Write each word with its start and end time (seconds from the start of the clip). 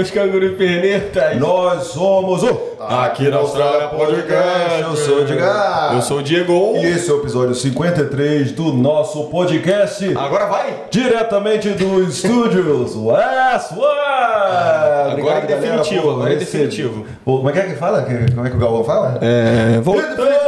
seus 0.00 0.10
cangurus 0.10 0.56
pernetas? 0.56 1.36
Nós 1.36 1.88
somos 1.88 2.42
o 2.42 2.70
Aqui 2.88 3.28
na 3.28 3.36
Austrália 3.36 3.88
Podcast. 3.88 4.80
Eu 4.80 4.96
sou 4.96 5.18
o 5.18 5.20
Edgar. 5.20 5.94
Eu 5.94 6.00
sou 6.00 6.18
o 6.18 6.22
Diego. 6.22 6.76
E 6.76 6.86
esse 6.86 7.10
é 7.10 7.12
o 7.12 7.18
episódio 7.18 7.54
53 7.54 8.52
do 8.52 8.72
nosso 8.72 9.24
podcast. 9.24 10.16
Agora 10.16 10.46
vai! 10.46 10.84
Diretamente 10.90 11.68
dos 11.70 12.16
estúdios 12.16 12.96
West 12.96 13.72
One! 13.72 15.20
Agora 15.20 15.38
é 15.40 15.46
definitivo, 15.46 16.10
agora 16.10 16.32
é 16.32 16.36
definitivo. 16.36 17.04
Como 17.22 17.50
é 17.50 17.52
que 17.52 17.58
é 17.58 17.62
que 17.64 17.74
fala? 17.74 18.02
Como 18.34 18.46
é 18.46 18.50
que 18.50 18.56
o 18.56 18.60
Galvão 18.60 18.84
fala? 18.84 19.18
É, 19.20 19.78
voltamos 19.82 20.39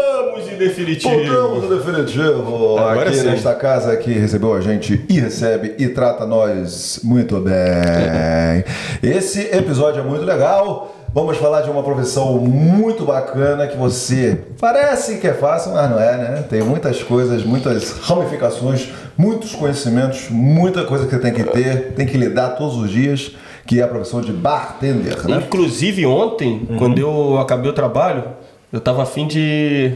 em 0.53 0.57
definitivo. 0.57 1.15
Voltamos 1.15 1.63
no 1.65 1.77
definitivo 1.77 2.79
Agora 2.79 3.09
aqui 3.09 3.19
sim. 3.19 3.27
nesta 3.27 3.55
casa 3.55 3.97
que 3.97 4.13
recebeu 4.13 4.55
a 4.55 4.61
gente 4.61 5.05
e 5.09 5.21
recebe 5.21 5.75
e 5.79 5.89
trata 5.89 6.27
nós 6.27 7.01
muito 7.03 7.41
bem. 7.41 8.65
Esse 9.03 9.41
episódio 9.55 10.01
é 10.01 10.05
muito 10.05 10.25
legal. 10.25 10.97
Vamos 11.15 11.37
falar 11.37 11.61
de 11.61 11.69
uma 11.69 11.83
profissão 11.83 12.39
muito 12.39 13.05
bacana 13.05 13.67
que 13.67 13.77
você 13.77 14.39
parece 14.59 15.19
que 15.19 15.27
é 15.27 15.35
fácil, 15.35 15.73
mas 15.73 15.91
não 15.91 16.01
é, 16.01 16.17
né? 16.17 16.45
Tem 16.49 16.63
muitas 16.63 17.03
coisas, 17.03 17.45
muitas 17.45 17.99
ramificações, 17.99 18.89
muitos 19.17 19.55
conhecimentos, 19.55 20.31
muita 20.31 20.85
coisa 20.85 21.05
que 21.05 21.15
você 21.15 21.21
tem 21.21 21.35
que 21.35 21.45
ter, 21.45 21.93
tem 21.93 22.07
que 22.07 22.17
lidar 22.17 22.57
todos 22.57 22.79
os 22.79 22.91
dias, 22.91 23.33
que 23.67 23.79
é 23.79 23.83
a 23.83 23.89
profissão 23.89 24.23
de 24.23 24.33
bartender, 24.33 25.29
né? 25.29 25.37
Inclusive 25.37 26.07
ontem, 26.07 26.67
quando 26.79 26.99
eu 26.99 27.39
acabei 27.39 27.71
o 27.71 27.75
trabalho, 27.75 28.25
eu 28.73 28.81
tava 28.81 29.03
afim 29.03 29.27
de 29.27 29.93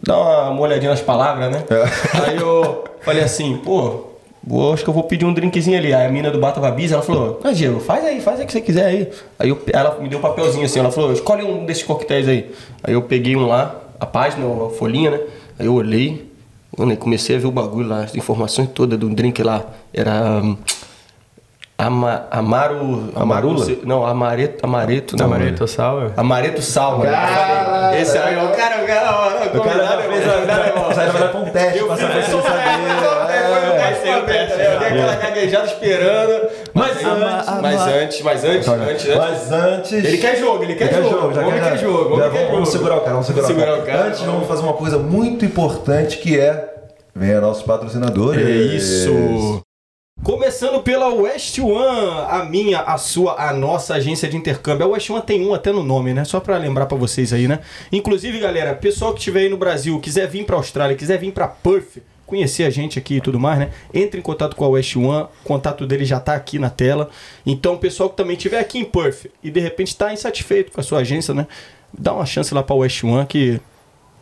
dar 0.00 0.16
uma, 0.18 0.50
uma 0.50 0.60
olhadinha 0.62 0.90
nas 0.90 1.00
palavras, 1.00 1.50
né? 1.50 1.64
Aí 2.26 2.36
eu 2.36 2.84
falei 3.02 3.22
assim, 3.24 3.56
pô, 3.58 4.04
vou- 4.42 4.72
acho 4.72 4.82
que 4.84 4.90
eu 4.90 4.94
vou 4.94 5.04
pedir 5.04 5.24
um 5.24 5.32
drinkzinho 5.34 5.76
ali. 5.78 5.92
Aí 5.92 6.06
a 6.06 6.08
mina 6.10 6.30
do 6.30 6.38
Bata 6.38 6.60
Babis, 6.60 6.92
ela 6.92 7.02
falou, 7.02 7.40
ah, 7.44 7.52
Diego, 7.52 7.80
faz 7.80 8.04
aí, 8.04 8.20
faz 8.20 8.38
aí 8.38 8.44
o 8.44 8.46
que 8.46 8.52
você 8.52 8.60
quiser 8.60 8.86
aí. 8.86 9.10
Aí 9.38 9.48
eu- 9.48 9.60
ela 9.72 9.98
me 10.00 10.08
deu 10.08 10.18
um 10.18 10.22
papelzinho 10.22 10.64
assim, 10.64 10.78
ela 10.78 10.90
falou, 10.92 11.12
escolhe 11.12 11.42
um 11.44 11.64
desses 11.66 11.82
coquetéis 11.82 12.28
aí. 12.28 12.50
Aí 12.82 12.94
eu 12.94 13.02
peguei 13.02 13.36
um 13.36 13.46
lá, 13.46 13.74
a 14.00 14.06
página, 14.06 14.44
a 14.46 14.70
folhinha, 14.70 15.10
né? 15.10 15.20
Aí 15.58 15.66
eu 15.66 15.74
olhei, 15.74 16.30
mano, 16.76 16.96
comecei 16.96 17.36
a 17.36 17.38
ver 17.38 17.46
o 17.46 17.52
bagulho 17.52 17.88
lá, 17.88 18.04
as 18.04 18.14
informações 18.14 18.68
todas 18.74 18.98
do 18.98 19.08
drink 19.10 19.42
lá. 19.42 19.64
Era... 19.92 20.40
hum, 20.42 20.56
Ama, 21.78 22.26
Amaro. 22.30 23.10
Amarula? 23.16 23.66
Não, 23.82 24.06
Amareto. 24.06 24.64
Amareto. 24.64 25.16
Não, 25.16 25.26
Amaretto 25.26 25.66
Sour? 25.66 26.12
Amareto 26.16 26.62
Sal, 26.62 26.98
mano. 26.98 27.10
Caralho! 27.10 27.98
Esse 27.98 28.16
aí, 28.18 28.36
o 28.36 28.48
cara, 28.50 28.82
o 28.82 28.86
cara, 28.86 29.48
O 29.52 29.60
cara 29.60 30.02
fez 30.02 30.28
a. 30.28 30.32
Aí 30.32 30.46
na 30.46 31.12
verdade 31.12 31.32
foi 31.32 31.40
um 31.40 31.50
teste 31.50 31.84
pra 31.84 31.96
saber 31.96 32.22
se 32.24 32.30
ele 32.32 32.42
sabia. 32.42 34.12
Eu 34.12 34.78
dei 34.78 34.88
aquela 34.88 35.14
gaguejada 35.16 35.66
esperando. 35.66 36.48
Mas 36.74 36.96
antes, 37.04 37.60
mas 37.60 37.86
antes, 37.86 38.22
mas 38.22 38.44
antes, 38.44 38.68
antes, 38.68 39.08
antes. 39.08 39.16
Mas 39.16 39.52
antes. 39.52 39.92
Ele 39.92 40.18
quer 40.18 40.36
jogo, 40.36 40.62
ele 40.62 40.74
quer 40.74 40.92
Ele 40.92 41.02
jogo. 41.08 41.26
O 41.26 41.46
homem 41.48 41.60
quer 41.60 41.78
jogo, 41.78 42.14
o 42.14 42.18
Já 42.18 42.26
homem 42.26 42.38
quer 42.38 42.50
vamos, 42.52 42.68
segurar 42.68 42.96
o 42.96 43.00
cara, 43.00 43.12
vamos 43.12 43.26
segurar, 43.26 43.46
Segurar 43.46 43.72
o 43.72 43.78
o 43.78 43.82
cara. 43.82 43.92
cara. 43.98 44.08
Antes, 44.08 44.20
vamos 44.20 44.46
fazer 44.48 44.62
uma 44.62 44.74
coisa 44.74 44.98
muito 44.98 45.44
importante 45.44 46.18
que 46.18 46.38
é. 46.38 46.68
Venha 47.14 47.40
nossos 47.40 47.62
patrocinadores. 47.62 48.46
É 48.46 48.50
isso. 48.50 49.60
Começando 50.22 50.80
pela 50.84 51.08
West 51.08 51.58
One, 51.58 52.26
a 52.30 52.44
minha, 52.44 52.78
a 52.82 52.96
sua, 52.96 53.34
a 53.48 53.52
nossa 53.52 53.94
agência 53.94 54.28
de 54.28 54.36
intercâmbio. 54.36 54.86
A 54.86 54.88
West 54.90 55.10
One 55.10 55.20
tem 55.20 55.44
um 55.44 55.52
até 55.52 55.72
no 55.72 55.82
nome, 55.82 56.14
né? 56.14 56.24
Só 56.24 56.38
pra 56.38 56.56
lembrar 56.58 56.86
pra 56.86 56.96
vocês 56.96 57.32
aí, 57.32 57.48
né? 57.48 57.58
Inclusive, 57.90 58.38
galera, 58.38 58.72
pessoal 58.72 59.12
que 59.12 59.18
estiver 59.18 59.40
aí 59.40 59.48
no 59.48 59.56
Brasil, 59.56 59.98
quiser 59.98 60.28
vir 60.28 60.46
pra 60.46 60.54
Austrália, 60.54 60.96
quiser 60.96 61.18
vir 61.18 61.32
pra 61.32 61.48
Perth, 61.48 61.98
conhecer 62.24 62.62
a 62.62 62.70
gente 62.70 63.00
aqui 63.00 63.16
e 63.16 63.20
tudo 63.20 63.40
mais, 63.40 63.58
né? 63.58 63.72
Entre 63.92 64.20
em 64.20 64.22
contato 64.22 64.54
com 64.54 64.64
a 64.64 64.68
West 64.68 64.94
One, 64.94 65.24
o 65.24 65.44
contato 65.44 65.84
dele 65.88 66.04
já 66.04 66.20
tá 66.20 66.34
aqui 66.34 66.56
na 66.56 66.70
tela. 66.70 67.10
Então, 67.44 67.76
pessoal 67.76 68.08
que 68.08 68.16
também 68.16 68.36
estiver 68.36 68.60
aqui 68.60 68.78
em 68.78 68.84
Perth 68.84 69.26
e 69.42 69.50
de 69.50 69.58
repente 69.58 69.96
tá 69.96 70.12
insatisfeito 70.12 70.70
com 70.70 70.80
a 70.80 70.84
sua 70.84 71.00
agência, 71.00 71.34
né? 71.34 71.48
Dá 71.92 72.12
uma 72.12 72.26
chance 72.26 72.54
lá 72.54 72.62
pra 72.62 72.76
West 72.76 73.02
One 73.02 73.26
que 73.26 73.60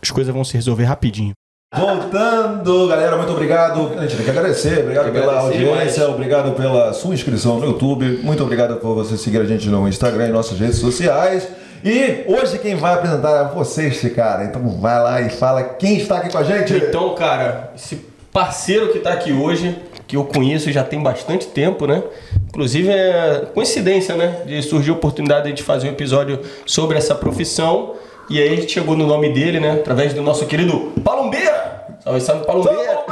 as 0.00 0.10
coisas 0.10 0.32
vão 0.32 0.44
se 0.44 0.54
resolver 0.54 0.84
rapidinho. 0.84 1.34
Voltando, 1.72 2.88
galera, 2.88 3.16
muito 3.16 3.31
obrigado. 3.31 3.92
A 3.97 4.03
gente 4.03 4.16
tem 4.16 4.25
que 4.25 4.31
agradecer. 4.31 4.81
Obrigado 4.81 5.04
que 5.04 5.12
pela 5.12 5.38
agradecer 5.38 5.70
audiência, 5.70 6.08
obrigado 6.08 6.56
pela 6.56 6.92
sua 6.92 7.14
inscrição 7.14 7.60
no 7.60 7.66
YouTube. 7.66 8.19
Muito 8.25 8.42
obrigado 8.42 8.81
por 8.81 8.92
você 8.92 9.16
seguir 9.16 9.41
a 9.41 9.44
gente 9.44 9.69
no 9.69 9.86
Instagram 9.86 10.26
e 10.26 10.32
nossas 10.32 10.59
redes 10.59 10.78
sociais. 10.78 11.47
E 11.84 12.25
hoje 12.26 12.59
quem 12.59 12.75
vai 12.75 12.94
apresentar 12.94 13.53
é 13.53 13.54
você, 13.54 13.86
este 13.86 14.10
cara. 14.10 14.47
Então 14.47 14.69
vai 14.80 15.00
lá 15.00 15.20
e 15.20 15.30
fala 15.30 15.62
quem 15.62 15.98
está 15.98 16.16
aqui 16.16 16.32
com 16.32 16.38
a 16.38 16.42
gente. 16.42 16.75
Então, 16.75 17.14
cara, 17.14 17.70
esse 17.76 18.04
parceiro 18.32 18.92
que 18.92 18.98
tá 18.98 19.12
aqui 19.12 19.32
hoje, 19.32 19.76
que 20.09 20.16
eu 20.16 20.25
conheço 20.25 20.72
já 20.72 20.82
tem 20.82 21.00
bastante 21.00 21.47
tempo, 21.47 21.86
né? 21.86 22.03
Inclusive 22.48 22.88
é 22.91 23.47
coincidência, 23.54 24.16
né? 24.16 24.42
De 24.44 24.60
surgir 24.60 24.91
a 24.91 24.94
oportunidade 24.94 25.53
de 25.53 25.62
fazer 25.62 25.86
um 25.86 25.92
episódio 25.92 26.41
sobre 26.66 26.98
essa 26.98 27.14
profissão. 27.14 27.94
E 28.30 28.41
aí 28.41 28.52
a 28.52 28.54
gente 28.54 28.70
chegou 28.72 28.96
no 28.96 29.08
nome 29.08 29.32
dele, 29.32 29.58
né? 29.58 29.72
Através 29.72 30.14
do 30.14 30.22
nosso 30.22 30.46
querido 30.46 30.92
Palombeira! 31.02 31.84
Salve, 32.04 32.20
salve, 32.20 32.46
Palombeira! 32.46 33.04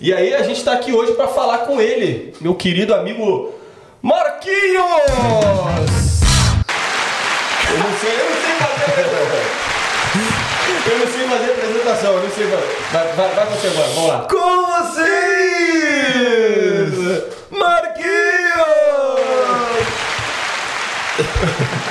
E 0.00 0.12
aí 0.12 0.34
a 0.34 0.42
gente 0.42 0.64
tá 0.64 0.72
aqui 0.72 0.92
hoje 0.92 1.12
pra 1.12 1.28
falar 1.28 1.58
com 1.58 1.80
ele, 1.80 2.34
meu 2.40 2.56
querido 2.56 2.92
amigo 2.92 3.54
Marquinhos! 4.02 4.82
Eu 7.70 7.78
não 7.78 7.96
sei, 8.00 8.10
eu 8.10 8.26
não 8.28 8.34
sei 8.42 8.56
fazer. 8.58 8.90
Eu 10.90 10.98
não 10.98 11.06
sei 11.06 11.28
fazer 11.28 11.52
apresentação, 11.52 12.12
eu 12.14 12.22
não 12.24 12.30
sei 12.30 12.46
fazer. 12.48 12.76
Vai, 12.90 13.06
vai, 13.12 13.28
vai 13.36 13.46
você 13.46 13.68
agora, 13.68 13.88
vamos 13.88 14.08
lá. 14.08 14.26
Com 14.28 14.66
vocês, 14.92 15.12
Marquinhos! 17.52 18.14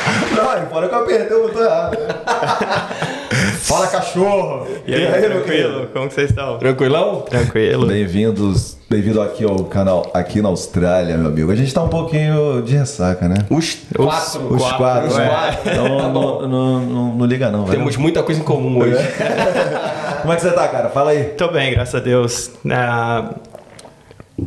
Não, 0.55 0.67
fora 0.69 0.87
que 0.87 0.93
eu 0.95 0.99
apertei 0.99 1.37
o 1.37 1.43
botão 1.47 1.63
errado. 1.63 1.97
Fala, 3.61 3.87
cachorro! 3.87 4.67
E 4.85 4.93
aí, 4.93 5.01
E 5.01 5.07
aí, 5.07 5.21
tranquilo? 5.21 5.43
querido? 5.43 5.87
Como 5.93 6.07
que 6.07 6.13
vocês 6.13 6.29
estão? 6.29 6.57
Tranquilão? 6.59 7.21
Tranquilo? 7.21 7.87
Bem-vindos, 7.87 8.77
bem-vindo 8.89 9.21
aqui 9.21 9.43
ao 9.43 9.63
canal 9.65 10.11
aqui 10.13 10.41
na 10.41 10.49
Austrália, 10.49 11.17
meu 11.17 11.27
amigo. 11.27 11.51
A 11.51 11.55
gente 11.55 11.73
tá 11.73 11.81
um 11.81 11.89
pouquinho 11.89 12.61
de 12.61 12.75
ressaca, 12.75 13.27
né? 13.27 13.37
Os 13.49 13.79
quatro. 13.95 14.53
Os 14.53 14.71
quatro, 14.73 15.07
Os 15.09 15.17
né? 15.17 15.27
quatro. 15.27 15.75
Não, 15.75 15.97
Tá 15.97 16.07
não, 16.09 16.41
não, 16.47 16.79
não- 16.81 17.15
não 17.15 17.25
liga 17.25 17.49
não, 17.49 17.65
velho. 17.65 17.79
Temos 17.79 17.97
muita 17.97 18.21
coisa 18.21 18.39
em 18.39 18.43
comum 18.43 18.79
hoje. 18.79 18.95
Como 20.21 20.31
é 20.33 20.35
que 20.35 20.41
você 20.41 20.51
tá, 20.51 20.67
cara? 20.67 20.89
Fala 20.89 21.11
aí. 21.11 21.23
Tô 21.37 21.47
bem, 21.47 21.71
graças 21.73 21.95
a 21.95 21.99
Deus. 21.99 22.51
Ah, 22.69 23.33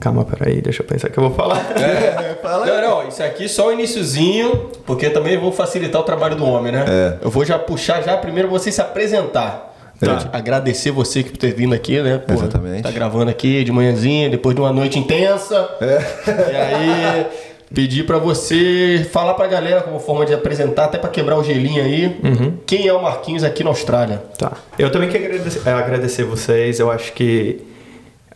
Calma, 0.01 0.25
peraí, 0.25 0.61
deixa 0.61 0.83
eu 0.83 0.87
pensar 0.87 1.09
o 1.09 1.11
que 1.13 1.19
eu 1.19 1.29
vou 1.29 1.33
falar. 1.33 1.65
Fala 2.43 2.65
aí. 2.65 2.71
Não, 2.71 3.03
não, 3.03 3.09
isso 3.09 3.23
aqui 3.23 3.49
só 3.49 3.69
o 3.69 3.73
iniciozinho, 3.73 4.71
porque 4.85 5.09
também 5.11 5.39
vou 5.39 5.53
facilitar 5.53 6.01
o 6.01 6.05
trabalho 6.05 6.35
do 6.35 6.45
homem, 6.45 6.73
né? 6.73 6.85
É. 6.89 7.19
Eu 7.25 7.31
vou 7.31 7.45
já 7.45 7.59
puxar 7.59 8.03
já 8.03 8.17
primeiro 8.17 8.49
você 8.49 8.73
se 8.73 8.81
apresentar. 8.81 9.75
Tá. 9.99 10.29
Agradecer 10.33 10.91
você 10.91 11.23
por 11.23 11.37
ter 11.37 11.55
vindo 11.55 11.75
aqui, 11.75 12.01
né? 12.03 12.19
Porra, 12.19 12.41
Exatamente. 12.41 12.83
Tá 12.83 12.91
gravando 12.91 13.31
aqui 13.31 13.65
de 13.65 13.73
manhãzinha, 13.73 14.29
depois 14.29 14.55
de 14.55 14.61
uma 14.61 14.73
noite 14.73 14.99
intensa. 14.99 15.69
É. 15.81 15.99
E 16.53 16.57
aí, 16.57 17.27
pedir 17.73 18.05
pra 18.05 18.19
você 18.19 19.09
falar 19.11 19.35
pra 19.35 19.47
galera 19.47 19.81
como 19.81 19.99
forma 19.99 20.27
de 20.27 20.35
apresentar, 20.35 20.85
até 20.85 20.99
pra 20.99 21.09
quebrar 21.09 21.39
o 21.39 21.45
gelinho 21.45 21.83
aí, 21.83 22.21
quem 22.67 22.87
é 22.87 22.93
o 22.93 23.03
Marquinhos 23.03 23.43
aqui 23.43 23.65
na 23.65 23.71
Austrália. 23.71 24.23
Tá. 24.37 24.53
Eu 24.79 24.91
também 24.91 25.09
quero 25.09 25.25
agradecer, 25.25 25.63
é, 25.65 25.73
agradecer 25.73 26.25
vocês. 26.25 26.79
Eu 26.79 26.91
acho 26.91 27.13
que 27.15 27.76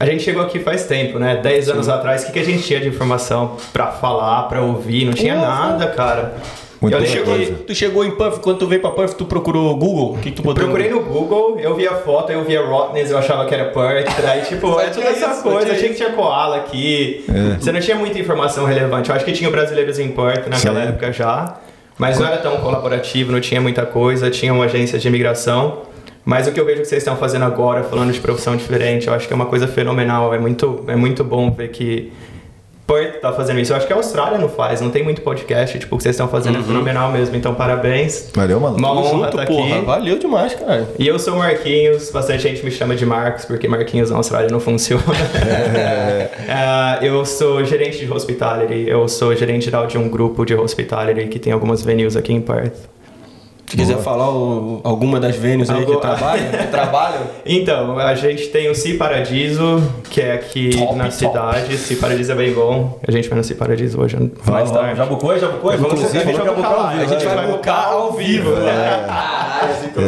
a 0.00 0.06
gente 0.06 0.22
chegou 0.22 0.42
aqui 0.42 0.58
faz 0.58 0.86
tempo, 0.86 1.18
né? 1.18 1.36
Dez 1.36 1.68
anos 1.68 1.86
atrás, 1.86 2.22
o 2.22 2.26
que, 2.26 2.32
que 2.32 2.38
a 2.38 2.44
gente 2.44 2.62
tinha 2.62 2.80
de 2.80 2.88
informação 2.88 3.58
pra 3.70 3.88
falar, 3.88 4.44
pra 4.44 4.62
ouvir? 4.62 5.04
Não 5.04 5.12
tinha 5.12 5.34
nada, 5.36 5.88
cara. 5.88 6.36
Muito 6.80 6.96
eu 6.96 7.02
Tu 7.02 7.06
chegou, 7.06 7.38
tu 7.66 7.74
chegou 7.74 8.04
em 8.06 8.10
Puff, 8.12 8.40
quando 8.40 8.60
tu 8.60 8.66
veio 8.66 8.80
pra 8.80 8.92
Puff, 8.92 9.14
tu 9.14 9.26
procurou 9.26 9.76
Google? 9.76 10.14
O 10.14 10.16
que, 10.16 10.30
que 10.30 10.36
tu 10.36 10.42
botou? 10.42 10.64
Procurei 10.64 10.88
no 10.88 11.00
Google, 11.00 11.58
eu 11.60 11.76
via 11.76 11.92
foto, 11.96 12.32
eu 12.32 12.42
via 12.42 12.62
Rottnest, 12.64 13.10
eu 13.10 13.18
achava 13.18 13.44
que 13.44 13.54
era 13.54 13.66
Perth, 13.66 14.24
aí 14.26 14.40
tipo, 14.40 14.68
é 14.80 14.86
toda 14.86 14.92
tinha 14.92 15.08
essa 15.10 15.32
isso, 15.32 15.42
coisa, 15.42 15.66
tinha 15.66 15.74
achei 15.74 15.88
que 15.90 15.96
tinha 15.96 16.12
koala 16.12 16.56
aqui. 16.56 17.26
É. 17.28 17.58
Você 17.58 17.70
não 17.70 17.80
tinha 17.80 17.96
muita 17.96 18.18
informação 18.18 18.64
relevante. 18.64 19.10
Eu 19.10 19.16
acho 19.16 19.26
que 19.26 19.32
tinha 19.32 19.50
brasileiros 19.50 19.98
em 19.98 20.08
Perth 20.08 20.46
naquela 20.48 20.80
Sim. 20.80 20.88
época 20.88 21.12
já, 21.12 21.56
mas 21.98 22.18
não 22.18 22.26
era 22.26 22.38
tão 22.38 22.56
colaborativo, 22.56 23.30
não 23.30 23.40
tinha 23.42 23.60
muita 23.60 23.84
coisa, 23.84 24.30
tinha 24.30 24.54
uma 24.54 24.64
agência 24.64 24.98
de 24.98 25.06
imigração. 25.06 25.90
Mas 26.24 26.46
o 26.46 26.52
que 26.52 26.60
eu 26.60 26.64
vejo 26.64 26.82
que 26.82 26.88
vocês 26.88 27.02
estão 27.02 27.16
fazendo 27.16 27.44
agora, 27.44 27.82
falando 27.82 28.12
de 28.12 28.20
profissão 28.20 28.56
diferente, 28.56 29.08
eu 29.08 29.14
acho 29.14 29.26
que 29.26 29.32
é 29.32 29.36
uma 29.36 29.46
coisa 29.46 29.66
fenomenal. 29.66 30.34
É 30.34 30.38
muito, 30.38 30.84
é 30.86 30.96
muito 30.96 31.24
bom 31.24 31.50
ver 31.50 31.68
que 31.68 32.12
Perth 32.90 33.20
tá 33.20 33.32
fazendo 33.32 33.60
isso. 33.60 33.72
Eu 33.72 33.76
acho 33.76 33.86
que 33.86 33.92
a 33.92 33.96
Austrália 33.96 34.36
não 34.36 34.48
faz, 34.48 34.80
não 34.80 34.90
tem 34.90 35.04
muito 35.04 35.22
podcast. 35.22 35.78
Tipo, 35.78 35.94
o 35.94 35.98
que 35.98 36.02
vocês 36.02 36.14
estão 36.14 36.26
fazendo 36.26 36.58
é 36.58 36.62
fenomenal 36.62 37.12
mesmo. 37.12 37.36
Então, 37.36 37.54
parabéns. 37.54 38.30
Valeu, 38.34 38.58
mano. 38.58 38.76
Uma 38.76 38.88
Tamo 38.88 39.00
honra 39.00 39.10
junto, 39.10 39.36
tá 39.36 39.46
porra. 39.46 39.76
aqui. 39.76 39.84
Valeu 39.86 40.18
demais, 40.18 40.54
cara. 40.54 40.88
E 40.98 41.06
eu 41.06 41.16
sou 41.16 41.34
o 41.34 41.38
Marquinhos, 41.38 42.10
bastante 42.10 42.42
gente 42.42 42.64
me 42.64 42.70
chama 42.70 42.96
de 42.96 43.06
Marcos, 43.06 43.44
porque 43.44 43.68
Marquinhos 43.68 44.10
na 44.10 44.16
Austrália 44.16 44.48
não 44.50 44.58
funciona. 44.58 45.04
Ah, 46.48 46.98
eu 47.02 47.24
sou 47.24 47.64
gerente 47.64 48.04
de 48.04 48.12
hospitality, 48.12 48.88
eu 48.88 49.06
sou 49.08 49.36
gerente 49.36 49.66
geral 49.66 49.86
de 49.86 49.96
um 49.96 50.08
grupo 50.08 50.44
de 50.44 50.54
hospitality 50.54 51.28
que 51.28 51.38
tem 51.38 51.52
algumas 51.52 51.82
venues 51.82 52.16
aqui 52.16 52.32
em 52.32 52.40
Perth. 52.40 52.74
Se 53.70 53.76
quiser 53.76 53.98
falar 53.98 54.28
o, 54.30 54.80
alguma 54.82 55.20
das 55.20 55.36
venues 55.36 55.70
aí 55.70 55.86
que 55.86 55.96
trabalham, 55.98 56.50
que 56.50 56.66
trabalham. 56.72 57.20
Então, 57.46 57.96
a 58.00 58.16
gente 58.16 58.48
tem 58.48 58.68
o 58.68 58.74
Si 58.74 58.94
Paradiso, 58.94 59.80
que 60.10 60.20
é 60.20 60.32
aqui 60.32 60.70
Top, 60.76 60.96
na 60.96 61.04
top. 61.04 61.14
cidade. 61.14 61.78
Si 61.78 61.94
Paradiso 61.94 62.32
é 62.32 62.34
bem 62.34 62.52
bom. 62.52 62.98
A 63.06 63.12
gente 63.12 63.28
vai 63.28 63.38
no 63.38 63.44
Si 63.44 63.54
Paradiso 63.54 64.00
hoje, 64.00 64.16
Vamos, 64.16 64.32
vamos. 64.42 64.70
tarde. 64.72 64.96
Já 64.96 65.06
bucou, 65.06 65.38
já 65.38 65.46
bucou? 65.48 65.72
Inclusive, 65.72 66.18
Inclusive, 66.18 66.18
a 66.18 66.26
gente 66.26 66.44
vai 66.44 66.54
bucar 66.56 66.72
ao 66.72 66.82
bucar 66.82 66.96
vivo. 66.96 67.04
A 67.04 67.06
gente 67.06 67.24
né? 67.26 67.34
vai 67.36 67.46
bucar 67.46 67.86
ao 67.92 68.12
vivo. 68.12 68.50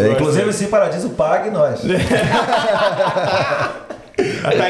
É, 0.02 0.12
inclusive, 0.12 0.50
esse 0.50 0.66
Paradiso 0.66 1.10
pague 1.10 1.50
nós. 1.50 1.82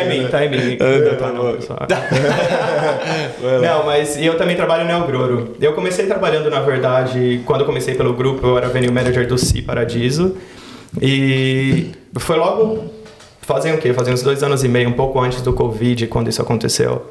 Em 0.03 0.09
mim, 0.09 0.29
tá 0.31 0.44
em 0.44 0.50
mim. 0.50 0.79
Não 0.79 1.17
tá 1.17 1.33
não, 1.33 1.53
pessoal. 1.55 1.81
Não, 3.61 3.85
mas 3.85 4.17
eu 4.21 4.37
também 4.37 4.56
trabalho 4.56 4.85
no 4.85 4.91
Elgroro. 4.91 5.56
Eu 5.61 5.73
comecei 5.73 6.06
trabalhando, 6.06 6.49
na 6.50 6.61
verdade, 6.61 7.41
quando 7.44 7.61
eu 7.61 7.67
comecei 7.67 7.94
pelo 7.94 8.12
grupo, 8.12 8.47
eu 8.47 8.59
era 8.59 8.69
venue 8.69 8.91
manager 8.91 9.27
do 9.27 9.37
Si 9.37 9.62
Paradiso. 9.62 10.37
E 11.00 11.91
foi 12.19 12.37
logo, 12.37 12.85
fazem 13.41 13.75
o 13.75 13.79
quê? 13.79 13.93
Fazem 13.93 14.15
uns 14.15 14.23
dois 14.23 14.43
anos 14.43 14.62
e 14.62 14.69
meio, 14.69 14.89
um 14.89 14.93
pouco 14.93 15.19
antes 15.21 15.43
do 15.43 15.53
Covid, 15.53 16.06
quando 16.06 16.29
isso 16.29 16.43
aconteceu. 16.43 17.11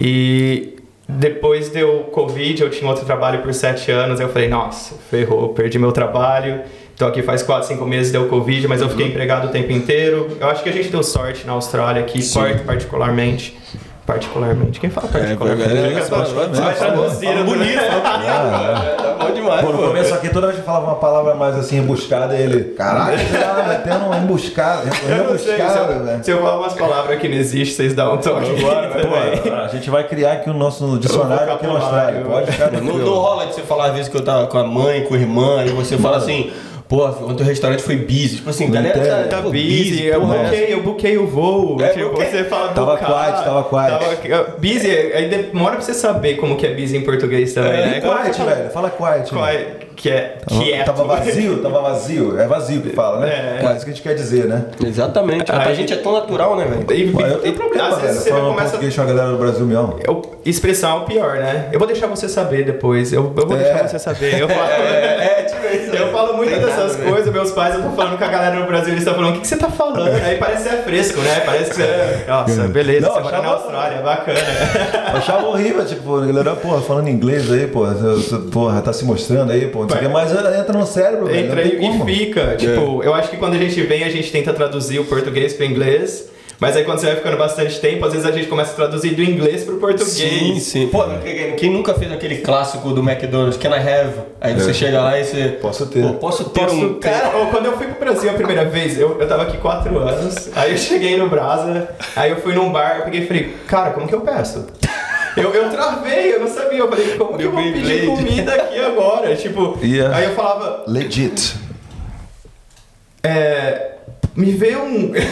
E 0.00 0.76
depois 1.08 1.68
deu 1.70 2.04
Covid, 2.12 2.62
eu 2.62 2.70
tinha 2.70 2.88
outro 2.88 3.04
trabalho 3.04 3.40
por 3.40 3.52
sete 3.52 3.90
anos, 3.90 4.20
eu 4.20 4.28
falei, 4.28 4.48
nossa, 4.48 4.94
ferrou, 5.10 5.50
perdi 5.50 5.78
meu 5.78 5.92
trabalho. 5.92 6.62
Tô 6.96 7.06
aqui 7.06 7.22
faz 7.22 7.42
quatro, 7.42 7.66
cinco 7.66 7.84
meses, 7.84 8.12
deu 8.12 8.28
Covid, 8.28 8.68
mas 8.68 8.80
eu 8.80 8.88
fiquei 8.88 9.08
empregado 9.08 9.46
o 9.48 9.50
tempo 9.50 9.72
inteiro. 9.72 10.36
Eu 10.40 10.48
acho 10.48 10.62
que 10.62 10.68
a 10.68 10.72
gente 10.72 10.90
deu 10.90 11.02
sorte 11.02 11.44
na 11.46 11.52
Austrália 11.52 12.00
aqui, 12.00 12.22
Sim. 12.22 12.40
particularmente. 12.64 13.58
Particularmente. 14.06 14.78
Quem 14.80 14.90
fala 14.90 15.08
particularmente? 15.08 15.72
é, 15.72 15.88
Fica 15.88 16.00
é, 16.00 16.04
particularmente. 16.18 16.60
Vai 16.60 16.74
traduzir, 16.74 17.26
Fala 17.26 17.38
né? 17.38 17.42
bonito. 17.42 17.78
Tá 17.78 19.16
bom 19.18 19.30
demais, 19.32 19.60
Pô, 19.62 19.72
no 19.72 19.78
pô. 19.78 19.86
começo 19.88 20.14
aqui, 20.14 20.28
toda 20.28 20.46
vez 20.48 20.58
que 20.58 20.64
falava 20.66 20.86
uma 20.86 20.96
palavra 20.96 21.34
mais 21.34 21.56
assim, 21.56 21.78
emboscada, 21.78 22.36
ele. 22.36 22.74
Caraca, 22.74 23.16
você 23.16 23.38
tá 23.38 23.64
metendo 23.66 24.04
uma 24.04 24.18
emboscada. 24.18 24.90
Eu 25.08 25.24
não 25.24 25.38
sei, 25.38 25.56
se 25.56 25.60
Emboscada, 25.62 25.92
eu, 25.94 26.04
velho. 26.04 26.24
se 26.24 26.30
eu 26.30 26.38
falar 26.42 26.58
umas 26.58 26.74
palavras 26.74 27.18
que 27.18 27.28
não 27.28 27.36
existem, 27.36 27.74
vocês 27.76 27.94
dão 27.94 28.14
um 28.14 28.18
toque. 28.18 28.50
Pô, 28.60 29.54
a 29.54 29.68
gente 29.68 29.88
vai 29.88 30.04
criar 30.06 30.32
aqui 30.32 30.50
o 30.50 30.54
nosso 30.54 30.98
dicionário 30.98 31.50
aqui 31.52 31.66
na 31.66 31.72
Austrália. 31.72 32.20
Pode 32.20 32.52
ficar 32.52 32.70
Não, 32.72 33.14
rola 33.14 33.46
de 33.46 33.54
você 33.54 33.62
falar 33.62 33.86
às 33.86 33.92
vezes 33.94 34.08
que 34.08 34.16
eu 34.18 34.22
tava 34.22 34.46
com 34.48 34.58
a 34.58 34.64
mãe, 34.64 35.02
com 35.04 35.14
a 35.14 35.18
irmã, 35.18 35.60
aí 35.60 35.70
você 35.70 35.96
fala 35.96 36.18
assim, 36.18 36.52
pô, 36.88 37.06
ontem 37.06 37.42
o 37.42 37.46
restaurante 37.46 37.82
foi 37.82 37.96
busy. 37.96 38.36
Tipo 38.36 38.50
assim, 38.50 38.66
Não 38.66 38.72
galera 38.72 39.24
tá, 39.24 39.36
Tá 39.36 39.42
pô, 39.42 39.50
busy, 39.50 40.04
eu 40.04 40.20
porra, 40.20 40.38
buquei, 40.38 40.72
eu 40.74 40.82
buquei 40.82 41.18
o 41.18 41.26
voo. 41.26 41.82
É, 41.82 41.88
tipo, 41.88 42.10
buquei. 42.10 42.26
você 42.26 42.44
fala 42.44 42.72
Tava 42.72 42.92
bucar, 42.96 43.06
quiet, 43.06 43.44
tava 43.44 43.64
quiet. 43.64 44.28
Tava, 44.28 44.56
busy, 44.58 44.90
aí 44.90 45.28
demora 45.28 45.76
pra 45.76 45.84
você 45.84 45.94
saber 45.94 46.36
como 46.36 46.56
que 46.56 46.66
é 46.66 46.74
busy 46.74 46.96
em 46.96 47.02
português 47.02 47.52
também, 47.52 47.72
né? 47.72 48.00
Quando 48.00 48.22
Quiet, 48.22 48.42
velho. 48.42 48.70
Fala 48.70 48.90
quiet. 48.90 49.32
velho. 49.34 49.66
Quiet, 49.66 49.93
que 49.96 50.10
é 50.10 50.38
quieto. 50.46 50.86
Tava 50.86 51.04
vazio, 51.04 51.58
tava 51.62 51.80
vazio. 51.80 52.38
É 52.40 52.46
vazio 52.46 52.80
que 52.82 52.90
fala, 52.90 53.20
né? 53.20 53.58
É. 53.62 53.66
É 53.66 53.76
isso 53.76 53.84
que 53.84 53.90
a 53.90 53.94
gente 53.94 54.02
quer 54.02 54.14
dizer, 54.14 54.44
né? 54.46 54.64
Exatamente. 54.84 55.44
Pra 55.44 55.62
Aí- 55.64 55.74
gente 55.74 55.92
é 55.92 55.96
tão 55.96 56.12
natural, 56.12 56.56
né, 56.56 56.64
velho? 56.64 57.00
E, 57.00 57.10
Pô, 57.12 57.20
eu 57.20 57.38
tenho 57.38 57.54
problema, 57.54 57.88
às 57.88 57.94
vezes 58.00 58.06
velho. 58.10 58.20
você 58.24 58.30
Falando 58.30 58.48
começa 58.48 58.70
português 58.70 58.94
com 58.96 59.02
a 59.02 59.04
galera 59.04 59.28
do 59.30 59.38
Brasil 59.38 59.66
mesmo. 59.66 59.98
Eu, 60.06 60.22
expressão 60.44 60.98
é 60.98 61.00
o 61.00 61.04
pior, 61.04 61.36
né? 61.36 61.68
Eu 61.72 61.78
vou 61.78 61.86
deixar 61.88 62.06
você 62.06 62.28
saber 62.28 62.64
depois. 62.64 63.12
Eu, 63.12 63.32
eu 63.36 63.46
vou 63.46 63.56
É. 63.56 63.62
deixar 63.62 63.88
você 63.88 63.98
saber. 63.98 64.38
Eu 64.40 64.48
falo, 64.48 64.60
É, 65.24 65.42
tipo 65.44 65.66
isso. 65.74 65.94
eu 65.96 66.08
falo 66.12 66.36
muito 66.36 66.50
dessas 66.50 66.92
nada, 66.92 67.04
né? 67.04 67.10
coisas. 67.10 67.32
Meus 67.32 67.50
pais, 67.52 67.74
eu 67.74 67.82
tô 67.82 67.90
falando 67.90 68.18
com 68.18 68.24
a 68.24 68.28
galera 68.28 68.56
no 68.56 68.66
Brasil, 68.66 68.88
eles 68.90 69.00
estão 69.00 69.14
falando: 69.14 69.30
o 69.30 69.32
que, 69.34 69.40
que 69.40 69.46
você 69.46 69.56
tá 69.56 69.68
falando? 69.70 70.08
Aí 70.24 70.36
parece 70.38 70.68
que 70.68 70.74
é 70.74 70.78
fresco, 70.82 71.20
né? 71.20 71.40
Parece 71.44 71.70
que 71.70 71.76
você. 71.76 72.24
Nossa, 72.28 72.68
beleza, 72.68 73.06
Não, 73.06 73.14
você 73.14 73.20
mora 73.20 73.32
na 73.38 73.42
achava- 73.48 73.54
Austrália, 73.62 74.02
bacana. 74.02 74.38
Eu 75.12 75.16
achava 75.18 75.46
horrível, 75.46 75.84
tipo, 75.86 76.16
a 76.16 76.26
galera, 76.26 76.54
porra, 76.56 76.80
falando 76.82 77.08
inglês 77.08 77.50
aí, 77.50 77.66
você, 77.66 78.36
porra, 78.52 78.80
tá 78.82 78.92
se 78.92 79.04
mostrando 79.04 79.52
aí, 79.52 79.66
pô, 79.68 79.83
mas 80.12 80.32
entra 80.32 80.78
no 80.78 80.86
cérebro, 80.86 81.26
velho. 81.26 81.38
Entra 81.46 81.56
não 81.56 81.70
tem 81.70 81.78
aí 81.80 81.86
como. 81.98 82.08
e 82.10 82.14
fica. 82.16 82.56
Tipo, 82.56 83.02
eu 83.02 83.14
acho 83.14 83.30
que 83.30 83.36
quando 83.36 83.54
a 83.54 83.58
gente 83.58 83.80
vem, 83.82 84.04
a 84.04 84.10
gente 84.10 84.30
tenta 84.30 84.52
traduzir 84.52 84.98
o 84.98 85.04
português 85.04 85.52
pro 85.54 85.64
inglês. 85.64 86.30
Mas 86.60 86.76
aí 86.76 86.84
quando 86.84 86.98
você 87.00 87.06
vai 87.06 87.16
ficando 87.16 87.36
bastante 87.36 87.80
tempo, 87.80 88.06
às 88.06 88.12
vezes 88.12 88.24
a 88.26 88.30
gente 88.30 88.46
começa 88.46 88.70
a 88.72 88.74
traduzir 88.76 89.10
do 89.10 89.22
inglês 89.22 89.64
pro 89.64 89.76
português. 89.76 90.08
Sim, 90.14 90.60
sim. 90.60 90.86
Pô, 90.86 91.02
quem 91.58 91.68
nunca 91.68 91.92
fez 91.94 92.12
aquele 92.12 92.36
clássico 92.38 92.90
do 92.90 93.00
McDonald's, 93.02 93.56
Can 93.58 93.70
I 93.70 93.80
have? 93.80 94.12
Aí 94.40 94.54
você 94.54 94.70
É. 94.70 94.72
chega 94.72 95.02
lá 95.02 95.18
e 95.18 95.24
você. 95.24 95.48
Posso 95.60 95.86
ter. 95.86 96.00
Pô, 96.02 96.14
posso 96.14 96.44
ter 96.44 96.60
Posso 96.60 96.76
um. 96.76 96.94
ter- 96.94 97.10
Ô, 97.10 97.46
quando 97.50 97.66
eu 97.66 97.76
fui 97.76 97.88
pro 97.88 97.98
Brasil 98.06 98.30
a 98.30 98.34
primeira 98.34 98.64
vez, 98.64 98.96
eu, 98.98 99.20
eu 99.20 99.26
tava 99.28 99.42
aqui 99.42 99.56
quatro 99.58 99.98
anos, 99.98 100.48
aí 100.54 100.70
eu 100.70 100.78
cheguei 100.78 101.16
no 101.18 101.28
Brasa, 101.28 101.88
aí 102.14 102.30
eu 102.30 102.36
fui 102.36 102.54
num 102.54 102.70
bar, 102.70 102.98
eu 102.98 103.04
peguei 103.04 103.22
e 103.22 103.26
falei, 103.26 103.54
cara, 103.66 103.90
como 103.90 104.06
que 104.06 104.14
eu 104.14 104.20
peço? 104.20 104.64
Eu, 105.36 105.52
eu 105.52 105.70
travei, 105.70 106.34
eu 106.34 106.40
não 106.40 106.48
sabia, 106.48 106.78
eu 106.78 106.88
falei, 106.88 107.16
como 107.18 107.36
que 107.36 107.44
eu 107.44 107.50
vou 107.52 107.62
pedir 107.62 108.06
comida 108.06 108.54
aqui 108.54 108.78
agora? 108.78 109.34
Tipo, 109.36 109.78
Yeah. 109.82 110.16
aí 110.16 110.24
eu 110.26 110.34
falava, 110.34 110.84
Legit. 110.86 111.54
é, 113.22 113.92
me 114.36 114.52
vê 114.52 114.76
um. 114.76 115.12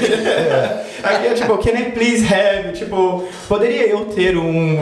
Aqui 1.02 1.26
é 1.26 1.34
tipo, 1.34 1.58
can 1.58 1.70
I 1.76 1.90
please 1.90 2.24
have? 2.32 2.78
Tipo, 2.78 3.28
poderia 3.48 3.88
eu 3.88 4.04
ter 4.04 4.36
um, 4.36 4.78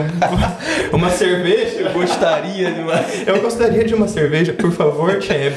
uma 0.93 1.09
cerveja? 1.09 1.89
Gostaria 1.89 2.71
demais. 2.71 3.27
Eu 3.27 3.41
gostaria 3.41 3.83
de 3.83 3.95
uma 3.95 4.07
cerveja, 4.07 4.53
por 4.53 4.71
favor, 4.71 5.19
champ. 5.19 5.55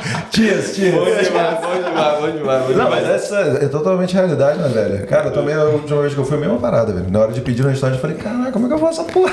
É- 0.00 0.20
Cheers, 0.36 0.74
cheers. 0.74 0.94
Bom 0.94 1.04
demais, 1.04 1.58
bom 1.60 1.82
demais, 1.82 2.18
bom 2.20 2.32
demais. 2.32 2.62
Bom 2.66 2.72
Não, 2.74 2.90
mas 2.90 3.08
essa 3.08 3.36
é 3.60 3.68
totalmente 3.68 4.14
realidade, 4.14 4.58
né, 4.58 4.68
velho? 4.68 5.06
Cara, 5.06 5.26
eu 5.26 5.32
também, 5.32 5.54
a 5.54 5.64
última 5.64 6.00
vez 6.00 6.14
que 6.14 6.20
eu 6.20 6.24
fui, 6.24 6.36
a 6.36 6.40
mesma 6.40 6.58
parada, 6.58 6.92
velho. 6.92 7.10
Na 7.10 7.20
hora 7.20 7.32
de 7.32 7.40
pedir 7.40 7.62
no 7.62 7.68
restaurante, 7.68 7.96
eu 7.96 8.00
falei, 8.00 8.16
caralho, 8.16 8.52
como 8.52 8.66
é 8.66 8.68
que 8.68 8.74
eu 8.74 8.78
faço 8.78 9.02
essa 9.02 9.12
porra? 9.12 9.32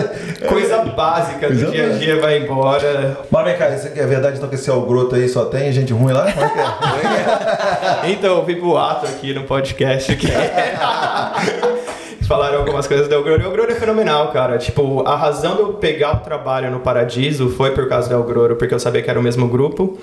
Coisa 0.48 0.78
básica 0.84 1.48
do 1.48 1.70
dia 1.70 1.86
a 1.86 1.98
dia 1.98 2.20
vai 2.20 2.38
embora. 2.38 3.18
Mas 3.30 3.44
vem 3.44 3.56
cá, 3.56 3.66
é 3.66 4.06
verdade, 4.06 4.36
então 4.38 4.48
que 4.48 4.54
esse 4.56 4.68
Algroto 4.70 5.14
aí 5.14 5.28
só 5.28 5.44
tem 5.44 5.72
gente 5.72 5.92
ruim 5.92 6.12
lá? 6.12 6.30
Como 6.32 6.44
é 6.44 6.48
que 6.48 6.58
é? 6.58 8.10
Então, 8.10 8.36
eu 8.38 8.44
vi 8.44 8.54
boato 8.56 9.06
aqui 9.06 9.32
no 9.32 9.44
podcast 9.44 10.14
que 10.16 10.26
falaram 12.30 12.58
algumas 12.58 12.86
coisas 12.86 13.08
do 13.08 13.14
Elgroro. 13.16 13.42
O 13.42 13.44
Elgroro 13.46 13.72
é 13.72 13.74
fenomenal, 13.74 14.28
cara. 14.28 14.56
Tipo, 14.56 15.02
a 15.04 15.16
razão 15.16 15.56
de 15.56 15.62
eu 15.62 15.72
pegar 15.74 16.12
o 16.14 16.20
trabalho 16.20 16.70
no 16.70 16.78
Paradiso 16.78 17.48
foi 17.50 17.72
por 17.72 17.88
causa 17.88 18.08
do 18.08 18.14
Elgroro, 18.14 18.54
porque 18.54 18.72
eu 18.72 18.78
sabia 18.78 19.02
que 19.02 19.10
era 19.10 19.18
o 19.18 19.22
mesmo 19.22 19.48
grupo. 19.48 19.98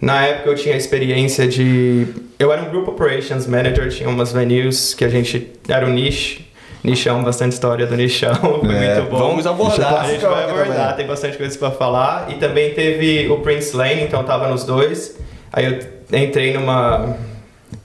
Na 0.00 0.26
época 0.26 0.50
eu 0.50 0.54
tinha 0.56 0.76
experiência 0.76 1.46
de. 1.46 2.06
Eu 2.36 2.52
era 2.52 2.62
um 2.62 2.70
Group 2.70 2.88
Operations 2.88 3.46
Manager, 3.46 3.88
tinha 3.90 4.08
umas 4.08 4.32
venues 4.32 4.92
que 4.92 5.04
a 5.04 5.08
gente. 5.08 5.52
Era 5.68 5.86
o 5.86 5.88
niche. 5.88 6.46
Nichão, 6.82 7.22
bastante 7.24 7.52
história 7.52 7.86
do 7.86 7.96
nichão, 7.96 8.34
foi 8.64 8.74
É, 8.74 8.94
muito 8.96 9.10
bom. 9.10 9.18
vamos 9.18 9.46
abordar. 9.46 10.00
A 10.04 10.06
gente 10.10 10.20
vai 10.24 10.44
abordar, 10.50 10.76
também. 10.76 10.96
tem 10.96 11.06
bastante 11.06 11.36
coisa 11.36 11.56
pra 11.58 11.70
falar. 11.72 12.26
E 12.30 12.34
também 12.34 12.70
teve 12.74 13.28
o 13.28 13.38
Prince 13.38 13.76
Lane, 13.76 14.02
então 14.02 14.22
tava 14.24 14.48
nos 14.48 14.64
dois. 14.64 15.16
Aí 15.52 15.64
eu 15.64 16.18
entrei 16.18 16.52
numa 16.54 17.16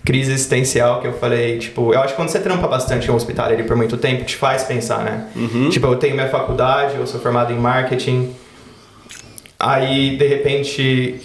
crise 0.06 0.32
existencial 0.34 1.00
que 1.02 1.08
eu 1.08 1.14
falei, 1.14 1.58
tipo, 1.60 1.94
eu 1.94 2.00
acho 2.02 2.10
que 2.10 2.16
quando 2.16 2.30
você 2.30 2.40
trampa 2.40 2.68
bastante 2.68 3.08
em 3.08 3.12
um 3.12 3.16
hospital 3.16 3.46
ali 3.48 3.64
por 3.64 3.76
muito 3.78 3.96
tempo, 3.98 4.24
te 4.26 4.36
faz 4.36 4.64
pensar, 4.64 5.00
né? 5.00 5.28
Tipo, 5.70 5.88
eu 5.88 5.96
tenho 5.96 6.14
minha 6.16 6.28
faculdade, 6.30 6.96
eu 6.98 7.08
sou 7.08 7.20
formado 7.22 7.54
em 7.54 7.58
marketing. 7.58 8.34
Aí, 9.60 10.18
de 10.18 10.28
repente, 10.28 11.22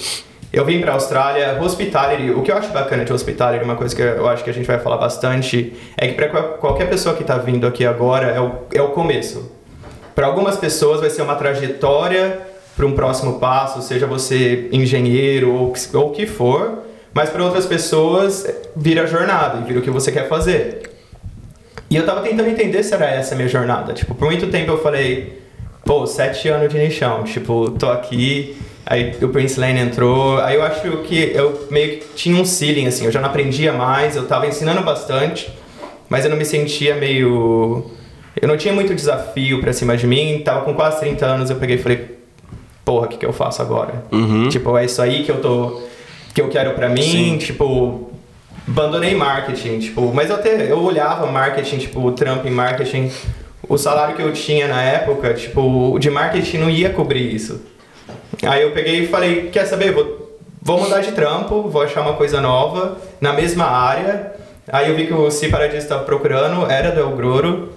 eu 0.53 0.65
vim 0.65 0.81
pra 0.81 0.93
Austrália, 0.93 1.59
hospitality, 1.61 2.31
o 2.31 2.43
que 2.43 2.53
eu 2.53 2.57
acho 2.57 2.69
bacana 2.73 3.05
de 3.05 3.13
hospitality, 3.13 3.65
uma 3.65 3.75
coisa 3.75 3.95
que 3.97 4.03
eu 4.03 4.29
acho 4.29 4.45
que 4.45 4.51
a 4.51 4.55
gente 4.55 4.67
vai 4.67 4.79
falar 4.79 4.97
bastante, 4.99 5.73
é 5.97 6.07
que 6.07 6.15
pra 6.15 6.29
qual- 6.29 6.45
qualquer 6.59 6.89
pessoa 6.89 7.15
que 7.17 7.25
tá 7.25 7.37
vindo 7.37 7.67
aqui 7.67 7.85
agora, 7.85 8.27
é 8.29 8.41
o, 8.41 8.53
é 8.73 8.81
o 8.81 8.89
começo. 8.91 9.51
Para 10.15 10.27
algumas 10.29 10.57
pessoas 10.57 11.01
vai 11.01 11.11
ser 11.11 11.23
uma 11.23 11.35
trajetória 11.35 12.41
para 12.77 12.87
um 12.87 12.93
próximo 12.93 13.41
passo, 13.41 13.83
seja 13.83 14.07
você 14.07 14.69
engenheiro 14.73 15.53
ou, 15.53 15.73
ou 15.95 16.09
o 16.09 16.11
que 16.13 16.27
for, 16.27 16.85
mas 17.15 17.31
para 17.31 17.45
outras 17.45 17.67
pessoas 17.67 18.47
vira 18.77 19.07
jornada 19.07 19.61
e 19.61 19.65
vira 19.65 19.81
o 19.81 19.83
que 19.83 19.91
você 19.91 20.13
quer 20.13 20.29
fazer. 20.29 20.91
E 21.91 21.97
eu 21.97 22.05
tava 22.05 22.21
tentando 22.21 22.49
entender 22.49 22.83
se 22.83 22.93
era 22.95 23.07
essa 23.07 23.35
a 23.35 23.37
minha 23.37 23.49
jornada. 23.49 23.93
Tipo, 23.95 24.15
por 24.15 24.27
muito 24.27 24.49
tempo 24.49 24.73
eu 24.73 24.83
falei, 24.83 25.41
pô, 25.85 26.07
sete 26.07 26.49
anos 26.49 26.73
de 26.73 26.79
nichão, 26.79 27.25
tipo, 27.25 27.71
tô 27.71 27.91
aqui, 27.91 28.57
aí 28.85 29.17
o 29.23 29.29
Prince 29.29 29.59
Lane 29.59 29.81
entrou, 29.81 30.39
aí 30.39 30.57
eu 30.57 30.63
acho 30.63 30.83
que 31.03 31.33
eu 31.35 31.67
meio 31.71 31.99
que 31.99 32.07
tinha 32.15 32.41
um 32.41 32.45
ceiling, 32.45 32.87
assim, 32.87 33.07
eu 33.07 33.13
já 33.13 33.21
não 33.21 33.29
aprendia 33.29 33.73
mais, 33.73 34.17
eu 34.17 34.27
tava 34.27 34.47
ensinando 34.47 34.83
bastante, 34.83 35.51
mas 36.09 36.25
eu 36.25 36.31
não 36.31 36.37
me 36.37 36.45
sentia 36.45 36.95
meio... 36.95 37.91
Eu 38.41 38.47
não 38.47 38.57
tinha 38.57 38.73
muito 38.73 38.95
desafio 38.95 39.61
pra 39.61 39.73
cima 39.73 39.97
de 39.97 40.07
mim, 40.07 40.43
tava 40.45 40.61
com 40.61 40.73
quase 40.73 41.01
30 41.01 41.27
anos, 41.27 41.51
eu 41.51 41.57
peguei 41.57 41.77
e 41.77 41.79
falei, 41.79 42.19
porra, 42.85 43.07
o 43.07 43.09
que, 43.09 43.17
que 43.19 43.27
eu 43.27 43.33
faço 43.33 43.61
agora? 43.61 44.05
Uhum. 44.13 44.49
Tipo, 44.49 44.77
é 44.79 44.85
isso 44.85 45.03
aí 45.03 45.23
que 45.23 45.31
eu 45.31 45.41
tô. 45.41 45.83
Que 46.39 46.43
eu 46.43 46.49
quero 46.49 46.73
pra 46.75 46.89
mim, 46.89 47.03
Sim. 47.03 47.39
tipo. 47.39 48.13
Abandonei 48.69 49.15
marketing, 49.15 49.79
tipo, 49.79 50.13
mas 50.13 50.29
eu 50.29 50.37
até 50.37 50.71
eu 50.71 50.79
olhava 50.83 51.27
marketing, 51.27 51.79
tipo, 51.79 52.05
o 52.05 52.13
trampo 52.13 52.47
em 52.47 52.51
marketing, 52.51 53.11
o 53.67 53.79
salário 53.79 54.15
que 54.15 54.21
eu 54.21 54.31
tinha 54.31 54.69
na 54.69 54.83
época, 54.83 55.33
tipo, 55.33 55.95
o 55.95 55.99
de 55.99 56.11
marketing 56.11 56.59
não 56.59 56.69
ia 56.69 56.91
cobrir 56.91 57.35
isso. 57.35 57.63
Aí 58.47 58.63
eu 58.63 58.73
peguei 58.73 59.05
e 59.05 59.09
falei, 59.09 59.49
quer 59.49 59.65
saber, 59.65 59.93
vou, 59.93 60.39
vou 60.61 60.83
mudar 60.83 61.01
de 61.01 61.13
trampo, 61.13 61.63
vou 61.63 61.81
achar 61.81 62.03
uma 62.03 62.13
coisa 62.13 62.43
nova, 62.43 62.99
na 63.23 63.33
mesma 63.33 63.65
área. 63.65 64.35
Aí 64.71 64.91
eu 64.91 64.95
vi 64.95 65.07
que 65.07 65.15
o 65.15 65.31
Si 65.31 65.49
Paradiso 65.49 65.79
estava 65.85 66.05
procurando, 66.05 66.71
era 66.71 66.91
do 66.91 67.01
El 67.01 67.17
Groro, 67.17 67.73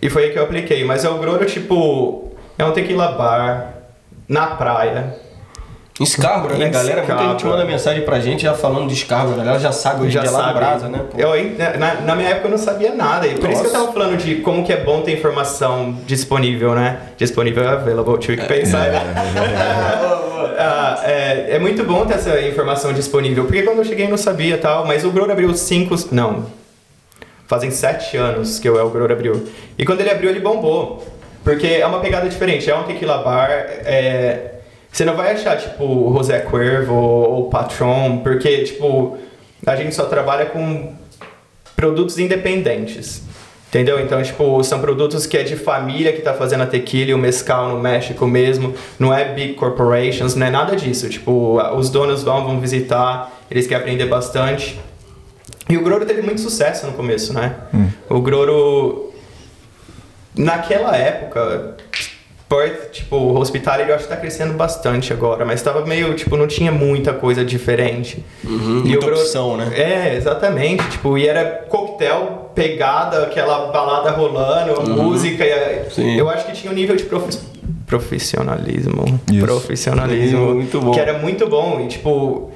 e 0.00 0.08
foi 0.08 0.24
aí 0.24 0.30
que 0.30 0.38
eu 0.38 0.44
apliquei. 0.44 0.82
Mas 0.82 1.04
El 1.04 1.18
Groro, 1.18 1.44
tipo, 1.44 2.32
é 2.58 2.64
um 2.64 2.72
tequila 2.72 3.12
bar, 3.12 3.74
na 4.26 4.46
praia. 4.46 5.21
Scarborough, 6.06 6.56
né, 6.58 6.68
galera? 6.68 7.02
Muita 7.02 7.22
gente 7.28 7.46
manda 7.46 7.64
mensagem 7.64 8.02
pra 8.04 8.18
gente 8.20 8.42
já 8.42 8.54
falando 8.54 8.88
de 8.88 8.96
Scarborough, 8.96 9.34
a 9.40 9.44
galera 9.44 9.58
já 9.60 9.72
sabe 9.72 10.02
hoje 10.02 10.10
já 10.12 10.20
dia 10.22 10.30
lá 10.30 10.40
sabe. 10.46 10.54
Brasa, 10.58 10.88
né? 10.88 11.00
Pô. 11.10 11.18
Eu, 11.18 11.32
ainda- 11.32 11.76
na, 11.78 11.94
na 12.02 12.14
minha 12.16 12.28
época 12.30 12.46
eu 12.48 12.50
não 12.52 12.58
sabia 12.58 12.94
nada. 12.94 13.26
E 13.26 13.34
por 13.34 13.50
isso 13.50 13.60
que 13.62 13.68
eu 13.68 13.72
Nossa. 13.72 13.84
tava 13.86 13.92
falando 13.92 14.16
de 14.16 14.36
como 14.36 14.64
que 14.64 14.72
é 14.72 14.76
bom 14.78 15.02
ter 15.02 15.12
informação 15.12 15.96
disponível, 16.06 16.74
né? 16.74 16.98
Disponível 17.16 17.68
available, 17.68 18.18
tive 18.18 18.36
que 18.42 18.46
pensar. 18.48 18.88
né? 18.90 19.02
Ah, 20.58 21.00
é, 21.04 21.56
é 21.56 21.58
muito 21.58 21.82
bom 21.84 22.04
ter 22.04 22.14
essa 22.14 22.40
informação 22.42 22.92
disponível, 22.92 23.44
porque 23.44 23.62
quando 23.62 23.78
eu 23.78 23.84
cheguei 23.84 24.06
eu 24.06 24.10
não 24.10 24.16
sabia 24.16 24.58
tal, 24.58 24.86
mas 24.86 25.04
o 25.04 25.10
Grow 25.10 25.28
abriu 25.30 25.52
cinco. 25.54 25.94
Não. 26.12 26.46
Fazem 27.46 27.70
sete 27.70 28.16
anos 28.16 28.58
que 28.58 28.68
o 28.68 28.78
El 28.78 28.90
Grow 28.90 29.10
abriu. 29.10 29.46
E 29.78 29.84
quando 29.84 30.00
ele 30.00 30.10
abriu, 30.10 30.30
ele 30.30 30.40
bombou. 30.40 31.04
Porque 31.42 31.66
é 31.66 31.86
uma 31.86 31.98
pegada 32.00 32.28
diferente. 32.28 32.70
É 32.70 32.76
um 32.76 32.84
tequila 32.84 33.18
bar. 33.18 33.50
é, 33.50 34.51
você 34.92 35.06
não 35.06 35.16
vai 35.16 35.32
achar, 35.32 35.56
tipo, 35.56 36.14
José 36.14 36.40
Cuervo 36.40 36.94
ou 36.94 37.48
Patron, 37.48 38.18
porque, 38.18 38.64
tipo, 38.64 39.16
a 39.66 39.74
gente 39.74 39.94
só 39.94 40.04
trabalha 40.04 40.46
com 40.46 40.92
produtos 41.74 42.18
independentes. 42.18 43.22
Entendeu? 43.68 43.98
Então, 43.98 44.22
tipo, 44.22 44.62
são 44.62 44.82
produtos 44.82 45.24
que 45.24 45.34
é 45.34 45.42
de 45.42 45.56
família 45.56 46.12
que 46.12 46.20
tá 46.20 46.34
fazendo 46.34 46.62
a 46.62 46.66
tequila 46.66 47.12
e 47.12 47.14
o 47.14 47.18
mescal 47.18 47.70
no 47.70 47.80
México 47.80 48.26
mesmo. 48.26 48.74
Não 48.98 49.14
é 49.14 49.32
big 49.32 49.54
corporations, 49.54 50.34
não 50.34 50.46
é 50.46 50.50
nada 50.50 50.76
disso. 50.76 51.08
Tipo, 51.08 51.58
os 51.74 51.88
donos 51.88 52.22
vão, 52.22 52.44
vão 52.44 52.60
visitar, 52.60 53.32
eles 53.50 53.66
querem 53.66 53.82
aprender 53.82 54.04
bastante. 54.04 54.78
E 55.70 55.78
o 55.78 55.82
Groro 55.82 56.04
teve 56.04 56.20
muito 56.20 56.42
sucesso 56.42 56.86
no 56.86 56.92
começo, 56.92 57.32
né? 57.32 57.54
O 58.10 58.20
Groro, 58.20 59.10
naquela 60.36 60.94
época, 60.94 61.78
Perth, 62.54 62.90
tipo, 62.92 63.16
o 63.16 63.38
Hospitality 63.38 63.88
eu 63.88 63.94
acho 63.94 64.04
que 64.04 64.10
tá 64.10 64.16
crescendo 64.16 64.52
bastante 64.54 65.12
agora, 65.12 65.44
mas 65.44 65.62
tava 65.62 65.84
meio, 65.86 66.12
tipo, 66.14 66.36
não 66.36 66.46
tinha 66.46 66.70
muita 66.70 67.12
coisa 67.12 67.44
diferente. 67.44 68.22
Uhum, 68.44 68.80
E 68.84 68.88
muita 68.90 68.98
o 68.98 69.00
Groro- 69.00 69.20
opção, 69.20 69.56
né? 69.56 69.72
É, 69.74 70.14
exatamente. 70.16 70.86
Tipo, 70.90 71.16
e 71.16 71.26
era 71.26 71.64
coquetel, 71.68 72.50
pegada, 72.54 73.22
aquela 73.22 73.66
balada 73.72 74.10
rolando, 74.10 74.78
a 74.80 74.84
música. 74.84 75.44
E. 75.44 76.18
Eu 76.18 76.28
acho 76.28 76.44
que 76.46 76.52
tinha 76.52 76.70
um 76.70 76.74
nível 76.76 76.94
de 76.96 77.04
profi- 77.04 77.38
profissionalismo. 77.86 79.20
Isso. 79.30 79.44
Profissionalismo. 79.44 80.54
Muito 80.54 80.80
bom. 80.80 80.90
Que 80.92 81.00
era 81.00 81.18
muito 81.18 81.48
bom. 81.48 81.80
E, 81.84 81.88
tipo, 81.88 82.50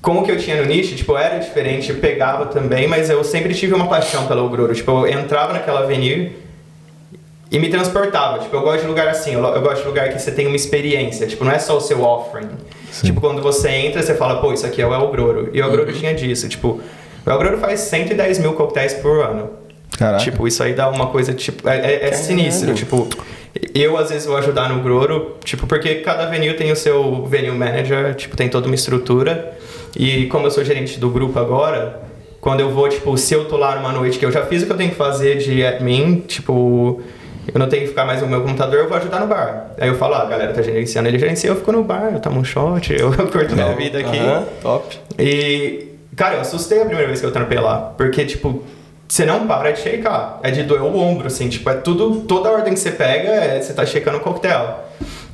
como 0.00 0.24
que 0.24 0.30
eu 0.30 0.38
tinha 0.38 0.56
no 0.60 0.66
nicho, 0.66 0.94
tipo, 0.94 1.16
era 1.16 1.38
diferente, 1.38 1.90
eu 1.90 1.96
pegava 1.96 2.46
também, 2.46 2.86
mas 2.86 3.10
eu 3.10 3.22
sempre 3.24 3.52
tive 3.54 3.74
uma 3.74 3.86
paixão 3.88 4.26
pelo 4.26 4.44
Ogroro. 4.44 4.74
Tipo, 4.74 5.06
eu 5.06 5.18
entrava 5.18 5.52
naquela 5.52 5.80
avenida 5.80 6.30
e 7.50 7.58
me 7.58 7.68
transportava. 7.68 8.38
Tipo, 8.40 8.56
eu 8.56 8.62
gosto 8.62 8.82
de 8.82 8.86
lugar 8.88 9.08
assim, 9.08 9.34
eu, 9.34 9.42
eu 9.42 9.62
gosto 9.62 9.82
de 9.82 9.88
lugar 9.88 10.08
que 10.10 10.18
você 10.18 10.30
tem 10.30 10.46
uma 10.46 10.56
experiência. 10.56 11.26
Tipo, 11.26 11.44
não 11.44 11.52
é 11.52 11.58
só 11.58 11.76
o 11.76 11.80
seu 11.80 12.02
offering. 12.02 12.48
Tipo, 13.02 13.20
quando 13.20 13.40
você 13.42 13.68
entra, 13.70 14.02
você 14.02 14.14
fala, 14.14 14.40
pô, 14.40 14.52
isso 14.52 14.66
aqui 14.66 14.80
é 14.82 14.86
o 14.86 14.92
El 14.94 15.10
Groro. 15.10 15.50
E 15.52 15.60
o 15.60 15.64
El 15.64 15.70
Groro 15.70 15.92
tinha 15.92 16.14
disso. 16.14 16.48
Tipo, 16.48 16.80
o 17.26 17.30
El 17.30 17.38
Groro 17.38 17.58
faz 17.58 17.80
110 17.80 18.38
mil 18.38 18.52
coquetéis 18.54 18.94
por 18.94 19.20
ano. 19.24 19.50
Caraca. 19.98 20.22
Tipo, 20.22 20.46
isso 20.46 20.62
aí 20.62 20.74
dá 20.74 20.88
uma 20.88 21.06
coisa, 21.08 21.32
tipo, 21.32 21.68
é, 21.68 21.76
é- 21.78 22.08
é 22.08 22.12
sinistro. 22.12 22.72
Tipo, 22.74 23.08
eu 23.74 23.96
às 23.96 24.10
vezes 24.10 24.26
vou 24.26 24.36
ajudar 24.36 24.68
no 24.68 24.80
Groro, 24.82 25.36
tipo, 25.44 25.66
porque 25.66 25.96
cada 25.96 26.26
venue 26.26 26.54
tem 26.54 26.70
o 26.70 26.76
seu 26.76 27.24
venue 27.24 27.50
manager, 27.56 28.14
tipo, 28.14 28.36
tem 28.36 28.48
toda 28.48 28.66
uma 28.66 28.74
estrutura. 28.74 29.56
E 29.96 30.26
como 30.26 30.46
eu 30.46 30.50
sou 30.50 30.62
gerente 30.64 31.00
do 31.00 31.08
grupo 31.10 31.38
agora, 31.38 32.00
quando 32.40 32.60
eu 32.60 32.70
vou, 32.70 32.88
tipo, 32.88 33.16
se 33.16 33.34
eu 33.34 33.46
tô 33.46 33.56
lá 33.56 33.74
numa 33.76 33.90
noite 33.92 34.18
que 34.18 34.24
eu 34.24 34.30
já 34.30 34.44
fiz 34.46 34.62
o 34.62 34.66
que 34.66 34.72
eu 34.72 34.76
tenho 34.76 34.90
que 34.90 34.96
fazer 34.96 35.38
de 35.38 35.64
admin, 35.64 36.20
tipo, 36.28 37.00
eu 37.52 37.58
não 37.58 37.68
tenho 37.68 37.82
que 37.82 37.88
ficar 37.88 38.04
mais 38.04 38.20
no 38.20 38.28
meu 38.28 38.42
computador, 38.42 38.78
eu 38.78 38.88
vou 38.88 38.96
ajudar 38.98 39.20
no 39.20 39.26
bar. 39.26 39.68
Aí 39.78 39.88
eu 39.88 39.94
falo, 39.96 40.14
ah, 40.14 40.22
a 40.22 40.26
galera 40.26 40.52
tá 40.52 40.62
gerenciando, 40.62 41.08
ele 41.08 41.18
gerencia, 41.18 41.50
eu 41.50 41.56
fico 41.56 41.72
no 41.72 41.82
bar, 41.82 42.10
eu 42.12 42.20
tomo 42.20 42.40
um 42.40 42.44
shot, 42.44 42.92
eu 42.92 43.10
curto 43.28 43.54
minha 43.54 43.74
vida 43.74 43.98
aqui. 43.98 44.18
Aham, 44.18 44.44
top. 44.62 44.98
E, 45.18 45.88
cara, 46.14 46.36
eu 46.36 46.40
assustei 46.40 46.80
a 46.80 46.84
primeira 46.84 47.06
vez 47.06 47.20
que 47.20 47.26
eu 47.26 47.32
trampei 47.32 47.58
lá. 47.58 47.92
Porque, 47.96 48.24
tipo, 48.24 48.62
você 49.08 49.24
não 49.24 49.46
para 49.46 49.72
de 49.72 49.80
shakear. 49.80 50.38
É 50.42 50.50
de 50.50 50.62
doer 50.62 50.82
o 50.82 50.96
ombro, 50.98 51.26
assim. 51.26 51.48
Tipo, 51.48 51.70
é 51.70 51.74
tudo... 51.74 52.20
Toda 52.20 52.50
ordem 52.50 52.74
que 52.74 52.80
você 52.80 52.90
pega, 52.90 53.30
é, 53.30 53.60
você 53.60 53.72
tá 53.72 53.86
shakando 53.86 54.18
o 54.18 54.20
coquetel. 54.20 54.84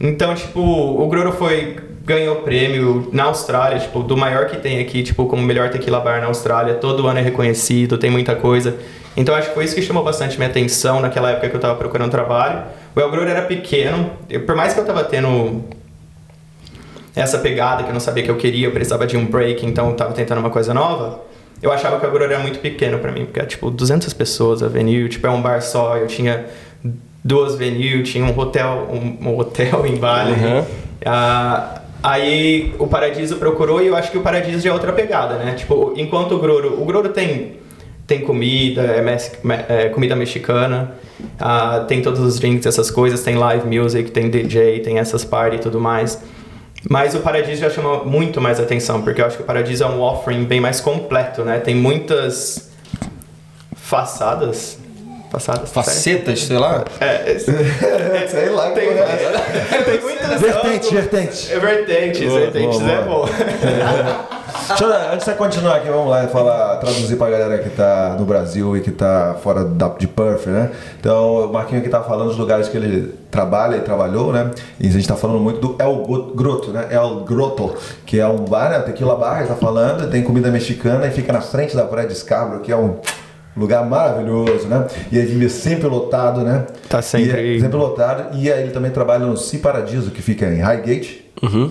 Então, 0.01 0.35
tipo, 0.35 0.61
o 0.61 1.09
Groro 1.09 1.33
foi... 1.33 1.77
Ganhou 2.05 2.37
prêmio 2.37 3.09
na 3.13 3.25
Austrália, 3.25 3.79
tipo, 3.79 4.03
do 4.03 4.17
maior 4.17 4.47
que 4.47 4.59
tem 4.59 4.79
aqui, 4.81 5.03
tipo, 5.03 5.25
como 5.27 5.43
melhor 5.43 5.71
tequila 5.71 6.01
bar 6.01 6.21
na 6.21 6.27
Austrália. 6.27 6.75
Todo 6.75 7.07
ano 7.09 7.19
é 7.19 7.23
reconhecido, 7.23 7.97
tem 7.97 8.11
muita 8.11 8.35
coisa. 8.37 8.77
Então, 9.17 9.35
acho 9.35 9.49
que 9.49 9.55
foi 9.55 9.65
isso 9.65 9.75
que 9.75 9.81
chamou 9.83 10.03
bastante 10.05 10.37
minha 10.37 10.51
atenção 10.51 11.01
naquela 11.01 11.31
época 11.31 11.49
que 11.49 11.57
eu 11.57 11.61
tava 11.61 11.77
procurando 11.77 12.11
trabalho. 12.11 12.63
O 12.95 13.01
El 13.01 13.11
Groro 13.11 13.29
era 13.31 13.43
pequeno. 13.43 14.11
Eu- 14.29 14.43
por 14.43 14.55
mais 14.55 14.75
que 14.75 14.81
eu 14.81 14.85
tava 14.85 15.03
tendo 15.05 15.63
essa 17.17 17.39
pegada 17.39 17.85
que 17.85 17.89
eu 17.91 17.93
não 17.95 18.01
sabia 18.01 18.23
que 18.25 18.31
eu 18.31 18.37
queria, 18.37 18.67
eu 18.67 18.73
precisava 18.73 19.07
de 19.07 19.17
um 19.17 19.25
break, 19.25 19.65
então 19.65 19.89
eu 19.89 19.95
tava 19.95 20.13
tentando 20.13 20.39
uma 20.39 20.51
coisa 20.51 20.75
nova. 20.75 21.21
Eu 21.63 21.73
achava 21.73 21.99
que 21.99 22.05
o 22.05 22.09
Agora 22.09 22.25
era 22.25 22.39
muito 22.41 22.59
pequeno 22.59 22.99
pra 22.99 23.13
mim, 23.13 23.25
porque 23.25 23.39
era 23.39 23.49
tipo 23.49 23.71
200 23.71 24.13
pessoas 24.13 24.63
a 24.63 24.69
venue, 24.69 25.09
tipo 25.09 25.27
é 25.27 25.31
um 25.31 25.41
bar 25.41 25.63
só, 25.63 25.97
eu 25.97 26.07
tinha 26.07 26.45
duas 27.23 27.55
venues, 27.55 28.11
tinha 28.11 28.25
um 28.25 28.39
hotel, 28.39 28.89
um, 28.93 29.29
um 29.31 29.39
hotel 29.39 29.87
em 29.87 29.97
Bali. 29.97 30.33
Uhum. 30.33 30.65
Ah, 31.07 31.81
aí 32.05 32.75
o 32.79 32.87
Paradiso 32.87 33.37
procurou 33.37 33.83
e 33.83 33.87
eu 33.89 33.97
acho 33.97 34.11
que 34.11 34.19
o 34.19 34.21
Paradiso 34.21 34.61
já 34.61 34.71
é 34.71 34.73
outra 34.73 34.93
pegada, 34.93 35.35
né? 35.39 35.55
Tipo, 35.55 35.95
enquanto 35.97 36.33
o 36.37 36.39
Groro, 36.39 36.81
o 36.81 36.85
Groro 36.85 37.09
tem 37.09 37.65
tem 38.07 38.21
comida, 38.21 38.83
é, 38.83 39.01
mes- 39.01 39.33
me- 39.43 39.65
é, 39.67 39.89
comida 39.89 40.15
mexicana, 40.15 40.93
ah, 41.41 41.87
tem 41.89 42.03
todos 42.03 42.21
os 42.21 42.39
drinks, 42.39 42.67
essas 42.67 42.91
coisas, 42.91 43.23
tem 43.23 43.35
live 43.35 43.67
music, 43.67 44.11
tem 44.11 44.29
DJ, 44.29 44.81
tem 44.81 44.99
essas 44.99 45.25
party 45.25 45.57
e 45.57 45.59
tudo 45.59 45.81
mais. 45.81 46.23
Mas 46.91 47.15
o 47.15 47.21
Paradiso 47.21 47.63
já 47.63 47.71
chama 47.71 48.05
muito 48.05 48.43
mais 48.43 48.61
atenção, 48.61 49.01
porque 49.01 49.23
eu 49.23 49.27
acho 49.27 49.39
que 49.39 49.43
o 49.43 49.47
Paradiso 49.47 49.85
é 49.85 49.87
um 49.87 50.03
offering 50.03 50.45
bem 50.45 50.61
mais 50.61 50.83
completo, 50.83 51.45
né? 51.45 51.59
Tem 51.61 51.75
muitas 51.75 52.71
façadas. 53.75 54.79
Façadas? 55.35 55.73
Facetas, 55.73 56.43
sei 56.45 56.59
lá. 56.59 56.85
É, 57.01 57.33
é, 57.33 57.39
Sei 58.29 58.49
lá, 58.51 58.71
tem, 58.71 58.89
é 58.89 59.83
tem 59.85 60.01
muitas 60.01 60.41
Vertente, 60.41 60.95
vertente. 60.95 61.53
É, 61.53 61.59
vertentes, 61.59 62.29
Boa, 62.29 62.41
vertentes 62.41 62.79
boa, 62.79 62.93
é 62.93 63.03
boa. 63.03 63.27
bom. 63.27 63.33
Deixa 64.69 64.85
eu, 64.85 64.93
antes 64.93 65.19
de 65.19 65.25
você 65.25 65.33
continuar 65.35 65.77
aqui, 65.77 65.89
vamos 65.91 66.09
lá 66.09 66.27
falar, 66.29 66.77
traduzir 66.77 67.17
pra 67.17 67.29
galera 67.29 67.59
que 67.59 67.69
tá 67.71 68.17
no 68.19 68.25
Brasil 68.25 68.77
e 68.77 68.81
que 68.81 68.91
tá 68.91 69.37
fora 69.43 69.65
da, 69.65 69.89
de 69.89 70.07
Perth, 70.07 70.47
né? 70.47 70.71
Então, 70.99 71.47
o 71.47 71.53
Marquinho 71.53 71.81
aqui 71.81 71.91
tá 71.91 72.01
falando 72.03 72.29
dos 72.29 72.39
lugares 72.39 72.69
que 72.69 72.77
ele 72.77 73.13
trabalha 73.31 73.77
e 73.77 73.81
trabalhou, 73.81 74.33
né? 74.33 74.53
E 74.81 74.87
a 74.89 74.91
gente 74.91 75.07
tá 75.07 75.17
falando 75.17 75.41
muito 75.41 75.61
do 75.61 75.83
El 75.83 75.97
Grotto, 76.35 76.71
né? 76.71 76.87
El 76.91 77.25
Grotto, 77.25 77.75
que 78.07 78.19
é 78.19 78.27
um 78.27 78.45
bar, 78.45 78.71
né? 78.71 78.79
Tequila 78.79 79.17
Bar, 79.17 79.41
ele 79.41 79.49
tá 79.49 79.57
falando, 79.57 80.09
tem 80.09 80.23
comida 80.23 80.51
mexicana 80.51 81.07
e 81.07 81.11
fica 81.11 81.33
na 81.33 81.43
frente 81.43 81.77
da 81.77 81.85
Praia 81.85 82.09
de 82.09 82.15
Scarborough, 82.15 82.63
que 82.63 82.73
é 82.73 82.77
um 82.77 82.97
lugar 83.57 83.85
maravilhoso, 83.87 84.67
né? 84.67 84.87
E 85.13 85.19
ele 85.19 85.27
vive 85.29 85.49
sempre 85.49 85.87
lotado, 85.89 86.41
né? 86.43 86.65
Tá 86.89 87.01
sempre- 87.03 87.41
E 87.55 87.57
é 87.57 87.61
sempre 87.61 87.77
lotado. 87.77 88.37
E 88.39 88.51
aí 88.51 88.63
ele 88.63 88.71
também 88.73 88.91
trabalha 88.91 89.25
no 89.27 89.37
Sea 89.37 89.61
Paradiso, 89.61 90.11
que 90.11 90.23
fica 90.23 90.47
em 90.47 90.61
Highgate, 90.61 91.23
Uhum. 91.43 91.69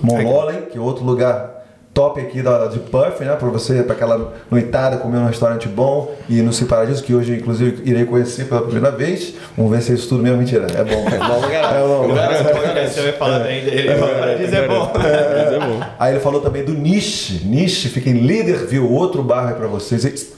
Que 0.71 0.77
é 0.77 0.81
outro 0.81 1.03
lugar 1.03 1.51
top 1.93 2.19
aqui 2.19 2.41
da, 2.41 2.67
de 2.67 2.79
Perth, 2.79 3.21
né? 3.21 3.35
Pra 3.35 3.47
você, 3.49 3.81
pra 3.81 3.93
aquela 3.95 4.33
noitada, 4.51 4.97
comer 4.97 5.17
num 5.17 5.25
restaurante 5.27 5.67
bom 5.67 6.13
e 6.29 6.41
no 6.41 6.51
Sea 6.51 6.67
Paradiso, 6.67 7.03
que 7.03 7.13
hoje, 7.15 7.33
inclusive, 7.35 7.81
irei 7.89 8.03
conhecer 8.05 8.45
pela 8.45 8.61
primeira 8.61 8.91
vez. 8.91 9.33
Vamos 9.57 9.71
ver 9.71 9.81
se 9.81 9.91
é 9.91 9.95
isso 9.95 10.09
tudo 10.09 10.21
mesmo. 10.21 10.37
Mentira, 10.37 10.67
é 10.75 10.83
bom. 10.83 11.07
É 11.07 11.17
bom, 11.17 11.41
cara. 11.49 11.77
É 11.77 11.81
bom. 11.87 12.07
Você 12.87 13.01
vai 13.01 13.11
falar 13.13 13.39
bem 13.39 13.63
dele, 13.63 13.93
o 13.93 13.99
Paradiso 13.99 14.55
é 14.55 14.67
bom. 14.67 14.91
É 14.95 15.59
bom. 15.59 15.85
Aí 15.97 16.13
ele 16.13 16.19
falou 16.19 16.41
também 16.41 16.63
do 16.63 16.73
Niche. 16.73 17.45
Niche 17.45 17.89
fica 17.89 18.09
em 18.09 18.25
Leaderville, 18.25 18.85
outro 18.85 19.23
bairro 19.23 19.49
aí 19.49 19.55
pra 19.55 19.67
vocês. 19.67 20.33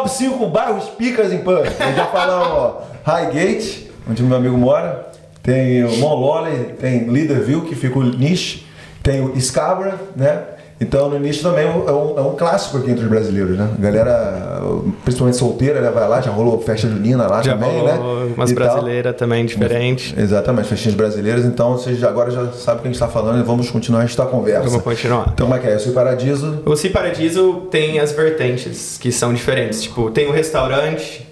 Top 0.00 0.08
5 0.08 0.46
bairros 0.46 0.84
picas 0.96 1.30
em 1.30 1.38
Perth. 1.40 1.78
Nós 1.78 1.94
já 1.94 2.06
falamos, 2.06 2.48
ó, 2.48 2.82
Highgate, 3.04 3.90
onde 4.08 4.22
meu 4.22 4.38
amigo 4.38 4.56
mora. 4.56 5.10
Tem 5.42 5.84
o 5.84 5.98
Monlolly, 5.98 6.72
tem 6.80 7.06
Leaderville, 7.06 7.66
que 7.66 7.74
fica 7.74 7.98
o 7.98 8.02
Niche. 8.02 8.66
Tem 9.02 9.20
o 9.20 9.38
Scarborough, 9.38 9.98
né? 10.16 10.42
Então 10.80 11.10
no 11.10 11.18
Niche 11.18 11.42
também 11.42 11.66
é 11.66 11.70
um, 11.70 12.18
é 12.18 12.22
um 12.22 12.34
clássico 12.34 12.78
aqui 12.78 12.90
entre 12.90 13.04
os 13.04 13.10
brasileiros, 13.10 13.58
né? 13.58 13.68
A 13.76 13.80
galera, 13.80 14.62
principalmente 15.04 15.36
solteira, 15.36 15.80
né, 15.82 15.90
vai 15.90 16.08
lá, 16.08 16.20
já 16.22 16.30
rolou 16.30 16.58
festa 16.62 16.88
junina 16.88 17.26
lá 17.26 17.42
Já 17.42 17.52
também, 17.52 17.70
rolou 17.78 17.86
né? 18.24 18.32
umas 18.34 18.50
tal. 18.50 18.54
brasileiras 18.54 19.14
também 19.16 19.44
diferentes. 19.44 20.16
Exatamente, 20.16 20.68
festinhas 20.68 20.94
brasileiras. 20.96 21.44
Então 21.44 21.72
vocês 21.72 22.02
agora 22.02 22.30
já 22.30 22.50
sabem 22.52 22.78
o 22.78 22.82
que 22.82 22.88
a 22.88 22.90
gente 22.92 22.94
está 22.94 23.08
falando 23.08 23.40
e 23.40 23.42
vamos 23.42 23.70
continuar 23.70 24.04
esta 24.04 24.24
conversa. 24.24 24.68
Vamos 24.68 24.82
continuar. 24.82 25.30
Então, 25.34 25.46
como 25.46 25.58
é 25.58 25.60
que 25.60 25.66
é? 25.66 25.74
Eu 25.74 25.80
sou 25.80 25.92
Paradiso. 25.92 26.62
O 26.64 26.74
Sea 26.74 26.90
Paradiso 26.90 27.62
tem 27.70 27.98
as 27.98 28.12
vertentes 28.12 28.96
que 28.98 29.12
são 29.12 29.34
diferentes. 29.34 29.82
Tipo, 29.82 30.10
tem 30.10 30.28
o 30.28 30.32
restaurante. 30.32 31.28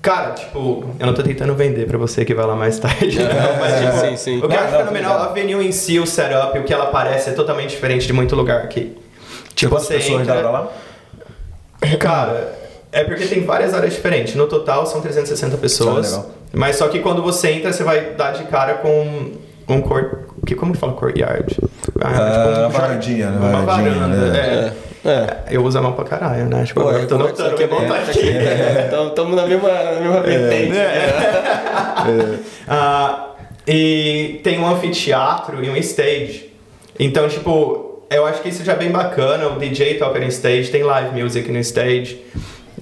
Cara, 0.00 0.30
tipo, 0.32 0.84
eu 0.98 1.06
não 1.06 1.12
tô 1.12 1.22
tentando 1.22 1.54
vender 1.54 1.86
pra 1.86 1.98
você 1.98 2.24
que 2.24 2.32
vai 2.32 2.46
lá 2.46 2.54
mais 2.54 2.78
tarde. 2.78 3.18
não, 3.18 3.26
mas, 3.58 3.80
tipo, 3.80 4.06
sim, 4.06 4.16
sim. 4.16 4.38
O 4.38 4.48
que 4.48 4.54
eu 4.54 4.60
acho 4.60 4.76
fenomenal, 4.76 5.18
a 5.18 5.28
venue 5.32 5.66
em 5.66 5.72
si, 5.72 5.98
o 5.98 6.06
setup, 6.06 6.56
o 6.58 6.64
que 6.64 6.72
ela 6.72 6.86
parece 6.86 7.30
é 7.30 7.32
totalmente 7.32 7.70
diferente 7.70 8.06
de 8.06 8.12
muito 8.12 8.36
lugar 8.36 8.62
aqui. 8.62 8.96
Tipo, 9.54 9.74
Quantas 9.74 9.88
você 9.88 9.94
pessoas 9.94 10.22
entra... 10.22 10.36
pra 10.36 10.50
lá? 10.50 10.68
Cara, 11.98 12.56
é 12.92 13.04
porque 13.04 13.26
tem 13.26 13.44
várias 13.44 13.74
áreas 13.74 13.92
diferentes. 13.94 14.34
No 14.34 14.46
total 14.46 14.86
são 14.86 15.00
360 15.00 15.56
pessoas. 15.56 16.14
Ah, 16.14 16.24
mas 16.52 16.76
só 16.76 16.88
que 16.88 17.00
quando 17.00 17.20
você 17.22 17.50
entra, 17.50 17.72
você 17.72 17.82
vai 17.82 18.12
dar 18.12 18.32
de 18.32 18.44
cara 18.44 18.74
com 18.74 19.32
um 19.68 19.80
cor... 19.82 20.28
que 20.46 20.54
como 20.54 20.72
que 20.72 20.78
fala 20.78 20.92
courtyard? 20.94 21.56
Ah, 22.00 22.12
tipo 22.12 22.66
um 22.66 22.80
varandinha, 22.80 23.30
né? 23.30 23.48
Uma 23.48 23.62
varanda. 23.62 24.16
né? 24.30 24.38
É. 24.38 24.87
É. 25.10 25.54
Eu 25.54 25.64
uso 25.64 25.78
a 25.78 25.82
mão 25.82 25.92
pra 25.92 26.04
caralho, 26.04 26.46
né? 26.46 26.64
Que 26.66 26.74
Pô, 26.74 26.92
é, 26.92 27.02
eu 27.02 27.08
tô 27.08 27.14
é 27.14 27.18
notando 27.18 27.56
você 27.56 27.66
minha 27.66 27.80
mão 27.80 27.88
tá 27.88 27.96
aqui. 27.96 29.08
Estamos 29.08 29.36
na 29.36 29.46
mesma, 29.46 29.68
na 29.68 29.92
mesma 30.00 30.20
vertente. 30.20 30.76
É. 30.76 32.38
Ah, 32.70 33.30
e 33.66 34.40
tem 34.44 34.58
um 34.58 34.68
anfiteatro 34.68 35.64
e 35.64 35.70
um 35.70 35.76
stage. 35.76 36.52
Então, 36.98 37.28
tipo, 37.28 38.02
eu 38.10 38.26
acho 38.26 38.42
que 38.42 38.48
isso 38.48 38.64
já 38.64 38.72
é 38.72 38.76
bem 38.76 38.90
bacana. 38.90 39.48
O 39.48 39.58
DJ 39.58 39.94
toca 39.94 40.18
no 40.18 40.26
stage, 40.26 40.70
tem 40.70 40.82
live 40.82 41.20
music 41.20 41.50
no 41.50 41.58
stage. 41.58 42.20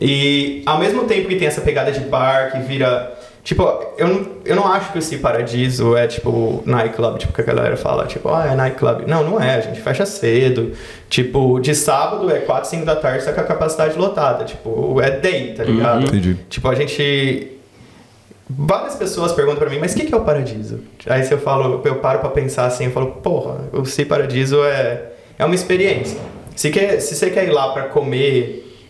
E 0.01 0.63
ao 0.67 0.79
mesmo 0.79 1.05
tempo 1.05 1.29
que 1.29 1.37
tem 1.37 1.49
essa 1.49 1.61
pegada 1.61 1.91
de 1.93 2.01
bar 2.01 2.53
que 2.53 2.59
vira. 2.61 3.16
Tipo, 3.47 3.63
eu 3.97 4.09
não, 4.09 4.27
eu 4.45 4.57
não 4.57 4.67
acho 4.67 4.91
que 4.91 4.99
o 4.99 5.03
Si 5.03 5.19
Paradiso 5.19 5.97
é 5.97 6.09
tipo 6.09 6.65
nightclub, 6.67 7.17
tipo, 7.17 7.33
que 7.33 7.41
a 7.41 7.45
galera 7.45 7.77
fala, 7.77 8.05
tipo, 8.05 8.29
ah, 8.29 8.45
é 8.51 8.57
nightclub. 8.57 9.05
Não, 9.07 9.23
não 9.23 9.41
é, 9.41 9.55
a 9.55 9.61
gente 9.61 9.81
fecha 9.81 10.05
cedo. 10.05 10.73
Tipo, 11.09 11.61
de 11.61 11.73
sábado 11.73 12.29
é 12.29 12.41
4, 12.41 12.69
5 12.69 12.85
da 12.85 12.97
tarde, 12.97 13.25
tá 13.25 13.33
com 13.33 13.41
a 13.41 13.45
capacidade 13.45 13.97
lotada. 13.97 14.45
Tipo, 14.45 15.01
é 15.01 15.13
day, 15.13 15.55
tá 15.55 15.63
ligado? 15.63 16.07
Entendi. 16.07 16.37
Tipo, 16.51 16.69
a 16.69 16.75
gente. 16.75 17.53
Várias 18.51 18.97
pessoas 18.97 19.31
perguntam 19.31 19.61
pra 19.61 19.71
mim, 19.71 19.79
mas 19.79 19.93
o 19.93 19.97
que, 19.97 20.07
que 20.07 20.15
é 20.15 20.17
o 20.17 20.25
paradiso? 20.25 20.81
Aí 21.07 21.23
se 21.23 21.33
eu 21.33 21.39
falo, 21.39 21.81
eu 21.85 21.95
paro 22.01 22.19
pra 22.19 22.31
pensar 22.31 22.67
assim, 22.67 22.87
eu 22.87 22.91
falo, 22.91 23.13
porra, 23.23 23.61
o 23.73 23.85
Si 23.85 24.05
Paradiso 24.05 24.65
é, 24.65 25.13
é 25.39 25.45
uma 25.45 25.55
experiência. 25.55 26.19
Se, 26.57 26.69
quer, 26.71 26.99
se 26.99 27.15
você 27.15 27.31
quer 27.31 27.45
ir 27.47 27.53
lá 27.53 27.73
pra 27.73 27.85
comer 27.85 28.83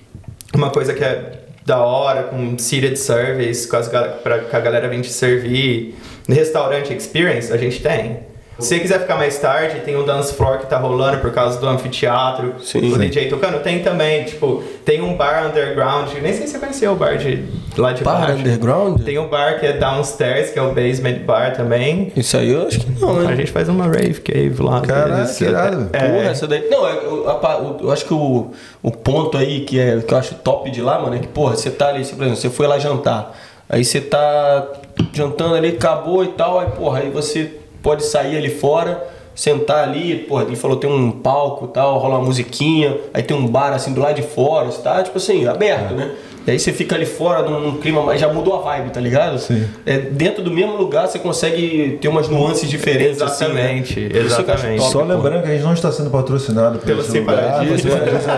uma 0.55 0.71
coisa 0.71 0.95
que 0.95 1.05
é 1.05 1.46
da 1.67 1.81
hora, 1.81 2.23
com 2.23 2.57
seated 2.57 2.97
service, 2.97 3.67
com, 3.67 3.77
as, 3.77 3.89
pra, 3.89 4.39
que 4.39 4.55
a 4.55 4.61
galera 4.61 4.89
vem 4.89 5.03
te 5.03 5.11
servir, 5.11 5.97
restaurante 6.29 6.95
experience, 6.95 7.53
a 7.53 7.57
gente 7.57 7.83
tem. 7.83 8.21
Se 8.59 8.69
você 8.69 8.79
quiser 8.81 9.01
ficar 9.01 9.17
mais 9.17 9.39
tarde, 9.39 9.81
tem 9.81 9.97
o 9.97 10.03
dance 10.03 10.33
floor 10.33 10.59
que 10.61 10.67
tá 10.67 10.79
rolando 10.79 11.19
por 11.19 11.31
causa 11.31 11.61
do 11.61 11.67
anfiteatro, 11.69 12.55
Sim. 12.63 12.91
o 12.93 12.99
DJ 12.99 13.29
tocando. 13.29 13.63
Tem 13.63 13.81
também, 13.83 14.25
tipo, 14.25 14.63
tem 14.85 15.03
um 15.03 15.15
bar 15.15 15.47
underground, 15.47 16.09
nem 16.23 16.33
sei 16.33 16.47
se 16.47 16.55
você 16.55 16.59
conheceu 16.59 16.93
o 16.93 16.97
bar 16.97 17.19
de 17.19 17.45
lá 17.77 17.93
de 17.93 18.03
Bar 18.03 18.21
baixo. 18.21 18.39
underground? 18.39 19.03
Tem 19.03 19.19
um 19.19 19.29
bar 19.29 19.61
que 19.61 19.67
é 19.67 19.75
downstairs, 19.75 20.51
que 20.51 20.59
é 20.59 20.63
o 20.63 20.73
basement 20.73 21.19
bar 21.27 21.55
também. 21.55 22.11
Isso 22.17 22.35
aí 22.37 22.51
eu 22.51 22.67
acho 22.67 22.81
que 22.81 22.91
não, 22.99 23.13
né? 23.21 23.31
A 23.31 23.37
gente 23.37 23.53
faz 23.53 23.69
uma 23.69 23.85
rave 23.87 24.21
cave 24.23 24.63
lá. 24.63 24.81
Caraca, 24.81 25.35
que 25.35 25.45
irado. 25.45 25.91
É, 25.93 25.99
Porra, 26.09 26.31
essa 26.31 26.47
daí. 26.47 26.67
Não, 26.71 26.89
é, 26.89 26.97
eu, 27.05 27.25
pa- 27.41 27.57
o- 27.59 27.77
eu 27.83 27.93
acho 27.93 28.07
que 28.07 28.15
o, 28.15 28.53
o 28.83 28.91
ponto 28.91 29.37
aí 29.37 29.61
que, 29.67 29.79
é, 29.79 29.99
que 30.01 30.15
eu 30.15 30.17
acho 30.17 30.35
top 30.37 30.71
de 30.71 30.81
lá, 30.81 30.99
mano, 30.99 31.15
é 31.17 31.19
que, 31.19 31.29
porra, 31.29 31.55
você 31.57 31.71
tá 31.71 31.89
ali, 31.89 32.03
você, 32.05 32.15
por 32.15 32.23
exemplo, 32.23 32.41
você 32.41 32.49
foi 32.49 32.67
lá 32.67 32.79
jantar. 32.79 33.37
Aí 33.69 33.85
você 33.85 34.01
tá 34.01 34.67
jantando 35.13 35.57
ali, 35.57 35.69
acabou 35.69 36.25
e 36.25 36.29
tal, 36.29 36.59
aí, 36.61 36.69
porra, 36.71 37.01
aí 37.01 37.11
você 37.11 37.51
pode 37.87 38.05
sair 38.05 38.37
ali 38.37 38.51
fora, 38.51 39.01
sentar 39.33 39.85
ali, 39.85 40.17
porra, 40.17 40.43
ele 40.43 40.57
falou 40.57 40.77
tem 40.77 40.91
um 40.91 41.13
palco 41.13 41.67
e 41.67 41.69
tal, 41.69 41.99
rola 41.99 42.19
uma 42.19 42.25
musiquinha, 42.25 42.99
aí 43.15 43.23
tem 43.23 43.37
um 43.37 43.47
bar 43.47 43.73
assim 43.73 43.93
do 43.93 44.01
lado 44.01 44.17
de 44.17 44.23
fora, 44.23 44.67
você 44.67 44.83
tá, 44.83 45.05
tipo 45.05 45.17
assim, 45.19 45.47
aberto, 45.47 45.95
né? 45.95 46.11
E 46.45 46.51
aí 46.51 46.59
você 46.59 46.73
fica 46.73 46.97
ali 46.97 47.07
fora 47.07 47.49
num, 47.49 47.61
num 47.61 47.77
clima, 47.77 48.03
mas 48.03 48.21
já 48.21 48.33
mudou 48.33 48.57
a 48.57 48.63
vibe, 48.63 48.91
tá 48.91 49.01
ligado? 49.01 49.39
Sim. 49.39 49.69
É, 49.85 49.99
dentro 49.99 50.43
do 50.43 50.51
mesmo 50.51 50.77
lugar 50.77 51.07
você 51.07 51.21
consegue 51.21 51.97
ter 52.01 52.09
umas 52.09 52.29
nuances 52.29 52.69
diferentes, 52.69 53.23
Exatamente, 53.23 54.01
assim, 54.01 54.09
né? 54.13 54.21
Exatamente. 54.21 54.79
top, 54.81 54.93
Só 54.93 54.99
pô. 54.99 55.05
lembrando 55.05 55.43
que 55.45 55.49
a 55.49 55.53
gente 55.53 55.65
não 55.65 55.75
está 55.75 55.93
sendo 55.93 56.11
patrocinado 56.11 56.81
Pelo 56.81 57.03
esse 57.03 57.17
lugar. 57.21 57.65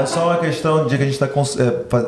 É 0.02 0.06
só 0.06 0.24
uma 0.24 0.36
questão 0.36 0.86
de 0.86 0.94
que 0.94 1.02
a 1.02 1.06
gente 1.06 1.18
está 1.22 1.28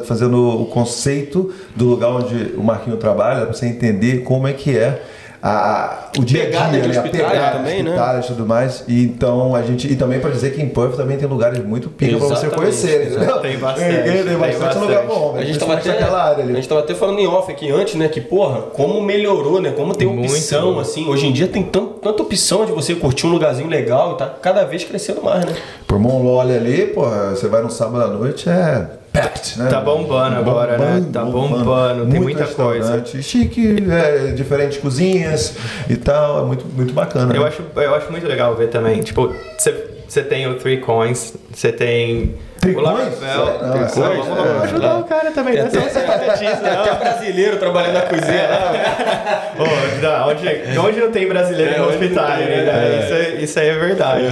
fazendo 0.05 0.61
o 0.61 0.67
conceito 0.67 1.51
do 1.75 1.87
lugar 1.87 2.11
onde 2.11 2.53
o 2.55 2.63
Marquinho 2.63 2.99
trabalha, 2.99 3.47
para 3.47 3.55
você 3.55 3.65
entender 3.65 4.25
como 4.25 4.47
é 4.47 4.53
que 4.53 4.77
é 4.77 5.01
a, 5.43 6.09
o 6.19 6.25
dia 6.25 6.45
a 6.49 6.69
dia, 6.69 6.83
né? 6.83 6.99
a 6.99 7.03
pegada 7.03 7.59
também, 7.59 7.79
de 7.79 7.83
né? 7.91 8.21
e 8.23 8.27
tudo 8.27 8.47
mais. 8.47 8.85
E 8.87 9.05
então 9.05 9.55
a 9.55 9.63
gente 9.63 9.91
e 9.91 9.97
também 9.97 10.21
para 10.21 10.31
dizer 10.31 10.53
que 10.53 10.61
em 10.61 10.69
Perth 10.69 10.97
também 10.97 11.17
tem 11.17 11.27
lugares 11.27 11.65
muito 11.65 11.89
pica 11.89 12.19
para 12.19 12.27
você 12.29 12.49
conhecer. 12.49 13.07
entendeu? 13.07 13.41
Tem 13.41 13.59
bastante, 13.59 14.03
Tem, 14.03 14.25
tem 14.25 14.37
bastante 14.37 14.79
lugar 14.79 15.07
bom. 15.07 15.35
A 15.37 15.45
gente, 15.45 15.59
tava 15.59 15.75
até, 15.75 15.89
naquela 15.89 16.23
área 16.23 16.43
a 16.45 16.47
ali. 16.47 16.55
gente 16.57 16.69
tava 16.69 16.81
até 16.83 16.95
falando 16.95 17.19
em 17.19 17.27
off 17.27 17.51
aqui 17.51 17.71
antes, 17.71 17.95
né? 17.95 18.09
Que, 18.09 18.21
porra, 18.21 18.63
como 18.63 19.01
melhorou, 19.01 19.61
né? 19.63 19.73
Como 19.73 19.95
tem 19.95 20.07
Muito. 20.07 20.31
opção, 20.31 20.79
assim. 20.79 21.09
Hoje 21.09 21.27
em 21.27 21.33
dia 21.33 21.47
tem 21.49 21.63
tan- 21.63 21.87
tanta 22.03 22.23
opção 22.23 22.67
de 22.67 22.73
você 22.73 22.95
curtir 22.95 23.27
um 23.27 23.31
lugarzinho 23.31 23.69
legal 23.69 24.13
e 24.13 24.19
tá 24.19 24.27
cada 24.27 24.65
vez 24.65 24.85
crescendo 24.85 25.23
mais, 25.23 25.45
né? 25.45 25.55
Por 25.87 25.99
Monlole 25.99 26.55
ali, 26.55 26.87
pô, 26.89 27.03
você 27.31 27.49
vai 27.49 27.63
no 27.63 27.71
sábado 27.71 28.05
à 28.05 28.09
noite, 28.09 28.49
é 28.49 28.87
packed, 29.13 29.59
né? 29.59 29.69
Tá 29.69 29.81
bombando 29.81 30.37
agora, 30.37 30.79
né? 30.79 31.07
Tá 31.13 31.25
bombando, 31.25 32.07
tem 32.07 32.21
Muito 32.21 32.39
muita 32.39 32.47
coisa. 32.47 33.05
Chique, 33.23 33.77
é, 33.91 34.33
diferentes 34.33 34.79
cozinhas 34.79 35.55
e 35.89 35.97
tal, 35.97 36.43
é 36.43 36.47
muito, 36.47 36.65
muito 36.67 36.93
bacana. 36.93 37.35
Eu 37.35 37.43
né? 37.43 37.49
acho, 37.49 37.63
eu 37.77 37.95
acho 37.95 38.11
muito 38.11 38.27
legal 38.27 38.55
ver 38.57 38.69
também. 38.69 39.01
Tipo, 39.01 39.35
você 39.59 40.23
tem 40.23 40.49
o 40.49 40.57
Three 40.57 40.79
Coins, 40.79 41.35
você 41.53 41.73
tem. 41.73 42.35
O 42.63 42.69
é 42.69 42.75
Coins. 42.75 43.95
Vamos 44.27 44.61
é. 44.61 44.65
ajudar 44.65 44.99
o 44.99 45.05
cara 45.05 45.31
também, 45.31 45.55
não 45.57 45.67
é 45.67 45.71
só 45.71 45.81
você 45.81 46.01
patetista, 46.01 46.57
Tem 46.57 46.71
até 46.71 46.95
brasileiro 46.95 47.57
trabalhando 47.57 47.95
na 47.95 48.03
cozinha 48.03 48.49
lá. 48.49 49.53
Pô, 49.57 49.65
não, 50.03 50.29
onde, 50.29 50.79
onde 50.79 51.01
não 51.01 51.11
tem 51.11 51.27
brasileiro 51.27 51.75
É, 51.75 51.81
onde 51.81 51.95
hospital, 51.95 52.29
né? 52.29 52.37
é. 52.37 53.39
Isso, 53.41 53.59
é, 53.59 53.63
aí 53.63 53.69
é 53.69 53.79
verdade. 53.79 54.25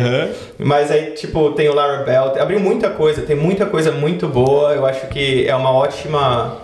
Mas 0.59 0.91
aí, 0.91 1.13
tipo, 1.13 1.53
tem 1.53 1.69
o 1.71 1.75
Laravel, 1.75 2.35
abriu 2.39 2.61
muita 2.61 2.91
coisa, 2.91 3.23
tem 3.23 3.37
muita 3.37 3.65
coisa 3.65 3.93
muito 3.93 4.29
boa. 4.29 4.75
Eu 4.75 4.85
acho 4.85 5.07
que 5.07 5.49
é 5.49 5.57
uma 5.57 5.73
ótima. 5.73 6.59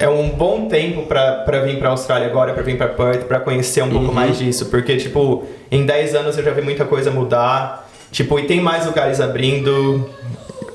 É 0.00 0.08
um 0.08 0.28
bom 0.28 0.68
tempo 0.68 1.02
pra 1.06 1.60
vir 1.64 1.80
pra 1.80 1.88
Austrália 1.88 2.28
agora, 2.28 2.52
pra 2.52 2.62
vir 2.62 2.76
pra 2.78 2.86
Perth, 2.86 3.24
pra 3.24 3.40
conhecer 3.40 3.82
um 3.82 3.90
pouco 3.90 4.12
mais 4.12 4.38
disso. 4.38 4.66
Porque, 4.66 4.96
tipo, 4.96 5.44
em 5.72 5.84
10 5.84 6.14
anos 6.14 6.38
eu 6.38 6.44
já 6.44 6.52
vi 6.52 6.62
muita 6.62 6.84
coisa 6.84 7.10
mudar. 7.10 7.88
Tipo, 8.10 8.38
e 8.38 8.44
tem 8.46 8.60
mais 8.60 8.86
lugares 8.86 9.20
abrindo. 9.20 10.08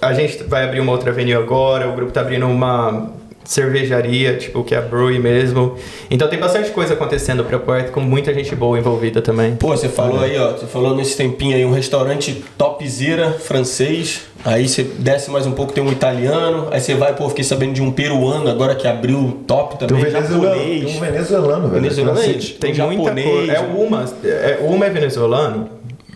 A 0.04 0.14
gente 0.14 0.44
vai 0.44 0.66
abrir 0.66 0.82
uma 0.82 0.92
outra 0.92 1.12
avenida 1.12 1.40
agora, 1.40 1.88
o 1.88 1.94
grupo 1.94 2.12
tá 2.12 2.22
abrindo 2.22 2.46
uma 2.46 3.10
cervejaria, 3.46 4.38
tipo, 4.38 4.64
que 4.64 4.74
é 4.74 4.78
a 4.78 4.82
Brewery 4.82 5.20
mesmo. 5.20 5.76
Então 6.10 6.28
tem 6.28 6.40
bastante 6.40 6.72
coisa 6.72 6.94
acontecendo 6.94 7.44
pra 7.44 7.60
Perth, 7.60 7.92
com 7.92 8.00
muita 8.00 8.34
gente 8.34 8.56
boa 8.56 8.78
envolvida 8.78 9.22
também. 9.22 9.56
Pô, 9.56 9.70
você 9.70 9.90
falou 9.90 10.20
aí, 10.20 10.38
ó, 10.38 10.52
você 10.52 10.66
falou 10.66 10.96
nesse 10.96 11.18
tempinho 11.18 11.56
aí, 11.56 11.66
um 11.66 11.72
restaurante 11.72 12.44
topzera 12.58 13.32
francês, 13.32 14.22
aí 14.46 14.68
você 14.68 14.84
desce 14.84 15.30
mais 15.30 15.46
um 15.46 15.52
pouco, 15.52 15.74
tem 15.74 15.84
um 15.84 15.92
italiano, 15.92 16.68
aí 16.72 16.80
você 16.80 16.96
vai, 16.96 17.14
pô, 17.16 17.28
fiquei 17.30 17.44
sabendo 17.44 17.74
de 17.74 17.82
um 17.82 17.92
peruano 17.92 18.50
agora 18.50 18.76
que 18.76 18.88
abriu 18.88 19.44
top 19.48 19.78
Tem 19.78 19.86
um 19.86 19.90
também, 19.90 20.06
venezuelano, 20.06 20.56
japonês. 20.56 20.86
tem 20.86 20.96
um 20.96 21.00
venezuelano, 21.00 21.68
velho. 21.70 21.82
Venezuelano 21.82 22.20
Francês. 22.20 22.50
Tem 22.52 22.82
um 22.82 22.86
muita 22.88 23.04
japonês, 23.04 23.28
coisa. 23.28 23.52
É 23.54 23.60
Uma. 23.60 24.06
É, 24.24 24.60
Uma 24.62 24.86
é 24.86 24.90
venezuelano? 24.90 25.70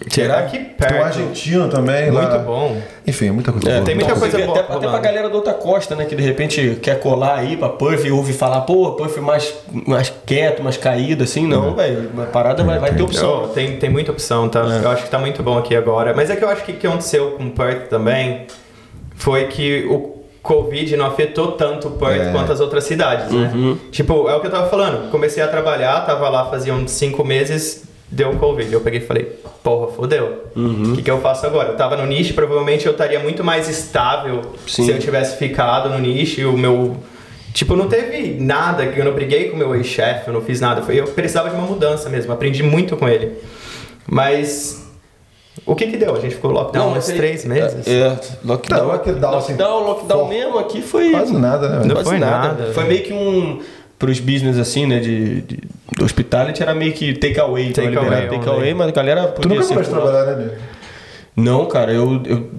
Será? 0.10 0.40
Aqui 0.40 0.58
Tem 0.58 0.68
um 0.68 0.74
perto. 0.76 1.04
argentino 1.04 1.68
também 1.70 2.10
lá. 2.12 2.22
Muito 2.30 2.46
bom. 2.46 2.82
Enfim, 3.06 3.30
muita 3.32 3.52
coisa 3.52 3.70
É, 3.70 3.74
boa. 3.76 3.86
tem 3.86 3.96
muita 3.96 4.10
Então, 4.12 4.20
coisa 4.20 4.38
boa 4.46 4.60
até, 4.60 4.74
até 4.74 4.88
pra 4.88 5.00
galera 5.00 5.30
da 5.30 5.36
outra 5.36 5.54
costa, 5.54 5.96
né? 5.96 6.06
Que 6.06 6.16
de 6.16 6.24
repente 6.24 6.78
quer 6.82 7.00
colar 7.00 7.36
aí 7.40 7.56
pra 7.58 7.70
Perth 7.70 8.06
e 8.06 8.12
ouve 8.12 8.34
falar, 8.34 8.62
pô, 8.62 8.92
Perth 8.94 9.18
mais, 9.18 9.54
mais 9.86 10.14
quieto, 10.26 10.64
mais 10.64 10.78
caído, 10.78 11.24
assim. 11.24 11.44
Uhum. 11.44 11.50
Não, 11.50 11.76
velho. 11.76 12.10
A 12.22 12.26
parada 12.26 12.64
vai, 12.64 12.80
vai 12.80 12.94
ter 12.94 13.02
opção. 13.04 13.44
Oh, 13.46 13.48
tem, 13.50 13.78
tem 13.78 13.90
muita 13.90 14.12
opção, 14.12 14.48
tá? 14.50 14.62
É. 14.62 14.86
Eu 14.86 14.90
acho 14.92 15.04
que 15.04 15.10
tá 15.10 15.20
muito 15.20 15.42
bom 15.44 15.58
aqui 15.58 15.76
agora. 15.76 16.14
Mas 16.16 16.30
é 16.30 16.36
que 16.36 16.44
eu 16.44 16.50
acho 16.50 16.64
que 16.64 16.72
o 16.72 16.76
que 16.76 16.88
aconteceu 16.88 17.32
com 17.32 17.50
Perth 17.50 17.88
também 17.90 18.48
foi 19.16 19.46
que 19.48 19.86
o 19.90 20.18
Covid 20.44 20.96
não 20.96 21.08
afetou 21.08 21.54
tanto 21.54 21.90
Perth 21.92 22.22
É. 22.28 22.32
quanto 22.32 22.52
as 22.54 22.60
outras 22.62 22.84
cidades, 22.86 23.32
né? 23.32 23.52
Uhum. 23.54 23.78
Tipo, 23.92 24.30
é 24.30 24.36
o 24.36 24.40
que 24.40 24.48
eu 24.48 24.52
tava 24.52 24.70
falando. 24.70 25.10
Comecei 25.12 25.44
a 25.44 25.48
trabalhar, 25.48 26.06
tava 26.06 26.30
lá 26.30 26.46
fazia 26.46 26.74
uns 26.74 26.92
cinco 26.92 27.24
meses, 27.26 27.84
deu 28.10 28.32
Covid. 28.38 28.72
Eu 28.72 28.82
peguei 28.82 29.00
e 29.00 29.04
falei, 29.04 29.24
porra, 29.64 29.92
fodeu. 29.92 30.44
O 30.56 30.60
Uhum. 30.60 30.96
que, 30.96 31.02
que 31.02 31.12
eu 31.12 31.20
faço 31.20 31.46
agora? 31.46 31.70
Eu 31.70 31.76
tava 31.76 31.96
no 31.98 32.06
nicho, 32.06 32.34
provavelmente 32.34 32.86
eu 32.86 32.92
estaria 32.94 33.20
muito 33.20 33.44
mais 33.44 33.68
estável 33.70 34.42
Sim. 34.68 34.86
se 34.86 34.92
eu 34.92 35.00
tivesse 35.00 35.38
ficado 35.38 35.90
no 35.90 36.00
nicho 36.00 36.40
e 36.42 36.46
o 36.46 36.54
meu. 36.58 36.98
Tipo, 37.54 37.76
não 37.76 37.88
teve 37.88 38.36
nada, 38.40 38.86
que 38.88 39.00
eu 39.00 39.06
não 39.06 39.14
briguei 39.14 39.50
com 39.50 39.56
o 39.56 39.60
meu 39.60 39.76
ex-chefe, 39.76 40.28
eu 40.28 40.34
não 40.34 40.42
fiz 40.42 40.62
nada. 40.62 40.82
Foi, 40.84 41.00
eu 41.00 41.08
precisava 41.08 41.50
de 41.50 41.56
uma 41.56 41.66
mudança 41.66 42.08
mesmo, 42.10 42.32
aprendi 42.32 42.62
muito 42.64 42.96
com 42.96 43.08
ele. 43.08 43.34
Mas. 44.06 44.86
O 45.66 45.76
que 45.76 45.88
que 45.88 45.98
deu? 45.98 46.16
A 46.16 46.20
gente 46.20 46.36
ficou 46.36 46.52
lockdown 46.52 46.90
uns 46.92 46.94
mas 46.96 47.10
aí- 47.10 47.18
três 47.18 47.44
meses? 47.44 47.86
É, 47.88 48.16
lockdown. 48.46 48.80
Não, 48.80 48.88
lockdown, 48.90 49.38
assim, 49.38 49.54
lockdown, 49.54 49.84
lockdown 49.88 50.28
mesmo 50.28 50.60
aqui 50.60 50.82
foi. 50.82 51.12
Quase 51.12 51.34
nada, 51.34 51.68
né? 51.68 51.82
Não 51.84 51.96
Quase 51.96 52.10
foi 52.10 52.20
nada. 52.20 52.48
nada. 52.50 52.74
Foi 52.74 52.84
meio 52.86 53.04
que 53.04 53.12
um. 53.12 53.60
Pros 54.00 54.20
business 54.20 54.58
assim, 54.60 54.86
né? 54.86 55.00
De, 55.00 55.42
de, 55.42 55.60
do 55.98 56.06
hospitality 56.06 56.62
era 56.62 56.74
meio 56.76 56.94
que 56.94 57.14
take 57.14 57.40
away. 57.40 57.72
Take 57.72 57.94
Take 57.94 57.98
away, 57.98 58.22
take 58.28 58.36
only. 58.50 58.50
away, 58.50 58.74
mas 58.74 58.88
a 58.90 58.92
galera 58.92 59.28
Tu 59.28 59.42
podia 59.42 59.60
nunca 59.60 59.74
mais 59.76 59.88
circular. 59.88 60.12
trabalhar, 60.14 60.36
né? 60.38 60.52
Não, 61.36 61.66
cara, 61.68 61.92
eu, 61.94 62.20
eu- 62.26 62.50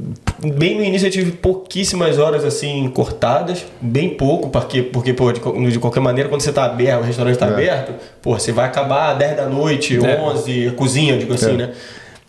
bem 0.52 0.76
no 0.76 0.84
início 0.84 1.06
eu 1.08 1.10
tive 1.10 1.32
pouquíssimas 1.32 2.16
horas 2.18 2.44
assim 2.44 2.88
cortadas, 2.94 3.64
bem 3.80 4.10
pouco, 4.10 4.50
porque 4.50 4.82
porque 4.84 5.12
pô, 5.12 5.32
de, 5.32 5.40
de 5.72 5.78
qualquer 5.80 5.98
maneira 6.00 6.28
quando 6.28 6.42
você 6.42 6.52
tá 6.52 6.64
aberto, 6.64 7.00
o 7.00 7.04
restaurante 7.04 7.36
tá 7.36 7.46
É. 7.46 7.50
aberto, 7.52 7.92
pô, 8.22 8.38
você 8.38 8.52
vai 8.52 8.66
acabar 8.66 9.14
10 9.14 9.36
da 9.36 9.46
noite, 9.46 9.96
É. 9.96 10.20
11, 10.20 10.68
a 10.68 10.72
cozinha, 10.72 11.16
digo 11.18 11.34
assim, 11.34 11.54
É. 11.54 11.56
né? 11.56 11.70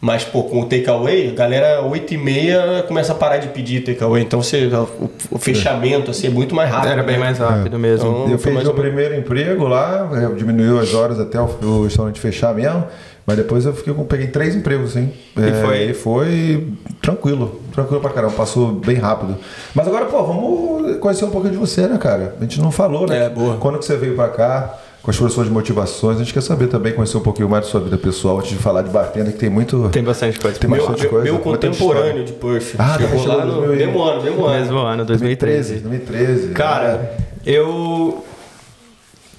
Mas, 0.01 0.23
pô, 0.23 0.43
com 0.43 0.61
o 0.61 0.65
takeaway, 0.65 1.29
a 1.29 1.33
galera 1.33 1.81
8 1.81 2.13
e 2.13 2.17
meia 2.17 2.85
começa 2.87 3.11
a 3.11 3.15
parar 3.15 3.37
de 3.37 3.49
pedir 3.49 3.83
takeaway. 3.83 4.23
Então, 4.23 4.41
você, 4.41 4.65
o, 4.67 5.09
o 5.31 5.37
fechamento, 5.37 6.11
assim, 6.11 6.27
é 6.27 6.29
muito 6.29 6.55
mais 6.55 6.69
rápido. 6.69 6.91
Era 6.91 7.03
bem 7.03 7.17
né? 7.17 7.25
mais 7.25 7.37
rápido 7.37 7.77
mesmo. 7.77 8.07
Então, 8.07 8.31
Eu 8.31 8.39
fiz 8.39 8.53
mais 8.53 8.65
meu 8.65 8.73
primeiro 8.73 9.15
emprego 9.15 9.67
lá, 9.67 10.09
eu 10.21 10.35
diminuiu 10.35 10.79
as 10.79 10.93
horas 10.93 11.19
até 11.19 11.39
o, 11.39 11.49
o 11.63 11.83
restaurante 11.83 12.19
fechar 12.19 12.55
mesmo. 12.55 12.85
Mas 13.29 13.37
depois 13.37 13.63
eu 13.63 13.73
fiquei 13.73 13.93
com, 13.93 14.03
peguei 14.05 14.25
três 14.25 14.55
empregos, 14.55 14.93
sim. 14.93 15.11
E 15.37 15.41
É, 15.41 15.53
foi? 15.61 15.77
E 15.83 15.93
foi 15.93 16.67
tranquilo, 16.99 17.61
tranquilo 17.71 18.01
pra 18.01 18.09
caramba, 18.09 18.33
passou 18.33 18.71
bem 18.71 18.95
rápido. 18.95 19.35
Mas 19.75 19.87
agora, 19.87 20.05
pô, 20.05 20.23
vamos 20.23 20.97
conhecer 20.97 21.25
um 21.25 21.29
pouquinho 21.29 21.53
de 21.53 21.59
você, 21.59 21.87
né, 21.87 21.99
cara? 21.99 22.35
A 22.39 22.41
gente 22.41 22.59
não 22.59 22.71
falou, 22.71 23.05
né? 23.05 23.25
É, 23.25 23.29
boa. 23.29 23.57
Quando 23.57 23.77
que 23.77 23.85
você 23.85 23.97
veio 23.97 24.15
pra 24.15 24.29
cá? 24.29 24.79
Foram 25.01 25.27
as 25.27 25.33
suas 25.33 25.49
motivações? 25.49 26.17
A 26.17 26.19
gente 26.19 26.33
quer 26.33 26.41
saber 26.41 26.67
também, 26.67 26.93
conhecer 26.93 27.17
um 27.17 27.21
pouquinho 27.21 27.49
mais 27.49 27.65
da 27.65 27.71
sua 27.71 27.79
vida 27.79 27.97
pessoal, 27.97 28.39
antes 28.39 28.51
de 28.51 28.57
falar 28.57 28.81
de 28.81 28.89
bartender, 28.89 29.33
que 29.33 29.39
tem 29.39 29.49
muito. 29.49 29.89
Tem 29.89 30.03
bastante 30.03 30.39
coisa. 30.39 30.59
Tem 30.59 30.69
Meu, 30.69 30.79
bastante 30.79 31.01
meu, 31.01 31.09
coisa, 31.09 31.23
meu 31.25 31.39
contemporâneo 31.39 32.23
de 32.25 32.33
Perth. 32.33 32.75
Ah, 32.77 32.97
tá, 32.97 32.97
Chegou 32.99 33.19
chegou 33.19 33.37
lá 33.37 33.45
no 33.45 33.53
2000 33.53 33.75
mesmo 33.77 34.03
ano, 34.03 34.23
mesmo 34.23 34.45
ano. 34.45 34.59
Mesmo 34.59 34.77
ano, 34.77 35.05
2013, 35.05 35.73
2013. 35.79 36.23
2013. 36.27 36.53
Cara, 36.53 37.17
eu. 37.45 38.23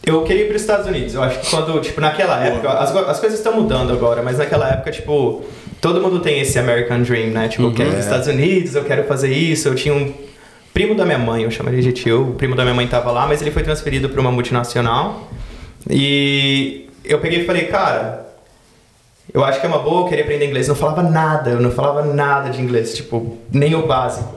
Eu 0.04 0.22
queria 0.22 0.44
ir 0.44 0.46
para 0.46 0.56
os 0.56 0.62
Estados 0.62 0.86
Unidos. 0.86 1.14
Eu 1.14 1.22
acho 1.22 1.40
que 1.40 1.50
quando, 1.50 1.78
tipo, 1.80 2.00
naquela 2.00 2.42
época, 2.42 2.70
as, 2.70 2.96
as 2.96 3.20
coisas 3.20 3.38
estão 3.38 3.54
mudando 3.54 3.92
agora, 3.92 4.22
mas 4.22 4.38
naquela 4.38 4.66
época, 4.66 4.90
tipo, 4.90 5.42
todo 5.78 6.00
mundo 6.00 6.20
tem 6.20 6.40
esse 6.40 6.58
American 6.58 7.02
Dream, 7.02 7.28
né? 7.28 7.48
Tipo, 7.48 7.64
eu 7.64 7.72
quero 7.72 7.90
ir 7.90 7.92
para 7.92 7.98
os 8.00 8.06
Estados 8.06 8.26
Unidos, 8.26 8.74
eu 8.74 8.84
quero 8.84 9.04
fazer 9.04 9.30
isso. 9.30 9.68
Eu 9.68 9.74
tinha 9.74 9.94
um 9.94 10.12
primo 10.72 10.94
da 10.94 11.04
minha 11.04 11.18
mãe, 11.18 11.42
eu 11.42 11.50
chamaria 11.50 11.82
de 11.82 11.92
tio, 11.92 12.30
o 12.30 12.34
primo 12.34 12.56
da 12.56 12.62
minha 12.62 12.74
mãe 12.74 12.86
tava 12.86 13.12
lá, 13.12 13.26
mas 13.26 13.42
ele 13.42 13.50
foi 13.50 13.62
transferido 13.62 14.08
para 14.08 14.20
uma 14.20 14.32
multinacional. 14.32 15.28
E 15.88 16.88
eu 17.04 17.18
peguei 17.18 17.42
e 17.42 17.44
falei, 17.44 17.64
cara, 17.66 18.26
eu 19.32 19.44
acho 19.44 19.60
que 19.60 19.66
é 19.66 19.68
uma 19.68 19.78
boa, 19.78 20.02
eu 20.02 20.08
queria 20.08 20.24
aprender 20.24 20.46
inglês. 20.46 20.68
Eu 20.68 20.74
não 20.74 20.80
falava 20.80 21.02
nada, 21.02 21.50
eu 21.50 21.60
não 21.60 21.70
falava 21.70 22.04
nada 22.04 22.50
de 22.50 22.60
inglês, 22.60 22.94
tipo, 22.94 23.38
nem 23.52 23.74
o 23.74 23.86
básico. 23.86 24.34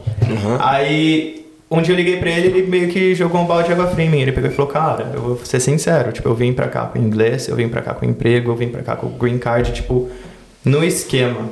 Aí, 0.60 1.48
um 1.70 1.82
dia 1.82 1.94
eu 1.94 1.98
liguei 1.98 2.18
pra 2.18 2.30
ele, 2.30 2.48
ele 2.48 2.68
meio 2.68 2.88
que 2.90 3.16
jogou 3.16 3.42
um 3.42 3.46
balde 3.46 3.68
de 3.68 3.74
água 3.74 3.88
fria 3.88 4.06
em 4.06 4.10
mim. 4.10 4.22
Ele 4.22 4.32
pegou 4.32 4.50
e 4.50 4.54
falou, 4.54 4.72
cara, 4.72 5.12
eu 5.14 5.22
vou 5.22 5.40
ser 5.44 5.60
sincero, 5.60 6.12
tipo, 6.12 6.30
eu 6.30 6.36
vim 6.36 6.54
pra 6.54 6.68
cá 6.68 6.86
com 6.86 7.00
inglês, 7.00 7.48
eu 7.48 7.56
vim 7.56 7.68
pra 7.68 7.82
cá 7.82 7.94
com 7.94 8.06
emprego, 8.06 8.52
eu 8.52 8.56
vim 8.56 8.70
pra 8.70 8.84
cá 8.84 8.96
com 8.96 9.10
green 9.10 9.40
card, 9.40 9.72
tipo, 9.74 10.10
no 10.64 10.84
esquema. 10.84 11.50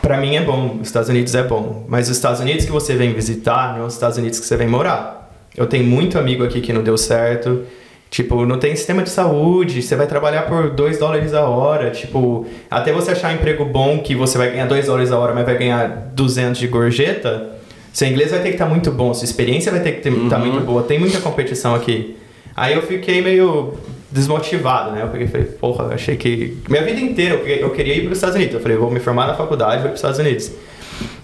Pra 0.00 0.16
mim 0.16 0.36
é 0.36 0.40
bom, 0.40 0.78
os 0.80 0.86
Estados 0.86 1.08
Unidos 1.08 1.34
é 1.34 1.42
bom, 1.42 1.84
mas 1.88 2.08
os 2.08 2.16
Estados 2.16 2.40
Unidos 2.40 2.64
que 2.64 2.70
você 2.70 2.94
vem 2.94 3.12
visitar 3.12 3.74
não 3.74 3.82
é 3.82 3.86
os 3.86 3.94
Estados 3.94 4.16
Unidos 4.16 4.38
que 4.38 4.46
você 4.46 4.56
vem 4.56 4.68
morar. 4.68 5.34
Eu 5.56 5.66
tenho 5.66 5.84
muito 5.84 6.16
amigo 6.18 6.44
aqui 6.44 6.60
que 6.60 6.72
não 6.72 6.84
deu 6.84 6.96
certo, 6.96 7.64
tipo, 8.10 8.44
não 8.46 8.58
tem 8.58 8.74
sistema 8.74 9.02
de 9.02 9.10
saúde, 9.10 9.82
você 9.82 9.96
vai 9.96 10.06
trabalhar 10.06 10.42
por 10.42 10.70
2 10.70 10.98
dólares 10.98 11.34
a 11.34 11.42
hora, 11.42 11.90
tipo, 11.90 12.46
até 12.70 12.92
você 12.92 13.12
achar 13.12 13.32
um 13.32 13.34
emprego 13.34 13.64
bom 13.64 13.98
que 13.98 14.14
você 14.14 14.38
vai 14.38 14.50
ganhar 14.50 14.66
2 14.66 14.86
dólares 14.86 15.12
a 15.12 15.18
hora, 15.18 15.34
mas 15.34 15.44
vai 15.44 15.56
ganhar 15.56 16.10
200 16.14 16.58
de 16.58 16.66
gorjeta, 16.66 17.58
seu 17.92 18.08
inglês 18.08 18.30
vai 18.30 18.40
ter 18.40 18.48
que 18.48 18.54
estar 18.54 18.66
muito 18.66 18.90
bom, 18.90 19.12
sua 19.12 19.24
experiência 19.24 19.72
vai 19.72 19.80
ter 19.80 19.92
que 19.92 20.08
estar 20.08 20.38
muito 20.38 20.60
boa, 20.60 20.82
tem 20.82 20.98
muita 20.98 21.20
competição 21.20 21.74
aqui. 21.74 22.16
Aí 22.54 22.74
eu 22.74 22.82
fiquei 22.82 23.20
meio 23.22 23.74
desmotivado, 24.10 24.92
né? 24.92 25.02
Eu 25.02 25.08
peguei 25.08 25.26
e 25.26 25.30
falei, 25.30 25.46
porra, 25.46 25.94
achei 25.94 26.16
que. 26.16 26.56
Minha 26.68 26.82
vida 26.82 27.00
inteira 27.00 27.34
eu 27.34 27.46
eu 27.46 27.70
queria 27.70 27.94
ir 27.94 28.02
para 28.02 28.12
os 28.12 28.18
Estados 28.18 28.36
Unidos. 28.36 28.54
Eu 28.54 28.60
falei, 28.60 28.76
vou 28.76 28.90
me 28.90 29.00
formar 29.00 29.26
na 29.26 29.34
faculdade, 29.34 29.82
vou 29.82 29.82
para 29.82 29.92
os 29.92 29.98
Estados 29.98 30.18
Unidos. 30.18 30.50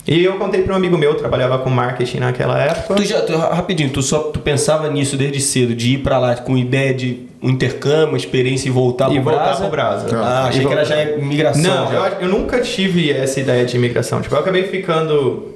E 0.07 0.23
eu 0.23 0.35
contei 0.39 0.63
para 0.63 0.75
um 0.75 0.77
amigo 0.77 0.99
meu, 0.99 1.15
trabalhava 1.15 1.59
com 1.59 1.71
marketing 1.71 2.19
naquela 2.19 2.59
época. 2.61 2.95
Tu 2.95 3.05
já, 3.05 3.23
tu- 3.23 3.37
rapidinho, 3.37 3.89
tu 3.91 4.03
só 4.03 4.19
tu 4.25 4.39
pensava 4.39 4.91
nisso 4.91 5.17
desde 5.17 5.41
cedo, 5.41 5.75
de 5.75 5.95
ir 5.95 5.99
pra 5.99 6.19
lá 6.19 6.37
com 6.37 6.59
ideia 6.59 6.93
de 6.93 7.27
um 7.43 7.49
intercâmbio, 7.49 8.09
uma 8.09 8.17
experiência 8.19 8.69
e 8.69 8.71
voltar 8.71 9.11
E 9.11 9.19
voltar 9.19 9.45
Brasa? 9.45 9.61
pro 9.63 9.71
Brasa. 9.71 10.07
Ah, 10.13 10.45
E 10.47 10.49
achei 10.51 10.67
que 10.67 10.73
era 10.73 10.85
já 10.85 11.03
imigração. 11.03 11.63
Não, 11.63 11.91
já. 11.93 11.99
eu, 12.11 12.21
eu 12.21 12.29
nunca 12.29 12.61
tive 12.61 13.11
essa 13.11 13.41
ideia 13.41 13.65
de 13.65 13.77
imigração. 13.77 14.21
Tipo, 14.21 14.35
eu 14.35 14.41
acabei 14.41 14.65
ficando. 14.65 15.55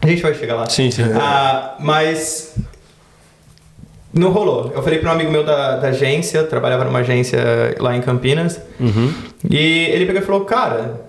A 0.00 0.06
gente 0.06 0.22
vai 0.22 0.32
chegar 0.34 0.54
lá. 0.54 0.68
Sim, 0.70 0.90
sim. 0.90 1.02
Ah, 1.20 1.74
mas. 1.78 2.54
Não 4.14 4.30
rolou. 4.32 4.72
Eu 4.74 4.82
falei 4.82 4.98
para 4.98 5.10
um 5.10 5.12
amigo 5.12 5.30
meu 5.30 5.44
da, 5.44 5.76
da 5.76 5.88
agência, 5.88 6.42
trabalhava 6.44 6.84
numa 6.84 7.00
agência 7.00 7.38
lá 7.78 7.94
em 7.94 8.00
Campinas, 8.00 8.58
Uhum. 8.80 9.12
e 9.50 9.56
ele 9.92 10.06
pegou 10.06 10.22
e 10.22 10.24
falou: 10.24 10.44
Cara, 10.46 11.02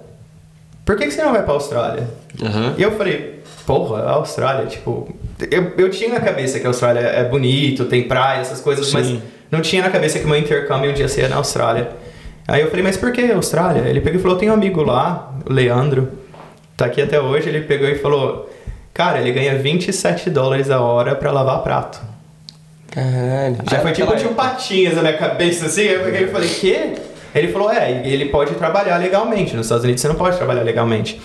por 0.85 0.97
que, 0.97 1.05
que 1.05 1.11
você 1.11 1.23
não 1.23 1.31
vai 1.31 1.41
pra 1.43 1.53
Austrália? 1.53 2.07
Aham. 2.41 2.75
E 2.77 2.81
eu 2.81 2.91
falei, 2.91 3.39
porra, 3.65 4.03
a 4.03 4.11
Austrália, 4.11 4.65
tipo. 4.65 5.13
Eu, 5.51 5.73
eu 5.77 5.89
tinha 5.89 6.09
na 6.09 6.19
cabeça 6.19 6.59
que 6.59 6.65
a 6.65 6.69
Austrália 6.69 7.01
é 7.01 7.23
bonito, 7.23 7.85
tem 7.85 8.07
praia, 8.07 8.41
essas 8.41 8.61
coisas, 8.61 8.87
Sim. 8.87 8.93
mas 8.93 9.19
não 9.51 9.61
tinha 9.61 9.81
na 9.81 9.89
cabeça 9.89 10.19
que 10.19 10.25
meu 10.25 10.37
intercâmbio 10.37 10.91
um 10.91 10.93
dia 10.93 11.07
seria 11.07 11.29
na 11.29 11.37
Austrália. 11.37 11.89
Aí 12.47 12.61
eu 12.61 12.69
falei, 12.69 12.83
mas 12.83 12.97
por 12.97 13.11
que 13.11 13.31
Austrália? 13.31 13.87
Ele 13.87 14.01
pegou 14.01 14.19
e 14.19 14.21
falou, 14.21 14.37
tem 14.37 14.49
um 14.49 14.53
amigo 14.53 14.81
lá, 14.81 15.31
o 15.47 15.53
Leandro, 15.53 16.09
tá 16.75 16.85
aqui 16.85 17.01
até 17.01 17.19
hoje, 17.19 17.47
ele 17.47 17.61
pegou 17.61 17.87
e 17.87 17.95
falou, 17.95 18.49
cara, 18.91 19.19
ele 19.19 19.31
ganha 19.31 19.55
27 19.55 20.31
dólares 20.31 20.71
a 20.71 20.81
hora 20.81 21.15
pra 21.15 21.31
lavar 21.31 21.61
prato. 21.61 22.01
Caralho. 22.89 23.57
Já 23.69 23.79
foi 23.81 23.91
tipo, 23.91 24.11
um 24.11 24.33
patinhas 24.33 24.95
na 24.95 25.01
minha 25.01 25.17
cabeça 25.17 25.67
assim, 25.67 25.81
aí 25.81 25.93
eu 25.93 26.03
peguei 26.03 26.23
e 26.23 26.27
falei, 26.27 26.49
quê? 26.49 26.93
Ele 27.33 27.49
falou, 27.49 27.71
é, 27.71 28.05
ele 28.05 28.25
pode 28.25 28.55
trabalhar 28.55 28.97
legalmente. 28.97 29.55
Nos 29.55 29.65
Estados 29.67 29.83
Unidos 29.83 30.01
você 30.01 30.07
não 30.07 30.15
pode 30.15 30.37
trabalhar 30.37 30.63
legalmente. 30.63 31.21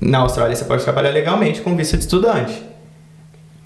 Na 0.00 0.18
Austrália 0.18 0.54
você 0.54 0.64
pode 0.64 0.82
trabalhar 0.82 1.10
legalmente 1.10 1.60
com 1.60 1.76
visto 1.76 1.96
de 1.96 2.02
estudante. 2.02 2.62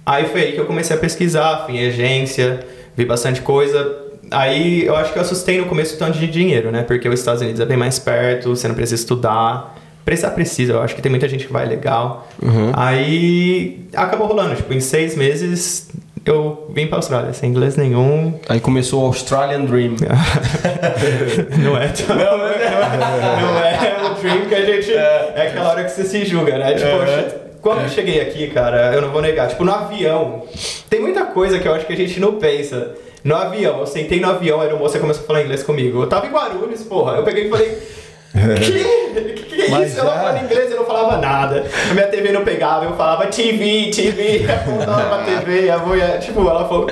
Aí 0.05 0.27
foi 0.27 0.43
aí 0.43 0.53
que 0.53 0.59
eu 0.59 0.64
comecei 0.64 0.97
a 0.97 0.99
pesquisar, 0.99 1.64
fui 1.67 1.77
em 1.77 1.87
agência, 1.87 2.67
vi 2.97 3.05
bastante 3.05 3.43
coisa. 3.43 3.97
Aí 4.31 4.85
eu 4.85 4.97
acho 4.97 5.12
que 5.12 5.19
eu 5.19 5.23
assustei 5.23 5.59
no 5.59 5.67
começo 5.67 5.95
o 5.95 5.99
tanto 5.99 6.19
de 6.19 6.27
dinheiro, 6.27 6.71
né? 6.71 6.83
Porque 6.83 7.09
os 7.09 7.21
Estados 7.21 7.43
Unidos 7.43 7.61
é 7.61 7.67
bem 7.67 7.77
mais 7.77 7.99
perto, 7.99 8.49
você 8.55 8.67
não 8.67 8.75
precisa 8.75 9.01
estudar. 9.01 9.77
Precisar 10.05 10.31
precisa, 10.31 10.73
eu 10.73 10.81
acho 10.81 10.95
que 10.95 11.03
tem 11.03 11.11
muita 11.11 11.29
gente 11.29 11.47
que 11.47 11.53
vai 11.53 11.67
legal. 11.67 12.27
Aí 12.75 13.87
acabou 13.95 14.27
rolando, 14.27 14.57
tipo, 14.57 14.73
em 14.73 14.81
seis 14.81 15.14
meses 15.14 15.91
eu 16.31 16.67
vim 16.71 16.87
pra 16.87 16.99
Austrália, 16.99 17.33
sem 17.33 17.51
inglês 17.51 17.77
nenhum. 17.77 18.38
Aí 18.49 18.61
começou 18.61 19.03
o 19.03 19.07
Australian 19.07 19.64
Dream. 19.64 19.97
Não 21.62 21.77
é 21.77 21.88
tão... 21.93 22.17
não, 22.17 22.38
não 22.38 22.47
é 22.47 23.99
o 24.11 24.14
dream 24.21 24.47
que 24.47 24.55
a 24.55 24.64
gente... 24.64 24.93
É 24.93 25.49
aquela 25.49 25.71
hora 25.71 25.85
que 25.85 25.91
você 25.91 26.05
se 26.05 26.25
julga, 26.25 26.59
né? 26.59 26.75
Tipo, 26.75 27.59
quando 27.61 27.83
eu 27.83 27.88
cheguei 27.88 28.21
aqui, 28.21 28.49
cara, 28.49 28.95
eu 28.95 29.03
não 29.03 29.11
vou 29.11 29.21
negar, 29.21 29.49
tipo, 29.49 29.64
no 29.64 29.73
avião, 29.73 30.45
tem 30.88 31.01
muita 31.01 31.25
coisa 31.27 31.59
que 31.59 31.67
eu 31.67 31.75
acho 31.75 31.87
que 31.87 31.93
a 31.93 31.97
gente 31.97 32.21
não 32.21 32.35
pensa. 32.35 32.95
No 33.25 33.35
avião, 33.35 33.81
eu 33.81 33.87
sentei 33.87 34.21
no 34.21 34.31
avião, 34.31 34.61
aí 34.61 34.73
o 34.73 34.79
moço 34.79 34.99
começou 34.99 35.25
a 35.25 35.27
falar 35.27 35.43
inglês 35.43 35.62
comigo. 35.62 36.03
Eu 36.03 36.07
tava 36.07 36.27
em 36.27 36.31
Guarulhos, 36.31 36.83
porra. 36.85 37.17
Eu 37.17 37.25
peguei 37.25 37.47
e 37.47 37.51
falei... 37.51 37.98
Que? 38.33 39.33
Que, 39.33 39.43
que 39.45 39.62
é 39.62 39.69
Mas 39.71 39.91
isso? 39.91 39.99
Eu 40.01 40.05
não 40.05 40.11
já- 40.12 40.19
falava 40.19 40.38
inglês, 40.45 40.71
eu 40.71 40.77
não 40.77 40.85
falava 40.85 41.17
nada. 41.19 41.64
A 41.91 41.95
minha 41.95 42.07
TV 42.07 42.31
não 42.33 42.45
pegava, 42.45 42.85
eu 42.85 42.95
falava 42.95 43.27
TV, 43.27 43.91
TV, 43.95 44.47
apontava 44.53 45.17
pra 45.25 45.25
TV, 45.25 45.71
a 45.71 45.79
mulher, 45.79 46.19
tipo, 46.21 46.41
ela 46.41 46.69
falou, 46.69 46.88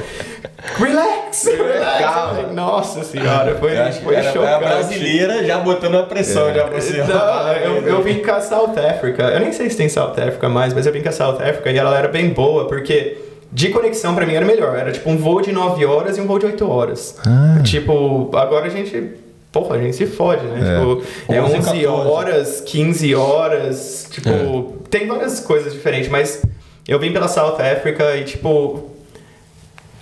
relax, 0.77 1.45
relax. 1.47 2.53
Nossa 2.53 3.05
senhora, 3.05 3.55
foi, 3.57 3.79
Eu 3.79 3.85
que 3.87 3.93
foi 4.03 4.15
era, 4.15 4.33
chocante. 4.33 4.47
era 4.47 4.59
brasileira 4.59 5.45
já 5.45 5.59
botando 5.59 5.97
a 5.99 6.03
pressão 6.05 6.53
já 6.53 6.65
pra 6.65 6.81
você. 6.81 6.99
Não, 7.05 7.53
eu, 7.53 7.87
eu 7.87 8.03
vim 8.03 8.23
com 8.23 8.31
a 8.31 8.41
South 8.41 8.75
Africa. 8.79 9.25
Eu 9.25 9.41
nem 9.41 9.53
sei 9.53 9.71
se 9.71 9.77
tem 9.77 9.89
South 9.89 10.15
Africa 10.19 10.49
mais, 10.49 10.73
mas 10.75 10.87
eu 10.87 10.93
vim 10.93 11.03
com 11.03 11.09
a 11.09 11.13
South 11.13 11.39
Africa 11.41 11.71
e 11.71 11.79
ela 11.79 11.97
era 11.97 12.09
bem 12.09 12.31
boa, 12.31 12.67
porque 12.67 13.19
de 13.53 13.69
conexão 13.69 14.15
pra 14.15 14.27
mim 14.27 14.35
era 14.35 14.45
melhor. 14.45 14.77
Era 14.77 14.91
tipo 14.91 15.09
um 15.11 15.17
voo 15.17 15.41
de 15.41 15.53
9 15.53 15.85
horas 15.87 16.19
e 16.19 16.21
um 16.21 16.27
voo 16.27 16.39
de 16.39 16.47
8 16.47 16.69
horas. 16.69 17.17
Ah. 17.27 17.63
Tipo, 17.63 18.31
agora 18.37 18.67
a 18.67 18.71
gente. 18.71 19.13
Porra, 19.61 19.77
a 19.77 19.79
gente 19.81 19.97
se 19.97 20.07
fode, 20.07 20.45
né? 20.45 20.61
É. 20.61 20.79
Tipo, 20.79 21.33
é 21.33 21.41
11, 21.43 21.55
11 21.57 21.65
14. 21.83 21.87
horas, 21.87 22.61
15 22.61 23.15
horas. 23.15 24.09
Tipo, 24.11 24.75
tem 24.91 25.07
várias 25.07 25.41
coisas 25.41 25.73
diferentes, 25.73 26.09
mas 26.11 26.43
eu 26.87 26.99
vim 26.99 27.13
pela 27.13 27.29
South 27.29 27.57
Africa 27.61 28.17
e, 28.17 28.25
tipo. 28.25 28.91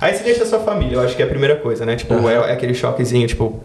Aí 0.01 0.13
você 0.15 0.25
deixa 0.25 0.43
a 0.43 0.47
sua 0.47 0.59
família, 0.61 0.97
eu 0.97 1.01
acho 1.01 1.15
que 1.17 1.23
é 1.23 1.25
a 1.25 1.29
primeira 1.29 1.57
coisa, 1.57 1.87
né? 1.87 1.95
Tipo, 1.97 2.15
é, 2.29 2.35
é 2.35 2.53
aquele 2.53 2.75
choquezinho, 2.75 3.27
tipo, 3.27 3.63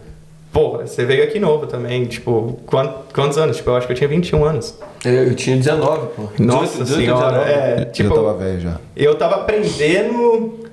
porra, 0.52 0.86
você 0.86 1.04
veio 1.04 1.24
aqui 1.24 1.38
novo 1.40 1.66
também, 1.66 2.04
tipo, 2.06 2.58
quant- 2.66 3.12
quantos 3.12 3.36
anos? 3.36 3.56
Tipo, 3.56 3.70
eu 3.70 3.76
acho 3.76 3.86
que 3.86 3.92
eu 3.92 3.96
tinha 3.96 4.08
21 4.08 4.44
anos. 4.44 4.78
Eu, 5.04 5.12
eu 5.12 5.34
tinha 5.34 5.56
19, 5.56 6.06
pô. 6.16 6.22
Nossa 6.38 6.84
18, 6.84 6.84
18, 6.84 7.02
senhora, 7.04 7.38
19. 7.44 7.50
é, 7.50 7.80
Eu 7.86 7.92
tipo, 7.92 8.14
tava 8.14 8.34
velho 8.34 8.60
já. 8.60 8.76
eu 8.96 9.14
tava 9.16 9.34
aprendendo. 9.36 10.69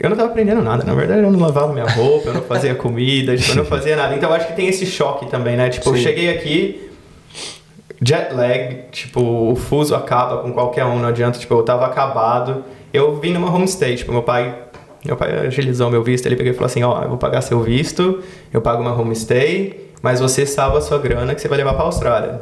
Eu 0.00 0.10
não 0.10 0.16
tava 0.16 0.30
aprendendo 0.30 0.62
nada, 0.62 0.84
na 0.84 0.94
verdade 0.94 1.22
eu 1.22 1.30
não 1.30 1.40
lavava 1.40 1.72
minha 1.72 1.86
roupa, 1.86 2.28
eu 2.28 2.34
não 2.34 2.42
fazia 2.42 2.74
comida, 2.74 3.36
tipo, 3.36 3.50
eu 3.50 3.56
não 3.56 3.64
fazia 3.64 3.96
nada. 3.96 4.14
Então 4.14 4.28
eu 4.30 4.36
acho 4.36 4.46
que 4.46 4.52
tem 4.52 4.68
esse 4.68 4.86
choque 4.86 5.26
também, 5.26 5.56
né? 5.56 5.68
Tipo, 5.68 5.90
eu 5.90 5.96
Sim. 5.96 6.02
cheguei 6.02 6.30
aqui, 6.30 6.90
jet 8.00 8.32
lag, 8.32 8.84
tipo, 8.92 9.20
o 9.20 9.56
fuso 9.56 9.94
acaba 9.94 10.38
com 10.38 10.52
qualquer 10.52 10.84
um, 10.84 10.98
não 10.98 11.08
adianta, 11.08 11.38
tipo, 11.38 11.52
eu 11.54 11.62
tava 11.62 11.86
acabado. 11.86 12.64
Eu 12.92 13.16
vim 13.16 13.32
numa 13.32 13.52
homestay, 13.52 13.96
tipo, 13.96 14.12
meu 14.12 14.22
pai. 14.22 14.54
Meu 15.04 15.16
pai 15.16 15.46
agilizou 15.46 15.90
meu 15.90 16.02
visto, 16.02 16.26
ele 16.26 16.34
pegou 16.34 16.52
e 16.52 16.54
falou 16.54 16.66
assim, 16.66 16.82
ó, 16.82 17.02
eu 17.02 17.08
vou 17.08 17.18
pagar 17.18 17.40
seu 17.40 17.60
visto, 17.60 18.20
eu 18.52 18.60
pago 18.60 18.82
uma 18.82 18.92
homestay, 19.00 19.90
mas 20.02 20.18
você 20.18 20.44
salva 20.44 20.78
a 20.78 20.80
sua 20.80 20.98
grana 20.98 21.34
que 21.34 21.40
você 21.40 21.46
vai 21.46 21.56
levar 21.56 21.74
pra 21.74 21.84
Austrália. 21.84 22.40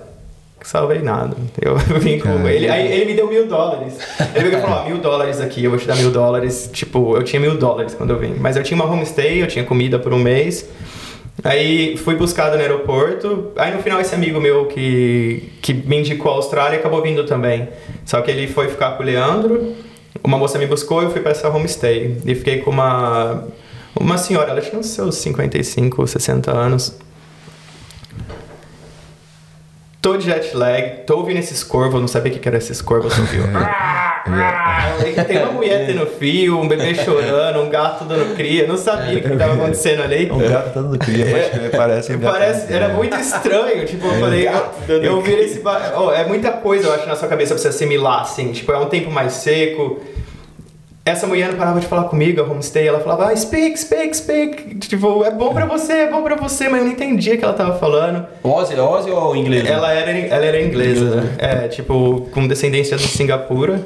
Salvei 0.63 1.01
nada. 1.01 1.37
Eu 1.61 1.77
vim 2.01 2.19
com 2.19 2.47
ele. 2.49 2.69
Aí 2.69 2.91
ele 2.91 3.05
me 3.07 3.15
deu 3.15 3.29
mil 3.29 3.47
dólares. 3.47 3.99
Ele 4.35 4.45
pegou 4.45 4.59
e 4.59 4.63
falou: 4.63 4.79
ó, 4.79 4.85
mil 4.89 4.99
dólares 4.99 5.41
aqui, 5.41 5.65
eu 5.65 5.71
vou 5.71 5.79
te 5.79 5.87
dar 5.87 5.97
mil 5.97 6.11
dólares. 6.11 6.71
Tipo, 6.73 7.17
eu 7.17 7.23
tinha 7.23 7.39
mil 7.39 7.57
dólares 7.57 7.95
quando 7.95 8.11
eu 8.11 8.19
vim. 8.19 8.35
Mas 8.41 8.57
eu 8.57 8.63
tinha 8.63 8.81
uma 8.81 8.91
homestay, 8.91 9.43
eu 9.43 9.47
tinha 9.47 9.65
comida 9.65 9.99
por 9.99 10.13
um 10.13 10.19
mês. 10.19 10.69
Aí 11.45 11.97
fui 11.99 12.17
buscado 12.17 12.57
no 12.57 12.63
aeroporto. 12.63 13.53
Aí 13.57 13.75
no 13.75 13.83
final 13.83 14.01
esse 14.01 14.15
amigo 14.15 14.41
meu 14.41 14.67
que, 14.67 15.53
que 15.61 15.73
me 15.73 15.99
indicou 15.99 16.33
a 16.33 16.35
Austrália 16.37 16.79
acabou 16.79 17.03
vindo 17.03 17.25
também. 17.25 17.69
Só 18.05 18.21
que 18.23 18.31
ele 18.31 18.47
foi 18.49 18.69
ficar 18.69 18.93
com 18.93 19.03
o 19.03 19.07
Leandro. 19.07 19.75
Uma 20.25 20.39
moça 20.39 20.59
me 20.59 20.67
buscou 20.67 21.03
eu 21.03 21.11
fui 21.11 21.21
pra 21.21 21.33
essa 21.33 21.49
homestay. 21.49 22.17
E 22.25 22.35
fiquei 22.35 22.61
com 22.61 22.71
uma, 22.71 23.45
uma 23.95 24.17
senhora, 24.19 24.51
ela 24.51 24.61
tinha 24.61 24.79
uns 24.79 24.87
seus 24.87 25.17
55, 25.17 26.07
60 26.07 26.51
anos. 26.51 26.99
Tô 30.07 30.17
de 30.17 30.25
jet 30.27 30.57
lag, 30.57 30.99
tô 31.05 31.17
ouvindo 31.17 31.39
esses 31.39 31.65
corvos, 31.65 31.95
eu 31.95 32.01
não 32.01 32.07
sabia 32.07 32.33
o 32.33 32.39
que 32.39 32.47
era 32.47 32.59
esses 32.59 32.81
corvos, 32.81 33.11
eu 33.19 33.25
só 33.27 33.33
ouvi. 33.39 33.39
Tem 35.27 35.39
uma 35.43 35.51
mulher 35.53 35.85
tendo 35.87 36.07
fio, 36.07 36.61
um 36.61 36.69
bebê 36.69 36.95
chorando, 36.95 37.61
um 37.61 37.69
gato 37.69 38.05
dando 38.05 38.35
cria, 38.37 38.67
não 38.69 38.77
sabia 38.77 39.19
o 39.19 39.23
que 39.23 39.33
estava 39.33 39.55
acontecendo 39.55 40.03
ali. 40.03 40.31
Um 40.31 40.39
gato 40.39 40.75
dando 40.81 40.97
cria, 40.99 41.27
mas 41.27 41.71
parece 41.75 42.13
um 42.15 42.19
gato. 42.21 42.33
Parece, 42.33 42.73
era 42.73 42.89
muito 42.91 43.17
estranho, 43.17 43.85
tipo, 43.85 44.07
eu 44.07 44.21
falei, 44.21 44.49
eu, 44.89 45.03
eu 45.03 45.21
vi 45.21 45.33
esse. 45.33 45.59
ba- 45.61 45.93
Oh, 45.97 46.13
é 46.13 46.25
muita 46.25 46.53
coisa, 46.53 46.87
eu 46.87 46.95
acho, 46.95 47.07
na 47.09 47.17
sua 47.17 47.27
cabeça 47.29 47.55
pra 47.55 47.63
você 47.63 47.69
assimilar, 47.69 48.21
assim. 48.23 48.53
Tipo, 48.53 48.71
é 48.73 48.79
um 48.79 48.87
tempo 48.87 49.11
mais 49.11 49.33
seco. 49.33 50.01
Essa 51.07 51.25
mulher 51.25 51.51
não 51.51 51.57
parava 51.57 51.79
de 51.79 51.87
falar 51.87 52.05
comigo, 52.09 52.41
a 52.41 52.45
homestay, 52.45 52.89
ela 52.89 52.99
falava, 52.99 53.31
ah, 53.31 53.37
speak, 53.37 53.79
speak, 53.79 54.17
speak. 54.17 54.75
Tipo, 54.81 55.23
é 55.23 55.31
bom 55.31 55.55
pra 55.55 55.65
você, 55.65 55.93
é 55.93 56.11
bom 56.11 56.21
pra 56.21 56.35
você, 56.35 56.69
mas 56.69 56.81
eu 56.81 56.87
não 56.87 56.93
entendia 56.93 57.37
o 57.37 57.39
que 57.39 57.45
ela 57.45 57.55
tava 57.55 57.79
falando. 57.79 58.27
Ozzy, 58.43 58.75
Ozzy 58.75 59.11
ou 59.13 59.37
inglês? 59.37 59.65
Ela 59.71 59.93
era, 59.93 60.11
ela 60.11 60.45
era 60.45 60.61
inglesa, 60.61 61.23
é, 61.39 61.69
tipo, 61.69 62.27
com 62.33 62.49
descendência 62.49 62.97
de 62.97 63.07
Singapura. 63.07 63.81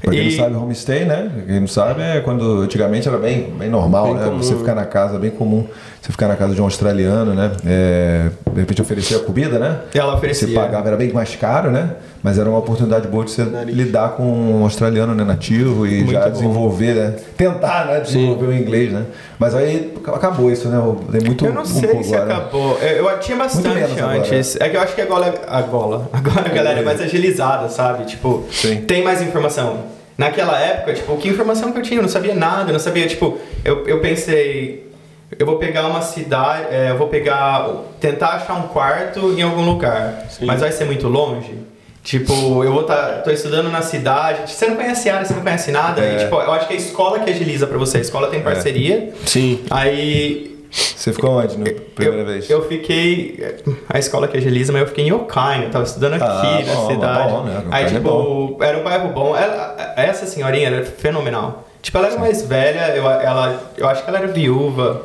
Pra 0.00 0.12
quem 0.12 0.20
E- 0.28 0.36
não 0.36 0.44
sabe, 0.44 0.54
homestay, 0.54 1.04
né? 1.04 1.28
Quem 1.44 1.58
não 1.60 1.66
sabe 1.66 2.02
é 2.02 2.20
quando 2.20 2.60
antigamente 2.60 3.08
era 3.08 3.18
bem, 3.18 3.50
bem 3.58 3.68
normal, 3.68 4.04
Bem 4.04 4.14
né? 4.14 4.24
comum. 4.26 4.36
Você 4.40 4.54
ficar 4.54 4.76
na 4.76 4.84
casa, 4.86 5.18
bem 5.18 5.30
comum, 5.30 5.66
você 6.00 6.12
ficar 6.12 6.28
na 6.28 6.36
casa 6.36 6.54
de 6.54 6.60
um 6.60 6.64
australiano, 6.64 7.34
né? 7.34 7.52
É, 7.66 8.30
de 8.52 8.60
repente 8.60 8.80
oferecer 8.80 9.16
a 9.16 9.18
comida, 9.20 9.58
né? 9.58 9.80
Ela 9.94 10.14
oferecia. 10.14 10.48
Você 10.48 10.54
pagava, 10.54 10.88
era 10.88 10.96
bem 10.96 11.12
mais 11.12 11.36
caro, 11.36 11.70
né? 11.70 11.90
Mas 12.22 12.38
era 12.38 12.48
uma 12.48 12.58
oportunidade 12.58 13.06
boa 13.08 13.24
de 13.24 13.30
você 13.30 13.42
lidar 13.66 14.10
com 14.10 14.22
um 14.22 14.62
australiano 14.62 15.14
né, 15.14 15.24
nativo 15.24 15.86
e 15.86 15.98
Muito 15.98 16.12
já 16.12 16.24
bom. 16.24 16.30
desenvolver, 16.30 16.94
né? 16.94 17.14
Tentar, 17.36 17.86
né? 17.86 18.00
Desenvolver 18.00 18.46
o 18.46 18.54
inglês, 18.54 18.92
né? 18.92 19.04
Mas 19.38 19.54
aí 19.54 19.94
acabou 20.06 20.50
isso, 20.50 20.68
né? 20.68 20.78
Tem 21.12 21.20
muito 21.22 21.44
Eu 21.44 21.52
não 21.52 21.64
sei 21.64 22.02
se 22.02 22.14
agora. 22.14 22.34
acabou. 22.34 22.78
Eu, 22.78 23.08
eu 23.08 23.18
tinha 23.20 23.36
bastante 23.36 23.68
menos 23.68 23.98
agora. 23.98 24.18
antes. 24.18 24.56
É 24.60 24.68
que 24.68 24.76
eu 24.76 24.80
acho 24.80 24.94
que 24.94 25.00
agora, 25.02 25.34
agora, 25.48 26.02
agora 26.12 26.46
a 26.46 26.54
galera 26.54 26.80
é 26.80 26.82
mais 26.82 27.00
agilizada, 27.00 27.68
sabe? 27.68 28.04
Tipo, 28.04 28.44
Sim. 28.50 28.82
tem 28.82 29.02
mais 29.04 29.20
informação. 29.22 30.00
Naquela 30.16 30.58
época, 30.60 30.92
tipo, 30.92 31.16
que 31.16 31.28
informação 31.28 31.72
que 31.72 31.78
eu 31.78 31.82
tinha? 31.82 31.98
Eu 31.98 32.02
não 32.02 32.08
sabia 32.10 32.34
nada, 32.34 32.68
eu 32.68 32.72
não 32.74 32.80
sabia, 32.80 33.06
tipo, 33.06 33.38
eu, 33.64 33.86
eu 33.86 34.00
pensei, 34.00 34.89
eu 35.38 35.46
vou 35.46 35.56
pegar 35.56 35.86
uma 35.86 36.02
cidade, 36.02 36.66
é, 36.70 36.90
eu 36.90 36.98
vou 36.98 37.08
pegar, 37.08 37.68
tentar 38.00 38.28
achar 38.30 38.54
um 38.54 38.68
quarto 38.68 39.32
em 39.38 39.42
algum 39.42 39.64
lugar, 39.64 40.26
Sim. 40.28 40.46
mas 40.46 40.60
vai 40.60 40.72
ser 40.72 40.84
muito 40.84 41.08
longe. 41.08 41.54
Tipo, 42.02 42.64
eu 42.64 42.72
vou 42.72 42.82
tá, 42.84 43.20
tô 43.22 43.30
estudando 43.30 43.70
na 43.70 43.82
cidade, 43.82 44.50
você 44.50 44.66
não 44.66 44.76
conhece 44.76 45.10
área, 45.10 45.24
você 45.26 45.34
não 45.34 45.42
conhece 45.42 45.70
nada, 45.70 46.00
É. 46.02 46.16
e, 46.16 46.18
tipo, 46.24 46.34
eu 46.34 46.52
acho 46.52 46.66
que 46.66 46.72
é 46.72 46.76
a 46.76 46.80
escola 46.80 47.20
que 47.20 47.30
agiliza 47.30 47.66
pra 47.66 47.76
você, 47.76 47.98
a 47.98 48.00
escola 48.00 48.28
tem 48.28 48.40
parceria, 48.40 49.12
Sim. 49.26 49.60
aí 49.70 50.56
Você 50.70 51.12
ficou 51.12 51.30
onde 51.32 51.58
na 51.58 51.64
primeira 51.94 52.22
eu, 52.22 52.26
vez? 52.26 52.48
Eu 52.48 52.66
fiquei. 52.68 53.58
A 53.88 53.98
escola 53.98 54.28
que 54.28 54.36
agiliza, 54.36 54.72
mas 54.72 54.82
eu 54.82 54.88
fiquei 54.88 55.04
em 55.08 55.12
Okaine, 55.12 55.64
eu 55.64 55.70
tava 55.70 55.84
estudando 55.84 56.14
aqui 56.14 56.24
Ah, 56.24 56.62
na 56.64 56.74
bom, 56.74 56.88
cidade. 56.90 57.28
bom, 57.32 57.42
né? 57.42 57.62
Aí, 57.72 57.84
é 57.84 57.88
tipo, 57.88 58.56
era 58.62 58.78
um 58.78 58.82
bairro 58.84 59.08
bom. 59.08 59.36
Ela- 59.36 59.94
essa 59.96 60.26
senhorinha 60.26 60.68
era 60.68 60.84
fenomenal. 60.84 61.68
Tipo, 61.82 61.98
ela 61.98 62.06
era 62.08 62.18
mais 62.18 62.42
velha, 62.42 62.94
eu, 62.96 63.04
ela, 63.10 63.60
eu 63.76 63.88
acho 63.88 64.04
que 64.04 64.08
ela 64.08 64.18
era 64.20 64.28
viúva, 64.28 65.02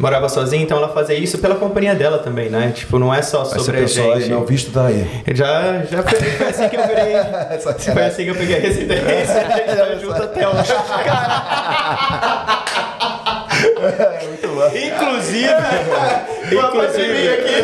morava 0.00 0.28
sozinha, 0.30 0.62
então 0.62 0.78
ela 0.78 0.88
fazia 0.88 1.14
isso 1.14 1.36
pela 1.38 1.56
companhia 1.56 1.94
dela 1.94 2.18
também, 2.18 2.48
né? 2.48 2.72
Tipo, 2.74 2.98
não 2.98 3.14
é 3.14 3.20
só 3.20 3.44
sobre 3.44 3.76
a 3.76 3.80
pensou, 3.82 4.14
aí, 4.14 4.20
gente. 4.20 4.30
meu 4.30 4.46
visto 4.46 4.72
tá 4.72 4.86
aí. 4.86 5.06
Já, 5.34 5.82
já 5.82 6.02
foi, 6.02 6.18
foi 6.18 6.48
assim 6.48 6.70
que 6.70 6.76
eu 6.76 6.86
virei. 6.86 7.12
foi 7.92 8.04
assim 8.04 8.24
que 8.24 8.30
eu 8.30 8.34
peguei 8.34 8.56
a 8.56 8.60
residência, 8.60 9.46
a 9.46 9.50
gente 9.94 10.00
junto 10.00 10.22
até 10.22 10.48
hoje. 10.48 10.72
Muito 14.24 14.48
bom. 14.48 14.68
Inclusive, 14.68 15.52
Inclusive 16.50 17.28
aqui. 17.28 17.56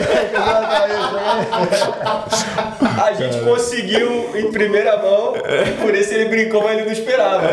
a 3.02 3.14
gente 3.14 3.40
conseguiu 3.40 4.36
em 4.36 4.52
primeira 4.52 4.98
mão, 4.98 5.36
e 5.36 5.70
por 5.80 5.94
isso 5.94 6.12
ele 6.12 6.26
brincou, 6.26 6.62
mas 6.62 6.72
ele 6.72 6.84
não 6.84 6.92
esperava. 6.92 7.48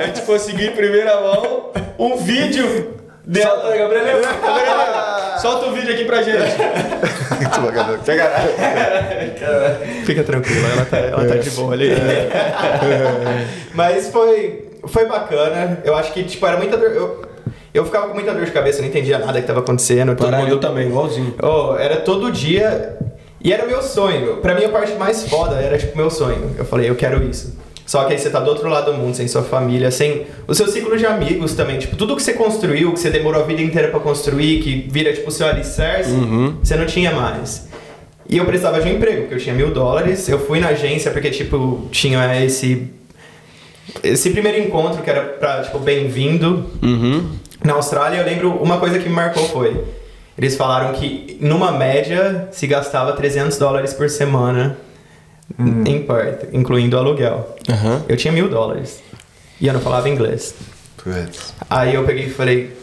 A 0.00 0.02
gente 0.04 0.22
conseguiu 0.22 0.72
em 0.72 0.74
primeira 0.74 1.20
mão 1.20 1.70
um 1.96 2.16
vídeo 2.16 2.95
dela. 3.26 3.60
Solta, 3.60 3.76
Gabriel. 3.76 4.20
Gabriel, 4.22 5.38
Solta 5.40 5.66
o 5.66 5.72
vídeo 5.72 5.92
aqui 5.92 6.04
pra 6.04 6.22
gente. 6.22 6.56
Muito 7.40 7.60
bacana. 7.60 7.98
Fica 10.04 10.24
tranquila, 10.24 10.68
ela 10.68 10.84
tá, 10.86 10.96
ela 10.96 11.24
tá 11.26 11.36
de 11.36 11.50
boa 11.50 11.72
ali. 11.74 11.90
Mas 13.74 14.08
foi, 14.08 14.68
foi 14.86 15.06
bacana. 15.06 15.80
Eu 15.84 15.94
acho 15.94 16.12
que, 16.12 16.24
tipo, 16.24 16.46
era 16.46 16.56
muita 16.56 16.76
dor. 16.76 16.90
Eu, 16.90 17.22
eu 17.74 17.84
ficava 17.84 18.08
com 18.08 18.14
muita 18.14 18.32
dor 18.32 18.44
de 18.44 18.50
cabeça, 18.52 18.78
eu 18.78 18.82
não 18.82 18.88
entendia 18.88 19.18
nada 19.18 19.40
que 19.40 19.46
tava 19.46 19.60
acontecendo. 19.60 20.16
Todo 20.16 20.30
Caralho, 20.30 20.48
eu 20.48 20.54
mundo, 20.54 20.60
também, 20.60 20.86
igualzinho. 20.88 21.34
oh, 21.42 21.76
era 21.76 21.96
todo 21.96 22.32
dia. 22.32 22.96
E 23.42 23.52
era 23.52 23.66
meu 23.66 23.82
sonho. 23.82 24.38
Pra 24.38 24.54
mim, 24.54 24.64
a 24.64 24.68
parte 24.70 24.94
mais 24.94 25.28
foda 25.28 25.56
era, 25.56 25.76
tipo, 25.76 25.96
meu 25.96 26.10
sonho. 26.10 26.56
Eu 26.58 26.64
falei, 26.64 26.88
eu 26.88 26.96
quero 26.96 27.22
isso. 27.22 27.56
Só 27.86 28.02
que 28.04 28.12
aí 28.14 28.18
você 28.18 28.28
tá 28.28 28.40
do 28.40 28.50
outro 28.50 28.68
lado 28.68 28.90
do 28.90 28.98
mundo, 28.98 29.14
sem 29.16 29.28
sua 29.28 29.42
família, 29.44 29.90
sem 29.92 30.26
o 30.48 30.54
seu 30.54 30.66
ciclo 30.66 30.96
de 30.98 31.06
amigos 31.06 31.54
também. 31.54 31.78
Tipo, 31.78 31.94
tudo 31.94 32.16
que 32.16 32.22
você 32.22 32.32
construiu, 32.32 32.92
que 32.92 32.98
você 32.98 33.10
demorou 33.10 33.40
a 33.42 33.46
vida 33.46 33.62
inteira 33.62 33.88
pra 33.88 34.00
construir, 34.00 34.60
que 34.60 34.88
vira, 34.90 35.12
tipo, 35.12 35.28
o 35.28 35.32
seu 35.32 35.46
alicerce, 35.46 36.10
você 36.62 36.74
não 36.76 36.84
tinha 36.84 37.12
mais. 37.12 37.68
E 38.28 38.38
eu 38.38 38.44
precisava 38.44 38.80
de 38.80 38.88
um 38.88 38.92
emprego, 38.94 39.20
porque 39.22 39.34
eu 39.34 39.38
tinha 39.38 39.54
mil 39.54 39.70
dólares. 39.70 40.28
Eu 40.28 40.40
fui 40.40 40.58
na 40.58 40.68
agência 40.70 41.12
porque, 41.12 41.30
tipo, 41.30 41.86
tinha 41.92 42.44
esse. 42.44 42.90
Esse 44.02 44.30
primeiro 44.30 44.58
encontro 44.58 45.00
que 45.02 45.08
era 45.08 45.22
pra, 45.22 45.62
tipo, 45.62 45.78
bem-vindo 45.78 46.66
Uhum. 46.82 47.24
na 47.64 47.74
Austrália. 47.74 48.18
Eu 48.18 48.26
lembro 48.26 48.50
uma 48.56 48.78
coisa 48.78 48.98
que 48.98 49.08
me 49.08 49.14
marcou 49.14 49.44
foi. 49.48 49.80
Eles 50.36 50.56
falaram 50.56 50.92
que, 50.94 51.38
numa 51.40 51.70
média, 51.70 52.48
se 52.50 52.66
gastava 52.66 53.12
300 53.12 53.56
dólares 53.58 53.94
por 53.94 54.10
semana 54.10 54.76
em 55.58 56.02
Perth, 56.02 56.48
incluindo 56.52 56.96
o 56.96 57.00
aluguel. 57.00 57.56
Aham. 57.68 58.02
Eu 58.08 58.16
tinha 58.16 58.32
mil 58.32 58.48
dólares. 58.48 59.02
E 59.60 59.66
eu 59.66 59.72
não 59.72 59.80
falava 59.80 60.08
inglês. 60.08 60.54
Putz. 60.96 61.54
Aí 61.70 61.94
eu 61.94 62.04
peguei 62.04 62.26
e 62.26 62.30
falei, 62.30 62.76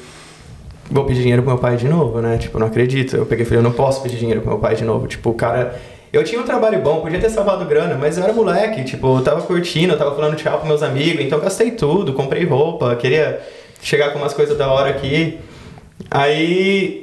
vou 0.89 1.05
pedir 1.05 1.21
dinheiro 1.21 1.43
pro 1.43 1.51
meu 1.51 1.59
pai 1.59 1.75
de 1.75 1.87
novo, 1.87 2.19
né? 2.21 2.37
Tipo, 2.37 2.57
não 2.57 2.67
acredito. 2.67 3.15
Eu 3.15 3.25
peguei 3.25 3.43
e 3.43 3.45
falei, 3.45 3.59
eu 3.59 3.63
não 3.63 3.73
posso 3.73 4.01
pedir 4.01 4.17
dinheiro 4.17 4.41
pro 4.41 4.51
meu 4.51 4.59
pai 4.59 4.75
de 4.75 4.83
novo. 4.83 5.07
Tipo, 5.07 5.31
o 5.31 5.33
cara. 5.33 5.79
Eu 6.11 6.23
tinha 6.23 6.39
um 6.39 6.45
trabalho 6.45 6.79
bom, 6.79 7.01
podia 7.01 7.19
ter 7.19 7.29
salvado 7.31 7.65
grana, 7.65 7.95
mas 7.95 8.19
eu 8.19 8.23
era 8.23 8.31
moleque, 8.31 8.83
tipo, 8.83 9.17
eu 9.17 9.23
tava 9.23 9.41
curtindo, 9.41 9.93
eu 9.93 9.97
tava 9.97 10.15
falando 10.15 10.35
tchau 10.35 10.59
pros 10.59 10.67
meus 10.67 10.83
amigos, 10.83 11.25
então 11.25 11.39
eu 11.39 11.43
gastei 11.43 11.71
tudo, 11.71 12.13
comprei 12.13 12.45
roupa, 12.45 12.95
queria 12.95 13.41
chegar 13.81 14.11
com 14.11 14.19
umas 14.19 14.31
coisas 14.31 14.55
da 14.55 14.71
hora 14.71 14.91
aqui. 14.91 15.39
Aí, 16.11 17.02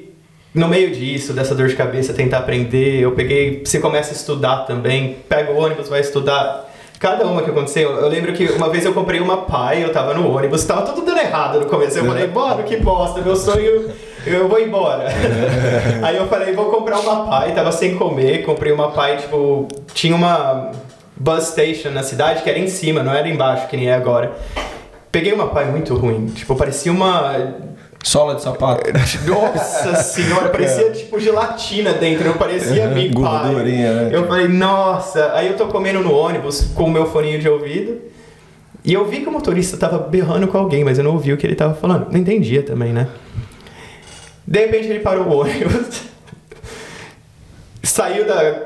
no 0.53 0.69
meio 0.69 0.91
disso, 0.91 1.33
dessa 1.33 1.55
dor 1.55 1.69
de 1.69 1.77
cabeça, 1.77 2.13
tentar 2.13 2.39
aprender, 2.39 3.01
eu 3.01 3.13
peguei. 3.13 3.63
Você 3.65 3.79
começa 3.79 4.11
a 4.11 4.15
estudar 4.15 4.65
também, 4.67 5.17
pega 5.29 5.53
o 5.53 5.57
ônibus, 5.57 5.89
vai 5.89 6.01
estudar. 6.01 6.69
Cada 6.99 7.25
uma 7.25 7.41
que 7.41 7.51
aconteceu, 7.51 7.93
eu 7.93 8.09
lembro 8.09 8.33
que 8.35 8.45
uma 8.45 8.69
vez 8.69 8.85
eu 8.85 8.93
comprei 8.93 9.21
uma 9.21 9.39
pai, 9.39 9.83
eu 9.83 9.91
tava 9.91 10.13
no 10.13 10.31
ônibus, 10.31 10.65
tava 10.65 10.83
tudo 10.83 11.03
dando 11.03 11.19
errado 11.19 11.61
no 11.61 11.67
começo. 11.67 11.97
Eu 11.97 12.05
falei, 12.05 12.27
bora, 12.27 12.63
que 12.63 12.77
bosta, 12.77 13.23
meu 13.23 13.37
sonho, 13.37 13.91
eu 14.27 14.49
vou 14.49 14.61
embora. 14.61 15.07
Aí 16.03 16.17
eu 16.17 16.29
falei, 16.29 16.53
vou 16.53 16.67
comprar 16.67 16.99
uma 16.99 17.27
pai, 17.27 17.55
tava 17.55 17.73
sem 17.73 17.97
comer, 17.97 18.45
comprei 18.45 18.71
uma 18.71 18.91
pai, 18.91 19.17
tipo, 19.17 19.67
tinha 19.95 20.15
uma 20.15 20.73
bus 21.17 21.45
station 21.45 21.91
na 21.91 22.03
cidade 22.03 22.43
que 22.43 22.51
era 22.51 22.59
em 22.59 22.69
cima, 22.69 23.03
não 23.03 23.15
era 23.15 23.29
embaixo, 23.29 23.67
que 23.69 23.79
nem 23.79 23.89
é 23.89 23.95
agora. 23.95 24.33
Peguei 25.11 25.33
uma 25.33 25.47
pai 25.47 25.65
muito 25.71 25.95
ruim, 25.95 26.27
tipo, 26.27 26.55
parecia 26.55 26.93
uma 26.93 27.55
Sola 28.03 28.35
de 28.35 28.43
sapato. 28.43 28.83
nossa 29.27 29.95
senhora, 30.03 30.49
parecia 30.49 30.91
tipo 30.91 31.21
gelatina 31.21 31.93
dentro, 31.93 32.25
não 32.29 32.35
parecia 32.35 32.85
Uhum, 32.89 32.95
mim, 32.95 33.11
pai. 33.13 33.43
gordurinha, 33.53 33.93
né? 33.93 34.11
Eu 34.17 34.27
falei, 34.27 34.49
nossa. 34.49 35.33
Aí 35.35 35.49
eu 35.49 35.57
tô 35.57 35.67
comendo 35.67 36.01
no 36.01 36.13
ônibus 36.15 36.63
com 36.75 36.85
o 36.85 36.91
meu 36.91 37.07
foninho 37.07 37.39
de 37.39 37.49
ouvido. 37.49 38.01
E 38.83 38.95
eu 38.95 39.07
vi 39.07 39.21
que 39.21 39.29
o 39.29 39.33
motorista 39.33 39.77
tava 39.77 39.99
berrando 39.99 40.49
com 40.49 40.57
alguém, 40.57 40.83
mas 40.83 40.97
eu 40.97 41.05
não 41.05 41.13
ouvi 41.13 41.31
o 41.33 41.37
que 41.37 41.47
ele 41.47 41.55
tava 41.55 41.75
falando. 41.75 42.11
Não 42.11 42.19
entendia 42.19 42.63
também, 42.63 42.93
né? 42.93 43.09
De 44.47 44.59
repente 44.61 44.89
ele 44.89 45.01
parou 45.01 45.27
o 45.27 45.41
ônibus. 45.41 46.01
Saiu 47.83 48.27
da, 48.27 48.63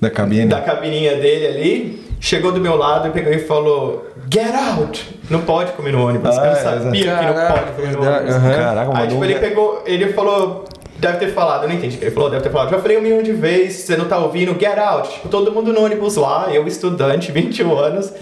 Da 0.00 0.10
cabine. 0.10 0.46
da 0.46 0.60
cabininha 0.62 1.16
dele 1.16 1.46
ali, 1.46 2.04
chegou 2.20 2.52
do 2.52 2.60
meu 2.60 2.76
lado 2.76 3.08
e 3.08 3.10
pegou 3.10 3.32
e 3.32 3.38
falou: 3.40 4.06
Get 4.32 4.54
out! 4.54 5.15
Não 5.28 5.40
pode 5.42 5.72
comer 5.72 5.92
no 5.92 6.06
ônibus. 6.06 6.38
Ah, 6.38 6.46
eu 6.46 6.54
sabia 6.82 7.16
que 7.16 7.24
não 7.24 7.34
pode 7.48 7.72
comer 7.72 7.92
no 7.92 8.02
ônibus. 8.06 8.34
aham. 8.34 8.54
Caraca, 8.54 8.98
Aí, 8.98 9.08
tipo, 9.08 9.24
ele 9.24 9.34
pegou, 9.36 9.82
ele 9.86 10.12
falou, 10.12 10.64
deve 10.98 11.18
ter 11.18 11.32
falado, 11.32 11.64
eu 11.64 11.68
não 11.68 11.74
entendi 11.76 11.96
o 11.96 11.98
que 11.98 12.04
ele 12.04 12.14
falou, 12.14 12.30
deve 12.30 12.42
ter 12.42 12.50
falado, 12.50 12.70
já 12.70 12.78
falei 12.78 12.96
um 12.96 13.02
milhão 13.02 13.22
de 13.22 13.32
vezes, 13.32 13.80
você 13.84 13.96
não 13.96 14.06
tá 14.06 14.18
ouvindo, 14.18 14.56
get 14.58 14.78
out. 14.78 15.08
Tipo, 15.10 15.28
todo 15.28 15.50
mundo 15.52 15.72
no 15.72 15.84
ônibus 15.84 16.16
lá, 16.16 16.48
eu 16.52 16.66
estudante, 16.68 17.32
21 17.32 17.76
anos, 17.76 18.12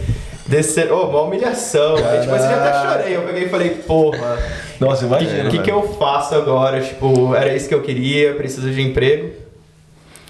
descer, 0.46 0.90
oh, 0.90 1.02
uma 1.08 1.22
humilhação. 1.22 1.96
Aí, 1.96 2.20
tipo, 2.20 2.34
assim, 2.34 2.50
eu 2.52 2.58
até 2.58 2.72
chorei, 2.92 3.16
eu 3.16 3.22
peguei 3.22 3.44
e 3.44 3.48
falei, 3.48 3.70
porra, 3.70 4.38
Nossa, 4.80 5.04
o 5.04 5.08
imagina. 5.08 5.50
que, 5.50 5.58
que, 5.58 5.62
que 5.62 5.70
velho. 5.70 5.84
eu 5.84 5.92
faço 5.94 6.34
agora? 6.34 6.80
Tipo, 6.80 7.34
era 7.34 7.54
isso 7.54 7.68
que 7.68 7.74
eu 7.74 7.82
queria, 7.82 8.34
preciso 8.34 8.70
de 8.70 8.80
emprego. 8.80 9.30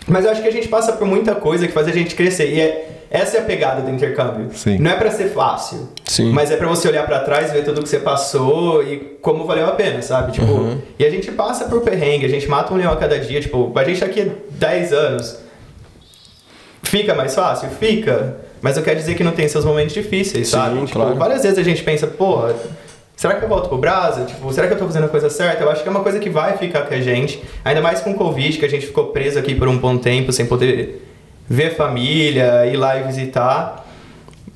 Mas 0.07 0.25
eu 0.25 0.31
acho 0.33 0.43
que 0.43 0.49
a 0.49 0.53
gente 0.53 0.69
passa 0.69 0.93
por 0.93 1.07
muita 1.07 1.35
coisa 1.35 1.67
que 1.67 1.73
faz 1.73 1.89
a 1.89 1.93
gente 1.93 2.15
crescer. 2.15 2.53
E 2.53 2.61
é, 2.61 2.89
essa 3.17 3.37
é 3.37 3.41
a 3.41 3.45
pegada 3.45 3.81
do 3.83 3.91
intercâmbio. 3.91 4.51
Sim. 4.53 4.79
Não 4.79 4.91
é 4.91 4.97
pra 4.97 5.11
ser 5.11 5.29
fácil. 5.31 5.89
Sim. 6.05 6.33
Mas 6.33 6.51
é 6.51 6.57
pra 6.57 6.67
você 6.67 6.89
olhar 6.89 7.07
pra 7.07 7.21
trás, 7.21 7.53
ver 7.53 7.65
tudo 7.65 7.83
que 7.83 7.89
você 7.89 8.01
passou 8.01 8.83
e 8.83 8.97
como 9.23 9.45
valeu 9.47 9.67
a 9.67 9.73
pena, 9.73 10.03
sabe? 10.03 10.33
Tipo, 10.33 10.47
Uhum. 10.53 10.79
e 10.99 11.05
a 11.05 11.11
gente 11.11 11.31
passa 11.33 11.67
por 11.67 11.81
perrengue, 11.83 12.27
a 12.27 12.29
gente 12.29 12.49
mata 12.49 12.75
um 12.75 12.77
leão 12.77 12.93
a 12.93 12.97
cada 12.97 13.19
dia. 13.19 13.41
Tipo, 13.41 13.73
a 13.75 13.85
gente 13.85 14.01
tá 14.01 14.07
aqui 14.07 14.21
há 14.23 14.27
10 14.51 14.93
anos. 14.93 15.39
Fica 16.83 17.15
mais 17.15 17.35
fácil? 17.35 17.69
Fica. 17.71 18.37
Mas 18.61 18.77
eu 18.77 18.83
quero 18.83 18.99
dizer 18.99 19.15
que 19.15 19.23
não 19.25 19.33
tem 19.33 19.47
seus 19.49 19.65
momentos 19.65 19.93
difíceis, 19.95 20.49
Sim, 20.49 20.53
sabe? 20.57 20.81
Tipo, 20.87 20.93
claro. 20.99 21.15
várias 21.17 21.43
vezes 21.43 21.59
a 21.59 21.63
gente 21.63 21.83
pensa, 21.83 22.07
porra, 22.07 22.55
será 23.15 23.35
que 23.35 23.45
eu 23.45 23.49
volto 23.49 23.69
pro 23.69 23.79
Brasa? 23.79 24.25
Tipo, 24.25 24.53
será 24.53 24.67
que 24.67 24.73
eu 24.75 24.79
tô 24.79 24.87
fazendo 24.87 25.05
a 25.05 25.09
coisa 25.09 25.29
certa? 25.31 25.63
Eu 25.63 25.71
acho 25.71 25.83
que 25.83 25.89
é 25.89 25.91
uma 25.91 26.01
coisa 26.03 26.19
que 26.19 26.31
vai 26.31 26.57
ficar 26.57 26.83
com 26.83 26.95
a 26.95 27.01
gente. 27.01 27.43
Ainda 27.65 27.81
mais 27.81 28.01
com 28.01 28.11
o 28.13 28.15
Covid, 28.15 28.59
que 28.59 28.65
a 28.65 28.69
gente 28.69 28.87
ficou 28.87 29.07
preso 29.09 29.39
aqui 29.39 29.55
por 29.55 29.69
um 29.69 29.77
bom 29.79 29.99
tempo, 29.99 30.33
sem 30.33 30.47
poder 30.47 31.03
ver 31.49 31.77
família, 31.77 32.67
ir 32.67 32.77
lá 32.77 32.99
e 32.99 33.05
visitar. 33.05 33.85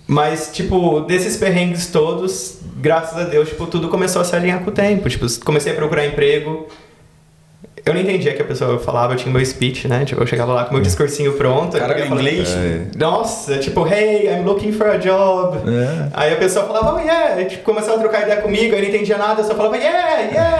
Mas, 0.07 0.51
tipo, 0.53 1.01
desses 1.01 1.37
perrengues 1.37 1.89
todos, 1.89 2.61
graças 2.77 3.19
a 3.19 3.25
Deus, 3.25 3.49
tipo, 3.49 3.67
tudo 3.67 3.89
começou 3.89 4.23
a 4.23 4.25
se 4.25 4.35
alinhar 4.35 4.65
com 4.65 4.71
o 4.71 4.73
tempo. 4.73 5.09
Tipo, 5.09 5.27
comecei 5.45 5.73
a 5.73 5.75
procurar 5.75 6.07
emprego. 6.07 6.67
Eu 7.89 7.95
não 7.95 8.01
entendia 8.01 8.35
que 8.35 8.43
a 8.43 8.45
pessoa 8.45 8.79
falava, 8.79 9.15
eu 9.15 9.17
tinha 9.17 9.33
meu 9.33 9.45
speech, 9.45 9.89
né? 9.89 10.05
Tipo, 10.05 10.23
eu 10.23 10.27
chegava 10.27 10.53
lá 10.53 10.65
com 10.65 10.75
meu 10.75 10.83
discursinho 10.83 11.33
pronto. 11.35 11.77
eu 11.77 11.83
ia 11.83 11.89
falar- 12.07 12.21
inglês? 12.21 12.57
Nossa, 12.97 13.59
tipo, 13.59 13.87
hey, 13.87 14.27
I'm 14.29 14.45
looking 14.45 14.73
for 14.73 14.89
a 14.89 14.97
job. 14.99 15.57
É. 15.69 16.09
Aí 16.13 16.33
a 16.33 16.37
pessoa 16.37 16.67
falava, 16.67 16.95
oh 16.95 16.99
yeah, 16.99 17.41
e, 17.41 17.47
tipo, 17.47 17.63
começava 17.65 17.97
a 17.97 18.01
trocar 18.01 18.23
ideia 18.23 18.41
comigo, 18.43 18.75
eu 18.75 18.81
não 18.83 18.89
entendia 18.89 19.17
nada, 19.17 19.41
eu 19.41 19.45
só 19.47 19.55
falava, 19.55 19.77
yeah, 19.77 20.19
yeah. 20.21 20.59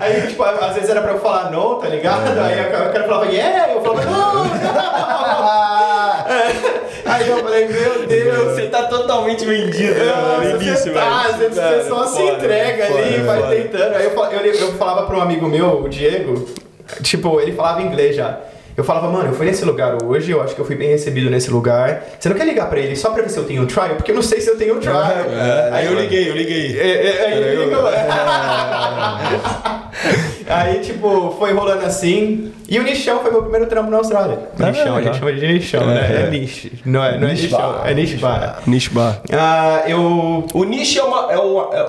Aí, 0.00 0.26
tipo, 0.28 0.42
às 0.42 0.74
vezes 0.74 0.88
era 0.90 1.02
pra 1.02 1.12
eu 1.12 1.20
falar 1.20 1.50
não, 1.50 1.76
tá 1.78 1.88
ligado? 1.88 2.26
Aí 2.40 2.60
o 2.88 2.92
cara 2.92 3.04
falava, 3.04 3.26
yeah, 3.26 3.72
eu 3.72 3.82
falava, 3.82 4.04
não, 4.04 4.44
não. 4.44 4.50
Aí 7.04 7.28
eu 7.28 7.38
falei, 7.38 7.68
meu 7.68 8.06
Deus, 8.06 8.54
Você 8.54 8.66
tá 8.68 8.84
totalmente 8.84 9.44
vendido 9.44 9.94
né, 9.94 10.04
nossa, 10.04 10.44
no 10.44 10.62
início, 10.62 10.76
você 10.76 10.90
tá, 10.90 11.28
você, 11.28 11.48
você 11.48 11.88
só 11.88 12.06
se 12.06 12.22
entrega 12.22 12.86
ali, 12.86 13.22
vai 13.22 13.56
tentando. 13.56 13.96
Aí 13.96 14.04
eu, 14.04 14.24
eu, 14.24 14.54
eu 14.54 14.72
falava 14.74 15.06
pra 15.06 15.16
um 15.16 15.20
amigo 15.20 15.48
meu, 15.48 15.82
o 15.82 15.88
Diego, 15.88 16.46
tipo, 17.02 17.40
ele 17.40 17.52
falava 17.52 17.82
inglês 17.82 18.16
já. 18.16 18.38
Eu 18.80 18.84
falava, 18.84 19.10
mano, 19.10 19.28
eu 19.28 19.34
fui 19.34 19.44
nesse 19.44 19.62
lugar 19.62 20.02
hoje, 20.02 20.30
eu 20.30 20.40
acho 20.42 20.54
que 20.54 20.60
eu 20.62 20.64
fui 20.64 20.74
bem 20.74 20.88
recebido 20.88 21.28
nesse 21.28 21.50
lugar. 21.50 22.02
Você 22.18 22.30
não 22.30 22.36
quer 22.36 22.46
ligar 22.46 22.66
pra 22.70 22.80
ele 22.80 22.96
só 22.96 23.10
pra 23.10 23.22
ver 23.22 23.28
se 23.28 23.36
eu 23.36 23.44
tenho 23.44 23.66
trial? 23.66 23.90
Porque 23.90 24.10
eu 24.10 24.14
não 24.14 24.22
sei 24.22 24.40
se 24.40 24.48
eu 24.48 24.56
tenho 24.56 24.80
trial. 24.80 25.02
É, 25.02 25.68
aí 25.70 25.84
eu 25.84 26.00
liguei, 26.00 26.30
eu 26.30 26.34
liguei. 26.34 26.80
É, 26.80 27.06
é, 27.06 27.26
aí 27.26 27.42
ele 27.42 27.64
ligou. 27.66 27.82
Aí, 30.48 30.80
tipo, 30.80 31.36
foi 31.38 31.52
rolando 31.52 31.84
assim. 31.84 32.52
E 32.68 32.78
o 32.80 32.82
nichão 32.82 33.20
foi 33.20 33.30
meu 33.30 33.42
primeiro 33.42 33.66
trampo 33.66 33.88
na 33.90 33.98
Austrália. 33.98 34.48
Nichão, 34.58 34.96
a 34.96 35.02
gente 35.02 35.18
chama 35.18 35.32
de 35.32 35.46
nichão, 35.46 35.86
né? 35.86 36.24
É 36.26 36.30
niche. 36.30 36.72
Não 36.84 37.04
é, 37.04 37.18
não 37.18 37.28
é 37.28 37.32
nichão, 37.34 37.80
é 37.84 37.94
niche 37.94 38.16
bar. 38.16 38.62
Niche 38.66 38.90
bar. 38.90 39.20
Ah, 39.32 39.82
eu 39.86 40.44
O 40.52 40.64
niche 40.64 40.98
é 40.98 41.04
uma. 41.04 41.32
É 41.32 41.38
uma 41.38 41.68
é- 41.72 41.88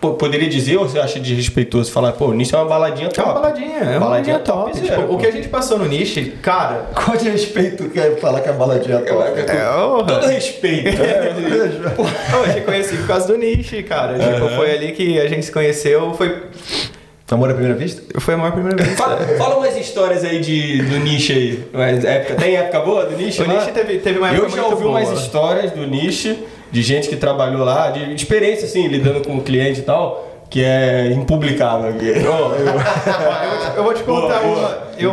pô, 0.00 0.14
poderia 0.14 0.48
dizer, 0.48 0.76
ou 0.78 0.88
você 0.88 0.98
acha 0.98 1.20
desrespeitoso 1.20 1.92
falar, 1.92 2.12
pô, 2.12 2.26
o 2.26 2.32
niche 2.32 2.54
é 2.54 2.58
uma 2.58 2.64
baladinha 2.66 3.08
É 3.08 3.10
top? 3.10 3.28
uma 3.28 3.34
baladinha, 3.40 3.78
é 3.78 3.90
uma 3.98 4.00
baladinha 4.00 4.38
top. 4.38 4.72
topzera, 4.72 4.96
Tipo, 4.96 5.08
pô. 5.08 5.14
o 5.14 5.18
que 5.18 5.26
a 5.26 5.30
gente 5.30 5.48
passou 5.48 5.78
no 5.78 5.86
niche, 5.86 6.32
cara. 6.42 6.86
Qual 6.94 7.16
de 7.16 7.28
respeito 7.28 7.88
quer 7.90 8.16
falar 8.18 8.40
que 8.40 8.48
a 8.48 8.52
baladinha 8.52 8.96
é 8.96 9.00
top? 9.00 9.22
É, 9.40 9.44
Todo 10.06 10.26
respeito. 10.26 10.88
Eu 12.46 12.54
te 12.54 12.60
conheci 12.62 12.96
por 12.96 13.06
causa 13.06 13.26
do 13.28 13.36
niche, 13.36 13.82
cara. 13.82 14.18
Tipo, 14.18 14.48
foi 14.56 14.70
ali 14.72 14.92
que 14.92 15.20
a 15.20 15.28
gente 15.28 15.44
se 15.44 15.52
conheceu. 15.52 16.14
Foi, 16.14 16.44
Amor 17.30 17.48
à 17.48 17.54
primeira 17.54 17.78
vista? 17.78 18.02
foi 18.20 18.34
a 18.34 18.36
maior 18.36 18.50
primeira 18.52 18.82
vez. 18.82 18.98
fala, 18.98 19.16
fala 19.38 19.56
umas 19.56 19.76
histórias 19.76 20.24
aí 20.24 20.40
de, 20.40 20.82
do 20.82 20.98
niche 20.98 21.32
aí. 21.32 21.64
Mas 21.72 22.04
época, 22.04 22.34
tem 22.34 22.56
época 22.56 22.80
boa 22.80 23.06
do 23.06 23.16
niche? 23.16 23.40
O 23.40 23.46
niche 23.46 23.70
teve, 23.70 23.98
teve 23.98 24.18
uma 24.18 24.30
época 24.30 24.46
Eu 24.46 24.50
já 24.50 24.56
muito 24.62 24.70
ouvi 24.72 24.82
boa. 24.82 24.98
umas 24.98 25.20
histórias 25.20 25.70
do 25.70 25.86
niche, 25.86 26.36
de 26.70 26.82
gente 26.82 27.08
que 27.08 27.16
trabalhou 27.16 27.64
lá, 27.64 27.90
de 27.90 28.14
experiência 28.14 28.64
assim, 28.66 28.86
lidando 28.88 29.20
com 29.26 29.36
o 29.36 29.42
cliente 29.42 29.80
e 29.80 29.82
tal, 29.82 30.44
que 30.48 30.62
é 30.64 31.12
impublicável. 31.12 31.90
eu- 31.90 32.22
eu, 32.24 32.64
vou 32.72 33.58
te, 33.58 33.76
eu 33.76 33.82
vou 33.84 33.94
te 33.94 34.02
contar 34.02 34.40
Boa, 34.40 34.58
uma. 34.58 34.78
Eu, 34.98 35.12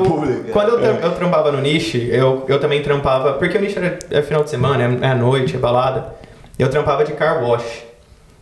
quando 0.51 0.69
eu, 0.69 0.79
tra- 0.79 0.99
eu 1.07 1.11
trampava 1.13 1.51
no 1.51 1.61
niche, 1.61 2.09
eu, 2.11 2.43
eu 2.47 2.59
também 2.59 2.81
trampava. 2.81 3.33
Porque 3.33 3.57
o 3.57 3.61
niche 3.61 3.77
era, 3.77 3.97
é 4.11 4.21
final 4.21 4.43
de 4.43 4.49
semana, 4.49 4.97
é, 5.01 5.05
é 5.05 5.09
à 5.11 5.15
noite, 5.15 5.55
é 5.55 5.59
balada. 5.59 6.13
Eu 6.59 6.69
trampava 6.69 7.03
de 7.05 7.13
car 7.13 7.43
wash. 7.43 7.83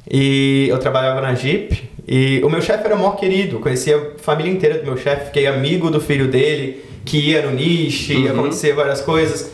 E 0.10 0.68
eu 0.70 0.78
trabalhava 0.80 1.20
na 1.22 1.34
Jeep. 1.36 1.90
E 2.08 2.40
o 2.44 2.50
meu 2.50 2.62
chefe 2.62 2.86
era 2.86 2.96
mó 2.96 3.12
querido, 3.12 3.60
conhecia 3.60 3.98
a 3.98 4.20
família 4.22 4.52
inteira 4.52 4.78
do 4.78 4.86
meu 4.86 4.96
chefe, 4.96 5.26
fiquei 5.26 5.48
amigo 5.48 5.90
do 5.90 6.00
filho 6.00 6.28
dele, 6.28 6.84
que 7.04 7.18
ia 7.32 7.42
no 7.42 7.52
niche, 7.52 8.14
ia 8.14 8.32
acontecer 8.32 8.74
várias 8.74 9.02
coisas. 9.02 9.52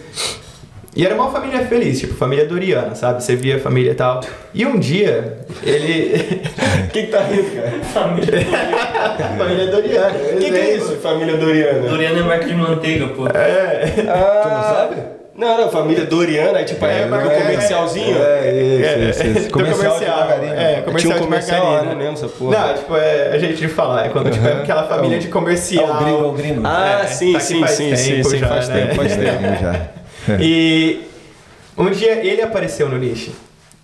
E 0.93 1.05
era 1.05 1.15
uma 1.15 1.31
família 1.31 1.65
feliz, 1.65 1.99
tipo, 2.01 2.13
família 2.15 2.45
doriana, 2.45 2.95
sabe? 2.95 3.23
Você 3.23 3.33
via 3.33 3.55
a 3.55 3.59
família 3.59 3.91
e 3.91 3.95
tal. 3.95 4.19
E 4.53 4.65
um 4.65 4.77
dia, 4.77 5.37
ele. 5.63 6.41
Quem 6.91 7.05
que 7.05 7.11
tá 7.11 7.21
rindo, 7.21 7.49
cara? 7.55 7.71
família 7.87 9.67
doriana. 9.71 10.09
O 10.33 10.37
que, 10.37 10.51
que 10.51 10.57
é 10.57 10.75
isso, 10.75 10.97
família 10.97 11.37
Doriana? 11.37 11.87
Doriana 11.87 12.19
é 12.19 12.23
marca 12.23 12.45
de 12.45 12.53
manteiga, 12.55 13.07
pô. 13.07 13.25
Ah, 13.25 14.41
Tu 14.43 14.49
não 14.49 14.63
sabe? 14.63 14.95
Não, 15.33 15.57
não, 15.61 15.69
família 15.71 16.05
Doriana, 16.05 16.57
aí 16.59 16.65
tipo, 16.65 16.85
é, 16.85 17.03
É, 17.03 17.05
do 17.07 17.15
é, 17.15 17.39
comercialzinho. 17.41 18.17
É, 18.21 18.51
isso, 18.51 19.21
isso, 19.29 19.39
isso. 19.39 19.49
Comercial, 19.49 19.97
de 19.97 20.05
margarina. 20.05 20.55
É, 20.61 20.81
comercial 20.81 20.97
Tinha 20.97 21.13
um 21.15 21.17
de 21.17 21.23
comercial 21.23 21.65
margarina. 21.65 21.93
não 21.93 21.99
lembro 21.99 22.13
essa 22.13 22.27
porra. 22.27 22.57
Não, 22.67 22.73
tipo, 22.73 22.97
é 22.97 23.31
a 23.33 23.39
gente 23.39 23.55
de 23.55 23.67
falar, 23.69 24.05
é 24.07 24.09
quando 24.09 24.29
tipo, 24.29 24.45
é 24.45 24.51
aquela 24.53 24.83
família 24.83 25.17
de 25.19 25.29
comercial. 25.29 25.87
É 25.87 25.89
o 25.89 26.03
gringo, 26.03 26.23
é 26.25 26.27
o 26.27 26.31
gringo. 26.33 26.61
Ah, 26.65 27.01
É, 27.03 27.07
sim, 27.07 27.31
tá 27.31 27.39
sim, 27.39 27.65
sim, 27.65 27.95
sim, 27.95 28.15
tempo 28.15 28.29
sim, 28.29 28.37
já, 28.39 28.47
faz 28.49 28.67
né? 28.67 28.81
tempo, 28.81 28.95
faz 28.95 29.15
tempo. 29.15 29.37
Gringo 29.41 30.00
já. 30.27 30.37
E 30.41 31.01
um 31.77 31.89
dia 31.89 32.25
ele 32.25 32.41
apareceu 32.41 32.89
no 32.89 32.97
niche. 32.97 33.31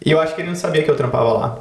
E 0.04 0.12
eu 0.12 0.20
acho 0.20 0.36
que 0.36 0.42
ele 0.42 0.50
não 0.50 0.56
sabia 0.56 0.84
que 0.84 0.90
eu 0.90 0.96
trampava 0.96 1.34
lá. 1.34 1.60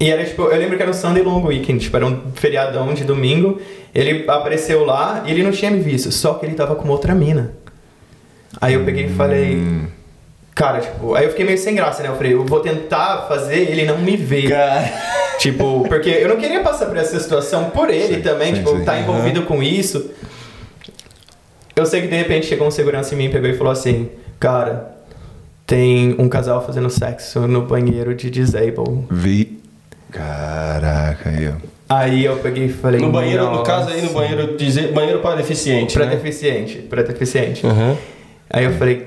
E 0.00 0.10
era 0.10 0.24
tipo, 0.24 0.42
eu 0.42 0.58
lembro 0.58 0.76
que 0.76 0.82
era 0.82 0.90
um 0.90 0.94
Sunday 0.94 1.22
Long 1.22 1.44
Weekend, 1.44 1.80
tipo, 1.80 1.96
era 1.96 2.06
um 2.06 2.32
feriadão 2.34 2.92
de 2.94 3.04
domingo. 3.04 3.60
Ele 3.94 4.24
apareceu 4.28 4.84
lá 4.84 5.24
e 5.26 5.30
ele 5.30 5.42
não 5.42 5.50
tinha 5.50 5.70
me 5.70 5.80
visto, 5.80 6.12
só 6.12 6.34
que 6.34 6.46
ele 6.46 6.54
tava 6.54 6.76
com 6.76 6.84
uma 6.84 6.92
outra 6.92 7.14
mina. 7.14 7.52
Aí 8.60 8.74
eu 8.74 8.84
peguei 8.84 9.06
e 9.06 9.08
falei. 9.08 9.62
Cara, 10.54 10.80
tipo, 10.80 11.14
aí 11.14 11.24
eu 11.24 11.30
fiquei 11.30 11.44
meio 11.44 11.58
sem 11.58 11.74
graça, 11.74 12.02
né? 12.02 12.08
Eu 12.08 12.16
falei, 12.16 12.34
eu 12.34 12.44
vou 12.44 12.60
tentar 12.60 13.26
fazer 13.28 13.58
ele 13.58 13.84
não 13.84 13.98
me 13.98 14.16
ver. 14.16 14.48
Cara, 14.48 14.90
Tipo, 15.38 15.86
porque 15.88 16.10
eu 16.10 16.28
não 16.28 16.36
queria 16.36 16.60
passar 16.60 16.86
por 16.86 16.96
essa 16.96 17.18
situação 17.18 17.70
por 17.70 17.90
ele 17.90 18.20
também, 18.20 18.54
sim, 18.54 18.62
tipo, 18.62 18.76
sim. 18.76 18.84
tá 18.84 18.98
envolvido 18.98 19.42
com 19.42 19.62
isso. 19.62 20.10
Eu 21.78 21.86
sei 21.86 22.02
que 22.02 22.08
de 22.08 22.16
repente 22.16 22.46
chegou 22.46 22.66
um 22.66 22.70
segurança 22.70 23.14
em 23.14 23.18
mim, 23.18 23.30
pegou 23.30 23.48
e 23.48 23.54
falou 23.56 23.72
assim: 23.72 24.10
Cara, 24.40 24.96
tem 25.66 26.16
um 26.18 26.28
casal 26.28 26.64
fazendo 26.64 26.90
sexo 26.90 27.46
no 27.46 27.62
banheiro 27.62 28.14
de 28.14 28.28
disable. 28.30 29.06
Vi. 29.10 29.58
Caraca, 30.10 31.28
aí, 31.30 31.48
ó. 31.48 31.52
Aí 31.88 32.24
eu 32.24 32.36
peguei 32.38 32.66
e 32.66 32.68
falei: 32.68 33.00
no 33.00 33.10
banheiro, 33.10 33.50
no 33.50 33.62
caso 33.62 33.90
aí, 33.90 34.02
no 34.02 34.10
banheiro, 34.10 34.56
dizer, 34.56 34.92
banheiro 34.92 35.20
para 35.20 35.36
deficiente, 35.36 35.94
Pra 35.94 36.06
né? 36.06 36.16
deficiente, 36.16 36.78
pra 36.78 37.02
deficiente. 37.02 37.64
Uhum. 37.64 37.96
Aí 38.50 38.64
eu 38.64 38.72
falei. 38.72 39.06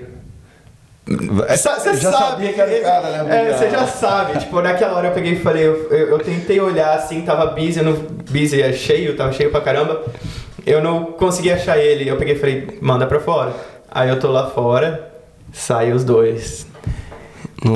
É, 1.47 1.57
Você 1.57 1.95
já 1.97 2.11
sabe, 2.11 2.25
sabia 2.25 2.53
que 2.53 2.61
era 2.61 2.71
o 2.79 2.81
cara, 2.83 3.23
né? 3.23 3.49
É, 3.49 3.53
você 3.53 3.69
já 3.69 3.85
sabe. 3.85 4.39
Tipo, 4.39 4.61
naquela 4.61 4.95
hora 4.95 5.07
eu 5.09 5.11
peguei 5.13 5.33
e 5.33 5.39
falei, 5.39 5.65
eu, 5.65 5.87
eu, 5.91 6.07
eu 6.09 6.19
tentei 6.19 6.59
olhar 6.61 6.93
assim, 6.95 7.21
tava 7.23 7.47
busy, 7.47 7.79
eu 7.79 7.83
não, 7.85 7.93
busy 8.29 8.61
é 8.61 8.71
cheio, 8.71 9.15
tava 9.17 9.33
cheio 9.33 9.49
pra 9.51 9.59
caramba. 9.61 10.01
Eu 10.65 10.81
não 10.83 11.05
consegui 11.05 11.51
achar 11.51 11.77
ele. 11.77 12.07
Eu 12.09 12.17
peguei 12.17 12.35
e 12.35 12.37
falei, 12.39 12.77
manda 12.81 13.05
pra 13.07 13.19
fora. 13.19 13.53
Aí 13.89 14.09
eu 14.09 14.19
tô 14.19 14.31
lá 14.31 14.47
fora, 14.47 15.11
sai 15.51 15.91
os 15.91 16.03
dois. 16.03 16.67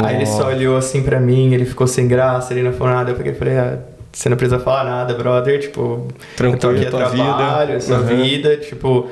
Aí 0.03 0.15
ele 0.15 0.25
só 0.25 0.47
olhou 0.47 0.77
assim 0.77 1.03
pra 1.03 1.19
mim, 1.19 1.53
ele 1.53 1.65
ficou 1.65 1.85
sem 1.87 2.07
graça, 2.07 2.53
ele 2.53 2.63
não 2.63 2.73
falou 2.73 2.93
nada. 2.93 3.11
Eu 3.11 3.15
peguei 3.15 3.33
e 3.33 3.35
falei, 3.35 3.57
ah, 3.57 3.79
você 4.11 4.29
não 4.29 4.37
precisa 4.37 4.59
falar 4.59 4.83
nada, 4.83 5.13
brother. 5.13 5.59
Tipo, 5.59 6.07
Tranquilo, 6.35 6.55
eu 6.55 6.59
tô 6.59 6.69
aqui 6.69 6.85
a 6.87 6.89
tua 6.89 7.09
vida. 7.09 7.23
trabalho, 7.23 7.73
é 7.75 7.79
sua 7.79 7.97
Uhum. 7.99 8.05
vida, 8.05 8.57
tipo. 8.57 9.07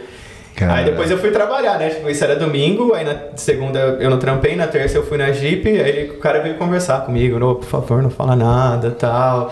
Cara. 0.56 0.74
Aí 0.76 0.86
depois 0.86 1.10
eu 1.10 1.18
fui 1.18 1.32
trabalhar, 1.32 1.80
né? 1.80 1.90
Tipo, 1.90 2.08
isso 2.10 2.24
era 2.24 2.36
domingo, 2.36 2.94
aí 2.94 3.04
na 3.04 3.16
segunda 3.36 3.80
eu 4.00 4.08
não 4.10 4.20
trampei, 4.20 4.56
na 4.56 4.68
terça 4.68 4.98
eu 4.98 5.04
fui 5.04 5.18
na 5.18 5.32
Jeep, 5.32 5.68
aí 5.68 6.12
o 6.12 6.20
cara 6.20 6.42
veio 6.42 6.56
conversar 6.58 7.02
comigo, 7.02 7.40
não, 7.40 7.56
por 7.56 7.66
favor, 7.66 8.04
não 8.04 8.12
fala 8.12 8.36
nada 8.36 8.92
tal. 8.92 9.52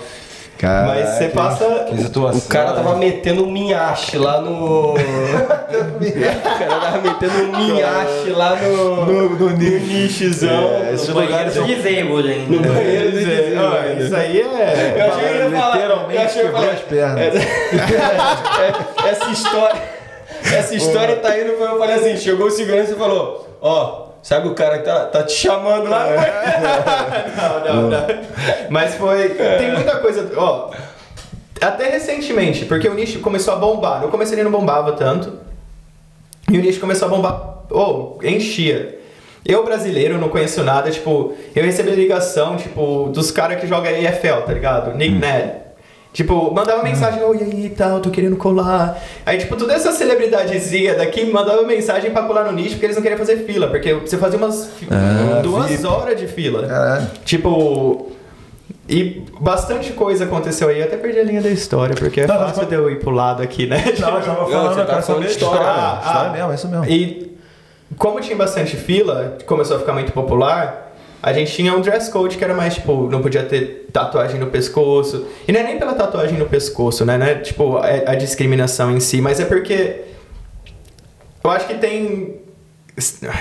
Caraca, 0.61 0.93
Mas 0.93 1.09
você 1.09 1.27
passa. 1.29 1.85
Que 1.89 1.97
situação. 2.03 2.39
O 2.39 2.43
cara 2.47 2.73
tava 2.73 2.95
metendo 2.95 3.43
um 3.43 3.51
minhache 3.51 4.15
lá 4.19 4.39
no. 4.39 4.93
o 4.93 4.95
cara 4.95 6.79
tava 6.79 6.97
metendo 7.01 7.33
um 7.45 7.57
minhache 7.57 8.29
lá 8.29 8.55
no. 8.57 9.05
No- 9.07 9.29
no 9.31 9.49
nichezão. 9.49 10.69
É, 10.85 10.93
esse 10.93 11.09
no 11.09 11.19
lugar 11.19 11.49
banheiro. 11.49 11.65
Disabled 11.65 12.29
ainda. 12.31 12.55
No 12.55 12.61
banheiro 12.61 13.11
do 13.11 13.55
mano. 13.55 14.01
isso 14.05 14.15
aí 14.15 14.41
é. 14.41 14.93
Eu 14.97 15.05
achei 15.11 15.27
que 15.27 15.33
ele 15.33 15.55
ia 15.55 15.59
falar. 15.59 15.73
Literalmente 15.81 16.33
quebrou 16.33 16.69
as 16.69 16.79
pernas. 16.81 17.35
É, 17.35 19.09
essa 19.09 19.29
história. 19.31 19.81
Essa 20.45 20.75
história 20.75 21.15
tá 21.15 21.39
indo. 21.39 21.53
Eu 21.53 21.79
falei 21.79 21.95
assim: 21.95 22.17
chegou 22.17 22.45
o 22.45 22.51
segurança 22.51 22.91
e 22.91 22.95
falou: 22.95 23.47
Ó, 23.59 24.10
sabe 24.21 24.47
o 24.47 24.53
cara 24.53 24.79
que 24.79 24.85
tá, 24.85 25.05
tá 25.05 25.23
te 25.23 25.33
chamando 25.33 25.89
lá? 25.89 26.05
Não, 27.65 27.81
não, 27.81 27.89
não. 27.89 28.07
Mas 28.69 28.95
foi. 28.95 29.29
Tem 29.29 29.71
muita 29.71 29.97
coisa. 29.99 30.29
Ó. 30.35 30.71
Até 31.59 31.89
recentemente, 31.89 32.65
porque 32.65 32.87
o 32.87 32.93
nicho 32.93 33.19
começou 33.19 33.53
a 33.53 33.57
bombar. 33.57 34.01
No 34.01 34.09
começo 34.09 34.33
ele 34.33 34.43
não 34.43 34.51
bombava 34.51 34.93
tanto. 34.93 35.39
E 36.49 36.57
o 36.57 36.61
nicho 36.61 36.79
começou 36.79 37.07
a 37.07 37.11
bombar. 37.11 37.63
Oh, 37.69 38.17
enchia. 38.23 38.99
Eu, 39.45 39.63
brasileiro, 39.63 40.17
não 40.17 40.29
conheço 40.29 40.63
nada. 40.63 40.89
Tipo, 40.91 41.35
eu 41.55 41.63
recebi 41.63 41.91
ligação, 41.91 42.57
tipo, 42.57 43.09
dos 43.13 43.31
caras 43.31 43.59
que 43.59 43.67
jogam 43.67 43.91
EFL, 43.91 44.41
tá 44.45 44.53
ligado? 44.53 44.95
Nick 44.95 45.13
Ned. 45.13 45.53
Tipo, 46.13 46.53
mandava 46.53 46.83
mensagem, 46.83 47.23
oi, 47.23 47.37
e 47.37 47.43
aí, 47.43 47.69
tal, 47.69 48.01
tô 48.01 48.09
querendo 48.09 48.35
colar. 48.35 49.01
Aí, 49.25 49.37
tipo, 49.37 49.55
toda 49.55 49.73
essa 49.73 49.93
celebridadezinha 49.93 50.95
daqui 50.95 51.23
mandava 51.25 51.63
mensagem 51.63 52.11
pra 52.11 52.23
colar 52.23 52.43
no 52.43 52.51
nicho 52.51 52.71
porque 52.71 52.85
eles 52.87 52.97
não 52.97 53.01
queriam 53.03 53.17
fazer 53.17 53.37
fila. 53.45 53.67
Porque 53.67 53.93
você 53.93 54.17
fazia 54.17 54.37
umas 54.37 54.69
Ah, 54.91 55.39
duas 55.41 55.67
VIP. 55.69 55.85
horas 55.85 56.19
de 56.19 56.27
fila. 56.27 56.67
Caralho. 56.67 57.07
Tipo. 57.23 58.11
E 58.89 59.23
bastante 59.39 59.93
coisa 59.93 60.25
aconteceu 60.25 60.67
aí. 60.67 60.79
Eu 60.79 60.85
até 60.85 60.97
perdi 60.97 61.19
a 61.19 61.23
linha 61.23 61.41
da 61.41 61.49
história, 61.49 61.95
porque 61.95 62.21
é 62.21 62.27
Não, 62.27 62.35
não, 62.35 62.47
fácil 62.47 62.63
não. 62.63 62.69
de 62.69 62.75
eu 62.75 62.91
ir 62.91 62.99
pro 62.99 63.11
lado 63.11 63.41
aqui, 63.41 63.65
né? 63.65 63.81
Não, 63.97 64.09
eu 64.17 64.21
tava 64.21 64.45
falando, 64.51 64.79
eu 64.79 64.85
tá 64.85 65.01
falando 65.01 65.23
de 65.23 65.31
história. 65.31 65.59
história. 65.61 65.67
Ah, 65.71 66.01
História 66.03 66.29
ah. 66.29 66.33
mesmo, 66.33 66.51
é 66.51 66.55
isso 66.55 66.67
mesmo. 66.67 66.85
E 66.87 67.37
como 67.97 68.19
tinha 68.19 68.35
bastante 68.35 68.75
fila, 68.75 69.37
começou 69.45 69.77
a 69.77 69.79
ficar 69.79 69.93
muito 69.93 70.11
popular, 70.11 70.90
a 71.21 71.33
gente 71.33 71.53
tinha 71.53 71.75
um 71.75 71.81
dress 71.81 72.09
code 72.09 72.37
que 72.37 72.43
era 72.43 72.53
mais, 72.53 72.75
tipo, 72.75 73.07
não 73.09 73.21
podia 73.21 73.43
ter 73.43 73.87
tatuagem 73.93 74.39
no 74.39 74.47
pescoço. 74.47 75.25
E 75.47 75.51
não 75.51 75.59
é 75.59 75.63
nem 75.63 75.77
pela 75.77 75.93
tatuagem 75.93 76.37
no 76.37 76.45
pescoço, 76.47 77.05
né? 77.05 77.17
Não 77.17 77.25
é, 77.25 77.35
tipo, 77.35 77.77
a, 77.77 77.85
a 78.11 78.15
discriminação 78.15 78.91
em 78.91 78.99
si, 78.99 79.21
mas 79.21 79.39
é 79.39 79.45
porque 79.45 80.01
eu 81.43 81.49
acho 81.51 81.67
que 81.67 81.75
tem... 81.75 82.39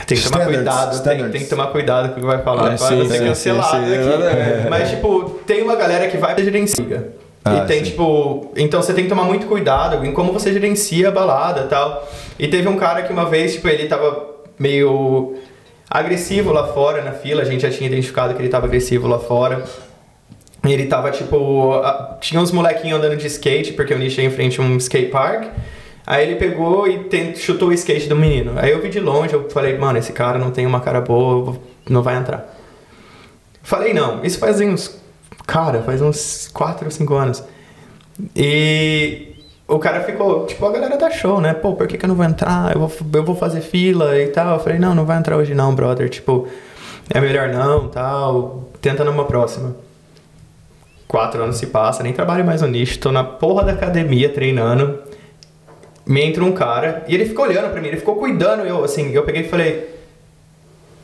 Tem 0.07 0.17
que 0.17 0.23
tomar 0.31 0.49
Standards, 0.49 0.55
cuidado, 0.57 0.91
tem, 0.91 0.97
standards. 1.13 1.33
tem 1.33 1.41
que 1.43 1.49
tomar 1.49 1.67
cuidado 1.69 2.09
com 2.11 2.17
o 2.19 2.21
que 2.21 2.27
vai 2.27 2.43
falar 2.43 2.63
Ah, 2.63 2.69
pra 2.69 2.79
sim, 2.79 3.09
ser 3.09 3.19
sim, 3.19 3.25
cancelado 3.27 3.85
sim, 3.85 3.93
sim, 3.93 3.99
aqui. 3.99 4.09
exatamente. 4.23 4.69
Mas, 4.71 4.91
tipo, 4.91 5.31
tem 5.47 5.63
uma 5.63 5.77
galera 5.77 6.09
que 6.09 6.17
vai 6.17 6.39
gerencia. 6.43 7.13
Ah, 7.45 7.57
e 7.57 7.61
tem, 7.67 7.79
sim. 7.85 7.91
tipo, 7.91 8.53
então 8.57 8.81
você 8.81 8.95
tem 8.95 9.05
que 9.05 9.11
tomar 9.11 9.25
muito 9.25 9.47
cuidado 9.47 10.05
em 10.07 10.13
como 10.13 10.33
você 10.33 10.53
gerencia 10.53 11.09
a 11.09 11.11
balada 11.11 11.63
e 11.63 11.69
tal. 11.69 12.09
E 12.39 12.49
teve 12.49 12.69
um 12.69 12.77
cara 12.77 13.03
que 13.03 13.13
uma 13.13 13.25
vez, 13.27 13.55
tipo, 13.55 13.67
ele 13.69 13.87
tava 13.89 14.29
meio 14.59 15.35
agressivo 15.91 16.53
lá 16.53 16.69
fora 16.69 17.03
na 17.03 17.13
fila, 17.13 17.43
a 17.43 17.45
gente 17.45 17.63
já 17.63 17.71
tinha 17.71 17.89
identificado 17.89 18.33
que 18.35 18.41
ele 18.41 18.49
tava 18.49 18.67
agressivo 18.67 19.09
lá 19.09 19.19
fora. 19.19 19.65
Ele 20.63 20.87
tava, 20.87 21.11
tipo, 21.11 21.73
tinha 22.21 22.41
uns 22.41 22.53
molequinhos 22.53 22.99
andando 22.99 23.17
de 23.17 23.27
skate, 23.27 23.73
porque 23.73 23.93
o 23.95 23.99
nicho 23.99 24.21
é 24.21 24.25
em 24.25 24.31
frente 24.31 24.61
a 24.61 24.63
um 24.63 24.77
skate 24.77 25.11
park. 25.11 25.45
Aí 26.07 26.27
ele 26.27 26.37
pegou 26.37 26.87
e 26.87 27.05
tent- 27.05 27.37
chutou 27.39 27.69
o 27.69 27.73
skate 27.73 28.09
do 28.09 28.17
menino. 28.17 28.53
Aí 28.57 28.71
eu 28.71 28.81
vi 28.81 28.89
de 28.89 29.01
longe, 29.01 29.33
eu 29.33 29.49
falei, 29.51 29.77
mano, 29.79 29.99
esse 29.99 30.13
cara 30.13 30.39
não 30.39 30.51
tem 30.51 30.67
uma 30.67 30.81
cara 30.81 31.01
boa, 31.01 31.53
eu 31.55 31.63
não 31.89 32.03
vai 32.03 32.17
entrar. 32.17 32.55
Falei, 33.63 33.93
não, 33.95 34.23
isso 34.25 34.39
faz 34.39 34.61
uns. 34.61 35.01
Cara, 35.47 35.83
faz 35.83 36.01
uns 36.03 36.49
4 36.53 36.85
ou 36.85 36.91
5 36.91 37.15
anos. 37.15 37.43
E 38.37 39.30
o 39.71 39.79
cara 39.79 40.01
ficou, 40.01 40.47
tipo, 40.47 40.67
a 40.67 40.73
galera 40.73 40.97
da 40.97 41.09
show, 41.11 41.41
né? 41.41 41.55
Pô, 41.55 41.75
por 41.75 41.87
que, 41.87 41.97
que 41.97 42.05
eu 42.05 42.09
não 42.09 42.17
vou 42.17 42.25
entrar? 42.25 42.75
Eu 42.75 42.81
vou, 42.81 42.93
eu 43.15 43.25
vou 43.25 43.37
fazer 43.37 43.61
fila 43.61 44.19
e 44.19 44.27
tal. 44.27 44.55
Eu 44.55 44.61
falei, 44.61 44.81
não, 44.81 44.97
não 44.97 45.07
vai 45.07 45.17
entrar 45.17 45.37
hoje 45.37 45.55
não, 45.55 45.73
brother. 45.73 46.09
Tipo, 46.09 46.49
é 47.09 47.21
melhor 47.21 47.49
não, 47.49 47.89
tal. 47.89 48.69
Tenta 48.81 49.05
numa 49.05 49.25
próxima. 49.25 49.77
Quatro 51.07 51.43
anos 51.43 51.57
se 51.57 51.69
passa, 51.69 52.03
nem 52.03 52.13
trabalho 52.13 52.45
mais 52.45 52.63
no 52.63 52.69
nicho, 52.69 52.99
tô 52.99 53.11
na 53.11 53.23
porra 53.25 53.65
da 53.65 53.73
academia 53.73 54.29
treinando. 54.29 54.99
Me 56.05 56.23
entra 56.23 56.45
um 56.45 56.53
cara 56.53 57.05
e 57.07 57.15
ele 57.15 57.25
ficou 57.25 57.45
olhando 57.45 57.71
pra 57.71 57.81
mim, 57.81 57.89
ele 57.89 57.97
ficou 57.97 58.17
cuidando. 58.17 58.65
Eu, 58.65 58.83
assim, 58.83 59.13
eu 59.13 59.23
peguei 59.23 59.43
e 59.43 59.49
falei: 59.49 59.89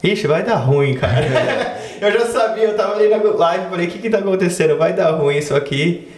Ixi, 0.02 0.26
vai 0.26 0.42
dar 0.42 0.56
ruim, 0.56 0.94
cara. 0.94 1.26
eu 2.00 2.12
já 2.12 2.26
sabia, 2.26 2.64
eu 2.64 2.76
tava 2.76 2.94
ali 2.94 3.08
na 3.08 3.16
live, 3.16 3.70
falei: 3.70 3.86
O 3.86 3.90
que 3.90 3.98
que 3.98 4.10
tá 4.10 4.18
acontecendo? 4.18 4.76
Vai 4.76 4.92
dar 4.92 5.10
ruim 5.12 5.36
isso 5.36 5.54
aqui. 5.54 6.15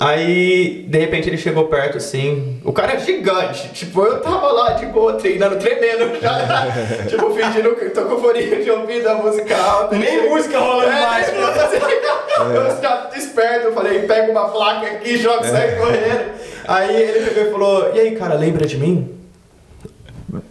Aí, 0.00 0.86
de 0.88 0.98
repente, 0.98 1.28
ele 1.28 1.36
chegou 1.36 1.68
perto 1.68 1.98
assim. 1.98 2.60
O 2.64 2.72
cara 2.72 2.94
é 2.94 2.98
gigante. 2.98 3.68
Tipo, 3.68 4.02
eu 4.02 4.20
tava 4.20 4.50
lá 4.50 4.70
de 4.72 4.86
boa, 4.86 5.14
treinando, 5.14 5.56
tremendo 5.56 6.20
já. 6.20 6.66
tipo, 7.06 7.30
fingindo 7.30 7.76
que 7.76 7.90
tô 7.90 8.04
com 8.06 8.18
fone 8.20 8.42
de 8.64 8.70
ouvido, 8.70 9.08
a 9.08 9.14
música 9.14 9.56
alta. 9.56 9.96
Nem 9.96 10.28
música 10.28 10.58
rolando 10.58 10.90
É, 10.90 11.00
mais, 11.00 11.32
nem 11.32 11.40
música. 11.40 12.04
Eu 12.38 12.82
já 12.82 13.06
desperto, 13.06 13.66
eu 13.66 13.72
falei, 13.72 14.00
pega 14.00 14.32
uma 14.32 14.48
placa 14.48 14.86
aqui, 14.86 15.16
joga, 15.16 15.44
sai 15.44 15.76
correndo. 15.76 16.32
Aí 16.66 16.96
ele 16.96 17.26
pegou 17.30 17.42
e 17.48 17.52
falou, 17.52 17.94
e 17.94 18.00
aí, 18.00 18.16
cara, 18.16 18.34
lembra 18.34 18.66
de 18.66 18.76
mim? 18.76 19.14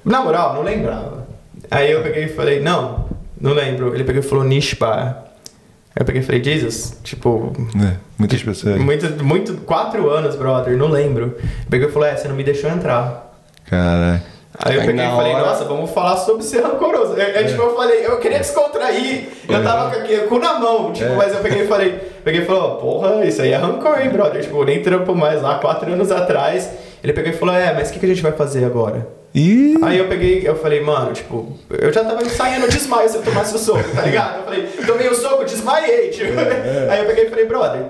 Na 0.05 0.21
moral, 0.21 0.53
não 0.53 0.61
lembrava. 0.61 1.27
Aí 1.69 1.91
eu 1.91 2.01
peguei 2.01 2.25
e 2.25 2.29
falei, 2.29 2.61
não, 2.61 3.09
não 3.39 3.51
lembro. 3.53 3.93
Ele 3.93 4.03
pegou 4.03 4.21
e 4.21 4.25
falou, 4.25 4.43
Nishba. 4.45 5.25
Aí 5.95 6.01
eu 6.01 6.05
peguei 6.05 6.21
e 6.21 6.25
falei, 6.25 6.41
Jesus, 6.43 6.97
tipo, 7.03 7.51
É, 7.75 7.97
muitas 8.17 8.41
pessoas. 8.43 8.77
muito, 8.79 9.23
muito, 9.23 9.53
quatro 9.65 10.09
anos, 10.09 10.35
brother, 10.35 10.77
não 10.77 10.87
lembro. 10.89 11.37
Pegou 11.69 11.89
e 11.89 11.91
falou, 11.91 12.07
é, 12.07 12.15
você 12.15 12.27
não 12.27 12.35
me 12.35 12.43
deixou 12.43 12.69
entrar. 12.69 13.33
Caralho. 13.69 14.21
Aí 14.59 14.75
eu 14.75 14.81
Aí 14.81 14.87
peguei 14.87 15.03
e 15.03 15.09
falei, 15.09 15.33
hora- 15.33 15.45
nossa, 15.47 15.63
vamos 15.65 15.89
falar 15.89 16.15
sobre 16.17 16.43
ser 16.43 16.61
rancoroso. 16.61 17.19
É, 17.19 17.41
é, 17.41 17.43
tipo, 17.43 17.59
eu 17.61 17.75
falei, 17.75 18.05
eu 18.05 18.19
queria 18.19 18.37
descontrair, 18.37 19.29
eu 19.49 19.63
tava 19.63 19.89
com 19.89 19.99
aqui, 20.01 20.17
com 20.27 20.37
na 20.37 20.59
mão, 20.59 20.93
tipo, 20.93 21.11
É. 21.11 21.15
mas 21.15 21.33
eu 21.33 21.39
peguei 21.39 21.63
e 21.63 21.67
falei, 21.67 21.91
peguei 22.23 22.41
e 22.41 22.45
falou, 22.45 22.75
porra, 22.77 23.25
isso 23.25 23.41
aí 23.41 23.51
é 23.51 23.55
rancor, 23.57 23.99
hein, 23.99 24.09
brother? 24.11 24.41
Tipo, 24.43 24.57
eu 24.61 24.65
nem 24.65 24.79
trampo 24.83 25.15
mais 25.15 25.41
lá, 25.41 25.55
quatro 25.57 25.91
anos 25.91 26.11
atrás. 26.11 26.69
Ele 27.03 27.13
pegou 27.13 27.31
e 27.31 27.33
falou, 27.35 27.55
é, 27.55 27.73
mas 27.73 27.89
o 27.89 27.93
que, 27.93 27.99
que 27.99 28.05
a 28.05 28.09
gente 28.09 28.21
vai 28.21 28.31
fazer 28.31 28.63
agora? 28.63 29.07
Ih! 29.33 29.75
Aí 29.81 29.97
eu 29.97 30.07
peguei, 30.07 30.43
eu 30.47 30.55
falei, 30.55 30.81
mano, 30.81 31.11
tipo, 31.13 31.57
eu 31.71 31.91
já 31.91 32.03
tava 32.03 32.23
saindo 32.29 32.69
desmaio 32.69 33.09
se 33.09 33.15
eu 33.17 33.23
tomasse 33.23 33.55
o 33.55 33.57
soco, 33.57 33.83
tá 33.95 34.03
ligado? 34.03 34.37
Eu 34.37 34.43
falei, 34.43 34.67
tomei 34.85 35.07
o 35.09 35.15
soco, 35.15 35.43
desmaiei, 35.43 36.09
tipo. 36.11 36.31
Aí 36.91 36.99
eu 36.99 37.05
peguei 37.07 37.25
e 37.25 37.29
falei, 37.31 37.45
brother, 37.45 37.81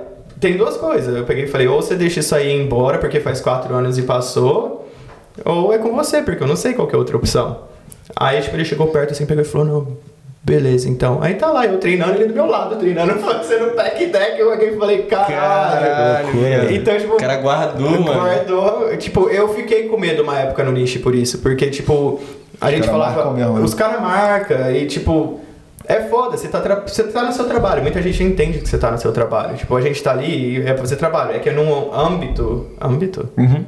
tem 0.44 0.58
duas 0.58 0.76
coisas. 0.76 1.16
Eu 1.16 1.24
peguei 1.24 1.46
e 1.46 1.48
falei, 1.48 1.68
ou 1.68 1.82
você 1.82 1.96
deixa 1.96 2.20
isso 2.20 2.36
aí 2.36 2.52
embora 2.52 2.98
porque 2.98 3.20
faz 3.22 3.40
quatro 3.40 3.74
anos 3.74 3.98
e 3.98 4.02
passou, 4.02 4.90
ou 5.46 5.74
é 5.74 5.78
com 5.78 5.96
você, 5.96 6.22
porque 6.22 6.44
eu 6.44 6.48
não 6.48 6.58
sei 6.58 6.74
qual 6.74 6.86
que 6.86 6.94
é 6.94 6.98
a 6.98 7.00
outra 7.00 7.16
opção. 7.16 7.62
Aí, 8.16 8.42
tipo, 8.42 8.56
ele 8.56 8.66
chegou 8.66 8.88
perto 8.88 9.12
assim, 9.12 9.26
pegou 9.26 9.42
e 9.42 9.48
falou, 9.48 9.66
não, 9.66 9.98
beleza, 10.44 10.90
então. 10.90 11.20
Aí 11.24 11.36
tá 11.36 11.50
lá, 11.50 11.66
eu 11.66 11.78
treinando, 11.80 12.16
ele 12.16 12.26
do 12.26 12.34
meu 12.34 12.46
lado, 12.46 12.76
treinando, 12.76 13.14
fazendo 13.24 13.72
pack 13.74 14.06
deck, 14.06 14.38
eu 14.38 14.52
peguei 14.52 14.74
e 14.74 14.78
falei, 14.78 15.04
caralho. 15.04 15.86
Caralho, 15.86 16.40
velho. 16.40 16.76
Então, 16.76 16.98
tipo, 16.98 17.14
O 17.14 17.18
cara 17.18 17.38
guardou, 17.38 17.90
mano. 17.90 18.14
guardou. 18.14 18.98
Tipo, 18.98 19.30
eu 19.30 19.48
fiquei 19.56 19.88
com 19.88 19.98
medo 19.98 20.24
uma 20.24 20.38
época 20.38 20.62
no 20.64 20.74
nicho 20.74 21.00
por 21.00 21.16
isso, 21.16 21.40
porque, 21.40 21.68
tipo, 21.68 22.20
a 22.60 22.70
gente 22.70 22.88
falava. 22.88 23.32
né? 23.34 23.62
os 23.62 23.74
caras 23.74 24.02
marcam 24.02 24.72
e, 24.72 24.86
tipo. 24.88 25.40
É 25.86 26.00
foda, 26.04 26.38
você 26.38 26.48
tá, 26.48 26.62
tra- 26.62 26.82
você 26.88 27.04
tá 27.04 27.24
no 27.26 27.34
seu 27.34 27.44
trabalho. 27.46 27.82
Muita 27.82 28.02
gente 28.02 28.24
entende 28.24 28.60
que 28.60 28.70
você 28.70 28.78
tá 28.78 28.90
no 28.90 28.98
seu 28.98 29.12
trabalho. 29.12 29.58
Tipo, 29.58 29.76
a 29.76 29.82
gente 29.82 30.02
tá 30.02 30.12
ali 30.12 30.56
e 30.56 30.62
é 30.62 30.68
pra 30.74 30.78
fazer 30.78 30.96
trabalho. 30.96 31.36
É 31.36 31.40
que 31.40 31.50
é 31.50 31.54
num 31.54 31.94
âmbito. 31.94 32.68
âmbito? 32.80 33.28
Uhum. 33.38 33.66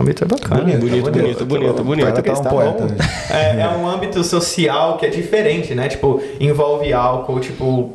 Âmbito 0.00 0.24
é 0.24 0.26
bacana. 0.26 0.60
Bonito, 0.62 0.80
bonito, 0.80 1.10
bonito, 1.10 1.44
bonito, 1.44 1.84
bonito. 1.84 2.06
Cara, 2.06 2.22
tá 2.22 2.32
um 2.32 2.42
Tá 2.42 2.48
poeta. 2.50 2.86
bom. 2.86 2.94
É, 3.34 3.60
é 3.60 3.68
um 3.68 3.86
âmbito 3.86 4.24
social 4.24 4.96
que 4.96 5.04
é 5.04 5.10
diferente, 5.10 5.74
né? 5.74 5.88
Tipo, 5.88 6.22
envolve 6.40 6.90
álcool, 6.92 7.38
tipo. 7.40 7.92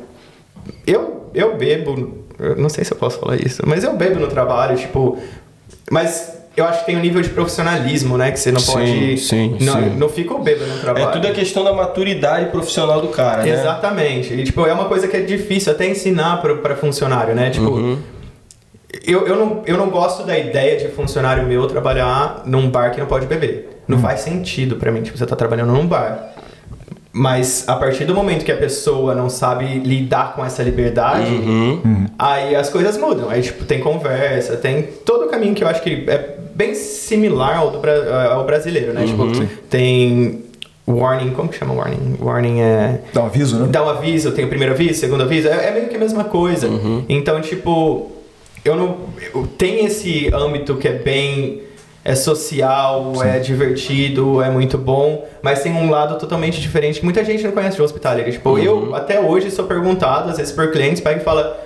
Eu, 0.85 1.27
eu 1.33 1.57
bebo. 1.57 2.19
eu 2.39 2.55
não 2.55 2.69
sei 2.69 2.83
se 2.83 2.93
eu 2.93 2.97
posso 2.97 3.19
falar 3.19 3.37
isso, 3.37 3.63
mas 3.65 3.83
eu 3.83 3.95
bebo 3.95 4.19
no 4.19 4.27
trabalho, 4.27 4.77
tipo. 4.77 5.17
Mas 5.89 6.31
eu 6.55 6.65
acho 6.65 6.81
que 6.81 6.85
tem 6.85 6.97
um 6.97 6.99
nível 6.99 7.21
de 7.21 7.29
profissionalismo, 7.29 8.17
né? 8.17 8.31
Que 8.31 8.39
você 8.39 8.51
não 8.51 8.59
Sim, 8.59 8.71
pode. 8.73 9.17
sim, 9.17 9.57
não, 9.61 9.73
sim. 9.73 9.89
não 9.97 10.09
fica 10.09 10.35
bêbado 10.37 10.69
no 10.71 10.79
trabalho. 10.79 11.09
É 11.09 11.11
tudo 11.11 11.27
a 11.27 11.31
questão 11.31 11.63
da 11.63 11.73
maturidade 11.73 12.51
profissional 12.51 13.01
do 13.01 13.07
cara, 13.07 13.43
né? 13.43 13.49
Exatamente. 13.49 14.33
E, 14.33 14.43
tipo, 14.43 14.65
é 14.65 14.71
uma 14.73 14.85
coisa 14.85 15.07
que 15.07 15.17
é 15.17 15.21
difícil 15.21 15.71
até 15.71 15.87
ensinar 15.87 16.41
pra 16.41 16.75
funcionário, 16.75 17.33
né? 17.33 17.49
Tipo, 17.49 17.69
Uhum. 17.71 17.97
eu, 19.05 19.25
eu, 19.27 19.35
não, 19.35 19.63
eu 19.65 19.77
não 19.77 19.89
gosto 19.89 20.23
da 20.23 20.37
ideia 20.37 20.77
de 20.77 20.89
funcionário 20.93 21.45
meu 21.47 21.65
trabalhar 21.67 22.43
num 22.45 22.69
bar 22.69 22.91
que 22.91 22.99
não 22.99 23.07
pode 23.07 23.25
beber. 23.25 23.81
Não 23.87 23.97
faz 23.97 24.19
sentido 24.21 24.75
pra 24.77 24.91
mim. 24.91 25.01
Tipo, 25.01 25.17
você 25.17 25.25
tá 25.25 25.35
trabalhando 25.35 25.73
num 25.73 25.85
bar. 25.87 26.29
Mas 27.15 27.65
a 27.67 27.75
partir 27.75 28.05
do 28.05 28.15
momento 28.15 28.43
que 28.43 28.51
a 28.51 28.57
pessoa 28.57 29.13
não 29.13 29.29
sabe 29.29 29.65
lidar 29.79 30.33
com 30.35 30.43
essa 30.43 30.63
liberdade, 30.63 31.29
Uhum. 31.29 32.07
aí 32.17 32.55
as 32.55 32.69
coisas 32.69 32.97
mudam. 32.97 33.29
Aí, 33.29 33.41
tipo, 33.43 33.65
tem 33.65 33.79
conversa, 33.81 34.57
tem 34.57 34.81
todo 35.05 35.25
o 35.25 35.29
caminho 35.29 35.53
que 35.53 35.63
eu 35.63 35.67
acho 35.67 35.83
que 35.83 36.05
é 36.07 36.32
bem 36.55 36.73
similar 36.75 37.57
ao, 37.57 37.71
do, 37.71 37.79
ao 38.31 38.45
brasileiro, 38.45 38.93
né? 38.93 39.05
Tipo, 39.05 39.25
tem 39.69 40.43
warning, 40.87 41.31
como 41.31 41.49
que 41.49 41.57
chama 41.57 41.73
warning? 41.73 42.17
Warning 42.19 42.61
é... 42.61 42.99
Dá 43.13 43.23
um 43.23 43.25
aviso, 43.27 43.57
né? 43.59 43.67
Dá 43.69 43.83
um 43.83 43.89
aviso, 43.89 44.31
tem 44.31 44.45
o 44.45 44.49
primeiro 44.49 44.73
aviso, 44.73 44.99
segundo 44.99 45.23
aviso, 45.23 45.47
é, 45.47 45.67
é 45.69 45.71
meio 45.71 45.87
que 45.87 45.95
a 45.95 45.99
mesma 45.99 46.23
coisa. 46.25 46.67
Então, 47.09 47.39
tipo, 47.41 48.11
eu 48.65 48.75
não. 48.75 48.97
eu- 49.33 49.47
tem 49.57 49.85
esse 49.85 50.29
âmbito 50.33 50.75
que 50.75 50.87
é 50.87 50.93
bem. 50.93 51.61
É 52.05 52.15
social, 52.15 53.13
é 53.23 53.39
divertido, 53.39 54.41
é 54.41 54.49
muito 54.49 54.77
bom, 54.77 55.25
mas 55.41 55.63
tem 55.63 55.71
um 55.71 55.89
lado 55.89 56.17
totalmente 56.19 56.59
diferente 56.59 56.99
que 56.99 57.05
muita 57.05 57.23
gente 57.23 57.45
não 57.45 57.53
conhece 57.53 57.77
de 57.77 57.81
hospitality. 57.81 58.33
Tipo, 58.33 58.59
eu 58.59 58.93
até 58.93 59.21
hoje 59.21 59.49
sou 59.49 59.63
perguntado, 59.63 60.29
às 60.29 60.35
vezes 60.35 60.51
por 60.51 60.69
clientes, 60.69 60.99
pega 60.99 61.21
e 61.21 61.23
fala: 61.23 61.57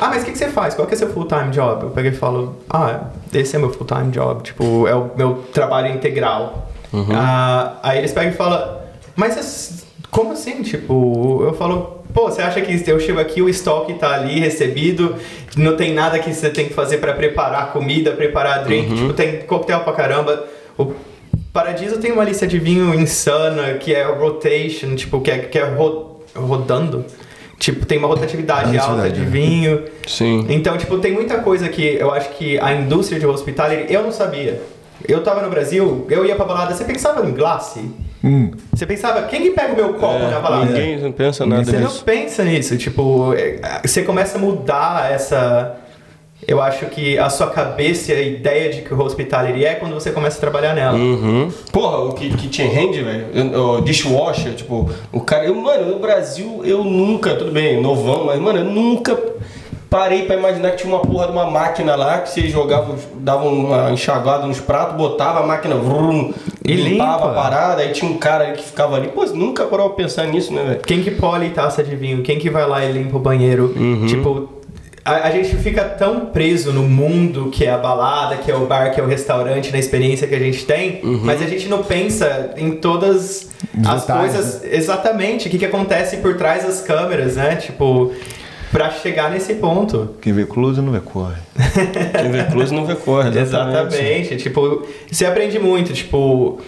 Ah, 0.00 0.08
mas 0.08 0.22
o 0.22 0.26
que, 0.26 0.32
que 0.32 0.38
você 0.38 0.48
faz? 0.48 0.74
Qual 0.74 0.86
que 0.86 0.94
é 0.94 0.96
seu 0.96 1.10
full-time 1.12 1.50
job? 1.50 1.84
Eu 1.84 1.90
pego 1.90 2.08
e 2.08 2.12
falo: 2.12 2.56
Ah, 2.68 3.04
esse 3.32 3.56
é 3.56 3.58
meu 3.58 3.70
full-time 3.70 4.10
job, 4.10 4.42
tipo, 4.42 4.86
é 4.86 4.94
o 4.94 5.10
meu 5.16 5.44
trabalho 5.52 5.88
integral. 5.94 6.68
Ah, 7.14 7.76
aí 7.82 7.98
eles 7.98 8.12
pegam 8.12 8.32
e 8.32 8.34
falam: 8.36 8.78
Mas 9.16 9.84
como 10.10 10.32
assim? 10.32 10.62
Tipo, 10.62 11.42
eu 11.44 11.54
falo, 11.54 12.00
pô, 12.12 12.22
você 12.30 12.42
acha 12.42 12.60
que 12.60 12.82
eu 12.90 12.98
chego 12.98 13.20
aqui, 13.20 13.40
o 13.42 13.48
estoque 13.48 13.94
tá 13.94 14.12
ali 14.14 14.40
recebido, 14.40 15.14
não 15.56 15.76
tem 15.76 15.92
nada 15.94 16.18
que 16.18 16.32
você 16.32 16.50
tem 16.50 16.66
que 16.66 16.74
fazer 16.74 16.98
pra 16.98 17.12
preparar 17.12 17.72
comida, 17.72 18.10
preparar 18.12 18.64
drink, 18.64 18.94
tipo, 18.94 19.12
tem 19.12 19.40
coquetel 19.42 19.80
pra 19.80 19.92
caramba. 19.92 20.44
O 20.78 20.92
Paradiso 21.52 21.98
tem 21.98 22.12
uma 22.12 22.24
lista 22.24 22.46
de 22.46 22.58
vinho 22.58 22.94
insana, 22.94 23.74
que 23.74 23.94
é 23.94 24.04
rotation, 24.04 24.94
tipo, 24.94 25.20
que 25.20 25.30
é, 25.30 25.38
que 25.38 25.58
é 25.58 25.64
ro- 25.64 26.22
rodando. 26.34 27.04
Tipo, 27.60 27.84
tem 27.84 27.98
uma 27.98 28.08
rotatividade 28.08 28.76
alta 28.78 29.10
de 29.10 29.22
vinho. 29.22 29.84
Sim. 30.06 30.46
Então, 30.48 30.78
tipo, 30.78 30.96
tem 30.96 31.12
muita 31.12 31.40
coisa 31.40 31.68
que 31.68 31.82
eu 31.82 32.10
acho 32.10 32.30
que 32.30 32.58
a 32.58 32.72
indústria 32.72 33.20
de 33.20 33.26
hospitality, 33.26 33.92
eu 33.92 34.02
não 34.02 34.10
sabia. 34.10 34.62
Eu 35.06 35.22
tava 35.22 35.42
no 35.42 35.50
Brasil, 35.50 36.06
eu 36.08 36.24
ia 36.24 36.34
pra 36.34 36.46
balada, 36.46 36.74
você 36.74 36.84
pensava 36.84 37.24
em 37.26 37.32
glace? 37.32 37.80
Hum. 38.24 38.50
Você 38.72 38.86
pensava, 38.86 39.22
quem 39.24 39.42
que 39.42 39.50
pega 39.50 39.74
o 39.74 39.76
meu 39.76 39.92
copo 39.92 40.26
na 40.26 40.40
balada? 40.40 40.64
Ninguém 40.64 40.98
não 41.00 41.12
pensa 41.12 41.44
nada 41.44 41.64
Você 41.64 41.78
não 41.78 41.92
pensa 41.98 42.44
nisso, 42.44 42.78
tipo, 42.78 43.34
é, 43.34 43.82
você 43.84 44.04
começa 44.04 44.38
a 44.38 44.40
mudar 44.40 45.12
essa. 45.12 45.76
Eu 46.48 46.60
acho 46.60 46.86
que 46.86 47.16
a 47.18 47.28
sua 47.30 47.48
cabeça 47.48 48.12
e 48.12 48.16
a 48.16 48.22
ideia 48.22 48.70
de 48.72 48.80
que 48.82 48.92
o 48.92 49.00
hospitality 49.00 49.64
é 49.64 49.74
quando 49.74 49.94
você 49.94 50.10
começa 50.10 50.36
a 50.38 50.40
trabalhar 50.40 50.74
nela. 50.74 50.96
Uhum. 50.96 51.50
Porra, 51.72 51.98
o 51.98 52.12
que, 52.14 52.30
que 52.30 52.48
te 52.48 52.62
rende, 52.62 53.02
velho? 53.02 53.26
Eu- 53.34 53.60
O 53.76 53.80
dishwasher, 53.82 54.54
tipo, 54.54 54.90
o 55.12 55.20
cara. 55.20 55.44
Eu, 55.44 55.54
mano, 55.54 55.90
no 55.90 55.98
Brasil 55.98 56.62
eu 56.64 56.82
nunca, 56.82 57.34
tudo 57.36 57.52
bem, 57.52 57.80
novão, 57.80 58.24
mas, 58.24 58.40
mano, 58.40 58.58
eu 58.60 58.64
nunca 58.64 59.16
parei 59.88 60.22
pra 60.24 60.36
imaginar 60.36 60.70
que 60.70 60.78
tinha 60.78 60.94
uma 60.94 61.02
porra 61.02 61.26
de 61.26 61.32
uma 61.32 61.50
máquina 61.50 61.94
lá 61.96 62.18
que 62.20 62.30
você 62.30 62.48
jogava, 62.48 62.94
dava 63.16 63.44
uma 63.46 63.90
enxaguada 63.90 64.46
nos 64.46 64.60
pratos, 64.60 64.96
botava 64.96 65.40
a 65.40 65.46
máquina, 65.46 65.74
vrum, 65.74 66.32
E 66.64 66.74
limpava 66.74 67.26
limpa. 67.26 67.30
a 67.32 67.34
parada, 67.42 67.82
aí 67.82 67.92
tinha 67.92 68.10
um 68.10 68.16
cara 68.16 68.44
ali 68.44 68.56
que 68.56 68.62
ficava 68.62 68.96
ali. 68.96 69.08
Pô, 69.08 69.24
nunca 69.26 69.64
parou 69.64 69.88
pra 69.90 69.96
pensar 70.04 70.26
nisso, 70.26 70.52
né, 70.52 70.62
velho? 70.64 70.80
Quem 70.86 71.02
que 71.02 71.10
pole 71.10 71.50
taça 71.50 71.82
de 71.82 71.94
vinho? 71.96 72.22
Quem 72.22 72.38
que 72.38 72.48
vai 72.48 72.66
lá 72.68 72.84
e 72.84 72.92
limpa 72.92 73.16
o 73.16 73.20
banheiro? 73.20 73.74
Tipo, 74.08 74.48
a, 75.04 75.28
a 75.28 75.30
gente 75.30 75.56
fica 75.56 75.84
tão 75.84 76.26
preso 76.26 76.72
no 76.72 76.82
mundo 76.82 77.50
que 77.50 77.64
é 77.64 77.70
a 77.70 77.78
balada, 77.78 78.36
que 78.36 78.50
é 78.50 78.54
o 78.54 78.66
bar, 78.66 78.92
que 78.92 79.00
é 79.00 79.02
o 79.02 79.06
restaurante, 79.06 79.72
na 79.72 79.78
experiência 79.78 80.26
que 80.26 80.34
a 80.34 80.38
gente 80.38 80.64
tem, 80.64 81.00
mas 81.22 81.42
a 81.42 81.46
gente 81.46 81.68
não 81.68 81.82
pensa 81.82 82.54
em 82.56 82.72
todas 82.72 83.50
as 83.86 84.02
detalhes, 84.02 84.32
coisas 84.34 84.64
exatamente, 84.64 85.48
o 85.48 85.50
que, 85.50 85.58
que 85.58 85.64
acontece 85.64 86.18
por 86.18 86.36
trás 86.36 86.64
das 86.64 86.82
câmeras, 86.82 87.36
né? 87.36 87.56
Tipo, 87.56 88.12
pra 88.70 88.90
chegar 88.90 89.30
nesse 89.30 89.54
ponto. 89.54 90.16
Quem 90.20 90.32
vê 90.32 90.44
close 90.44 90.80
não 90.80 90.92
vê 90.92 91.00
corre. 91.00 91.40
Quem 92.20 92.30
vê 92.30 92.44
close 92.44 92.72
não 92.72 92.84
vê 92.84 92.94
corre, 92.94 93.28
exatamente. 93.38 93.94
Exatamente. 93.94 94.36
Tipo, 94.36 94.86
você 95.10 95.26
aprende 95.26 95.58
muito. 95.58 95.92
Tipo, 95.92 96.60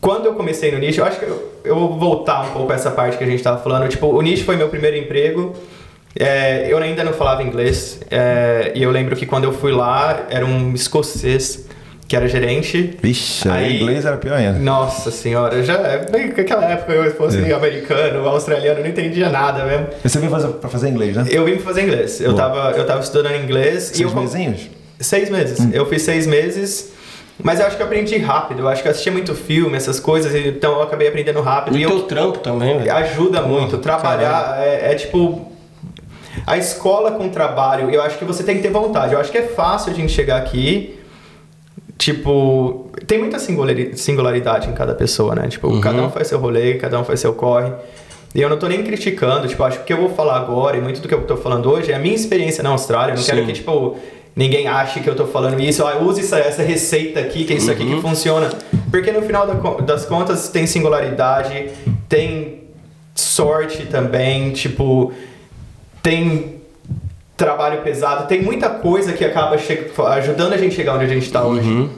quando 0.00 0.26
eu 0.26 0.34
comecei 0.34 0.70
no 0.70 0.78
nicho, 0.78 1.00
eu 1.00 1.04
acho 1.04 1.18
que 1.18 1.24
eu, 1.24 1.52
eu 1.64 1.74
vou 1.74 1.98
voltar 1.98 2.44
um 2.44 2.52
pouco 2.52 2.72
a 2.72 2.74
essa 2.74 2.90
parte 2.90 3.16
que 3.16 3.24
a 3.24 3.26
gente 3.26 3.42
tava 3.42 3.62
falando. 3.62 3.88
Tipo, 3.88 4.06
o 4.06 4.20
nicho 4.22 4.44
foi 4.44 4.56
meu 4.56 4.68
primeiro 4.68 4.96
emprego. 4.96 5.54
É, 6.18 6.66
eu 6.70 6.78
ainda 6.78 7.04
não 7.04 7.12
falava 7.12 7.42
inglês. 7.42 8.00
é, 8.10 8.72
e 8.74 8.82
eu 8.82 8.90
lembro 8.90 9.14
que 9.16 9.26
quando 9.26 9.44
eu 9.44 9.52
fui 9.52 9.72
lá, 9.72 10.26
era 10.30 10.44
um 10.46 10.72
escocês 10.74 11.66
que 12.08 12.14
era 12.14 12.28
gerente. 12.28 12.96
Vixe, 13.02 13.48
Aí- 13.48 13.76
inglês 13.76 14.04
era 14.06 14.16
pior 14.16 14.36
ainda. 14.36 14.58
Nossa 14.58 15.10
senhora, 15.10 15.62
já 15.62 15.76
naquela 15.76 16.64
época 16.66 16.92
eu 16.92 17.10
fosse 17.16 17.38
É. 17.50 17.52
americano, 17.52 18.26
australiano, 18.28 18.80
não 18.80 18.86
entendia 18.86 19.28
nada 19.28 19.64
mesmo. 19.64 19.88
Você 20.02 20.18
veio 20.20 20.30
fazer, 20.30 20.48
pra 20.48 20.70
fazer 20.70 20.88
inglês, 20.88 21.16
né? 21.16 21.26
Eu 21.28 21.44
vim 21.44 21.58
fazer 21.58 21.82
inglês. 21.82 22.20
Eu 22.20 22.34
tava, 22.34 22.70
eu 22.76 22.86
tava 22.86 23.00
estudando 23.00 23.34
inglês 23.34 23.90
e 23.90 23.96
Seis 23.96 24.00
eu 24.12 24.14
mesinhos? 24.20 24.70
Seis 25.00 25.28
meses. 25.28 25.58
Hum. 25.60 25.70
Eu 25.74 25.84
fiz 25.86 26.00
seis 26.02 26.26
meses, 26.28 26.92
mas 27.42 27.58
eu 27.60 27.66
acho 27.66 27.76
que 27.76 27.82
eu 27.82 27.86
aprendi 27.86 28.16
rápido. 28.18 28.60
Eu 28.60 28.68
acho 28.68 28.80
que 28.82 28.88
eu 28.88 28.92
assistia 28.92 29.10
muito 29.12 29.34
filme, 29.34 29.76
essas 29.76 29.98
coisas, 30.00 30.32
então 30.34 30.74
eu 30.76 30.82
acabei 30.82 31.08
aprendendo 31.08 31.40
rápido. 31.42 31.76
E 31.76 31.82
E 31.82 31.86
o 31.86 31.88
teu 31.90 31.98
eu, 31.98 32.02
trampo 32.04 32.38
também, 32.38 32.78
velho. 32.78 32.94
ajuda 32.94 33.42
muito. 33.42 33.78
Trabalhar 33.78 34.58
é, 34.62 34.92
é 34.92 34.94
tipo. 34.94 35.52
A 36.44 36.56
escola 36.58 37.12
com 37.12 37.28
trabalho, 37.28 37.88
eu 37.90 38.02
acho 38.02 38.18
que 38.18 38.24
você 38.24 38.42
tem 38.42 38.56
que 38.56 38.62
ter 38.62 38.70
vontade. 38.70 39.14
Eu 39.14 39.20
acho 39.20 39.30
que 39.30 39.38
é 39.38 39.42
fácil 39.46 39.92
a 39.92 39.94
gente 39.94 40.12
chegar 40.12 40.38
aqui. 40.38 40.98
Tipo, 41.96 42.90
tem 43.06 43.18
muita 43.18 43.38
singulari- 43.38 43.96
singularidade 43.96 44.68
em 44.68 44.72
cada 44.72 44.94
pessoa, 44.94 45.34
né? 45.34 45.48
Tipo, 45.48 45.68
Uhum. 45.68 45.80
cada 45.80 46.02
um 46.02 46.10
faz 46.10 46.28
seu 46.28 46.38
rolê, 46.38 46.74
cada 46.74 46.98
um 47.00 47.04
faz 47.04 47.20
seu 47.20 47.32
corre. 47.32 47.72
E 48.34 48.40
eu 48.42 48.50
não 48.50 48.58
tô 48.58 48.68
nem 48.68 48.82
criticando, 48.82 49.48
tipo, 49.48 49.62
acho 49.64 49.78
que 49.78 49.82
o 49.84 49.86
que 49.86 49.92
eu 49.94 49.96
vou 50.08 50.10
falar 50.10 50.36
agora 50.36 50.76
e 50.76 50.80
muito 50.80 51.00
do 51.00 51.08
que 51.08 51.14
eu 51.14 51.22
tô 51.22 51.36
falando 51.38 51.70
hoje 51.70 51.90
é 51.90 51.94
a 51.94 51.98
minha 51.98 52.14
experiência 52.14 52.62
na 52.62 52.68
Austrália. 52.70 53.12
Eu 53.12 53.16
não 53.16 53.24
quero 53.24 53.38
Sim. 53.40 53.46
que, 53.46 53.52
tipo, 53.54 53.96
ninguém 54.34 54.68
ache 54.68 55.00
que 55.00 55.08
eu 55.08 55.14
tô 55.16 55.24
falando 55.26 55.58
isso, 55.58 55.82
ah, 55.86 55.96
use 56.02 56.20
essa, 56.20 56.38
essa 56.38 56.62
receita 56.62 57.18
aqui, 57.20 57.44
que 57.44 57.54
é 57.54 57.56
isso 57.56 57.70
aqui 57.70 57.82
Uhum. 57.84 57.96
que 57.96 58.02
funciona. 58.02 58.50
Porque 58.90 59.10
no 59.10 59.22
final 59.22 59.46
das 59.82 60.04
contas 60.04 60.50
tem 60.50 60.66
singularidade, 60.66 61.70
tem 62.10 62.64
sorte 63.14 63.86
também, 63.86 64.50
tipo, 64.52 65.12
tem 66.06 66.62
trabalho 67.36 67.82
pesado, 67.82 68.28
tem 68.28 68.40
muita 68.40 68.70
coisa 68.70 69.12
que 69.12 69.24
acaba 69.24 69.56
ajudando 69.56 70.52
a 70.52 70.56
gente 70.56 70.74
a 70.74 70.76
chegar 70.76 70.94
onde 70.94 71.04
a 71.04 71.08
gente 71.08 71.28
tá 71.32 71.44
hoje. 71.44 71.68
Uhum. 71.68 71.90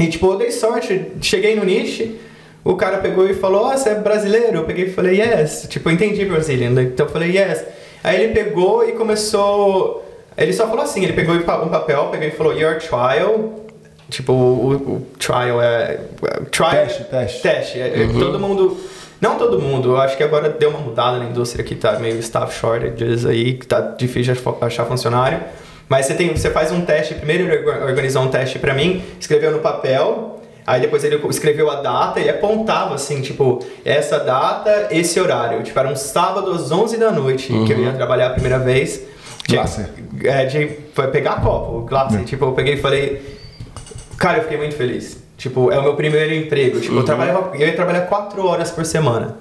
E 0.00 0.06
tipo, 0.06 0.32
eu 0.32 0.38
dei 0.38 0.52
sorte, 0.52 1.10
cheguei 1.20 1.56
no 1.56 1.64
niche, 1.64 2.20
o 2.62 2.76
cara 2.76 2.98
pegou 2.98 3.28
e 3.28 3.34
falou, 3.34 3.64
ó, 3.64 3.76
você 3.76 3.88
é 3.88 3.94
brasileiro? 3.96 4.58
Eu 4.58 4.64
peguei 4.64 4.84
e 4.84 4.92
falei, 4.92 5.20
yes. 5.20 5.66
Tipo, 5.68 5.88
eu 5.88 5.94
entendi 5.94 6.24
Brazilian, 6.24 6.70
né? 6.70 6.82
então 6.84 7.06
eu 7.06 7.10
falei, 7.10 7.36
yes. 7.36 7.64
Aí 8.04 8.22
ele 8.22 8.32
pegou 8.32 8.88
e 8.88 8.92
começou. 8.92 10.08
Ele 10.38 10.52
só 10.52 10.68
falou 10.68 10.84
assim, 10.84 11.02
ele 11.02 11.12
pegou 11.12 11.34
um 11.34 11.68
papel, 11.68 12.10
pegou 12.12 12.28
e 12.28 12.30
falou, 12.30 12.52
your 12.52 12.78
trial. 12.78 13.66
Tipo, 14.08 14.32
o, 14.32 14.72
o 14.72 15.06
trial 15.18 15.60
é. 15.60 15.98
Trial, 16.52 16.70
Teste, 16.70 17.04
teste. 17.04 17.42
Teste. 17.42 17.80
É, 17.80 18.04
é, 18.04 18.06
Todo 18.06 18.38
mundo. 18.38 18.76
Não 19.22 19.38
todo 19.38 19.58
mundo, 19.60 19.90
eu 19.92 20.00
acho 20.00 20.16
que 20.16 20.22
agora 20.24 20.48
deu 20.48 20.68
uma 20.70 20.80
mudada 20.80 21.16
na 21.18 21.26
indústria 21.26 21.64
que 21.64 21.76
tá 21.76 21.92
meio 21.98 22.18
staff 22.18 22.58
shortages 22.58 23.24
aí, 23.24 23.54
que 23.54 23.64
tá 23.66 23.80
difícil 23.80 24.34
achar- 24.60 24.84
funcionário. 24.84 25.38
Mas 25.88 26.06
você, 26.06 26.14
tem, 26.14 26.34
você 26.34 26.50
faz 26.50 26.72
um 26.72 26.80
teste, 26.80 27.14
primeiro 27.14 27.44
ele 27.44 27.58
orga- 27.68 27.84
organizou 27.86 28.22
um 28.22 28.28
teste 28.28 28.58
pra 28.58 28.74
mim, 28.74 29.00
escreveu 29.20 29.52
no 29.52 29.60
papel, 29.60 30.40
aí 30.66 30.80
depois 30.80 31.04
ele 31.04 31.20
escreveu 31.28 31.70
a 31.70 31.76
data 31.76 32.18
e 32.18 32.28
apontava 32.28 32.96
assim, 32.96 33.20
tipo, 33.20 33.64
essa 33.84 34.18
data, 34.18 34.88
esse 34.90 35.20
horário. 35.20 35.62
Tipo, 35.62 35.78
era 35.78 35.88
um 35.88 35.94
sábado 35.96 36.50
às 36.50 36.72
11 36.72 36.96
da 36.96 37.12
noite 37.12 37.46
que 37.66 37.72
eu 37.72 37.78
ia 37.78 37.92
trabalhar 37.92 38.26
a 38.26 38.30
primeira 38.30 38.58
vez. 38.58 39.02
De, 39.46 39.54
Glace. 39.54 39.86
é, 40.24 40.46
de 40.46 40.68
foi 40.94 41.06
pegar 41.08 41.40
copo, 41.42 41.82
glace. 41.82 42.18
Tipo, 42.24 42.46
eu 42.46 42.52
peguei 42.52 42.74
e 42.74 42.78
falei, 42.78 43.38
Cara, 44.18 44.38
eu 44.38 44.42
fiquei 44.42 44.56
muito 44.58 44.74
feliz. 44.76 45.21
Tipo, 45.42 45.72
é 45.72 45.78
o 45.80 45.82
meu 45.82 45.96
primeiro 45.96 46.32
emprego. 46.32 46.78
Tipo, 46.78 46.94
eu, 46.98 47.02
trabalhava, 47.02 47.50
eu 47.56 47.66
ia 47.66 47.74
trabalhar 47.74 48.02
quatro 48.02 48.46
horas 48.46 48.70
por 48.70 48.84
semana. 48.84 49.38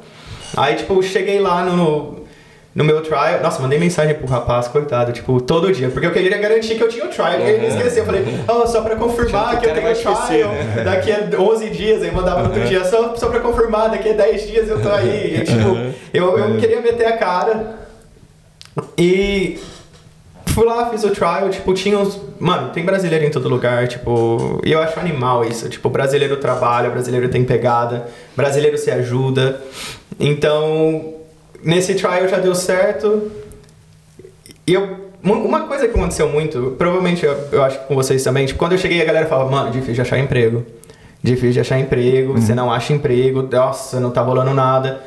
Aí, 0.57 0.73
tipo, 0.73 0.95
eu 0.95 1.03
cheguei 1.03 1.39
lá 1.39 1.63
no, 1.63 2.25
no 2.73 2.83
meu 2.83 3.03
trial. 3.03 3.39
Nossa, 3.39 3.61
mandei 3.61 3.77
mensagem 3.77 4.15
pro 4.15 4.25
rapaz, 4.25 4.67
coitado, 4.67 5.11
tipo, 5.11 5.39
todo 5.39 5.71
dia. 5.71 5.89
Porque 5.89 6.07
eu 6.07 6.11
queria 6.11 6.39
garantir 6.39 6.73
que 6.73 6.83
eu 6.83 6.89
tinha 6.89 7.05
o 7.05 7.07
trial. 7.07 7.33
Porque 7.33 7.51
ele 7.51 7.67
esqueceu. 7.67 7.99
Eu 7.99 8.05
falei, 8.07 8.25
oh, 8.47 8.65
só 8.65 8.81
pra 8.81 8.95
confirmar 8.95 9.51
que 9.51 9.57
que 9.57 9.67
eu 9.67 9.75
tenho 9.75 9.91
o 9.91 9.93
trial. 9.93 10.13
esquecer, 10.13 10.47
né? 10.47 10.83
Daqui 10.83 11.11
a 11.11 11.39
11 11.39 11.69
dias. 11.69 12.01
Aí 12.01 12.09
mandava 12.09 12.41
no 12.41 12.45
outro 12.47 12.65
dia, 12.65 12.83
só, 12.83 13.15
só 13.15 13.29
pra 13.29 13.39
confirmar, 13.39 13.91
daqui 13.91 14.09
a 14.09 14.13
10 14.13 14.47
dias 14.47 14.69
eu 14.69 14.81
tô 14.81 14.89
aí. 14.89 15.35
E, 15.35 15.43
tipo, 15.43 15.93
eu, 16.11 16.35
eu 16.35 16.57
queria 16.57 16.81
meter 16.81 17.05
a 17.05 17.15
cara. 17.15 17.75
E 18.97 19.59
Fui 20.53 20.65
lá, 20.65 20.89
fiz 20.89 21.03
o 21.03 21.09
trial, 21.11 21.49
tipo, 21.49 21.73
tinha 21.73 21.97
uns. 21.97 22.19
Mano, 22.39 22.71
tem 22.71 22.83
brasileiro 22.83 23.23
em 23.23 23.31
todo 23.31 23.47
lugar, 23.47 23.87
tipo. 23.87 24.59
E 24.65 24.71
eu 24.71 24.79
acho 24.79 24.99
animal 24.99 25.45
isso. 25.45 25.69
Tipo, 25.69 25.89
brasileiro 25.89 26.37
trabalha, 26.37 26.89
brasileiro 26.89 27.29
tem 27.29 27.45
pegada, 27.45 28.07
brasileiro 28.35 28.77
se 28.77 28.91
ajuda. 28.91 29.61
Então, 30.19 31.13
nesse 31.63 31.95
trial 31.95 32.27
já 32.27 32.37
deu 32.37 32.53
certo. 32.53 33.31
E 34.67 34.73
eu. 34.73 35.11
Uma 35.23 35.67
coisa 35.67 35.87
que 35.87 35.95
aconteceu 35.95 36.27
muito, 36.27 36.73
provavelmente 36.79 37.23
eu, 37.23 37.37
eu 37.51 37.63
acho 37.63 37.79
que 37.79 37.85
com 37.85 37.93
vocês 37.93 38.23
também, 38.23 38.47
tipo, 38.47 38.57
quando 38.57 38.71
eu 38.71 38.77
cheguei 38.79 38.99
a 39.03 39.05
galera 39.05 39.27
falava, 39.27 39.51
mano, 39.51 39.69
difícil 39.69 39.93
de 39.93 40.01
achar 40.01 40.17
emprego. 40.17 40.65
Difícil 41.21 41.51
de 41.51 41.59
achar 41.59 41.79
emprego, 41.79 42.33
você 42.33 42.55
não 42.55 42.73
acha 42.73 42.91
emprego, 42.91 43.43
nossa, 43.43 43.99
não 43.99 44.09
tá 44.09 44.21
rolando 44.21 44.51
nada. 44.55 44.99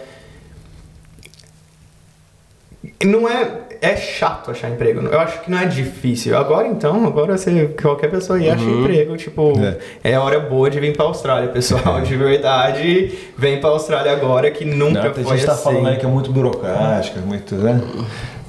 Não 3.04 3.28
é. 3.28 3.63
É 3.84 3.96
chato 3.96 4.50
achar 4.50 4.70
emprego. 4.70 5.00
Eu 5.00 5.20
acho 5.20 5.42
que 5.42 5.50
não 5.50 5.58
é 5.58 5.66
difícil. 5.66 6.36
Agora 6.36 6.66
então, 6.66 7.06
agora 7.06 7.36
você, 7.36 7.74
qualquer 7.80 8.10
pessoa 8.10 8.38
aí 8.38 8.48
acha 8.48 8.64
emprego. 8.64 9.14
Tipo, 9.16 9.52
é. 10.02 10.18
hora 10.18 10.40
boa 10.40 10.70
de 10.70 10.80
vir 10.80 10.96
pra 10.96 11.04
Austrália, 11.04 11.48
pessoal. 11.50 12.00
De 12.04 12.16
verdade, 12.16 13.12
vem 13.36 13.60
pra 13.60 13.68
Austrália 13.70 14.12
agora 14.12 14.50
que 14.50 14.64
nunca 14.64 15.04
Não, 15.04 15.14
foi 15.14 15.24
gente 15.24 15.40
que 15.40 15.46
tá 15.46 15.52
assim. 15.52 15.62
falando 15.64 15.88
aí 15.88 15.96
que 15.96 16.06
é 16.06 16.08
muito 16.08 16.32
burocrática, 16.32 17.20
muito, 17.20 17.54
né? 17.56 17.80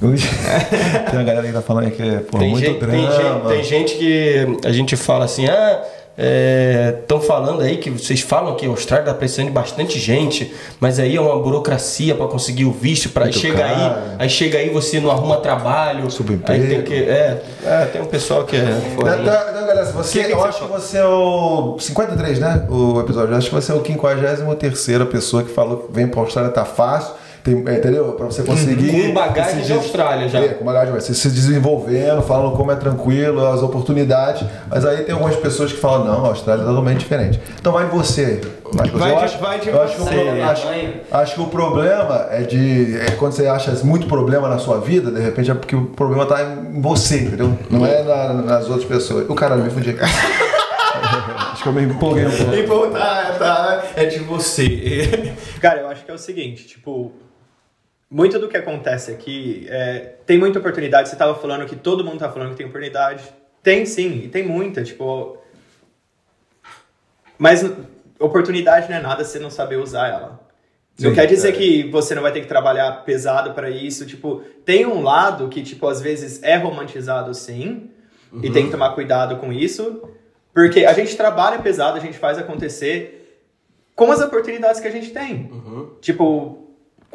tem 0.00 1.18
uma 1.18 1.24
galera 1.24 1.46
que 1.46 1.52
tá 1.52 1.62
falando 1.62 1.84
aí 1.84 1.90
que 1.90 2.02
é 2.02 2.18
pô, 2.18 2.38
Tem, 2.38 2.50
muito 2.50 2.66
gente, 2.66 2.78
drama. 2.80 3.00
tem, 3.00 3.10
gente, 3.10 3.48
tem 3.48 3.64
gente 3.64 3.94
que 3.96 4.58
a 4.66 4.72
gente 4.72 4.96
fala 4.96 5.24
assim, 5.24 5.46
ah, 5.46 5.82
estão 6.16 7.20
falando 7.20 7.60
aí 7.62 7.76
que 7.76 7.90
vocês 7.90 8.20
falam 8.20 8.54
que 8.56 8.64
a 8.64 8.68
Austrália 8.68 9.04
está 9.04 9.14
precisando 9.14 9.46
de 9.48 9.52
bastante 9.52 9.98
gente, 9.98 10.54
mas 10.80 10.98
aí 10.98 11.14
é 11.14 11.20
uma 11.20 11.38
burocracia 11.38 12.14
para 12.14 12.26
conseguir 12.26 12.64
o 12.64 12.72
visto, 12.72 13.10
para 13.10 13.24
Muito 13.24 13.38
chega 13.38 13.58
caro. 13.58 13.74
aí, 13.74 14.16
aí 14.20 14.30
chega 14.30 14.58
aí 14.58 14.70
você 14.70 14.98
não 14.98 15.10
arruma 15.10 15.36
trabalho, 15.36 16.10
Subemprego. 16.10 16.62
aí 16.62 16.68
tem 16.68 16.82
que 16.82 16.94
é, 16.94 17.42
é, 17.64 17.84
tem 17.86 18.00
um 18.00 18.06
pessoal 18.06 18.44
que 18.44 18.56
é 18.56 18.80
foda, 18.94 19.16
Não, 19.16 19.24
não, 19.24 19.60
não, 19.60 19.66
galera, 19.66 19.84
você, 19.86 20.20
Que 20.20 20.24
que 20.26 20.32
eu 20.32 20.44
acho 20.44 20.62
que 20.64 20.72
você 20.72 20.98
é 20.98 21.06
o 21.06 21.76
53, 21.78 22.38
né? 22.38 22.66
O 22.70 23.00
episódio. 23.00 23.32
Eu 23.32 23.38
acho 23.38 23.48
que 23.48 23.54
você 23.54 23.72
é 23.72 23.74
o 23.74 23.84
53 23.84 24.40
terceira 24.58 25.04
pessoa 25.04 25.42
que 25.42 25.50
falou 25.52 25.78
que 25.78 25.92
vem 25.92 26.08
pra 26.08 26.20
Austrália 26.20 26.50
tá 26.50 26.64
fácil. 26.64 27.14
Tem, 27.46 27.62
é, 27.64 27.78
entendeu? 27.78 28.06
Pra 28.14 28.26
você 28.26 28.42
conseguir. 28.42 28.90
Com 29.08 29.14
bagagem 29.14 29.62
de 29.62 29.72
Austrália 29.72 30.28
já. 30.28 30.40
É, 30.40 30.48
com 30.48 30.64
bagagem, 30.64 30.92
você 30.92 31.14
se 31.14 31.30
desenvolvendo, 31.30 32.20
falando 32.20 32.56
como 32.56 32.72
é 32.72 32.74
tranquilo, 32.74 33.46
as 33.46 33.62
oportunidades. 33.62 34.44
Mas 34.68 34.84
aí 34.84 35.04
tem 35.04 35.12
algumas 35.14 35.36
pessoas 35.36 35.72
que 35.72 35.78
falam, 35.78 36.04
não, 36.06 36.24
a 36.24 36.28
Austrália 36.30 36.62
é 36.62 36.66
totalmente 36.66 36.98
diferente. 36.98 37.40
Então 37.60 37.72
vai 37.72 37.84
de 37.84 37.90
você. 37.92 38.40
Vai, 38.72 38.86
de 38.86 38.90
você. 38.92 38.98
Vai 38.98 39.12
eu 39.12 39.16
de- 39.18 39.24
acho, 39.24 39.38
vai 39.38 39.60
de 39.60 39.68
eu 39.68 39.80
acho 39.82 39.94
que 39.94 40.00
o 40.00 40.04
você. 40.04 40.14
problema- 40.16 40.50
acho, 40.50 40.66
acho 41.12 41.34
que 41.36 41.40
o 41.40 41.46
problema 41.46 42.26
é 42.32 42.42
de. 42.42 42.96
É 42.98 43.10
quando 43.12 43.30
você 43.32 43.46
acha 43.46 43.70
muito 43.84 44.08
problema 44.08 44.48
na 44.48 44.58
sua 44.58 44.80
vida, 44.80 45.12
de 45.12 45.20
repente 45.20 45.48
é 45.48 45.54
porque 45.54 45.76
o 45.76 45.86
problema 45.86 46.26
tá 46.26 46.42
em 46.42 46.80
você, 46.80 47.20
entendeu? 47.20 47.56
Não 47.70 47.86
é 47.86 48.02
na- 48.02 48.32
nas 48.34 48.68
outras 48.68 48.84
pessoas. 48.86 49.24
O 49.30 49.34
cara 49.36 49.54
me 49.56 49.70
fundi 49.70 49.90
aqui. 49.90 50.00
acho 51.52 51.62
que 51.62 51.68
eu 51.68 51.72
me 51.72 51.82
empolguei 51.84 52.26
um 52.26 52.66
pouco. 52.66 52.90
Tá, 52.90 53.34
tá, 53.38 53.82
é 53.94 54.04
de 54.06 54.18
você. 54.18 55.32
Cara, 55.60 55.80
eu 55.82 55.88
acho 55.88 56.04
que 56.04 56.10
é 56.10 56.14
o 56.14 56.18
seguinte, 56.18 56.66
tipo, 56.66 57.12
muito 58.10 58.38
do 58.38 58.48
que 58.48 58.56
acontece 58.56 59.10
aqui 59.10 59.66
é, 59.68 60.14
tem 60.24 60.38
muita 60.38 60.58
oportunidade. 60.58 61.08
Você 61.08 61.16
tava 61.16 61.34
falando 61.34 61.66
que 61.66 61.76
todo 61.76 62.04
mundo 62.04 62.18
tá 62.18 62.30
falando 62.30 62.50
que 62.50 62.56
tem 62.56 62.66
oportunidade. 62.66 63.24
Tem 63.62 63.84
sim, 63.84 64.22
e 64.24 64.28
tem 64.28 64.46
muita, 64.46 64.82
tipo. 64.84 65.38
Mas 67.36 67.64
oportunidade 68.18 68.88
não 68.88 68.96
é 68.96 69.00
nada 69.00 69.24
se 69.24 69.38
não 69.38 69.50
saber 69.50 69.76
usar 69.76 70.08
ela. 70.08 70.46
Não 70.98 71.10
Sim, 71.10 71.14
quer 71.14 71.26
dizer 71.26 71.50
é. 71.50 71.52
que 71.52 71.90
você 71.90 72.14
não 72.14 72.22
vai 72.22 72.32
ter 72.32 72.40
que 72.40 72.46
trabalhar 72.46 72.90
pesado 73.04 73.52
para 73.52 73.68
isso. 73.68 74.06
Tipo, 74.06 74.42
tem 74.64 74.86
um 74.86 75.02
lado 75.02 75.48
que, 75.48 75.62
tipo, 75.62 75.86
às 75.86 76.00
vezes 76.00 76.42
é 76.42 76.56
romantizado 76.56 77.34
sim, 77.34 77.90
e 78.42 78.50
tem 78.50 78.66
que 78.66 78.70
tomar 78.70 78.94
cuidado 78.94 79.36
com 79.36 79.52
isso, 79.52 80.08
porque 80.54 80.84
a 80.84 80.92
gente 80.92 81.16
trabalha 81.16 81.58
pesado, 81.58 81.98
a 81.98 82.00
gente 82.00 82.18
faz 82.18 82.38
acontecer 82.38 83.44
com 83.94 84.10
as 84.10 84.20
oportunidades 84.20 84.80
que 84.80 84.88
a 84.88 84.90
gente 84.90 85.10
tem. 85.10 85.50
Tipo, 86.00 86.65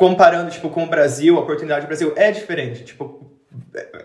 comparando 0.02 0.50
tipo, 0.50 0.68
com 0.72 0.84
o 0.84 0.88
Brasil, 0.88 1.38
a 1.38 1.42
oportunidade 1.42 1.86
do 1.86 1.88
Brasil 1.88 2.12
é 2.16 2.32
diferente. 2.32 2.84
Tipo, 2.84 3.32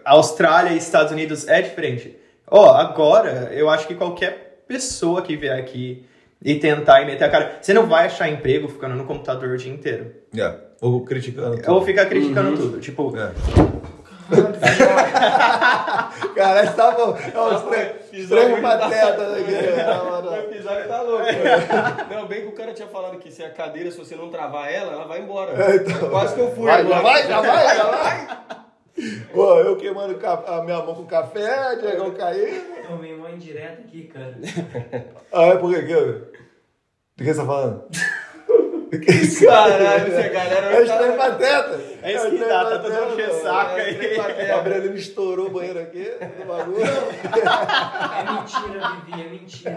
Austrália 0.04 0.72
e 0.72 0.76
Estados 0.76 1.10
Unidos 1.10 1.48
é 1.48 1.62
diferente. 1.62 2.14
Ó, 2.46 2.70
agora, 2.70 3.48
eu 3.54 3.70
acho 3.70 3.88
que 3.88 3.94
qualquer 3.94 4.62
pessoa 4.68 5.22
que 5.22 5.34
vier 5.34 5.58
aqui 5.58 6.04
e 6.44 6.56
tentar 6.56 7.00
e 7.00 7.06
meter 7.06 7.24
a 7.24 7.30
cara, 7.30 7.58
você 7.62 7.72
não 7.72 7.86
vai 7.86 8.04
achar 8.04 8.28
emprego 8.28 8.68
ficando 8.68 8.94
no 8.94 9.06
computador 9.06 9.54
o 9.54 9.56
dia 9.56 9.72
inteiro. 9.72 10.12
É. 10.36 10.54
Ou 10.82 11.02
criticando. 11.02 11.62
Ou 11.66 11.82
ficar 11.82 12.04
criticando 12.04 12.54
tudo. 12.58 12.78
Tipo, 12.78 13.16
É. 13.16 13.32
Caralho, 16.34 16.74
tava. 16.74 17.18
É 17.18 17.40
um 17.40 17.56
estranho, 17.56 17.94
estranho 18.12 18.62
pateta 18.62 19.36
aqui. 19.36 19.52
O 20.26 20.34
episódio 20.34 20.88
tá 20.88 21.02
louco. 21.02 21.24
não, 22.10 22.26
bem 22.26 22.40
que 22.42 22.48
o 22.48 22.52
cara 22.52 22.72
tinha 22.72 22.88
falado 22.88 23.18
que 23.18 23.30
se 23.30 23.42
a 23.42 23.50
cadeira, 23.50 23.90
se 23.90 23.98
você 23.98 24.16
não 24.16 24.30
travar 24.30 24.72
ela, 24.72 24.92
ela 24.92 25.06
vai 25.06 25.20
embora. 25.20 25.52
Quase 26.10 26.34
que 26.34 26.40
eu 26.40 26.50
fui 26.54 26.66
Vai, 26.66 26.86
já 26.86 27.00
vai, 27.00 27.26
já 27.26 27.40
vai, 27.40 27.76
já 27.76 27.84
vai. 27.84 28.28
Pô, 29.32 29.58
eu 29.60 29.76
queimando 29.76 30.18
a 30.24 30.62
minha 30.62 30.78
mão 30.82 30.94
com 30.94 31.04
café, 31.06 31.76
Diego 31.76 32.12
caindo. 32.12 32.86
Tomei 32.88 33.14
uma 33.14 33.30
indireta 33.30 33.82
aqui, 33.82 34.04
cara. 34.04 34.38
Ah, 35.32 35.46
é 35.48 35.56
por 35.56 35.70
quê? 35.74 35.82
Do 35.84 37.24
que 37.24 37.24
você 37.24 37.40
tá 37.40 37.46
falando? 37.46 37.84
Caralho, 39.46 40.16
essa 40.16 40.28
galera 40.28 40.76
É 40.76 40.82
estranho 40.82 41.16
pateta. 41.16 41.80
É 42.02 42.12
isso 42.14 42.30
que 42.30 42.38
dá, 42.38 42.64
tá 42.64 42.78
todo 42.78 42.92
mundo 42.92 43.16
ressaca 43.16 43.74
aí. 43.74 44.16
O 44.16 44.48
Gabrielino 44.48 44.94
estourou 44.96 45.46
o 45.46 45.50
banheiro 45.50 45.80
aqui, 45.80 46.08
no 46.38 46.44
bagulho. 46.46 46.84
É 46.84 48.32
mentira, 48.32 48.92
Vivi, 49.04 49.22
é 49.22 49.28
mentira. 49.28 49.76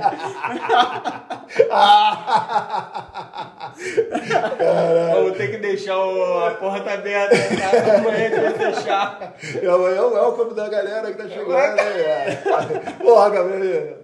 Vamos 5.14 5.38
ter 5.38 5.48
que 5.52 5.58
deixar 5.58 5.98
o- 5.98 6.46
a 6.46 6.52
porta 6.52 6.92
aberta. 6.94 7.36
tá? 7.36 7.96
Amanhã 7.96 8.16
a 8.16 8.30
gente 8.30 8.40
vai 8.40 8.54
fechar. 8.74 9.34
E 9.62 9.66
amanhã 9.68 9.96
é 9.98 10.02
o 10.02 10.14
welcome 10.14 10.54
da 10.54 10.70
galera 10.70 11.12
que 11.12 11.18
tá 11.18 11.28
chegando 11.28 11.80
aí. 11.80 12.94
Porra, 13.02 13.30
Gabrielino. 13.30 13.98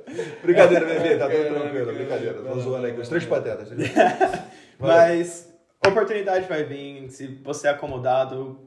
Brincadeira, 0.43 0.86
bebê, 0.86 1.18
tá 1.18 1.30
tudo 1.30 1.53
tranquilo, 1.60 1.93
brincadeira. 1.93 2.34
Tô 2.36 2.60
zoando 2.60 2.88
aqui, 2.88 2.99
os 3.01 3.10
três 3.10 3.26
patetas. 3.26 3.68
Mas 4.80 5.54
oportunidade 5.86 6.48
vai 6.48 6.64
vir, 6.64 7.10
se 7.10 7.28
você 7.44 7.68
é 7.68 7.72
acomodado, 7.72 8.60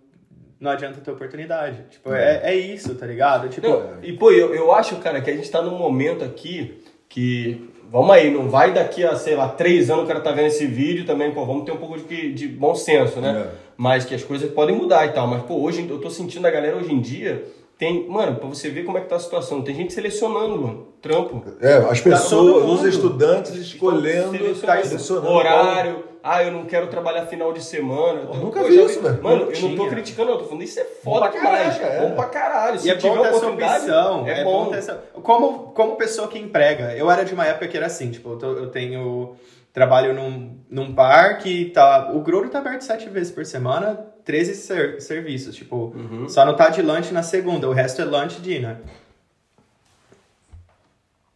não 0.60 0.70
adianta 0.70 1.00
ter 1.00 1.10
oportunidade. 1.10 1.84
Tipo, 1.90 2.12
é, 2.12 2.40
é 2.44 2.54
isso, 2.54 2.94
tá 2.94 3.06
ligado? 3.06 3.48
Tipo, 3.48 3.68
Não, 3.68 4.02
e 4.02 4.12
pô, 4.12 4.30
eu, 4.30 4.54
eu 4.54 4.72
acho, 4.72 4.96
cara, 4.96 5.20
que 5.20 5.30
a 5.30 5.36
gente 5.36 5.50
tá 5.50 5.62
num 5.62 5.76
momento 5.76 6.24
aqui 6.24 6.82
que. 7.08 7.70
Vamos 7.90 8.10
aí, 8.10 8.30
não 8.30 8.50
vai 8.50 8.74
daqui 8.74 9.02
a, 9.02 9.16
sei 9.16 9.34
lá, 9.34 9.48
três 9.48 9.88
anos 9.88 10.04
o 10.04 10.06
cara 10.06 10.20
tá 10.20 10.30
vendo 10.30 10.48
esse 10.48 10.66
vídeo 10.66 11.06
também, 11.06 11.32
pô, 11.32 11.46
vamos 11.46 11.64
ter 11.64 11.72
um 11.72 11.78
pouco 11.78 11.98
de, 11.98 12.34
de 12.34 12.46
bom 12.46 12.74
senso, 12.74 13.18
né? 13.18 13.46
É. 13.46 13.68
Mas 13.78 14.04
que 14.04 14.14
as 14.14 14.22
coisas 14.22 14.50
podem 14.50 14.76
mudar 14.76 15.06
e 15.06 15.12
tal. 15.12 15.26
Mas, 15.26 15.42
pô, 15.44 15.54
hoje 15.54 15.88
eu 15.88 15.98
tô 15.98 16.10
sentindo 16.10 16.46
a 16.46 16.50
galera 16.50 16.76
hoje 16.76 16.92
em 16.92 17.00
dia. 17.00 17.46
Tem, 17.78 18.08
mano, 18.08 18.36
pra 18.36 18.48
você 18.48 18.68
ver 18.70 18.84
como 18.84 18.98
é 18.98 19.00
que 19.00 19.06
tá 19.08 19.14
a 19.14 19.20
situação, 19.20 19.62
tem 19.62 19.72
gente 19.72 19.92
selecionando, 19.92 20.58
mano, 20.60 20.88
trampo. 21.00 21.40
É, 21.60 21.76
as 21.76 22.00
todo 22.00 22.12
pessoas, 22.12 22.64
mundo. 22.64 22.72
os 22.72 22.84
estudantes 22.84 23.54
escolhendo, 23.54 24.32
Selecionando 24.36 24.84
selecionando 24.88 25.28
horário. 25.28 26.04
Ah, 26.20 26.42
eu 26.42 26.50
não 26.50 26.64
quero 26.64 26.88
trabalhar 26.88 27.26
final 27.26 27.52
de 27.52 27.62
semana. 27.62 28.22
Pô, 28.26 28.34
nunca 28.34 28.60
Pô, 28.60 28.66
vi 28.66 28.84
isso, 28.84 29.00
velho. 29.00 29.22
Mano, 29.22 29.44
Não 29.46 29.52
eu 29.52 29.60
não 29.62 29.68
tô 29.70 29.76
tinha. 29.76 29.88
criticando, 29.90 30.32
eu 30.32 30.38
tô 30.38 30.44
falando 30.46 30.62
isso 30.64 30.80
é 30.80 30.82
Bom 30.82 30.90
foda 31.04 31.28
pra 31.28 31.38
demais. 31.40 31.80
é. 31.80 32.00
Bom 32.00 32.14
pra 32.16 32.24
caralho. 32.24 32.80
Se 32.80 32.88
E 32.88 32.90
é 32.90 32.96
tiver 32.96 33.14
bom 33.14 33.22
ter 33.22 33.28
essa 33.28 33.46
opção, 33.46 34.26
é, 34.26 34.40
é, 34.40 34.44
bom. 34.44 34.64
bom 34.64 34.70
ter 34.72 34.78
essa... 34.78 34.94
Como, 35.22 35.58
como 35.72 35.94
pessoa 35.94 36.26
que 36.26 36.36
emprega, 36.36 36.92
eu 36.96 37.08
era 37.08 37.24
de 37.24 37.32
uma 37.32 37.46
época 37.46 37.68
que 37.68 37.76
era 37.76 37.86
assim, 37.86 38.10
tipo, 38.10 38.30
eu, 38.32 38.36
tô- 38.38 38.52
eu 38.54 38.66
tenho... 38.70 39.36
Trabalho 39.72 40.12
num, 40.14 40.58
num 40.70 40.94
parque, 40.94 41.66
tá, 41.66 42.10
o 42.12 42.20
Groro 42.20 42.48
tá 42.48 42.58
aberto 42.58 42.82
sete 42.82 43.08
vezes 43.08 43.30
por 43.32 43.44
semana, 43.46 43.94
13 44.24 44.54
ser- 44.54 45.00
serviços, 45.00 45.54
tipo, 45.54 45.92
Uhum. 45.94 46.28
só 46.28 46.44
não 46.44 46.56
tá 46.56 46.68
de 46.68 46.82
lunch 46.82 47.12
na 47.12 47.22
segunda, 47.22 47.68
o 47.68 47.72
resto 47.72 48.02
é 48.02 48.04
lunch 48.04 48.38
e 48.38 48.42
dinner. 48.42 48.78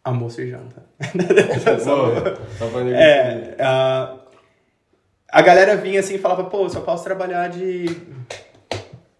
Almoço 0.04 0.40
e 0.40 0.50
janta. 0.50 0.82
É, 2.94 3.56
a, 3.60 4.14
a 5.30 5.42
galera 5.42 5.76
vinha 5.76 6.00
assim 6.00 6.14
e 6.14 6.18
falava, 6.18 6.44
pô, 6.44 6.68
só 6.68 6.80
posso 6.80 7.04
trabalhar 7.04 7.48
de 7.48 7.86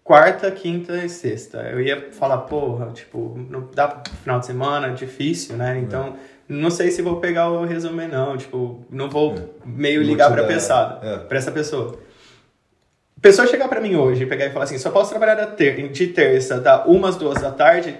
quarta, 0.03 0.51
quinta 0.51 0.97
e 0.97 1.07
sexta. 1.07 1.59
Eu 1.61 1.79
ia 1.81 2.11
falar, 2.11 2.39
porra, 2.39 2.91
tipo, 2.91 3.33
não 3.49 3.69
dá 3.73 3.87
pro 3.87 4.13
final 4.13 4.39
de 4.39 4.45
semana, 4.45 4.89
difícil, 4.91 5.55
né? 5.55 5.79
Então, 5.79 6.17
não 6.47 6.69
sei 6.69 6.91
se 6.91 7.01
vou 7.01 7.17
pegar 7.17 7.49
o 7.49 7.65
resumo 7.65 8.01
não, 8.07 8.37
tipo, 8.37 8.85
não 8.89 9.09
vou 9.09 9.35
meio 9.65 10.01
Não 10.01 10.07
ligar 10.07 10.31
pra 10.31 10.41
dá- 10.41 10.47
pesada, 10.47 11.07
é. 11.07 11.17
pra 11.19 11.37
essa 11.37 11.51
pessoa. 11.51 11.97
Pessoa 13.21 13.47
chegar 13.47 13.69
pra 13.69 13.79
mim 13.79 13.95
hoje 13.95 14.25
pegar 14.25 14.45
e 14.47 14.49
falar 14.51 14.65
assim, 14.65 14.77
só 14.77 14.91
posso 14.91 15.09
trabalhar 15.09 15.35
de 15.35 16.07
terça, 16.07 16.59
da 16.59 16.83
umas, 16.85 17.15
duas 17.15 17.41
da 17.41 17.51
tarde, 17.51 17.97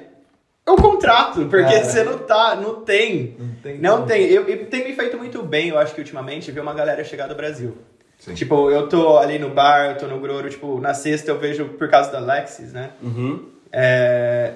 eu 0.67 0.75
contrato, 0.75 1.45
porque 1.45 1.73
É. 1.73 1.83
você 1.83 2.03
não 2.03 2.17
tá, 2.19 2.55
não 2.55 2.81
tem. 2.83 3.35
Não 3.39 3.55
tem 3.61 3.77
Não 3.79 3.95
como. 3.97 4.07
tem. 4.07 4.23
Eu, 4.25 4.49
e 4.49 4.57
tem 4.65 4.83
me 4.85 4.93
feito 4.93 5.17
muito 5.17 5.41
bem, 5.41 5.69
eu 5.69 5.77
acho 5.77 5.93
que 5.95 6.01
ultimamente, 6.01 6.51
ver 6.51 6.59
uma 6.59 6.73
galera 6.73 7.03
chegar 7.05 7.27
do 7.27 7.35
Brasil. 7.35 7.77
Sim. 8.19 8.33
Tipo, 8.33 8.69
eu 8.69 8.87
tô 8.87 9.17
ali 9.17 9.37
no 9.39 9.49
bar, 9.49 9.91
eu 9.91 9.97
tô 9.97 10.07
no 10.07 10.19
Groro, 10.19 10.49
tipo, 10.49 10.79
na 10.79 10.93
sexta 10.93 11.31
eu 11.31 11.37
vejo 11.39 11.65
por 11.65 11.89
causa 11.89 12.11
da 12.11 12.19
Lexis, 12.19 12.71
né? 12.73 12.91
Uhum. 13.01 13.45
É, 13.71 14.53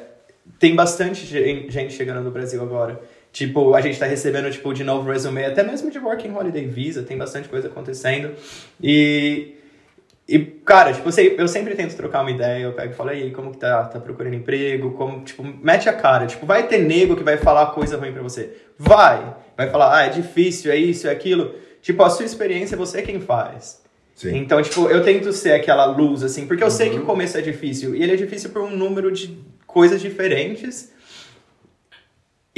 tem 0.59 0.75
bastante 0.75 1.25
gen- 1.25 1.69
gente 1.69 1.93
chegando 1.93 2.21
no 2.21 2.31
Brasil 2.31 2.61
agora. 2.61 2.99
Tipo, 3.37 3.75
a 3.75 3.81
gente 3.81 3.99
tá 3.99 4.07
recebendo, 4.07 4.49
tipo, 4.49 4.73
de 4.73 4.83
novo 4.83 5.11
resume, 5.11 5.45
até 5.45 5.61
mesmo 5.61 5.91
de 5.91 5.99
Working 5.99 6.31
Holiday 6.31 6.65
Visa, 6.65 7.03
tem 7.03 7.15
bastante 7.15 7.47
coisa 7.47 7.67
acontecendo. 7.67 8.31
E, 8.81 9.53
e 10.27 10.39
cara, 10.39 10.91
tipo, 10.91 11.07
eu, 11.37 11.47
sempre 11.47 11.75
tento 11.75 11.95
trocar 11.95 12.21
uma 12.21 12.31
ideia, 12.31 12.63
eu 12.63 12.73
pego 12.73 12.93
e 12.93 12.95
falo, 12.95 13.11
aí, 13.11 13.29
como 13.29 13.51
que 13.51 13.59
tá? 13.59 13.83
Tá 13.83 13.99
procurando 13.99 14.33
emprego? 14.33 14.89
Como, 14.93 15.23
tipo, 15.23 15.43
mete 15.43 15.87
a 15.87 15.93
cara. 15.93 16.25
Tipo, 16.25 16.47
vai 16.47 16.67
ter 16.67 16.79
nego 16.79 17.15
que 17.15 17.21
vai 17.21 17.37
falar 17.37 17.67
coisa 17.67 17.95
ruim 17.95 18.11
pra 18.11 18.23
você. 18.23 18.57
Vai! 18.75 19.35
Vai 19.55 19.69
falar, 19.69 19.95
ah, 19.95 20.05
é 20.07 20.09
difícil, 20.09 20.71
é 20.71 20.75
isso, 20.75 21.07
é 21.07 21.11
aquilo. 21.11 21.53
Tipo, 21.79 22.01
a 22.01 22.09
sua 22.09 22.25
experiência, 22.25 22.75
você 22.75 22.97
é 22.97 23.01
quem 23.03 23.19
faz. 23.19 23.83
Sim. 24.15 24.35
Então, 24.35 24.59
tipo, 24.63 24.89
eu 24.89 25.03
tento 25.03 25.31
ser 25.31 25.51
aquela 25.51 25.85
luz, 25.85 26.23
assim, 26.23 26.47
porque 26.47 26.63
eu 26.63 26.71
sei 26.71 26.89
que 26.89 26.97
o 26.97 27.05
começo 27.05 27.37
é 27.37 27.41
difícil. 27.41 27.93
E 27.93 28.01
ele 28.01 28.13
é 28.13 28.15
difícil 28.15 28.49
por 28.49 28.63
um 28.63 28.75
número 28.75 29.11
de 29.11 29.37
coisas 29.67 30.01
diferentes. 30.01 30.96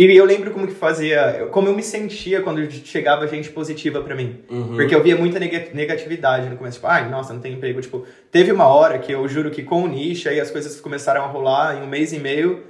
E 0.02 0.16
eu 0.16 0.24
lembro 0.24 0.52
como 0.52 0.66
que 0.66 0.74
fazia, 0.74 1.50
como 1.52 1.68
eu 1.68 1.76
me 1.76 1.84
sentia 1.84 2.42
quando 2.42 2.72
chegava 2.72 3.28
gente 3.28 3.50
positiva 3.50 4.02
pra 4.02 4.16
mim. 4.16 4.40
Porque 4.78 4.96
eu 4.96 5.04
via 5.04 5.18
muita 5.18 5.40
nega- 5.40 5.68
negatividade 5.74 6.48
no 6.50 6.56
começo. 6.56 6.76
Tipo, 6.78 6.88
ai, 6.88 7.10
nossa, 7.10 7.34
não 7.34 7.42
tem 7.42 7.52
emprego. 7.56 7.82
Tipo, 7.82 8.06
teve 8.32 8.50
uma 8.50 8.66
hora 8.66 8.98
que 8.98 9.12
eu 9.12 9.28
juro 9.28 9.52
que 9.52 9.62
com 9.62 9.84
o 9.84 9.88
nicho 9.90 10.30
aí 10.30 10.40
as 10.40 10.50
coisas 10.50 10.80
começaram 10.80 11.22
a 11.24 11.28
rolar 11.28 11.78
em 11.78 11.82
um 11.84 11.88
mês 11.88 12.14
e 12.14 12.18
meio. 12.20 12.64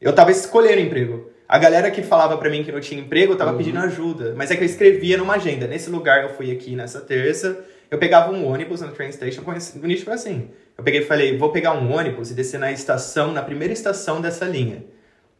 Eu 0.00 0.12
tava 0.12 0.32
escolhendo 0.32 0.80
emprego. 0.80 1.30
A 1.48 1.56
galera 1.56 1.88
que 1.88 2.02
falava 2.02 2.36
pra 2.36 2.50
mim 2.50 2.64
que 2.64 2.72
não 2.72 2.80
tinha 2.80 3.00
emprego, 3.00 3.34
eu 3.34 3.36
tava 3.36 3.52
pedindo 3.58 3.78
ajuda. 3.78 4.34
Mas 4.36 4.50
é 4.50 4.56
que 4.56 4.62
eu 4.62 4.66
escrevia 4.66 5.16
numa 5.16 5.34
agenda. 5.34 5.68
Nesse 5.68 5.88
lugar 5.88 6.24
eu 6.24 6.30
fui 6.30 6.50
aqui 6.50 6.74
nessa 6.74 7.00
terça. 7.00 7.60
Eu 7.92 7.98
pegava 7.98 8.32
um 8.32 8.44
ônibus 8.44 8.80
na 8.80 8.88
train 8.88 9.12
station. 9.12 9.42
O 9.80 9.86
nicho 9.86 10.04
foi 10.04 10.14
assim. 10.14 10.48
Eu 10.76 10.82
peguei 10.82 11.02
e 11.02 11.04
falei, 11.04 11.38
vou 11.38 11.50
pegar 11.52 11.74
um 11.74 11.92
ônibus 11.94 12.32
e 12.32 12.34
descer 12.34 12.58
na 12.58 12.72
estação, 12.72 13.30
na 13.32 13.42
primeira 13.42 13.72
estação 13.72 14.20
dessa 14.20 14.46
linha. 14.46 14.84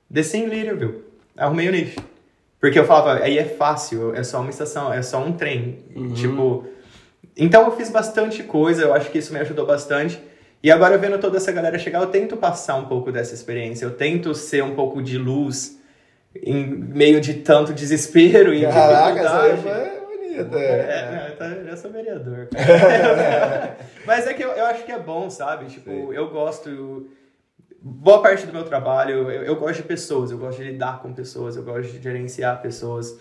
Desci 0.09 0.37
em 0.37 0.47
Leaderville. 0.47 1.11
Arrumei 1.37 1.69
o 1.69 1.73
nicho. 1.73 2.01
Porque 2.61 2.79
eu 2.79 2.85
falava, 2.85 3.23
aí 3.25 3.39
é 3.39 3.45
fácil, 3.45 4.15
é 4.15 4.23
só 4.23 4.41
uma 4.41 4.51
estação, 4.51 4.93
é 4.93 5.03
só 5.03 5.19
um 5.23 5.33
trem. 5.33 5.79
Tipo, 6.15 6.65
Então 7.37 7.65
eu 7.65 7.73
fiz 7.77 7.91
bastante 7.91 8.43
coisa, 8.45 8.83
eu 8.83 8.95
acho 8.95 9.11
que 9.11 9.19
isso 9.19 9.33
me 9.33 9.41
ajudou 9.41 9.67
bastante. 9.67 10.21
E 10.63 10.71
agora 10.71 10.97
vendo 10.97 11.19
toda 11.19 11.39
essa 11.39 11.51
galera 11.51 11.77
chegar, 11.79 12.01
eu 12.01 12.07
tento 12.07 12.37
passar 12.37 12.77
um 12.77 12.85
pouco 12.85 13.11
dessa 13.11 13.35
experiência, 13.35 13.85
eu 13.85 13.91
tento 13.91 14.33
ser 14.33 14.63
um 14.63 14.77
pouco 14.77 15.03
de 15.03 15.19
luz 15.19 15.77
em 16.41 16.65
meio 16.67 17.21
de 17.21 17.35
tanto 17.35 17.73
desespero 17.75 18.55
e 18.55 18.63
Caraca, 18.63 19.21
essa 19.21 19.41
aí 19.43 19.51
dificuldade. 19.51 19.91
foi 19.91 20.17
bonita. 20.19 20.59
É, 20.59 21.37
É. 21.41 21.65
eu, 21.69 21.77
sou 21.77 21.91
vereador. 21.91 22.49
Mas 24.07 24.27
é 24.27 24.35
que 24.35 24.43
eu, 24.43 24.51
eu 24.51 24.67
acho 24.67 24.85
que 24.85 24.93
é 24.93 24.99
bom, 24.99 25.29
sabe? 25.29 25.67
Tipo, 25.67 25.91
Sim. 25.91 26.13
eu 26.13 26.31
gosto. 26.31 27.09
Boa 27.85 28.23
parte 28.23 28.47
do 28.47 28.53
meu 28.53 28.63
trabalho, 28.65 29.29
eu, 29.31 29.43
eu 29.43 29.57
gosto 29.57 29.79
de 29.79 29.83
pessoas, 29.83 30.31
eu 30.31 30.39
gosto 30.39 30.59
de 30.63 30.71
lidar 30.71 31.01
com 31.03 31.13
pessoas, 31.13 31.57
eu 31.57 31.65
gosto 31.65 31.91
de 31.93 32.01
gerenciar 32.01 32.63
pessoas. 32.63 33.19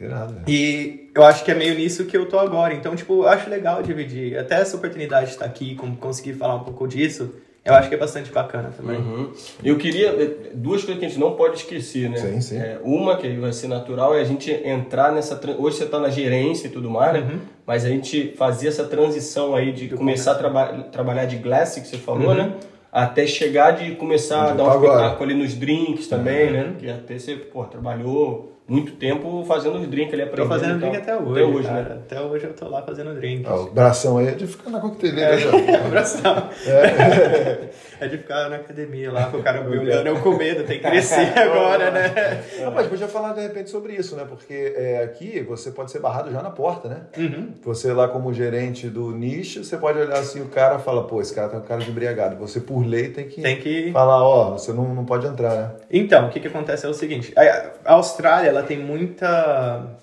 Irado. 0.00 0.34
E 0.48 1.10
eu 1.14 1.22
acho 1.24 1.44
que 1.44 1.50
é 1.50 1.54
meio 1.54 1.74
nisso 1.76 2.06
que 2.06 2.16
eu 2.16 2.26
tô 2.28 2.38
agora. 2.38 2.72
Então, 2.74 2.96
tipo, 2.96 3.22
eu 3.22 3.28
acho 3.28 3.48
legal 3.50 3.82
dividir. 3.82 4.36
Até 4.38 4.56
essa 4.60 4.76
oportunidade 4.76 5.26
de 5.26 5.32
estar 5.32 5.44
aqui, 5.44 5.74
com- 5.76 5.94
conseguir 5.94 6.32
falar 6.32 6.56
um 6.56 6.60
pouco 6.64 6.88
disso, 6.88 7.34
eu 7.64 7.74
acho 7.74 7.88
que 7.88 7.94
é 7.94 7.98
bastante 7.98 8.32
bacana 8.32 8.72
também. 8.76 8.96
Uhum. 8.98 9.30
Eu 9.62 9.76
queria. 9.76 10.08
eh, 10.08 10.50
Duas 10.54 10.82
coisas 10.82 10.98
que 10.98 11.04
a 11.04 11.08
gente 11.08 11.20
não 11.20 11.36
pode 11.36 11.56
esquecer, 11.58 12.08
né? 12.10 12.16
Sim, 12.16 12.40
sim. 12.40 12.56
É, 12.56 12.80
uma, 12.82 13.16
que 13.16 13.28
vai 13.36 13.52
ser 13.52 13.68
natural, 13.68 14.14
é 14.16 14.20
a 14.22 14.24
gente 14.24 14.50
entrar 14.50 15.12
nessa. 15.12 15.38
Hoje 15.58 15.76
você 15.76 15.84
está 15.84 16.00
na 16.00 16.08
gerência 16.10 16.66
e 16.66 16.70
tudo 16.70 16.90
mais, 16.90 17.12
né? 17.12 17.38
Mas 17.64 17.84
a 17.84 17.88
gente 17.88 18.32
fazer 18.36 18.68
essa 18.68 18.84
transição 18.84 19.54
aí 19.54 19.70
de 19.70 19.88
começar 19.90 20.32
a 20.32 20.34
traba 20.34 20.82
trabalhar 20.90 21.26
de 21.26 21.36
glass, 21.36 21.74
que 21.78 21.86
você 21.86 21.98
falou, 21.98 22.34
né? 22.34 22.54
Até 22.92 23.26
chegar 23.26 23.70
de 23.70 23.94
começar 23.94 24.50
a 24.50 24.52
dar 24.52 24.64
um 24.64 24.74
espetáculo 24.74 25.24
ali 25.24 25.34
nos 25.34 25.54
drinks 25.54 26.08
também, 26.08 26.50
né? 26.52 26.74
Que 26.78 26.90
até 26.90 27.18
você, 27.18 27.36
pô, 27.36 27.64
trabalhou 27.64 28.51
muito 28.68 28.92
tempo 28.92 29.44
fazendo 29.46 29.76
os 29.78 29.86
drinks 29.88 30.14
ali, 30.14 30.22
Tô 30.22 30.28
aprendendo. 30.42 30.48
fazendo 30.48 30.76
e 30.76 30.80
tal. 30.80 30.90
drink 30.90 30.96
até 31.02 31.16
hoje. 31.16 31.32
Até 31.42 31.44
hoje, 31.44 31.68
cara. 31.68 31.82
né? 31.82 32.00
Até 32.06 32.20
hoje 32.20 32.44
eu 32.44 32.52
tô 32.54 32.68
lá 32.68 32.82
fazendo 32.82 33.14
drink. 33.14 33.44
Ah, 33.46 33.54
o 33.56 33.70
bração 33.70 34.18
aí 34.18 34.28
é 34.28 34.30
de 34.32 34.46
ficar 34.46 34.70
na 34.70 34.80
coqueteleira. 34.80 35.38
já. 35.38 35.50
Abração. 35.84 36.48
É 38.00 38.08
de 38.08 38.18
ficar 38.18 38.48
na 38.48 38.56
academia 38.56 39.12
lá 39.12 39.26
com 39.26 39.36
o 39.36 39.42
cara 39.44 39.62
me 39.62 39.78
olhando, 39.78 40.06
eu 40.08 40.18
com 40.20 40.36
medo, 40.36 40.64
tem 40.64 40.80
que 40.80 40.88
crescer 40.88 41.38
agora, 41.38 41.88
né? 41.92 42.42
Rapaz, 42.64 42.88
podia 42.88 43.06
falar 43.06 43.32
de 43.32 43.40
repente 43.42 43.70
sobre 43.70 43.92
isso, 43.94 44.16
né? 44.16 44.24
Porque 44.28 44.74
é, 44.76 45.04
aqui 45.04 45.40
você 45.40 45.70
pode 45.70 45.92
ser 45.92 46.00
barrado 46.00 46.32
já 46.32 46.42
na 46.42 46.50
porta, 46.50 46.88
né? 46.88 47.02
Uhum. 47.16 47.52
Você 47.62 47.92
lá 47.92 48.08
como 48.08 48.32
gerente 48.34 48.88
do 48.88 49.12
nicho, 49.12 49.62
você 49.62 49.76
pode 49.76 50.00
olhar 50.00 50.18
assim, 50.18 50.40
o 50.40 50.46
cara 50.46 50.80
fala, 50.80 51.04
pô, 51.06 51.20
esse 51.20 51.32
cara 51.32 51.48
tá 51.48 51.60
com 51.60 51.66
cara 51.66 51.80
de 51.80 51.90
embriagado. 51.90 52.34
Você, 52.38 52.58
por 52.60 52.84
lei, 52.84 53.10
tem 53.10 53.28
que, 53.28 53.40
Tem 53.40 53.56
que. 53.60 53.92
falar, 53.92 54.20
ó, 54.24 54.50
você 54.50 54.72
não, 54.72 54.92
não 54.92 55.04
pode 55.04 55.26
entrar, 55.28 55.54
né? 55.54 55.70
Então, 55.88 56.26
o 56.26 56.30
que 56.30 56.40
que 56.40 56.48
acontece 56.48 56.84
é 56.84 56.88
o 56.88 56.94
seguinte: 56.94 57.32
a 57.36 57.92
Austrália, 57.92 58.51
ela 58.52 58.62
tem 58.62 58.78
muita. 58.78 59.96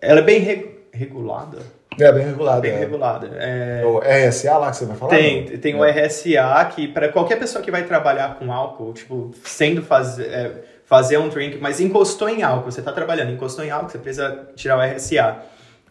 Ela 0.00 0.20
é 0.20 0.22
bem 0.22 0.40
re- 0.40 0.78
regulada. 0.92 1.58
É 1.98 2.12
bem 2.12 2.24
regulado. 2.24 2.60
Bem 2.62 2.72
é. 2.72 2.78
regulada. 2.78 3.30
É, 3.34 3.82
O 3.84 3.98
RSA 3.98 4.56
lá 4.56 4.70
que 4.70 4.76
você 4.76 4.84
vai 4.86 4.96
falar? 4.96 5.10
Tem, 5.10 5.50
não? 5.50 5.58
tem 5.58 5.74
o 5.74 5.84
RSA 5.84 6.64
que 6.74 6.88
para 6.88 7.08
qualquer 7.10 7.38
pessoa 7.38 7.62
que 7.62 7.70
vai 7.70 7.84
trabalhar 7.84 8.36
com 8.38 8.52
álcool, 8.52 8.92
tipo, 8.92 9.32
sendo 9.44 9.82
fazer, 9.82 10.26
é, 10.26 10.52
fazer 10.84 11.18
um 11.18 11.28
drink, 11.28 11.58
mas 11.58 11.80
encostou 11.80 12.28
em 12.28 12.42
álcool, 12.42 12.70
você 12.70 12.80
tá 12.80 12.92
trabalhando, 12.92 13.32
encostou 13.32 13.64
em 13.64 13.70
álcool, 13.70 13.90
você 13.90 13.98
precisa 13.98 14.48
tirar 14.54 14.78
o 14.78 14.80
RSA. 14.80 15.38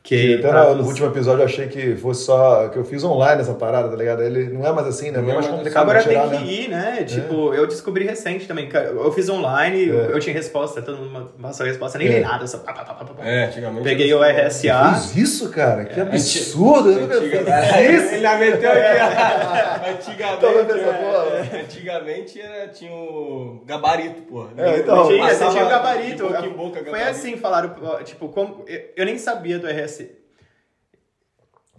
Que 0.09 0.33
até 0.39 0.47
pra 0.47 0.63
no, 0.69 0.75
no 0.75 0.81
os- 0.81 0.87
último 0.87 1.07
episódio 1.07 1.41
eu 1.41 1.45
achei 1.45 1.67
que 1.67 1.95
fosse 1.95 2.25
só. 2.25 2.67
que 2.69 2.77
eu 2.79 2.83
fiz 2.83 3.03
online 3.03 3.41
essa 3.41 3.53
parada, 3.53 3.89
tá 3.89 3.95
ligado? 3.95 4.23
Ele 4.23 4.49
não 4.49 4.65
é 4.65 4.71
mais 4.71 4.87
assim, 4.87 5.11
né? 5.11 5.19
É 5.19 5.21
bem 5.21 5.35
mais 5.35 5.47
complicado 5.47 5.83
Agora 5.83 6.01
tirar, 6.01 6.27
tem 6.29 6.39
que 6.39 6.45
né? 6.45 6.51
ir, 6.51 6.67
né? 6.69 7.03
Tipo, 7.03 7.53
eu 7.53 7.67
descobri 7.67 8.05
recente 8.05 8.47
também. 8.47 8.67
Eu 8.73 9.11
fiz 9.11 9.29
online, 9.29 9.89
É. 9.89 10.09
eu 10.11 10.19
tinha 10.19 10.33
resposta, 10.33 10.81
todo 10.81 10.97
mundo 10.97 11.29
passou 11.39 11.63
a 11.63 11.69
resposta, 11.69 11.99
nem 11.99 12.07
É. 12.07 12.11
li 12.13 12.19
nada, 12.21 12.47
só 12.47 12.57
pá, 12.57 12.73
pá, 12.73 12.83
pá, 12.85 12.93
pá, 12.95 13.05
pá. 13.05 13.23
É, 13.23 13.45
antigamente. 13.45 13.83
Peguei 13.83 14.11
o 14.11 14.23
era 14.23 14.47
RSA. 14.47 14.93
Fiz 14.95 15.15
isso, 15.15 15.49
cara? 15.51 15.85
Que 15.85 15.99
É, 15.99 16.03
absurdo! 16.03 16.91
Nunca 16.91 17.15
Antiga- 17.15 17.43
fiz 17.43 18.01
isso. 18.03 18.13
Ele 18.15 18.21
já 18.21 18.37
meteu 18.39 18.71
aqui. 18.71 18.79
Antigamente, 19.89 20.79
é, 20.79 20.93
porra? 20.93 21.61
antigamente 21.63 22.41
era, 22.41 22.67
tinha 22.69 22.91
o 22.91 23.61
gabarito, 23.65 24.21
pô. 24.23 24.45
É, 24.57 24.77
então, 24.79 25.07
Tinha, 25.07 25.23
você 25.25 25.29
Passava 25.33 25.51
tinha 25.51 25.65
o 25.65 25.69
gabarito. 25.69 26.23
Boca 26.23 26.41
boca, 26.49 26.73
Foi 26.79 26.83
gabarito. 26.85 27.09
assim, 27.11 27.37
falaram, 27.37 27.75
tipo, 28.03 28.29
como, 28.29 28.65
eu 28.95 29.05
nem 29.05 29.17
sabia 29.17 29.59
do 29.59 29.67
RSA. 29.67 29.98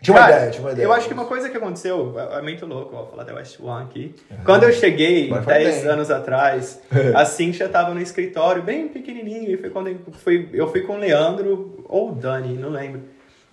Tinha 0.03 0.15
uma 0.17 0.21
Cara, 0.21 0.37
ideia, 0.37 0.51
tinha 0.51 0.63
uma 0.65 0.73
ideia. 0.73 0.87
Eu 0.87 0.93
acho 0.93 1.07
que 1.09 1.15
uma 1.15 1.27
coisa 1.27 1.51
que 1.51 1.57
aconteceu, 1.57 2.15
é 2.19 2.39
é 2.39 2.43
muito 2.43 2.65
louco, 2.65 2.97
vou 2.97 3.07
falar 3.07 3.25
da 3.25 3.35
West 3.35 3.61
One 3.61 3.85
aqui. 3.85 4.15
Quando 4.45 4.63
eu 4.63 4.73
cheguei, 4.73 5.29
vai 5.29 5.41
10 5.43 5.83
bem. 5.83 5.93
anos 5.93 6.11
atrás, 6.11 6.81
a 7.15 7.25
Cintia 7.27 7.69
tava 7.69 7.93
no 7.93 8.01
escritório, 8.01 8.63
bem 8.63 8.89
pequenininho, 8.89 9.51
e 9.51 9.57
foi 9.59 9.69
quando 9.69 9.89
eu 9.89 9.99
fui, 10.25 10.49
eu 10.55 10.71
fui 10.71 10.81
com 10.83 10.95
o 10.95 10.99
Leandro, 10.99 11.85
ou 11.87 12.11
o 12.11 12.15
Dani, 12.15 12.57
não 12.57 12.71
lembro. 12.71 13.03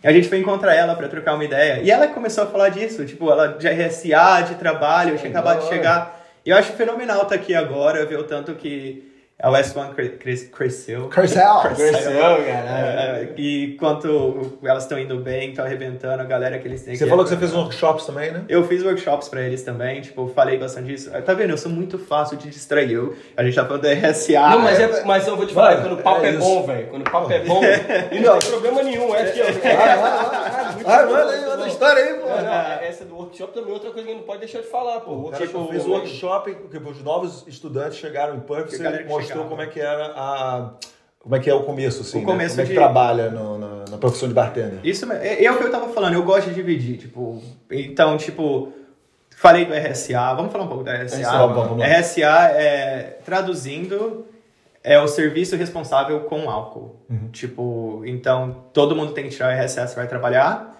A 0.03 0.11
gente 0.13 0.29
foi 0.29 0.37
encontrar 0.37 0.73
ela 0.73 0.95
pra 0.95 1.07
trocar 1.07 1.33
uma 1.33 1.43
ideia. 1.43 1.81
E 1.81 1.91
ela 1.91 2.07
começou 2.07 2.43
a 2.43 2.47
falar 2.47 2.69
disso, 2.69 3.03
tipo, 3.05 3.29
ela 3.29 3.47
de 3.47 3.67
RSA, 3.67 4.43
de 4.47 4.55
trabalho, 4.55 5.15
eu 5.15 5.17
tinha 5.17 5.31
acabado 5.31 5.61
de 5.63 5.67
chegar. 5.67 6.25
E 6.45 6.49
eu 6.49 6.55
acho 6.55 6.71
fenomenal 6.73 7.23
estar 7.23 7.35
aqui 7.35 7.53
agora, 7.53 8.05
ver 8.05 8.17
o 8.17 8.23
tanto 8.23 8.53
que 8.53 9.03
a 9.39 9.51
West 9.51 9.75
One 9.77 9.93
cre- 9.93 10.17
cres- 10.17 10.49
cresceu. 10.49 11.09
Cresceu. 11.09 11.43
Cresceu, 11.75 12.11
cara. 12.11 12.41
É, 12.47 13.33
e 13.37 13.75
quanto 13.79 14.57
elas 14.63 14.83
estão 14.83 14.97
indo 14.97 15.17
bem, 15.19 15.49
estão 15.49 15.63
arrebentando, 15.63 16.21
a 16.21 16.25
galera 16.25 16.57
que 16.57 16.67
eles 16.67 16.81
têm 16.81 16.95
Você 16.95 17.05
falou 17.05 17.23
que 17.23 17.29
você 17.29 17.37
fez 17.37 17.53
workshops 17.53 18.05
também, 18.05 18.31
né? 18.31 18.43
Eu 18.49 18.67
fiz 18.67 18.83
workshops 18.83 19.29
pra 19.29 19.41
eles 19.41 19.61
também, 19.61 20.01
tipo, 20.01 20.27
falei 20.33 20.57
bastante 20.57 20.87
disso. 20.87 21.11
Tá 21.23 21.35
vendo? 21.35 21.51
Eu 21.51 21.57
sou 21.57 21.71
muito 21.71 21.99
fácil 21.99 22.35
de 22.37 22.49
distrair. 22.49 22.93
Eu, 22.93 23.15
a 23.35 23.43
gente 23.43 23.53
tá 23.53 23.63
falando 23.63 23.83
do 23.83 23.87
RSA. 23.87 24.49
Não, 24.49 24.59
mas, 24.59 24.79
é, 24.79 25.03
mas 25.03 25.27
eu 25.27 25.37
vou 25.37 25.45
te 25.45 25.53
falar, 25.53 25.75
Vai, 25.75 25.81
quando 25.83 25.99
o 25.99 26.01
papo 26.01 26.25
é 26.25 26.29
é, 26.29 26.33
bom, 26.33 26.65
velho. 26.65 26.87
Quando 26.87 27.07
o 27.07 27.11
papo 27.11 27.31
é 27.31 27.39
bom, 27.43 27.61
e 28.11 28.19
não 28.19 28.39
tem 28.39 28.49
problema 28.49 28.81
nenhum, 28.81 29.13
é 29.13 29.21
aqui, 29.21 29.39
ó. 29.41 29.45
Ah, 29.45 30.56
manda 30.87 31.31
aí, 31.31 31.45
manda 31.45 31.63
a 31.63 31.67
história 31.67 32.03
aí, 32.03 32.13
pô. 32.15 32.27
Não, 32.27 32.35
essa 32.87 33.05
do 33.05 33.15
workshop 33.15 33.53
também 33.53 33.69
é 33.69 33.73
outra 33.73 33.89
coisa 33.91 34.03
que 34.05 34.09
a 34.11 34.13
gente 34.13 34.21
não 34.21 34.27
pode 34.27 34.39
deixar 34.39 34.59
de 34.61 34.67
falar, 34.67 34.99
pô. 35.01 35.29
Cara, 35.29 35.45
Tipo, 35.45 35.57
eu 35.59 35.67
fiz 35.69 35.85
um 35.85 35.91
workshop 35.91 36.55
que 36.69 36.77
os 36.77 37.03
novos 37.03 37.43
estudantes 37.47 37.97
chegaram 37.97 38.35
em 38.35 38.39
Perth, 38.39 38.69
Que 38.69 38.77
você 38.77 38.89
mostrou 39.03 39.21
chegava. 39.21 39.49
como 39.49 39.61
é 39.61 39.67
que 39.67 39.79
era 39.79 40.13
a... 40.15 40.71
Como 41.19 41.35
é 41.35 41.39
que 41.39 41.49
é 41.49 41.53
o 41.53 41.63
começo, 41.63 42.01
assim, 42.01 42.19
O 42.19 42.21
né? 42.21 42.25
começo 42.25 42.51
Como 42.55 42.61
é 42.61 42.65
que 42.65 42.69
de- 42.71 42.75
trabalha 42.77 43.29
no- 43.29 43.57
na, 43.57 43.85
na 43.91 43.97
profissão 43.97 44.29
de 44.29 44.33
bartender. 44.33 44.79
Isso 44.83 45.05
mesmo. 45.05 45.21
É, 45.23 45.43
é 45.43 45.51
o 45.51 45.57
que 45.57 45.63
eu 45.65 45.71
tava 45.71 45.89
falando, 45.89 46.13
eu 46.13 46.23
gosto 46.23 46.47
de 46.49 46.55
dividir, 46.55 46.97
tipo. 46.97 47.41
Então, 47.69 48.15
tipo, 48.15 48.71
falei 49.35 49.65
do 49.65 49.73
RSA, 49.73 50.33
vamos 50.35 50.53
falar 50.53 50.63
um 50.63 50.67
pouco 50.69 50.83
do 50.85 50.89
RSA. 50.89 51.17
RSA, 51.17 51.47
vamos 51.47 51.79
lá. 51.79 51.85
RSA 51.85 52.51
é, 52.53 53.19
traduzindo, 53.25 54.25
é 54.81 54.97
o 55.01 55.07
serviço 55.07 55.57
responsável 55.57 56.21
com 56.21 56.49
álcool. 56.49 56.95
Uhum. 57.09 57.27
Tipo, 57.31 58.03
então, 58.05 58.63
todo 58.71 58.95
mundo 58.95 59.11
tem 59.11 59.25
que 59.25 59.31
tirar 59.31 59.53
o 59.53 59.61
RSA 59.65 59.85
se 59.87 59.95
vai 59.97 60.07
trabalhar. 60.07 60.76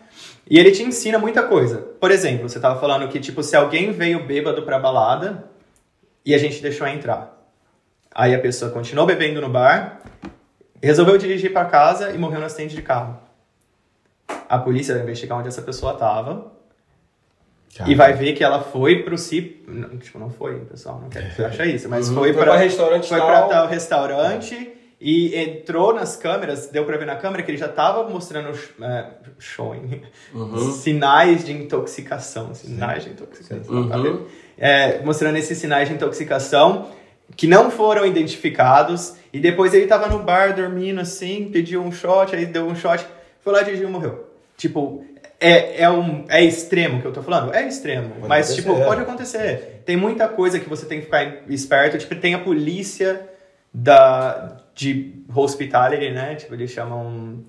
E 0.50 0.58
ele 0.58 0.72
te 0.72 0.82
ensina 0.84 1.18
muita 1.20 1.44
coisa. 1.44 1.78
Por 2.00 2.10
exemplo, 2.12 2.48
você 2.48 2.60
tava 2.60 2.80
falando 2.80 3.08
que, 3.10 3.20
tipo, 3.20 3.44
se 3.44 3.56
alguém 3.56 3.92
veio 3.92 4.26
bêbado 4.26 4.64
pra 4.64 4.80
balada 4.80 5.46
e 6.26 6.34
a 6.34 6.38
gente 6.38 6.62
deixou 6.62 6.88
entrar. 6.88 7.36
Aí 8.14 8.34
a 8.34 8.40
pessoa 8.40 8.72
continuou 8.72 9.06
bebendo 9.06 9.42
no 9.42 9.50
bar, 9.50 10.02
resolveu 10.82 11.18
dirigir 11.18 11.52
pra 11.52 11.66
casa 11.66 12.12
e 12.12 12.18
morreu 12.18 12.40
no 12.40 12.46
acidente 12.46 12.76
de 12.76 12.82
carro. 12.82 13.20
A 14.50 14.58
polícia 14.58 14.94
vai 14.94 15.04
investigar 15.04 15.38
onde 15.38 15.50
essa 15.50 15.62
pessoa 15.62 15.94
tava 15.96 16.52
e 17.86 17.94
vai 17.94 18.14
ver 18.14 18.34
que 18.34 18.44
ela 18.44 18.62
foi 18.62 19.04
pro 19.04 19.18
CIP. 19.18 19.66
Não, 19.68 19.98
tipo, 19.98 20.18
não 20.18 20.30
foi, 20.30 20.62
pessoal, 20.62 21.00
não 21.02 21.10
quero 21.10 21.28
que 21.28 21.36
você 21.36 21.44
ache 21.46 21.66
isso, 21.76 21.90
mas 21.90 22.08
Uhum. 22.10 22.16
foi, 22.16 22.34
Foi 22.34 22.42
pra, 22.44 22.54
pra 22.54 22.62
restaurante 22.62 23.08
foi 23.10 23.18
tal. 23.20 23.28
pra 23.28 23.42
tal 23.44 23.68
restaurante 23.68 24.77
e 25.00 25.36
entrou 25.36 25.94
nas 25.94 26.16
câmeras, 26.16 26.68
deu 26.68 26.84
pra 26.84 26.98
ver 26.98 27.06
na 27.06 27.16
câmera 27.16 27.44
que 27.44 27.52
ele 27.52 27.58
já 27.58 27.68
tava 27.68 28.10
mostrando 28.10 28.50
é, 28.82 29.06
showing, 29.38 30.02
Uhum. 30.34 30.72
sinais 30.72 31.46
de 31.46 31.52
intoxicação. 31.54 32.54
Sinais 32.56 33.04
de 33.04 33.12
intoxicação. 33.12 33.88
tá 33.90 33.98
Uhum. 33.98 34.04
vendo? 34.04 34.28
É, 34.58 35.00
mostrando 35.04 35.38
esses 35.38 35.58
sinais 35.58 35.88
de 35.88 35.94
intoxicação 35.94 36.90
que 37.36 37.46
não 37.46 37.70
foram 37.70 38.06
identificados. 38.06 39.16
E 39.32 39.40
depois 39.40 39.74
ele 39.74 39.86
tava 39.86 40.08
no 40.08 40.20
bar 40.20 40.56
dormindo 40.56 41.00
assim, 41.02 41.50
pediu 41.52 41.84
um 41.84 41.92
shot, 41.92 42.36
aí 42.36 42.46
deu 42.46 42.66
um 42.66 42.76
shot, 42.76 43.06
foi 43.42 43.54
lá 43.54 43.62
dirigiu 43.62 43.88
e 43.88 43.92
morreu. 43.92 44.26
Tipo, 44.58 45.06
é, 45.40 45.84
é, 45.84 45.90
um, 45.92 46.26
é 46.28 46.44
extremo 46.44 47.00
que 47.02 47.06
eu 47.06 47.14
tô 47.14 47.22
falando? 47.22 47.54
É 47.54 47.68
extremo. 47.68 48.10
Pode 48.16 48.28
mas, 48.28 48.48
acontecer, 48.50 48.62
tipo, 48.74 48.84
pode 48.84 49.02
acontecer. 49.02 49.82
Tem 49.86 49.96
muita 49.96 50.28
coisa 50.28 50.60
que 50.60 50.68
você 50.68 50.88
tem 50.88 51.00
que 51.00 51.06
ficar 51.06 51.44
esperto. 51.50 52.00
Tipo, 52.00 52.16
tem 52.16 52.34
a 52.34 52.40
polícia 52.40 53.30
da, 53.72 54.58
de 54.78 55.12
hospitality, 55.36 56.12
né? 56.12 56.36
Tipo, 56.36 56.54
eles 56.54 56.70
chamam 56.70 57.44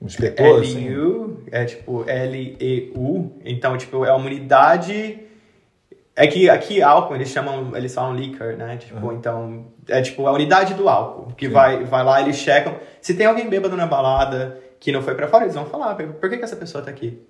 Um 0.00 0.06
inspetor, 0.06 0.60
assim. 0.60 0.88
LU, 0.88 1.42
é 1.50 1.64
tipo 1.64 2.08
L-E-U. 2.08 3.32
Então, 3.44 3.76
tipo, 3.76 4.04
é 4.04 4.12
uma 4.12 4.24
unidade. 4.24 5.18
É 6.14 6.26
que 6.26 6.48
aqui 6.48 6.80
álcool 6.80 7.16
eles 7.16 7.28
chamam, 7.28 7.76
eles 7.76 7.92
falam 7.92 8.14
liquor, 8.14 8.56
né? 8.56 8.76
Tipo, 8.76 9.12
então, 9.12 9.66
é 9.88 10.00
tipo 10.00 10.26
a 10.26 10.32
unidade 10.32 10.74
do 10.74 10.88
álcool, 10.88 11.32
que 11.34 11.48
vai, 11.48 11.84
vai 11.84 12.04
lá, 12.04 12.20
eles 12.20 12.36
checam. 12.36 12.76
Se 13.00 13.14
tem 13.14 13.26
alguém 13.26 13.48
bêbado 13.48 13.76
na 13.76 13.86
balada 13.86 14.60
que 14.80 14.92
não 14.92 15.02
foi 15.02 15.14
pra 15.14 15.28
fora, 15.28 15.44
eles 15.44 15.54
vão 15.54 15.66
falar, 15.66 15.94
por 15.96 16.30
que, 16.30 16.36
que 16.36 16.44
essa 16.44 16.56
pessoa 16.56 16.82
tá 16.82 16.90
aqui? 16.90 17.20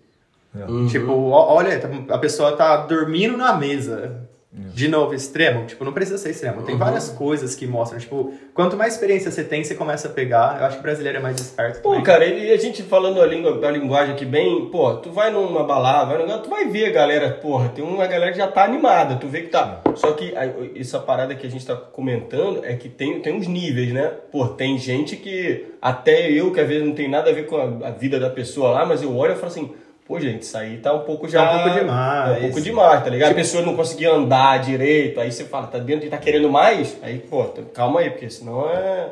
É. 0.55 0.65
Uhum. 0.65 0.87
Tipo, 0.87 1.13
olha, 1.31 1.81
a 2.11 2.19
pessoa 2.19 2.57
tá 2.57 2.77
dormindo 2.87 3.37
na 3.37 3.55
mesa. 3.55 4.29
De 4.51 4.89
novo, 4.89 5.13
extremo, 5.15 5.67
tipo, 5.67 5.85
não 5.85 5.93
precisa 5.93 6.17
ser 6.17 6.31
extremo. 6.31 6.63
Tem 6.63 6.75
várias 6.75 7.11
coisas 7.11 7.55
que 7.55 7.67
mostram, 7.67 7.99
tipo, 7.99 8.33
quanto 8.55 8.79
mais 8.79 8.95
experiência 8.95 9.31
você 9.31 9.45
tem, 9.45 9.63
você 9.63 9.75
começa 9.75 10.09
a 10.09 10.11
pegar. 10.11 10.57
Eu 10.59 10.65
acho 10.65 10.77
que 10.77 10.81
o 10.81 10.83
brasileiro 10.83 11.19
é 11.19 11.21
mais 11.21 11.39
esperto. 11.39 11.83
Pô, 11.83 11.91
também. 11.91 12.03
cara, 12.05 12.25
e 12.25 12.51
a 12.51 12.57
gente 12.57 12.83
falando 12.83 13.21
a, 13.21 13.27
língua, 13.27 13.61
a 13.67 13.71
linguagem 13.71 14.15
aqui 14.15 14.25
bem, 14.25 14.71
pô, 14.71 14.95
tu 14.97 15.11
vai 15.13 15.31
numa 15.31 15.65
balada, 15.65 16.17
vai 16.17 16.41
tu 16.41 16.49
vai 16.49 16.67
ver 16.67 16.87
a 16.87 16.91
galera, 16.93 17.31
porra, 17.31 17.69
tem 17.69 17.85
uma 17.85 18.07
galera 18.07 18.33
que 18.33 18.39
já 18.39 18.49
tá 18.49 18.65
animada, 18.65 19.17
tu 19.17 19.29
vê 19.29 19.43
que 19.43 19.49
tá. 19.49 19.83
Só 19.95 20.13
que 20.13 20.35
a- 20.35 20.51
essa 20.75 20.99
parada 20.99 21.35
que 21.35 21.47
a 21.47 21.51
gente 21.51 21.67
tá 21.67 21.77
comentando 21.77 22.65
é 22.65 22.75
que 22.75 22.89
tem, 22.89 23.21
tem 23.21 23.35
uns 23.35 23.47
níveis, 23.47 23.93
né? 23.93 24.11
Pô, 24.33 24.47
tem 24.49 24.79
gente 24.79 25.15
que, 25.17 25.67
até 25.83 26.31
eu, 26.33 26.53
que 26.53 26.61
às 26.61 26.67
vezes 26.67 26.87
não 26.87 26.95
tem 26.95 27.09
nada 27.09 27.29
a 27.31 27.35
ver 27.35 27.45
com 27.47 27.57
a, 27.85 27.89
a 27.89 27.91
vida 27.91 28.19
da 28.19 28.31
pessoa 28.31 28.71
lá, 28.71 28.87
mas 28.87 29.03
eu 29.03 29.15
olho 29.15 29.33
e 29.33 29.37
falo 29.37 29.49
assim, 29.49 29.73
pô, 30.09 30.19
gente, 30.19 30.43
isso 30.43 30.57
aí 30.57 30.79
tá 30.79 30.95
um 30.95 31.05
pouco 31.05 31.29
já. 31.29 31.47
Tá 31.47 31.57
um 31.59 31.63
pouco 31.65 31.79
demais. 31.79 32.31
É 32.31 32.39
um 32.39 32.41
pouco 32.41 32.61
demais, 32.63 33.05
tá 33.05 33.11
ligado? 33.11 33.31
A 33.31 33.35
pessoa 33.35 33.63
não 33.63 33.77
conseguia 33.77 34.11
andar 34.11 34.59
direito, 34.59 35.21
aí 35.21 35.31
você 35.31 35.45
fala, 35.45 35.67
tá 35.67 35.79
dentro 35.79 36.07
e 36.07 36.11
tá 36.11 36.17
querendo 36.17 36.51
mais, 36.51 36.97
aí, 37.03 37.19
pô, 37.19 37.45
calma 37.75 38.01
aí, 38.01 38.11
porque 38.11 38.31
senão 38.31 38.69
é. 38.71 39.11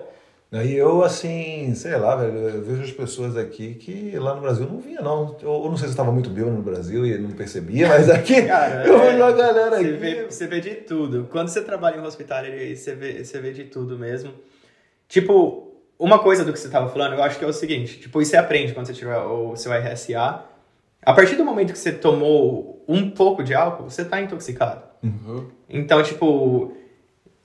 E 0.52 0.74
eu, 0.74 1.02
assim, 1.02 1.74
sei 1.74 1.96
lá, 1.96 2.16
velho, 2.16 2.38
eu 2.38 2.62
vejo 2.62 2.82
as 2.82 2.92
pessoas 2.92 3.36
aqui 3.36 3.74
que 3.74 4.16
lá 4.16 4.34
no 4.34 4.40
Brasil 4.40 4.64
não 4.64 4.80
vinha, 4.80 5.02
não. 5.02 5.36
Eu, 5.42 5.64
eu 5.64 5.64
não 5.64 5.76
sei 5.76 5.80
se 5.80 5.84
eu 5.86 5.90
estava 5.90 6.12
muito 6.12 6.30
bêbado 6.30 6.56
no 6.56 6.62
Brasil 6.62 7.04
e 7.04 7.18
não 7.18 7.32
percebia, 7.32 7.88
mas 7.88 8.08
aqui 8.08 8.42
Cara, 8.42 8.86
eu 8.86 9.02
é, 9.02 9.10
vejo 9.10 9.24
a 9.24 9.32
galera 9.32 9.76
Você 9.76 9.82
aqui. 9.82 9.92
vê, 9.92 10.24
você 10.24 10.46
vê 10.46 10.60
de 10.60 10.74
tudo. 10.76 11.28
Quando 11.30 11.48
você 11.48 11.60
trabalha 11.60 11.96
em 11.96 12.00
hospitality, 12.00 12.74
você 12.76 12.94
vê, 12.94 13.24
você 13.24 13.38
vê 13.38 13.52
de 13.52 13.64
tudo 13.64 13.98
mesmo. 13.98 14.32
Tipo, 15.08 15.74
uma 15.98 16.20
coisa 16.20 16.44
do 16.44 16.52
que 16.52 16.58
você 16.58 16.70
tava 16.70 16.88
falando, 16.88 17.14
eu 17.14 17.22
acho 17.22 17.38
que 17.38 17.44
é 17.44 17.48
o 17.48 17.52
seguinte, 17.52 17.98
tipo, 17.98 18.22
isso 18.22 18.30
você 18.30 18.36
aprende 18.36 18.72
quando 18.72 18.86
você 18.86 18.94
tiver 18.94 19.18
o 19.18 19.56
seu 19.56 19.72
RSA. 19.72 20.55
A 21.02 21.12
partir 21.12 21.36
do 21.36 21.44
momento 21.44 21.72
que 21.72 21.78
você 21.78 21.92
tomou 21.92 22.84
um 22.88 23.10
pouco 23.10 23.42
de 23.42 23.54
álcool, 23.54 23.88
você 23.88 24.04
tá 24.04 24.20
intoxicado. 24.20 24.82
Então, 25.68 26.02
tipo, 26.02 26.72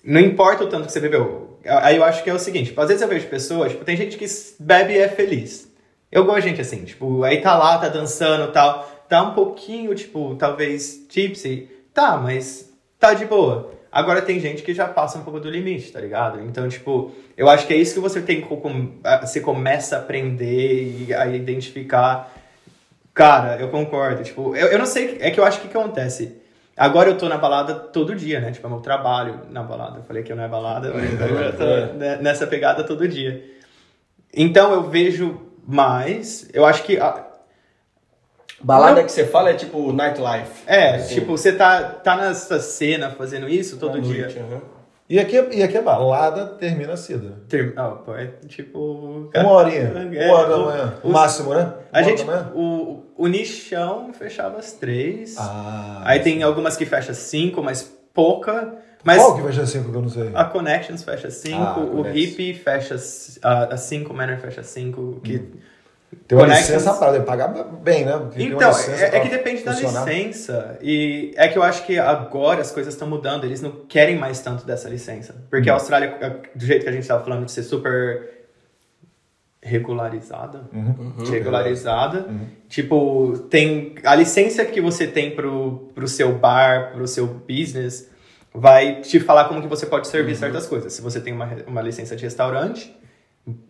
não 0.03 0.19
importa 0.19 0.63
o 0.63 0.67
tanto 0.67 0.85
que 0.87 0.91
você 0.91 0.99
bebeu. 0.99 1.59
Aí 1.65 1.97
eu 1.97 2.03
acho 2.03 2.23
que 2.23 2.29
é 2.29 2.33
o 2.33 2.39
seguinte, 2.39 2.67
tipo, 2.67 2.81
às 2.81 2.87
vezes 2.87 3.01
eu 3.01 3.07
vejo 3.07 3.27
pessoas, 3.27 3.71
tipo, 3.71 3.85
tem 3.85 3.95
gente 3.95 4.17
que 4.17 4.25
bebe 4.59 4.93
e 4.93 4.97
é 4.97 5.07
feliz. 5.07 5.71
Eu 6.11 6.25
gosto 6.25 6.41
de 6.41 6.49
gente 6.49 6.61
assim, 6.61 6.83
tipo, 6.83 7.23
aí 7.23 7.39
tá 7.39 7.55
lá, 7.55 7.77
tá 7.77 7.87
dançando 7.87 8.49
e 8.49 8.51
tal, 8.51 9.05
tá 9.07 9.21
um 9.21 9.33
pouquinho, 9.33 9.93
tipo, 9.93 10.35
talvez 10.35 11.05
tipsy, 11.07 11.69
tá, 11.93 12.17
mas 12.17 12.73
tá 12.99 13.13
de 13.13 13.25
boa. 13.25 13.71
Agora 13.91 14.21
tem 14.21 14.39
gente 14.39 14.63
que 14.63 14.73
já 14.73 14.87
passa 14.87 15.19
um 15.19 15.23
pouco 15.23 15.39
do 15.39 15.49
limite, 15.49 15.91
tá 15.91 15.99
ligado? 15.99 16.41
Então, 16.41 16.67
tipo, 16.69 17.11
eu 17.35 17.49
acho 17.49 17.67
que 17.67 17.73
é 17.73 17.77
isso 17.77 17.93
que 17.93 17.99
você 17.99 18.21
tem 18.21 18.41
que, 18.41 18.47
você 19.21 19.41
começa 19.41 19.97
a 19.97 19.99
aprender 19.99 21.07
e 21.07 21.13
a 21.13 21.27
identificar. 21.27 22.33
Cara, 23.13 23.57
eu 23.59 23.69
concordo, 23.69 24.23
tipo, 24.23 24.55
eu, 24.55 24.67
eu 24.67 24.79
não 24.79 24.85
sei, 24.85 25.17
é 25.19 25.31
que 25.31 25.39
eu 25.39 25.43
acho 25.43 25.59
que 25.61 25.67
que 25.67 25.77
acontece. 25.77 26.41
Agora 26.77 27.09
eu 27.09 27.17
tô 27.17 27.27
na 27.27 27.37
balada 27.37 27.75
todo 27.75 28.15
dia, 28.15 28.39
né? 28.39 28.51
Tipo, 28.51 28.65
é 28.67 28.69
meu 28.69 28.79
trabalho 28.79 29.41
na 29.49 29.61
balada. 29.61 29.99
Eu 29.99 30.03
falei 30.03 30.23
que 30.23 30.31
eu 30.31 30.35
não 30.35 30.43
é 30.43 30.47
balada, 30.47 30.91
mas 30.93 31.21
agora 31.21 31.45
eu 31.47 31.57
tô 31.57 31.93
ne- 31.97 32.15
nessa 32.17 32.47
pegada 32.47 32.83
todo 32.85 33.07
dia. 33.07 33.43
Então 34.33 34.71
eu 34.73 34.83
vejo 34.89 35.41
mais, 35.67 36.49
eu 36.53 36.65
acho 36.65 36.83
que 36.83 36.97
a- 36.97 37.27
Balada 38.63 38.97
Não. 38.99 39.05
que 39.05 39.11
você 39.11 39.25
fala 39.25 39.49
é 39.49 39.53
tipo 39.55 39.91
nightlife. 39.91 40.63
é, 40.67 40.95
Assim, 40.95 41.15
tipo, 41.15 41.35
você 41.35 41.51
tá, 41.51 41.81
tá 41.83 42.15
nessa 42.15 42.59
cena 42.59 43.09
fazendo 43.09 43.49
isso 43.49 43.77
todo 43.77 43.97
à 43.97 44.01
dia. 44.01 44.21
noite, 44.25 44.39
aham. 44.39 44.61
E 45.11 45.19
aqui, 45.19 45.37
é- 45.37 45.55
e 45.55 45.61
aqui 45.61 45.75
é 45.77 45.81
balada, 45.81 46.45
termina 46.57 46.95
cedo. 46.95 47.35
Ter... 47.49 47.73
Oh, 47.77 47.97
pô, 47.97 48.15
é 48.15 48.27
tipo. 48.47 49.29
Uma 49.35 49.51
horinha, 49.51 49.91
É, 50.15 50.25
uma 50.29 50.33
hora 50.37 50.49
da 50.49 50.57
o- 50.57 50.65
manhã. 50.67 50.93
os- 51.03 51.11
Máximo, 51.11 51.53
né? 51.53 51.73
A 51.91 51.99
Uma 51.99 52.03
gente. 52.07 52.23
da 52.23 52.31
manhã? 52.31 52.51
O, 52.55 53.03
o 53.17 53.27
nichão 53.27 54.13
fechava 54.13 54.57
às 54.57 54.71
três. 54.71 55.35
Ah, 55.37 56.01
Aí 56.05 56.21
tem 56.21 56.41
algumas 56.43 56.77
que 56.77 56.85
fecha 56.85 57.11
às 57.11 57.17
cinco, 57.17 57.61
mas 57.61 57.83
pouca. 58.13 58.73
Mas 59.03 59.17
Qual 59.17 59.35
que 59.35 59.41
vai 59.41 59.51
ser 59.51 59.67
cinco 59.67 59.91
que 59.91 59.97
eu 59.97 60.01
não 60.01 60.07
sei? 60.09 60.31
a 60.33 60.45
Connections 60.45 61.03
fecha 61.03 61.27
às 61.27 61.33
cinco, 61.33 61.57
Ah, 61.61 61.79
o. 61.79 62.01
Hippie 62.03 62.53
fecha 62.53 62.95
às 62.95 63.37
às 63.43 63.81
cinco, 63.81 64.13
o 64.13 64.15
Manor 64.15 64.37
fecha 64.37 64.61
às 64.61 64.67
cinco. 64.67 65.19
Que... 65.23 65.41
Tem 66.27 66.37
uma 66.37 66.45
Connections- 66.45 66.69
licença 66.83 66.93
para 66.97 67.21
pagar 67.21 67.47
bem, 67.47 68.03
né? 68.05 68.17
Porque 68.17 68.43
Então, 68.43 68.69
é, 68.69 69.17
é 69.17 69.19
que 69.21 69.29
depende 69.29 69.63
da 69.63 69.73
funcionar. 69.73 70.05
licença. 70.05 70.77
E 70.81 71.33
é 71.37 71.47
que 71.47 71.57
eu 71.57 71.63
acho 71.63 71.85
que 71.85 71.97
agora 71.97 72.59
as 72.61 72.71
coisas 72.71 72.93
estão 72.93 73.07
mudando, 73.07 73.45
eles 73.45 73.61
não 73.61 73.71
querem 73.87 74.17
mais 74.17 74.41
tanto 74.41 74.65
dessa 74.65 74.89
licença. 74.89 75.35
Porque 75.49 75.69
Hum. 75.69 75.73
a 75.73 75.75
Austrália, 75.77 76.41
do 76.53 76.65
jeito 76.65 76.83
que 76.83 76.89
a 76.89 76.91
gente 76.91 77.03
estava 77.03 77.23
falando, 77.23 77.45
de 77.45 77.51
ser 77.51 77.63
super 77.63 78.29
regularizada. 79.61 80.63
Uhum. 80.73 81.13
Regularizada. 81.29 82.25
Tipo, 82.67 83.37
tem 83.49 83.95
a 84.03 84.15
licença 84.15 84.65
que 84.65 84.81
você 84.81 85.05
tem 85.07 85.31
pro, 85.35 85.91
pro 85.93 86.07
seu 86.07 86.33
bar, 86.33 86.91
pro 86.93 87.07
seu 87.07 87.27
business, 87.27 88.09
vai 88.53 89.01
te 89.01 89.19
falar 89.19 89.45
como 89.45 89.61
que 89.61 89.67
você 89.67 89.85
pode 89.85 90.07
Uhum. 90.07 90.11
servir 90.11 90.35
certas 90.35 90.65
coisas. 90.67 90.91
Se 90.93 91.01
você 91.01 91.19
tem 91.21 91.31
uma, 91.33 91.47
uma 91.67 91.81
licença 91.81 92.15
de 92.15 92.23
restaurante, 92.23 92.93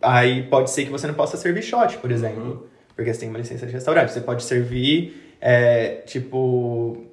aí 0.00 0.44
pode 0.44 0.70
ser 0.70 0.84
que 0.84 0.90
você 0.90 1.06
não 1.06 1.14
possa 1.14 1.36
servir 1.36 1.62
shot, 1.62 1.98
por 1.98 2.10
exemplo. 2.10 2.68
Porque 2.94 3.12
você 3.12 3.20
tem 3.20 3.28
uma 3.28 3.38
licença 3.38 3.66
de 3.66 3.72
restaurante. 3.72 4.12
Você 4.12 4.20
pode 4.20 4.42
servir, 4.42 5.34
é, 5.40 6.02
tipo, 6.06 7.06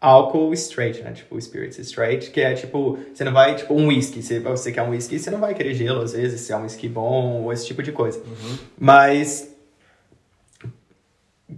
álcool 0.00 0.52
straight, 0.52 1.02
né? 1.02 1.12
Tipo, 1.12 1.40
spirits 1.40 1.78
straight, 1.78 2.30
que 2.30 2.40
é 2.40 2.54
tipo, 2.54 2.98
você 3.12 3.24
não 3.24 3.32
vai, 3.32 3.56
tipo, 3.56 3.74
um 3.74 3.88
whisky. 3.88 4.22
Se 4.22 4.38
você 4.40 4.70
quer 4.70 4.82
um 4.82 4.90
whisky, 4.90 5.18
você 5.18 5.30
não 5.30 5.40
vai 5.40 5.54
querer 5.54 5.74
gelo, 5.74 6.02
às 6.02 6.12
vezes, 6.12 6.40
se 6.42 6.52
é 6.52 6.56
um 6.56 6.62
whisky 6.62 6.88
bom, 6.88 7.42
ou 7.42 7.52
esse 7.52 7.66
tipo 7.66 7.82
de 7.82 7.92
coisa. 7.92 8.22
Mas 8.78 9.54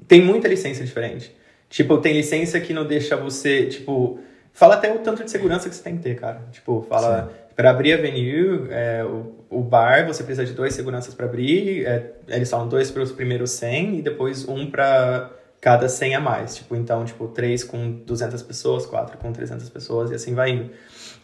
tem 0.06 0.22
muita 0.22 0.48
licença 0.48 0.84
diferente. 0.84 1.34
Tipo, 1.68 1.98
tem 1.98 2.14
licença 2.14 2.58
que 2.60 2.72
não 2.72 2.86
deixa 2.86 3.16
você, 3.16 3.66
tipo, 3.66 4.20
fala 4.52 4.76
até 4.76 4.92
o 4.92 4.98
tanto 5.00 5.24
de 5.24 5.30
segurança 5.30 5.68
que 5.68 5.74
você 5.74 5.82
tem 5.82 5.96
que 5.96 6.02
ter, 6.02 6.16
cara. 6.16 6.42
Tipo, 6.50 6.86
fala, 6.88 7.32
para 7.58 7.70
abrir 7.70 7.92
a 7.92 7.96
venue, 7.96 8.68
é, 8.70 9.04
o, 9.04 9.34
o 9.50 9.60
bar, 9.60 10.06
você 10.06 10.22
precisa 10.22 10.46
de 10.46 10.52
dois 10.52 10.74
seguranças 10.74 11.12
para 11.12 11.26
abrir, 11.26 11.84
é, 11.84 12.12
eles 12.28 12.48
falam 12.48 12.68
dois 12.68 12.88
para 12.88 13.02
os 13.02 13.10
primeiros 13.10 13.50
100 13.50 13.98
e 13.98 14.02
depois 14.02 14.46
um 14.46 14.70
para 14.70 15.32
cada 15.60 15.88
100 15.88 16.14
a 16.14 16.20
mais. 16.20 16.54
Tipo, 16.54 16.76
então, 16.76 17.04
tipo, 17.04 17.26
três 17.26 17.64
com 17.64 17.90
200 18.06 18.44
pessoas, 18.44 18.86
quatro 18.86 19.18
com 19.18 19.32
300 19.32 19.68
pessoas 19.70 20.12
e 20.12 20.14
assim 20.14 20.36
vai 20.36 20.50
indo. 20.50 20.70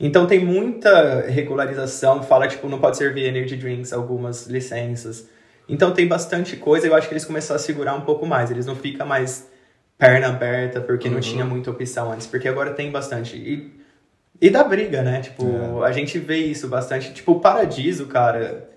Então 0.00 0.26
tem 0.26 0.44
muita 0.44 1.20
regularização, 1.20 2.20
fala, 2.24 2.48
tipo, 2.48 2.68
não 2.68 2.80
pode 2.80 2.96
servir 2.96 3.26
energy 3.26 3.54
drinks, 3.54 3.92
algumas 3.92 4.48
licenças. 4.48 5.28
Então 5.68 5.92
tem 5.92 6.08
bastante 6.08 6.56
coisa, 6.56 6.88
eu 6.88 6.96
acho 6.96 7.06
que 7.06 7.14
eles 7.14 7.24
começaram 7.24 7.60
a 7.60 7.62
segurar 7.62 7.94
um 7.94 8.00
pouco 8.00 8.26
mais, 8.26 8.50
eles 8.50 8.66
não 8.66 8.74
ficam 8.74 9.06
mais 9.06 9.48
perna 9.96 10.30
aberta 10.30 10.80
porque 10.80 11.08
não 11.08 11.20
tinha 11.20 11.44
muita 11.44 11.70
opção 11.70 12.10
antes, 12.10 12.26
porque 12.26 12.48
agora 12.48 12.72
tem 12.72 12.90
bastante. 12.90 13.36
E, 13.36 13.83
e 14.40 14.50
dá 14.50 14.64
briga, 14.64 15.02
né? 15.02 15.20
Tipo, 15.20 15.82
a 15.82 15.92
gente 15.92 16.18
vê 16.18 16.38
isso 16.38 16.68
bastante. 16.68 17.12
Tipo, 17.12 17.32
o 17.32 17.40
Paradiso, 17.40 18.06
cara. 18.06 18.70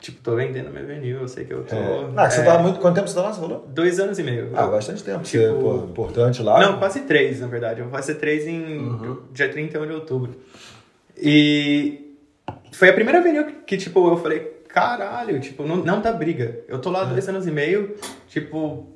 Tipo, 0.00 0.20
tô 0.20 0.34
vendendo 0.34 0.68
meu 0.70 0.84
venue, 0.84 1.10
eu 1.10 1.28
sei 1.28 1.44
que 1.44 1.52
eu 1.52 1.64
tô. 1.64 1.76
É. 1.76 2.10
Ah, 2.16 2.26
que 2.26 2.34
você 2.34 2.40
é, 2.40 2.44
tá 2.44 2.58
muito. 2.58 2.80
Quanto 2.80 2.96
tempo 2.96 3.06
você 3.08 3.14
tá 3.14 3.22
lá? 3.22 3.32
Você 3.32 3.40
falou? 3.40 3.66
Dois 3.68 4.00
anos 4.00 4.18
e 4.18 4.22
meio. 4.22 4.50
Ah, 4.54 4.66
bastante 4.66 5.02
tempo. 5.04 5.22
Tipo- 5.22 5.44
Você 5.44 5.44
é 5.44 5.52
pô, 5.52 5.76
importante 5.84 6.42
lá. 6.42 6.58
Não, 6.60 6.78
quase 6.78 7.02
três, 7.02 7.40
na 7.40 7.46
verdade. 7.46 7.80
Eu 7.80 7.86
vou 7.86 7.94
fazer 7.94 8.16
três 8.16 8.46
em 8.46 9.20
dia 9.32 9.48
31 9.48 9.86
de 9.86 9.92
outubro. 9.92 10.34
E 11.16 12.16
foi 12.72 12.88
a 12.88 12.92
primeira 12.92 13.20
venue 13.20 13.44
que, 13.44 13.52
que, 13.52 13.76
tipo, 13.76 14.10
eu 14.10 14.16
falei, 14.16 14.40
caralho, 14.68 15.38
tipo, 15.40 15.62
não, 15.64 15.76
não 15.76 16.00
dá 16.00 16.12
briga. 16.12 16.60
Eu 16.66 16.80
tô 16.80 16.90
lá 16.90 17.04
dois 17.04 17.28
anos 17.28 17.46
e 17.46 17.50
meio, 17.52 17.94
tipo, 18.28 18.88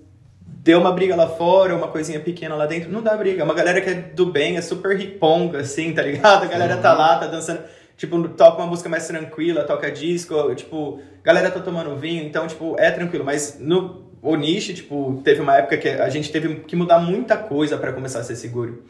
deu 0.46 0.78
uma 0.80 0.92
briga 0.92 1.14
lá 1.16 1.28
fora, 1.28 1.74
uma 1.74 1.88
coisinha 1.88 2.20
pequena 2.20 2.54
lá 2.54 2.66
dentro, 2.66 2.90
não 2.90 3.02
dá 3.02 3.16
briga. 3.16 3.44
Uma 3.44 3.54
galera 3.54 3.80
que 3.80 3.90
é 3.90 3.94
do 3.94 4.26
bem, 4.26 4.56
é 4.56 4.60
super 4.60 4.96
riponga, 4.96 5.60
assim, 5.60 5.92
tá 5.92 6.02
ligado? 6.02 6.44
A 6.44 6.46
galera 6.46 6.76
tá 6.76 6.92
lá, 6.92 7.18
tá 7.18 7.26
dançando, 7.26 7.60
tipo, 7.96 8.28
toca 8.30 8.58
uma 8.58 8.66
música 8.66 8.88
mais 8.88 9.06
tranquila, 9.06 9.64
toca 9.64 9.90
disco, 9.90 10.54
tipo, 10.54 11.00
galera 11.22 11.50
tá 11.50 11.60
tomando 11.60 11.96
vinho, 11.96 12.24
então, 12.24 12.46
tipo, 12.46 12.76
é 12.78 12.90
tranquilo. 12.90 13.24
Mas 13.24 13.58
no 13.60 14.06
o 14.22 14.34
nicho, 14.34 14.74
tipo, 14.74 15.20
teve 15.22 15.40
uma 15.40 15.56
época 15.56 15.76
que 15.76 15.88
a 15.88 16.08
gente 16.08 16.32
teve 16.32 16.56
que 16.56 16.74
mudar 16.74 16.98
muita 16.98 17.36
coisa 17.36 17.76
pra 17.76 17.92
começar 17.92 18.18
a 18.18 18.24
ser 18.24 18.34
seguro. 18.34 18.82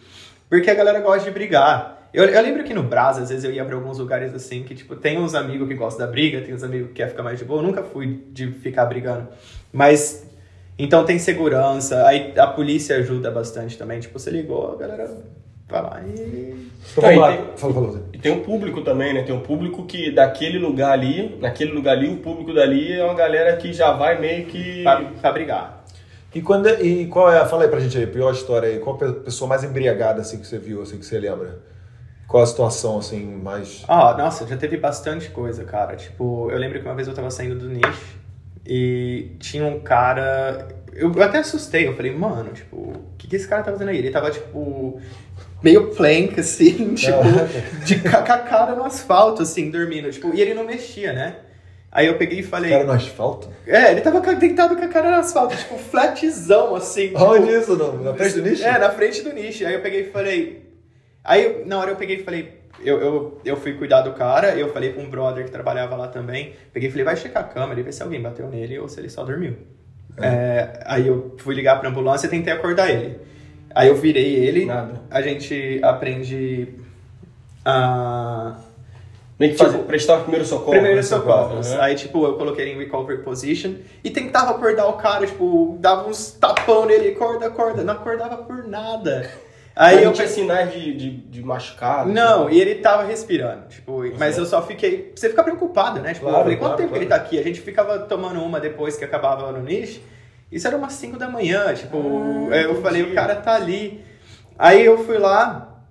Porque 0.49 0.71
a 0.71 0.75
galera 0.75 1.01
gosta 1.01 1.25
de 1.25 1.31
brigar. 1.31 2.09
Eu, 2.15 2.25
eu 2.25 2.43
lembro 2.43 2.65
que 2.65 2.73
no 2.73 2.83
Brasa, 2.83 3.21
às 3.21 3.29
vezes 3.29 3.45
eu 3.45 3.53
ia 3.53 3.63
pra 3.65 3.75
alguns 3.75 3.99
lugares 3.99 4.33
assim, 4.33 4.63
que 4.63 4.75
tipo, 4.75 4.97
tem 4.97 5.19
uns 5.19 5.35
amigos 5.35 5.69
que 5.69 5.75
gostam 5.75 6.07
da 6.07 6.11
briga, 6.11 6.41
tem 6.41 6.55
uns 6.55 6.63
amigos 6.63 6.89
que 6.89 6.95
querem 6.95 7.11
ficar 7.11 7.23
mais 7.23 7.39
de 7.39 7.45
boa. 7.45 7.61
Eu 7.61 7.67
nunca 7.67 7.83
fui 7.83 8.25
de 8.33 8.51
ficar 8.53 8.87
brigando. 8.87 9.29
Mas, 9.71 10.27
então 10.79 11.05
tem 11.05 11.19
segurança, 11.19 12.07
aí 12.07 12.33
a 12.37 12.47
polícia 12.47 12.97
ajuda 12.97 13.31
bastante 13.31 13.77
também. 13.79 14.01
Tipo, 14.01 14.19
você 14.19 14.31
ligou, 14.31 14.73
a 14.73 14.77
galera 14.77 15.11
vai 15.69 15.83
lá 15.83 16.03
e... 16.07 16.67
Então, 16.93 17.03
vamos 17.05 17.19
lá. 17.21 17.29
Aí 17.29 17.37
tem- 17.39 17.47
Fala, 17.57 17.75
fala. 17.75 18.03
E 18.13 18.19
tem 18.19 18.33
um 18.33 18.41
público 18.43 18.83
também, 18.83 19.13
né? 19.13 19.23
Tem 19.23 19.35
um 19.35 19.41
público 19.41 19.85
que 19.87 20.11
daquele 20.13 20.59
lugar 20.59 20.93
ali, 20.93 21.37
naquele 21.41 21.73
lugar 21.73 21.93
ali, 21.97 22.09
o 22.09 22.19
público 22.19 22.53
dali 22.55 22.93
é 22.93 23.03
uma 23.05 23.15
galera 23.15 23.57
que 23.57 23.73
já 23.73 23.93
vai 23.93 24.21
meio 24.21 24.47
que. 24.47 24.83
Pra, 24.83 25.01
pra 25.21 25.33
brigar. 25.33 25.85
E, 26.35 26.43
quando, 26.43 26.69
e 26.69 27.07
qual 27.07 27.33
é, 27.33 27.45
fala 27.47 27.65
aí 27.65 27.69
pra 27.71 27.81
gente 27.81 27.97
aí, 27.97 28.05
a 28.05 28.09
pior 28.09 28.31
história 28.33 28.69
aí, 28.69 28.79
qual 28.79 28.95
a 28.97 28.99
pe- 28.99 29.13
pessoa 29.21 29.49
mais 29.49 29.65
embriagada 29.65 30.21
assim 30.21 30.39
que 30.39 30.47
você 30.47 30.59
viu, 30.59 30.83
assim, 30.83 30.99
que 30.99 31.07
você 31.07 31.19
lembra? 31.19 31.59
Qual 32.29 32.43
a 32.43 32.47
situação, 32.47 32.99
assim, 32.99 33.25
mais... 33.25 33.85
Ah, 33.89 34.15
nossa, 34.19 34.47
já 34.47 34.57
teve 34.57 34.77
bastante 34.77 35.31
coisa, 35.31 35.65
cara. 35.65 35.97
Tipo, 35.97 36.51
eu 36.51 36.59
lembro 36.59 36.79
que 36.79 36.85
uma 36.85 36.95
vez 36.95 37.09
eu 37.09 37.15
tava 37.15 37.31
saindo 37.31 37.55
do 37.59 37.69
nicho 37.69 38.17
e 38.67 39.37
tinha 39.39 39.65
um 39.65 39.81
cara. 39.81 40.69
Eu, 40.93 41.13
até 41.23 41.39
assustei, 41.39 41.87
eu 41.87 41.95
falei, 41.95 42.13
mano, 42.13 42.51
tipo, 42.53 42.77
o 42.77 43.05
que, 43.19 43.29
que 43.29 43.37
esse 43.37 43.47
cara 43.47 43.63
tá 43.63 43.71
fazendo 43.71 43.89
aí? 43.89 43.99
Ele 43.99 44.11
tava, 44.11 44.31
tipo. 44.31 45.01
meio 45.63 45.89
plank, 45.95 46.39
assim, 46.41 46.95
tipo, 46.95 47.19
de 47.85 48.01
com 48.01 48.17
a 48.17 48.39
cara 48.39 48.75
no 48.75 48.85
asfalto, 48.85 49.43
assim, 49.43 49.71
dormindo, 49.71 50.11
tipo, 50.11 50.35
e 50.35 50.41
ele 50.41 50.55
não 50.55 50.65
mexia, 50.65 51.13
né? 51.13 51.37
Aí 51.93 52.07
eu 52.09 52.19
peguei 52.19 52.41
e 52.41 52.43
falei. 52.43 52.71
Cara 52.71 52.85
no 52.85 52.93
asfalto? 52.93 53.49
É, 53.67 53.93
ele 53.93 54.01
tava 54.03 54.21
deitado 54.35 54.77
com 54.77 54.85
a 54.85 54.89
cara 54.89 55.11
no 55.11 55.17
asfalto, 55.17 55.57
tipo, 55.57 55.79
flatzão, 55.79 56.75
assim. 56.75 57.09
tipo, 57.09 57.25
Onde 57.25 57.51
isso, 57.51 57.77
não? 57.77 57.97
Na 58.03 58.15
frente 58.15 58.35
do 58.35 58.43
nicho? 58.43 58.65
É, 58.65 58.79
na 58.79 58.91
frente 58.91 59.23
do 59.23 59.33
nicho. 59.33 59.67
Aí 59.67 59.75
eu 59.75 59.81
peguei 59.81 60.01
e 60.03 60.11
falei. 60.11 60.67
Aí 61.25 61.65
na 61.65 61.79
hora 61.79 61.93
eu 61.93 61.97
peguei 61.97 62.17
e 62.17 62.23
falei. 62.23 62.56
Eu, 62.81 63.01
eu, 63.01 63.41
eu 63.45 63.57
fui 63.57 63.75
cuidar 63.75 64.03
do 64.03 64.13
cara, 64.13 64.55
eu 64.55 64.73
falei 64.73 64.93
com 64.93 65.03
um 65.03 65.11
brother 65.11 65.45
que 65.45 65.51
trabalhava 65.51 65.97
lá 65.97 66.09
também. 66.09 66.53
Peguei 66.73 66.89
e 66.89 66.93
falei, 66.93 67.05
vai 67.05 67.17
checar 67.17 67.45
a 67.45 67.47
câmera 67.47 67.81
e 67.81 67.83
ver 67.83 67.93
se 67.93 68.03
alguém 68.03 68.21
bateu 68.21 68.49
nele 68.49 68.79
ou 68.79 68.89
se 68.89 69.01
ele 69.01 69.09
só 69.09 69.25
dormiu. 69.25 69.57
É, 70.19 70.81
aí 70.85 71.07
eu 71.07 71.35
fui 71.39 71.55
ligar 71.55 71.79
pra 71.79 71.89
ambulância 71.89 72.27
e 72.27 72.31
tentei 72.31 72.53
acordar 72.53 72.91
ele. 72.91 73.19
Aí 73.75 73.89
eu 73.89 73.95
virei 73.95 74.37
ele, 74.37 74.65
Nada. 74.65 75.03
a 75.11 75.21
gente 75.21 75.81
aprende 75.83 76.69
a. 77.65 78.57
Meio 79.39 79.53
que 79.53 79.59
fazer, 79.59 79.77
prestar 79.81 80.21
primeiro 80.21 80.47
socorro. 80.47 80.71
Primeiro 80.71 80.97
né? 80.97 81.03
socorros. 81.03 81.71
Aham. 81.73 81.83
Aí, 81.83 81.95
tipo, 81.95 82.25
eu 82.25 82.39
coloquei 82.39 82.65
ele 82.65 82.73
em 82.73 82.79
recovery 82.79 83.23
position 83.23 83.75
e 84.03 84.09
tentava 84.09 84.53
acordar 84.53 84.87
o 84.87 84.95
cara, 84.95 85.27
tipo, 85.27 85.77
dava 85.79 86.09
uns 86.09 86.31
tapão 86.33 86.87
nele, 86.87 87.11
acorda, 87.11 87.49
acorda. 87.49 87.85
Não 87.85 87.93
acordava 87.93 88.39
por 88.39 88.67
nada. 88.67 89.31
Aí 89.79 90.03
eu 90.03 90.13
tinha 90.13 90.27
pensei. 90.27 90.43
sinais 90.43 90.73
de, 90.73 90.95
de, 90.97 91.11
de 91.11 91.43
machucado. 91.43 92.11
Não, 92.11 92.49
e 92.49 92.59
ele 92.59 92.77
tava 92.77 93.03
respirando, 93.05 93.69
tipo, 93.69 94.03
mas 94.19 94.39
eu 94.39 94.47
só 94.47 94.63
fiquei. 94.63 95.13
Você 95.15 95.29
fica 95.29 95.45
preocupado, 95.45 96.01
né? 96.01 96.15
Tipo, 96.15 96.25
Claro, 96.27 96.39
eu 96.39 96.43
falei, 96.45 96.57
quanto 96.57 96.69
claro, 96.71 96.77
tempo 96.83 96.93
que 96.95 96.99
ele 96.99 97.07
claro. 97.07 97.23
tá 97.23 97.27
aqui? 97.27 97.39
A 97.39 97.43
gente 97.43 97.61
ficava 97.61 97.99
tomando 97.99 98.43
uma 98.43 98.59
depois 98.59 98.97
que 98.97 99.05
acabava 99.05 99.53
no 99.53 99.63
nicho. 99.63 100.01
Isso 100.51 100.67
era 100.67 100.77
umas 100.79 100.95
5 100.95 101.19
da 101.19 101.29
manhã, 101.29 101.75
tipo, 101.75 101.99
Ah, 102.51 102.57
eu 102.57 102.81
falei, 102.81 103.03
entendi. 103.03 103.13
o 103.13 103.21
cara 103.21 103.37
tá 103.37 103.55
ali. 103.55 104.03
Aí 104.59 104.83
eu 104.83 104.97
fui 105.05 105.19
lá, 105.19 105.83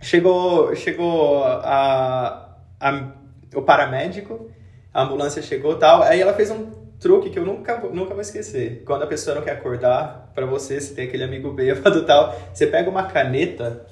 chegou, 0.00 0.74
chegou 0.74 1.44
a, 1.44 2.48
a- 2.78 3.12
o 3.54 3.62
paramédico, 3.62 4.50
a 4.92 5.02
ambulância 5.02 5.40
chegou 5.40 5.72
e 5.72 5.78
tal, 5.78 6.02
aí 6.02 6.20
ela 6.20 6.34
fez 6.34 6.50
um 6.50 6.70
truque 7.00 7.30
que 7.30 7.38
eu 7.38 7.44
nunca, 7.46 7.76
vou- 7.78 7.94
nunca 7.94 8.12
vou 8.12 8.20
esquecer. 8.20 8.82
Quando 8.84 9.02
a 9.04 9.06
pessoa 9.06 9.36
não 9.36 9.42
quer 9.42 9.52
acordar, 9.52 10.30
pra 10.34 10.46
você, 10.46 10.80
se 10.80 10.94
tem 10.94 11.06
aquele 11.06 11.24
amigo 11.24 11.50
bêbado 11.52 11.98
e 12.00 12.04
tal, 12.04 12.34
você 12.52 12.66
pega 12.66 12.88
uma 12.90 13.04
caneta 13.04 13.86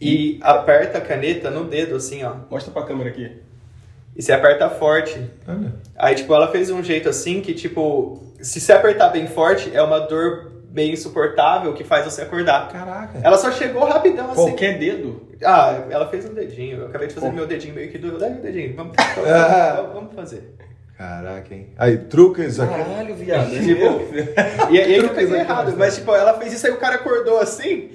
e 0.00 0.38
aperta 0.42 0.98
a 0.98 1.00
caneta 1.00 1.50
no 1.50 1.64
dedo, 1.64 1.96
assim, 1.96 2.22
ó. 2.24 2.34
Mostra 2.50 2.72
pra 2.72 2.82
câmera 2.84 3.10
aqui. 3.10 3.32
E 4.16 4.22
você 4.22 4.32
aperta 4.32 4.68
forte. 4.70 5.20
Olha. 5.46 5.72
Aí, 5.96 6.14
tipo, 6.14 6.32
ela 6.34 6.48
fez 6.50 6.70
um 6.70 6.82
jeito 6.82 7.08
assim 7.08 7.40
que, 7.40 7.54
tipo, 7.54 8.22
se 8.40 8.60
você 8.60 8.72
apertar 8.72 9.08
bem 9.10 9.26
forte, 9.26 9.70
é 9.74 9.82
uma 9.82 9.98
dor 10.00 10.52
meio 10.70 10.92
insuportável 10.92 11.72
que 11.72 11.82
faz 11.82 12.04
você 12.04 12.22
acordar. 12.22 12.68
Caraca. 12.70 13.18
Ela 13.22 13.36
só 13.38 13.50
chegou 13.50 13.84
rapidão 13.84 14.26
assim. 14.26 14.34
Qualquer 14.34 14.78
dedo. 14.78 15.26
Ah, 15.44 15.84
ela 15.90 16.08
fez 16.08 16.26
um 16.28 16.34
dedinho. 16.34 16.78
Eu 16.78 16.86
acabei 16.88 17.08
de 17.08 17.14
fazer 17.14 17.26
Pô. 17.28 17.32
meu 17.32 17.46
dedinho 17.46 17.74
meio 17.74 17.90
que 17.90 17.98
doeu. 17.98 18.18
Leve 18.18 18.38
o 18.38 18.42
dedinho. 18.42 18.74
Vamos, 18.76 18.94
vamos, 18.96 19.92
vamos 19.94 20.14
fazer. 20.14 20.54
Caraca, 20.98 21.54
hein? 21.54 21.68
Aí, 21.78 21.96
truques 21.96 22.58
aqui. 22.58 22.74
Caralho, 22.74 23.14
viado. 23.14 23.54
é 23.54 23.58
Tipo? 23.60 23.84
E, 24.72 24.74
e 24.74 24.80
aí 24.80 25.08
peguei 25.10 25.40
aqui, 25.40 25.50
errado. 25.50 25.66
mas- 25.66 25.76
Mas, 25.76 25.94
tipo, 25.96 26.12
ela 26.14 26.34
fez 26.38 26.52
isso 26.52 26.66
aí 26.66 26.72
o 26.72 26.76
cara 26.78 26.96
acordou 26.96 27.38
assim. 27.40 27.90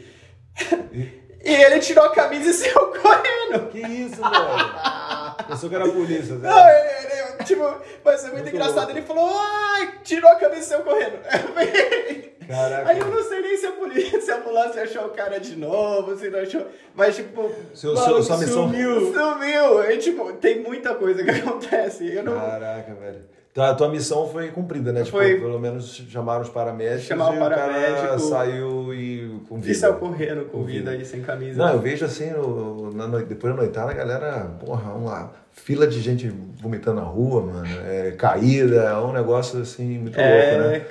E 1.43 1.49
ele 1.53 1.79
tirou 1.81 2.05
a 2.05 2.11
camisa 2.15 2.49
e 2.49 2.53
saiu 2.53 2.87
correndo. 3.01 3.67
Que 3.71 3.79
isso, 3.79 4.21
velho? 4.21 5.02
Pensou 5.47 5.69
que 5.69 5.75
era 5.75 5.87
polícia, 5.89 6.35
né? 6.35 6.49
Não, 6.49 6.69
ele, 6.69 7.13
ele- 7.13 7.43
tipo, 7.45 7.61
mas 8.03 8.21
foi 8.21 8.31
muito, 8.31 8.43
Muito 8.43 8.49
engraçado. 8.55 8.75
louco. 8.77 8.91
Ele 8.91 9.01
falou, 9.01 9.29
ai, 9.33 9.93
tirou 10.03 10.29
a 10.31 10.35
camisa 10.35 10.61
e 10.61 10.63
saiu 10.63 10.81
correndo. 10.83 11.17
Caraca. 12.47 12.89
Aí 12.89 12.99
eu 12.99 13.07
não 13.07 13.23
sei 13.23 13.41
nem 13.41 13.55
se 13.57 13.65
a 13.65 13.71
polícia, 13.71 14.21
se 14.21 14.31
a 14.31 14.35
ambulância 14.37 14.83
achou 14.83 15.05
o 15.05 15.09
cara 15.11 15.39
de 15.39 15.55
novo, 15.55 16.15
se 16.17 16.29
não 16.29 16.39
achou. 16.39 16.67
Mas, 16.93 17.15
tipo, 17.15 17.49
Seu, 17.73 17.93
maluco, 17.93 18.23
sua 18.23 18.37
missão. 18.37 18.67
sumiu. 18.67 19.13
Sumiu. 19.13 19.79
Aí, 19.79 19.97
tipo, 19.97 20.33
tem 20.33 20.59
muita 20.61 20.93
coisa 20.95 21.23
que 21.23 21.29
acontece. 21.39 22.13
Eu 22.13 22.23
não. 22.23 22.37
Caraca, 22.39 22.93
velho. 22.95 23.21
Então, 23.53 23.63
a 23.65 23.75
tua 23.75 23.87
missão 23.87 24.27
foi 24.27 24.47
cumprida, 24.49 24.91
né? 24.91 25.03
Tipo, 25.03 25.17
Foi. 25.17 25.39
pelo 25.39 25.59
menos 25.59 25.95
chamaram 26.09 26.41
os 26.41 26.49
paramédicos 26.49 27.03
Chamaram 27.05 27.35
e 27.35 27.37
o 27.37 27.45
o 27.45 27.49
cara 27.49 27.55
paramédico. 27.55 28.19
saiu 28.19 28.93
e 28.95 29.39
com 29.47 29.57
vida. 29.57 29.71
E 29.71 29.75
saiu 29.75 29.93
correndo 29.93 30.45
com 30.45 30.63
vida 30.63 30.89
aí, 30.89 31.05
sem 31.05 31.21
camisa. 31.21 31.63
Não, 31.63 31.73
eu 31.73 31.79
vejo 31.79 32.03
assim, 32.03 32.31
no- 32.31 32.91
na 32.91 33.05
depois 33.19 33.53
da 33.53 33.61
noitada, 33.61 33.91
a 33.91 33.93
galera, 33.93 34.51
porra, 34.59 34.91
uma 34.93 35.31
fila 35.51 35.85
de 35.85 36.01
gente 36.01 36.33
vomitando 36.59 36.99
na 36.99 37.05
rua, 37.05 37.43
mano, 37.43 37.67
é, 37.85 38.11
caída, 38.17 38.85
é 38.85 38.97
um 38.97 39.13
negócio 39.13 39.61
assim, 39.61 39.99
muito 39.99 40.19
É, 40.19 40.57
louco, 40.57 40.67
né? 40.69 40.85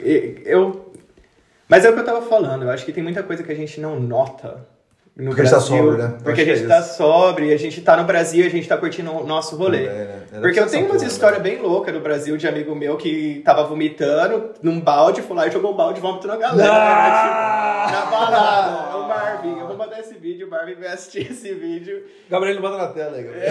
eu. 0.46 0.92
Mas 1.68 1.84
é 1.84 1.90
o 1.90 1.94
que 1.94 1.98
eu 1.98 2.04
tava 2.04 2.22
falando, 2.22 2.62
eu 2.62 2.70
acho 2.70 2.84
que 2.84 2.92
tem 2.92 3.02
muita 3.02 3.24
coisa 3.24 3.42
que 3.42 3.50
a 3.50 3.56
gente 3.56 3.80
não 3.80 3.98
nota 3.98 4.64
no 5.14 5.26
Porque 5.26 5.42
a 5.42 5.44
gente 5.44 5.52
tá 5.52 5.58
Brasil. 5.58 5.76
sóbrio, 5.76 5.98
né? 5.98 6.18
Porque 6.24 6.40
a 6.40 6.44
é 6.44 6.46
gente 6.56 6.68
tá 6.68 6.78
isso. 6.80 6.96
sóbrio, 6.96 7.48
e 7.48 7.52
a 7.52 7.56
gente 7.58 7.80
tá 7.82 7.96
no 7.98 8.04
Brasil, 8.04 8.46
a 8.46 8.48
gente 8.48 8.66
tá 8.66 8.78
curtindo 8.78 9.10
o 9.10 9.26
nosso 9.26 9.56
rolê. 9.56 9.86
Também, 9.86 10.06
né? 10.06 10.22
Porque 10.40 10.58
eu 10.58 10.66
tenho 10.66 10.86
umas 10.86 11.02
histórias 11.02 11.42
bem 11.42 11.60
loucas 11.60 11.92
do 11.92 12.00
Brasil 12.00 12.36
de 12.38 12.48
amigo 12.48 12.74
meu 12.74 12.96
que 12.96 13.42
tava 13.44 13.64
vomitando 13.64 14.54
num 14.62 14.80
balde, 14.80 15.20
foi 15.20 15.36
lá 15.36 15.46
e 15.46 15.50
jogou 15.50 15.72
um 15.72 15.76
balde 15.76 15.96
de 15.96 16.00
vômito 16.00 16.26
na 16.26 16.36
galera. 16.36 16.72
Ah! 16.72 17.86
Tipo, 17.86 18.00
na 18.00 18.06
balada. 18.06 18.96
O 18.96 19.08
Marvin, 19.08 19.58
eu 19.58 19.66
vou 19.66 19.76
mandar 19.76 20.00
esse 20.00 20.14
vídeo, 20.14 20.46
o 20.46 20.50
Marvin 20.50 20.76
vai 20.76 20.88
assistir 20.88 21.30
esse 21.30 21.52
vídeo. 21.52 22.04
Gabriel, 22.30 22.62
manda 22.62 22.78
na 22.78 22.88
tela 22.88 23.16
aí, 23.16 23.24
Gabriel. 23.24 23.50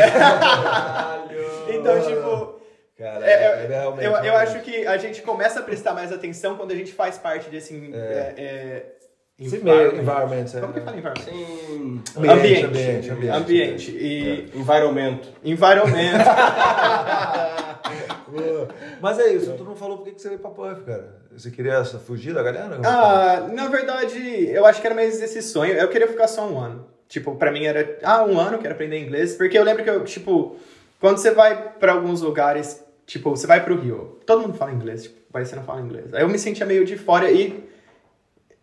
Então, 1.69 2.01
tipo. 2.01 2.61
Cara, 2.97 3.25
É, 3.25 3.31
é, 3.31 3.63
é, 3.63 3.67
realmente, 3.67 4.05
eu, 4.05 4.11
eu 4.11 4.35
acho 4.35 4.59
que 4.61 4.85
a 4.85 4.97
gente 4.97 5.21
começa 5.21 5.59
a 5.59 5.63
prestar 5.63 5.93
mais 5.93 6.11
atenção 6.11 6.55
quando 6.55 6.71
a 6.71 6.75
gente 6.75 6.93
faz 6.93 7.17
parte 7.17 7.49
desse. 7.49 7.91
É. 7.93 9.00
é, 9.41 9.45
Esse 9.45 9.57
meio, 9.59 9.99
environment. 9.99 10.01
environment, 10.01 10.45
é. 10.55 10.59
Como 10.61 10.73
que 10.73 10.81
fala 10.81 10.97
environment? 10.97 11.25
Sim. 11.25 12.01
Ambiente, 12.17 12.31
Ambiente. 12.31 12.65
ambiente, 12.65 13.09
ambiente. 13.09 13.37
Ambiente. 13.37 13.91
E 13.91 14.49
Environment. 14.55 15.19
environment. 15.43 16.17
Boa. 18.31 18.67
Mas 19.01 19.19
é 19.19 19.33
isso, 19.33 19.53
tu 19.57 19.63
não 19.63 19.75
falou 19.75 19.97
por 19.97 20.05
que 20.05 20.19
você 20.21 20.29
veio 20.29 20.39
pra 20.39 20.51
Puff, 20.51 20.81
cara. 20.85 21.15
Você 21.35 21.51
queria 21.51 21.83
fugir 21.83 22.33
da 22.33 22.43
galera? 22.43 22.79
ah, 22.83 23.47
na 23.51 23.67
verdade, 23.67 24.47
eu 24.49 24.65
acho 24.65 24.79
que 24.79 24.87
era 24.87 24.95
mais 24.95 25.21
esse 25.21 25.41
sonho. 25.41 25.73
Eu 25.73 25.87
queria 25.89 26.07
ficar 26.07 26.27
só 26.27 26.47
um 26.47 26.57
ano. 26.59 26.85
Tipo, 27.07 27.35
pra 27.35 27.51
mim 27.51 27.65
era. 27.65 27.97
Ah, 28.03 28.23
um 28.23 28.39
ano, 28.39 28.57
quero 28.57 28.73
aprender 28.73 28.99
inglês. 28.99 29.35
Porque 29.35 29.57
eu 29.57 29.63
lembro 29.63 29.83
que 29.83 29.89
eu, 29.89 30.03
tipo, 30.05 30.55
quando 30.99 31.17
você 31.17 31.31
vai 31.31 31.71
pra 31.79 31.93
alguns 31.93 32.21
lugares, 32.21 32.81
tipo, 33.05 33.31
você 33.31 33.45
vai 33.47 33.63
pro 33.63 33.75
Rio, 33.75 34.19
todo 34.25 34.41
mundo 34.43 34.53
fala 34.53 34.71
inglês, 34.71 35.03
tipo, 35.03 35.17
vai 35.29 35.43
você 35.43 35.55
não 35.55 35.63
fala 35.63 35.81
inglês. 35.81 36.13
Aí 36.13 36.21
eu 36.21 36.29
me 36.29 36.39
sentia 36.39 36.65
meio 36.65 36.85
de 36.85 36.97
fora 36.97 37.29
e 37.29 37.69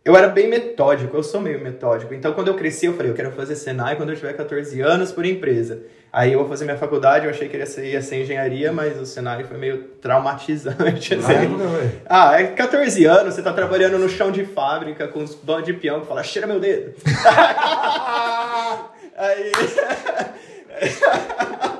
eu 0.08 0.16
era 0.16 0.28
bem 0.28 0.48
metódico, 0.48 1.14
eu 1.14 1.22
sou 1.22 1.38
meio 1.38 1.60
metódico. 1.60 2.14
Então, 2.14 2.32
quando 2.32 2.48
eu 2.48 2.54
cresci, 2.54 2.86
eu 2.86 2.94
falei, 2.94 3.10
eu 3.12 3.14
quero 3.14 3.30
fazer 3.32 3.54
Senai 3.54 3.94
quando 3.94 4.08
eu 4.08 4.16
tiver 4.16 4.32
14 4.32 4.80
anos 4.80 5.12
por 5.12 5.26
empresa. 5.26 5.82
Aí 6.10 6.32
eu 6.32 6.38
vou 6.38 6.48
fazer 6.48 6.64
minha 6.64 6.78
faculdade, 6.78 7.26
eu 7.26 7.30
achei 7.30 7.46
que 7.46 7.58
ia 7.58 7.66
ser, 7.66 7.84
ia 7.84 8.00
ser 8.00 8.22
engenharia, 8.22 8.72
mas 8.72 8.98
o 8.98 9.04
Senai 9.04 9.44
foi 9.44 9.58
meio 9.58 9.82
traumatizante, 10.00 11.12
assim. 11.14 11.58
Ah, 12.06 12.40
é 12.40 12.46
14 12.46 13.04
anos, 13.04 13.34
você 13.34 13.42
tá 13.42 13.52
trabalhando 13.52 13.98
no 13.98 14.08
chão 14.08 14.32
de 14.32 14.46
fábrica 14.46 15.06
com 15.08 15.20
uns 15.20 15.34
bandos 15.34 15.66
de 15.66 15.74
peão 15.74 16.00
que 16.00 16.06
fala, 16.06 16.22
cheira 16.22 16.46
meu 16.46 16.58
dedo. 16.58 16.94
Aí. 19.14 19.52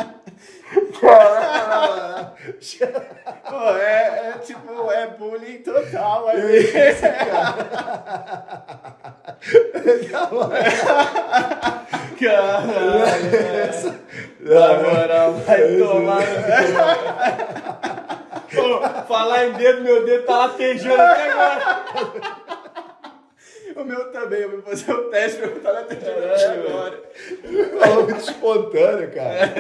Pô, 3.51 3.71
é, 3.77 4.29
é 4.29 4.39
tipo, 4.45 4.93
é 4.93 5.07
bullying 5.09 5.59
total 5.59 6.29
ali. 6.29 6.73
Na 14.41 14.75
moral, 14.75 15.33
vai 15.35 15.77
tomar. 15.79 16.23
Pô, 18.55 18.81
falar 19.09 19.47
em 19.47 19.53
dedo, 19.55 19.83
meu 19.83 20.05
dedo 20.05 20.25
tá 20.25 20.37
latejando 20.37 21.03
até 21.03 21.31
agora. 21.33 22.62
O 23.77 23.85
meu 23.85 24.11
também, 24.13 24.41
eu 24.41 24.51
vou 24.51 24.63
fazer 24.63 24.93
o 24.93 25.11
teste 25.11 25.39
pra 25.39 25.49
eu 25.49 25.57
estar 25.57 25.73
na 25.73 25.83
terceira 25.83 26.53
agora. 26.53 27.03
Falou 27.81 28.05
muito 28.05 28.21
espontâneo, 28.21 29.11
cara. 29.13 29.53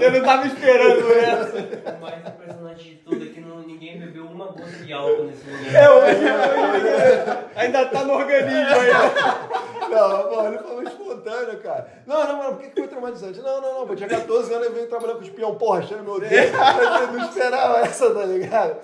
Eu 0.00 0.12
não 0.12 0.22
tava 0.22 0.46
esperando 0.46 1.12
essa. 1.12 1.96
O 1.96 2.00
mais 2.00 2.26
impressionante 2.26 2.84
de 2.84 2.94
tudo 2.96 3.24
é 3.24 3.28
que 3.28 3.40
não, 3.40 3.60
ninguém 3.60 3.98
bebeu 3.98 4.24
uma 4.24 4.46
gota 4.46 4.62
de 4.66 4.92
álcool 4.92 5.24
nesse 5.24 5.48
lugar. 5.48 5.74
É 5.74 5.90
hoje, 5.90 6.24
hoje, 6.24 7.38
ainda 7.56 7.84
tá 7.86 8.04
no 8.04 8.14
organismo 8.14 8.80
ainda. 8.80 9.72
Não, 9.92 10.36
mano, 10.36 10.48
ele 10.48 10.58
falou 10.58 10.82
espontâneo, 10.82 11.58
cara. 11.58 11.86
Não, 12.06 12.26
não, 12.26 12.36
mano, 12.38 12.56
por 12.56 12.60
que 12.62 12.70
que 12.70 12.80
foi 12.80 12.88
traumatizante? 12.88 13.40
Não, 13.40 13.60
não, 13.60 13.80
não, 13.80 13.86
pô, 13.86 13.94
tinha 13.94 14.08
14 14.08 14.54
anos 14.54 14.66
eu 14.66 14.72
venho 14.72 14.86
trabalhando 14.86 15.16
com 15.18 15.22
espião, 15.24 15.54
porra, 15.56 15.82
cheiro 15.82 16.02
meu 16.02 16.18
dedo. 16.18 16.32
Mas 16.56 17.00
eu 17.02 17.06
não 17.08 17.28
esperava 17.28 17.78
essa, 17.80 18.10
tá 18.10 18.24
ligado? 18.24 18.76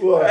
Porra. 0.00 0.26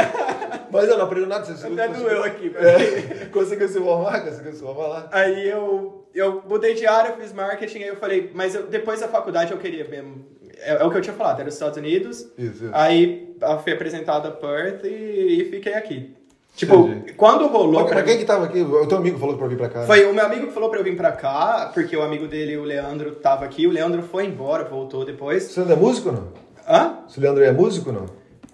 Mas 0.72 0.89
eu 0.89 0.97
não 0.97 1.06
aprendi 1.06 1.26
nada. 1.26 1.45
Você 1.45 1.68
Até 1.68 1.88
doeu 1.88 2.24
aqui. 2.24 2.53
É, 2.58 3.26
conseguiu 3.28 3.68
se 3.70 3.80
formar? 4.04 4.22
Conseguiu 4.22 4.54
se 4.54 4.60
formar 4.62 4.88
lá? 4.88 5.10
Aí 5.12 5.48
eu, 5.50 6.06
eu 6.14 6.41
mudei 6.48 6.74
de 6.74 6.86
área, 6.88 7.14
fiz 7.14 7.32
marketing, 7.34 7.80
aí 7.80 7.88
eu 7.88 7.96
falei, 7.98 8.32
mas 8.34 8.56
eu- 8.56 8.68
depois 8.68 9.00
da 9.02 9.08
faculdade 9.08 9.52
eu 9.52 9.58
queria 9.58 9.88
mesmo. 9.88 10.26
É, 10.60 10.74
é 10.82 10.84
o 10.86 10.89
que 10.89 10.98
eu 10.98 11.02
tinha 11.02 11.16
falado, 11.16 11.39
era 11.39 11.50
os 11.50 11.54
Estados 11.56 11.78
Unidos. 11.78 12.22
Isso, 12.38 12.66
isso. 12.66 12.70
Aí 12.72 13.36
eu 13.41 13.60
fui 13.60 13.74
apresentado 13.74 14.28
a 14.28 14.32
Perth 14.32 14.84
e, 14.86 15.41
e 15.41 15.50
fiquei 15.52 15.74
aqui. 15.74 16.16
Tipo, 16.56 16.88
Entendi. 16.88 17.14
quando 17.16 17.46
rolou. 17.48 17.84
Pra, 17.84 17.96
pra 17.96 18.04
quem 18.04 18.18
que 18.18 18.24
tava 18.24 18.46
aqui? 18.46 18.62
O 18.62 18.88
teu 18.88 18.98
amigo 18.98 19.20
falou 19.20 19.38
pra 19.38 19.46
vir 19.48 19.58
pra 19.58 19.68
cá. 19.68 19.82
Foi 19.86 20.06
o 20.06 20.14
meu 20.14 20.26
amigo 20.26 20.48
que 20.48 20.54
falou 20.54 20.70
pra 20.70 20.80
eu 20.80 20.84
vir 20.86 20.96
pra 20.96 21.12
cá, 21.12 21.70
porque 21.74 21.98
o 21.98 22.02
amigo 22.02 22.28
dele, 22.28 22.56
o 22.56 22.64
Leandro, 22.64 23.14
tava 23.16 23.43
aqui. 23.43 23.68
O 23.68 23.72
Leandro 23.72 24.02
foi 24.04 24.26
embora, 24.26 24.64
voltou 24.64 25.04
depois. 25.04 25.43
Você 25.43 25.60
ainda 25.60 25.74
é 25.74 25.76
músico 25.76 26.14
não? 26.14 26.30
Hã? 26.68 27.00
Se 27.10 27.20
o 27.20 27.22
Leandro 27.22 27.43
é 27.43 27.52
músico 27.52 27.91
não? 27.91 28.06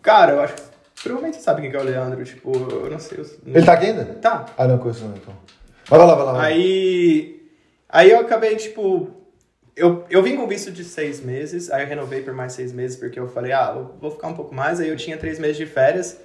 Cara, 0.02 0.32
eu 0.34 0.42
acho. 0.42 0.56
Provavelmente 1.04 1.38
você 1.38 1.44
sabe 1.44 1.62
quem 1.62 1.72
que 1.72 1.78
é 1.78 1.80
o 1.80 1.84
Leandro, 1.84 2.24
tipo, 2.24 2.52
eu 2.56 2.90
não 2.90 3.00
sei. 3.00 3.20
eu- 3.20 3.26
Ele 3.56 3.66
tá 3.66 3.74
aqui 3.74 3.88
ainda? 3.88 4.06
Tá. 4.06 4.46
Ah, 4.58 4.68
não, 4.68 4.78
conheço 4.78 5.04
não, 5.06 5.16
então. 5.16 5.34
Vai 5.88 6.00
lá, 6.00 6.06
vai 6.06 6.16
lá, 6.16 6.24
vai 6.26 6.34
lá. 6.34 6.44
Aí. 6.44 7.42
Aí 7.90 8.12
eu 8.12 8.20
acabei, 8.20 8.56
tipo. 8.56 9.10
Eu, 9.76 10.06
eu 10.10 10.22
vim 10.22 10.36
com 10.36 10.46
visto 10.48 10.70
de 10.70 10.84
seis 10.84 11.22
meses, 11.22 11.72
aí 11.72 11.84
eu 11.84 11.88
renovei 11.88 12.22
por 12.22 12.34
mais 12.34 12.54
seis 12.54 12.72
meses, 12.74 12.98
porque 12.98 13.18
eu 13.20 13.28
falei, 13.28 13.52
ah, 13.54 13.74
eu 13.76 13.96
vou 14.00 14.12
ficar 14.12 14.28
um 14.28 14.34
pouco 14.34 14.54
mais. 14.54 14.80
Aí 14.80 14.90
eu 14.90 14.96
tinha 14.98 15.18
três 15.18 15.40
meses 15.40 15.58
de 15.58 15.66
férias. 15.66 16.20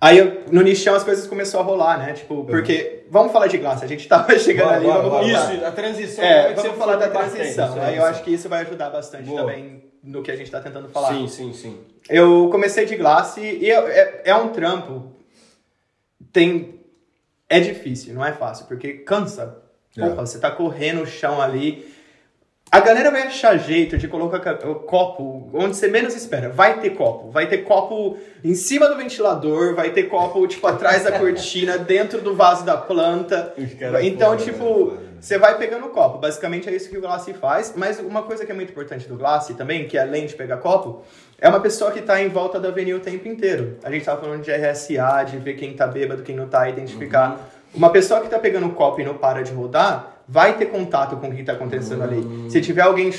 Aí 0.00 0.18
eu, 0.18 0.42
no 0.52 0.60
nichão 0.62 0.94
as 0.94 1.02
coisas 1.02 1.26
começaram 1.26 1.64
a 1.64 1.66
rolar, 1.66 1.98
né? 1.98 2.12
Tipo, 2.12 2.44
porque. 2.44 3.06
Vamos 3.10 3.32
falar 3.32 3.46
de 3.46 3.56
glace, 3.58 3.84
a 3.84 3.88
gente 3.88 4.06
tava 4.06 4.36
chegando 4.38 4.66
Bora, 4.66 4.76
ali, 4.76 4.86
bora, 4.86 5.02
vamos 5.02 5.26
voltar. 5.30 5.54
Isso, 5.54 5.64
a 5.64 5.70
transição. 5.72 6.24
É, 6.24 6.52
vamos 6.52 6.76
falar 6.76 6.96
da 6.96 7.08
transição. 7.08 7.68
isso, 7.70 7.80
Aí 7.80 7.96
eu 7.96 8.04
acho 8.04 8.22
que 8.22 8.30
isso 8.34 8.48
vai 8.50 8.62
ajudar 8.62 8.90
bastante 8.90 9.24
Boa. 9.24 9.40
também 9.40 9.87
no 10.02 10.22
que 10.22 10.30
a 10.30 10.36
gente 10.36 10.50
tá 10.50 10.60
tentando 10.60 10.88
falar. 10.88 11.12
Sim, 11.14 11.28
sim, 11.28 11.52
sim. 11.52 11.78
Eu 12.08 12.48
comecei 12.50 12.86
de 12.86 12.96
glace 12.96 13.40
e 13.40 13.70
é, 13.70 13.74
é, 13.74 14.22
é 14.26 14.34
um 14.34 14.48
trampo. 14.48 15.12
Tem. 16.32 16.78
É 17.48 17.60
difícil, 17.60 18.12
não 18.14 18.24
é 18.24 18.32
fácil, 18.32 18.66
porque 18.66 18.92
cansa. 18.94 19.62
Porra, 19.94 20.08
É. 20.10 20.14
você 20.14 20.38
tá 20.38 20.50
correndo 20.50 21.02
o 21.02 21.06
chão 21.06 21.40
ali. 21.40 21.94
A 22.70 22.80
galera 22.80 23.10
vai 23.10 23.22
achar 23.22 23.56
jeito 23.56 23.96
de 23.96 24.06
colocar 24.06 24.40
ca- 24.40 24.68
o 24.68 24.74
copo 24.74 25.48
onde 25.54 25.74
você 25.74 25.88
menos 25.88 26.14
espera. 26.14 26.50
Vai 26.50 26.78
ter 26.80 26.90
copo. 26.90 27.30
Vai 27.30 27.48
ter 27.48 27.58
copo 27.64 28.18
em 28.44 28.54
cima 28.54 28.86
do 28.88 28.96
ventilador, 28.96 29.74
vai 29.74 29.90
ter 29.90 30.02
copo, 30.04 30.46
tipo, 30.46 30.66
atrás 30.66 31.02
da 31.04 31.12
cortina, 31.18 31.78
dentro 31.78 32.20
do 32.20 32.34
vaso 32.34 32.66
da 32.66 32.76
planta. 32.76 33.54
Então, 34.02 34.38
foda, 34.38 34.44
tipo, 34.44 34.90
né? 34.92 35.07
Você 35.20 35.38
vai 35.38 35.56
pegando 35.58 35.86
o 35.86 35.90
copo. 35.90 36.18
Basicamente 36.18 36.68
é 36.68 36.74
isso 36.74 36.88
que 36.88 36.96
o 36.96 37.00
Glace 37.00 37.32
faz. 37.34 37.72
Mas 37.76 37.98
uma 37.98 38.22
coisa 38.22 38.44
que 38.44 38.52
é 38.52 38.54
muito 38.54 38.70
importante 38.70 39.08
do 39.08 39.16
Glace 39.16 39.54
também, 39.54 39.86
que 39.86 39.98
além 39.98 40.26
de 40.26 40.34
pegar 40.34 40.58
copo, 40.58 41.02
é 41.38 41.48
uma 41.48 41.60
pessoa 41.60 41.90
que 41.90 42.02
tá 42.02 42.20
em 42.22 42.28
volta 42.28 42.58
da 42.58 42.68
avenida 42.68 42.96
o 42.96 43.00
tempo 43.00 43.28
inteiro. 43.28 43.78
A 43.82 43.90
gente 43.90 44.04
tava 44.04 44.20
falando 44.20 44.42
de 44.42 44.50
RSA, 44.50 45.24
de 45.24 45.38
ver 45.38 45.54
quem 45.54 45.74
tá 45.74 45.86
bêbado, 45.86 46.22
quem 46.22 46.34
não 46.34 46.48
tá, 46.48 46.68
identificar. 46.68 47.30
Uhum. 47.30 47.58
Uma 47.74 47.90
pessoa 47.90 48.20
que 48.20 48.28
tá 48.28 48.38
pegando 48.38 48.66
o 48.66 48.72
copo 48.72 49.00
e 49.00 49.04
não 49.04 49.14
para 49.14 49.42
de 49.42 49.52
rodar, 49.52 50.18
vai 50.28 50.56
ter 50.58 50.66
contato 50.66 51.16
com 51.16 51.28
o 51.28 51.34
que 51.34 51.42
tá 51.42 51.52
acontecendo 51.52 52.02
ali. 52.02 52.16
Uhum. 52.16 52.50
Se 52.50 52.60
tiver 52.60 52.82
alguém 52.82 53.10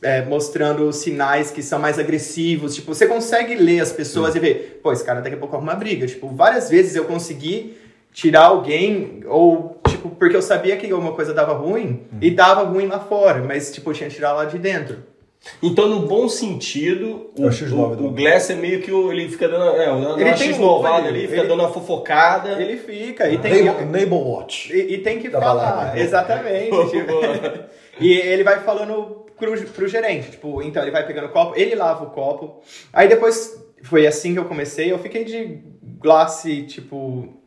é, 0.00 0.22
mostrando 0.22 0.92
sinais 0.92 1.50
que 1.50 1.62
são 1.62 1.78
mais 1.78 1.98
agressivos, 1.98 2.74
tipo, 2.74 2.94
você 2.94 3.06
consegue 3.06 3.56
ler 3.56 3.80
as 3.80 3.92
pessoas 3.92 4.34
e 4.36 4.38
ver, 4.38 4.80
pô, 4.82 4.92
esse 4.92 5.04
cara 5.04 5.20
daqui 5.20 5.34
a 5.34 5.38
pouco 5.38 5.56
arruma 5.56 5.74
briga. 5.74 6.06
Tipo, 6.06 6.28
várias 6.28 6.70
vezes 6.70 6.94
eu 6.94 7.04
consegui 7.04 7.76
tirar 8.12 8.44
alguém, 8.46 9.22
ou, 9.26 9.80
tipo, 9.88 10.10
porque 10.10 10.36
eu 10.36 10.42
sabia 10.42 10.76
que 10.76 10.90
alguma 10.90 11.12
coisa 11.12 11.32
dava 11.32 11.52
ruim, 11.54 12.02
e 12.20 12.30
dava 12.30 12.62
ruim 12.62 12.86
lá 12.86 13.00
fora, 13.00 13.42
mas, 13.42 13.72
tipo, 13.72 13.90
eu 13.90 13.94
tinha 13.94 14.08
que 14.08 14.14
tirar 14.16 14.32
lá 14.32 14.44
de 14.44 14.58
dentro. 14.58 15.10
Então, 15.60 15.88
no 15.88 16.06
bom 16.06 16.28
sentido, 16.28 17.30
É 17.36 17.42
o, 17.42 17.46
o 17.46 17.50
X9 17.50 18.00
o, 18.00 18.10
Glass 18.10 18.50
é 18.50 18.54
meio 18.54 18.80
que 18.80 18.92
o, 18.92 19.10
ele 19.10 19.28
fica 19.28 19.48
dando, 19.48 19.76
é, 19.76 19.86
Ele 19.88 19.90
uma 19.90 20.14
tem 20.14 20.36
X-novada 20.36 20.98
olho, 20.98 21.08
ali, 21.08 21.22
fica 21.26 21.40
ele- 21.40 21.48
dando 21.48 21.60
uma 21.60 21.72
fofocada. 21.72 22.62
Ele 22.62 22.76
fica, 22.76 23.28
e 23.28 23.38
tem 23.38 23.52
Neighbor, 23.54 23.86
Neighbor 23.86 24.24
Watch. 24.28 24.72
E, 24.72 24.94
e 24.94 24.98
tem 24.98 25.18
que 25.18 25.28
falar, 25.30 25.54
balada. 25.54 25.98
exatamente. 25.98 26.70
tipo, 26.90 27.12
e 28.00 28.12
ele 28.12 28.44
vai 28.44 28.60
falando 28.60 29.24
pro, 29.36 29.60
pro 29.62 29.88
gerente, 29.88 30.30
tipo, 30.30 30.62
então 30.62 30.80
ele 30.80 30.92
vai 30.92 31.04
pegando 31.04 31.26
o 31.26 31.30
copo, 31.30 31.58
ele 31.58 31.74
lava 31.74 32.04
o 32.04 32.10
copo. 32.10 32.60
Aí 32.92 33.08
depois, 33.08 33.60
foi 33.82 34.06
assim 34.06 34.34
que 34.34 34.38
eu 34.38 34.44
comecei, 34.44 34.92
eu 34.92 34.98
fiquei 35.00 35.24
de 35.24 35.58
glace, 35.98 36.62
tipo... 36.62 37.41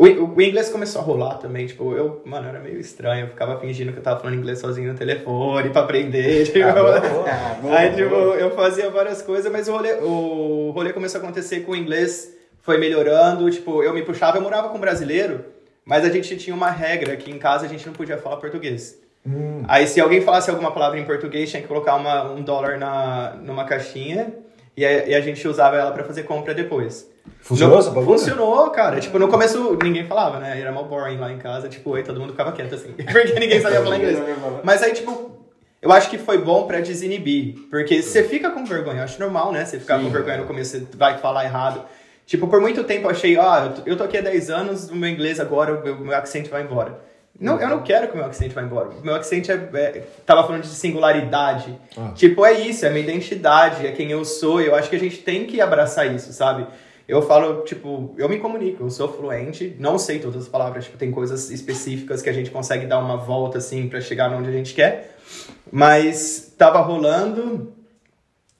O, 0.00 0.34
o 0.34 0.40
inglês 0.40 0.70
começou 0.70 1.02
a 1.02 1.04
rolar 1.04 1.34
também, 1.34 1.66
tipo, 1.66 1.92
eu, 1.92 2.22
mano, 2.24 2.48
era 2.48 2.58
meio 2.58 2.80
estranho, 2.80 3.26
eu 3.26 3.28
ficava 3.28 3.60
fingindo 3.60 3.92
que 3.92 3.98
eu 3.98 4.02
tava 4.02 4.18
falando 4.18 4.38
inglês 4.38 4.58
sozinho 4.58 4.90
no 4.90 4.98
telefone 4.98 5.68
pra 5.68 5.82
aprender, 5.82 6.46
tipo... 6.46 6.58
Ah, 6.64 7.58
boa, 7.60 7.76
Aí, 7.76 7.90
boa. 7.90 8.02
tipo, 8.02 8.14
eu 8.14 8.50
fazia 8.52 8.88
várias 8.88 9.20
coisas, 9.20 9.52
mas 9.52 9.68
o 9.68 9.72
rolê, 9.72 9.92
o 10.00 10.70
rolê 10.70 10.94
começou 10.94 11.20
a 11.20 11.22
acontecer 11.22 11.60
com 11.66 11.72
o 11.72 11.76
inglês, 11.76 12.34
foi 12.62 12.78
melhorando, 12.78 13.50
tipo, 13.50 13.82
eu 13.82 13.92
me 13.92 14.00
puxava, 14.00 14.38
eu 14.38 14.42
morava 14.42 14.70
com 14.70 14.78
um 14.78 14.80
brasileiro, 14.80 15.44
mas 15.84 16.02
a 16.02 16.08
gente 16.08 16.34
tinha 16.38 16.56
uma 16.56 16.70
regra 16.70 17.14
que 17.18 17.30
em 17.30 17.36
casa 17.38 17.66
a 17.66 17.68
gente 17.68 17.86
não 17.86 17.92
podia 17.92 18.16
falar 18.16 18.38
português. 18.38 18.98
Hum. 19.26 19.64
Aí 19.68 19.86
se 19.86 20.00
alguém 20.00 20.22
falasse 20.22 20.48
alguma 20.48 20.70
palavra 20.70 20.98
em 20.98 21.04
português, 21.04 21.50
tinha 21.50 21.60
que 21.60 21.68
colocar 21.68 21.96
uma, 21.96 22.32
um 22.32 22.40
dólar 22.40 22.78
na, 22.78 23.34
numa 23.42 23.66
caixinha 23.66 24.32
e 24.80 24.84
a, 24.86 25.06
e 25.08 25.14
a 25.14 25.20
gente 25.20 25.46
usava 25.46 25.76
ela 25.76 25.90
pra 25.92 26.04
fazer 26.04 26.22
compra 26.24 26.54
depois. 26.54 27.08
Funcionou 27.40 27.76
No- 27.76 27.80
essa 27.82 27.90
bagulho? 27.90 28.18
Funcionou, 28.18 28.70
cara. 28.70 28.98
Tipo, 29.00 29.18
no 29.18 29.28
começo 29.28 29.76
ninguém 29.82 30.06
falava, 30.06 30.38
né? 30.38 30.60
Era 30.60 30.72
mal 30.72 30.84
boring 30.86 31.16
lá 31.18 31.30
em 31.32 31.38
casa, 31.38 31.68
tipo, 31.68 31.94
aí 31.94 32.02
todo 32.02 32.18
mundo 32.20 32.30
ficava 32.32 32.52
quieto 32.52 32.74
assim, 32.74 32.92
porque 33.12 33.38
ninguém 33.38 33.60
sabia 33.60 33.82
falar 33.82 33.96
inglês. 33.98 34.18
Mas 34.64 34.82
aí, 34.82 34.92
tipo, 34.92 35.38
eu 35.82 35.90
acho 35.92 36.10
que 36.10 36.18
foi 36.18 36.38
bom 36.38 36.66
pra 36.66 36.80
desinibir. 36.80 37.54
Porque 37.70 38.02
você 38.02 38.22
fica 38.24 38.50
com 38.50 38.64
vergonha, 38.64 38.98
eu 39.00 39.04
acho 39.04 39.18
normal, 39.20 39.52
né? 39.52 39.64
Você 39.64 39.78
ficar 39.78 39.98
Sim, 39.98 40.04
com 40.04 40.10
vergonha 40.10 40.38
no 40.38 40.44
começo, 40.46 40.78
você 40.78 40.86
vai 40.96 41.18
falar 41.18 41.44
errado. 41.44 41.82
Tipo, 42.26 42.46
por 42.46 42.60
muito 42.60 42.84
tempo 42.84 43.06
eu 43.06 43.10
achei, 43.10 43.36
ah, 43.36 43.72
eu 43.84 43.96
tô- 43.96 44.04
aqui 44.04 44.16
há 44.16 44.20
10 44.20 44.50
anos, 44.50 44.88
o 44.88 44.94
meu 44.94 45.10
inglês 45.10 45.40
agora, 45.40 45.74
o 45.74 45.82
meu, 45.82 45.96
meu 45.98 46.16
accent 46.16 46.48
vai 46.48 46.62
embora. 46.62 47.00
Não, 47.40 47.58
eu 47.58 47.68
não 47.68 47.82
quero 47.82 48.06
que 48.08 48.12
o 48.12 48.16
meu 48.18 48.26
accent 48.26 48.52
vá 48.52 48.62
embora. 48.62 48.90
O 48.90 49.02
meu 49.02 49.14
accent 49.14 49.48
é, 49.48 49.54
é- 49.54 50.02
Tava 50.26 50.44
falando 50.44 50.60
de 50.62 50.68
singularidade. 50.68 51.74
Ah. 51.96 52.12
Tipo, 52.14 52.44
é 52.44 52.52
isso, 52.52 52.84
é 52.84 52.90
minha 52.90 53.02
identidade, 53.02 53.86
é 53.86 53.92
quem 53.92 54.10
eu 54.10 54.24
sou. 54.26 54.60
Eu 54.60 54.74
acho 54.74 54.90
que 54.90 54.96
a 54.96 54.98
gente 55.00 55.18
tem 55.18 55.46
que 55.46 55.58
abraçar 55.60 56.14
isso, 56.14 56.32
sabe? 56.34 56.66
Eu 57.08 57.22
falo, 57.22 57.62
tipo, 57.64 58.14
eu 58.18 58.28
me 58.28 58.38
comunico, 58.38 58.84
eu 58.84 58.90
sou 58.90 59.12
fluente, 59.12 59.74
não 59.80 59.98
sei 59.98 60.20
todas 60.20 60.42
as 60.42 60.48
palavras, 60.48 60.84
tipo, 60.84 60.96
tem 60.96 61.10
coisas 61.10 61.50
específicas 61.50 62.22
que 62.22 62.28
a 62.28 62.32
gente 62.32 62.52
consegue 62.52 62.86
dar 62.86 63.00
uma 63.00 63.16
volta, 63.16 63.58
assim, 63.58 63.88
pra 63.88 64.00
chegar 64.00 64.30
onde 64.30 64.48
a 64.48 64.52
gente 64.52 64.74
quer. 64.74 65.16
Mas 65.72 66.54
tava 66.56 66.78
rolando 66.80 67.72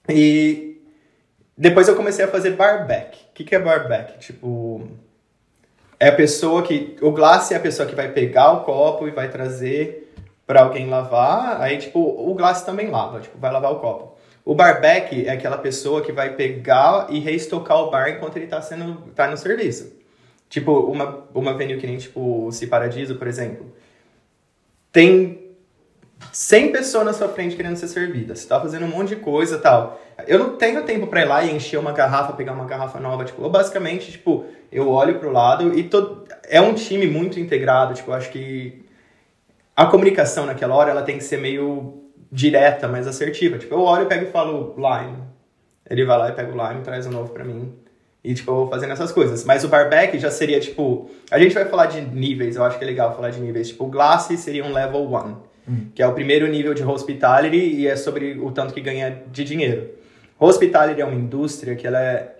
e 0.09 0.81
depois 1.57 1.87
eu 1.87 1.95
comecei 1.95 2.25
a 2.25 2.27
fazer 2.27 2.51
barback. 2.51 3.19
O 3.29 3.33
que, 3.35 3.43
que 3.43 3.55
é 3.55 3.59
barback? 3.59 4.19
Tipo, 4.19 4.85
é 6.01 6.07
a 6.07 6.11
pessoa 6.11 6.63
que. 6.63 6.95
O 6.99 7.11
glass 7.11 7.51
é 7.51 7.55
a 7.55 7.59
pessoa 7.59 7.87
que 7.87 7.93
vai 7.93 8.11
pegar 8.11 8.51
o 8.53 8.61
copo 8.61 9.07
e 9.07 9.11
vai 9.11 9.29
trazer 9.29 10.11
pra 10.47 10.63
alguém 10.63 10.89
lavar. 10.89 11.61
Aí, 11.61 11.77
tipo, 11.77 11.99
o 11.99 12.33
glass 12.33 12.63
também 12.63 12.89
lava, 12.89 13.19
tipo, 13.19 13.37
vai 13.37 13.51
lavar 13.51 13.71
o 13.71 13.79
copo. 13.79 14.17
O 14.43 14.55
barback 14.55 15.27
é 15.27 15.29
aquela 15.29 15.59
pessoa 15.59 16.01
que 16.01 16.11
vai 16.11 16.35
pegar 16.35 17.05
e 17.11 17.19
reestocar 17.19 17.77
o 17.77 17.91
bar 17.91 18.09
enquanto 18.09 18.37
ele 18.37 18.47
tá, 18.47 18.59
sendo, 18.59 19.11
tá 19.13 19.29
no 19.29 19.37
serviço. 19.37 19.93
Tipo, 20.49 20.71
uma, 20.79 21.23
uma 21.35 21.53
venue 21.53 21.77
que 21.77 21.85
nem, 21.85 21.97
tipo, 21.97 22.19
o 22.19 22.67
Paradiso, 22.67 23.15
por 23.15 23.27
exemplo. 23.27 23.71
Tem 24.91 25.51
100 26.31 26.71
pessoas 26.71 27.05
na 27.05 27.13
sua 27.13 27.29
frente 27.29 27.55
querendo 27.55 27.75
ser 27.75 27.87
servida. 27.87 28.35
Você 28.35 28.47
tá 28.47 28.59
fazendo 28.59 28.85
um 28.85 28.89
monte 28.89 29.09
de 29.09 29.17
coisa 29.17 29.59
tal. 29.59 30.01
Eu 30.27 30.39
não 30.39 30.55
tenho 30.57 30.83
tempo 30.83 31.07
pra 31.07 31.21
ir 31.21 31.25
lá 31.25 31.43
e 31.43 31.55
encher 31.55 31.77
uma 31.77 31.91
garrafa, 31.91 32.33
pegar 32.33 32.53
uma 32.53 32.65
garrafa 32.65 32.99
nova. 32.99 33.25
Tipo, 33.25 33.43
eu 33.43 33.49
basicamente, 33.49 34.11
tipo, 34.11 34.45
eu 34.71 34.89
olho 34.89 35.19
pro 35.19 35.31
lado 35.31 35.77
e 35.77 35.83
todo... 35.83 36.25
é 36.49 36.59
um 36.61 36.73
time 36.73 37.07
muito 37.07 37.39
integrado. 37.39 37.93
Tipo, 37.93 38.11
eu 38.11 38.15
acho 38.15 38.29
que 38.29 38.85
a 39.75 39.85
comunicação 39.85 40.45
naquela 40.45 40.75
hora, 40.75 40.91
ela 40.91 41.01
tem 41.01 41.17
que 41.17 41.23
ser 41.23 41.37
meio 41.37 42.03
direta, 42.31 42.87
mais 42.87 43.07
assertiva. 43.07 43.57
Tipo, 43.57 43.75
eu 43.75 43.81
olho, 43.81 44.05
pego 44.05 44.25
e 44.25 44.31
falo 44.31 44.75
lime. 44.77 45.17
Ele 45.89 46.05
vai 46.05 46.17
lá 46.17 46.29
e 46.29 46.33
pega 46.33 46.51
o 46.51 46.67
lime, 46.67 46.81
traz 46.81 47.05
um 47.05 47.11
novo 47.11 47.33
pra 47.33 47.43
mim. 47.43 47.73
E, 48.23 48.33
tipo, 48.33 48.51
eu 48.51 48.55
vou 48.55 48.67
fazendo 48.69 48.93
essas 48.93 49.11
coisas. 49.11 49.43
Mas 49.43 49.63
o 49.63 49.67
barback 49.67 50.17
já 50.19 50.29
seria, 50.29 50.59
tipo... 50.59 51.09
A 51.29 51.39
gente 51.39 51.53
vai 51.53 51.65
falar 51.65 51.87
de 51.87 52.01
níveis, 52.01 52.55
eu 52.55 52.63
acho 52.63 52.77
que 52.77 52.83
é 52.83 52.87
legal 52.87 53.15
falar 53.15 53.31
de 53.31 53.39
níveis. 53.39 53.69
Tipo, 53.69 53.85
o 53.85 53.87
glass 53.87 54.27
seria 54.37 54.63
um 54.63 54.71
level 54.71 55.11
1, 55.11 55.35
que 55.95 56.01
é 56.01 56.07
o 56.07 56.13
primeiro 56.13 56.47
nível 56.47 56.73
de 56.73 56.83
hospitality 56.83 57.57
e 57.57 57.87
é 57.87 57.95
sobre 57.95 58.37
o 58.39 58.51
tanto 58.51 58.73
que 58.73 58.81
ganha 58.81 59.23
de 59.31 59.43
dinheiro. 59.43 60.00
Hospitality 60.43 60.99
é 60.99 61.05
uma 61.05 61.13
indústria 61.13 61.75
que 61.75 61.85
ela 61.85 62.01
é, 62.01 62.35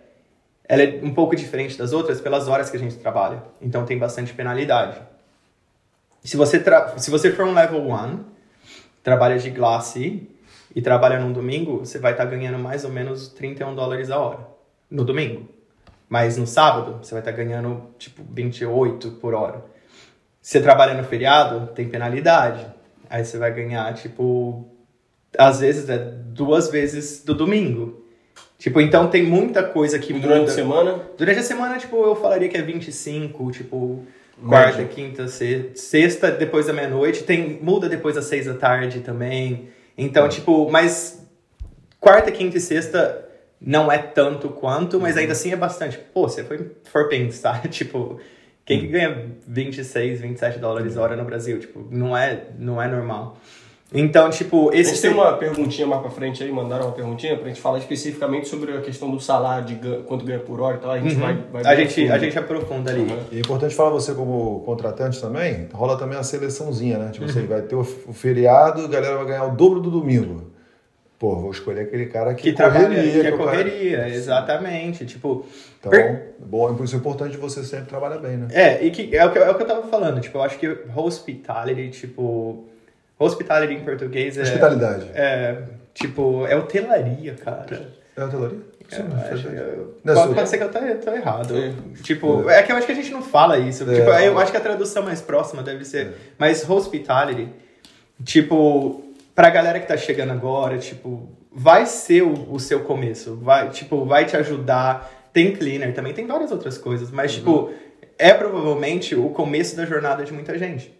ela 0.67 0.81
é 0.81 0.99
um 1.03 1.13
pouco 1.13 1.35
diferente 1.35 1.77
das 1.77 1.93
outras 1.93 2.19
pelas 2.19 2.47
horas 2.47 2.67
que 2.67 2.75
a 2.75 2.79
gente 2.79 2.95
trabalha. 2.95 3.43
Então, 3.61 3.85
tem 3.85 3.95
bastante 3.95 4.33
penalidade. 4.33 4.99
Se 6.23 6.35
você, 6.35 6.59
tra... 6.59 6.97
Se 6.97 7.11
você 7.11 7.31
for 7.31 7.45
um 7.45 7.53
level 7.53 7.79
1, 7.79 8.23
trabalha 9.03 9.37
de 9.37 9.51
glace 9.51 10.27
e 10.75 10.81
trabalha 10.81 11.19
num 11.19 11.31
domingo, 11.31 11.85
você 11.85 11.99
vai 11.99 12.13
estar 12.13 12.25
ganhando 12.25 12.57
mais 12.57 12.83
ou 12.83 12.89
menos 12.89 13.27
31 13.27 13.75
dólares 13.75 14.09
a 14.09 14.19
hora. 14.19 14.47
No 14.89 15.05
domingo. 15.05 15.47
Mas 16.09 16.37
no 16.37 16.47
sábado, 16.47 16.97
você 17.03 17.13
vai 17.13 17.21
estar 17.21 17.33
ganhando, 17.33 17.83
tipo, 17.99 18.23
28 18.27 19.11
por 19.11 19.35
hora. 19.35 19.63
Se 20.41 20.53
você 20.53 20.61
trabalha 20.61 20.95
no 20.95 21.03
feriado, 21.03 21.67
tem 21.75 21.87
penalidade. 21.87 22.65
Aí 23.07 23.23
você 23.23 23.37
vai 23.37 23.53
ganhar, 23.53 23.93
tipo, 23.93 24.70
às 25.37 25.59
vezes 25.59 25.89
é 25.89 25.97
duas 25.97 26.69
vezes 26.69 27.23
do 27.23 27.33
domingo. 27.33 28.01
Tipo, 28.57 28.79
então 28.79 29.07
tem 29.07 29.23
muita 29.23 29.63
coisa 29.63 29.97
que 29.97 30.13
Durante 30.13 30.33
a 30.35 30.39
muda. 30.41 30.51
semana, 30.51 31.01
Durante 31.17 31.39
a 31.39 31.43
semana, 31.43 31.77
tipo, 31.79 31.95
eu 32.03 32.15
falaria 32.15 32.47
que 32.47 32.55
é 32.57 32.61
25, 32.61 33.51
tipo, 33.51 34.05
quarta, 34.47 34.83
quinta, 34.85 35.27
se- 35.27 35.71
sexta, 35.75 36.29
depois 36.29 36.67
da 36.67 36.73
meia-noite. 36.73 37.23
Tem, 37.23 37.59
muda 37.61 37.89
depois 37.89 38.15
das 38.15 38.25
seis 38.25 38.45
da 38.45 38.53
tarde 38.53 38.99
também. 38.99 39.69
Então, 39.97 40.29
tipo, 40.29 40.69
mas 40.69 41.25
quarta, 41.99 42.31
quinta 42.31 42.57
e 42.57 42.61
sexta 42.61 43.27
não 43.59 43.91
é 43.91 43.97
tanto 43.97 44.49
quanto, 44.49 44.99
mas 44.99 45.17
ainda 45.17 45.31
assim 45.33 45.51
é 45.51 45.55
bastante. 45.55 45.97
Pô, 46.13 46.27
você 46.29 46.43
foi 46.43 46.69
for 46.83 47.09
pensar, 47.09 47.65
tipo, 47.69 48.19
quem 48.63 48.79
que 48.81 48.87
ganha 48.87 49.25
26, 49.47 50.21
27 50.21 50.59
dólares 50.59 50.97
hora 50.97 51.15
no 51.15 51.25
Brasil? 51.25 51.59
Tipo, 51.59 51.87
não 51.89 52.15
é, 52.15 52.43
não 52.59 52.79
é 52.81 52.87
normal. 52.87 53.37
Então, 53.93 54.29
tipo, 54.29 54.69
A 54.69 54.75
esse 54.75 54.91
gente 54.91 55.01
tem 55.01 55.11
uma 55.11 55.33
perguntinha 55.33 55.85
mais 55.85 56.01
pra 56.01 56.09
frente 56.09 56.41
aí, 56.41 56.49
mandaram 56.49 56.85
uma 56.85 56.93
perguntinha 56.93 57.35
pra 57.37 57.49
gente 57.49 57.59
falar 57.59 57.77
especificamente 57.77 58.47
sobre 58.47 58.71
a 58.77 58.79
questão 58.79 59.11
do 59.11 59.19
salário, 59.19 59.65
de 59.65 59.75
gan- 59.75 60.01
quanto 60.03 60.23
ganha 60.23 60.39
por 60.39 60.61
hora 60.61 60.77
e 60.77 60.79
tal. 60.79 60.91
A 60.91 60.99
gente 60.99 61.15
vai, 61.15 61.33
vai 61.51 61.61
Uhum. 61.61 61.69
a 61.69 61.75
gente, 61.75 62.09
a 62.09 62.17
gente 62.17 62.39
aprofunda 62.39 62.89
ali. 62.89 63.05
E 63.33 63.35
é 63.35 63.39
importante 63.41 63.75
falar 63.75 63.89
você 63.89 64.13
como 64.13 64.61
contratante 64.61 65.19
também, 65.19 65.67
rola 65.73 65.97
também 65.97 66.17
a 66.17 66.23
seleçãozinha, 66.23 66.97
né? 66.97 67.09
Tipo, 67.11 67.25
Uhum. 67.25 67.31
você 67.33 67.41
vai 67.41 67.61
ter 67.63 67.75
o, 67.75 67.83
feriado, 67.83 68.85
a 68.85 68.87
galera 68.87 69.17
vai 69.17 69.25
ganhar 69.25 69.43
o 69.45 69.55
dobro 69.57 69.81
do 69.81 69.91
domingo. 69.91 70.49
Pô, 71.19 71.35
vou 71.35 71.51
escolher 71.51 71.81
aquele 71.81 72.05
cara 72.05 72.33
que, 72.33 72.43
Que 72.43 72.53
trabalha, 72.53 72.85
correria, 72.87 73.11
que 73.11 73.19
é 73.19 73.23
que 73.23 73.27
o 73.35 73.37
cara- 73.37 73.49
correria, 73.51 74.07
exatamente. 74.07 75.05
Tipo, 75.05 75.45
Então, 75.79 75.91
per- 75.91 76.33
bom, 76.39 76.73
por 76.75 76.85
isso 76.85 76.95
é 76.95 76.97
importante 76.97 77.35
você 77.35 77.61
sempre 77.63 77.87
trabalhar 77.87 78.19
bem, 78.19 78.37
né? 78.37 78.47
É, 78.51 78.83
e 78.85 78.89
que 78.89 79.13
é 79.15 79.23
o 79.25 79.31
que, 79.31 79.37
é 79.37 79.49
o 79.49 79.53
que 79.55 79.61
eu 79.63 79.67
tava 79.67 79.83
falando, 79.83 80.21
tipo, 80.21 80.37
eu 80.37 80.41
acho 80.43 80.57
que 80.57 80.77
hospitality, 80.95 81.89
tipo. 82.07 82.65
Hospitality 83.23 83.73
em 83.73 83.81
português 83.83 84.37
é. 84.37 84.41
Hospitalidade. 84.41 85.05
É, 85.13 85.57
tipo, 85.93 86.45
é 86.47 86.55
hotelaria, 86.55 87.35
cara. 87.35 87.87
É 88.17 88.23
hotelaria? 88.23 88.59
É, 88.91 88.95
Sim, 88.95 89.03
eu 89.09 89.17
acho- 89.17 89.47
verdade. 89.47 89.69
eu- 89.77 89.97
Não 90.03 90.13
é 90.13 90.15
pode, 90.17 90.35
pode 90.35 90.49
ser 90.49 90.57
que 90.57 90.63
eu 90.63 90.69
tô, 90.71 90.79
tô 90.79 91.11
errado. 91.15 91.53
Tipo, 92.03 92.49
é. 92.49 92.61
que 92.63 92.71
eu 92.71 92.75
acho 92.75 92.85
que 92.85 92.91
a 92.91 92.95
gente 92.95 93.11
não 93.11 93.21
fala 93.21 93.57
isso. 93.57 93.89
É. 93.89 93.95
Tipo, 93.95 94.09
eu 94.09 94.37
acho 94.39 94.51
que 94.51 94.57
a 94.57 94.61
tradução 94.61 95.03
mais 95.03 95.21
próxima 95.21 95.63
deve 95.63 95.85
ser. 95.85 96.13
Mas 96.37 96.67
hospitality, 96.69 97.47
tipo, 98.23 99.03
pra 99.35 99.49
galera 99.49 99.79
que 99.79 99.87
tá 99.87 99.95
chegando 99.97 100.31
agora, 100.31 100.77
tipo, 100.77 101.29
vai 101.53 101.85
ser 101.85 102.23
o, 102.23 102.53
o 102.53 102.59
seu 102.59 102.81
começo. 102.81 103.35
Vai, 103.37 103.69
tipo, 103.69 104.05
vai 104.05 104.25
te 104.25 104.35
ajudar. 104.37 105.29
Tem 105.31 105.53
cleaner 105.55 105.93
também, 105.93 106.13
tem 106.13 106.27
várias 106.27 106.51
outras 106.51 106.77
coisas. 106.77 107.09
Mas, 107.11 107.33
tipo, 107.33 107.71
é 108.17 108.33
provavelmente 108.33 109.15
o 109.15 109.29
começo 109.29 109.75
da 109.77 109.85
jornada 109.85 110.23
de 110.25 110.33
muita 110.33 110.57
gente. 110.57 110.93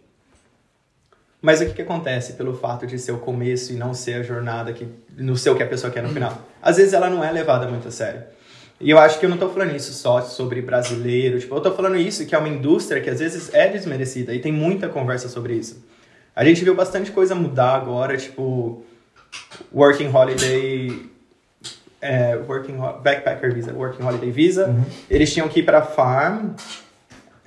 Mas 1.42 1.60
o 1.60 1.66
que, 1.66 1.72
que 1.72 1.82
acontece 1.82 2.34
pelo 2.34 2.54
fato 2.54 2.86
de 2.86 2.96
ser 3.00 3.10
o 3.10 3.18
começo 3.18 3.72
e 3.72 3.76
não 3.76 3.92
ser 3.92 4.14
a 4.14 4.22
jornada 4.22 4.72
que 4.72 4.86
não 5.18 5.34
ser 5.34 5.50
o 5.50 5.56
que 5.56 5.62
a 5.62 5.66
pessoa 5.66 5.92
quer 5.92 6.00
no 6.00 6.08
final? 6.08 6.40
Às 6.62 6.76
vezes 6.76 6.92
ela 6.92 7.10
não 7.10 7.22
é 7.22 7.32
levada 7.32 7.66
muito 7.66 7.88
a 7.88 7.90
sério. 7.90 8.22
E 8.80 8.88
eu 8.88 8.98
acho 8.98 9.18
que 9.18 9.26
eu 9.26 9.30
não 9.30 9.36
tô 9.36 9.48
falando 9.48 9.74
isso 9.74 9.92
só 9.92 10.22
sobre 10.22 10.62
brasileiro, 10.62 11.38
tipo, 11.38 11.54
eu 11.54 11.60
tô 11.60 11.72
falando 11.72 11.96
isso 11.96 12.24
que 12.26 12.34
é 12.34 12.38
uma 12.38 12.48
indústria 12.48 13.00
que 13.00 13.10
às 13.10 13.18
vezes 13.18 13.52
é 13.52 13.68
desmerecida 13.68 14.32
e 14.32 14.40
tem 14.40 14.52
muita 14.52 14.88
conversa 14.88 15.28
sobre 15.28 15.54
isso. 15.54 15.84
A 16.34 16.44
gente 16.44 16.64
viu 16.64 16.74
bastante 16.74 17.10
coisa 17.10 17.34
mudar 17.34 17.74
agora, 17.74 18.16
tipo, 18.16 18.84
Working 19.72 20.08
Holiday, 20.08 21.10
é, 22.00 22.36
working, 22.36 22.76
Backpacker 22.76 23.52
Visa, 23.52 23.72
Working 23.72 24.02
Holiday 24.02 24.30
Visa, 24.30 24.74
eles 25.08 25.32
tinham 25.32 25.48
que 25.48 25.60
ir 25.60 25.62
pra 25.64 25.82
farm, 25.82 26.50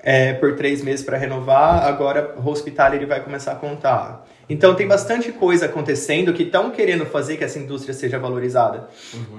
é, 0.06 0.34
por 0.34 0.56
três 0.56 0.84
meses 0.84 1.04
para 1.04 1.18
renovar, 1.18 1.84
agora 1.84 2.36
o 2.38 2.48
Hospitality 2.48 3.06
vai 3.06 3.22
começar 3.22 3.54
a 3.54 3.56
contar. 3.56 4.28
Então 4.48 4.76
tem 4.76 4.88
bastante 4.88 5.32
coisa 5.32 5.66
acontecendo 5.66 6.32
que 6.32 6.44
estão 6.44 6.70
querendo 6.70 7.08
fazer 7.08 7.38
que 7.38 7.44
essa 7.44 7.58
indústria 7.58 7.92
seja 7.92 8.20
valorizada. 8.20 8.88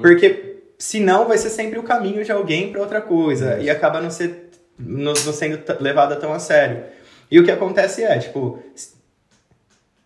Porque 0.00 0.56
senão 0.76 1.28
vai 1.28 1.38
ser 1.38 1.50
sempre 1.50 1.78
o 1.78 1.84
caminho 1.84 2.24
de 2.24 2.32
alguém 2.32 2.72
para 2.72 2.80
outra 2.80 3.00
coisa 3.00 3.60
e 3.60 3.70
acaba 3.70 4.00
não, 4.00 4.10
ser, 4.10 4.50
não, 4.76 5.12
não 5.12 5.32
sendo 5.32 5.62
levada 5.78 6.16
tão 6.16 6.32
a 6.32 6.40
sério. 6.40 6.82
E 7.30 7.38
o 7.38 7.44
que 7.44 7.50
acontece 7.52 8.02
é, 8.02 8.18
tipo, 8.18 8.60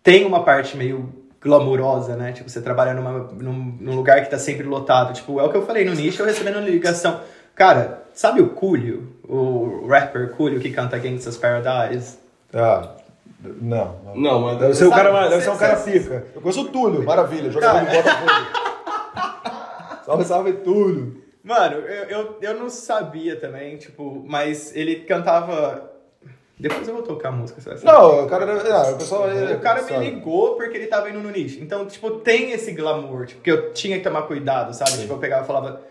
tem 0.03 0.25
uma 0.25 0.43
parte 0.43 0.77
meio 0.77 1.11
glamurosa, 1.41 2.15
né? 2.15 2.33
Tipo, 2.33 2.51
você 2.51 2.61
trabalha 2.61 2.93
numa, 2.93 3.31
num, 3.33 3.77
num 3.79 3.95
lugar 3.95 4.23
que 4.23 4.29
tá 4.29 4.37
sempre 4.37 4.67
lotado. 4.67 5.11
Tipo, 5.11 5.39
é 5.39 5.43
o 5.43 5.49
que 5.49 5.57
eu 5.57 5.65
falei 5.65 5.83
no 5.83 5.95
nicho, 5.95 6.21
eu 6.21 6.25
recebendo 6.27 6.59
ligação. 6.59 7.19
Cara, 7.55 8.03
sabe 8.13 8.41
o 8.41 8.49
Coolio? 8.49 9.10
O 9.33 9.87
rapper 9.87 10.31
Coolio 10.31 10.59
que 10.59 10.71
canta 10.71 10.97
Gangsta's 10.97 11.37
Paradise? 11.37 12.17
Ah, 12.53 12.95
não. 13.61 13.95
não. 14.03 14.15
Não, 14.15 14.41
mas 14.41 14.57
Deve 14.59 14.73
ser, 14.73 14.85
um 14.87 14.89
Sabe- 14.89 15.03
cara, 15.03 15.29
deve 15.29 15.41
ser 15.41 15.49
um 15.51 15.57
cara 15.57 15.75
pica. 15.77 16.25
Eu 16.35 16.41
conheço 16.41 16.61
o 16.63 16.67
Túlio, 16.67 17.01
maravilha, 17.05 17.49
jogador 17.49 17.79
do 17.79 17.91
Botafogo. 17.95 18.31
salve, 20.05 20.25
salve, 20.25 20.53
Túlio. 20.53 21.21
Mano, 21.43 21.77
eu, 21.77 22.03
eu, 22.09 22.37
eu 22.41 22.59
não 22.59 22.69
sabia 22.69 23.37
também, 23.37 23.77
tipo, 23.77 24.21
mas 24.27 24.75
ele 24.75 24.97
cantava. 24.97 25.89
Depois 26.59 26.85
eu 26.87 26.93
vou 26.93 27.03
tocar 27.03 27.29
a 27.29 27.31
música, 27.31 27.59
você 27.61 27.69
vai 27.69 27.77
saber. 27.79 27.91
Não, 27.91 28.25
o 28.25 28.27
cara 28.27 28.45
deve. 28.45 28.69
Ah, 28.69 28.91
o 28.91 28.97
pessoal. 28.97 29.27
O 29.29 29.59
cara 29.61 29.81
me 29.81 29.97
ligou 30.09 30.55
porque 30.55 30.77
ele 30.77 30.87
tava 30.87 31.09
indo 31.09 31.19
no 31.19 31.31
nicho. 31.31 31.57
Então, 31.63 31.85
tipo, 31.85 32.11
tem 32.19 32.51
esse 32.51 32.73
glamour, 32.73 33.25
tipo, 33.27 33.41
que 33.41 33.49
eu 33.49 33.71
tinha 33.71 33.97
que 33.97 34.03
tomar 34.03 34.23
cuidado, 34.23 34.73
sabe? 34.73 34.91
Tipo, 34.91 35.13
eu 35.13 35.17
pegava 35.17 35.43
e 35.45 35.47
falava, 35.47 35.81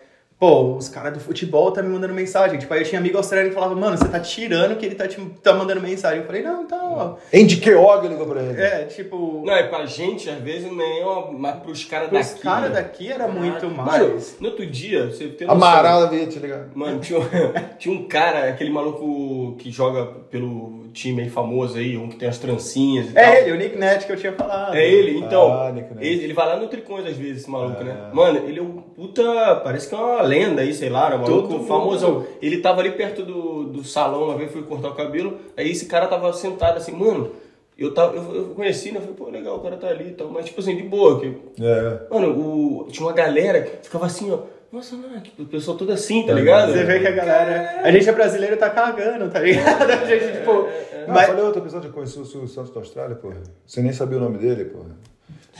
pô, 0.40 0.74
os 0.74 0.88
caras 0.88 1.12
do 1.12 1.20
futebol 1.20 1.70
tá 1.70 1.82
me 1.82 1.90
mandando 1.90 2.14
mensagem. 2.14 2.58
Tipo, 2.58 2.72
aí 2.72 2.80
eu 2.80 2.86
tinha 2.86 2.98
amigo 2.98 3.18
australiano 3.18 3.50
que 3.50 3.54
falava, 3.54 3.78
mano, 3.78 3.98
você 3.98 4.08
tá 4.08 4.18
tirando 4.18 4.76
que 4.78 4.86
ele 4.86 4.94
tá, 4.94 5.06
te, 5.06 5.20
tá 5.42 5.52
mandando 5.52 5.82
mensagem. 5.82 6.20
Eu 6.20 6.26
falei, 6.26 6.42
não, 6.42 6.66
tá, 6.66 6.80
ó. 6.82 7.16
Andy 7.32 7.58
Keogh 7.58 8.06
ligou 8.08 8.26
pra 8.26 8.42
ele. 8.42 8.58
É, 8.60 8.84
tipo, 8.86 9.42
Não, 9.44 9.52
é 9.52 9.64
pra 9.64 9.84
gente, 9.84 10.30
às 10.30 10.38
vezes, 10.40 10.72
nem 10.72 11.00
é 11.00 11.04
uma, 11.04 11.30
mas 11.30 11.56
pros 11.56 11.84
caras 11.84 12.10
os 12.10 12.30
daqui. 12.30 12.42
caras 12.42 12.70
né? 12.70 12.76
daqui 12.76 13.12
era 13.12 13.28
muito 13.28 13.66
Mano, 13.68 13.84
mais. 13.84 14.36
no 14.40 14.48
outro 14.48 14.64
dia, 14.64 15.06
você 15.08 15.28
tem 15.28 15.46
noção. 15.46 15.62
Amaral 15.62 16.08
devia 16.08 16.26
te 16.26 16.38
ligar. 16.38 16.68
Mano, 16.74 17.00
tinha, 17.00 17.18
um- 17.20 17.24
tinha 17.78 17.94
um 17.94 18.08
cara, 18.08 18.48
aquele 18.48 18.70
maluco 18.70 19.56
que 19.58 19.70
joga 19.70 20.06
pelo 20.30 20.80
time 20.92 21.22
aí 21.22 21.28
famoso 21.28 21.78
aí, 21.78 21.96
um 21.96 22.08
que 22.08 22.16
tem 22.16 22.28
as 22.28 22.38
trancinhas 22.38 23.10
e 23.10 23.12
tal. 23.12 23.22
É 23.22 23.42
ele, 23.42 23.52
o 23.52 23.56
Nick 23.56 23.76
Net 23.78 24.06
que 24.06 24.12
eu 24.12 24.16
tinha 24.16 24.32
falado. 24.32 24.74
É 24.74 24.84
ele, 24.84 25.18
então. 25.18 25.52
Ah, 25.52 25.72
ele, 26.00 26.24
ele 26.24 26.32
vai 26.32 26.46
lá 26.46 26.56
no 26.56 26.66
Tricões 26.66 27.06
às 27.06 27.16
vezes, 27.16 27.42
esse 27.42 27.50
maluco, 27.50 27.84
né? 27.84 28.10
Mano, 28.12 28.38
ele 28.48 28.58
é 28.58 28.62
um 28.62 28.78
puta. 28.80 29.22
Parece 29.62 29.88
que 29.88 29.94
é 29.94 29.98
uma 29.98 30.22
lenda 30.30 30.62
aí, 30.62 30.72
sei 30.72 30.88
lá, 30.88 31.10
né? 31.10 31.16
Um 31.16 31.20
maluco 31.20 31.48
Todo 31.48 31.64
famosão. 31.64 32.12
mundo. 32.14 32.26
Ele 32.40 32.58
tava 32.58 32.80
ali 32.80 32.92
perto 32.92 33.22
do, 33.22 33.64
do 33.64 33.84
salão, 33.84 34.24
uma 34.24 34.36
vez 34.36 34.50
fui 34.52 34.62
cortar 34.62 34.88
o 34.90 34.94
cabelo. 34.94 35.38
Aí 35.56 35.70
esse 35.70 35.86
cara 35.86 36.06
tava 36.06 36.32
sentado 36.32 36.76
assim, 36.78 36.92
mano. 36.92 37.30
Eu, 37.78 37.94
tava, 37.94 38.14
eu, 38.14 38.34
eu 38.36 38.44
conheci, 38.54 38.92
né? 38.92 38.98
Eu 38.98 39.02
falei, 39.02 39.16
pô, 39.16 39.28
legal, 39.30 39.56
o 39.56 39.60
cara 39.60 39.76
tá 39.76 39.88
ali 39.88 40.08
e 40.08 40.12
tal. 40.12 40.28
Mas, 40.28 40.44
tipo 40.46 40.60
assim, 40.60 40.76
de 40.76 40.82
boa. 40.82 41.18
Que, 41.18 41.34
É. 41.60 42.00
mano, 42.10 42.28
o, 42.38 42.86
tinha 42.90 43.06
uma 43.06 43.12
galera 43.14 43.62
que 43.62 43.84
ficava 43.84 44.06
assim, 44.06 44.30
ó. 44.30 44.38
Nossa, 44.70 44.94
não, 44.94 45.18
que 45.20 45.42
o 45.42 45.46
pessoal 45.46 45.76
todo 45.76 45.90
assim, 45.90 46.24
tá 46.24 46.32
ligado? 46.32 46.72
Você 46.72 46.84
vê 46.84 47.00
que 47.00 47.06
a 47.08 47.10
galera. 47.10 47.80
A 47.82 47.90
gente 47.90 48.08
é 48.08 48.12
brasileiro 48.12 48.56
tá 48.56 48.70
cagando, 48.70 49.28
tá 49.28 49.40
ligado? 49.40 49.82
A 49.90 50.04
gente, 50.04 50.30
tipo. 50.38 50.50
Ah, 51.08 51.12
mas- 51.12 51.26
falei 51.26 51.42
outro 51.42 51.60
episódio 51.60 51.84
que 51.84 51.88
eu 51.88 51.94
conheci 51.94 52.18
o 52.20 52.24
Silvio 52.24 52.46
Santos 52.46 52.70
da 52.72 52.78
Austrália, 52.80 53.16
porra. 53.16 53.38
Você 53.66 53.80
nem 53.82 53.92
sabia 53.92 54.18
o 54.18 54.20
nome 54.20 54.38
dele, 54.38 54.66
porra. 54.66 54.90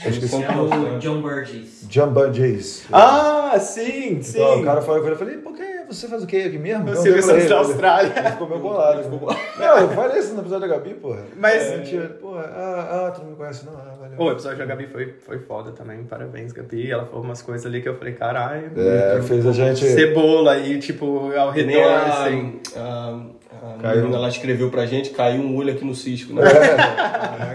Eu. 0.03 0.11
É 0.41 0.95
o 0.95 0.99
John 0.99 1.21
Burgess. 1.21 1.85
Jumba 1.89 2.29
Jace. 2.31 2.85
Ah, 2.91 3.57
sim, 3.59 4.21
sim. 4.21 4.39
Então, 4.41 4.61
o 4.61 4.63
cara 4.63 4.81
falou 4.81 5.01
com 5.01 5.07
ele, 5.07 5.15
eu 5.15 5.19
falei, 5.19 5.37
por 5.37 5.53
que 5.55 5.63
você 5.87 6.07
faz 6.07 6.23
o 6.23 6.27
quê 6.27 6.37
aqui 6.47 6.57
mesmo? 6.57 6.83
Então, 6.89 6.93
pra 7.03 7.21
Santos 7.21 7.27
ele, 7.29 7.37
da 7.37 7.43
ele- 7.43 7.53
Austrália. 7.53 8.13
Ele 8.17 8.29
ficou 8.31 8.47
meio 8.49 8.61
bolado. 8.61 8.93
Ele 8.93 9.03
ficou 9.03 9.19
bolado. 9.19 9.39
Não, 9.59 9.77
eu 9.79 9.89
falei 9.89 10.19
isso 10.19 10.33
no 10.33 10.41
episódio 10.41 10.67
da 10.67 10.75
Gabi, 10.75 10.93
porra. 10.95 11.23
Mas- 11.35 11.61
É, 11.63 11.77
mentira. 11.77 12.07
Porra, 12.21 12.41
ah, 12.55 13.07
ah, 13.07 13.11
tu 13.11 13.21
não 13.21 13.31
me 13.31 13.35
conhece 13.35 13.65
não? 13.65 13.73
Ah, 13.73 13.93
valeu. 13.99 14.17
O 14.17 14.31
episódio 14.31 14.57
da 14.57 14.65
Gabi 14.65 14.87
foi, 14.87 15.13
foi 15.19 15.39
foda 15.39 15.71
também. 15.71 16.03
Parabéns, 16.05 16.51
Gabi. 16.53 16.89
Ela 16.89 17.05
falou 17.05 17.23
umas 17.25 17.41
coisas 17.41 17.65
ali 17.65 17.81
que 17.81 17.89
eu 17.89 17.95
falei, 17.95 18.13
caralho. 18.13 18.71
É, 18.77 19.21
fez 19.21 19.45
a 19.45 19.51
gente... 19.51 19.85
Cebola 19.85 20.57
e, 20.57 20.79
tipo, 20.79 21.31
ao 21.37 21.51
redor, 21.51 21.83
a, 21.91 22.23
assim. 22.25 22.59
a, 22.75 23.19
a 23.61 23.81
Caiu. 23.81 24.01
menina 24.03 24.17
lá 24.19 24.29
escreveu 24.29 24.71
pra 24.71 24.85
gente, 24.85 25.09
caiu 25.11 25.41
um 25.41 25.55
olho 25.57 25.73
aqui 25.73 25.83
no 25.85 25.93
cisco, 25.93 26.33
né? 26.33 26.41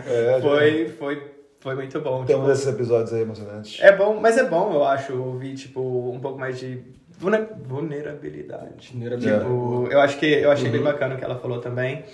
É, 0.06 0.40
Foi, 0.42 0.88
foi, 0.98 1.22
foi 1.66 1.74
muito 1.74 2.00
bom. 2.00 2.24
Temos 2.24 2.42
tipo. 2.42 2.52
esses 2.52 2.66
episódios 2.68 3.12
aí 3.12 3.22
emocionantes. 3.22 3.78
É 3.82 3.90
bom, 3.90 4.20
mas 4.20 4.38
é 4.38 4.44
bom, 4.44 4.72
eu 4.72 4.84
acho, 4.84 5.20
ouvir, 5.20 5.54
tipo, 5.56 5.80
um 6.12 6.20
pouco 6.20 6.38
mais 6.38 6.60
de 6.60 6.80
vulne- 7.18 7.44
vulnerabilidade. 7.64 8.92
Vulnerabilidade. 8.92 9.40
Tipo, 9.42 9.88
eu 9.90 10.00
acho 10.00 10.16
que 10.16 10.26
eu 10.26 10.52
achei 10.52 10.70
bem 10.70 10.80
bacana 10.80 11.16
o 11.16 11.18
que 11.18 11.24
ela 11.24 11.34
falou 11.40 11.58
também. 11.60 12.04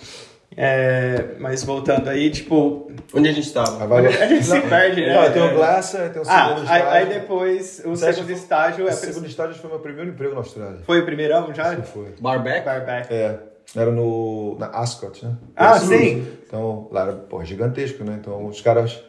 É, 0.57 1.35
mas 1.39 1.63
voltando 1.63 2.09
aí, 2.09 2.29
tipo, 2.31 2.91
Onde 3.13 3.29
a 3.29 3.31
gente 3.31 3.51
tava? 3.53 3.83
Ah, 3.83 3.85
vai- 3.87 4.05
a 4.07 4.27
gente 4.27 4.43
se 4.43 4.59
perde, 4.61 5.01
né? 5.01 5.13
Não, 5.13 5.31
tem 5.31 5.41
o 5.43 5.53
Glasser, 5.55 6.11
tem 6.11 6.21
o 6.21 6.25
segundo 6.25 6.31
Ah, 6.31 6.55
aí, 6.55 6.61
estágio. 6.63 6.89
aí 6.89 7.05
depois, 7.19 7.81
o 7.85 7.89
Você 7.89 8.13
segundo 8.13 8.31
estágio 8.31 8.85
O 8.85 8.89
é... 8.89 8.91
segundo 8.91 9.27
estágio 9.27 9.55
foi 9.55 9.69
meu 9.69 9.79
primeiro 9.79 10.09
emprego 10.09 10.33
na 10.33 10.39
Austrália. 10.39 10.79
Foi 10.83 10.99
o 10.99 11.05
primeirão 11.05 11.53
já? 11.53 11.75
Sim, 11.75 11.81
foi. 11.83 12.13
Barback? 12.19 12.65
Barback. 12.65 13.11
É, 13.13 13.39
era 13.75 13.91
no, 13.91 14.55
na 14.59 14.67
Ascot, 14.67 15.23
né? 15.25 15.35
Ah, 15.55 15.75
Esse- 15.77 15.87
sim. 15.87 16.27
Então, 16.45 16.87
lá 16.91 17.01
era, 17.03 17.13
pô, 17.13 17.43
gigantesco, 17.43 18.03
né? 18.03 18.17
Então, 18.19 18.45
os 18.45 18.61
caras 18.61 19.03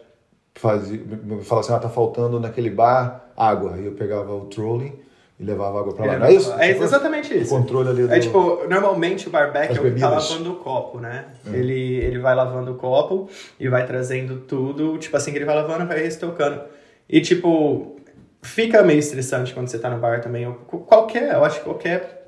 faziam, 0.55 1.02
me 1.05 1.44
falavam 1.44 1.60
assim, 1.60 1.72
ah, 1.72 1.78
tá 1.78 1.89
faltando 1.89 2.39
naquele 2.40 2.70
bar 2.70 3.26
água. 3.36 3.74
Aí 3.74 3.85
eu 3.85 3.93
pegava 3.93 4.32
o 4.32 4.47
trolley 4.47 4.93
e 5.39 5.44
levava 5.44 5.81
água 5.81 5.94
pra 5.94 6.06
lá. 6.06 6.18
Não 6.18 6.26
é 6.26 6.32
isso? 6.32 6.52
É 6.55 6.70
exatamente 6.70 7.35
O 7.35 7.36
isso. 7.36 7.51
controle 7.51 7.89
ali 7.89 8.06
do... 8.06 8.14
É 8.14 8.20
tipo, 8.20 8.66
normalmente 8.68 9.26
o 9.26 9.31
barback 9.31 9.76
é 9.76 9.81
o 9.81 9.82
que 9.82 10.01
tá 10.01 10.10
lavando 10.10 10.52
o 10.52 10.56
copo, 10.56 11.01
né? 11.01 11.26
Ele, 11.47 11.97
ele 11.97 12.18
vai 12.18 12.35
lavando 12.35 12.72
o 12.72 12.74
copo 12.76 13.28
e 13.59 13.68
vai 13.68 13.85
trazendo 13.86 14.39
tudo, 14.40 14.97
tipo 14.98 15.16
assim, 15.16 15.32
que 15.32 15.39
ele 15.39 15.44
vai 15.44 15.56
lavando, 15.56 15.86
vai 15.86 16.01
restocando. 16.01 16.60
E 17.09 17.20
tipo, 17.20 17.97
fica 18.43 18.82
meio 18.82 18.98
estressante 19.01 19.52
quando 19.52 19.68
você 19.68 19.78
tá 19.78 19.90
no 19.90 19.98
bar 19.98 20.20
também. 20.20 20.51
Qualquer, 20.66 21.35
eu 21.35 21.44
acho 21.44 21.59
que 21.59 21.64
qualquer 21.64 22.23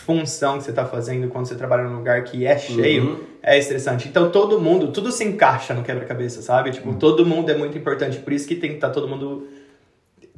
função 0.00 0.58
que 0.58 0.64
você 0.64 0.72
tá 0.72 0.84
fazendo 0.84 1.28
quando 1.28 1.46
você 1.46 1.54
trabalha 1.54 1.84
num 1.84 1.96
lugar 1.96 2.24
que 2.24 2.46
é 2.46 2.56
cheio 2.58 3.04
Uhum. 3.04 3.20
é 3.42 3.58
estressante. 3.58 4.08
Então 4.08 4.30
todo 4.30 4.60
mundo, 4.60 4.90
tudo 4.92 5.12
se 5.12 5.22
encaixa 5.24 5.74
no 5.74 5.82
quebra-cabeça, 5.82 6.42
sabe? 6.42 6.70
Tipo, 6.70 6.94
todo 6.94 7.24
mundo 7.26 7.50
é 7.50 7.56
muito 7.56 7.76
importante, 7.76 8.18
por 8.18 8.32
isso 8.32 8.46
que 8.48 8.54
tem 8.56 8.70
que 8.70 8.76
estar 8.76 8.90
todo 8.90 9.06
mundo 9.08 9.46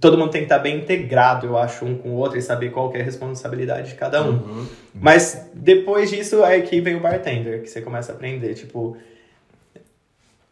todo 0.01 0.19
mundo 0.19 0.31
tem 0.33 0.41
que 0.41 0.47
estar 0.47 0.59
bem 0.59 0.79
integrado, 0.79 1.47
eu 1.47 1.57
acho, 1.57 1.85
um 1.85 1.97
com 1.97 2.09
o 2.09 2.15
outro 2.15 2.37
e 2.37 2.43
saber 2.43 2.71
qual 2.73 2.91
que 2.91 2.99
é 2.99 3.01
a 3.01 3.05
responsabilidade 3.05 3.91
de 3.91 3.95
cada 3.95 4.21
um. 4.21 4.67
Mas 4.93 5.47
depois 5.55 6.11
disso, 6.11 6.43
aí 6.43 6.63
que 6.63 6.81
vem 6.81 6.97
o 6.97 7.01
bartender, 7.01 7.63
que 7.63 7.69
você 7.71 7.81
começa 7.81 8.11
a 8.11 8.15
aprender, 8.17 8.53
tipo, 8.55 8.97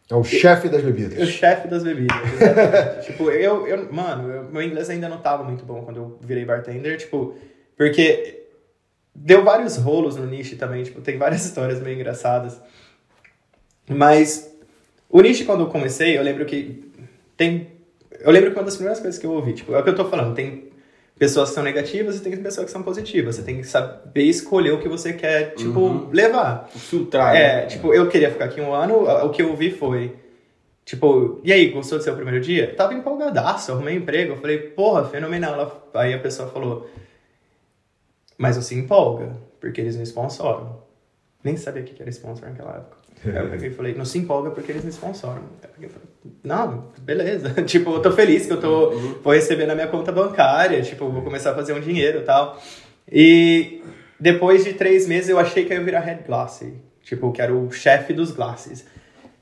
É 0.09 0.15
o 0.15 0.23
chefe 0.23 0.69
das 0.69 0.81
o 0.81 0.85
bebidas. 0.85 1.27
chefe 1.27 1.67
das 1.67 1.83
bebidas. 1.83 2.15
exatamente. 2.33 3.07
tipo, 3.11 3.29
eu, 3.29 3.67
eu 3.67 3.91
mano, 3.91 4.31
eu- 4.31 4.43
meu 4.45 4.61
inglês 4.61 4.89
ainda 4.89 5.09
não 5.09 5.17
tava 5.17 5.43
muito 5.43 5.65
bom 5.65 5.81
quando 5.83 5.97
eu 5.97 6.17
virei 6.21 6.45
bartender, 6.45 6.97
tipo, 6.97 7.35
porque 7.77 8.40
deu 9.13 9.43
vários 9.43 9.77
rolos 9.77 10.15
no 10.15 10.25
niche 10.25 10.55
também, 10.55 10.83
tipo, 10.83 11.01
tem 11.01 11.17
várias 11.17 11.43
histórias 11.45 11.81
meio 11.81 11.95
engraçadas. 11.95 12.61
Mas 13.89 14.51
o 15.09 15.21
niche 15.21 15.45
quando 15.45 15.61
eu 15.61 15.67
comecei, 15.67 16.17
eu 16.17 16.23
lembro 16.23 16.45
que 16.45 16.91
tem 17.35 17.71
eu 18.23 18.31
lembro 18.31 18.51
que 18.51 18.57
uma 18.57 18.65
das 18.65 18.75
primeiras 18.75 18.99
coisas 18.99 19.19
que 19.19 19.25
eu 19.25 19.31
ouvi, 19.31 19.53
tipo, 19.53 19.73
é 19.73 19.79
o 19.79 19.83
que 19.83 19.89
eu 19.89 19.95
tô 19.95 20.05
falando, 20.05 20.35
tem 20.35 20.69
pessoas 21.17 21.49
que 21.49 21.55
são 21.55 21.63
negativas 21.63 22.17
e 22.17 22.21
tem 22.21 22.35
pessoas 22.37 22.65
que 22.65 22.71
são 22.71 22.83
positivas. 22.83 23.35
Você 23.35 23.43
tem 23.43 23.57
que 23.57 23.63
saber 23.67 24.23
escolher 24.23 24.71
o 24.71 24.79
que 24.79 24.87
você 24.87 25.13
quer, 25.13 25.53
tipo, 25.55 26.09
levar. 26.11 26.69
Filtrar. 26.69 27.35
É, 27.35 27.61
né? 27.61 27.65
tipo, 27.65 27.93
eu 27.93 28.07
queria 28.07 28.31
ficar 28.31 28.45
aqui 28.45 28.61
um 28.61 28.73
ano, 28.73 29.03
o 29.25 29.29
que 29.29 29.41
eu 29.41 29.49
ouvi 29.49 29.71
foi, 29.71 30.15
tipo, 30.85 31.39
e 31.43 31.51
aí, 31.51 31.69
gostou 31.69 31.97
do 31.97 32.03
seu 32.03 32.15
primeiro 32.15 32.39
dia? 32.39 32.73
Tava 32.75 32.93
empolgadaço, 32.93 33.71
arrumei 33.71 33.95
emprego, 33.95 34.33
eu 34.33 34.37
falei, 34.37 34.57
porra, 34.57 35.05
fenomenal. 35.05 35.89
Aí 35.93 36.13
a 36.13 36.19
pessoa 36.19 36.49
falou, 36.49 36.89
mas 38.41 38.57
você 38.57 38.73
empolga, 38.73 39.37
porque 39.59 39.79
eles 39.79 39.95
me 39.95 40.01
sponsoram. 40.01 40.81
Nem 41.43 41.55
sabia 41.55 41.83
o 41.83 41.85
que 41.85 42.01
era 42.01 42.09
sponsor 42.09 42.49
naquela 42.49 42.77
época. 42.77 42.97
Aí 43.23 43.35
eu 43.35 43.49
peguei 43.51 43.69
e 43.69 43.73
falei, 43.73 43.93
não 43.93 44.03
se 44.03 44.17
empolga 44.17 44.49
porque 44.49 44.71
eles 44.71 44.83
me 44.83 44.89
sponsoram. 44.89 45.43
Aí 45.61 45.69
eu 45.69 45.69
peguei 45.69 45.89
e 45.89 45.91
falei, 45.91 46.07
não, 46.43 46.87
beleza. 47.01 47.49
tipo, 47.61 47.91
eu 47.91 48.01
tô 48.01 48.11
feliz 48.11 48.47
que 48.47 48.53
eu 48.53 48.59
tô, 48.59 48.97
vou 49.23 49.33
receber 49.33 49.67
na 49.67 49.75
minha 49.75 49.85
conta 49.85 50.11
bancária, 50.11 50.81
tipo, 50.81 51.07
vou 51.07 51.21
começar 51.21 51.51
a 51.51 51.55
fazer 51.55 51.73
um 51.73 51.79
dinheiro 51.79 52.21
e 52.21 52.23
tal. 52.23 52.59
E 53.11 53.83
depois 54.19 54.63
de 54.63 54.73
três 54.73 55.07
meses 55.07 55.29
eu 55.29 55.37
achei 55.37 55.63
que 55.63 55.71
eu 55.71 55.77
ia 55.77 55.83
virar 55.83 55.99
head 55.99 56.23
glassy. 56.25 56.73
Tipo, 57.03 57.31
que 57.31 57.43
era 57.43 57.53
o 57.53 57.71
chefe 57.71 58.11
dos 58.11 58.31
glasses. 58.31 58.83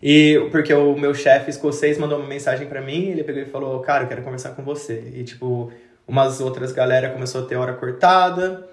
E 0.04 0.46
porque 0.52 0.74
o 0.74 0.98
meu 0.98 1.14
chefe 1.14 1.50
escocês 1.50 1.98
mandou 1.98 2.20
uma 2.20 2.28
mensagem 2.28 2.68
pra 2.68 2.82
mim, 2.82 3.12
ele 3.12 3.24
pegou 3.24 3.42
e 3.42 3.46
falou, 3.46 3.80
cara, 3.80 4.04
eu 4.04 4.08
quero 4.10 4.24
conversar 4.24 4.50
com 4.50 4.62
você. 4.62 5.10
E 5.16 5.24
tipo, 5.24 5.72
umas 6.06 6.42
outras 6.42 6.74
galera 6.74 7.12
começou 7.12 7.44
a 7.44 7.46
ter 7.46 7.56
hora 7.56 7.74
cortada, 7.74 8.69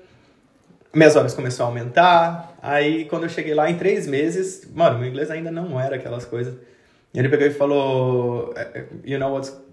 minhas 0.97 1.17
horas 1.17 1.35
começou 1.35 1.65
a 1.65 1.69
aumentar. 1.69 2.57
Aí 2.63 3.05
quando 3.07 3.25
eu 3.25 3.29
cheguei 3.29 3.55
lá 3.55 3.71
em 3.71 3.77
três 3.77 4.07
meses, 4.07 4.69
mano, 4.75 4.99
meu 4.99 5.09
inglês 5.09 5.31
ainda 5.31 5.51
não 5.51 5.79
era 5.81 5.97
aquelas 5.97 6.25
coisas. 6.25 6.55
E 7.15 7.19
ele 7.19 7.29
pegou 7.29 7.47
e 7.47 7.51
falou, 7.51 8.53
"Eh, 8.57 8.85
you 9.05 9.19
know 9.19 9.33
what's 9.33 9.67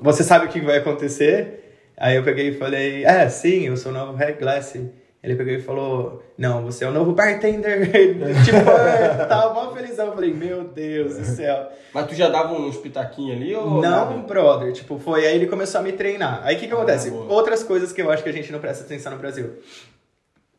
você 0.00 0.24
sabe 0.24 0.46
o 0.46 0.48
que 0.48 0.60
vai 0.60 0.78
acontecer? 0.78 1.62
Aí 1.96 2.16
eu 2.16 2.22
peguei 2.22 2.48
e 2.48 2.54
falei, 2.54 3.04
é, 3.04 3.28
sim, 3.28 3.66
eu 3.66 3.76
sou 3.76 3.92
o 3.92 3.94
novo 3.94 4.14
Head 4.16 4.38
Glassy. 4.38 4.90
Ele 5.22 5.34
pegou 5.34 5.54
e 5.54 5.60
falou, 5.60 6.22
não, 6.38 6.62
você 6.62 6.84
é 6.84 6.88
o 6.88 6.92
novo 6.92 7.12
bartender. 7.12 7.90
tipo, 8.44 8.58
eu 8.58 9.26
tava 9.26 9.54
mó 9.54 9.72
felizão. 9.74 10.06
Eu 10.06 10.12
falei, 10.12 10.32
meu 10.32 10.64
Deus 10.64 11.16
do 11.16 11.24
céu. 11.24 11.68
Mas 11.92 12.06
tu 12.06 12.14
já 12.14 12.28
dava 12.28 12.52
uns 12.52 12.76
pitaquinhos 12.76 13.36
ali 13.36 13.54
ou 13.54 13.80
Não, 13.80 14.22
brother. 14.22 14.72
Tipo, 14.72 14.98
foi 14.98 15.26
aí 15.26 15.34
ele 15.34 15.46
começou 15.46 15.80
a 15.80 15.84
me 15.84 15.92
treinar. 15.92 16.42
Aí 16.44 16.54
o 16.54 16.58
que 16.58 16.68
que 16.68 16.72
acontece? 16.72 17.10
boa. 17.10 17.32
Outras 17.32 17.64
coisas 17.64 17.92
que 17.92 18.00
eu 18.00 18.10
acho 18.10 18.22
que 18.22 18.28
a 18.28 18.32
gente 18.32 18.52
não 18.52 18.60
presta 18.60 18.84
atenção 18.84 19.12
no 19.12 19.18
Brasil. 19.18 19.54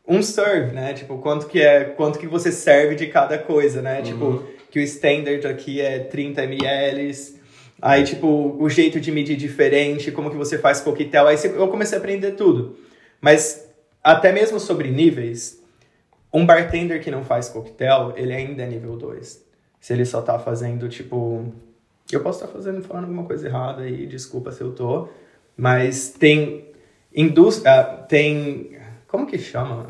Um 0.08 0.22
serve, 0.24 0.74
né? 0.74 0.94
Tipo, 0.94 1.18
quanto 1.18 1.48
que 1.48 1.60
é, 1.62 1.84
quanto 1.84 2.18
que 2.18 2.28
você 2.28 2.52
serve 2.52 2.96
de 2.96 3.08
cada 3.08 3.38
coisa, 3.38 3.82
né? 3.82 4.02
Tipo, 4.02 4.44
que 4.72 4.80
o 4.80 4.82
standard 4.84 5.46
aqui 5.48 5.82
é 5.82 6.00
30 6.00 6.44
ml. 6.44 7.38
Aí, 7.82 8.04
tipo, 8.04 8.56
o 8.60 8.70
jeito 8.70 9.00
de 9.00 9.12
medir 9.12 9.36
diferente, 9.36 10.12
como 10.12 10.32
que 10.32 10.38
você 10.38 10.58
faz 10.58 10.80
coquetel. 10.80 11.28
Aí 11.28 11.38
eu 11.44 11.68
comecei 11.68 11.98
a 11.98 12.00
aprender 12.00 12.32
tudo. 12.32 12.78
Mas 13.20 13.68
até 14.04 14.32
mesmo 14.32 14.60
sobre 14.60 14.90
níveis, 14.90 15.62
um 16.34 16.46
bartender 16.46 17.02
que 17.04 17.12
não 17.12 17.24
faz 17.24 17.50
coquetel, 17.50 18.14
ele 18.16 18.34
ainda 18.34 18.64
é 18.64 18.68
nível 18.68 18.96
2. 18.96 19.46
Se 19.80 19.94
ele 19.94 20.06
só 20.06 20.22
tá 20.22 20.40
fazendo, 20.40 20.88
tipo. 20.88 21.54
Eu 22.10 22.22
posso 22.22 22.42
estar 22.42 22.52
fazendo, 22.52 22.82
falando 22.82 23.04
alguma 23.04 23.26
coisa 23.26 23.48
errada 23.48 23.82
aí, 23.82 24.06
desculpa 24.06 24.52
se 24.52 24.62
eu 24.62 24.72
tô. 24.72 25.10
Mas 25.58 26.10
tem. 26.10 26.66
Indústria. 27.14 27.84
tem. 28.08 28.77
Como 29.08 29.26
que 29.26 29.38
chama? 29.38 29.88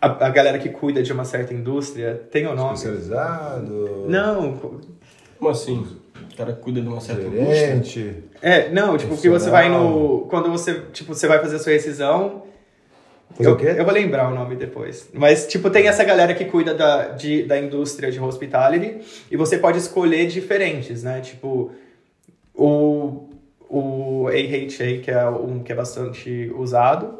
A, 0.00 0.26
a 0.26 0.30
galera 0.30 0.58
que 0.58 0.68
cuida 0.68 1.02
de 1.02 1.12
uma 1.12 1.24
certa 1.24 1.52
indústria 1.52 2.14
tem 2.30 2.46
o 2.46 2.54
nome. 2.54 2.74
Especializado. 2.74 4.06
Não, 4.08 4.56
Como 5.38 5.50
assim? 5.50 5.86
O 6.32 6.36
cara 6.36 6.52
cuida 6.52 6.80
de 6.80 6.88
uma 6.88 7.00
certa 7.00 7.22
indústria. 7.22 7.54
Gerente. 7.54 8.24
é, 8.40 8.68
não, 8.70 8.96
tipo, 8.96 9.16
que 9.16 9.28
você 9.28 9.50
vai 9.50 9.68
no. 9.68 10.26
Quando 10.30 10.50
você, 10.50 10.82
tipo, 10.92 11.14
você 11.14 11.26
vai 11.26 11.40
fazer 11.40 11.56
a 11.56 11.58
sua 11.58 11.72
rescisão. 11.72 12.44
Fazer 13.36 13.48
eu, 13.48 13.54
o 13.54 13.56
quê? 13.56 13.74
eu 13.76 13.84
vou 13.84 13.92
lembrar 13.92 14.30
o 14.30 14.34
nome 14.34 14.56
depois. 14.56 15.10
Mas, 15.12 15.46
tipo, 15.46 15.68
tem 15.68 15.86
essa 15.86 16.02
galera 16.04 16.32
que 16.32 16.44
cuida 16.44 16.74
da, 16.74 17.08
de, 17.08 17.42
da 17.42 17.58
indústria 17.58 18.10
de 18.10 18.18
hospitality 18.20 19.00
e 19.30 19.36
você 19.36 19.58
pode 19.58 19.78
escolher 19.78 20.26
diferentes, 20.28 21.02
né? 21.02 21.20
Tipo, 21.20 21.72
o, 22.54 23.27
o 24.22 24.28
AHA, 24.28 25.00
que 25.02 25.10
é 25.10 25.28
um 25.28 25.62
que 25.62 25.72
é 25.72 25.74
bastante 25.74 26.52
usado, 26.56 27.18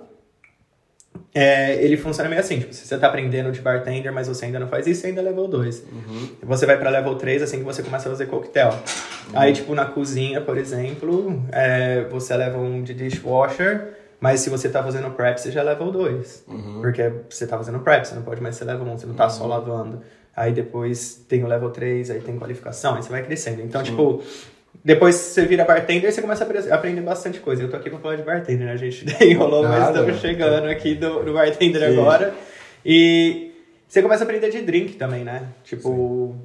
é, 1.34 1.82
ele 1.84 1.96
funciona 1.96 2.28
meio 2.28 2.40
assim, 2.40 2.58
tipo, 2.58 2.72
se 2.72 2.86
você 2.86 2.96
tá 2.98 3.06
aprendendo 3.06 3.52
de 3.52 3.60
bartender, 3.60 4.12
mas 4.12 4.28
você 4.28 4.46
ainda 4.46 4.58
não 4.58 4.68
faz 4.68 4.86
isso, 4.86 5.02
você 5.02 5.08
ainda 5.08 5.20
é 5.20 5.24
level 5.24 5.46
2. 5.48 5.84
Você 6.42 6.66
vai 6.66 6.78
pra 6.78 6.90
level 6.90 7.14
3 7.16 7.42
assim 7.42 7.58
que 7.58 7.64
você 7.64 7.82
começa 7.82 8.08
a 8.08 8.12
fazer 8.12 8.26
coquetel. 8.26 8.70
Aí, 9.34 9.52
tipo, 9.52 9.74
na 9.74 9.84
cozinha, 9.84 10.40
por 10.40 10.56
exemplo, 10.56 11.42
é, 11.52 12.04
você 12.10 12.34
leva 12.36 12.58
um 12.58 12.82
de 12.82 12.94
dishwasher, 12.94 13.94
mas 14.20 14.40
se 14.40 14.50
você 14.50 14.68
tá 14.68 14.82
fazendo 14.82 15.10
prep, 15.10 15.38
você 15.38 15.52
já 15.52 15.60
é 15.60 15.64
level 15.64 15.92
2. 15.92 16.44
Porque 16.80 17.12
você 17.28 17.46
tá 17.46 17.56
fazendo 17.56 17.78
prep, 17.80 18.06
você 18.06 18.14
não 18.14 18.22
pode 18.22 18.40
mais 18.40 18.56
ser 18.56 18.64
level 18.64 18.86
1, 18.86 18.98
você 18.98 19.06
não 19.06 19.14
tá 19.14 19.28
só 19.28 19.46
lavando. 19.46 20.00
Aí 20.34 20.52
depois 20.52 21.24
tem 21.28 21.44
o 21.44 21.46
level 21.46 21.70
3, 21.70 22.10
aí 22.10 22.20
tem 22.20 22.38
qualificação, 22.38 22.94
aí 22.94 23.02
você 23.02 23.10
vai 23.10 23.22
crescendo. 23.22 23.60
Então, 23.60 23.82
tipo, 23.82 24.22
depois 24.84 25.14
você 25.14 25.44
vira 25.44 25.64
bartender, 25.64 26.12
você 26.12 26.20
começa 26.22 26.44
a 26.44 26.46
apre- 26.46 26.70
aprender 26.72 27.00
bastante 27.00 27.40
coisa. 27.40 27.62
Eu 27.62 27.70
tô 27.70 27.76
aqui 27.76 27.90
pra 27.90 27.98
falar 27.98 28.16
de 28.16 28.22
bartender, 28.22 28.66
né, 28.66 28.76
gente? 28.76 29.04
Enrolou, 29.24 29.62
mas 29.62 29.72
Nada, 29.78 29.90
estamos 29.90 30.12
não. 30.14 30.18
chegando 30.20 30.66
aqui 30.68 30.94
do, 30.94 31.22
do 31.24 31.32
bartender 31.32 31.82
agora. 31.82 32.34
E 32.84 33.50
você 33.86 34.02
começa 34.02 34.22
a 34.22 34.26
aprender 34.26 34.50
de 34.50 34.62
drink 34.62 34.94
também, 34.94 35.24
né? 35.24 35.42
Tipo, 35.64 36.36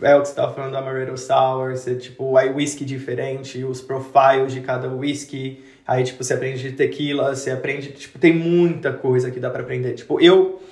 é 0.00 0.14
o 0.16 0.22
que 0.22 0.28
você 0.28 0.34
tava 0.34 0.52
falando 0.54 0.70
do 0.72 0.76
Amaretto 0.78 1.18
Sour, 1.18 1.72
você, 1.76 1.94
tipo, 1.96 2.36
aí 2.36 2.50
whisky 2.50 2.84
diferente, 2.84 3.62
os 3.64 3.80
profiles 3.80 4.52
de 4.52 4.60
cada 4.60 4.88
whisky. 4.88 5.62
Aí, 5.86 6.04
tipo, 6.04 6.22
você 6.22 6.34
aprende 6.34 6.62
de 6.62 6.72
tequila, 6.72 7.34
você 7.34 7.50
aprende, 7.50 7.88
tipo, 7.90 8.18
tem 8.18 8.32
muita 8.32 8.92
coisa 8.92 9.30
que 9.30 9.40
dá 9.40 9.50
pra 9.50 9.62
aprender. 9.62 9.92
Tipo, 9.94 10.20
eu 10.20 10.62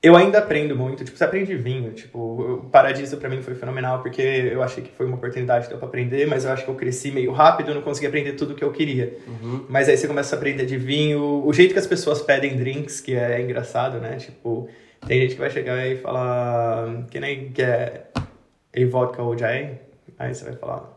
eu 0.00 0.14
ainda 0.16 0.38
aprendo 0.38 0.76
muito, 0.76 1.04
tipo, 1.04 1.16
você 1.18 1.24
aprende 1.24 1.54
vinho, 1.56 1.92
tipo, 1.92 2.18
o 2.18 2.70
Paradiso 2.70 3.16
pra 3.16 3.28
mim 3.28 3.42
foi 3.42 3.54
fenomenal, 3.56 4.00
porque 4.00 4.22
eu 4.22 4.62
achei 4.62 4.82
que 4.82 4.92
foi 4.92 5.06
uma 5.06 5.16
oportunidade 5.16 5.64
que 5.64 5.70
deu 5.70 5.78
pra 5.78 5.88
aprender, 5.88 6.26
mas 6.26 6.44
eu 6.44 6.52
acho 6.52 6.64
que 6.64 6.70
eu 6.70 6.74
cresci 6.76 7.10
meio 7.10 7.32
rápido, 7.32 7.74
não 7.74 7.82
consegui 7.82 8.06
aprender 8.06 8.32
tudo 8.34 8.54
que 8.54 8.62
eu 8.62 8.70
queria. 8.70 9.16
Mas 9.68 9.88
aí 9.88 9.96
você 9.96 10.06
começa 10.06 10.36
a 10.36 10.38
aprender 10.38 10.66
de 10.66 10.76
vinho, 10.76 11.42
o 11.44 11.52
jeito 11.52 11.72
que 11.72 11.78
as 11.80 11.86
pessoas 11.86 12.22
pedem 12.22 12.56
drinks, 12.56 13.00
que 13.00 13.14
é 13.16 13.40
engraçado, 13.40 13.98
né, 13.98 14.16
tipo, 14.16 14.68
tem 15.06 15.20
gente 15.22 15.34
que 15.34 15.40
vai 15.40 15.50
chegar 15.50 15.84
e 15.86 15.96
falar, 15.96 17.06
can 17.10 17.26
I 17.26 17.52
get 17.54 18.06
a 18.16 18.86
vodka 18.90 19.22
OJ? 19.22 19.42
Aí 20.18 20.34
você 20.34 20.44
vai 20.44 20.54
falar... 20.54 20.96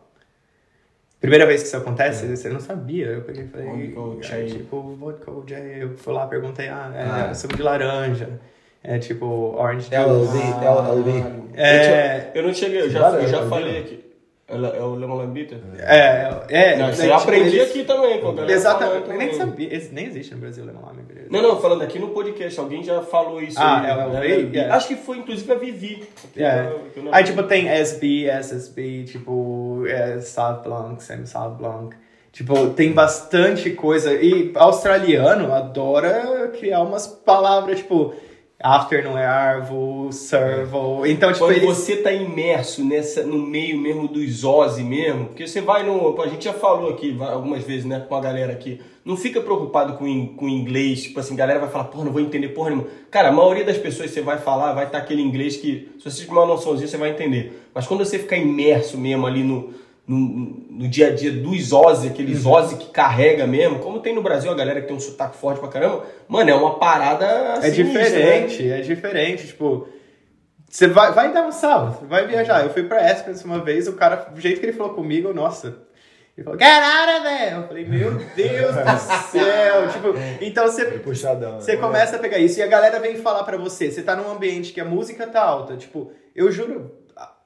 Primeira 1.20 1.46
vez 1.46 1.62
que 1.62 1.68
isso 1.68 1.76
acontece, 1.76 2.26
você 2.36 2.48
não 2.48 2.58
sabia. 2.58 3.06
Eu 3.06 3.22
peguei 3.22 3.44
e 3.44 3.46
falei, 3.46 3.92
Vodka 3.92 4.34
é, 4.34 4.44
tipo, 4.44 4.82
vodka 4.96 5.30
OJ. 5.30 5.52
Eu 5.78 5.96
fui 5.96 6.12
lá, 6.12 6.26
perguntei, 6.26 6.66
ah, 6.66 6.92
é 6.96 7.30
Ah. 7.30 7.34
suco 7.34 7.54
de 7.56 7.62
laranja. 7.62 8.40
É 8.84 8.98
tipo, 8.98 9.54
orange 9.56 9.82
juice. 9.84 9.94
LLV, 9.94 10.38
LLV. 10.64 11.24
É, 11.54 12.30
Eu 12.34 12.42
não 12.42 12.54
cheguei, 12.54 12.80
eu 12.82 12.90
já, 12.90 13.10
eu 13.10 13.28
já 13.28 13.46
falei 13.46 13.78
aqui. 13.78 14.02
Ela- 14.48 14.76
É 14.76 14.82
o 14.82 14.94
Lemon 14.94 15.14
Lambita? 15.16 15.56
é, 15.78 16.30
é. 16.48 16.76
Não, 16.76 16.90
isso 16.90 16.98
daí, 17.00 17.08
eu 17.10 17.16
tipo, 17.16 17.28
aprendi 17.30 17.56
eles- 17.56 17.70
aqui 17.70 17.84
também, 17.84 18.20
com 18.20 18.28
a 18.28 18.32
galera 18.34 18.52
Exatamente, 18.52 18.92
falando 19.06 19.12
eu 19.12 19.18
nem 19.18 19.32
sabia. 19.34 19.74
Esse 19.74 19.94
nem 19.94 20.06
existe 20.06 20.34
no 20.34 20.40
Brasil, 20.40 20.64
Lemon 20.66 20.80
Lime, 20.90 21.02
beleza. 21.04 21.26
Não, 21.30 21.40
não, 21.42 21.60
falando 21.60 21.82
aqui 21.82 21.98
no 21.98 22.08
podcast, 22.08 22.58
alguém 22.60 22.82
já 22.82 23.00
falou 23.02 23.40
isso 23.40 23.58
Ah, 23.58 23.82
é 23.88 23.94
o 24.06 24.10
né? 24.10 24.18
LLV? 24.26 24.58
É. 24.58 24.68
Acho 24.70 24.88
que 24.88 24.96
foi 24.96 25.18
inclusive 25.18 25.50
a 25.52 25.54
Vivi. 25.54 26.06
É. 26.36 26.66
eu- 26.66 26.80
eu 26.96 27.02
não- 27.04 27.14
Aí, 27.14 27.24
tipo, 27.24 27.42
tem 27.44 27.68
SB, 27.68 28.26
SSB, 28.26 29.04
tipo, 29.04 29.84
é, 29.86 30.20
Sauv 30.20 30.62
Blanc, 30.64 31.02
Semi 31.02 31.26
Sauv 31.26 31.56
Blanc. 31.56 31.96
Tipo, 32.32 32.70
tem 32.70 32.92
bastante 32.92 33.70
coisa. 33.70 34.12
E 34.12 34.52
australiano 34.54 35.52
adora 35.52 36.50
criar 36.58 36.80
umas 36.82 37.06
palavras, 37.06 37.78
tipo, 37.78 38.12
afternoon 38.62 39.18
é 39.18 39.26
arvo, 39.26 40.12
servo. 40.12 41.04
Então, 41.04 41.32
tipo, 41.32 41.44
Quando 41.44 41.56
eles... 41.56 41.64
você 41.64 41.96
tá 41.96 42.12
imerso 42.12 42.84
nessa, 42.84 43.22
no 43.24 43.38
meio 43.38 43.76
mesmo 43.78 44.06
dos 44.06 44.44
Ozzy 44.44 44.84
mesmo, 44.84 45.26
porque 45.26 45.46
você 45.46 45.60
vai 45.60 45.84
no. 45.84 46.20
A 46.22 46.28
gente 46.28 46.44
já 46.44 46.52
falou 46.52 46.90
aqui 46.90 47.16
algumas 47.20 47.64
vezes, 47.64 47.84
né, 47.84 48.04
com 48.08 48.14
a 48.14 48.20
galera 48.20 48.52
aqui. 48.52 48.80
Não 49.04 49.16
fica 49.16 49.40
preocupado 49.40 49.94
com, 49.94 50.28
com 50.36 50.48
inglês, 50.48 51.02
tipo 51.02 51.18
assim, 51.18 51.34
a 51.34 51.36
galera 51.36 51.58
vai 51.58 51.68
falar, 51.68 51.84
porra, 51.84 52.04
não 52.04 52.12
vou 52.12 52.20
entender 52.20 52.50
porra 52.50 52.70
nenhuma. 52.70 52.88
Cara, 53.10 53.30
a 53.30 53.32
maioria 53.32 53.64
das 53.64 53.76
pessoas 53.76 54.08
que 54.08 54.14
você 54.14 54.22
vai 54.22 54.38
falar 54.38 54.72
vai 54.74 54.86
estar 54.86 54.98
aquele 54.98 55.20
inglês 55.20 55.56
que, 55.56 55.90
se 55.98 56.04
você 56.08 56.20
tiver 56.20 56.32
uma 56.32 56.46
noçãozinha, 56.46 56.86
você 56.86 56.96
vai 56.96 57.10
entender. 57.10 57.66
Mas 57.74 57.86
quando 57.86 58.04
você 58.04 58.18
ficar 58.18 58.36
imerso 58.36 58.96
mesmo 58.96 59.26
ali 59.26 59.42
no, 59.42 59.74
no, 60.06 60.18
no 60.18 60.88
dia 60.88 61.08
a 61.08 61.14
dia 61.14 61.30
dos 61.30 61.72
Ozzy, 61.72 62.08
aqueles 62.08 62.44
Uhum. 62.44 62.52
Ozzy 62.52 62.76
que 62.76 62.90
carrega 62.90 63.46
mesmo, 63.46 63.78
como 63.78 64.00
tem 64.00 64.14
no 64.14 64.22
Brasil 64.22 64.50
a 64.50 64.54
galera 64.54 64.80
que 64.80 64.86
tem 64.88 64.96
um 64.96 65.00
sotaque 65.00 65.36
forte 65.36 65.60
pra 65.60 65.68
caramba, 65.68 66.04
mano, 66.28 66.50
é 66.50 66.54
uma 66.54 66.78
parada 66.78 67.24
É 67.62 67.70
sinistra, 67.70 67.84
diferente, 68.04 68.62
né? 68.64 68.78
é 68.78 68.82
diferente. 68.82 69.46
Tipo, 69.46 69.88
você 70.68 70.88
vai, 70.88 71.12
vai 71.12 71.32
dar 71.32 71.46
um 71.46 71.52
você 71.52 72.04
vai 72.06 72.26
viajar. 72.26 72.64
Eu 72.64 72.70
fui 72.70 72.82
pra 72.84 73.10
Esperance 73.10 73.44
uma 73.44 73.60
vez, 73.60 73.86
o 73.86 73.92
cara, 73.92 74.16
do 74.16 74.40
jeito 74.40 74.58
que 74.58 74.66
ele 74.66 74.72
falou 74.72 74.94
comigo, 74.94 75.32
nossa. 75.32 75.82
Ele 76.36 76.44
falou, 76.44 76.58
get 76.58 76.82
out 76.82 77.10
of 77.12 77.22
there! 77.28 77.54
Eu 77.56 77.68
falei, 77.68 77.84
meu 77.84 78.14
Deus 78.34 78.74
do 78.74 78.98
céu! 79.30 79.88
tipo, 79.92 80.14
então 80.40 80.64
você, 80.64 80.86
Puxadão. 80.86 81.60
você 81.60 81.76
começa 81.76 82.16
a 82.16 82.18
pegar 82.18 82.38
isso 82.38 82.58
e 82.58 82.62
a 82.62 82.66
galera 82.66 82.98
vem 82.98 83.16
falar 83.16 83.44
pra 83.44 83.58
você. 83.58 83.90
Você 83.90 84.02
tá 84.02 84.16
num 84.16 84.30
ambiente 84.32 84.72
que 84.72 84.80
a 84.80 84.84
música 84.84 85.26
tá 85.26 85.42
alta. 85.42 85.76
Tipo, 85.76 86.10
eu 86.34 86.50
juro, 86.50 86.90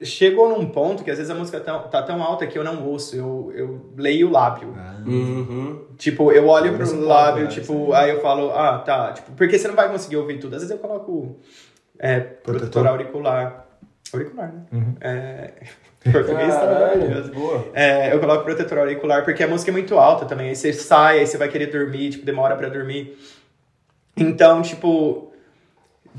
chegou 0.03 0.49
num 0.49 0.67
ponto 0.67 1.03
que 1.03 1.11
às 1.11 1.17
vezes 1.19 1.31
a 1.31 1.35
música 1.35 1.59
tá, 1.61 1.79
tá 1.79 2.03
tão 2.03 2.23
alta 2.23 2.47
que 2.47 2.59
eu 2.59 2.63
não 2.65 2.85
ouço, 2.87 3.17
eu, 3.17 3.53
eu 3.55 3.91
leio 3.97 4.29
o 4.29 4.31
lábio. 4.33 4.75
Uhum. 5.07 5.85
Tipo, 5.97 6.31
eu 6.33 6.47
olho 6.49 6.71
Você 6.73 6.77
pro 6.79 6.87
pode, 6.89 7.03
lábio, 7.03 7.45
né? 7.45 7.51
tipo, 7.51 7.93
aí 7.93 8.11
eu 8.11 8.21
falo, 8.21 8.51
ah, 8.53 8.79
tá, 8.79 9.13
tipo, 9.13 9.33
porque 9.33 9.59
você 9.59 9.69
não 9.69 9.75
vai 9.75 9.91
conseguir 9.91 10.17
ouvir 10.17 10.39
tudo. 10.39 10.55
Às 10.55 10.63
vezes 10.63 10.71
eu 10.77 10.79
coloco 10.81 11.37
é, 11.99 12.21
protetor 12.21 12.87
auricular. 12.87 13.67
Auricular, 14.13 14.53
né? 14.53 14.85
É, 15.01 15.53
português 16.13 16.55
tá 16.55 16.67
maravilhoso. 16.67 17.33
boa. 17.33 17.67
É, 17.75 18.13
eu 18.15 18.21
coloco 18.21 18.45
protetor 18.45 18.79
auricular 18.79 19.25
porque 19.25 19.43
a 19.43 19.49
música 19.49 19.71
é 19.71 19.73
muito 19.73 19.99
alta 19.99 20.27
também. 20.27 20.49
Aí 20.51 20.57
você 20.57 20.73
sai, 20.73 21.21
aí 21.21 21.27
você 21.27 21.37
vai 21.39 21.49
querer 21.49 21.67
dormir, 21.67 22.11
tipo, 22.11 22.25
demora 22.27 22.55
pra 22.55 22.69
dormir. 22.69 23.17
Então, 24.17 24.63
tipo, 24.63 25.33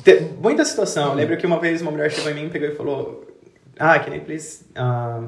te- 0.03 0.19
muita 0.41 0.65
situação. 0.65 1.09
Eu 1.09 1.15
lembro 1.15 1.37
que 1.37 1.45
uma 1.45 1.59
vez 1.59 1.81
uma 1.81 1.91
mulher 1.91 2.11
chegou 2.11 2.31
em 2.31 2.35
mim, 2.35 2.49
pegou 2.49 2.67
e 2.67 2.75
falou, 2.75 3.26
ah, 3.79 3.99
can 3.99 4.13
I 4.13 4.19
please... 4.19 4.65
ah", 4.75 5.27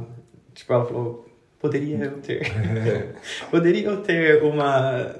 tipo, 0.53 0.73
ela 0.73 0.85
falou, 0.85 1.25
poderia 1.59 1.97
eu 2.05 2.21
ter... 2.21 2.41
poderia 3.51 3.87
eu 3.87 4.01
ter 4.03 4.43
uma... 4.43 5.15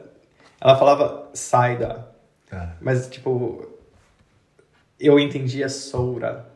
Ela 0.61 0.75
falava 0.77 1.29
saida, 1.33 2.07
Ah. 2.51 2.73
mas, 2.81 3.07
tipo, 3.07 3.65
eu 4.99 5.17
entendia 5.19 5.69
soura. 5.69 6.48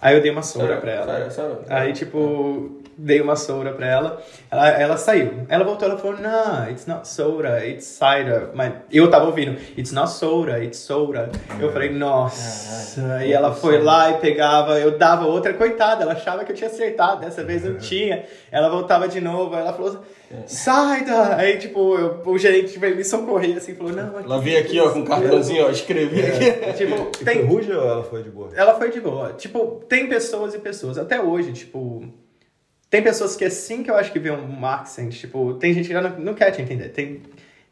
Aí 0.00 0.16
eu 0.16 0.22
dei 0.22 0.30
uma 0.30 0.42
soura 0.42 0.76
pra 0.78 0.90
ela. 0.90 1.28
Aí, 1.68 1.92
tipo, 1.92 2.80
dei 2.96 3.20
uma 3.20 3.36
soura 3.36 3.72
pra 3.72 3.86
ela. 3.86 4.22
Ela, 4.50 4.68
ela 4.68 4.96
saiu. 4.96 5.44
Ela 5.48 5.64
voltou, 5.64 5.88
ela 5.88 5.98
falou, 5.98 6.18
não, 6.18 6.70
it's 6.70 6.86
not 6.86 7.06
soda, 7.06 7.64
it's 7.66 7.84
cider. 7.84 8.48
Mas 8.54 8.72
eu 8.90 9.10
tava 9.10 9.26
ouvindo, 9.26 9.58
it's 9.76 9.92
not 9.92 10.10
soda, 10.10 10.62
it's 10.62 10.78
soda. 10.78 11.30
Eu 11.60 11.70
falei, 11.70 11.90
nossa. 11.90 13.24
E 13.24 13.32
ela 13.32 13.52
foi 13.52 13.82
lá 13.82 14.10
e 14.10 14.14
pegava, 14.14 14.78
eu 14.78 14.96
dava 14.96 15.26
outra, 15.26 15.52
coitada, 15.52 16.02
ela 16.02 16.12
achava 16.12 16.44
que 16.44 16.52
eu 16.52 16.56
tinha 16.56 16.70
acertado, 16.70 17.20
dessa 17.20 17.44
vez 17.44 17.64
não 17.64 17.76
tinha. 17.76 18.24
Ela 18.50 18.68
voltava 18.68 19.06
de 19.06 19.20
novo, 19.20 19.54
ela 19.54 19.72
falou, 19.72 20.02
cider. 20.46 21.32
Aí, 21.38 21.58
tipo, 21.58 21.96
eu- 21.96 22.22
o 22.24 22.38
gerente 22.38 22.78
veio 22.78 22.96
me 22.96 23.04
socorrer, 23.04 23.56
assim, 23.56 23.74
falou, 23.74 23.92
não, 23.92 24.16
aqui. 24.16 24.24
Ela 24.26 24.40
veio 24.40 24.58
aqui, 24.60 24.78
ó, 24.80 24.90
com 24.90 25.00
um 25.00 25.04
cartãozinho, 25.04 25.66
ó, 25.66 25.70
escrevi 25.70 26.22
aqui. 26.22 26.72
Tipo, 26.76 27.10
E 27.20 27.24
tem, 27.24 27.34
foi 27.38 27.44
rude 27.44 27.72
ou 27.72 27.82
ela 27.82 28.04
foi 28.04 28.22
de 28.22 28.30
boa? 28.30 28.50
ela 28.54 28.74
foi 28.78 28.90
de 28.90 29.00
boa. 29.00 29.32
Tipo, 29.32 29.82
tem 29.88 30.08
pessoas 30.08 30.54
e 30.54 30.58
pessoas. 30.58 30.98
Até 30.98 31.20
hoje, 31.20 31.52
tipo. 31.52 32.04
Tem 32.88 33.02
pessoas 33.02 33.36
que 33.36 33.44
assim 33.44 33.82
que 33.84 33.90
eu 33.90 33.94
acho 33.94 34.10
que 34.12 34.18
vê 34.18 34.30
um 34.32 34.66
accent, 34.66 35.12
tipo, 35.14 35.54
tem 35.54 35.72
gente 35.72 35.86
que 35.86 35.92
já 35.92 36.00
não, 36.00 36.18
não 36.18 36.34
quer 36.34 36.50
te 36.50 36.60
entender. 36.60 36.88
Tem, 36.88 37.20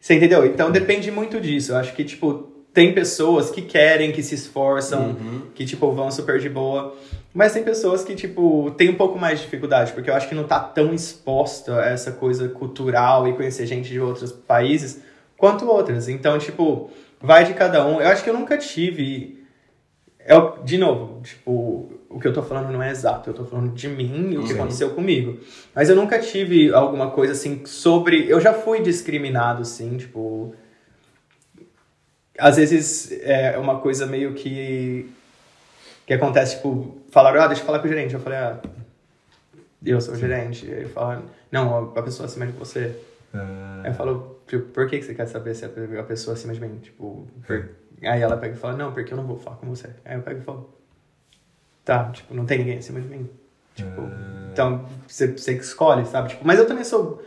você 0.01 0.15
entendeu? 0.15 0.47
Então 0.47 0.71
depende 0.71 1.11
muito 1.11 1.41
disso. 1.41 1.73
Eu 1.73 1.77
acho 1.77 1.93
que, 1.95 2.05
tipo, 2.05 2.53
tem 2.73 2.95
pessoas 2.95 3.51
que 3.51 3.63
querem, 3.63 4.13
que 4.13 4.23
se 4.23 4.37
esforçam, 4.37 5.17
que, 5.55 5.65
tipo, 5.65 5.91
vão 5.91 6.09
super 6.13 6.39
de 6.39 6.49
boa. 6.49 6.97
Mas 7.39 7.53
tem 7.53 7.63
pessoas 7.63 8.03
que, 8.03 8.17
tipo, 8.17 8.75
tem 8.77 8.91
um 8.91 8.97
pouco 8.97 9.17
mais 9.17 9.39
de 9.39 9.45
dificuldade, 9.45 9.93
porque 9.93 10.11
eu 10.11 10.15
acho 10.17 10.29
que 10.29 10.35
não 10.35 10.43
tá 10.43 10.59
tão 10.59 10.93
exposta 10.93 11.83
a 11.83 11.87
essa 11.87 12.11
coisa 12.11 12.49
cultural 12.49 13.29
e 13.29 13.33
conhecer 13.33 13.65
gente 13.65 13.89
de 13.89 14.01
outros 14.01 14.33
países 14.33 15.01
quanto 15.37 15.65
outras. 15.65 16.09
Então, 16.09 16.37
tipo, 16.37 16.91
vai 17.21 17.45
de 17.45 17.55
cada 17.55 17.87
um. 17.87 18.01
Eu 18.01 18.09
acho 18.09 18.25
que 18.25 18.29
eu 18.29 18.35
nunca 18.35 18.59
tive. 18.59 19.41
É, 20.19 20.35
de 20.65 20.79
novo, 20.79 21.21
tipo, 21.23 21.93
o 22.11 22.19
que 22.19 22.27
eu 22.27 22.33
tô 22.33 22.43
falando 22.43 22.73
não 22.73 22.83
é 22.83 22.91
exato, 22.91 23.31
eu 23.31 23.35
tô 23.35 23.45
falando 23.45 23.73
de 23.73 23.87
mim 23.87 24.33
e 24.33 24.37
o 24.37 24.45
que 24.45 24.55
aconteceu 24.55 24.91
comigo. 24.91 25.39
Mas 25.73 25.89
eu 25.89 25.95
nunca 25.95 26.19
tive 26.19 26.75
alguma 26.75 27.13
coisa 27.13 27.35
assim 27.35 27.65
sobre. 27.65 28.29
Eu 28.29 28.41
já 28.41 28.53
fui 28.53 28.81
discriminado, 28.81 29.63
assim, 29.63 29.97
tipo. 29.97 30.57
Às 32.37 32.57
vezes 32.57 33.13
é 33.23 33.57
uma 33.57 33.79
coisa 33.79 34.07
meio 34.07 34.35
que. 34.35 35.09
Que 36.09 36.15
acontece, 36.15 36.57
tipo, 36.57 36.97
falaram, 37.11 37.41
ah, 37.43 37.47
deixa 37.47 37.63
eu 37.63 37.67
falar 37.67 37.79
com 37.79 37.85
o 37.85 37.89
gerente. 37.89 38.15
Eu 38.15 38.21
falei, 38.21 38.39
ah, 38.39 38.59
eu 39.85 40.01
sou 40.01 40.15
o 40.15 40.17
gerente. 40.17 40.67
Aí 40.67 40.73
ele 40.81 40.89
fala, 40.89 41.23
não, 41.53 41.93
a 41.97 42.03
pessoa 42.03 42.27
acima 42.27 42.47
de 42.47 42.53
você. 42.53 42.99
Ah, 43.33 43.83
Aí 43.85 43.91
eu 43.91 43.95
falo, 43.95 44.41
tipo, 44.47 44.65
por 44.71 44.89
que 44.89 45.01
você 45.03 45.15
quer 45.15 45.27
saber 45.27 45.55
se 45.55 45.65
é 45.65 45.99
a 46.01 46.03
pessoa 46.03 46.35
acima 46.35 46.53
de 46.55 46.61
mim? 46.61 46.79
Tipo, 46.79 47.29
por- 47.47 47.69
aí 48.03 48.21
ela 48.21 48.37
pega 48.37 48.55
e 48.55 48.59
fala, 48.59 48.77
não, 48.77 48.93
porque 48.93 49.13
eu 49.13 49.17
não 49.17 49.27
vou 49.27 49.39
falar 49.39 49.57
com 49.57 49.67
você. 49.69 49.91
Aí 50.05 50.17
eu 50.17 50.23
pego 50.23 50.41
e 50.41 50.43
falo, 50.45 50.75
tá, 51.85 52.11
tipo, 52.11 52.35
não 52.35 52.47
tem 52.47 52.59
ninguém 52.59 52.79
acima 52.79 53.01
de 53.01 53.07
mim. 53.09 53.29
Tipo, 53.75 54.03
então, 54.53 54.87
você, 55.07 55.29
você 55.29 55.55
que 55.55 55.63
escolhe, 55.63 56.05
sabe? 56.07 56.31
Tipo, 56.31 56.45
mas 56.47 56.59
eu 56.59 56.67
também 56.67 56.85
sou... 56.85 57.23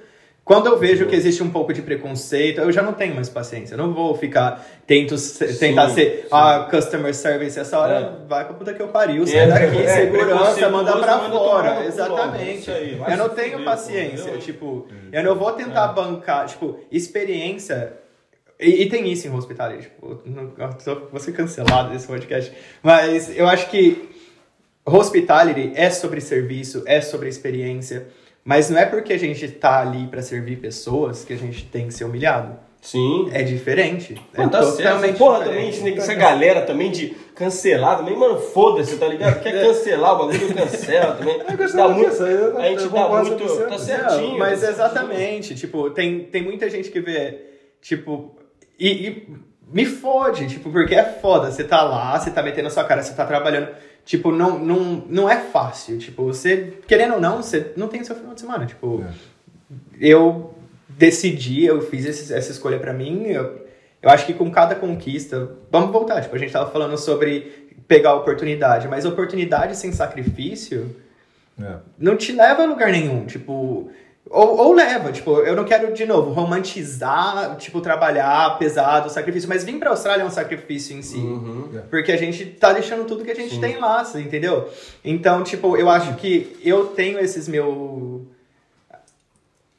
Quando 0.52 0.68
eu 0.68 0.78
vejo 0.78 1.06
que 1.06 1.16
existe 1.16 1.42
um 1.42 1.50
pouco 1.50 1.72
de 1.72 1.82
preconceito, 1.82 2.60
eu 2.60 2.70
já 2.74 2.82
não 2.82 2.92
tenho 2.92 3.16
mais 3.16 3.30
paciência. 3.30 3.76
Eu 3.76 3.78
não 3.78 3.94
vou 3.94 4.14
ficar, 4.18 4.62
tento 4.86 5.18
se- 5.18 5.58
tentar 5.58 5.88
Sim, 5.88 5.96
ser 5.96 6.22
sim. 6.24 6.28
a 6.30 6.68
customer 6.70 7.16
service 7.16 7.58
essa 7.58 7.80
hora, 7.80 8.26
vai 8.28 8.44
pra 8.44 8.54
puta 8.56 8.74
que 8.74 8.82
eu 8.82 8.90
pariu, 8.90 9.26
sai 9.26 9.38
É, 9.40 9.48
daqui, 9.48 9.78
é, 9.82 9.88
segurança, 10.02 10.68
manda 10.70 10.98
pra 10.98 11.18
manda 11.20 11.38
fora. 11.38 11.86
Exatamente. 11.86 12.70
aí, 12.70 13.02
eu 13.12 13.16
não 13.18 13.30
tenho 13.30 13.64
paciência, 13.64 14.28
eu- 14.30 14.40
tipo, 14.40 14.88
eu 15.10 15.24
não 15.24 15.36
vou 15.36 15.54
tentar 15.54 15.88
bancar, 15.94 16.46
tipo, 16.48 16.78
experiência. 16.92 17.94
E, 18.60 18.84
e 18.84 18.90
tem 18.90 19.10
isso 19.10 19.26
em 19.30 19.32
hospitality, 19.34 19.84
tipo, 19.84 20.20
não, 20.26 20.52
eu 20.58 20.74
tô- 20.84 21.08
vou 21.12 21.20
ser 21.22 21.32
cancelado 21.32 21.92
desse 21.94 22.08
podcast, 22.08 22.52
mas 22.84 23.34
eu 23.38 23.48
acho 23.48 23.70
que 23.70 24.10
hospitality 24.86 25.72
é 25.76 25.90
sobre 25.90 26.20
serviço, 26.20 26.84
é 26.86 27.00
sobre 27.00 27.30
experiência, 27.30 28.08
mas 28.44 28.70
não 28.70 28.80
é 28.80 28.86
porque 28.86 29.14
a 29.14 29.20
gente 29.20 29.48
tá 29.50 29.80
ali 29.82 30.08
pra 30.08 30.22
servir 30.22 30.58
pessoas 30.58 31.24
que 31.24 31.34
a 31.34 31.38
gente 31.38 31.66
tem 31.66 31.88
que 31.88 31.94
ser 31.94 32.06
humilhado. 32.06 32.58
Sim. 32.82 33.30
É 33.32 33.44
diferente. 33.44 34.16
Pô, 34.34 34.42
é 34.42 34.48
tá 34.50 34.64
certo. 34.64 35.14
Porra, 35.16 35.44
também, 35.46 35.70
esse 35.70 35.84
neg- 35.84 36.00
essa 36.00 36.16
galera 36.16 36.62
também 36.64 36.90
de 36.90 37.10
cancelar 37.36 37.98
também, 38.00 38.18
mano, 38.18 38.40
foda-se, 38.40 38.98
tá 38.98 39.08
ligado? 39.08 39.40
Quer 39.44 39.52
cancelar 39.64 40.16
o 40.16 40.18
bagulho, 40.28 40.54
cancela 40.56 41.14
também. 41.14 41.38
Dá 41.46 41.88
muito 41.88 41.96
muito, 41.96 42.10
disso 42.10 42.24
eu- 42.24 42.58
a 42.58 42.62
gente 42.70 42.88
dá 42.90 43.08
muito. 43.08 43.44
100%. 43.46 43.68
Tá 43.70 43.78
certinho. 43.78 44.40
Mas 44.40 44.64
exatamente, 44.64 45.54
tipo, 45.54 45.92
tem, 45.92 46.22
tem 46.24 46.42
muita 46.42 46.68
gente 46.72 46.90
que 46.90 47.00
vê, 47.00 47.42
tipo, 47.82 48.36
e, 48.80 48.90
e 48.90 49.28
me 49.72 49.86
fode, 49.86 50.48
tipo, 50.48 50.72
porque 50.72 50.96
é 50.96 51.04
foda, 51.04 51.52
você 51.52 51.64
tá 51.64 51.84
lá, 51.84 52.20
você 52.20 52.32
tá 52.32 52.42
metendo 52.42 52.68
a 52.68 52.72
sua 52.72 52.84
cara, 52.84 53.04
você 53.04 53.14
tá 53.14 53.26
trabalhando, 53.26 53.70
tipo, 54.06 54.32
não, 54.32 54.58
não, 54.60 55.04
não 55.08 55.30
é 55.30 55.38
fácil, 55.40 55.98
tipo, 55.98 56.24
você, 56.24 56.74
querendo 56.88 57.16
ou 57.16 57.20
não, 57.22 57.42
você 57.42 57.72
não 57.78 57.88
tem 57.88 58.04
seu 58.04 58.16
final 58.16 58.34
de 58.34 58.42
semana, 58.42 58.66
tipo, 58.66 59.04
eu 60.00 60.54
decidi, 60.90 61.66
eu 61.66 61.82
fiz 61.82 62.06
esse- 62.06 62.34
essa 62.34 62.52
escolha 62.52 62.80
pra 62.80 62.94
mim, 62.94 63.24
eu, 63.28 63.66
eu 64.02 64.10
acho 64.10 64.26
que 64.26 64.34
com 64.34 64.50
cada 64.52 64.76
conquista, 64.76 65.52
vamos 65.72 65.92
voltar, 65.92 66.22
tipo, 66.22 66.36
a 66.36 66.40
gente 66.40 66.52
tava 66.52 66.70
falando 66.72 66.98
sobre 66.98 67.70
pegar 67.88 68.16
oportunidade, 68.16 68.88
mas 68.88 69.06
oportunidade 69.06 69.76
sem 69.76 69.92
sacrifício 69.92 70.96
É. 71.62 71.76
não 71.98 72.16
te 72.16 72.32
leva 72.32 72.64
a 72.64 72.66
lugar 72.66 72.92
nenhum, 72.92 73.26
tipo. 73.26 73.90
Ou, 74.34 74.58
ou 74.58 74.74
leva, 74.74 75.12
tipo, 75.12 75.40
eu 75.40 75.58
não 75.58 75.66
quero, 75.66 75.94
de 75.94 76.06
novo, 76.06 76.32
romantizar, 76.32 77.58
tipo, 77.58 77.82
trabalhar 77.82 78.58
pesado, 78.58 79.10
sacrifício, 79.10 79.50
mas 79.50 79.66
vir 79.66 79.78
pra 79.78 79.90
Austrália 79.90 80.24
é 80.24 80.26
um 80.26 80.32
sacrifício 80.32 80.98
em 80.98 81.02
si. 81.02 81.18
Uhum. 81.18 81.82
Porque 81.90 82.14
a 82.14 82.18
gente 82.18 82.46
tá 82.46 82.72
deixando 82.72 83.06
tudo 83.06 83.26
que 83.26 83.32
a 83.32 83.36
gente 83.36 83.60
tem 83.60 83.78
lá, 83.78 84.06
você 84.06 84.22
entendeu? 84.22 84.70
Então, 85.04 85.44
tipo, 85.44 85.76
eu 85.76 85.90
acho 85.90 86.14
que 86.14 86.58
eu 86.64 86.86
tenho 86.86 87.20
esses 87.20 87.46
meu. 87.46 88.26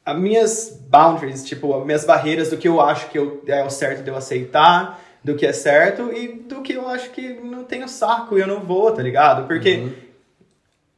As 0.05 0.19
minhas 0.19 0.79
boundaries, 0.87 1.43
tipo, 1.43 1.75
as 1.75 1.83
minhas 1.83 2.05
barreiras 2.05 2.49
do 2.49 2.57
que 2.57 2.67
eu 2.67 2.79
acho 2.79 3.09
que 3.09 3.17
eu, 3.17 3.41
é 3.47 3.63
o 3.63 3.71
certo 3.71 4.03
de 4.03 4.09
eu 4.09 4.15
aceitar, 4.15 5.01
do 5.23 5.33
que 5.35 5.47
é 5.47 5.53
certo 5.53 6.11
e 6.13 6.27
do 6.27 6.61
que 6.61 6.73
eu 6.73 6.87
acho 6.87 7.09
que 7.09 7.33
não 7.33 7.63
tenho 7.63 7.87
saco 7.87 8.37
e 8.37 8.41
eu 8.41 8.47
não 8.47 8.59
vou, 8.59 8.91
tá 8.91 9.01
ligado? 9.01 9.47
Porque 9.47 9.87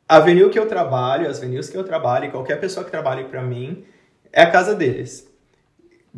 a 0.08 0.18
avenue 0.18 0.50
que 0.50 0.60
eu 0.60 0.68
trabalho, 0.68 1.28
as 1.30 1.40
venues 1.40 1.70
que 1.70 1.78
eu 1.78 1.84
trabalho, 1.84 2.26
e 2.26 2.32
qualquer 2.32 2.60
pessoa 2.60 2.84
que 2.84 2.92
trabalhe 2.92 3.24
pra 3.26 3.42
mim, 3.42 3.84
é 4.32 4.42
a 4.44 4.50
casa 4.52 4.76
deles. 4.76 5.28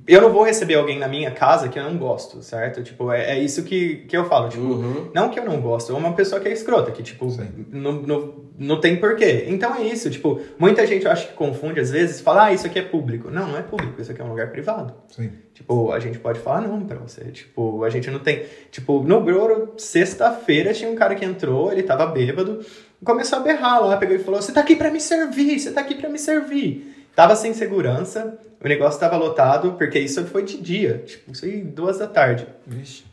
eu 0.08 0.22
não 0.22 0.32
vou 0.32 0.44
receber 0.44 0.76
alguém 0.76 1.00
na 1.00 1.08
minha 1.08 1.32
casa 1.32 1.70
que 1.70 1.80
eu 1.80 1.84
não 1.84 1.98
gosto, 1.98 2.44
certo? 2.44 2.84
Tipo, 2.84 3.12
é, 3.12 3.32
é 3.32 3.40
isso 3.40 3.64
que, 3.64 4.06
que 4.08 4.16
eu 4.16 4.26
falo. 4.26 4.48
Tipo, 4.48 4.62
Uhum. 4.64 5.10
não 5.12 5.28
que 5.30 5.40
eu 5.40 5.44
não 5.46 5.60
gosto, 5.60 5.92
é 5.92 5.96
uma 5.96 6.14
pessoa 6.14 6.40
que 6.40 6.48
é 6.48 6.52
escrota, 6.54 6.92
que, 6.92 7.02
tipo, 7.02 7.26
não, 7.72 7.94
não, 7.94 8.34
não 8.60 8.80
tem 8.80 8.96
porquê. 8.98 9.46
Então 9.48 9.74
é 9.76 9.82
isso, 9.82 10.08
tipo, 10.12 10.40
muita 10.60 10.86
gente 10.86 11.04
eu 11.06 11.12
acho 11.12 11.30
que 11.30 11.34
confunde 11.34 11.80
às 11.80 11.90
vezes, 11.90 12.22
fala, 12.22 12.46
ah, 12.46 12.54
isso 12.54 12.68
aqui 12.68 12.78
é 12.78 12.84
público. 12.84 13.32
Não, 13.32 13.48
não 13.48 13.58
é 13.58 13.64
público, 13.64 14.00
isso 14.00 14.12
aqui 14.12 14.22
é 14.22 14.24
um 14.24 14.30
lugar 14.30 14.52
privado. 14.52 14.94
Sim. 15.08 15.32
Tipo, 15.52 15.92
a 15.92 16.00
gente 16.00 16.20
pode 16.20 16.40
falar 16.42 16.62
não 16.62 16.86
pra 16.86 16.98
você. 17.00 17.24
Tipo, 17.32 17.84
a 17.84 17.90
gente 17.90 18.12
não 18.12 18.20
tem. 18.20 18.46
Tipo, 18.70 19.02
no 19.02 19.22
Groro, 19.22 19.74
sexta-feira, 19.78 20.74
tinha 20.76 20.92
um 20.92 20.96
cara 20.96 21.16
que 21.16 21.26
entrou, 21.26 21.72
ele 21.72 21.82
tava 21.82 22.06
bêbado, 22.06 22.64
começou 23.04 23.40
a 23.40 23.42
berrar 23.42 23.82
lá, 23.86 23.98
pegou 23.98 24.16
e 24.16 24.20
falou: 24.20 24.42
Você 24.42 24.52
tá 24.52 24.62
aqui 24.62 24.76
pra 24.76 24.92
me 24.92 25.00
servir, 25.00 25.60
você 25.60 25.72
tá 25.72 25.82
aqui 25.82 25.96
pra 25.96 26.10
me 26.10 26.20
servir. 26.20 27.08
Tava 27.16 27.36
sem 27.36 27.54
segurança, 27.54 28.38
o 28.64 28.68
negócio 28.68 29.00
tava 29.00 29.18
lotado, 29.18 29.74
porque 29.74 29.98
isso 29.98 30.24
foi 30.26 30.44
de 30.44 30.58
dia, 30.62 31.04
tipo, 31.06 31.32
isso 31.32 31.46
aí 31.46 31.62
duas 31.62 31.98
da 31.98 32.08
tarde. 32.08 32.48
Vixe. 32.66 33.04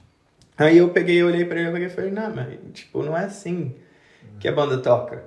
Aí 0.57 0.79
eu 0.79 0.91
peguei, 0.91 1.23
olhei 1.23 1.45
pra 1.45 1.61
ele 1.61 1.87
e 1.87 1.89
falei, 1.89 2.11
não, 2.11 2.33
mas, 2.35 2.59
tipo, 2.73 3.03
não 3.03 3.17
é 3.17 3.25
assim 3.25 3.75
que 4.39 4.47
a 4.47 4.53
banda 4.53 4.79
toca. 4.79 5.25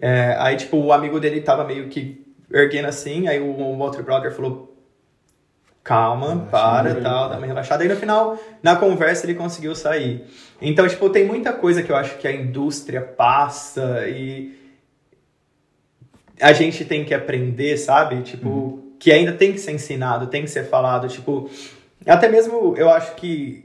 É, 0.00 0.36
aí, 0.38 0.56
tipo, 0.56 0.76
o 0.76 0.92
amigo 0.92 1.18
dele 1.18 1.40
tava 1.40 1.64
meio 1.64 1.88
que 1.88 2.24
erguendo 2.50 2.88
assim, 2.88 3.28
aí 3.28 3.40
o, 3.40 3.46
o 3.46 3.78
outro 3.78 4.02
brother 4.02 4.32
falou, 4.32 4.75
calma, 5.86 6.48
para, 6.50 6.96
tal, 6.96 7.28
dá 7.28 7.38
uma 7.38 7.46
relaxada. 7.46 7.84
Aí 7.84 7.88
no 7.88 7.94
final, 7.94 8.36
na 8.60 8.74
conversa, 8.74 9.24
ele 9.24 9.36
conseguiu 9.36 9.72
sair. 9.72 10.24
Então, 10.60 10.86
tipo, 10.88 11.08
tem 11.08 11.24
muita 11.24 11.52
coisa 11.52 11.80
que 11.80 11.92
eu 11.92 11.96
acho 11.96 12.18
que 12.18 12.26
a 12.26 12.32
indústria 12.32 13.00
passa 13.00 14.04
e 14.08 14.58
a 16.40 16.52
gente 16.52 16.84
tem 16.84 17.04
que 17.04 17.14
aprender, 17.14 17.76
sabe? 17.76 18.20
Tipo, 18.22 18.82
que 18.98 19.12
ainda 19.12 19.32
tem 19.32 19.52
que 19.52 19.60
ser 19.60 19.72
ensinado, 19.72 20.26
tem 20.26 20.42
que 20.42 20.50
ser 20.50 20.64
falado, 20.64 21.06
tipo, 21.06 21.48
até 22.04 22.28
mesmo 22.28 22.74
eu 22.76 22.90
acho 22.90 23.14
que 23.14 23.64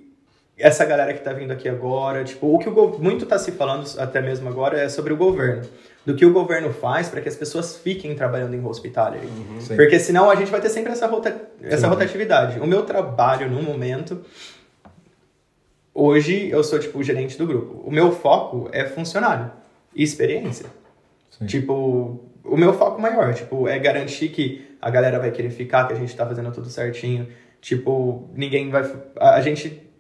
essa 0.58 0.86
galera 0.86 1.16
que 1.16 1.22
tá 1.22 1.34
vindo 1.34 1.52
aqui 1.52 1.68
agora, 1.68 2.24
tipo, 2.24 2.54
o 2.54 2.60
que 2.60 2.70
o 2.70 3.00
muito 3.00 3.26
tá 3.26 3.40
se 3.40 3.52
falando 3.52 3.90
até 3.98 4.22
mesmo 4.22 4.48
agora 4.48 4.80
é 4.80 4.88
sobre 4.88 5.12
o 5.12 5.18
governo. 5.18 5.68
Do 6.06 6.16
que 6.16 6.26
o 6.26 6.34
governo 6.34 6.74
faz 6.74 7.10
para 7.10 7.22
que 7.22 7.30
as 7.30 7.36
pessoas 7.36 7.78
fiquem 7.78 8.16
trabalhando 8.16 8.56
em 8.56 8.66
hospitality. 8.66 9.28
Sim. 9.60 9.76
Porque 9.76 10.00
senão 10.00 10.32
a 10.32 10.36
gente 10.36 10.50
vai 10.50 10.60
ter 10.60 10.70
sempre 10.70 10.92
essa, 10.92 11.06
rota, 11.06 11.50
essa 11.62 11.84
Sim. 11.84 11.88
rotatividade. 11.88 12.60
O 12.60 12.66
meu 12.66 12.84
trabalho 12.84 13.50
no 13.50 13.62
momento, 13.62 14.26
hoje 15.94 16.50
eu 16.50 16.64
sou 16.64 16.80
tipo 16.80 16.98
o 16.98 17.04
gerente 17.04 17.38
do 17.38 17.46
grupo. 17.46 17.84
O 17.86 17.92
meu 17.92 18.12
foco 18.12 18.68
é 18.72 18.84
funcionário 18.86 19.52
e 19.96 20.02
experiência. 20.02 20.66
Sim. 21.30 21.46
Tipo, 21.46 22.20
o 22.44 22.58
meu 22.58 22.74
foco 22.74 23.00
maior, 23.00 23.34
tipo, 23.34 23.68
é 23.68 23.78
garantir 23.78 24.30
que 24.30 24.76
a 24.82 24.90
galera 24.90 25.20
vai 25.20 25.32
querer 25.32 25.52
ficar, 25.52 25.88
que 25.88 25.94
a 25.94 25.96
gente 25.96 26.16
tá 26.16 26.26
fazendo 26.26 26.52
tudo 26.52 26.70
certinho. 26.70 27.28
Tipo, 27.62 28.30
ninguém 28.34 28.70
vai. 28.70 28.92
A 29.18 29.40
gente. 29.42 29.91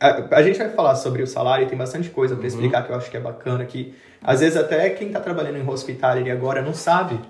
A, 0.00 0.36
a 0.38 0.42
gente 0.42 0.58
vai 0.58 0.70
falar 0.70 0.96
sobre 0.96 1.22
o 1.22 1.26
salário 1.26 1.68
tem 1.68 1.76
bastante 1.76 2.08
coisa 2.08 2.34
pra 2.34 2.46
explicar 2.46 2.86
que 2.86 2.90
eu 2.90 2.96
acho 2.96 3.10
que 3.10 3.16
é 3.16 3.20
bacana. 3.20 3.64
Que 3.66 3.94
às 4.22 4.40
vezes 4.40 4.56
até 4.56 4.88
quem 4.90 5.10
tá 5.10 5.20
trabalhando 5.20 5.58
em 5.58 5.68
hospitality 5.68 6.30
agora 6.30 6.62
não 6.62 6.72
sabe. 6.74 7.20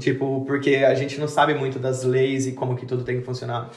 Tipo, 0.00 0.42
porque 0.46 0.76
a 0.76 0.94
gente 0.94 1.20
não 1.20 1.28
sabe 1.28 1.54
muito 1.54 1.78
das 1.78 2.02
leis 2.02 2.46
e 2.46 2.52
como 2.52 2.76
que 2.76 2.86
tudo 2.86 3.04
tem 3.04 3.18
que 3.18 3.24
funcionar. 3.24 3.70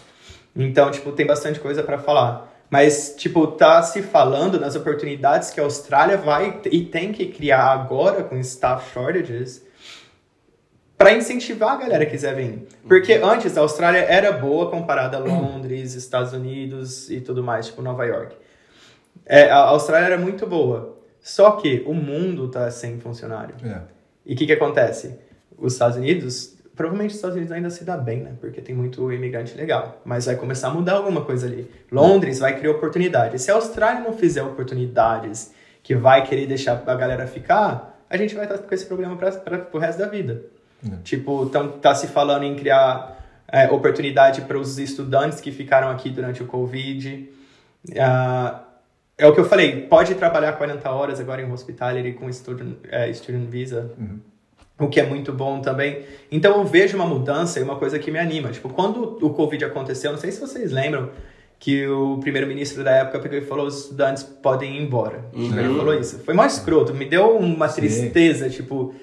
Então, 0.56 0.90
tipo, 0.90 1.12
tem 1.12 1.26
bastante 1.26 1.60
coisa 1.60 1.84
pra 1.84 1.98
falar. 1.98 2.54
Mas, 2.70 3.16
tipo, 3.18 3.48
tá 3.48 3.82
se 3.84 4.02
falando 4.02 4.60
nas 4.60 4.76
oportunidades 4.76 5.52
que 5.52 5.60
a 5.60 5.64
Austrália 5.64 6.18
vai 6.18 6.60
e 6.72 6.84
tem 6.84 7.12
que 7.12 7.28
criar 7.28 7.72
agora 7.72 8.24
com 8.24 8.38
staff 8.40 8.92
shortages 8.94 9.67
para 10.98 11.14
incentivar 11.14 11.74
a 11.74 11.76
galera 11.78 12.06
que 12.06 12.12
quiser 12.12 12.36
vir. 12.36 12.68
Porque 12.88 13.14
antes 13.14 13.56
a 13.58 13.62
Austrália 13.62 14.00
era 14.00 14.32
boa 14.32 14.72
comparada 14.72 15.18
a 15.18 15.20
Londres, 15.20 15.94
Estados 15.94 16.34
Unidos 16.34 17.10
e 17.12 17.22
tudo 17.22 17.44
mais, 17.44 17.68
tipo 17.68 17.82
Nova 17.82 18.04
York. 18.06 18.36
É, 19.26 19.50
a 19.50 19.58
Austrália 19.58 20.08
era 20.08 20.18
muito 20.18 20.48
boa. 20.48 20.98
Só 21.20 21.52
que 21.52 21.84
o 21.86 21.94
mundo 21.94 22.48
tá 22.48 22.72
sem 22.72 23.00
funcionário. 23.00 23.56
É. 23.64 23.82
E 24.26 24.34
o 24.34 24.38
que 24.38 24.46
que 24.46 24.54
acontece? 24.54 25.20
Os 25.58 25.74
Estados 25.74 25.98
Unidos, 25.98 26.58
provavelmente 26.76 27.12
os 27.12 27.18
Estados 27.18 27.36
Unidos 27.36 27.52
ainda 27.52 27.70
se 27.70 27.84
dá 27.84 27.98
bem, 27.98 28.22
né? 28.22 28.34
Porque 28.40 28.62
tem 28.62 28.74
muito 28.74 29.12
imigrante 29.12 29.56
legal. 29.56 30.02
Mas 30.04 30.26
vai 30.26 30.36
começar 30.36 30.70
a 30.70 30.74
mudar 30.74 30.94
alguma 30.94 31.24
coisa 31.24 31.46
ali. 31.46 31.70
Londres 31.92 32.40
vai 32.40 32.58
criar 32.58 32.72
oportunidades. 32.72 33.42
Se 33.42 33.52
a 33.52 33.56
Austrália 33.56 34.02
não 34.02 34.14
fizer 34.14 34.42
oportunidades 34.42 35.54
que 35.84 35.96
vai 35.96 36.26
querer 36.26 36.48
deixar 36.48 36.82
a 36.86 36.96
galera 36.96 37.28
ficar, 37.28 38.02
a 38.10 38.18
gente 38.18 38.34
vai 38.34 38.46
estar 38.46 38.58
com 38.58 38.74
esse 38.74 38.86
problema 38.86 39.16
para 39.16 39.68
o 39.74 39.78
resto 39.78 40.00
da 40.00 40.08
vida. 40.08 40.57
Tipo, 41.04 41.46
então 41.46 41.70
tá 41.80 41.96
se 41.96 42.08
falando 42.08 42.44
em 42.44 42.56
criar 42.56 43.18
é, 43.52 43.70
oportunidade 43.70 44.42
para 44.42 44.58
os 44.58 44.78
estudantes 44.78 45.42
que 45.42 45.52
ficaram 45.52 45.90
aqui 45.90 46.10
durante 46.10 46.44
o 46.44 46.46
Covid. 46.46 47.30
Ah, 47.98 48.64
é 49.18 49.26
o 49.26 49.34
que 49.34 49.40
eu 49.40 49.46
falei, 49.46 49.82
pode 49.82 50.14
trabalhar 50.16 50.54
40 50.54 50.90
horas 50.92 51.20
agora 51.20 51.42
em 51.42 51.52
hospitality 51.52 52.14
com 52.14 52.32
student, 52.32 52.76
é, 52.90 53.12
student 53.14 53.50
visa, 53.50 53.92
o 54.80 54.88
que 54.88 55.00
é 55.00 55.06
muito 55.06 55.34
bom 55.34 55.60
também. 55.60 56.04
Então 56.32 56.58
eu 56.58 56.64
vejo 56.64 56.96
uma 56.96 57.06
mudança 57.06 57.60
e 57.60 57.64
uma 57.64 57.78
coisa 57.78 57.98
que 57.98 58.12
me 58.12 58.20
anima. 58.20 58.52
Tipo, 58.52 58.70
quando 58.70 59.18
o 59.26 59.32
Covid 59.32 59.66
aconteceu, 59.66 60.12
não 60.12 60.20
sei 60.20 60.32
se 60.32 60.40
vocês 60.40 60.72
lembram, 60.72 61.10
que 61.60 61.88
o 61.88 62.20
primeiro-ministro 62.20 62.84
da 62.84 62.92
época 62.92 63.18
pegou 63.20 63.40
e 63.40 63.42
falou 63.42 63.66
os 63.66 63.86
estudantes 63.86 64.22
podem 64.22 64.78
ir 64.78 64.84
embora. 64.84 65.26
Ele 65.34 65.76
falou 65.76 65.96
isso. 65.96 66.20
Foi 66.20 66.36
mais 66.36 66.58
escroto, 66.58 66.94
me 66.94 67.06
deu 67.06 67.38
uma 67.38 67.68
tristeza, 67.68 68.50
tipo... 68.50 68.94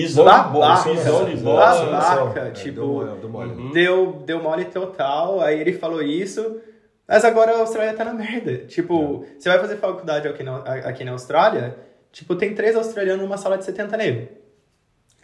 Pisão 0.00 0.24
de 0.24 0.52
bola, 0.52 0.82
pisão 0.82 1.24
de 1.24 1.36
bola. 1.36 1.90
babaca, 1.90 2.40
É, 2.40 2.50
tipo, 2.50 2.74
deu 2.74 2.86
mole, 2.86 3.20
deu 3.20 3.28
mole. 3.30 3.50
Uhum. 3.52 3.72
deu, 3.72 4.22
deu 4.26 4.42
mole 4.42 4.64
total, 4.66 5.40
aí 5.40 5.60
ele 5.60 5.72
falou 5.72 6.02
isso, 6.02 6.60
mas 7.08 7.24
agora 7.24 7.52
a 7.52 7.60
Austrália 7.60 7.94
tá 7.94 8.04
na 8.04 8.12
merda. 8.12 8.58
Tipo, 8.66 9.24
você 9.38 9.48
vai 9.48 9.58
fazer 9.58 9.76
faculdade 9.76 10.28
aqui 10.28 10.42
na, 10.42 10.56
aqui 10.58 11.04
na 11.04 11.12
Austrália, 11.12 11.76
tipo, 12.12 12.34
tem 12.36 12.54
três 12.54 12.76
australianos 12.76 13.22
numa 13.22 13.38
sala 13.38 13.56
de 13.56 13.64
70 13.64 13.96
negros. 13.96 14.28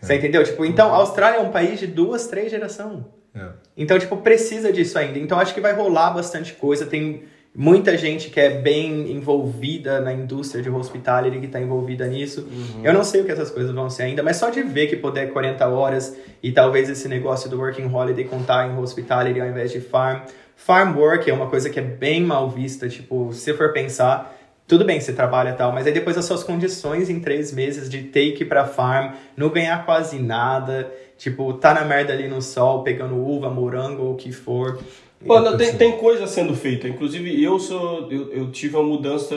Você 0.01 0.15
entendeu? 0.17 0.43
Tipo, 0.43 0.65
então, 0.65 0.93
a 0.93 0.97
Austrália 0.97 1.39
é 1.39 1.41
um 1.41 1.51
país 1.51 1.79
de 1.79 1.87
duas, 1.87 2.27
três 2.27 2.51
gerações. 2.51 3.05
É. 3.35 3.49
Então, 3.77 3.99
tipo, 3.99 4.17
precisa 4.17 4.73
disso 4.73 4.99
ainda. 4.99 5.19
Então, 5.19 5.39
acho 5.39 5.55
que 5.55 5.61
vai 5.61 5.73
rolar 5.73 6.11
bastante 6.11 6.55
coisa. 6.55 6.85
Tem 6.87 7.25
muita 7.55 7.97
gente 7.99 8.31
que 8.31 8.41
é 8.41 8.49
bem 8.49 9.13
envolvida 9.13 10.01
na 10.01 10.13
indústria 10.13 10.63
de 10.63 10.71
hospitality, 10.71 11.39
que 11.39 11.49
tá 11.49 11.61
envolvida 11.61 12.07
nisso. 12.07 12.49
Eu 12.83 12.93
não 12.93 13.05
sei 13.05 13.21
o 13.21 13.25
que 13.25 13.33
essas 13.33 13.51
coisas 13.51 13.75
vão 13.75 13.91
ser 13.91 14.05
ainda, 14.05 14.23
mas 14.23 14.37
só 14.37 14.49
de 14.49 14.63
ver 14.63 14.87
que 14.87 14.97
puder 14.97 15.33
40 15.33 15.69
horas 15.69 16.17
e 16.43 16.51
talvez 16.51 16.89
esse 16.89 17.09
negócio 17.09 17.51
do 17.51 17.59
working 17.59 17.93
holiday 17.93 18.25
contar 18.25 18.69
em 18.69 18.79
hospitality 18.79 19.41
ao 19.41 19.49
invés 19.49 19.71
de 19.71 19.81
farm. 19.81 20.23
Farm 20.57 20.97
work 20.97 21.29
é 21.29 21.35
uma 21.35 21.49
coisa 21.49 21.69
que 21.69 21.79
é 21.79 21.83
bem 21.83 22.23
mal 22.23 22.49
vista, 22.49 22.89
tipo, 22.89 23.33
se 23.33 23.53
for 23.53 23.73
pensar, 23.73 24.35
tudo 24.67 24.85
bem 24.85 25.01
você 25.01 25.13
trabalha 25.13 25.51
e 25.51 25.55
tal, 25.55 25.73
mas 25.73 25.87
aí 25.87 25.93
depois 25.93 26.17
as 26.17 26.25
suas 26.25 26.43
condições 26.43 27.11
em 27.11 27.21
três 27.21 27.53
meses 27.53 27.91
de 27.91 28.05
take 28.05 28.45
pra 28.45 28.65
farm, 28.65 29.13
não 29.37 29.51
ganhar 29.51 29.85
quase 29.85 30.19
nada, 30.19 30.91
tipo, 31.19 31.53
tá 31.55 31.75
na 31.75 31.85
merda 31.85 32.13
ali 32.13 32.29
no 32.29 32.41
sol, 32.41 32.83
pegando 32.83 33.17
uva, 33.17 33.51
morango 33.51 34.03
ou 34.03 34.13
o 34.13 34.17
que 34.17 34.33
for. 34.33 34.79
Não, 35.25 35.57
tem, 35.57 35.77
tem 35.77 35.93
coisa 35.93 36.27
sendo 36.27 36.55
feita. 36.55 36.89
Inclusive, 36.89 37.43
eu 37.43 37.59
sou. 37.59 38.11
Eu, 38.11 38.33
eu 38.33 38.51
tive 38.51 38.77
uma 38.77 38.85
mudança 38.85 39.37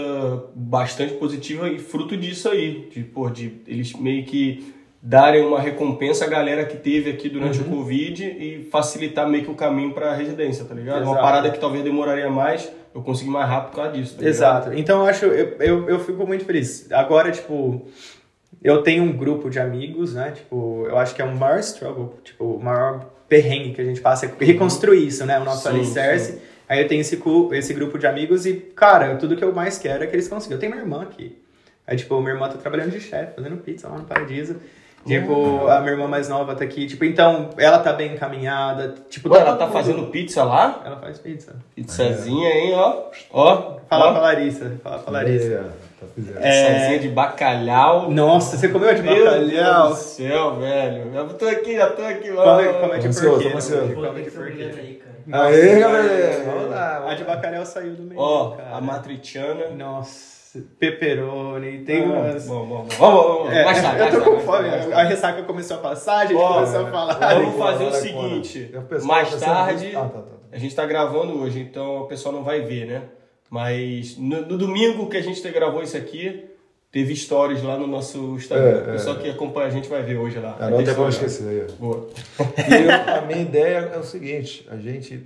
bastante 0.56 1.14
positiva 1.14 1.70
e 1.70 1.80
fruto 1.80 2.18
disso 2.18 2.49
aí. 2.49 2.88
De, 2.91 3.03
pô, 3.03 3.30
de 3.30 3.62
eles 3.68 3.94
meio 3.94 4.26
que 4.26 4.74
darem 5.02 5.45
uma 5.45 5.60
recompensa 5.60 6.26
à 6.26 6.28
galera 6.28 6.66
que 6.66 6.78
teve 6.78 7.12
aqui 7.12 7.30
durante 7.30 7.62
o 7.62 7.66
Covid 7.66 8.24
e 8.24 8.68
facilitar 8.72 9.30
meio 9.30 9.44
que 9.44 9.52
o 9.52 9.56
caminho 9.56 9.94
pra 9.94 10.16
residência, 10.16 10.66
tá 10.66 10.74
ligado? 10.74 11.03
Uma 11.03 11.12
Exato. 11.12 11.22
parada 11.22 11.52
que 11.52 11.60
talvez 11.60 11.84
demoraria 11.84 12.30
mais, 12.30 12.72
eu 12.94 13.03
consegui 13.03 13.30
mais 13.30 13.48
rápido 13.48 13.70
por 13.70 13.76
causa 13.76 13.91
disso. 13.91 14.18
Tá? 14.18 14.26
Exato. 14.26 14.74
Então 14.74 15.02
eu 15.02 15.06
acho, 15.06 15.26
eu, 15.26 15.57
eu, 15.60 15.90
eu 15.90 15.99
fico 15.99 16.26
muito 16.26 16.44
feliz. 16.44 16.91
Agora, 16.91 17.32
tipo, 17.32 17.86
eu 18.64 18.82
tenho 18.82 19.03
um 19.03 19.16
grupo 19.16 19.48
de 19.48 19.60
amigos, 19.60 20.16
né? 20.16 20.32
Tipo, 20.32 20.88
eu 20.88 20.98
acho 20.98 21.14
que 21.14 21.22
é 21.22 21.26
o 21.26 21.36
maior 21.36 21.60
struggle, 21.60 22.16
tipo, 22.24 22.44
o 22.44 22.64
maior 22.64 23.06
perrengue 23.27 23.73
que 23.73 23.81
a 23.81 23.84
gente 23.84 24.02
passa 24.02 24.26
é 24.26 24.45
reconstruir 24.45 25.07
isso, 25.07 25.26
né? 25.26 25.39
O 25.39 25.43
nosso 25.43 25.64
Sim, 25.64 25.76
alicerce. 25.76 26.39
Aí 26.68 26.81
eu 26.81 26.88
tenho 26.88 27.02
esse, 27.02 27.22
esse 27.52 27.73
grupo 27.73 27.97
de 27.97 28.07
amigos 28.07 28.45
e, 28.45 28.53
cara, 28.53 29.15
tudo 29.18 29.35
que 29.35 29.43
eu 29.43 29.53
mais 29.53 29.77
quero 29.77 30.03
é 30.03 30.07
que 30.07 30.15
eles 30.15 30.27
consigam. 30.27 30.56
Eu 30.56 30.60
tenho 30.60 30.72
minha 30.72 30.84
irmã 30.84 31.03
aqui. 31.03 31.38
Aí, 31.85 31.95
tipo, 31.95 32.19
minha 32.19 32.34
irmã 32.34 32.49
tá 32.49 32.57
trabalhando 32.57 32.91
de 32.91 32.99
chefe, 32.99 33.35
fazendo 33.35 33.57
pizza 33.57 33.88
lá 33.88 33.97
no 33.97 34.06
Paradiso. 34.06 34.56
Tipo, 35.06 35.68
a 35.68 35.81
minha 35.81 35.91
irmã 35.91 36.07
mais 36.07 36.27
nova 36.27 36.56
tá 36.56 36.64
aqui. 36.64 36.88
Tipo, 36.88 37.06
então, 37.06 37.52
ela 37.57 37.77
tá 37.77 37.93
bem 37.93 38.14
encaminhada. 38.14 38.95
Tipo, 39.07 39.30
Pô, 39.30 39.35
ela 39.35 39.52
todo 39.52 39.60
tá 39.60 39.68
fazendo 39.68 40.07
pizza 40.07 40.43
lá? 40.43 40.81
Ela 40.84 40.97
faz 40.97 41.19
pizza. 41.19 41.56
Pizzazinha, 41.76 42.49
hein, 42.49 42.73
ó. 42.73 43.03
Ó. 43.31 43.77
Fala 43.88 44.10
ó. 44.10 44.11
pra 44.14 44.22
Larissa. 44.22 44.72
Fala 44.84 44.99
pra 44.99 45.11
Larissa. 45.11 45.73
É, 46.18 46.22
tá 46.22 46.41
fazendo. 46.41 46.73
Pizzazinha 46.73 46.99
de 46.99 47.10
bacalhau. 47.10 48.10
Nossa, 48.11 48.57
você 48.57 48.69
comeu 48.69 48.94
de 48.94 49.02
Meu 49.02 49.14
Deus 49.14 49.26
bacalhau? 49.52 49.90
do 49.90 49.95
céu, 49.95 50.56
velho. 50.56 51.11
Eu 51.15 51.27
tô 51.34 51.45
aqui, 51.48 51.76
já 51.76 51.90
tô 51.90 52.02
aqui. 52.03 52.30
Come, 52.30 52.38
ó. 52.40 52.73
come 52.82 52.99
de 52.99 53.19
porquê. 53.19 53.49
Come 53.49 54.10
ter 54.14 54.23
de 54.23 54.32
porquê. 54.32 54.64
aí, 54.64 55.02
cara. 55.30 55.45
Aê, 55.48 55.80
galera! 55.80 56.44
Vamos 56.45 56.69
lá. 56.69 57.10
A 57.10 57.14
de 57.15 57.23
bacalhau 57.23 57.65
saiu 57.65 57.94
do 57.95 58.03
meio. 58.03 58.19
Ó, 58.19 58.52
cara. 58.52 58.76
a 58.77 58.82
matriciana. 58.82 59.69
Nossa. 59.72 60.36
pepperoni, 60.80 61.80
tem 61.80 62.03
Ah, 62.03 62.06
umas... 62.06 62.48
Bom, 62.48 62.65
bom, 62.65 62.68
bom. 62.84 62.88
Vamos, 62.98 63.26
vamos, 63.26 63.53
É, 63.53 63.65
mais 63.65 63.82
tarde. 63.82 64.15
eu 64.15 64.23
tô 64.23 64.32
com 64.32 64.40
fome, 64.40 64.69
a 64.69 65.03
ressaca 65.03 65.44
começou 65.44 65.77
a 65.77 65.80
passar, 65.82 66.19
a 66.19 66.26
gente 66.27 66.38
começou 66.41 66.86
a 66.88 66.91
falar. 66.91 67.34
Vamos 67.34 67.57
fazer 67.60 67.84
o 67.86 67.91
seguinte, 67.91 68.72
mais 69.03 69.36
tarde, 69.38 69.91
Ah, 69.95 70.02
tá, 70.02 70.19
tá. 70.19 70.23
a 70.53 70.57
gente 70.57 70.73
tá 70.73 70.86
gravando 70.86 71.41
hoje, 71.41 71.60
então 71.60 71.98
o 72.03 72.07
pessoal 72.07 72.34
não 72.34 72.41
vai 72.44 72.61
ver, 72.61 72.86
né? 72.86 73.02
Mas 73.49 74.17
no, 74.17 74.41
no 74.41 74.57
domingo 74.57 75.07
que 75.07 75.17
a 75.17 75.22
gente 75.22 75.41
gravou 75.49 75.81
isso 75.84 75.95
aqui, 75.95 76.45
teve 76.91 77.15
stories 77.15 77.61
lá 77.61 77.77
no 77.77 77.85
nosso 77.88 78.35
Instagram. 78.35 78.69
É, 78.69 78.89
o 78.89 78.91
pessoal 78.93 79.15
que 79.17 79.30
acompanha 79.30 79.67
a 79.67 79.69
gente 79.69 79.88
vai 79.89 80.01
ver 80.01 80.17
hoje 80.17 80.39
lá. 80.39 80.55
Ah, 80.59 80.69
não 80.69 80.77
ter 80.80 80.85
tem 80.85 80.95
como 80.95 81.09
story 81.09 81.26
lá. 81.26 81.31
esquecer 81.34 81.49
aí. 81.69 81.76
Boa. 81.80 82.07
E 82.39 82.84
eu- 82.84 83.17
a 83.17 83.22
minha 83.22 83.41
ideia 83.41 83.91
é 83.93 83.97
o 83.97 84.03
seguinte: 84.03 84.65
a 84.72 84.77
gente 84.77 85.22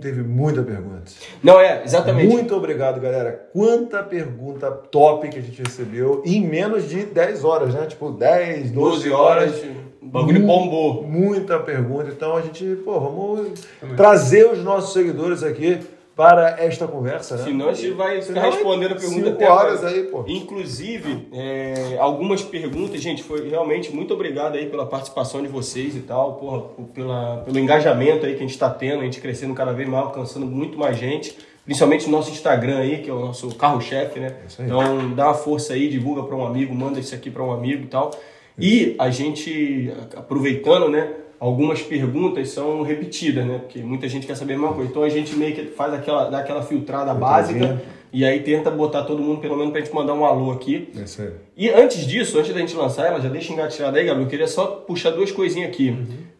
teve 0.00 0.22
muita 0.22 0.62
pergunta. 0.62 1.10
Não, 1.42 1.58
é, 1.60 1.82
exatamente. 1.84 2.28
Muito 2.28 2.54
obrigado, 2.54 3.00
galera. 3.00 3.48
Quanta 3.52 4.02
pergunta 4.02 4.70
top 4.70 5.28
que 5.28 5.38
a 5.38 5.42
gente 5.42 5.62
recebeu 5.62 6.22
em 6.26 6.46
menos 6.46 6.88
de 6.88 7.04
10 7.06 7.44
horas, 7.44 7.72
né? 7.74 7.86
Tipo, 7.86 8.10
10, 8.10 8.70
12, 8.70 8.72
12 8.72 9.10
horas, 9.10 9.62
o 10.02 10.06
bagulho 10.06 10.44
bombou. 10.44 11.02
Muita 11.04 11.58
pergunta. 11.60 12.10
Então 12.10 12.36
a 12.36 12.42
gente, 12.42 12.64
pô, 12.84 12.98
vamos 13.00 13.60
trazer 13.96 14.46
os 14.50 14.58
nossos 14.62 14.92
seguidores 14.92 15.42
aqui 15.42 15.78
para 16.14 16.56
esta 16.62 16.86
conversa, 16.86 17.36
né? 17.36 17.44
Senão 17.44 17.68
a 17.70 17.72
gente 17.74 17.90
vai 17.92 18.20
ficar 18.20 18.40
respondendo 18.56 18.92
a 18.92 18.96
pergunta 18.96 19.30
até 19.30 19.48
horas 19.50 19.84
aí, 19.84 20.02
pô. 20.04 20.24
Inclusive, 20.26 21.28
é, 21.32 21.96
algumas 21.98 22.42
perguntas, 22.42 23.00
gente, 23.00 23.22
foi 23.22 23.48
realmente 23.48 23.90
muito 23.94 24.12
obrigado 24.12 24.56
aí 24.56 24.66
pela 24.66 24.84
participação 24.84 25.40
de 25.40 25.48
vocês 25.48 25.96
e 25.96 26.00
tal, 26.00 26.34
porra, 26.34 26.60
por- 26.60 26.84
pela, 26.88 27.38
pelo 27.44 27.58
engajamento 27.58 28.26
aí 28.26 28.32
que 28.32 28.38
a 28.38 28.42
gente 28.42 28.50
está 28.50 28.68
tendo, 28.68 29.00
a 29.00 29.04
gente 29.04 29.20
crescendo 29.20 29.54
cada 29.54 29.72
vez 29.72 29.88
mais, 29.88 30.04
alcançando 30.04 30.44
muito 30.44 30.78
mais 30.78 30.98
gente, 30.98 31.34
principalmente 31.64 32.04
no 32.06 32.12
nosso 32.12 32.30
Instagram 32.30 32.78
aí, 32.78 32.98
que 32.98 33.08
é 33.08 33.12
o 33.12 33.20
nosso 33.20 33.54
carro-chefe, 33.54 34.20
né? 34.20 34.34
Então, 34.66 35.14
dá 35.14 35.26
uma 35.28 35.34
força 35.34 35.72
aí, 35.72 35.88
divulga 35.88 36.22
para 36.24 36.36
um 36.36 36.44
amigo, 36.44 36.74
manda 36.74 37.00
isso 37.00 37.14
aqui 37.14 37.30
para 37.30 37.42
um 37.42 37.52
amigo 37.52 37.84
e 37.84 37.86
tal. 37.86 38.10
E 38.58 38.94
a 38.98 39.08
gente, 39.08 39.90
aproveitando, 40.14 40.88
né? 40.90 41.10
Algumas 41.42 41.82
perguntas 41.82 42.50
são 42.50 42.82
repetidas, 42.82 43.44
né? 43.44 43.58
Porque 43.58 43.80
muita 43.80 44.08
gente 44.08 44.28
quer 44.28 44.36
saber 44.36 44.52
a 44.52 44.58
mesma 44.58 44.74
coisa. 44.74 44.88
Então 44.88 45.02
a 45.02 45.08
gente 45.08 45.34
meio 45.34 45.52
que 45.52 45.64
faz 45.66 45.92
aquela, 45.92 46.30
dá 46.30 46.38
aquela 46.38 46.62
filtrada 46.62 47.12
básica 47.12 47.82
e 48.12 48.24
aí 48.24 48.44
tenta 48.44 48.70
botar 48.70 49.02
todo 49.02 49.20
mundo, 49.20 49.40
pelo 49.40 49.56
menos, 49.56 49.72
pra 49.72 49.80
gente 49.80 49.92
mandar 49.92 50.14
um 50.14 50.24
alô 50.24 50.52
aqui. 50.52 50.92
É 50.96 51.02
isso 51.02 51.20
aí. 51.20 51.32
E 51.56 51.68
antes 51.68 52.06
disso, 52.06 52.38
antes 52.38 52.54
da 52.54 52.60
gente 52.60 52.76
lançar 52.76 53.08
ela, 53.08 53.20
já 53.20 53.28
deixa 53.28 53.52
engatilhada 53.52 53.98
aí, 53.98 54.04
Gabriel, 54.04 54.24
eu 54.24 54.30
queria 54.30 54.46
só 54.46 54.66
puxar 54.66 55.10
duas 55.10 55.32
coisinhas 55.32 55.68
aqui. 55.68 55.92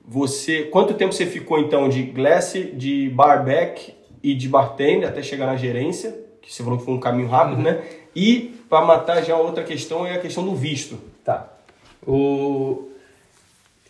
Você, 0.07 0.69
quanto 0.71 0.95
tempo 0.95 1.13
você 1.13 1.27
ficou 1.27 1.59
então 1.59 1.89
de 1.89 2.05
glass, 2.05 2.55
de 2.73 3.11
barback 3.11 3.95
e 4.23 4.37
de 4.37 4.49
bartender 4.49 5.09
até 5.09 5.21
chegar 5.21 5.47
na 5.47 5.57
gerência? 5.57 6.17
Que 6.41 6.55
você 6.55 6.63
falou 6.63 6.79
que 6.79 6.85
foi 6.85 6.95
um 6.95 7.01
caminho 7.01 7.27
rápido, 7.27 7.61
né? 7.61 7.83
E 8.15 8.55
para 8.69 8.87
matar 8.87 9.21
já 9.21 9.37
outra 9.37 9.65
questão 9.65 10.07
é 10.07 10.15
a 10.15 10.21
questão 10.21 10.45
do 10.45 10.55
visto. 10.55 10.97
Tá. 11.25 11.53
O... 12.07 12.92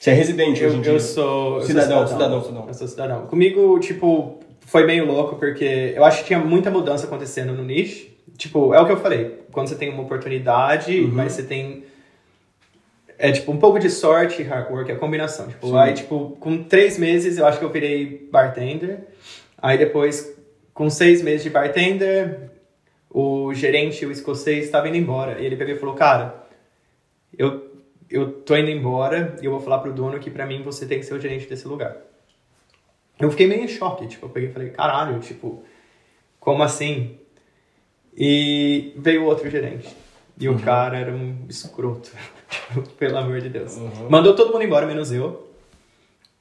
Você 0.03 0.11
é 0.11 0.15
residente 0.15 0.65
hoje 0.65 0.75
em 0.75 0.79
Eu, 0.79 0.83
dia? 0.83 0.93
eu 0.95 0.99
sou... 0.99 1.55
eu 1.55 1.61
sou 1.61 1.69
Cidadão, 1.69 2.05
cidadão, 2.09 2.43
cidadão. 2.43 2.65
Eu 2.67 2.75
sou 2.75 2.89
cidadão. 2.89 3.27
Comigo, 3.29 3.79
tipo, 3.79 4.41
foi 4.63 4.85
meio 4.85 5.07
louco, 5.07 5.37
porque 5.37 5.93
eu 5.95 6.05
acho 6.05 6.19
que 6.23 6.25
tinha 6.25 6.41
muita 6.41 6.73
mudança 6.73 7.07
acontecendo 7.07 7.53
no 7.53 7.63
nicho. 7.65 8.09
Tipo, 8.37 8.75
é 8.75 8.81
o 8.81 8.85
que 8.87 8.91
eu 8.91 8.97
falei. 8.97 9.39
Quando 9.53 9.69
você 9.69 9.77
tem 9.77 9.91
uma 9.91 10.03
oportunidade, 10.03 11.03
Uhum. 11.03 11.11
mas 11.13 11.35
você 11.35 11.45
tem... 11.45 11.85
É, 13.17 13.31
tipo, 13.31 13.53
um 13.53 13.57
pouco 13.59 13.79
de 13.79 13.89
sorte 13.89 14.43
e 14.43 14.45
hard 14.45 14.73
work, 14.73 14.91
é 14.91 14.95
a 14.95 14.99
combinação. 14.99 15.47
Tipo, 15.47 15.69
Sim. 15.69 15.77
aí, 15.79 15.95
tipo, 15.95 16.37
com 16.41 16.65
três 16.65 16.99
meses, 16.99 17.39
eu 17.39 17.47
acho 17.47 17.61
que 17.61 17.65
eu 17.65 17.71
virei 17.71 18.29
bartender. 18.33 19.07
Aí, 19.57 19.79
depois, 19.79 20.37
com 20.75 20.91
seis 20.91 21.23
meses 21.23 21.45
de 21.45 21.51
bartender, 21.51 22.51
o 23.09 23.55
gerente, 23.55 24.05
o 24.05 24.11
escocês, 24.11 24.65
estava 24.65 24.89
indo 24.89 24.97
embora. 24.97 25.41
E 25.41 25.47
ele 25.47 25.55
pegou 25.55 25.73
e 25.77 25.79
falou, 25.79 25.95
cara, 25.95 26.43
eu, 27.39 27.71
eu 28.13 28.33
tô 28.33 28.57
indo 28.57 28.71
embora 28.71 29.37
e 29.41 29.45
eu 29.45 29.51
vou 29.51 29.61
falar 29.61 29.79
pro 29.79 29.93
dono 29.93 30.19
que 30.19 30.31
pra 30.31 30.47
mim 30.47 30.63
você 30.63 30.87
tem 30.87 30.99
que 30.99 31.07
ser 31.07 31.15
o 31.15 31.21
gerente 31.21 31.47
desse 31.49 31.67
lugar. 31.67 31.97
Eu 33.19 33.31
fiquei 33.31 33.47
meio 33.47 33.63
em 33.63 33.69
choque, 33.69 34.07
tipo, 34.07 34.27
eu 34.27 34.31
peguei 34.31 34.49
e 34.49 34.53
falei, 34.53 34.71
caralho, 34.71 35.21
tipo, 35.21 35.63
como 36.41 36.63
assim? 36.63 37.19
E 38.17 38.93
veio 38.97 39.25
outro 39.25 39.49
gerente. 39.49 39.89
E 40.39 40.49
o 40.49 40.59
cara 40.59 40.99
era 40.99 41.13
um 41.13 41.47
escroto. 41.49 42.11
tipo, 42.51 42.83
pelo 42.91 43.17
amor 43.19 43.41
de 43.41 43.49
Deus. 43.49 43.79
Mandou 44.09 44.35
todo 44.35 44.53
mundo 44.53 44.65
embora, 44.65 44.87
menos 44.87 45.13
eu. 45.13 45.49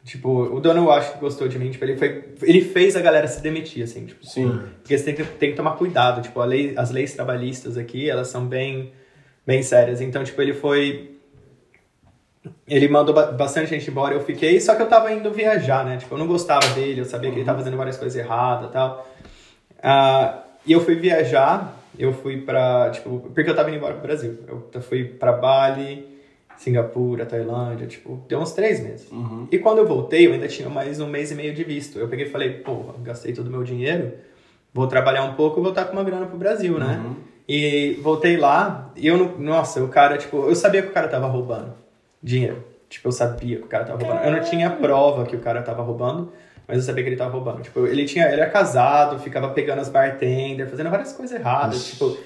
Tipo, 0.04 0.30
o 0.46 0.60
dono 0.60 0.86
eu 0.86 0.92
acho 0.92 1.14
que 1.14 1.20
gostou 1.20 1.48
de 1.48 1.60
mim. 1.60 1.70
Tipo, 1.70 1.86
ele, 1.86 1.98
foi, 1.98 2.34
ele 2.42 2.62
fez 2.62 2.96
a 2.96 3.02
galera 3.02 3.28
se 3.28 3.42
demitir, 3.42 3.84
assim. 3.84 4.08
Tipo, 4.08 4.26
Sim. 4.26 4.62
porque 4.82 4.98
você 4.98 5.04
tem 5.04 5.16
que, 5.16 5.24
tem 5.24 5.52
que 5.52 5.56
tomar 5.56 5.78
cuidado. 5.78 6.22
Tipo, 6.24 6.40
a 6.40 6.46
lei, 6.46 6.74
as 6.76 6.90
leis 6.90 7.14
trabalhistas 7.14 7.78
aqui, 7.78 8.10
elas 8.10 8.30
são 8.30 8.46
bem, 8.46 8.92
bem 9.46 9.62
sérias. 9.62 10.02
Então, 10.02 10.24
tipo, 10.24 10.42
ele 10.42 10.54
foi... 10.54 11.18
Ele 12.68 12.88
mandou 12.88 13.14
ba- 13.14 13.32
bastante 13.32 13.70
gente 13.70 13.90
embora, 13.90 14.16
eu 14.16 14.22
fiquei, 14.24 14.60
só 14.60 14.74
que 14.76 14.82
eu 14.82 14.88
tava 14.88 15.12
indo 15.12 15.30
viajar, 15.32 15.86
né? 15.86 15.98
Tipo, 15.98 16.16
eu 16.16 16.20
não 16.20 16.28
gostava 16.28 16.66
dele, 16.74 17.02
eu 17.02 17.06
sabia 17.06 17.30
que 17.30 17.38
ele 17.38 17.46
tava 17.46 17.60
fazendo 17.60 17.78
várias 17.78 17.98
coisas 17.98 18.18
erradas 18.18 18.70
e 18.70 18.74
tal. 18.74 19.08
Ah, 19.82 20.40
e 20.66 20.72
eu 20.72 20.80
fui 20.82 20.96
viajar, 20.96 21.76
eu 21.98 22.14
fui 22.14 22.38
pra, 22.42 22.90
tipo, 22.92 23.20
porque 23.34 23.50
eu 23.50 23.56
tava 23.56 23.70
indo 23.70 23.78
embora 23.78 23.94
pro 23.96 24.04
Brasil. 24.04 24.40
Eu 24.74 24.82
fui 24.82 25.04
pra 25.04 25.34
Bali, 25.34 26.08
Singapura, 26.58 27.26
Tailândia, 27.26 27.86
tipo, 27.88 28.24
deu 28.28 28.40
uns 28.40 28.54
três 28.54 28.80
meses. 28.82 29.08
E 29.52 29.58
quando 29.60 29.80
eu 29.80 29.88
voltei, 29.88 30.28
eu 30.28 30.34
ainda 30.34 30.48
tinha 30.48 30.70
mais 30.70 31.00
um 31.00 31.08
mês 31.08 31.32
e 31.32 31.36
meio 31.36 31.54
de 31.54 31.64
visto. 31.64 32.00
Eu 32.00 32.08
peguei 32.08 32.26
e 32.26 32.30
falei, 32.30 32.52
porra, 32.54 32.94
gastei 33.04 33.34
todo 33.34 33.48
o 33.48 33.52
meu 33.52 33.64
dinheiro, 33.64 34.14
vou 34.74 34.88
trabalhar 34.88 35.24
um 35.26 35.34
pouco 35.34 35.60
e 35.60 35.64
voltar 35.64 35.86
com 35.86 35.94
uma 35.94 36.04
grana 36.04 36.26
pro 36.26 36.38
Brasil, 36.38 36.78
né? 36.80 37.00
E 37.48 38.00
voltei 38.02 38.38
lá, 38.38 38.92
e 38.96 39.08
eu, 39.08 39.18
não- 39.18 39.38
nossa, 39.38 39.84
o 39.84 39.90
cara, 39.90 40.18
tipo, 40.18 40.38
eu 40.48 40.56
sabia 40.56 40.82
que 40.82 40.88
o 40.90 40.92
cara 40.94 41.08
tava 41.08 41.28
roubando 41.28 41.81
dinheiro. 42.22 42.64
Tipo, 42.90 43.08
eu 43.08 43.12
sabia 43.12 43.58
que 43.58 43.64
o 43.64 43.68
cara 43.68 43.86
tava 43.86 44.04
roubando. 44.04 44.26
Eu 44.26 44.32
não 44.32 44.42
tinha 44.42 44.70
prova 44.70 45.26
que 45.26 45.36
o 45.36 45.40
cara 45.40 45.62
tava 45.62 45.82
roubando, 45.82 46.32
mas 46.68 46.78
eu 46.78 46.84
sabia 46.84 47.04
que 47.04 47.10
ele 47.10 47.16
tava 47.16 47.32
roubando. 47.32 47.62
Tipo, 47.62 47.88
ele 47.88 48.04
tinha, 48.06 48.26
ele 48.26 48.42
era 48.42 48.50
casado, 48.50 49.18
ficava 49.20 49.50
pegando 49.50 49.80
as 49.80 49.88
bartender, 49.90 50.68
fazendo 50.70 50.90
várias 50.90 51.14
coisas 51.14 51.40
erradas. 51.40 51.86
Tipo, 51.86 52.18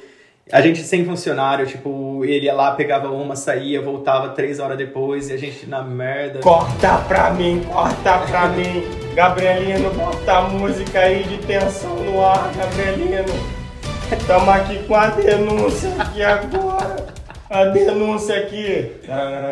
a 0.52 0.62
gente 0.62 0.82
sem 0.82 1.06
funcionário, 1.06 1.66
tipo, 1.66 2.24
ele 2.26 2.46
ia 2.46 2.54
lá, 2.54 2.72
pegava 2.72 3.10
uma, 3.10 3.36
saía, 3.36 3.82
voltava 3.82 4.30
três 4.30 4.60
horas 4.60 4.78
depois 4.78 5.30
e 5.30 5.34
a 5.34 5.38
gente 5.38 5.68
na 5.68 5.84
merda. 5.84 6.40
Corta 6.40 6.98
pra 7.08 7.30
mim, 7.32 7.64
corta 7.72 8.20
pra 8.20 8.48
mim. 8.54 8.84
Gabrielino, 9.14 9.92
bota 9.92 10.34
a 10.34 10.42
música 10.50 11.00
aí 11.00 11.24
de 11.24 11.38
tensão 11.40 11.96
no 11.96 12.24
ar, 12.24 12.52
Gabrielino. 12.56 13.34
Tamo 14.28 14.52
aqui 14.52 14.84
com 14.84 14.96
a 14.96 15.08
denúncia 15.08 15.90
aqui 16.00 16.22
agora. 16.22 17.05
A 17.48 17.66
denúncia 17.66 18.38
aqui. 18.40 18.92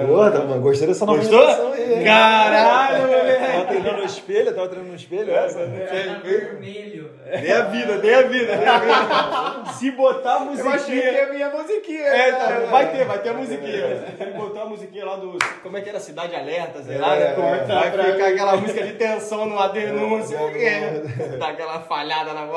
Pô, 0.07 0.31
tá, 0.31 0.39
mano, 0.39 0.61
gostei 0.61 0.87
dessa 0.87 1.05
nova 1.05 1.19
Gostou? 1.19 1.73
aí? 1.73 2.03
Caralho, 2.03 3.07
Tava 3.07 3.07
moleque. 3.07 3.67
treinando 3.67 3.97
no 3.99 4.03
espelho, 4.05 4.55
tava 4.55 4.67
treinando 4.67 4.89
no 4.91 4.95
espelho 4.97 5.31
essa, 5.35 5.65
né? 5.67 5.85
Tá 5.85 6.19
vermelho, 6.23 7.11
velho. 7.23 7.41
Dê 7.41 7.51
a 7.51 7.61
vida, 7.65 7.97
dê 7.99 8.13
a 8.15 8.21
vida, 8.23 8.57
dê 8.57 8.65
a 8.65 8.79
vida. 8.79 9.71
Se 9.73 9.91
botar 9.91 10.37
a 10.37 10.45
Eu 10.45 10.49
achei 10.49 10.55
que 10.55 10.63
musiquinha. 10.63 11.11
ia 11.11 11.31
vir 11.31 11.43
a 11.43 11.49
musiquinha. 11.51 12.01
É, 12.07 12.31
né? 12.31 12.37
tá, 12.37 12.59
vai 12.71 12.91
ter, 12.91 13.05
vai 13.05 13.19
ter 13.19 13.29
a 13.29 13.33
musiquinha. 13.33 14.05
Se 14.17 14.25
botar 14.25 14.61
a 14.61 14.65
musiquinha 14.65 15.05
lá 15.05 15.15
do. 15.17 15.37
Como 15.61 15.77
é 15.77 15.81
que 15.81 15.89
era? 15.89 15.99
Cidade 15.99 16.35
Alerta, 16.35 16.81
sei 16.81 16.97
lá, 16.97 17.15
né? 17.15 17.33
corta 17.33 17.73
Vai 17.75 17.91
pra 17.91 18.03
ficar 18.05 18.27
aquela 18.27 18.57
música 18.57 18.83
de 18.83 18.93
tensão 18.93 19.45
numa 19.45 19.67
denúncia. 19.67 20.35
É. 20.37 21.03
Dá 21.37 21.49
aquela 21.49 21.79
falhada 21.81 22.33
na 22.33 22.45
né? 22.45 22.51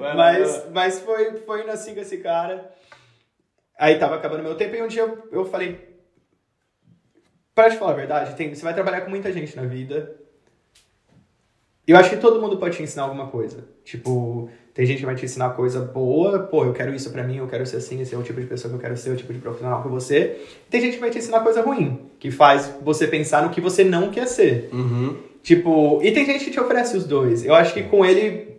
Lá. 0.00 0.14
Mas, 0.14 0.64
mas 0.72 1.00
foi, 1.00 1.36
foi 1.44 1.60
indo 1.62 1.70
assim 1.70 1.94
com 1.94 2.00
esse 2.00 2.16
cara. 2.18 2.70
Aí 3.78 3.98
tava 3.98 4.16
acabando 4.16 4.42
meu 4.42 4.54
tempo 4.54 4.74
e 4.74 4.82
um 4.82 4.88
dia 4.88 5.02
eu, 5.02 5.28
eu 5.30 5.44
falei. 5.44 5.96
Pra 7.54 7.70
te 7.70 7.76
falar 7.76 7.92
a 7.92 7.96
verdade, 7.96 8.36
tem, 8.36 8.54
você 8.54 8.62
vai 8.62 8.74
trabalhar 8.74 9.02
com 9.02 9.10
muita 9.10 9.32
gente 9.32 9.56
na 9.56 9.64
vida. 9.64 10.16
Eu 11.86 11.96
acho 11.96 12.10
que 12.10 12.16
todo 12.16 12.40
mundo 12.40 12.56
pode 12.56 12.76
te 12.76 12.82
ensinar 12.82 13.04
alguma 13.04 13.28
coisa. 13.28 13.64
Tipo, 13.84 14.50
tem 14.74 14.84
gente 14.84 14.98
que 14.98 15.06
vai 15.06 15.14
te 15.14 15.24
ensinar 15.24 15.50
coisa 15.50 15.80
boa, 15.80 16.40
pô, 16.40 16.64
eu 16.64 16.72
quero 16.72 16.92
isso 16.92 17.10
pra 17.10 17.22
mim, 17.22 17.36
eu 17.36 17.46
quero 17.46 17.64
ser 17.64 17.76
assim, 17.76 18.00
esse 18.00 18.14
é 18.14 18.18
o 18.18 18.22
tipo 18.22 18.40
de 18.40 18.46
pessoa 18.46 18.70
que 18.70 18.76
eu 18.76 18.80
quero 18.80 18.96
ser, 18.96 19.10
o 19.10 19.16
tipo 19.16 19.32
de 19.32 19.38
profissional 19.38 19.82
que 19.82 19.88
você. 19.88 20.40
Tem 20.68 20.80
gente 20.80 20.94
que 20.94 21.00
vai 21.00 21.10
te 21.10 21.18
ensinar 21.18 21.40
coisa 21.40 21.62
ruim, 21.62 22.10
que 22.18 22.30
faz 22.30 22.74
você 22.82 23.06
pensar 23.06 23.44
no 23.44 23.50
que 23.50 23.60
você 23.60 23.84
não 23.84 24.10
quer 24.10 24.26
ser. 24.26 24.68
Uhum. 24.72 25.16
Tipo, 25.42 26.00
e 26.02 26.10
tem 26.10 26.26
gente 26.26 26.44
que 26.44 26.50
te 26.50 26.58
oferece 26.58 26.96
os 26.96 27.06
dois. 27.06 27.44
Eu 27.44 27.54
acho 27.54 27.72
que 27.72 27.84
com 27.84 28.04
ele 28.04 28.55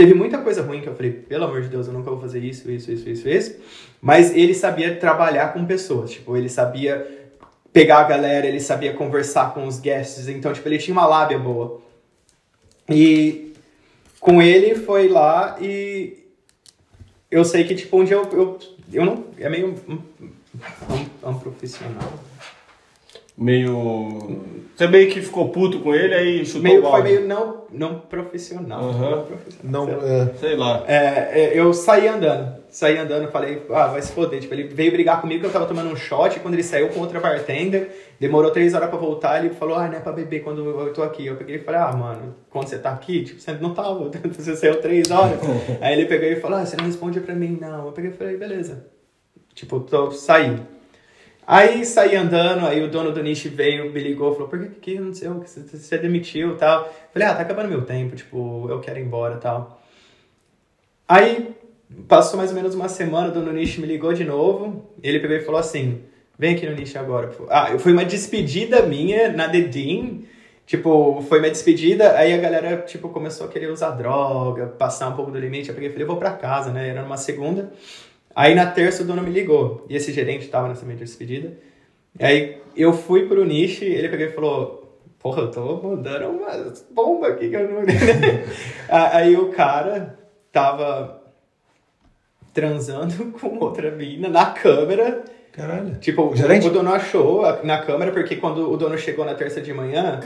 teve 0.00 0.14
muita 0.14 0.38
coisa 0.38 0.62
ruim 0.62 0.80
que 0.80 0.88
eu 0.88 0.94
falei, 0.94 1.12
pelo 1.12 1.44
amor 1.44 1.60
de 1.60 1.68
Deus, 1.68 1.86
eu 1.86 1.92
nunca 1.92 2.10
vou 2.10 2.18
fazer 2.18 2.42
isso, 2.42 2.70
isso, 2.70 2.90
isso, 2.90 3.06
isso, 3.06 3.28
isso. 3.28 3.56
Mas 4.00 4.34
ele 4.34 4.54
sabia 4.54 4.96
trabalhar 4.96 5.52
com 5.52 5.62
pessoas, 5.66 6.12
tipo, 6.12 6.34
ele 6.34 6.48
sabia 6.48 7.28
pegar 7.70 7.98
a 7.98 8.04
galera, 8.04 8.46
ele 8.46 8.60
sabia 8.60 8.94
conversar 8.94 9.52
com 9.52 9.66
os 9.66 9.78
guests, 9.78 10.26
então, 10.26 10.54
tipo, 10.54 10.66
ele 10.66 10.78
tinha 10.78 10.94
uma 10.94 11.06
lábia 11.06 11.38
boa. 11.38 11.82
E 12.88 13.52
com 14.18 14.40
ele 14.40 14.74
foi 14.74 15.06
lá 15.06 15.58
e 15.60 16.16
eu 17.30 17.44
sei 17.44 17.64
que, 17.64 17.74
tipo, 17.74 18.00
um 18.00 18.04
dia 18.04 18.16
eu, 18.16 18.24
eu, 18.32 18.58
eu 18.90 19.04
não. 19.04 19.26
É 19.36 19.50
meio 19.50 19.74
um, 19.86 19.92
um, 19.94 21.28
um 21.28 21.38
profissional. 21.38 22.10
Meio. 23.36 24.40
Você 24.76 24.86
meio 24.86 25.10
que 25.10 25.20
ficou 25.20 25.48
puto 25.50 25.80
com 25.80 25.94
ele, 25.94 26.14
aí 26.14 26.44
chutou 26.46 26.62
Meio, 26.62 26.78
o 26.78 26.82
balde. 26.82 27.02
foi 27.02 27.16
meio 27.16 27.28
não, 27.28 27.64
não 27.70 27.98
profissional. 27.98 28.80
Aham. 28.82 29.10
Não 29.10 29.24
profissional. 29.26 29.86
Não, 29.86 29.86
sei 29.86 29.96
lá. 29.96 30.06
é, 30.08 30.34
Sei 30.38 30.56
lá. 30.56 30.84
É, 30.86 31.40
é, 31.44 31.58
eu 31.58 31.72
saí 31.74 32.08
andando. 32.08 32.60
Saí 32.70 32.96
andando, 32.96 33.28
falei, 33.32 33.62
ah, 33.70 33.88
vai 33.88 34.00
se 34.00 34.12
foder. 34.12 34.40
Tipo, 34.40 34.54
ele 34.54 34.64
veio 34.68 34.92
brigar 34.92 35.20
comigo 35.20 35.40
que 35.40 35.46
eu 35.46 35.52
tava 35.52 35.66
tomando 35.66 35.90
um 35.90 35.96
shot. 35.96 36.36
E 36.36 36.40
quando 36.40 36.54
ele 36.54 36.62
saiu 36.62 36.88
com 36.88 37.00
outra 37.00 37.18
bartender, 37.20 37.90
demorou 38.20 38.52
três 38.52 38.72
horas 38.74 38.88
pra 38.88 38.96
voltar. 38.98 39.44
Ele 39.44 39.52
falou, 39.52 39.74
ah, 39.76 39.88
não 39.88 39.96
é 39.96 40.00
pra 40.00 40.12
beber 40.12 40.44
quando 40.44 40.64
eu 40.64 40.92
tô 40.92 41.02
aqui. 41.02 41.26
Eu 41.26 41.36
peguei 41.36 41.56
e 41.56 41.58
falei, 41.58 41.80
ah, 41.80 41.92
mano, 41.92 42.34
quando 42.48 42.68
você 42.68 42.78
tá 42.78 42.92
aqui, 42.92 43.24
tipo, 43.24 43.40
você 43.40 43.52
não 43.54 43.74
tava. 43.74 44.08
Você 44.38 44.54
saiu 44.56 44.80
três 44.80 45.10
horas. 45.10 45.40
Aí 45.82 45.94
ele 45.94 46.06
pegou 46.06 46.28
e 46.28 46.36
falou, 46.36 46.58
ah, 46.58 46.64
você 46.64 46.76
não 46.76 46.84
responde 46.84 47.20
pra 47.20 47.34
mim, 47.34 47.58
não. 47.60 47.86
Eu 47.86 47.92
peguei 47.92 48.12
e 48.12 48.14
falei, 48.14 48.36
beleza. 48.36 48.86
Tipo, 49.52 49.80
tô, 49.80 50.10
saí. 50.12 50.56
Aí 51.52 51.84
saí 51.84 52.14
andando, 52.14 52.64
aí 52.64 52.80
o 52.80 52.88
dono 52.88 53.10
do 53.10 53.20
nicho 53.20 53.50
veio, 53.50 53.90
me 53.90 54.00
ligou, 54.00 54.32
falou, 54.32 54.46
por 54.46 54.56
que 54.60 54.68
que? 54.68 54.96
Que 54.96 55.00
você, 55.00 55.28
você 55.28 55.98
demitiu 55.98 56.56
tal. 56.56 56.88
Falei, 57.12 57.26
ah, 57.26 57.34
tá 57.34 57.42
acabando 57.42 57.68
meu 57.68 57.82
tempo, 57.82 58.14
tipo, 58.14 58.68
eu 58.70 58.78
quero 58.78 59.00
ir 59.00 59.02
embora 59.02 59.36
tal. 59.36 59.82
Aí 61.08 61.52
passou 62.06 62.36
mais 62.36 62.50
ou 62.50 62.56
menos 62.56 62.72
uma 62.76 62.88
semana, 62.88 63.30
o 63.30 63.32
dono 63.32 63.52
nicho 63.52 63.80
me 63.80 63.88
ligou 63.88 64.12
de 64.12 64.22
novo, 64.22 64.88
ele 65.02 65.18
pegou 65.18 65.36
e 65.36 65.40
falou 65.40 65.58
assim, 65.58 66.02
vem 66.38 66.54
aqui 66.54 66.68
no 66.68 66.76
nicho 66.76 66.96
agora. 66.96 67.32
Ah, 67.48 67.76
foi 67.80 67.94
uma 67.94 68.04
despedida 68.04 68.82
minha 68.86 69.32
na 69.32 69.48
Dean, 69.48 70.20
tipo, 70.64 71.20
foi 71.28 71.40
minha 71.40 71.50
despedida, 71.50 72.16
aí 72.16 72.32
a 72.32 72.38
galera, 72.38 72.76
tipo, 72.82 73.08
começou 73.08 73.48
a 73.48 73.50
querer 73.50 73.72
usar 73.72 73.90
droga, 73.90 74.68
passar 74.68 75.08
um 75.08 75.16
pouco 75.16 75.32
do 75.32 75.38
limite, 75.40 75.68
eu 75.68 75.74
peguei 75.74 75.90
e 75.90 75.92
falei, 75.92 76.06
vou 76.06 76.16
pra 76.16 76.30
casa, 76.30 76.70
né, 76.70 76.90
era 76.90 77.02
numa 77.02 77.16
segunda. 77.16 77.72
Aí 78.40 78.54
na 78.54 78.64
terça 78.66 79.02
o 79.02 79.06
dono 79.06 79.20
me 79.22 79.30
ligou, 79.30 79.84
e 79.88 79.94
esse 79.96 80.12
gerente 80.12 80.48
tava 80.48 80.68
nessa 80.68 80.86
minha 80.86 80.96
despedida. 80.96 81.52
Aí 82.18 82.56
eu 82.74 82.92
fui 82.94 83.26
pro 83.28 83.44
nicho, 83.44 83.84
ele 83.84 84.08
pegou 84.08 84.26
e 84.26 84.30
falou: 84.30 84.98
Porra, 85.18 85.42
eu 85.42 85.50
tô 85.50 85.76
mandando 85.82 86.28
uma 86.30 86.48
bomba 86.90 87.28
aqui 87.28 87.50
que 87.50 87.56
eu 87.56 87.68
não. 87.70 87.82
Aí 88.88 89.36
o 89.36 89.50
cara 89.50 90.18
tava 90.50 91.20
transando 92.54 93.26
com 93.38 93.58
outra 93.58 93.90
mina 93.90 94.28
na 94.30 94.46
câmera. 94.46 95.22
caralho. 95.52 95.96
Tipo, 95.96 96.30
O 96.30 96.34
gerente? 96.36 96.66
o 96.66 96.70
dono 96.70 96.94
achou 96.94 97.42
na 97.62 97.82
câmera, 97.82 98.10
porque 98.10 98.36
quando 98.36 98.72
o 98.72 98.76
dono 98.78 98.96
chegou 98.96 99.24
na 99.26 99.34
terça 99.34 99.60
de 99.60 99.74
manhã, 99.74 100.18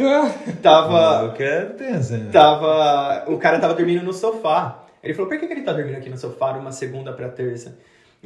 tava. 0.63 1.33
que 1.33 1.43
é 1.43 1.63
tenso, 1.65 2.15
hein? 2.15 2.29
Tava. 2.33 3.25
O 3.29 3.39
cara 3.39 3.59
tava 3.59 3.75
dormindo 3.75 4.05
no 4.05 4.13
sofá. 4.13 4.85
Ele 5.03 5.13
falou, 5.13 5.29
por 5.29 5.39
que, 5.39 5.47
que 5.47 5.53
ele 5.53 5.63
tá 5.63 5.73
dormindo 5.73 5.97
aqui 5.97 6.09
no 6.09 6.17
sofá 6.17 6.53
de 6.53 6.61
uma 6.61 6.73
segunda 6.73 7.13
pra 7.13 7.29
terça? 7.29 7.77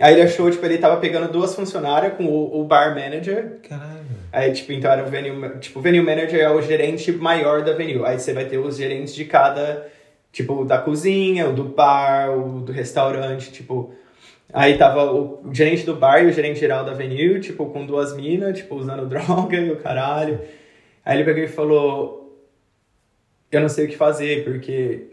Aí 0.01 0.15
ele 0.15 0.23
achou, 0.23 0.51
tipo, 0.51 0.65
ele 0.65 0.79
tava 0.79 0.99
pegando 0.99 1.31
duas 1.31 1.55
funcionárias 1.55 2.15
com 2.15 2.25
o, 2.25 2.61
o 2.61 2.65
bar 2.65 2.95
manager. 2.95 3.59
Caralho. 3.69 4.07
Aí, 4.33 4.53
tipo, 4.53 4.73
então 4.73 4.91
era 4.91 5.05
o 5.05 5.07
venue... 5.07 5.59
Tipo, 5.59 5.79
o 5.79 5.83
venue 5.83 6.01
manager 6.01 6.41
é 6.41 6.51
o 6.51 6.61
gerente 6.61 7.11
maior 7.13 7.63
da 7.63 7.73
venue. 7.73 8.05
Aí 8.05 8.19
você 8.19 8.33
vai 8.33 8.45
ter 8.45 8.59
os 8.59 8.77
gerentes 8.77 9.15
de 9.15 9.25
cada... 9.25 9.87
Tipo, 10.31 10.65
da 10.65 10.79
cozinha, 10.79 11.49
o 11.49 11.53
do 11.53 11.65
bar, 11.65 12.31
o 12.31 12.61
do 12.61 12.73
restaurante, 12.73 13.51
tipo... 13.51 13.95
Aí 14.53 14.79
tava 14.79 15.13
o 15.13 15.51
gerente 15.53 15.85
do 15.85 15.95
bar 15.95 16.23
e 16.23 16.27
o 16.27 16.33
gerente 16.33 16.61
geral 16.61 16.85
da 16.85 16.93
venue, 16.93 17.41
tipo, 17.41 17.67
com 17.67 17.85
duas 17.85 18.15
minas, 18.15 18.57
tipo, 18.57 18.77
usando 18.77 19.05
droga 19.09 19.57
e 19.57 19.71
o 19.71 19.77
caralho. 19.77 20.41
Aí 21.05 21.17
ele 21.17 21.25
pegou 21.25 21.43
e 21.43 21.49
falou... 21.49 22.19
Eu 23.51 23.63
não 23.63 23.69
sei 23.69 23.87
o 23.87 23.89
que 23.89 23.97
fazer, 23.97 24.45
porque 24.45 25.09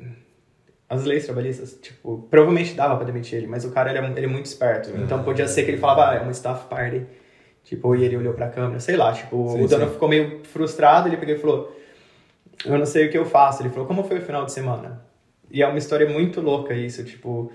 as 0.88 1.04
leis 1.04 1.26
trabalhistas, 1.26 1.78
tipo, 1.82 2.28
provavelmente 2.30 2.74
dava 2.74 2.96
pra 2.96 3.06
demitir 3.06 3.40
ele, 3.40 3.48
mas 3.48 3.66
o 3.66 3.72
cara 3.72 3.90
ele 3.90 4.00
é, 4.00 4.12
ele 4.18 4.26
é 4.26 4.30
muito 4.30 4.46
esperto. 4.46 4.92
Então 4.98 5.24
podia 5.24 5.48
ser 5.48 5.64
que 5.64 5.72
ele 5.72 5.78
falava, 5.78 6.12
ah, 6.12 6.16
é 6.16 6.20
uma 6.22 6.32
staff 6.32 6.68
party. 6.68 7.06
Tipo, 7.64 7.96
e 7.96 8.04
ele 8.04 8.16
olhou 8.16 8.34
pra 8.34 8.48
câmera, 8.48 8.80
sei 8.80 8.96
lá, 8.96 9.12
tipo, 9.12 9.50
Sim, 9.50 9.64
o 9.64 9.68
dono 9.68 9.86
sim. 9.88 9.94
ficou 9.94 10.08
meio 10.08 10.42
frustrado, 10.44 11.10
ele 11.10 11.18
pegou 11.18 11.34
e 11.36 11.40
falou, 11.40 11.76
eu 12.64 12.78
não 12.78 12.86
sei 12.86 13.08
o 13.08 13.12
que 13.12 13.18
eu 13.18 13.26
faço. 13.26 13.64
Ele 13.64 13.70
falou, 13.70 13.88
como 13.88 14.04
foi 14.04 14.20
o 14.20 14.22
final 14.22 14.46
de 14.46 14.52
semana? 14.52 15.04
E 15.50 15.64
é 15.64 15.68
uma 15.68 15.78
história 15.80 16.08
muito 16.08 16.42
louca 16.42 16.76
isso, 16.76 17.04
tipo, 17.04 17.52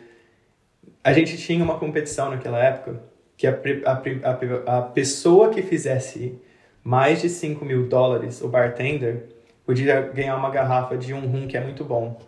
a 1.04 1.12
gente 1.12 1.36
tinha 1.38 1.62
uma 1.62 1.78
competição 1.78 2.30
naquela 2.30 2.58
época 2.58 3.00
que 3.36 3.46
a, 3.46 3.58
a, 3.86 4.72
a, 4.72 4.78
a 4.78 4.82
pessoa 4.82 5.50
que 5.50 5.62
fizesse 5.62 6.38
mais 6.82 7.20
de 7.22 7.28
5 7.28 7.64
mil 7.64 7.88
dólares, 7.88 8.42
o 8.42 8.48
bartender, 8.48 9.28
podia 9.64 10.00
ganhar 10.00 10.36
uma 10.36 10.50
garrafa 10.50 10.96
de 10.96 11.14
um 11.14 11.20
rum 11.20 11.46
que 11.46 11.56
é 11.56 11.60
muito 11.60 11.84
bom. 11.84 12.18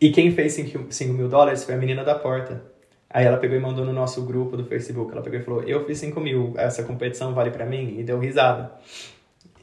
E 0.00 0.10
quem 0.10 0.30
fez 0.30 0.52
5 0.52 1.12
mil 1.12 1.28
dólares 1.28 1.64
foi 1.64 1.74
a 1.74 1.78
menina 1.78 2.04
da 2.04 2.14
porta. 2.14 2.62
Aí 3.08 3.24
ela 3.24 3.38
pegou 3.38 3.56
e 3.56 3.60
mandou 3.60 3.84
no 3.84 3.92
nosso 3.92 4.22
grupo 4.26 4.56
do 4.56 4.64
Facebook. 4.64 5.12
Ela 5.12 5.22
pegou 5.22 5.38
e 5.38 5.42
falou: 5.42 5.62
Eu 5.62 5.86
fiz 5.86 5.98
5 5.98 6.20
mil, 6.20 6.54
essa 6.56 6.82
competição 6.82 7.32
vale 7.32 7.50
pra 7.50 7.64
mim? 7.64 7.98
E 7.98 8.02
deu 8.02 8.18
risada. 8.18 8.72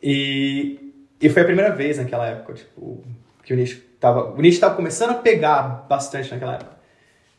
E, 0.01 0.93
e 1.21 1.29
foi 1.29 1.43
a 1.43 1.45
primeira 1.45 1.73
vez 1.75 1.97
naquela 1.97 2.27
época, 2.27 2.53
tipo, 2.53 3.03
que 3.43 3.53
o 3.53 3.55
nicho 3.57 3.81
tava. 3.99 4.33
O 4.33 4.41
nicho 4.41 4.59
tava 4.59 4.75
começando 4.75 5.11
a 5.11 5.15
pegar 5.15 5.85
bastante 5.87 6.31
naquela 6.31 6.55
época. 6.55 6.71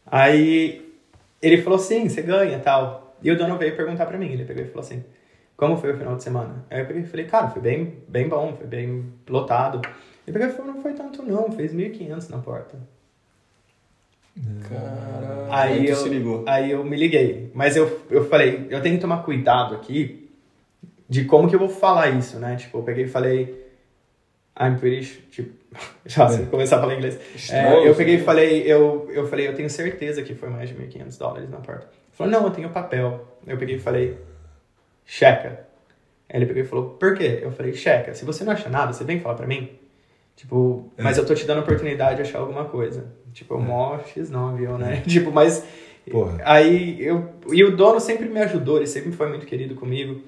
Aí 0.07 0.95
ele 1.43 1.63
falou 1.63 1.79
assim: 1.79 2.09
Você 2.09 2.23
ganha 2.23 2.59
tal. 2.61 3.17
E 3.23 3.31
o 3.31 3.37
dono 3.37 3.59
veio 3.59 3.75
perguntar 3.75 4.07
pra 4.07 4.19
mim. 4.19 4.31
Ele 4.31 4.45
pegou 4.45 4.63
e 4.63 4.67
falou 4.67 4.85
assim: 4.85 5.03
Como 5.57 5.77
foi 5.79 5.93
o 5.93 5.97
final 5.97 6.17
de 6.17 6.23
semana? 6.23 6.65
Aí 6.71 6.81
eu 6.81 6.99
e 6.99 7.05
falei: 7.05 7.27
Cara, 7.27 7.49
foi 7.49 7.61
bem, 7.61 7.99
bem 8.07 8.29
bom, 8.29 8.55
foi 8.57 8.67
bem 8.67 9.13
lotado. 9.29 9.81
Ele 10.27 10.39
pegou 10.39 10.49
e 10.49 10.57
falou: 10.57 10.75
Não 10.75 10.83
foi 10.83 10.93
tanto 10.95 11.23
não, 11.23 11.51
fez 11.53 11.73
1.500 11.73 12.31
na 12.31 12.39
porta. 12.39 12.79
Caralho. 14.69 15.53
Aí 15.53 15.89
eu, 15.89 15.97
se 15.97 16.09
ligou. 16.09 16.43
aí 16.47 16.73
eu 16.73 16.85
me 16.85 16.97
liguei. 16.97 17.51
Mas 17.55 17.77
eu, 17.77 18.01
eu 18.11 18.29
falei, 18.29 18.67
eu 18.69 18.83
tenho 18.83 18.97
que 18.97 19.01
tomar 19.01 19.23
cuidado 19.23 19.75
aqui 19.75 20.29
de 21.09 21.25
como 21.25 21.49
que 21.49 21.55
eu 21.55 21.59
vou 21.59 21.69
falar 21.69 22.11
isso, 22.11 22.39
né? 22.39 22.57
Tipo, 22.57 22.79
eu 22.79 22.83
peguei 22.83 23.05
e 23.05 23.09
falei, 23.09 23.65
I'm 24.59 24.77
pretty 24.77 25.05
sure, 25.05 25.23
tipo, 25.31 25.55
já 26.05 26.29
se 26.29 26.41
eu 26.41 26.47
começar 26.47 26.79
a 26.79 26.81
falar 26.81 26.95
inglês. 26.95 27.15
É, 27.51 27.69
eu 27.69 27.93
Estranho, 27.93 27.95
peguei 27.95 28.15
e 28.17 28.21
falei, 28.23 28.63
eu, 28.63 29.09
eu 29.13 29.29
falei, 29.29 29.47
eu 29.47 29.55
tenho 29.55 29.71
certeza 29.71 30.23
que 30.23 30.35
foi 30.35 30.49
mais 30.49 30.69
de 30.69 30.75
1.500 30.75 31.19
dólares 31.19 31.51
na 31.51 31.59
porta. 31.59 31.85
Ele 31.85 32.13
falou, 32.13 32.33
não, 32.33 32.45
eu 32.45 32.51
tenho 32.51 32.71
papel. 32.71 33.39
Eu 33.47 33.57
peguei 33.57 33.77
e 33.77 33.81
falei, 33.81 34.19
checa. 35.05 35.65
Aí 36.29 36.39
ele 36.39 36.47
pegou 36.47 36.63
e 36.63 36.67
falou, 36.67 36.91
por 36.91 37.17
quê? 37.17 37.39
Eu 37.43 37.53
falei, 37.53 37.73
checa. 37.75 38.15
Se 38.15 38.25
você 38.25 38.43
não 38.43 38.53
acha 38.53 38.69
nada, 38.69 38.93
você 38.93 39.05
vem 39.05 39.21
falar 39.21 39.37
pra 39.37 39.47
mim. 39.47 39.79
Tipo, 40.37 40.93
mas 40.99 41.17
eu 41.17 41.25
tô 41.25 41.35
te 41.35 41.47
dando 41.47 41.59
a 41.59 41.63
oportunidade 41.63 42.17
de 42.17 42.23
achar 42.23 42.41
alguma 42.41 42.65
coisa. 42.65 43.07
Tipo, 43.33 43.59
mó 43.59 43.99
X9, 43.99 44.61
eu, 44.61 44.79
né? 44.79 45.03
tipo, 45.07 45.31
mas. 45.31 45.65
Porra. 46.11 46.39
Aí 46.45 47.03
eu. 47.05 47.31
E 47.53 47.65
o 47.65 47.77
dono 47.77 48.01
sempre 48.01 48.29
me 48.29 48.41
ajudou, 48.41 48.79
ele 48.79 48.87
sempre 48.87 49.13
foi 49.13 49.29
muito 49.29 49.47
querido 49.47 49.75
comigo. 49.75 50.21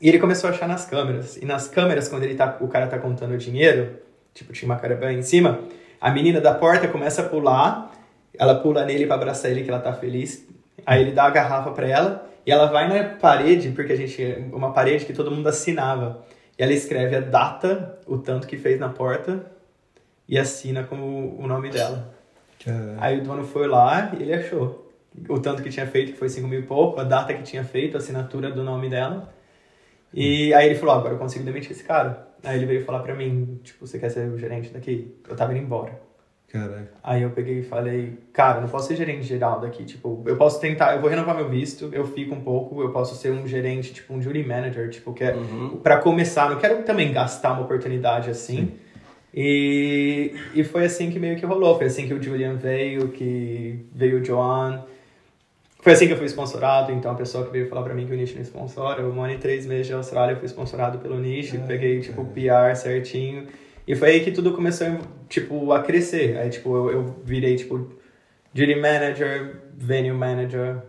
E 0.00 0.08
ele 0.08 0.18
começou 0.18 0.48
a 0.48 0.52
achar 0.52 0.68
nas 0.68 0.86
câmeras. 0.86 1.36
E 1.36 1.44
nas 1.44 1.68
câmeras, 1.68 2.08
quando 2.08 2.22
ele 2.22 2.34
tá, 2.34 2.58
o 2.60 2.68
cara 2.68 2.86
tá 2.86 2.98
contando 2.98 3.34
o 3.34 3.38
dinheiro, 3.38 3.96
tipo, 4.32 4.52
tinha 4.52 4.70
uma 4.70 4.78
caravana 4.78 5.12
em 5.12 5.22
cima, 5.22 5.60
a 6.00 6.10
menina 6.10 6.40
da 6.40 6.54
porta 6.54 6.88
começa 6.88 7.22
a 7.22 7.24
pular, 7.28 7.92
ela 8.38 8.54
pula 8.54 8.84
nele 8.84 9.06
pra 9.06 9.16
abraçar 9.16 9.50
ele 9.50 9.62
que 9.62 9.70
ela 9.70 9.80
tá 9.80 9.92
feliz. 9.92 10.46
Aí 10.86 11.02
ele 11.02 11.12
dá 11.12 11.24
a 11.24 11.30
garrafa 11.30 11.70
pra 11.72 11.86
ela 11.86 12.30
e 12.46 12.50
ela 12.50 12.66
vai 12.66 12.88
na 12.88 13.16
parede, 13.16 13.70
porque 13.70 13.92
a 13.92 13.96
gente. 13.96 14.22
Uma 14.52 14.72
parede 14.72 15.04
que 15.04 15.12
todo 15.12 15.30
mundo 15.30 15.48
assinava. 15.48 16.24
E 16.60 16.62
ela 16.62 16.74
escreve 16.74 17.16
a 17.16 17.20
data, 17.20 17.98
o 18.06 18.18
tanto 18.18 18.46
que 18.46 18.58
fez 18.58 18.78
na 18.78 18.90
porta, 18.90 19.50
e 20.28 20.38
assina 20.38 20.84
com 20.84 20.94
o, 21.38 21.46
nome 21.46 21.70
dela. 21.70 22.14
Caralho. 22.62 22.96
Aí 23.00 23.18
o 23.18 23.24
dono 23.24 23.44
foi 23.44 23.66
lá 23.66 24.12
e 24.12 24.22
ele 24.22 24.34
achou 24.34 24.92
o 25.26 25.40
tanto 25.40 25.62
que 25.62 25.70
tinha 25.70 25.86
feito, 25.86 26.12
que 26.12 26.18
foi 26.18 26.28
5 26.28 26.46
mil 26.46 26.60
e 26.60 26.62
pouco, 26.64 27.00
a 27.00 27.04
data 27.04 27.32
que 27.32 27.42
tinha 27.44 27.64
feito, 27.64 27.96
a 27.96 27.98
assinatura 27.98 28.50
do 28.50 28.62
nome 28.62 28.90
dela. 28.90 29.32
E 30.12 30.52
aí 30.52 30.66
ele 30.66 30.74
falou, 30.74 30.96
"Ah, 30.96 30.98
agora 30.98 31.14
eu 31.14 31.18
consigo 31.18 31.46
demitir 31.46 31.70
esse 31.70 31.82
cara. 31.82 32.28
Aí 32.44 32.58
ele 32.58 32.66
veio 32.66 32.84
falar 32.84 32.98
pra 32.98 33.14
mim, 33.14 33.58
tipo, 33.64 33.86
você 33.86 33.98
quer 33.98 34.10
ser 34.10 34.28
o 34.28 34.36
gerente 34.36 34.68
daqui? 34.68 35.16
Eu 35.26 35.34
tava 35.34 35.52
indo 35.52 35.62
embora. 35.62 35.98
Caralho. 36.52 36.88
Aí 37.02 37.22
eu 37.22 37.30
peguei 37.30 37.60
e 37.60 37.62
falei, 37.62 38.18
cara, 38.32 38.60
não 38.60 38.68
posso 38.68 38.88
ser 38.88 38.96
gerente 38.96 39.22
geral 39.22 39.60
daqui, 39.60 39.84
tipo, 39.84 40.22
eu 40.26 40.36
posso 40.36 40.60
tentar, 40.60 40.96
eu 40.96 41.00
vou 41.00 41.08
renovar 41.08 41.36
meu 41.36 41.48
visto, 41.48 41.88
eu 41.92 42.04
fico 42.04 42.34
um 42.34 42.40
pouco, 42.40 42.82
eu 42.82 42.90
posso 42.90 43.14
ser 43.14 43.30
um 43.30 43.46
gerente, 43.46 43.92
tipo, 43.92 44.12
um 44.12 44.20
jury 44.20 44.44
manager, 44.44 44.90
tipo, 44.90 45.12
que 45.12 45.22
é 45.22 45.36
pra 45.80 45.98
começar, 45.98 46.50
não 46.50 46.58
quero 46.58 46.82
também 46.82 47.12
gastar 47.12 47.52
uma 47.52 47.62
oportunidade 47.62 48.30
assim. 48.30 48.72
E, 49.32 50.34
e 50.52 50.64
foi 50.64 50.84
assim 50.86 51.08
que 51.08 51.20
meio 51.20 51.36
que 51.36 51.46
rolou, 51.46 51.78
foi 51.78 51.86
assim 51.86 52.08
que 52.08 52.14
o 52.14 52.20
Julian 52.20 52.56
veio, 52.56 53.08
que 53.08 53.86
veio 53.94 54.20
o 54.20 54.24
Joan. 54.24 54.82
Foi 55.80 55.92
assim 55.92 56.08
que 56.08 56.12
eu 56.12 56.16
fui 56.16 56.26
sponsorado, 56.26 56.90
então 56.90 57.12
a 57.12 57.14
pessoa 57.14 57.46
que 57.46 57.52
veio 57.52 57.68
falar 57.68 57.82
pra 57.82 57.94
mim 57.94 58.06
que 58.06 58.12
o 58.12 58.16
Niche 58.16 58.34
me 58.34 58.42
sponsora, 58.42 59.02
eu 59.02 59.12
morei 59.14 59.38
três 59.38 59.64
meses 59.66 59.86
de 59.86 59.92
Austrália, 59.92 60.32
eu 60.32 60.36
fui 60.36 60.48
sponsorado 60.48 60.98
pelo 60.98 61.16
Niche, 61.16 61.58
peguei, 61.58 62.00
tipo, 62.00 62.24
PR 62.24 62.74
certinho. 62.74 63.46
E 63.86 63.94
foi 63.94 64.10
aí 64.10 64.20
que 64.20 64.32
tudo 64.32 64.52
começou, 64.52 64.98
tipo, 65.30 65.72
a 65.72 65.82
crescer. 65.82 66.36
Aí, 66.38 66.50
tipo, 66.50 66.76
eu, 66.76 66.90
eu 66.92 67.16
virei, 67.24 67.56
tipo, 67.56 67.78
Duty 68.54 68.76
Manager, 68.76 69.56
Venue 69.78 70.12
Manager. 70.12 70.82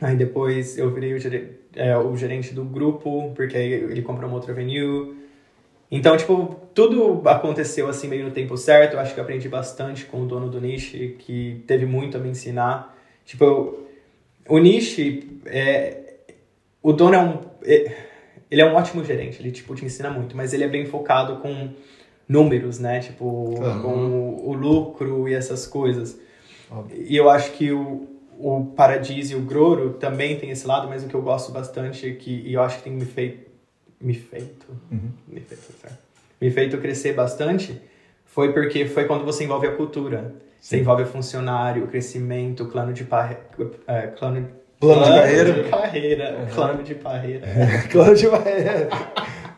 Aí 0.00 0.16
depois 0.16 0.78
eu 0.78 0.90
virei 0.90 1.14
o, 1.14 1.18
gere- 1.18 1.60
é, 1.74 1.96
o 1.96 2.16
gerente 2.16 2.54
do 2.54 2.64
grupo, 2.64 3.32
porque 3.34 3.56
aí 3.56 3.72
ele 3.72 4.02
comprou 4.02 4.28
uma 4.28 4.36
outra 4.36 4.54
venue. 4.54 5.16
Então, 5.90 6.16
tipo, 6.16 6.56
tudo 6.74 7.22
aconteceu 7.28 7.88
assim 7.88 8.08
meio 8.08 8.24
no 8.24 8.30
tempo 8.30 8.56
certo. 8.56 8.94
Eu 8.94 9.00
acho 9.00 9.14
que 9.14 9.20
eu 9.20 9.24
aprendi 9.24 9.48
bastante 9.48 10.04
com 10.06 10.22
o 10.22 10.26
dono 10.26 10.48
do 10.48 10.60
Niche, 10.60 11.16
que 11.18 11.62
teve 11.66 11.86
muito 11.86 12.16
a 12.16 12.20
me 12.20 12.30
ensinar. 12.30 12.96
Tipo, 13.24 13.44
eu- 13.44 13.90
o 14.48 14.58
Niche 14.58 15.40
é, 15.46 16.14
o 16.82 16.92
dono 16.92 17.14
é 17.14 17.20
um. 17.20 17.40
é- 17.64 17.96
Ele 18.50 18.62
é 18.62 18.66
um 18.66 18.74
ótimo 18.74 19.04
gerente, 19.04 19.40
ele 19.40 19.52
tipo, 19.52 19.74
te 19.76 19.84
ensina 19.84 20.10
muito, 20.10 20.36
mas 20.36 20.52
ele 20.52 20.64
é 20.64 20.68
bem 20.68 20.84
focado 20.86 21.36
com 21.36 21.70
números, 22.30 22.78
né? 22.78 23.00
Tipo, 23.00 23.54
com 23.82 23.94
o, 23.94 24.50
o 24.50 24.52
lucro 24.52 25.28
e 25.28 25.34
essas 25.34 25.66
coisas. 25.66 26.18
E 26.94 27.16
eu 27.16 27.28
acho 27.28 27.52
que 27.52 27.72
o, 27.72 28.06
o 28.38 28.66
Paradis 28.76 29.30
e 29.30 29.34
o 29.34 29.40
Groro 29.40 29.94
também 29.94 30.38
tem 30.38 30.50
esse 30.50 30.66
lado, 30.66 30.88
mas 30.88 31.02
o 31.02 31.08
que 31.08 31.14
eu 31.14 31.22
gosto 31.22 31.50
bastante 31.50 32.08
é 32.08 32.12
que, 32.12 32.30
e 32.30 32.54
eu 32.54 32.62
acho 32.62 32.78
que 32.78 32.84
tem 32.84 32.92
me 32.92 33.04
feito. 33.04 33.50
Me 34.00 34.14
feito? 34.14 34.66
Me 35.26 35.40
feito, 35.40 35.72
certo. 35.80 35.98
Me 36.40 36.50
feito 36.50 36.78
crescer 36.78 37.12
bastante 37.12 37.80
foi 38.30 38.52
porque 38.52 38.86
foi 38.86 39.04
quando 39.06 39.24
você 39.24 39.44
envolve 39.44 39.66
a 39.66 39.74
cultura. 39.74 40.34
Você 40.60 40.78
envolve 40.78 41.02
o 41.02 41.06
funcionário, 41.06 41.84
o 41.84 41.88
crescimento, 41.88 42.64
o 42.64 42.66
plano 42.66 42.92
de 42.92 43.06
é, 43.86 44.06
plano... 44.08 44.48
Plano 44.80 45.04
de 45.04 45.10
carreira. 45.10 45.52
de 45.52 45.70
carreira. 45.70 46.46
Plano 46.54 46.82
de 46.82 46.94
carreira. 46.94 47.46
Vai. 48.30 48.88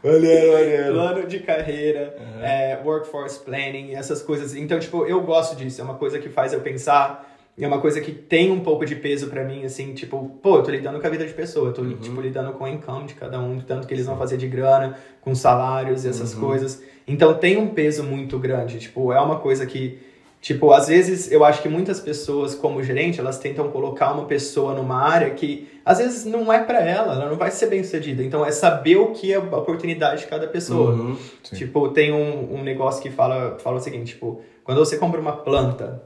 Maneiro, 0.04 0.52
maneiro. 0.52 0.92
plano 0.94 1.26
de 1.28 1.38
carreira, 1.38 2.16
é, 2.42 2.76
workforce 2.84 3.38
planning, 3.38 3.94
essas 3.94 4.20
coisas. 4.20 4.56
Então, 4.56 4.80
tipo, 4.80 5.06
eu 5.06 5.20
gosto 5.20 5.54
disso. 5.54 5.80
É 5.80 5.84
uma 5.84 5.94
coisa 5.94 6.18
que 6.18 6.28
faz 6.28 6.52
eu 6.52 6.60
pensar. 6.60 7.30
É 7.56 7.66
uma 7.66 7.80
coisa 7.80 8.00
que 8.00 8.10
tem 8.10 8.50
um 8.50 8.60
pouco 8.60 8.84
de 8.84 8.96
peso 8.96 9.28
pra 9.28 9.44
mim, 9.44 9.62
assim, 9.64 9.92
tipo, 9.92 10.38
pô, 10.42 10.56
eu 10.56 10.62
tô 10.62 10.70
lidando 10.70 10.98
com 10.98 11.06
a 11.06 11.10
vida 11.10 11.26
de 11.26 11.34
pessoa, 11.34 11.68
eu 11.68 11.74
tô, 11.74 11.84
tipo, 11.86 12.18
lidando 12.18 12.52
com 12.54 12.64
o 12.64 12.66
income 12.66 13.06
de 13.06 13.12
cada 13.14 13.38
um, 13.38 13.60
tanto 13.60 13.86
que 13.86 13.92
eles 13.92 14.06
vão 14.06 14.16
fazer 14.16 14.38
de 14.38 14.48
grana, 14.48 14.96
com 15.20 15.34
salários 15.34 16.06
e 16.06 16.08
essas 16.08 16.34
coisas. 16.34 16.82
Então, 17.06 17.34
tem 17.34 17.58
um 17.58 17.68
peso 17.68 18.02
muito 18.04 18.38
grande, 18.38 18.78
tipo, 18.78 19.12
é 19.12 19.20
uma 19.20 19.38
coisa 19.38 19.66
que, 19.66 20.00
tipo, 20.42 20.72
às 20.72 20.88
vezes, 20.88 21.30
eu 21.30 21.44
acho 21.44 21.62
que 21.62 21.68
muitas 21.68 22.00
pessoas, 22.00 22.54
como 22.54 22.82
gerente, 22.82 23.20
elas 23.20 23.38
tentam 23.38 23.70
colocar 23.70 24.12
uma 24.12 24.26
pessoa 24.26 24.74
numa 24.74 25.00
área 25.00 25.30
que, 25.30 25.70
às 25.84 25.98
vezes, 25.98 26.24
não 26.24 26.52
é 26.52 26.62
pra 26.62 26.80
ela, 26.80 27.14
ela 27.14 27.30
não 27.30 27.36
vai 27.36 27.50
ser 27.52 27.68
bem 27.68 27.82
sucedida. 27.84 28.22
Então, 28.22 28.44
é 28.44 28.50
saber 28.50 28.96
o 28.96 29.12
que 29.12 29.32
é 29.32 29.36
a 29.36 29.56
oportunidade 29.56 30.22
de 30.22 30.26
cada 30.26 30.48
pessoa. 30.48 30.90
Uhum. 30.90 31.16
Tipo, 31.54 31.88
tem 31.90 32.12
um, 32.12 32.56
um 32.56 32.62
negócio 32.62 33.00
que 33.00 33.10
fala, 33.10 33.56
fala 33.60 33.76
o 33.76 33.80
seguinte, 33.80 34.14
tipo, 34.14 34.42
quando 34.64 34.78
você 34.78 34.98
compra 34.98 35.20
uma 35.20 35.36
planta 35.36 36.02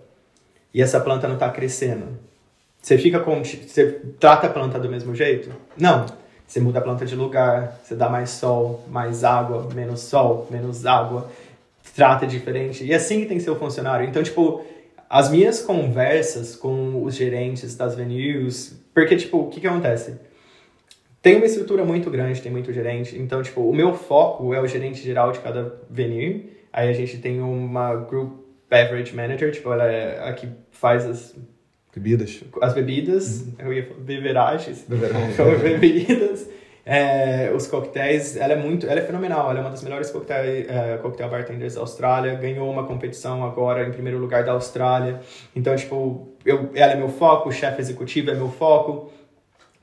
e 0.73 0.83
essa 0.83 1.01
planta 1.01 1.27
não 1.27 1.39
tá 1.39 1.49
crescendo, 1.49 2.19
você 2.81 2.99
fica 2.99 3.19
com. 3.19 3.43
Você 3.43 4.01
trata 4.21 4.47
a 4.47 4.51
planta 4.51 4.79
do 4.79 4.89
mesmo 4.89 5.15
jeito? 5.15 5.51
Não. 5.77 6.07
Você 6.47 6.61
muda 6.61 6.79
a 6.79 6.83
planta 6.83 7.05
de 7.05 7.17
lugar, 7.17 7.81
você 7.83 7.97
dá 7.97 8.09
mais 8.09 8.31
sol, 8.31 8.85
mais 8.89 9.25
água, 9.25 9.67
menos 9.75 10.03
sol, 10.03 10.47
menos 10.49 10.87
água, 10.87 11.29
trata 11.97 12.27
diferente. 12.27 12.85
E 12.85 12.95
assim 12.95 13.21
que 13.21 13.27
tem 13.27 13.39
que 13.39 13.43
ser 13.43 13.51
o 13.51 13.57
funcionário. 13.57 14.07
Então, 14.07 14.23
tipo, 14.23 14.63
as 15.09 15.31
minhas 15.31 15.63
conversas 15.63 16.55
com 16.55 17.03
os 17.03 17.15
gerentes 17.15 17.75
das 17.75 17.95
venues, 17.95 18.79
porque, 18.95 19.17
tipo, 19.17 19.39
o 19.39 19.49
que 19.49 19.61
que 19.61 19.67
acontece? 19.67 20.15
Tem 21.23 21.37
uma 21.37 21.47
estrutura 21.47 21.85
muito 21.85 22.11
grande, 22.11 22.41
tem 22.41 22.53
muito 22.53 22.73
gerente. 22.73 23.19
Então, 23.19 23.43
tipo, 23.43 23.63
o 23.63 23.75
meu 23.75 23.95
foco 23.95 24.55
é 24.55 24.61
o 24.61 24.67
gerente 24.67 25.03
geral 25.03 25.33
de 25.33 25.41
cada 25.41 25.81
venue. 25.91 26.53
Aí 26.73 26.89
a 26.89 26.93
gente 26.93 27.19
tem 27.19 27.41
uma 27.41 27.95
group 27.97 28.45
beverage 28.71 29.15
manager, 29.15 29.51
tipo, 29.51 29.73
ela 29.73 29.87
é 29.91 30.29
a 30.29 30.33
que 30.35 30.49
faz 30.71 31.07
as, 31.07 31.35
Bebidas. 31.95 32.43
as 32.61 32.75
bebidas, 32.75 33.47
eu 33.59 33.73
ia 33.73 33.87
falar 33.87 34.01
beveragens, 34.01 34.85
Beveragens. 34.87 35.35
São 35.35 35.47
bebidas, 35.59 36.47
é, 36.89 37.51
os 37.53 37.67
coquetéis, 37.67 38.37
ela 38.37 38.53
é 38.53 38.57
muito, 38.57 38.87
ela 38.87 39.01
é 39.01 39.03
fenomenal, 39.03 39.51
ela 39.51 39.59
é 39.59 39.61
uma 39.61 39.71
das 39.71 39.83
melhores 39.83 40.09
coquetel, 40.09 40.37
é, 40.37 40.97
cocktail 41.03 41.29
bartenders 41.29 41.75
da 41.75 41.81
Austrália, 41.81 42.37
ganhou 42.37 42.71
uma 42.71 42.85
competição 42.85 43.45
agora 43.45 43.89
em 43.89 43.91
primeiro 43.91 44.21
lugar 44.21 44.45
da 44.45 44.53
Austrália, 44.53 45.21
então, 45.55 45.75
tipo, 45.75 46.29
eu, 46.45 46.71
ela 46.75 46.93
é 46.93 46.95
meu 46.95 47.09
foco, 47.09 47.49
o 47.49 47.53
chefe 47.53 47.81
executivo 47.81 48.31
é 48.31 48.35
meu 48.35 48.49
foco, 48.49 49.11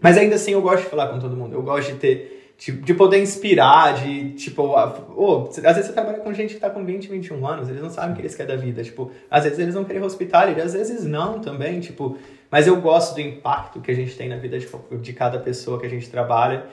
mas 0.02 0.18
ainda 0.18 0.36
assim 0.36 0.54
eu 0.54 0.62
gosto 0.62 0.84
de 0.84 0.90
falar 0.90 1.10
com 1.10 1.20
todo 1.20 1.36
mundo, 1.36 1.54
eu 1.54 1.62
gosto 1.62 1.92
de 1.92 1.98
ter, 1.98 2.54
de, 2.58 2.72
de 2.72 2.94
poder 2.94 3.22
inspirar, 3.22 3.96
de, 3.96 4.32
tipo, 4.36 4.64
ô, 4.64 5.50
às 5.50 5.58
vezes 5.58 5.88
você 5.88 5.92
trabalha 5.92 6.20
com 6.20 6.34
gente 6.34 6.54
que 6.54 6.60
tá 6.62 6.70
com 6.70 6.86
20, 6.86 7.10
21 7.10 7.46
anos, 7.46 7.68
eles 7.68 7.82
não 7.82 7.90
sabem 7.90 8.14
o 8.14 8.16
que 8.16 8.22
eles 8.22 8.34
querem 8.34 8.56
da 8.56 8.62
vida, 8.62 8.82
tipo, 8.82 9.12
às 9.30 9.44
vezes 9.44 9.60
eles 9.60 9.74
vão 9.74 9.84
querer 9.84 10.02
hospitality, 10.02 10.62
às 10.62 10.72
vezes 10.72 11.04
não 11.04 11.42
também, 11.42 11.82
tipo, 11.82 12.18
mas 12.50 12.66
eu 12.66 12.80
gosto 12.80 13.16
do 13.16 13.20
impacto 13.20 13.82
que 13.82 13.92
a 13.92 13.94
gente 13.94 14.16
tem 14.16 14.30
na 14.30 14.38
vida 14.38 14.58
de, 14.58 14.68
de 15.02 15.12
cada 15.12 15.38
pessoa 15.38 15.78
que 15.78 15.86
a 15.86 15.90
gente 15.90 16.10
trabalha, 16.10 16.66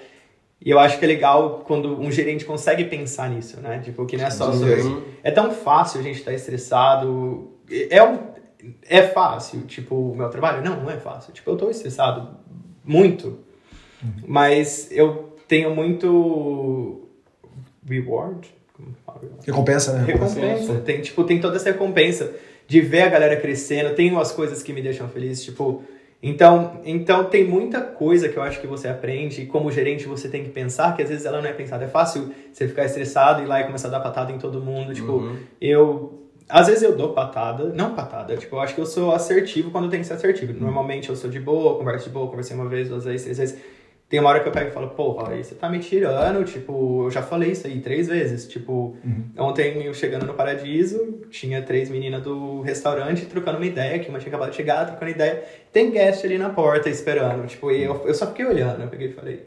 e 0.61 0.71
eu 0.71 0.79
acho 0.79 0.99
que 0.99 1.05
é 1.05 1.09
legal 1.09 1.63
quando 1.67 1.99
um 1.99 2.11
gerente 2.11 2.45
consegue 2.45 2.85
pensar 2.85 3.31
nisso, 3.31 3.61
né, 3.61 3.81
tipo, 3.85 4.05
que 4.07 4.17
não 4.17 4.27
é 4.27 4.31
só 4.31 4.53
sobre... 4.53 4.83
É 5.23 5.31
tão 5.31 5.51
fácil 5.51 6.01
a 6.01 6.03
gente 6.03 6.19
estar 6.19 6.33
estressado, 6.33 7.51
é 7.89 8.03
um... 8.03 8.31
É 8.87 9.03
fácil, 9.03 9.63
tipo, 9.63 9.95
o 9.95 10.15
meu 10.15 10.29
trabalho? 10.29 10.63
Não, 10.63 10.83
não 10.83 10.91
é 10.91 10.99
fácil. 10.99 11.33
Tipo, 11.33 11.53
eu 11.53 11.57
tô 11.57 11.71
estressado 11.71 12.37
muito, 12.85 13.39
mas 14.27 14.89
eu 14.91 15.35
tenho 15.49 15.75
muito 15.75 17.09
reward. 17.89 18.49
Recompensa, 19.47 19.95
né? 19.95 20.05
Recompensa. 20.05 20.75
Tem, 20.81 21.01
tipo, 21.01 21.25
tem 21.25 21.41
toda 21.41 21.57
essa 21.57 21.71
recompensa 21.71 22.35
de 22.67 22.81
ver 22.81 23.03
a 23.03 23.09
galera 23.09 23.37
crescendo. 23.37 23.95
Tem 23.95 24.11
umas 24.11 24.31
coisas 24.31 24.63
que 24.63 24.73
me 24.73 24.83
deixam 24.83 25.09
feliz, 25.09 25.43
tipo. 25.43 25.83
Então, 26.23 26.81
então 26.85 27.25
tem 27.25 27.45
muita 27.47 27.81
coisa 27.81 28.29
que 28.29 28.37
eu 28.37 28.43
acho 28.43 28.61
que 28.61 28.67
você 28.67 28.89
aprende 28.89 29.43
e 29.43 29.47
como 29.47 29.73
gerente 29.73 30.07
você 30.07 30.29
tem 30.29 30.45
que 30.45 30.51
pensar 30.51 30.95
que 30.95 31.03
às 31.03 31.09
vezes 31.09 31.25
ela 31.25 31.41
não 31.41 31.49
é 31.49 31.53
pensada. 31.53 31.85
É 31.85 31.89
fácil 31.89 32.31
você 32.53 32.69
ficar 32.69 32.85
estressado 32.85 33.41
e 33.41 33.45
ir 33.45 33.47
lá 33.47 33.61
e 33.61 33.65
começar 33.65 33.89
a 33.89 33.93
dar 33.93 34.01
patada 34.01 34.31
em 34.31 34.39
todo 34.39 34.61
mundo. 34.61 34.93
Tipo, 34.93 35.37
eu. 35.61 36.19
Às 36.47 36.67
vezes 36.67 36.83
eu 36.83 36.97
dou 36.97 37.13
patada, 37.13 37.73
não 37.73 37.95
patada, 37.95 38.37
tipo, 38.37 38.57
eu 38.57 38.61
acho 38.61 38.75
que 38.75 38.81
eu 38.81 38.87
sou 38.87 39.15
assertivo 39.15 39.71
quando 39.71 39.85
eu 39.85 39.91
tenho 39.91 40.03
que 40.03 40.09
ser 40.09 40.15
assertivo. 40.15 40.53
Normalmente 40.53 41.09
eu 41.09 41.15
sou 41.15 41.31
de 41.31 41.39
boa, 41.39 41.79
converso 41.79 42.09
de 42.09 42.11
boa, 42.13 42.27
conversei 42.27 42.57
uma 42.57 42.69
vez, 42.69 42.89
duas 42.89 43.05
vezes, 43.05 43.23
três 43.23 43.39
vezes. 43.39 43.59
Tem 44.11 44.19
uma 44.19 44.29
hora 44.29 44.41
que 44.41 44.49
eu 44.49 44.53
pego 44.53 44.71
e 44.71 44.73
falo, 44.73 44.89
porra, 44.89 45.29
aí 45.29 45.45
você 45.45 45.55
tá 45.55 45.69
me 45.71 45.79
tirando, 45.79 46.45
tipo, 46.45 47.05
eu 47.05 47.11
já 47.13 47.23
falei 47.23 47.53
isso 47.53 47.69
aí 47.69 47.81
três 47.81 48.09
vezes. 48.09 48.49
Tipo, 48.49 48.97
ontem 49.39 49.85
eu 49.85 49.95
chegando 49.95 50.27
no 50.27 50.35
Paradiso, 50.35 51.21
tinha 51.31 51.63
três 51.63 51.89
meninas 51.89 52.21
do 52.21 52.61
restaurante 52.61 53.25
trocando 53.27 53.59
uma 53.59 53.67
ideia, 53.67 54.01
que 54.01 54.09
uma 54.09 54.19
tinha 54.19 54.31
acabado 54.31 54.51
de 54.51 54.57
chegar, 54.57 54.85
trocando 54.85 55.13
ideia. 55.13 55.45
Tem 55.73 55.93
guest 55.93 56.25
ali 56.25 56.39
na 56.39 56.51
porta 56.51 56.91
esperando, 56.91 57.47
tipo, 57.47 57.71
e 57.71 57.85
eu, 57.85 58.05
eu 58.05 58.13
só 58.13 58.27
fiquei 58.27 58.45
olhando, 58.47 58.83
eu 58.83 58.89
peguei 58.89 59.11
e 59.11 59.13
falei, 59.13 59.47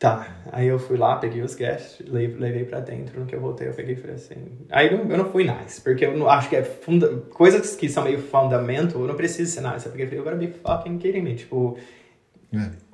tá. 0.00 0.38
Aí 0.50 0.66
eu 0.66 0.80
fui 0.80 0.96
lá, 0.96 1.14
peguei 1.14 1.42
os 1.42 1.54
guests, 1.54 2.04
levei, 2.08 2.64
pra 2.64 2.80
dentro, 2.80 3.20
no 3.20 3.26
que 3.26 3.36
eu 3.36 3.40
voltei 3.40 3.68
eu 3.68 3.72
peguei 3.72 3.94
e 3.94 3.96
falei 3.96 4.16
assim... 4.16 4.34
Aí 4.68 4.88
eu 4.88 4.98
não, 4.98 5.10
eu 5.12 5.18
não 5.18 5.30
fui 5.30 5.44
nice, 5.44 5.80
porque 5.80 6.06
eu 6.06 6.18
não, 6.18 6.28
acho 6.28 6.48
que 6.48 6.56
é 6.56 6.64
funda, 6.64 7.06
coisas 7.30 7.76
que 7.76 7.88
são 7.88 8.02
meio 8.02 8.18
fundamento, 8.18 8.98
eu 8.98 9.06
não 9.06 9.14
preciso 9.14 9.52
ser 9.52 9.60
nice. 9.60 9.86
Eu 9.86 9.92
peguei 9.92 10.06
e 10.06 10.08
falei, 10.08 10.20
agora 10.22 10.34
be 10.34 10.48
fucking 10.48 10.98
kidding 10.98 11.22
me, 11.22 11.36
tipo... 11.36 11.78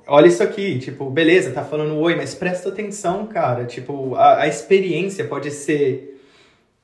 Olha 0.05 0.27
isso 0.27 0.43
aqui, 0.43 0.79
tipo, 0.79 1.09
beleza, 1.09 1.51
tá 1.51 1.63
falando 1.63 1.97
oi, 1.97 2.15
mas 2.15 2.35
presta 2.35 2.69
atenção, 2.69 3.25
cara. 3.25 3.65
Tipo, 3.65 4.15
a, 4.15 4.41
a 4.41 4.47
experiência 4.47 5.25
pode 5.25 5.49
ser 5.51 6.19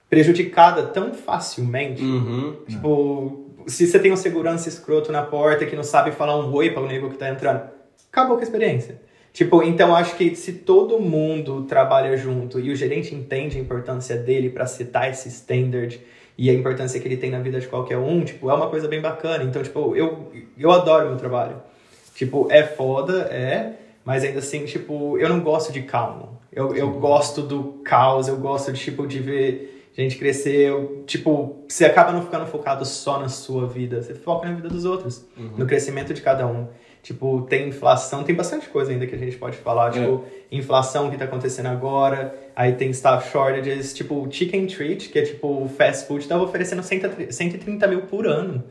prejudicada 0.10 0.84
tão 0.84 1.14
facilmente. 1.14 2.02
Uhum. 2.02 2.56
Tipo, 2.68 3.46
se 3.68 3.86
você 3.86 4.00
tem 4.00 4.12
um 4.12 4.18
segurança 4.18 4.70
escroto 4.70 5.12
na 5.12 5.22
porta 5.22 5.66
que 5.66 5.76
não 5.76 5.84
sabe 5.84 6.12
falar 6.12 6.38
um 6.38 6.54
oi 6.54 6.72
para 6.72 6.82
o 6.82 6.88
nego 6.88 7.10
que 7.10 7.18
tá 7.18 7.30
entrando, 7.30 7.64
acabou 8.12 8.36
com 8.36 8.42
a 8.42 8.44
experiência. 8.44 9.02
Tipo, 9.32 9.62
então 9.62 9.96
acho 9.96 10.16
que 10.16 10.36
se 10.36 10.54
todo 10.54 11.00
mundo 11.00 11.64
trabalha 11.64 12.18
junto 12.18 12.60
e 12.60 12.72
o 12.72 12.76
gerente 12.76 13.14
entende 13.14 13.58
a 13.58 13.62
importância 13.62 14.18
dele 14.18 14.50
para 14.50 14.66
setar 14.66 15.10
esse 15.10 15.30
standard 15.30 16.02
e 16.38 16.50
a 16.50 16.54
importância 16.54 17.00
que 17.00 17.08
ele 17.08 17.18
tem 17.18 17.30
na 17.30 17.40
vida 17.40 17.60
de 17.60 17.68
qualquer 17.68 17.98
um, 17.98 18.24
tipo, 18.24 18.50
é 18.50 18.54
uma 18.54 18.70
coisa 18.70 18.88
bem 18.88 19.02
bacana. 19.02 19.44
Então, 19.44 19.62
tipo, 19.62 19.96
eu, 19.96 20.32
eu 20.58 20.72
adoro 20.72 21.10
meu 21.10 21.18
trabalho. 21.18 21.62
Tipo, 22.20 22.50
é 22.52 22.64
foda, 22.64 23.30
é, 23.32 23.76
mas 24.04 24.26
ainda 24.26 24.40
assim, 24.40 24.66
tipo, 24.66 25.18
eu 25.18 25.30
não 25.30 25.40
gosto 25.40 25.72
de 25.72 25.84
calmo. 25.84 26.38
Eu, 26.52 26.76
eu 26.76 26.92
gosto 26.92 27.42
do 27.42 27.80
caos, 27.82 28.28
eu 28.28 28.36
gosto, 28.36 28.74
tipo, 28.74 29.08
de 29.08 29.22
ver 29.22 29.88
gente 29.98 30.18
crescer. 30.18 30.68
Eu, 30.68 31.06
tipo, 31.08 31.64
você 31.66 31.86
acaba 31.86 32.12
não 32.12 32.22
ficando 32.22 32.46
focado 32.46 32.84
só 32.84 33.22
na 33.22 33.30
sua 33.30 33.66
vida, 33.68 34.02
você 34.02 34.14
foca 34.14 34.50
na 34.50 34.54
vida 34.54 34.68
dos 34.68 34.84
outros, 34.84 35.26
no 35.58 35.66
crescimento 35.66 36.14
de 36.14 36.22
cada 36.22 36.46
um. 36.46 36.68
Tipo, 37.02 37.44
tem 37.44 37.70
inflação, 37.70 38.22
tem 38.26 38.36
bastante 38.36 38.68
coisa 38.68 38.92
ainda 38.92 39.08
que 39.08 39.16
a 39.16 39.18
gente 39.18 39.38
pode 39.38 39.56
falar, 39.56 39.92
tipo, 39.92 40.26
inflação 40.52 41.10
que 41.10 41.16
tá 41.16 41.24
acontecendo 41.24 41.68
agora, 41.68 42.38
aí 42.54 42.74
tem 42.74 42.90
staff 42.90 43.32
shortages, 43.32 43.94
tipo, 43.94 44.28
Chicken 44.30 44.68
Treat, 44.68 45.08
que 45.08 45.20
é 45.20 45.22
tipo, 45.22 45.70
fast 45.78 46.06
food, 46.06 46.28
tava 46.28 46.44
oferecendo 46.44 46.84
130 46.84 47.32
130 47.32 47.88
mil 47.88 48.02
por 48.02 48.28
ano 48.28 48.66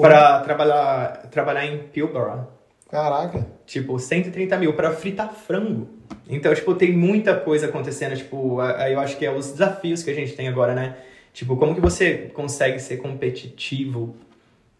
pra 0.00 0.40
trabalhar, 0.40 1.28
trabalhar 1.30 1.66
em 1.66 1.78
Pilbara. 1.78 2.53
Caraca. 2.94 3.44
Tipo, 3.66 3.98
130 3.98 4.56
mil 4.56 4.72
pra 4.74 4.92
fritar 4.92 5.32
frango. 5.34 5.88
Então, 6.28 6.54
tipo, 6.54 6.76
tem 6.76 6.92
muita 6.92 7.34
coisa 7.34 7.66
acontecendo. 7.66 8.16
Tipo, 8.16 8.60
aí 8.60 8.92
eu 8.92 9.00
acho 9.00 9.16
que 9.16 9.26
é 9.26 9.32
os 9.32 9.50
desafios 9.50 10.04
que 10.04 10.10
a 10.10 10.14
gente 10.14 10.34
tem 10.34 10.46
agora, 10.46 10.76
né? 10.76 10.94
Tipo, 11.32 11.56
como 11.56 11.74
que 11.74 11.80
você 11.80 12.30
consegue 12.32 12.78
ser 12.78 12.98
competitivo 12.98 14.14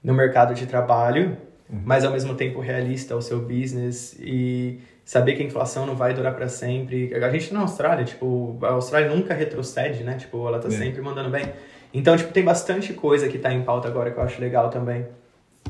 no 0.00 0.14
mercado 0.14 0.54
de 0.54 0.64
trabalho, 0.64 1.36
mas 1.68 2.04
ao 2.04 2.12
mesmo 2.12 2.36
tempo 2.36 2.60
realista 2.60 3.14
ao 3.14 3.20
seu 3.20 3.40
business 3.40 4.16
e 4.20 4.78
saber 5.04 5.34
que 5.34 5.42
a 5.42 5.46
inflação 5.46 5.84
não 5.84 5.96
vai 5.96 6.14
durar 6.14 6.36
para 6.36 6.46
sempre. 6.46 7.12
A 7.16 7.30
gente 7.30 7.48
tá 7.48 7.54
na 7.56 7.62
Austrália, 7.62 8.04
tipo, 8.04 8.56
a 8.62 8.74
Austrália 8.74 9.12
nunca 9.12 9.34
retrocede, 9.34 10.04
né? 10.04 10.14
Tipo, 10.16 10.46
ela 10.46 10.60
tá 10.60 10.70
sempre 10.70 11.02
mandando 11.02 11.30
bem. 11.30 11.52
Então, 11.92 12.16
tipo, 12.16 12.32
tem 12.32 12.44
bastante 12.44 12.92
coisa 12.94 13.28
que 13.28 13.38
tá 13.38 13.52
em 13.52 13.62
pauta 13.62 13.88
agora 13.88 14.12
que 14.12 14.18
eu 14.18 14.22
acho 14.22 14.40
legal 14.40 14.70
também. 14.70 15.04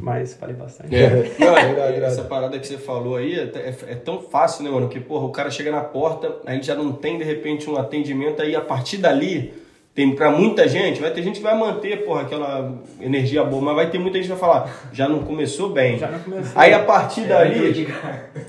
Mas 0.00 0.34
falei 0.34 0.54
bastante. 0.54 0.94
É. 0.94 1.30
Não, 1.38 1.56
é- 1.56 1.70
irado. 1.96 2.04
essa 2.12 2.22
parada 2.24 2.58
que 2.58 2.66
você 2.66 2.76
falou 2.78 3.16
aí 3.16 3.38
é, 3.38 3.42
é- 3.42 3.92
é 3.92 3.94
tão 3.94 4.20
fácil, 4.20 4.64
né, 4.64 4.70
mano? 4.70 4.88
Que, 4.88 5.00
porra, 5.00 5.24
o 5.24 5.30
cara 5.30 5.50
chega 5.50 5.70
na 5.70 5.80
porta, 5.82 6.36
aí 6.46 6.62
já 6.62 6.74
não 6.74 6.92
tem, 6.92 7.18
de 7.18 7.24
repente, 7.24 7.68
um 7.70 7.76
atendimento, 7.76 8.42
aí 8.42 8.54
a 8.54 8.60
partir 8.60 8.98
dali, 8.98 9.54
tem 9.94 10.14
pra 10.14 10.28
muita 10.30 10.66
gente, 10.66 11.00
vai 11.00 11.12
ter 11.12 11.22
gente 11.22 11.36
que 11.36 11.42
vai 11.42 11.56
manter, 11.56 12.04
porra, 12.04 12.22
aquela 12.22 12.82
energia 13.00 13.44
boa, 13.44 13.62
mas 13.62 13.76
vai 13.76 13.90
ter 13.90 13.98
muita 13.98 14.16
gente 14.18 14.26
que 14.26 14.32
vai 14.36 14.40
falar, 14.40 14.88
já 14.92 15.08
não 15.08 15.20
começou 15.22 15.70
bem. 15.70 15.96
Já 15.98 16.08
não 16.10 16.18
começou. 16.18 16.52
Aí 16.60 16.72
a 16.74 16.80
partir 16.82 17.22
dali. 17.28 17.86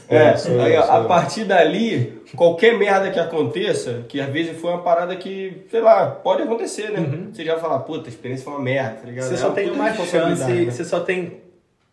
É, 0.10 0.16
É, 0.30 0.38
sou 0.38 0.60
aí 0.60 0.76
a, 0.76 0.82
sou 0.84 0.96
a 0.96 0.98
eu. 1.00 1.06
partir 1.08 1.44
dali, 1.46 2.22
qualquer 2.36 2.78
merda 2.78 3.12
que 3.12 3.20
aconteça, 3.20 4.04
que 4.10 4.20
às 4.20 4.30
vezes 4.30 4.60
foi 4.60 4.72
uma 4.72 4.82
parada 4.82 5.16
que, 5.16 5.66
sei 5.70 5.82
lá, 5.82 6.08
pode 6.08 6.42
acontecer, 6.42 6.90
né? 6.92 7.28
Você 7.32 7.46
já 7.46 7.54
vai 7.54 7.62
falar, 7.62 7.80
puta, 7.80 8.08
a 8.08 8.10
experiência 8.10 8.44
foi 8.44 8.54
uma 8.54 8.62
merda, 8.64 8.96
tá 9.02 9.08
ligado? 9.08 9.26
Você 9.28 9.34
É 9.36 9.38
só 9.38 9.50
tem 9.52 9.70
uma 9.70 9.94
chance, 9.94 10.52
né? 10.52 10.66
você 10.72 10.84
só 10.84 11.00
tem 11.02 11.42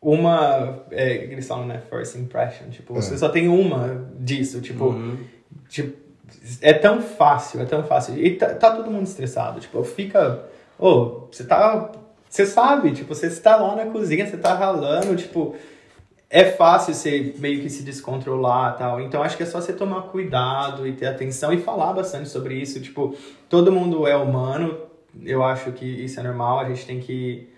uma. 0.00 0.82
É, 0.90 1.18
que 1.18 1.32
eles 1.32 1.46
falam, 1.46 1.66
né? 1.66 1.80
First 1.90 2.16
impression. 2.16 2.68
Tipo, 2.70 2.94
você 2.94 3.16
só 3.18 3.28
tem 3.28 3.48
uma 3.48 4.08
disso. 4.18 4.60
Tipo, 4.60 4.86
Uhum. 4.86 5.16
tipo, 5.68 5.96
é 6.60 6.72
tão 6.72 7.00
fácil, 7.00 7.60
é 7.60 7.64
tão 7.64 7.82
fácil. 7.84 8.18
E 8.18 8.36
tá, 8.36 8.54
tá 8.54 8.74
todo 8.74 8.90
mundo 8.90 9.06
estressado. 9.06 9.60
Tipo, 9.60 9.82
fica. 9.84 10.44
Ô, 10.78 11.28
você 11.30 11.44
tá. 11.44 11.92
Você 12.28 12.46
sabe, 12.46 12.92
tipo, 12.92 13.14
você 13.14 13.26
está 13.26 13.56
lá 13.56 13.76
na 13.76 13.86
cozinha, 13.86 14.26
você 14.26 14.36
tá 14.36 14.54
ralando, 14.54 15.16
tipo. 15.16 15.54
É 16.30 16.44
fácil 16.50 16.94
você 16.94 17.34
meio 17.38 17.60
que 17.60 17.68
se 17.68 17.82
descontrolar 17.82 18.78
tal. 18.78 19.00
Então 19.02 19.22
acho 19.22 19.36
que 19.36 19.42
é 19.42 19.46
só 19.46 19.60
você 19.60 19.72
tomar 19.74 20.02
cuidado 20.04 20.86
e 20.86 20.92
ter 20.94 21.06
atenção 21.06 21.52
e 21.52 21.58
falar 21.58 21.92
bastante 21.92 22.30
sobre 22.30 22.54
isso. 22.54 22.80
Tipo, 22.80 23.14
todo 23.50 23.70
mundo 23.70 24.06
é 24.06 24.16
humano. 24.16 24.78
Eu 25.22 25.44
acho 25.44 25.72
que 25.72 25.84
isso 25.84 26.18
é 26.18 26.22
normal. 26.22 26.60
A 26.60 26.68
gente 26.70 26.86
tem 26.86 27.00
que 27.00 27.50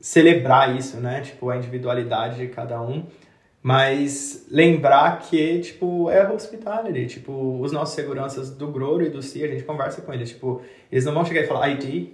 celebrar 0.00 0.74
isso, 0.76 0.96
né? 0.96 1.20
Tipo, 1.20 1.48
a 1.48 1.56
individualidade 1.56 2.38
de 2.38 2.48
cada 2.48 2.82
um. 2.82 3.06
Mas 3.62 4.46
lembrar 4.50 5.20
que, 5.20 5.60
tipo, 5.60 6.10
é 6.10 6.26
hospitality. 6.30 7.06
Tipo, 7.06 7.60
os 7.60 7.72
nossos 7.72 7.94
seguranças 7.94 8.50
do 8.50 8.68
Groro 8.68 9.04
e 9.04 9.10
do 9.10 9.22
CIA, 9.22 9.46
a 9.46 9.50
gente 9.50 9.64
conversa 9.64 10.00
com 10.00 10.12
eles. 10.12 10.30
Tipo, 10.30 10.62
eles 10.90 11.04
não 11.04 11.12
vão 11.12 11.24
chegar 11.24 11.42
e 11.42 11.46
falar 11.46 11.68
ID. 11.68 12.08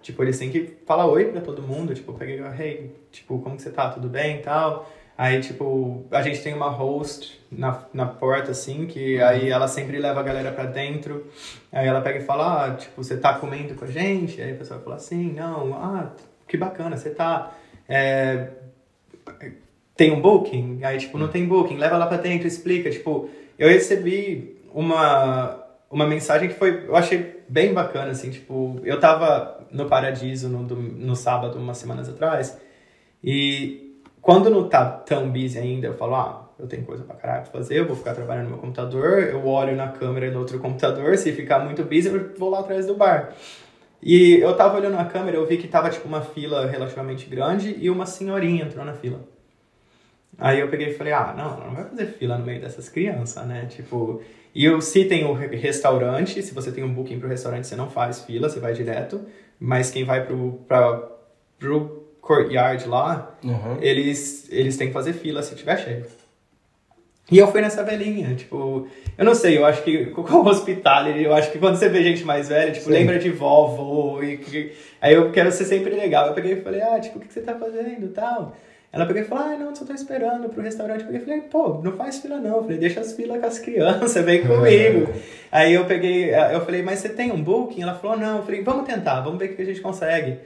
Tipo, 0.00 0.22
eles 0.22 0.38
têm 0.38 0.50
que 0.50 0.76
falar 0.86 1.06
oi 1.06 1.26
pra 1.26 1.40
todo 1.40 1.60
mundo. 1.60 1.92
Tipo, 1.92 2.12
peguei, 2.12 2.40
hey, 2.58 2.94
tipo, 3.10 3.40
como 3.40 3.56
que 3.56 3.62
você 3.62 3.70
tá? 3.70 3.90
Tudo 3.90 4.08
bem 4.08 4.36
e 4.36 4.42
tal? 4.42 4.88
Aí, 5.18 5.40
tipo, 5.40 6.06
a 6.10 6.22
gente 6.22 6.40
tem 6.40 6.54
uma 6.54 6.70
host 6.70 7.38
na, 7.50 7.84
na 7.92 8.06
porta, 8.06 8.52
assim, 8.52 8.86
que 8.86 9.20
aí 9.20 9.50
ela 9.50 9.68
sempre 9.68 9.98
leva 9.98 10.20
a 10.20 10.22
galera 10.22 10.52
pra 10.52 10.64
dentro. 10.64 11.26
Aí 11.70 11.86
ela 11.86 12.00
pega 12.00 12.20
e 12.20 12.22
fala, 12.22 12.64
ah, 12.64 12.74
tipo, 12.74 13.02
você 13.02 13.16
tá 13.16 13.34
comendo 13.34 13.74
com 13.74 13.84
a 13.84 13.90
gente? 13.90 14.40
Aí 14.40 14.52
a 14.52 14.56
pessoa 14.56 14.80
fala 14.80 14.96
assim, 14.96 15.32
não, 15.32 15.74
ah, 15.74 16.12
que 16.48 16.56
bacana, 16.56 16.96
você 16.96 17.10
tá... 17.10 17.52
é, 17.86 18.48
tem 20.00 20.12
um 20.12 20.20
booking? 20.22 20.82
Aí, 20.82 20.96
tipo, 20.96 21.18
não 21.18 21.28
tem 21.28 21.44
booking, 21.44 21.76
leva 21.76 21.98
lá 21.98 22.06
pra 22.06 22.16
dentro, 22.16 22.48
explica. 22.48 22.88
Tipo, 22.88 23.28
eu 23.58 23.68
recebi 23.68 24.56
uma, 24.72 25.62
uma 25.90 26.06
mensagem 26.06 26.48
que 26.48 26.54
foi, 26.54 26.86
eu 26.88 26.96
achei 26.96 27.42
bem 27.46 27.74
bacana, 27.74 28.10
assim, 28.12 28.30
tipo, 28.30 28.80
eu 28.82 28.98
tava 28.98 29.60
no 29.70 29.84
Paradiso 29.90 30.48
no, 30.48 30.62
no 30.62 31.14
sábado, 31.14 31.58
umas 31.58 31.76
semanas 31.76 32.08
atrás, 32.08 32.58
e 33.22 34.00
quando 34.22 34.48
não 34.48 34.70
tá 34.70 34.86
tão 34.86 35.28
busy 35.28 35.58
ainda, 35.58 35.88
eu 35.88 35.94
falo, 35.94 36.14
ah, 36.14 36.50
eu 36.58 36.66
tenho 36.66 36.82
coisa 36.82 37.04
pra 37.04 37.16
caralho 37.16 37.42
pra 37.42 37.52
fazer, 37.52 37.78
eu 37.78 37.86
vou 37.86 37.94
ficar 37.94 38.14
trabalhando 38.14 38.44
no 38.44 38.50
meu 38.52 38.58
computador, 38.58 39.24
eu 39.24 39.46
olho 39.46 39.76
na 39.76 39.88
câmera 39.88 40.30
do 40.30 40.38
outro 40.38 40.58
computador, 40.60 41.14
se 41.18 41.30
ficar 41.32 41.58
muito 41.58 41.84
busy, 41.84 42.08
eu 42.08 42.32
vou 42.38 42.48
lá 42.48 42.60
atrás 42.60 42.86
do 42.86 42.94
bar. 42.94 43.34
E 44.02 44.36
eu 44.40 44.56
tava 44.56 44.78
olhando 44.78 44.94
na 44.94 45.04
câmera, 45.04 45.36
eu 45.36 45.46
vi 45.46 45.58
que 45.58 45.68
tava, 45.68 45.90
tipo, 45.90 46.08
uma 46.08 46.22
fila 46.22 46.64
relativamente 46.66 47.28
grande 47.28 47.76
e 47.78 47.90
uma 47.90 48.06
senhorinha 48.06 48.64
entrou 48.64 48.82
na 48.82 48.94
fila. 48.94 49.20
Aí 50.38 50.60
eu 50.60 50.68
peguei 50.68 50.88
e 50.88 50.94
falei, 50.94 51.12
ah, 51.12 51.34
não, 51.36 51.66
não 51.66 51.74
vai 51.74 51.84
fazer 51.84 52.06
fila 52.06 52.38
no 52.38 52.44
meio 52.46 52.60
dessas 52.60 52.88
crianças, 52.88 53.46
né? 53.46 53.66
Tipo, 53.68 54.22
e 54.54 54.64
eu, 54.64 54.80
se 54.80 55.04
tem 55.04 55.24
o 55.24 55.32
re- 55.34 55.54
restaurante, 55.56 56.42
se 56.42 56.54
você 56.54 56.72
tem 56.72 56.82
um 56.82 56.92
booking 56.92 57.18
pro 57.20 57.28
restaurante, 57.28 57.66
você 57.66 57.76
não 57.76 57.90
faz 57.90 58.22
fila, 58.24 58.48
você 58.48 58.58
vai 58.60 58.72
direto. 58.72 59.20
Mas 59.58 59.90
quem 59.90 60.04
vai 60.04 60.24
pro, 60.24 60.60
pra, 60.66 61.08
pro 61.58 62.06
courtyard 62.20 62.86
lá, 62.88 63.36
Uhum. 63.44 63.76
eles, 63.80 64.48
eles 64.50 64.76
têm 64.76 64.88
que 64.88 64.94
fazer 64.94 65.12
fila 65.12 65.42
se 65.42 65.54
tiver 65.54 65.76
cheio. 65.78 66.06
E 67.30 67.38
eu 67.38 67.46
fui 67.46 67.60
nessa 67.60 67.84
velhinha, 67.84 68.34
tipo, 68.34 68.88
eu 69.16 69.24
não 69.24 69.36
sei, 69.36 69.56
eu 69.56 69.64
acho 69.64 69.84
que 69.84 70.06
com 70.10 70.22
o 70.22 70.48
hospitality, 70.48 71.22
eu 71.22 71.32
acho 71.32 71.52
que 71.52 71.58
quando 71.58 71.76
você 71.76 71.88
vê 71.88 72.02
gente 72.02 72.24
mais 72.24 72.48
velha, 72.48 72.72
tipo, 72.72 72.86
Sim. 72.86 72.90
lembra 72.92 73.18
de 73.20 73.30
vovó, 73.30 74.20
e 74.22 74.72
aí 75.00 75.14
eu 75.14 75.30
quero 75.30 75.52
ser 75.52 75.64
sempre 75.66 75.94
legal. 75.94 76.26
Eu 76.28 76.34
peguei 76.34 76.54
e 76.54 76.60
falei, 76.60 76.80
ah, 76.80 76.98
tipo, 76.98 77.18
o 77.18 77.20
que 77.20 77.32
você 77.32 77.40
tá 77.40 77.54
fazendo 77.54 78.06
e 78.06 78.08
tal? 78.08 78.56
Ela 78.92 79.06
pegou 79.06 79.22
e 79.22 79.24
falou, 79.24 79.44
ah, 79.44 79.56
não, 79.56 79.74
só 79.74 79.84
tô 79.84 79.92
esperando 79.92 80.48
pro 80.48 80.62
restaurante. 80.62 81.02
Eu 81.02 81.06
peguei 81.06 81.20
falei, 81.20 81.40
pô, 81.42 81.80
não 81.82 81.92
faz 81.92 82.18
fila 82.18 82.38
não. 82.38 82.56
Eu 82.56 82.62
falei, 82.62 82.78
deixa 82.78 83.00
as 83.00 83.12
filas 83.12 83.40
com 83.40 83.46
as 83.46 83.58
crianças, 83.58 84.24
vem 84.24 84.42
comigo. 84.44 85.12
aí 85.52 85.74
eu 85.74 85.84
peguei, 85.84 86.34
eu 86.34 86.60
falei, 86.64 86.82
mas 86.82 86.98
você 86.98 87.08
tem 87.08 87.30
um 87.30 87.40
booking? 87.40 87.82
Ela 87.82 87.94
falou, 87.94 88.16
não. 88.16 88.38
Eu 88.38 88.42
falei, 88.42 88.62
vamos 88.62 88.86
tentar, 88.86 89.20
vamos 89.20 89.38
ver 89.38 89.50
o 89.50 89.54
que 89.54 89.62
a 89.62 89.64
gente 89.64 89.80
consegue. 89.80 90.38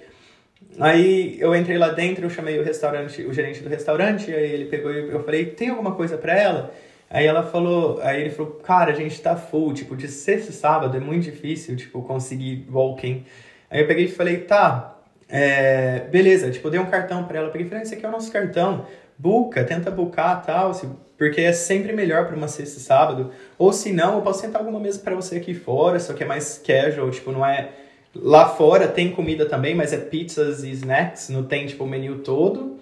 Aí 0.79 1.37
eu 1.41 1.55
entrei 1.55 1.79
lá 1.79 1.89
dentro, 1.89 2.25
eu 2.25 2.31
chamei 2.31 2.59
o 2.59 2.65
restaurante, 2.65 3.23
o 3.23 3.33
gerente 3.33 3.63
do 3.63 3.69
restaurante, 3.69 4.33
aí 4.33 4.51
ele 4.51 4.65
pegou 4.65 4.93
e 4.93 5.11
eu 5.11 5.23
falei, 5.23 5.47
tem 5.47 5.69
alguma 5.69 5.95
coisa 5.95 6.19
pra 6.19 6.37
ela? 6.37 6.75
Aí 7.09 7.27
ela 7.27 7.45
falou, 7.45 8.01
aí 8.03 8.23
ele 8.23 8.31
falou, 8.31 8.53
cara, 8.55 8.91
a 8.91 8.95
gente 8.95 9.21
tá 9.21 9.37
full, 9.37 9.73
tipo, 9.73 9.95
de 9.97 10.09
sexta 10.09 10.51
e 10.51 10.55
sábado 10.55 10.97
é 10.97 11.01
muito 11.01 11.25
difícil, 11.25 11.77
tipo, 11.77 12.03
conseguir 12.03 12.67
walking. 12.73 13.25
Aí 13.71 13.81
eu 13.81 13.87
peguei 13.87 14.07
e 14.07 14.09
falei, 14.09 14.39
tá, 14.39 14.94
é, 15.29 16.01
beleza, 16.11 16.51
tipo, 16.51 16.67
eu 16.67 16.71
dei 16.71 16.81
um 16.81 16.87
cartão 16.87 17.25
pra 17.25 17.39
ela, 17.39 17.51
peguei 17.51 17.67
e 17.67 17.69
falei, 17.69 17.83
ah, 17.83 17.87
esse 17.87 17.95
aqui 17.95 18.05
é 18.05 18.09
o 18.09 18.13
nosso 18.13 18.31
cartão, 18.31 18.87
buca, 19.19 19.65
tenta 19.65 19.91
bucar 19.91 20.43
tal, 20.45 20.75
se- 20.75 20.89
porque 21.17 21.41
é 21.41 21.53
sempre 21.53 21.93
melhor 21.93 22.27
pra 22.27 22.37
uma 22.37 22.49
sexta 22.49 22.79
e 22.79 22.83
sábado, 22.83 23.31
ou 23.57 23.73
se 23.73 23.93
não, 23.93 24.17
eu 24.17 24.23
posso 24.23 24.41
sentar 24.41 24.61
alguma 24.61 24.81
mesa 24.81 24.99
pra 24.99 25.15
você 25.15 25.37
aqui 25.37 25.55
fora, 25.55 25.99
só 26.01 26.13
que 26.13 26.23
é 26.25 26.27
mais 26.27 26.61
casual, 26.65 27.11
tipo, 27.11 27.31
não 27.33 27.45
é... 27.45 27.71
Lá 28.17 28.49
fora 28.49 28.87
tem 28.87 29.11
comida 29.11 29.45
também, 29.47 29.75
mas 29.75 29.93
é 29.93 29.97
pizzas 29.97 30.63
e 30.63 30.71
snacks, 30.71 31.29
não 31.31 31.43
tem, 31.43 31.67
tipo, 31.67 31.83
o 31.83 31.87
menu 31.87 32.19
todo. 32.21 32.79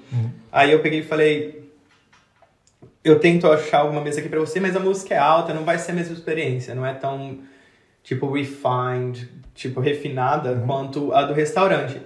Aí 0.51 0.71
eu 0.73 0.81
peguei 0.81 1.01
e 1.01 1.03
falei, 1.03 1.71
eu 3.03 3.19
tento 3.19 3.51
achar 3.51 3.79
alguma 3.79 4.03
mesa 4.03 4.21
aqui 4.21 4.29
pra 4.29 4.39
você, 4.41 4.61
mas 4.61 4.77
a 4.77 4.81
música 4.81 5.15
é 5.15 5.19
alta, 5.19 5.55
não 5.55 5.65
vai 5.65 5.79
ser 5.79 5.93
a 5.93 5.95
mesma 5.95 6.13
experiência, 6.15 6.75
não 6.75 6.85
é 6.85 6.93
tão, 6.93 7.39
tipo, 8.03 8.31
refined, 8.31 9.27
tipo, 9.55 9.81
refinada 9.81 10.63
quanto 10.67 11.13
a 11.15 11.23
do 11.23 11.33
restaurante. 11.33 12.01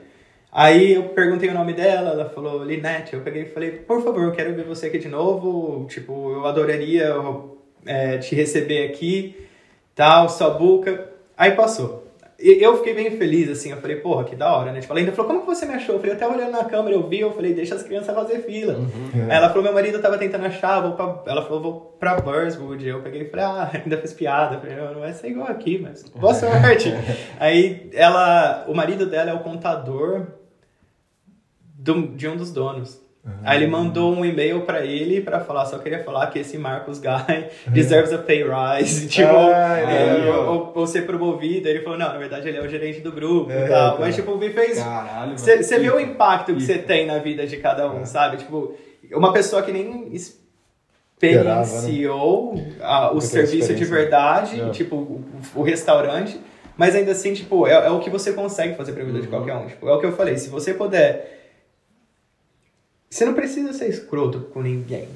Aí 0.50 0.94
eu 0.94 1.10
perguntei 1.10 1.48
o 1.50 1.54
nome 1.54 1.72
dela, 1.72 2.10
ela 2.10 2.30
falou 2.30 2.64
Linette, 2.64 3.14
eu 3.14 3.20
peguei 3.20 3.42
e 3.42 3.46
falei, 3.46 3.72
por 3.72 4.02
favor, 4.02 4.22
eu 4.22 4.32
quero 4.32 4.54
ver 4.54 4.64
você 4.64 4.86
aqui 4.86 4.98
de 4.98 5.08
novo, 5.08 5.86
tipo, 5.86 6.32
eu 6.32 6.46
adoraria 6.46 7.14
é, 7.84 8.18
te 8.18 8.34
receber 8.34 8.88
aqui, 8.88 9.46
tal, 9.94 10.28
sua 10.28 10.50
buca. 10.50 11.12
Aí 11.36 11.52
passou. 11.52 12.05
Eu 12.38 12.76
fiquei 12.76 12.92
bem 12.94 13.10
feliz, 13.12 13.48
assim, 13.48 13.70
eu 13.70 13.78
falei, 13.80 13.96
porra, 13.96 14.24
que 14.24 14.36
da 14.36 14.54
hora, 14.54 14.70
né? 14.70 14.80
Tipo, 14.80 14.92
ela 14.92 15.00
ainda 15.00 15.12
falou, 15.12 15.30
como 15.30 15.40
que 15.40 15.46
você 15.46 15.64
me 15.64 15.72
achou? 15.72 15.94
Eu 15.94 16.00
falei, 16.02 16.16
tava 16.16 16.34
olhando 16.34 16.50
na 16.52 16.64
câmera, 16.64 16.94
eu 16.94 17.08
vi, 17.08 17.20
eu 17.20 17.32
falei, 17.32 17.54
deixa 17.54 17.74
as 17.74 17.82
crianças 17.82 18.14
fazer 18.14 18.40
fila. 18.40 18.76
Aí 19.14 19.30
ela 19.30 19.48
falou, 19.48 19.62
meu 19.64 19.72
marido 19.72 19.98
tava 20.02 20.18
tentando 20.18 20.44
achar, 20.44 20.80
vou 20.82 20.92
pra... 20.92 21.22
ela 21.32 21.42
falou, 21.42 21.62
vou 21.62 21.96
pra 21.98 22.16
Burswood. 22.20 22.86
Eu 22.86 23.00
peguei 23.00 23.22
e 23.22 23.30
falei, 23.30 23.44
ah, 23.46 23.70
ainda 23.82 23.96
fiz 23.96 24.12
piada. 24.12 24.56
Eu 24.56 24.60
falei, 24.60 24.76
não, 24.76 24.92
não 24.92 25.00
vai 25.00 25.14
ser 25.14 25.28
igual 25.28 25.48
aqui, 25.48 25.78
mas 25.78 26.02
boa 26.10 26.34
sorte. 26.34 26.92
Aí 27.40 27.88
ela, 27.94 28.66
o 28.68 28.74
marido 28.74 29.06
dela 29.06 29.30
é 29.30 29.34
o 29.34 29.40
contador 29.40 30.26
do- 31.78 32.08
de 32.08 32.28
um 32.28 32.36
dos 32.36 32.50
donos. 32.52 33.00
Aí 33.42 33.58
ele 33.58 33.66
mandou 33.66 34.12
um 34.14 34.24
e-mail 34.24 34.60
pra 34.62 34.84
ele 34.84 35.20
pra 35.20 35.40
falar, 35.40 35.66
só 35.66 35.78
queria 35.78 36.02
falar 36.04 36.28
que 36.28 36.38
esse 36.38 36.56
Marcos 36.56 36.98
Guy 37.00 37.46
deserves 37.66 38.12
a 38.12 38.18
pay 38.18 38.44
rise, 38.44 39.06
tipo, 39.10 39.28
Ah, 39.28 39.78
é, 39.80 40.14
ele- 40.18 40.28
ou, 40.30 40.72
ou- 40.74 40.86
ser 40.86 41.02
promovido. 41.06 41.68
Ele 41.68 41.80
falou, 41.80 41.98
não, 41.98 42.08
na 42.12 42.18
verdade 42.18 42.48
ele 42.48 42.56
é 42.58 42.62
o 42.62 42.68
gerente 42.68 43.00
do 43.00 43.10
grupo 43.10 43.50
É, 43.50 43.64
e 43.64 43.68
tal. 43.68 43.94
tá. 43.94 44.00
Mas 44.00 44.14
tipo, 44.14 44.36
me 44.36 44.50
fez 44.50 44.78
você 45.36 45.78
vê 45.78 45.90
o 45.90 45.98
impacto 45.98 46.54
que 46.54 46.60
você 46.62 46.78
tem 46.78 47.06
na 47.06 47.18
vida 47.18 47.46
de 47.46 47.56
cada 47.56 47.90
um, 47.90 48.04
sabe? 48.06 48.36
Tipo, 48.36 48.74
uma 49.12 49.32
pessoa 49.32 49.60
que 49.62 49.72
nem 49.72 50.12
Esperava, 50.14 51.56
né? 51.58 51.62
experienciou 51.62 52.54
a- 52.80 53.10
o 53.12 53.20
serviço 53.20 53.74
de 53.74 53.84
verdade, 53.84 54.60
É. 54.60 54.70
tipo, 54.70 54.96
o, 54.96 55.24
o 55.56 55.62
restaurante, 55.62 56.38
mas 56.76 56.94
ainda 56.94 57.12
assim, 57.12 57.32
tipo, 57.32 57.66
é, 57.66 57.72
é 57.72 57.90
o 57.90 58.00
que 58.00 58.10
você 58.10 58.32
consegue 58.32 58.74
fazer 58.76 58.92
pra 58.92 59.02
vida 59.02 59.16
Uhum. 59.16 59.22
de 59.22 59.28
qualquer 59.28 59.54
um. 59.56 59.66
Tipo, 59.66 59.88
é 59.88 59.92
o 59.94 59.98
que 59.98 60.06
eu 60.06 60.12
falei, 60.12 60.36
se 60.36 60.48
você 60.48 60.74
puder. 60.74 61.35
Você 63.08 63.24
não 63.24 63.34
precisa 63.34 63.72
ser 63.72 63.88
escroto 63.88 64.40
com 64.52 64.62
ninguém, 64.62 65.08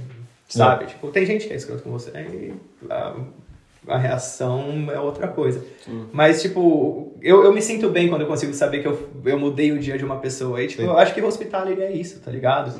sabe? 0.49 0.87
Tipo, 0.87 1.09
tem 1.09 1.27
gente 1.27 1.47
que 1.47 1.53
é 1.53 1.57
escroto 1.57 1.83
com 1.83 1.91
você 1.91 2.11
e, 2.11 2.55
ah, 2.89 3.17
a 3.89 3.97
reação 3.97 4.89
é 4.93 5.01
outra 5.01 5.27
coisa. 5.27 5.65
Mas, 6.13 6.43
tipo, 6.43 7.13
eu, 7.23 7.45
eu 7.45 7.53
me 7.53 7.63
sinto 7.63 7.89
bem 7.89 8.09
quando 8.09 8.23
eu 8.23 8.27
consigo 8.27 8.53
saber 8.53 8.81
que 8.81 8.89
eu, 8.89 9.09
eu 9.25 9.39
mudei 9.39 9.73
o 9.73 9.79
dia 9.79 9.97
de 9.97 10.05
uma 10.05 10.17
pessoa. 10.17 10.63
E, 10.63 10.69
tipo, 10.69 10.83
eu 10.83 10.97
acho 10.99 11.15
que 11.15 11.23
hospitality 11.23 11.81
é 11.81 11.93
isso, 11.93 12.21
tá 12.21 12.31
ligado? 12.31 12.73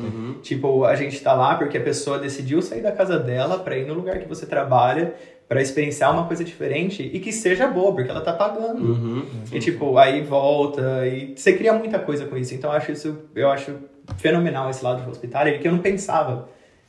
Tipo, 0.43 0.85
a 0.85 0.95
gente 0.95 1.21
tá 1.21 1.33
lá 1.33 1.55
porque 1.57 1.79
a 1.79 1.83
pessoa 1.83 2.19
decidiu 2.19 2.61
sair 2.63 2.83
da 2.83 2.93
casa 2.93 3.19
dela 3.19 3.59
pra 3.59 3.77
ir 3.77 3.87
no 3.87 3.95
lugar 3.95 4.19
que 4.19 4.29
você 4.29 4.47
trabalha, 4.47 5.15
pra 5.49 5.61
experienciar 5.61 6.13
uma 6.13 6.29
coisa 6.29 6.45
diferente 6.45 7.03
e 7.13 7.19
que 7.19 7.33
seja 7.33 7.67
boa, 7.67 7.93
porque 7.93 8.09
ela 8.09 8.21
tá 8.21 8.33
pagando. 8.33 8.85
Uhum. 8.85 9.25
E, 9.53 9.59
tipo, 9.59 9.97
aí 9.97 10.23
volta 10.23 11.07
e 11.07 11.35
você 11.35 11.55
cria 11.55 11.73
muita 11.73 11.99
coisa 11.99 12.25
com 12.27 12.37
isso. 12.37 12.55
Então, 12.55 12.71
eu 12.71 12.77
acho 12.77 12.93
isso, 12.93 13.19
eu 13.35 13.51
acho 13.51 13.75
fenomenal 14.19 14.69
esse 14.71 14.85
lado 14.85 15.03
de 15.03 15.11
hospitality, 15.11 15.59
que 15.61 15.69
eu 15.69 15.73
não 15.73 15.79
pensava 15.81 16.49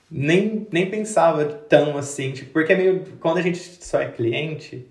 nem, 0.10 0.68
nem 0.72 0.89
pensava 0.89 1.45
tão 1.45 1.98
assim, 1.98 2.31
tipo, 2.31 2.52
porque 2.52 2.73
é 2.73 2.76
meio. 2.76 3.03
Quando 3.19 3.38
a 3.38 3.41
gente 3.41 3.60
só 3.60 3.99
é 4.02 4.07
cliente, 4.07 4.85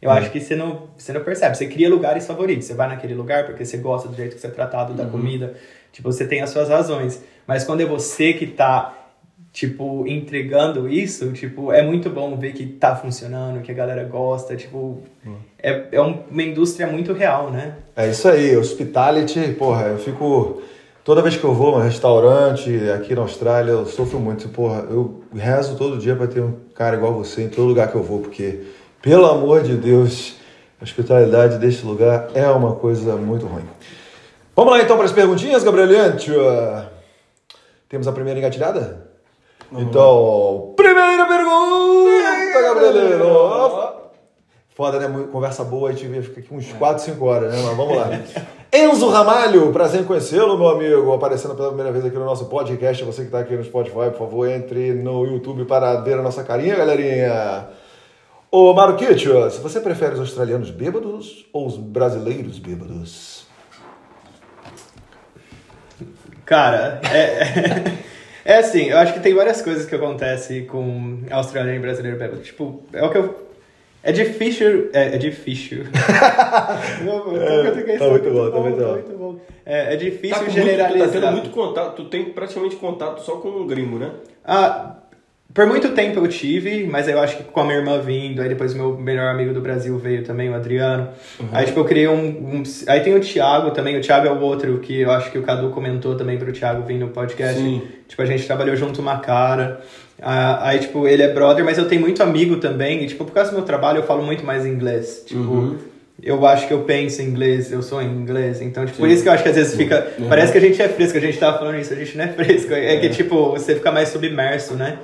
eu 0.00 0.10
acho 0.10 0.30
que 0.30 0.40
você 0.40 0.56
não, 0.56 0.88
você 0.96 1.12
não 1.12 1.22
percebe. 1.22 1.56
Você 1.56 1.66
cria 1.66 1.88
lugares 1.90 2.26
favoritos. 2.26 2.64
Você 2.66 2.74
vai 2.74 2.88
naquele 2.88 3.14
lugar 3.14 3.44
porque 3.44 3.64
você 3.64 3.76
gosta 3.76 4.08
do 4.08 4.16
jeito 4.16 4.34
que 4.34 4.40
você 4.40 4.46
é 4.46 4.50
tratado, 4.50 4.94
da 4.94 5.04
comida. 5.06 5.54
Tipo, 5.92 6.10
você 6.10 6.26
tem 6.26 6.40
as 6.40 6.50
suas 6.50 6.68
razões. 6.70 7.22
Mas 7.46 7.64
quando 7.64 7.82
é 7.82 7.84
você 7.84 8.32
que 8.32 8.46
tá, 8.46 8.98
tipo, 9.52 10.06
entregando 10.08 10.88
isso, 10.88 11.30
tipo, 11.32 11.70
é 11.70 11.82
muito 11.82 12.08
bom 12.08 12.34
ver 12.36 12.52
que 12.54 12.64
tá 12.66 12.96
funcionando, 12.96 13.60
que 13.60 13.70
a 13.70 13.74
galera 13.74 14.02
gosta. 14.04 14.56
Tipo, 14.56 15.02
é, 15.62 15.84
é 15.92 16.00
um- 16.00 16.22
uma 16.30 16.42
indústria 16.42 16.86
muito 16.86 17.12
real, 17.12 17.50
né? 17.50 17.74
É 17.94 18.08
isso 18.08 18.26
aí, 18.26 18.56
hospitality, 18.56 19.52
porra, 19.58 19.88
eu 19.88 19.98
fico. 19.98 20.62
Toda 21.04 21.20
vez 21.20 21.36
que 21.36 21.42
eu 21.42 21.52
vou 21.52 21.74
a 21.74 21.78
um 21.78 21.82
restaurante 21.82 22.88
aqui 22.90 23.12
na 23.12 23.22
Austrália, 23.22 23.72
eu 23.72 23.86
sofro 23.86 24.20
muito. 24.20 24.48
Porra, 24.48 24.86
eu 24.88 25.20
rezo 25.34 25.76
todo 25.76 25.98
dia 25.98 26.14
pra 26.14 26.28
ter 26.28 26.40
um 26.40 26.54
cara 26.76 26.96
igual 26.96 27.12
você 27.12 27.42
em 27.42 27.48
todo 27.48 27.66
lugar 27.66 27.90
que 27.90 27.96
eu 27.96 28.02
vou, 28.04 28.20
porque, 28.20 28.60
pelo 29.00 29.26
amor 29.26 29.62
de 29.62 29.74
Deus, 29.74 30.36
a 30.80 30.84
hospitalidade 30.84 31.58
deste 31.58 31.84
lugar 31.84 32.28
é 32.34 32.46
uma 32.48 32.76
coisa 32.76 33.16
muito 33.16 33.46
ruim. 33.46 33.64
Vamos 34.54 34.72
lá 34.72 34.80
então 34.80 34.96
para 34.96 35.06
as 35.06 35.12
perguntinhas, 35.12 35.64
Gabrieliante. 35.64 36.30
Temos 37.88 38.06
a 38.06 38.12
primeira 38.12 38.38
engatilhada? 38.38 39.10
Então, 39.72 40.72
primeira 40.76 41.26
pergunta, 41.26 42.62
Gabrielino. 42.62 44.01
Foda, 44.74 44.98
né? 44.98 45.28
Conversa 45.30 45.64
boa, 45.64 45.90
a 45.90 45.92
gente 45.92 46.22
fica 46.22 46.40
aqui 46.40 46.54
uns 46.54 46.72
4, 46.72 47.04
5 47.04 47.24
horas, 47.24 47.52
né? 47.52 47.62
Mas 47.62 47.76
vamos 47.76 47.96
lá. 47.96 48.08
Enzo 48.72 49.08
Ramalho, 49.10 49.70
prazer 49.70 50.00
em 50.00 50.04
conhecê-lo, 50.04 50.56
meu 50.56 50.68
amigo. 50.68 51.12
Aparecendo 51.12 51.54
pela 51.54 51.68
primeira 51.68 51.92
vez 51.92 52.06
aqui 52.06 52.16
no 52.16 52.24
nosso 52.24 52.46
podcast. 52.46 53.04
Você 53.04 53.20
que 53.20 53.28
está 53.28 53.40
aqui 53.40 53.54
no 53.54 53.62
Spotify, 53.62 54.10
por 54.10 54.18
favor, 54.18 54.48
entre 54.48 54.94
no 54.94 55.26
YouTube 55.26 55.66
para 55.66 56.00
ver 56.00 56.18
a 56.18 56.22
nossa 56.22 56.42
carinha, 56.42 56.74
galerinha. 56.74 57.68
Ô, 58.50 58.72
Maruquicho, 58.72 59.50
se 59.50 59.60
você 59.60 59.78
prefere 59.78 60.14
os 60.14 60.20
australianos 60.20 60.70
bêbados 60.70 61.46
ou 61.52 61.66
os 61.66 61.76
brasileiros 61.76 62.58
bêbados? 62.58 63.46
Cara, 66.46 67.00
é, 67.10 67.92
é 68.54 68.58
assim, 68.58 68.84
eu 68.84 68.98
acho 68.98 69.12
que 69.14 69.20
tem 69.20 69.34
várias 69.34 69.60
coisas 69.60 69.86
que 69.86 69.94
acontecem 69.94 70.66
com 70.66 71.20
australiano 71.30 71.78
e 71.78 71.80
brasileiro 71.80 72.18
bêbado. 72.18 72.42
Tipo, 72.42 72.82
é 72.92 73.02
o 73.02 73.10
que 73.10 73.18
eu. 73.18 73.51
É 74.04 74.10
difícil. 74.12 74.90
É, 74.92 75.14
é 75.14 75.18
difícil. 75.18 75.84
Não, 77.04 77.36
essa- 77.36 77.98
tá 77.98 78.10
muito 78.10 78.30
bom, 78.30 78.50
tá 78.50 78.58
muito 78.60 78.76
bom. 78.78 78.92
muito 78.92 79.18
bom. 79.18 79.36
É, 79.64 79.94
é 79.94 79.96
difícil 79.96 80.30
Tá 80.30 80.38
com 80.44 80.50
muito, 80.50 80.54
generalizar. 80.66 81.08
tá 81.08 81.12
tendo 81.20 81.32
muito 81.32 81.50
contato, 81.50 81.94
tu 81.96 82.04
tem 82.06 82.24
praticamente 82.24 82.76
contato 82.76 83.20
só 83.22 83.36
com 83.36 83.48
um 83.48 83.66
gringo, 83.66 83.96
né? 83.98 84.10
Ah, 84.44 84.96
por 85.54 85.66
muito 85.66 85.90
tempo 85.90 86.18
eu 86.18 86.26
tive, 86.26 86.84
mas 86.86 87.06
eu 87.06 87.20
acho 87.20 87.36
que 87.36 87.44
com 87.44 87.60
a 87.60 87.64
minha 87.64 87.76
irmã 87.76 87.98
vindo, 88.00 88.42
aí 88.42 88.48
depois 88.48 88.74
meu 88.74 88.96
melhor 88.98 89.28
amigo 89.28 89.52
do 89.54 89.60
Brasil 89.60 89.96
veio 89.98 90.24
também, 90.24 90.48
o 90.50 90.54
Adriano. 90.54 91.10
Aí 91.52 91.66
tipo, 91.66 91.78
eu 91.78 91.84
criei 91.84 92.08
um, 92.08 92.16
um- 92.56 92.62
Aí 92.88 93.00
tem 93.00 93.14
o 93.14 93.20
Thiago 93.20 93.70
também, 93.70 93.96
o 93.96 94.00
Thiago 94.00 94.26
é 94.26 94.32
o 94.32 94.40
outro 94.40 94.78
que 94.80 95.00
eu 95.02 95.10
acho 95.12 95.30
que 95.30 95.38
o 95.38 95.42
Cadu 95.42 95.70
comentou 95.70 96.16
também 96.16 96.38
pro 96.38 96.52
Thiago 96.52 96.82
vir 96.84 96.98
no 96.98 97.08
podcast. 97.08 97.60
Sim. 97.60 97.82
Tipo, 98.08 98.22
a 98.22 98.26
gente 98.26 98.44
trabalhou 98.46 98.74
junto 98.74 99.00
uma 99.00 99.18
cara. 99.20 99.80
Ah, 100.22 100.68
aí, 100.68 100.78
tipo, 100.78 101.06
ele 101.06 101.22
é 101.22 101.32
brother, 101.32 101.64
mas 101.64 101.76
eu 101.76 101.86
tenho 101.86 102.00
muito 102.00 102.22
amigo 102.22 102.56
também. 102.56 103.02
E, 103.02 103.06
tipo, 103.08 103.24
por 103.24 103.32
causa 103.32 103.50
do 103.50 103.56
meu 103.56 103.64
trabalho, 103.64 103.98
eu 103.98 104.02
falo 104.04 104.22
muito 104.22 104.44
mais 104.44 104.64
inglês. 104.64 105.24
Tipo, 105.26 105.76
eu 106.22 106.46
acho 106.46 106.68
que 106.68 106.72
eu 106.72 106.82
penso 106.82 107.20
em 107.20 107.26
inglês, 107.26 107.72
eu 107.72 107.82
sou 107.82 108.00
em 108.00 108.08
inglês. 108.08 108.60
Então, 108.62 108.86
tipo, 108.86 108.98
por 108.98 109.08
isso 109.08 109.22
que 109.24 109.28
eu 109.28 109.32
acho 109.32 109.42
que 109.42 109.48
às 109.48 109.56
vezes 109.56 109.74
fica. 109.76 110.06
Parece 110.28 110.52
que 110.52 110.58
a 110.58 110.60
gente 110.60 110.80
é 110.80 110.88
fresco, 110.88 111.18
a 111.18 111.20
gente 111.20 111.38
tava 111.38 111.58
falando 111.58 111.78
isso, 111.78 111.92
a 111.92 111.96
gente 111.96 112.16
não 112.16 112.24
é 112.24 112.28
fresco. 112.28 112.72
É, 112.72 112.96
que, 112.98 113.08
tipo, 113.08 113.50
você 113.50 113.74
fica 113.74 113.90
mais 113.90 114.10
submerso, 114.10 114.74
né? 114.74 114.98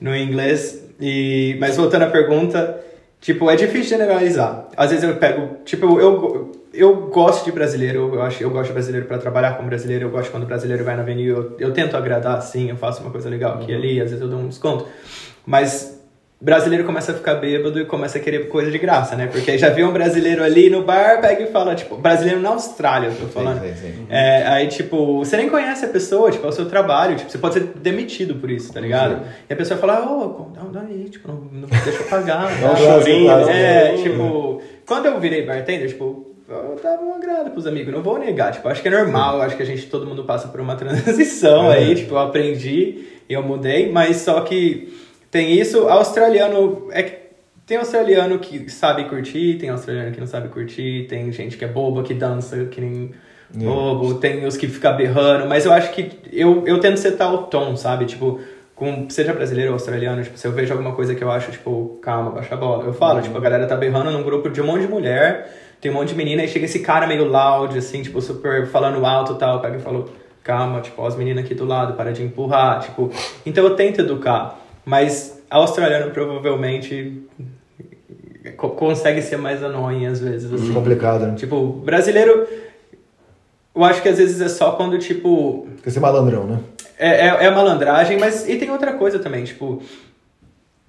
No 0.00 0.16
inglês. 0.16 0.82
E, 1.00 1.56
mas 1.60 1.76
voltando 1.76 2.02
à 2.02 2.06
pergunta, 2.06 2.80
tipo, 3.20 3.50
é 3.50 3.56
difícil 3.56 3.90
generalizar. 3.98 4.68
Às 4.76 4.90
vezes 4.90 5.04
eu 5.04 5.16
pego, 5.16 5.58
tipo, 5.64 6.00
eu, 6.00 6.52
eu 6.74 7.08
gosto 7.08 7.44
de 7.44 7.52
brasileiro, 7.52 8.10
eu 8.14 8.22
acho, 8.22 8.42
eu 8.42 8.50
gosto 8.50 8.68
de 8.68 8.72
brasileiro 8.72 9.06
para 9.06 9.18
trabalhar 9.18 9.56
com 9.56 9.64
brasileiro, 9.64 10.06
eu 10.06 10.10
gosto 10.10 10.30
quando 10.30 10.42
o 10.42 10.46
brasileiro 10.46 10.84
vai 10.84 10.96
na 10.96 11.02
avenida, 11.02 11.30
eu, 11.30 11.56
eu 11.58 11.72
tento 11.72 11.96
agradar, 11.96 12.40
sim, 12.42 12.70
eu 12.70 12.76
faço 12.76 13.02
uma 13.02 13.10
coisa 13.10 13.28
legal 13.28 13.54
aqui 13.54 13.72
e 13.72 13.74
ali, 13.74 14.00
às 14.00 14.10
vezes 14.10 14.20
eu 14.20 14.28
dou 14.28 14.38
um 14.38 14.48
desconto. 14.48 14.86
Mas 15.46 15.94
brasileiro 16.40 16.84
começa 16.84 17.12
a 17.12 17.14
ficar 17.14 17.36
bêbado 17.36 17.80
e 17.80 17.86
começa 17.86 18.18
a 18.18 18.20
querer 18.20 18.48
coisa 18.48 18.70
de 18.70 18.76
graça, 18.76 19.16
né? 19.16 19.28
Porque 19.28 19.50
aí 19.50 19.56
já 19.56 19.70
vê 19.70 19.82
um 19.82 19.92
brasileiro 19.92 20.42
ali 20.42 20.68
no 20.68 20.82
bar, 20.82 21.20
pega 21.20 21.42
e 21.42 21.46
fala, 21.46 21.74
tipo, 21.74 21.96
brasileiro 21.96 22.40
na 22.40 22.50
Austrália, 22.50 23.08
eu 23.08 23.16
tô 23.16 23.26
falando. 23.28 23.62
sim, 23.62 23.74
sim. 23.74 24.06
É, 24.10 24.46
aí, 24.46 24.66
tipo, 24.68 25.18
você 25.18 25.38
nem 25.38 25.48
conhece 25.48 25.86
a 25.86 25.88
pessoa, 25.88 26.30
tipo, 26.30 26.44
é 26.44 26.48
o 26.48 26.52
seu 26.52 26.66
trabalho, 26.66 27.16
tipo, 27.16 27.30
você 27.30 27.38
pode 27.38 27.54
ser 27.54 27.62
demitido 27.76 28.34
por 28.34 28.50
isso, 28.50 28.72
tá 28.72 28.80
ligado? 28.80 29.22
E 29.48 29.52
a 29.52 29.56
pessoa 29.56 29.80
fala, 29.80 30.04
ô, 30.04 30.50
dá, 30.52 30.80
dá 30.80 30.86
aí, 30.86 31.08
tipo, 31.08 31.28
não, 31.28 31.36
não 31.36 31.68
deixa 31.68 32.02
eu 32.02 32.08
pagar. 32.08 32.60
Dá 32.60 32.72
um 32.72 32.76
chorinho, 32.76 33.32
um 33.32 33.48
É, 33.48 33.94
tipo, 33.96 34.62
quando 34.84 35.06
eu 35.06 35.18
virei 35.18 35.46
bartender, 35.46 35.88
tipo, 35.88 36.33
eu 36.48 36.78
dava 36.82 37.02
um 37.02 37.14
agrado 37.14 37.50
pros 37.50 37.66
amigos, 37.66 37.92
não 37.92 38.02
vou 38.02 38.18
negar, 38.18 38.52
tipo, 38.52 38.68
acho 38.68 38.82
que 38.82 38.88
é 38.88 38.90
normal, 38.90 39.40
acho 39.40 39.56
que 39.56 39.62
a 39.62 39.66
gente, 39.66 39.86
todo 39.86 40.06
mundo 40.06 40.24
passa 40.24 40.48
por 40.48 40.60
uma 40.60 40.76
transição 40.76 41.72
É. 41.72 41.78
aí, 41.78 41.94
tipo, 41.94 42.14
eu 42.14 42.18
aprendi, 42.18 43.04
eu 43.28 43.42
mudei, 43.42 43.90
mas 43.90 44.18
só 44.18 44.40
que 44.42 44.92
tem 45.30 45.58
isso, 45.58 45.88
australiano, 45.88 46.88
é 46.90 47.02
que 47.02 47.24
tem 47.66 47.78
australiano 47.78 48.38
que 48.38 48.68
sabe 48.70 49.04
curtir, 49.04 49.56
tem 49.58 49.70
australiano 49.70 50.12
que 50.12 50.20
não 50.20 50.26
sabe 50.26 50.48
curtir, 50.48 51.06
tem 51.08 51.32
gente 51.32 51.56
que 51.56 51.64
é 51.64 51.68
boba, 51.68 52.02
que 52.02 52.12
dança, 52.12 52.66
que 52.66 52.80
nem 52.80 53.12
bobo, 53.50 54.14
tem 54.14 54.44
os 54.44 54.56
que 54.56 54.68
ficam 54.68 54.94
berrando, 54.96 55.48
mas 55.48 55.64
eu 55.64 55.72
acho 55.72 55.92
que 55.92 56.10
eu, 56.30 56.66
eu 56.66 56.78
tento 56.78 56.98
setar 56.98 57.32
o 57.32 57.38
tom, 57.44 57.74
sabe? 57.76 58.04
Tipo, 58.04 58.40
com, 58.74 59.08
seja 59.08 59.32
brasileiro 59.32 59.70
ou 59.70 59.74
australiano, 59.74 60.22
tipo, 60.22 60.36
se 60.36 60.46
eu 60.46 60.52
vejo 60.52 60.72
alguma 60.72 60.92
coisa 60.92 61.14
que 61.14 61.22
eu 61.22 61.30
acho, 61.30 61.52
tipo, 61.52 61.98
calma, 62.02 62.32
baixa 62.32 62.54
a 62.54 62.58
bola. 62.58 62.84
Eu 62.84 62.92
falo, 62.92 63.22
tipo, 63.22 63.36
a 63.36 63.40
galera 63.40 63.66
tá 63.66 63.76
berrando 63.76 64.10
num 64.10 64.22
grupo 64.22 64.50
de 64.50 64.60
um 64.60 64.66
monte 64.66 64.82
de 64.82 64.88
mulher, 64.88 65.48
tem 65.84 65.90
um 65.90 65.94
monte 65.96 66.08
de 66.08 66.14
menina, 66.14 66.42
e 66.42 66.48
chega 66.48 66.64
esse 66.64 66.78
cara 66.78 67.06
meio 67.06 67.26
loud, 67.26 67.76
assim, 67.76 68.00
tipo, 68.00 68.18
super 68.22 68.66
falando 68.68 69.04
alto 69.04 69.34
e 69.34 69.36
tal, 69.36 69.60
pega 69.60 69.76
e 69.76 69.80
falou, 69.80 70.08
calma, 70.42 70.80
tipo, 70.80 71.02
ó, 71.02 71.06
as 71.06 71.14
meninas 71.14 71.44
aqui 71.44 71.54
do 71.54 71.66
lado, 71.66 71.92
para 71.92 72.10
de 72.10 72.22
empurrar, 72.22 72.80
tipo. 72.80 73.10
Então 73.44 73.62
eu 73.62 73.76
tento 73.76 74.00
educar, 74.00 74.58
mas 74.82 75.42
australiano 75.50 76.10
provavelmente 76.10 77.22
co- 78.56 78.70
consegue 78.70 79.20
ser 79.20 79.36
mais 79.36 79.62
annoying 79.62 80.06
às 80.06 80.20
vezes, 80.20 80.50
assim. 80.50 80.72
Complicado, 80.72 81.26
né? 81.26 81.34
Tipo, 81.36 81.66
brasileiro, 81.66 82.46
eu 83.74 83.84
acho 83.84 84.00
que 84.00 84.08
às 84.08 84.16
vezes 84.16 84.40
é 84.40 84.48
só 84.48 84.72
quando, 84.72 84.98
tipo, 84.98 85.68
Quer 85.82 85.90
ser 85.90 86.00
malandrão, 86.00 86.44
né? 86.46 86.60
é, 86.98 87.26
é, 87.28 87.44
é 87.44 87.50
malandragem, 87.50 88.16
mas 88.18 88.48
e 88.48 88.56
tem 88.56 88.70
outra 88.70 88.94
coisa 88.94 89.18
também, 89.18 89.44
tipo, 89.44 89.82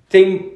tem. 0.07 0.53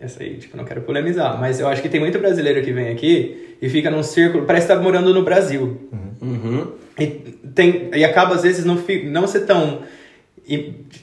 Essa 0.00 0.22
aí, 0.22 0.38
tipo, 0.38 0.56
não 0.56 0.64
quero 0.64 0.80
polemizar, 0.80 1.38
mas 1.38 1.60
eu 1.60 1.68
acho 1.68 1.82
que 1.82 1.88
tem 1.88 2.00
muito 2.00 2.18
brasileiro 2.18 2.62
que 2.62 2.72
vem 2.72 2.88
aqui 2.88 3.56
e 3.60 3.68
fica 3.68 3.90
num 3.90 4.02
círculo, 4.02 4.46
parece 4.46 4.66
que 4.66 4.72
tá 4.72 4.80
morando 4.80 5.12
no 5.12 5.22
Brasil. 5.22 5.76
Uhum. 6.22 6.68
E, 6.98 7.06
tem, 7.54 7.90
e 7.94 8.02
acaba, 8.02 8.34
às 8.34 8.42
vezes, 8.42 8.64
não, 8.64 8.78
não 9.04 9.26
ser 9.26 9.40
tão. 9.40 9.82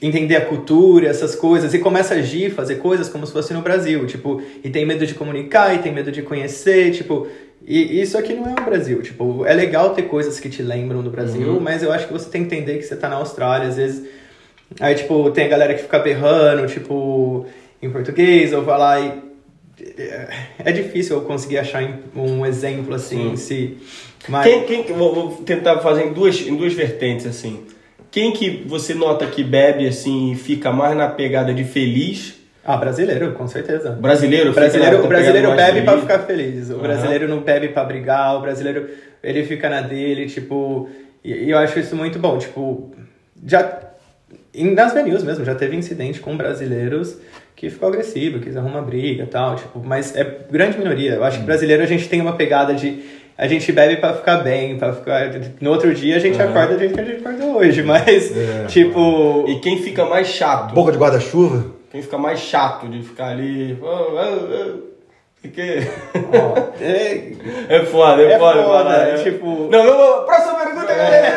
entender 0.02 0.34
a 0.34 0.44
cultura, 0.44 1.06
essas 1.06 1.36
coisas, 1.36 1.72
e 1.72 1.78
começa 1.78 2.14
a 2.14 2.18
agir, 2.18 2.50
fazer 2.50 2.76
coisas 2.76 3.08
como 3.08 3.24
se 3.24 3.32
fosse 3.32 3.54
no 3.54 3.62
Brasil, 3.62 4.04
tipo, 4.06 4.42
e 4.64 4.68
tem 4.68 4.84
medo 4.84 5.06
de 5.06 5.14
comunicar, 5.14 5.76
e 5.76 5.78
tem 5.78 5.92
medo 5.92 6.10
de 6.10 6.22
conhecer, 6.22 6.90
tipo. 6.90 7.28
E 7.64 8.00
isso 8.00 8.18
aqui 8.18 8.34
não 8.34 8.48
é 8.48 8.60
o 8.60 8.64
Brasil, 8.64 9.00
tipo, 9.02 9.46
é 9.46 9.54
legal 9.54 9.90
ter 9.94 10.02
coisas 10.02 10.40
que 10.40 10.48
te 10.48 10.62
lembram 10.62 11.02
do 11.02 11.10
Brasil, 11.10 11.60
mas 11.60 11.82
eu 11.84 11.92
acho 11.92 12.06
que 12.06 12.12
você 12.12 12.28
tem 12.28 12.44
que 12.44 12.54
entender 12.54 12.78
que 12.78 12.84
você 12.84 12.96
tá 12.96 13.08
na 13.08 13.16
Austrália, 13.16 13.68
às 13.68 13.76
vezes. 13.76 14.08
Aí, 14.80 14.94
tipo, 14.94 15.30
tem 15.30 15.44
a 15.44 15.48
galera 15.48 15.74
que 15.74 15.82
fica 15.82 15.98
berrando, 15.98 16.66
tipo, 16.66 17.46
em 17.82 17.90
português, 17.90 18.52
ou 18.52 18.64
lá 18.64 19.00
e. 19.00 19.28
É 20.58 20.72
difícil 20.72 21.16
eu 21.16 21.22
conseguir 21.22 21.58
achar 21.58 21.82
um 22.14 22.44
exemplo 22.44 22.94
assim, 22.94 23.36
se. 23.36 23.78
Mas... 24.28 24.44
Quem, 24.44 24.64
quem, 24.64 24.82
que- 24.82 24.92
vou, 24.92 25.14
vou 25.14 25.42
tentar 25.44 25.78
fazer 25.78 26.06
em 26.06 26.12
duas, 26.12 26.40
em 26.40 26.56
duas 26.56 26.72
vertentes, 26.74 27.26
assim. 27.26 27.64
Quem 28.10 28.32
que 28.32 28.64
você 28.66 28.94
nota 28.94 29.26
que 29.26 29.44
bebe, 29.44 29.86
assim, 29.86 30.32
e 30.32 30.34
fica 30.34 30.72
mais 30.72 30.96
na 30.96 31.08
pegada 31.08 31.54
de 31.54 31.62
feliz? 31.62 32.34
Ah, 32.64 32.76
brasileiro, 32.76 33.32
com 33.32 33.46
certeza. 33.46 33.92
Brasileiro? 33.92 34.52
Brasileiro, 34.52 35.04
o 35.04 35.06
brasileiro 35.06 35.54
bebe 35.54 35.80
feliz? 35.80 36.00
ficar 36.00 36.18
feliz. 36.20 36.68
O 36.70 36.74
Aham. 36.74 36.82
brasileiro 36.82 37.28
não 37.28 37.40
bebe 37.40 37.68
pra 37.68 37.84
brigar. 37.84 38.36
O 38.36 38.40
brasileiro, 38.40 38.88
ele 39.22 39.44
fica 39.44 39.70
na 39.70 39.80
dele, 39.80 40.26
tipo... 40.26 40.88
E, 41.24 41.50
eu 41.50 41.56
acho 41.58 41.78
isso 41.78 41.96
muito 41.96 42.18
bom. 42.18 42.36
Tipo, 42.38 42.90
já... 43.46 43.80
nas 44.54 44.92
venues 44.92 45.22
mesmo, 45.22 45.44
já 45.44 45.54
teve 45.54 45.76
incidente 45.76 46.20
com 46.20 46.36
brasileiros 46.36 47.16
que 47.58 47.68
ficou 47.68 47.88
agressivo, 47.88 48.38
quis 48.38 48.56
arrumar 48.56 48.82
briga 48.82 49.24
e 49.24 49.26
tal, 49.26 49.56
tipo, 49.56 49.82
mas 49.84 50.14
é 50.14 50.22
grande 50.48 50.78
minoria. 50.78 51.14
Eu 51.14 51.24
acho 51.24 51.38
que 51.40 51.44
brasileiro 51.44 51.82
a 51.82 51.86
gente 51.86 52.08
tem 52.08 52.20
uma 52.20 52.34
pegada 52.36 52.72
de 52.72 53.02
a 53.36 53.48
gente 53.48 53.72
bebe 53.72 53.96
pra 53.96 54.14
ficar 54.14 54.36
bem, 54.38 54.78
para 54.78 54.92
ficar 54.92 55.28
no 55.60 55.70
outro 55.70 55.92
dia 55.92 56.16
a 56.16 56.20
gente 56.20 56.40
acorda 56.40 56.74
do 56.74 56.78
jeito 56.78 56.94
que 56.94 57.00
a 57.00 57.04
gente 57.04 57.20
acordou 57.26 57.56
hoje, 57.58 57.82
mas 57.82 58.32
tipo, 58.68 59.44
E 59.48 59.58
quem 59.58 59.82
fica 59.82 60.04
mais 60.04 60.28
chato? 60.28 60.72
Boca 60.72 60.92
de 60.92 60.98
guarda-chuva? 60.98 61.66
Quem 61.90 62.00
fica 62.00 62.16
mais 62.16 62.38
chato 62.38 62.86
de 62.86 63.02
ficar 63.02 63.30
ali. 63.30 63.76
Oh, 63.82 64.12
oh. 64.14 64.88
Que... 65.48 65.60
é, 66.80 67.32
É 67.76 67.84
foda, 67.86 68.22
é, 68.22 68.32
É 68.32 68.38
foda. 68.38 68.62
foda, 68.62 68.90
é 68.94 69.22
tipo- 69.22 69.68
Não, 69.70 69.84
não, 69.84 69.98
não. 70.18 70.24
Próxima 70.24 70.54
pergunta, 70.64 70.94
galera! 70.94 71.28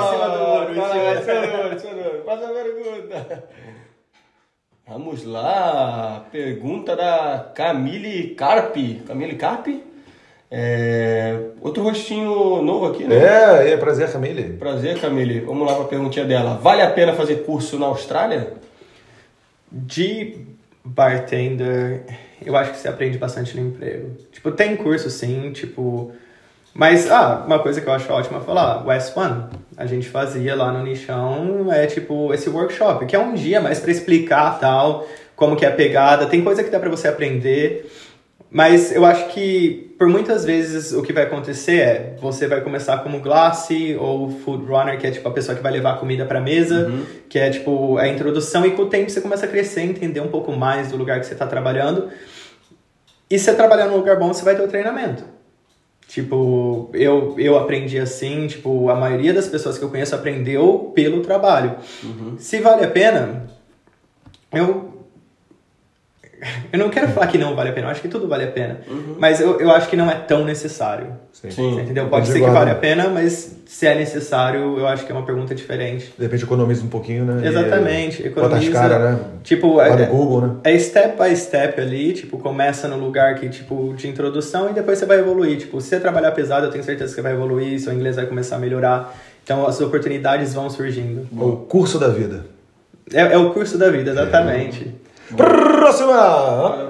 em 0.00 0.12
cima 0.12 0.28
do 0.30 0.44
ouro, 0.44 0.70
em 0.70 0.74
cima 0.74 0.88
do- 0.88 1.18
em 1.18 1.22
cima 1.22 1.46
do 1.46 1.62
ouro, 1.62 1.74
em 1.74 1.78
cima 1.78 1.92
do 1.94 1.98
ouro. 2.08 2.18
Próxima 2.24 2.48
pergunta. 2.54 3.44
Vamos 4.86 5.24
lá. 5.24 6.26
Pergunta 6.30 6.94
da 6.94 7.52
Camille 7.54 8.34
Carpi. 8.34 9.02
Camille 9.06 9.36
Carpi? 9.36 9.82
É... 10.50 11.50
Outro 11.60 11.82
rostinho 11.82 12.62
novo 12.62 12.86
aqui, 12.86 13.04
né? 13.04 13.16
É, 13.16 13.72
é 13.72 13.76
prazer, 13.76 14.12
Camille. 14.12 14.56
Prazer, 14.58 15.00
Camille. 15.00 15.40
Vamos 15.40 15.66
lá 15.66 15.74
para 15.74 15.84
a 15.84 15.88
perguntinha 15.88 16.24
dela. 16.24 16.58
Vale 16.58 16.82
a 16.82 16.90
pena 16.90 17.14
fazer 17.14 17.44
curso 17.44 17.78
na 17.78 17.86
Austrália? 17.86 18.52
de 19.74 20.36
bartender, 20.84 22.04
eu 22.44 22.56
acho 22.56 22.72
que 22.72 22.78
você 22.78 22.88
aprende 22.88 23.18
bastante 23.18 23.58
no 23.58 23.68
emprego. 23.68 24.16
Tipo, 24.30 24.52
tem 24.52 24.76
curso 24.76 25.10
sim, 25.10 25.50
tipo. 25.52 26.12
Mas, 26.74 27.08
ah, 27.08 27.44
uma 27.46 27.60
coisa 27.60 27.80
que 27.80 27.86
eu 27.86 27.92
acho 27.92 28.12
ótima 28.12 28.38
é 28.38 28.40
falar, 28.40 28.84
West 28.84 29.16
One. 29.16 29.44
A 29.76 29.86
gente 29.86 30.08
fazia 30.08 30.56
lá 30.56 30.72
no 30.72 30.82
Nichão, 30.82 31.72
é 31.72 31.86
tipo 31.86 32.34
esse 32.34 32.50
workshop, 32.50 33.06
que 33.06 33.14
é 33.14 33.18
um 33.18 33.34
dia 33.34 33.60
mais 33.60 33.78
pra 33.78 33.92
explicar 33.92 34.58
tal, 34.58 35.06
como 35.36 35.54
que 35.54 35.64
é 35.64 35.68
a 35.68 35.72
pegada. 35.72 36.26
Tem 36.26 36.42
coisa 36.42 36.64
que 36.64 36.70
dá 36.70 36.80
pra 36.80 36.90
você 36.90 37.06
aprender. 37.06 37.88
Mas 38.50 38.94
eu 38.94 39.04
acho 39.04 39.28
que 39.28 39.94
por 39.98 40.08
muitas 40.08 40.44
vezes 40.44 40.92
o 40.92 41.02
que 41.02 41.12
vai 41.12 41.24
acontecer 41.24 41.76
é 41.76 42.16
você 42.20 42.46
vai 42.46 42.60
começar 42.60 42.98
como 42.98 43.20
glace 43.20 43.96
ou 43.98 44.30
food 44.30 44.64
runner, 44.66 44.98
que 44.98 45.06
é 45.06 45.10
tipo 45.10 45.28
a 45.28 45.32
pessoa 45.32 45.56
que 45.56 45.62
vai 45.62 45.72
levar 45.72 45.94
a 45.94 45.96
comida 45.96 46.24
para 46.24 46.40
mesa, 46.40 46.92
que 47.28 47.38
é 47.38 47.50
tipo 47.50 47.98
a 47.98 48.06
introdução 48.06 48.64
e 48.64 48.72
com 48.72 48.82
o 48.82 48.86
tempo 48.86 49.10
você 49.10 49.20
começa 49.20 49.46
a 49.46 49.48
crescer, 49.48 49.82
entender 49.82 50.20
um 50.20 50.28
pouco 50.28 50.52
mais 50.52 50.88
do 50.88 50.96
lugar 50.96 51.18
que 51.18 51.26
você 51.26 51.32
está 51.32 51.46
trabalhando. 51.46 52.10
E 53.28 53.38
se 53.38 53.46
você 53.46 53.54
trabalhar 53.54 53.86
num 53.86 53.96
lugar 53.96 54.16
bom, 54.16 54.32
você 54.32 54.44
vai 54.44 54.54
ter 54.54 54.62
o 54.62 54.68
treinamento. 54.68 55.33
Tipo, 56.08 56.90
eu, 56.92 57.34
eu 57.38 57.58
aprendi 57.58 57.98
assim, 57.98 58.46
tipo, 58.46 58.88
a 58.88 58.94
maioria 58.94 59.32
das 59.32 59.48
pessoas 59.48 59.76
que 59.76 59.84
eu 59.84 59.90
conheço 59.90 60.14
aprendeu 60.14 60.92
pelo 60.94 61.22
trabalho. 61.22 61.76
Se 62.38 62.60
vale 62.60 62.84
a 62.84 62.90
pena, 62.90 63.46
eu 64.52 64.93
eu 66.72 66.78
não 66.78 66.88
quero 66.88 67.08
falar 67.08 67.26
que 67.26 67.38
não 67.38 67.54
vale 67.54 67.70
a 67.70 67.72
pena, 67.72 67.86
eu 67.86 67.90
acho 67.90 68.00
que 68.00 68.08
tudo 68.08 68.28
vale 68.28 68.44
a 68.44 68.50
pena. 68.50 68.80
Mas 69.18 69.40
eu, 69.40 69.60
eu 69.60 69.70
acho 69.70 69.88
que 69.88 69.96
não 69.96 70.10
é 70.10 70.14
tão 70.14 70.44
necessário. 70.44 71.08
Sim. 71.32 71.50
Sim. 71.50 71.80
Entendeu? 71.80 72.08
Pode 72.08 72.26
Depende 72.26 72.44
ser 72.44 72.50
que 72.50 72.58
vale 72.58 72.70
a 72.70 72.74
pena, 72.74 73.08
mas 73.08 73.56
se 73.66 73.86
é 73.86 73.94
necessário, 73.94 74.78
eu 74.78 74.86
acho 74.86 75.04
que 75.04 75.12
é 75.12 75.14
uma 75.14 75.24
pergunta 75.24 75.54
diferente. 75.54 76.12
De 76.16 76.22
repente 76.22 76.44
economiza 76.44 76.84
um 76.84 76.88
pouquinho, 76.88 77.24
né? 77.24 77.46
Exatamente. 77.46 78.22
E, 78.24 78.28
bota 78.30 78.56
as 78.56 78.64
Economiza. 78.64 78.72
caras, 78.72 79.00
né? 79.12 79.20
Tipo, 79.42 79.76
Lá 79.76 79.88
é, 79.88 80.06
Google, 80.06 80.40
né? 80.42 80.54
é 80.64 80.78
step 80.78 81.20
by 81.20 81.36
step 81.36 81.80
ali, 81.80 82.12
tipo, 82.12 82.38
começa 82.38 82.86
no 82.88 82.98
lugar 82.98 83.34
que, 83.34 83.48
tipo, 83.48 83.92
de 83.96 84.08
introdução 84.08 84.70
e 84.70 84.72
depois 84.72 84.98
você 84.98 85.06
vai 85.06 85.18
evoluir. 85.18 85.58
Tipo, 85.58 85.80
se 85.80 85.88
você 85.88 86.00
trabalhar 86.00 86.32
pesado, 86.32 86.66
eu 86.66 86.70
tenho 86.70 86.84
certeza 86.84 87.10
que 87.10 87.16
você 87.16 87.22
vai 87.22 87.32
evoluir, 87.32 87.80
seu 87.80 87.92
inglês 87.92 88.16
vai 88.16 88.26
começar 88.26 88.56
a 88.56 88.58
melhorar. 88.58 89.14
Então 89.42 89.66
as 89.66 89.80
oportunidades 89.80 90.54
vão 90.54 90.70
surgindo. 90.70 91.28
O 91.32 91.56
curso 91.66 91.98
da 91.98 92.08
vida. 92.08 92.46
É, 93.12 93.20
é 93.20 93.36
o 93.36 93.50
curso 93.50 93.76
da 93.76 93.90
vida, 93.90 94.12
exatamente. 94.12 94.94
Próxima! 95.36 96.88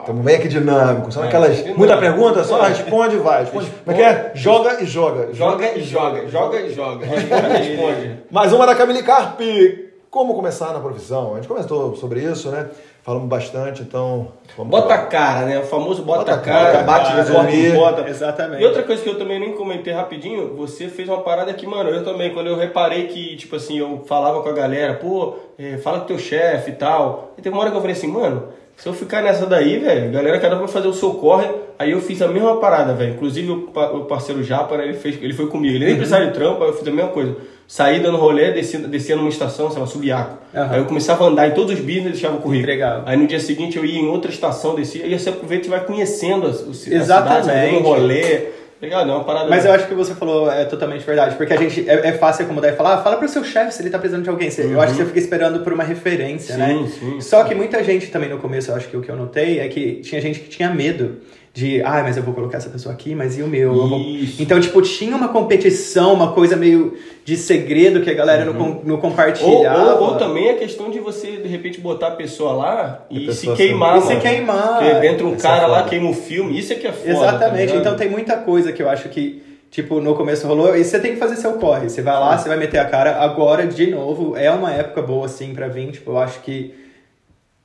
Estamos 0.00 0.24
bem 0.24 0.36
aqui 0.36 0.48
dinâmico. 0.48 1.08
É, 1.20 1.26
aquelas. 1.26 1.66
Muita 1.76 1.96
pergunta, 1.98 2.42
só 2.44 2.64
É. 2.64 2.68
responde 2.68 3.16
e 3.16 3.18
vai. 3.18 3.40
Responde. 3.42 3.70
Como 3.84 3.96
é 3.96 4.00
que 4.00 4.02
é? 4.02 4.30
Joga 4.34 4.82
e 4.82 4.86
joga. 4.86 5.28
Joga 5.32 5.72
e 5.76 5.82
joga, 5.82 6.28
joga 6.28 6.60
e 6.60 6.72
joga. 6.74 7.06
Responde, 7.06 7.46
responde. 7.58 8.18
Mais 8.30 8.52
uma 8.52 8.66
da 8.66 8.74
Camille 8.74 9.02
Carpi. 9.02 9.90
Como 10.10 10.34
começar 10.34 10.72
na 10.72 10.80
profissão? 10.80 11.32
A 11.34 11.36
gente 11.36 11.46
comentou 11.46 11.94
sobre 11.94 12.20
isso, 12.20 12.50
né? 12.50 12.66
Falamos 13.10 13.28
bastante, 13.28 13.82
então. 13.82 14.28
Vamos 14.56 14.70
Bota 14.70 14.94
a 14.94 15.06
cara, 15.06 15.44
né? 15.44 15.58
O 15.58 15.64
famoso 15.64 16.04
bota, 16.04 16.18
Bota 16.20 16.34
a 16.34 16.38
cara, 16.38 16.70
cara, 16.70 16.84
bate, 16.84 17.12
bate, 17.12 17.16
resumir. 17.16 17.72
bota. 17.72 18.08
Exatamente. 18.08 18.62
E 18.62 18.64
outra 18.64 18.84
coisa 18.84 19.02
que 19.02 19.08
eu 19.08 19.18
também 19.18 19.40
nem 19.40 19.52
comentei 19.52 19.92
rapidinho, 19.92 20.54
você 20.54 20.86
fez 20.86 21.08
uma 21.08 21.18
parada 21.20 21.52
que, 21.52 21.66
mano, 21.66 21.90
eu 21.90 22.04
também, 22.04 22.32
quando 22.32 22.46
eu 22.46 22.56
reparei 22.56 23.08
que, 23.08 23.34
tipo 23.34 23.56
assim, 23.56 23.76
eu 23.80 24.04
falava 24.06 24.40
com 24.44 24.48
a 24.48 24.52
galera, 24.52 24.94
pô, 24.94 25.34
eh, 25.58 25.76
fala 25.78 25.98
com 25.98 26.06
teu 26.06 26.20
chefe 26.20 26.70
e 26.70 26.74
tal. 26.74 27.32
E 27.36 27.42
teve 27.42 27.52
uma 27.52 27.62
hora 27.62 27.72
que 27.72 27.76
eu 27.76 27.80
falei 27.80 27.96
assim, 27.96 28.06
mano, 28.06 28.44
se 28.82 28.88
eu 28.88 28.94
ficar 28.94 29.22
nessa 29.22 29.44
daí, 29.46 29.78
velho, 29.78 30.10
galera, 30.10 30.38
cada 30.40 30.56
um 30.56 30.60
vai 30.60 30.68
fazer 30.68 30.88
o 30.88 30.92
seu 30.94 31.10
corre. 31.14 31.46
Aí 31.78 31.92
eu 31.92 32.00
fiz 32.00 32.20
a 32.22 32.28
mesma 32.28 32.56
parada, 32.56 32.92
velho. 32.94 33.12
Inclusive 33.14 33.50
o, 33.50 33.58
pa- 33.68 33.90
o 33.90 34.04
parceiro 34.04 34.42
Japa, 34.42 34.76
né, 34.76 34.84
ele, 34.84 34.94
fez, 34.94 35.16
ele 35.22 35.32
foi 35.32 35.46
comigo. 35.48 35.74
Ele 35.76 35.84
nem 35.86 35.96
precisava 35.96 36.26
de 36.26 36.32
trampo, 36.32 36.62
aí 36.62 36.68
eu 36.70 36.74
fiz 36.76 36.86
a 36.86 36.90
mesma 36.90 37.10
coisa. 37.10 37.36
Saí 37.66 38.00
dando 38.00 38.16
rolê, 38.18 38.50
descia, 38.52 38.80
descia 38.80 39.14
numa 39.16 39.28
estação, 39.28 39.70
sei 39.70 39.80
lá, 39.80 39.86
Subiaco. 39.86 40.38
Aham. 40.54 40.72
Aí 40.72 40.78
eu 40.80 40.84
começava 40.86 41.24
a 41.24 41.28
andar 41.28 41.48
em 41.48 41.52
todos 41.52 41.72
os 41.74 41.80
business 41.80 42.06
e 42.06 42.10
deixava 42.12 42.34
o 42.36 42.40
currículo. 42.40 42.70
Entregava. 42.72 43.02
Aí 43.06 43.16
no 43.16 43.26
dia 43.26 43.38
seguinte 43.38 43.76
eu 43.76 43.84
ia 43.84 43.98
em 44.00 44.08
outra 44.08 44.30
estação, 44.30 44.74
descia, 44.74 45.06
e 45.06 45.12
aí 45.12 45.18
você 45.18 45.28
aproveita 45.30 45.66
e 45.66 45.70
vai 45.70 45.84
conhecendo 45.84 46.46
as, 46.46 46.60
os, 46.62 46.86
Exatamente. 46.86 47.38
as 47.38 47.44
cidades, 47.46 47.72
dando 47.72 47.84
rolê. 47.84 48.38
Legal, 48.80 49.02
é 49.02 49.12
uma 49.12 49.24
parada. 49.24 49.48
Mas 49.50 49.64
eu 49.66 49.72
acho 49.72 49.86
que 49.86 49.94
você 49.94 50.14
falou 50.14 50.50
é 50.50 50.64
totalmente 50.64 51.04
verdade, 51.04 51.36
porque 51.36 51.52
a 51.52 51.56
gente 51.56 51.88
é, 51.88 52.08
é 52.08 52.12
fácil 52.14 52.44
acomodar 52.46 52.72
e 52.72 52.76
falar, 52.76 52.94
ah, 52.94 53.02
fala 53.02 53.16
pro 53.18 53.28
seu 53.28 53.44
chefe 53.44 53.74
se 53.74 53.82
ele 53.82 53.90
tá 53.90 53.98
precisando 53.98 54.24
de 54.24 54.30
alguém. 54.30 54.50
Você- 54.50 54.64
Eu 54.64 54.80
acho 54.80 54.92
que 54.92 54.98
você 55.00 55.06
fica 55.06 55.18
esperando 55.18 55.60
por 55.60 55.72
uma 55.72 55.84
referência, 55.84 56.54
Sim, 56.54 56.60
né? 56.60 56.88
sim. 56.98 57.20
Só 57.20 57.44
que 57.44 57.54
muita 57.54 57.84
gente 57.84 58.06
também 58.10 58.30
no 58.30 58.38
começo, 58.38 58.70
eu 58.70 58.76
acho 58.76 58.88
que 58.88 58.96
o 58.96 59.02
que 59.02 59.10
eu 59.10 59.16
notei 59.16 59.58
é 59.60 59.68
que 59.68 59.96
tinha 59.96 60.20
gente 60.20 60.40
que 60.40 60.48
tinha 60.48 60.70
medo 60.70 61.18
de, 61.52 61.82
ah, 61.82 62.00
mas 62.04 62.16
eu 62.16 62.22
vou 62.22 62.32
colocar 62.32 62.58
essa 62.58 62.70
pessoa 62.70 62.94
aqui, 62.94 63.12
mas 63.14 63.36
e 63.36 63.42
o 63.42 63.48
meu? 63.48 63.74
Eu 63.74 63.88
vou-" 63.88 63.98
Isso. 64.00 64.40
Então, 64.40 64.60
tipo, 64.60 64.80
tinha 64.82 65.16
uma 65.16 65.28
competição, 65.28 66.12
uma 66.14 66.32
coisa 66.32 66.56
meio 66.56 66.96
de 67.24 67.36
segredo 67.36 68.00
que 68.02 68.08
a 68.10 68.14
galera 68.14 68.44
não, 68.44 68.54
com- 68.54 68.80
não 68.84 68.94
Ou, 68.94 69.00
compartilhava. 69.00 69.94
ou, 69.96 70.10
ou 70.10 70.16
também 70.16 70.48
a 70.50 70.54
questão 70.56 70.90
de 70.90 71.00
você, 71.00 71.38
de 71.38 71.48
repente, 71.48 71.80
botar 71.80 72.08
a 72.08 72.10
pessoa 72.12 72.52
lá 72.52 73.04
E 73.10 73.26
pessoa 73.26 73.56
se 73.56 73.62
queimar. 73.62 73.98
E 73.98 74.02
se 74.02 74.16
queimar. 74.16 74.78
Porque 74.78 75.06
entra 75.06 75.26
um 75.26 75.34
Isso 75.34 75.46
é 75.46 75.50
cara 75.50 75.66
lá, 75.66 75.78
foda. 75.78 75.90
queima 75.90 76.08
o 76.10 76.14
filme, 76.14 76.56
isso 76.58 76.72
é 76.72 76.76
que 76.76 76.86
é 76.86 76.92
foda. 76.92 77.10
Exatamente. 77.10 77.72
tá 77.72 77.78
então 77.78 77.96
tem 77.96 78.08
muita 78.08 78.36
coisa 78.36 78.72
que 78.72 78.80
eu 78.82 78.88
acho 78.88 79.08
que, 79.08 79.42
tipo, 79.72 80.00
no 80.00 80.14
começo 80.14 80.46
rolou. 80.46 80.76
E 80.76 80.84
você 80.84 81.00
tem 81.00 81.12
que 81.14 81.18
fazer 81.18 81.34
seu 81.36 81.54
corre. 81.54 81.88
Você 81.88 82.00
vai 82.00 82.14
lá, 82.14 82.38
você 82.38 82.48
vai 82.48 82.58
meter 82.58 82.78
a 82.78 82.84
cara. 82.84 83.16
Agora, 83.20 83.66
de 83.66 83.90
novo, 83.90 84.36
é 84.36 84.50
uma 84.52 84.72
época 84.72 85.02
boa, 85.02 85.26
assim, 85.26 85.52
pra 85.52 85.66
vir. 85.66 85.90
Tipo, 85.90 86.12
eu 86.12 86.18
acho 86.18 86.40
que 86.42 86.74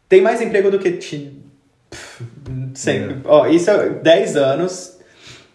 tem 0.10 0.22
mais 0.22 0.41
emprego 0.41 0.70
do 0.72 0.80
que 0.80 0.91
ti- 0.94 1.32
pff, 1.32 1.44
sempre. 2.73 3.17
Ó, 3.26 3.47
isso 3.47 3.69
é 3.69 3.89
10 3.89 4.35
anos. 4.35 4.95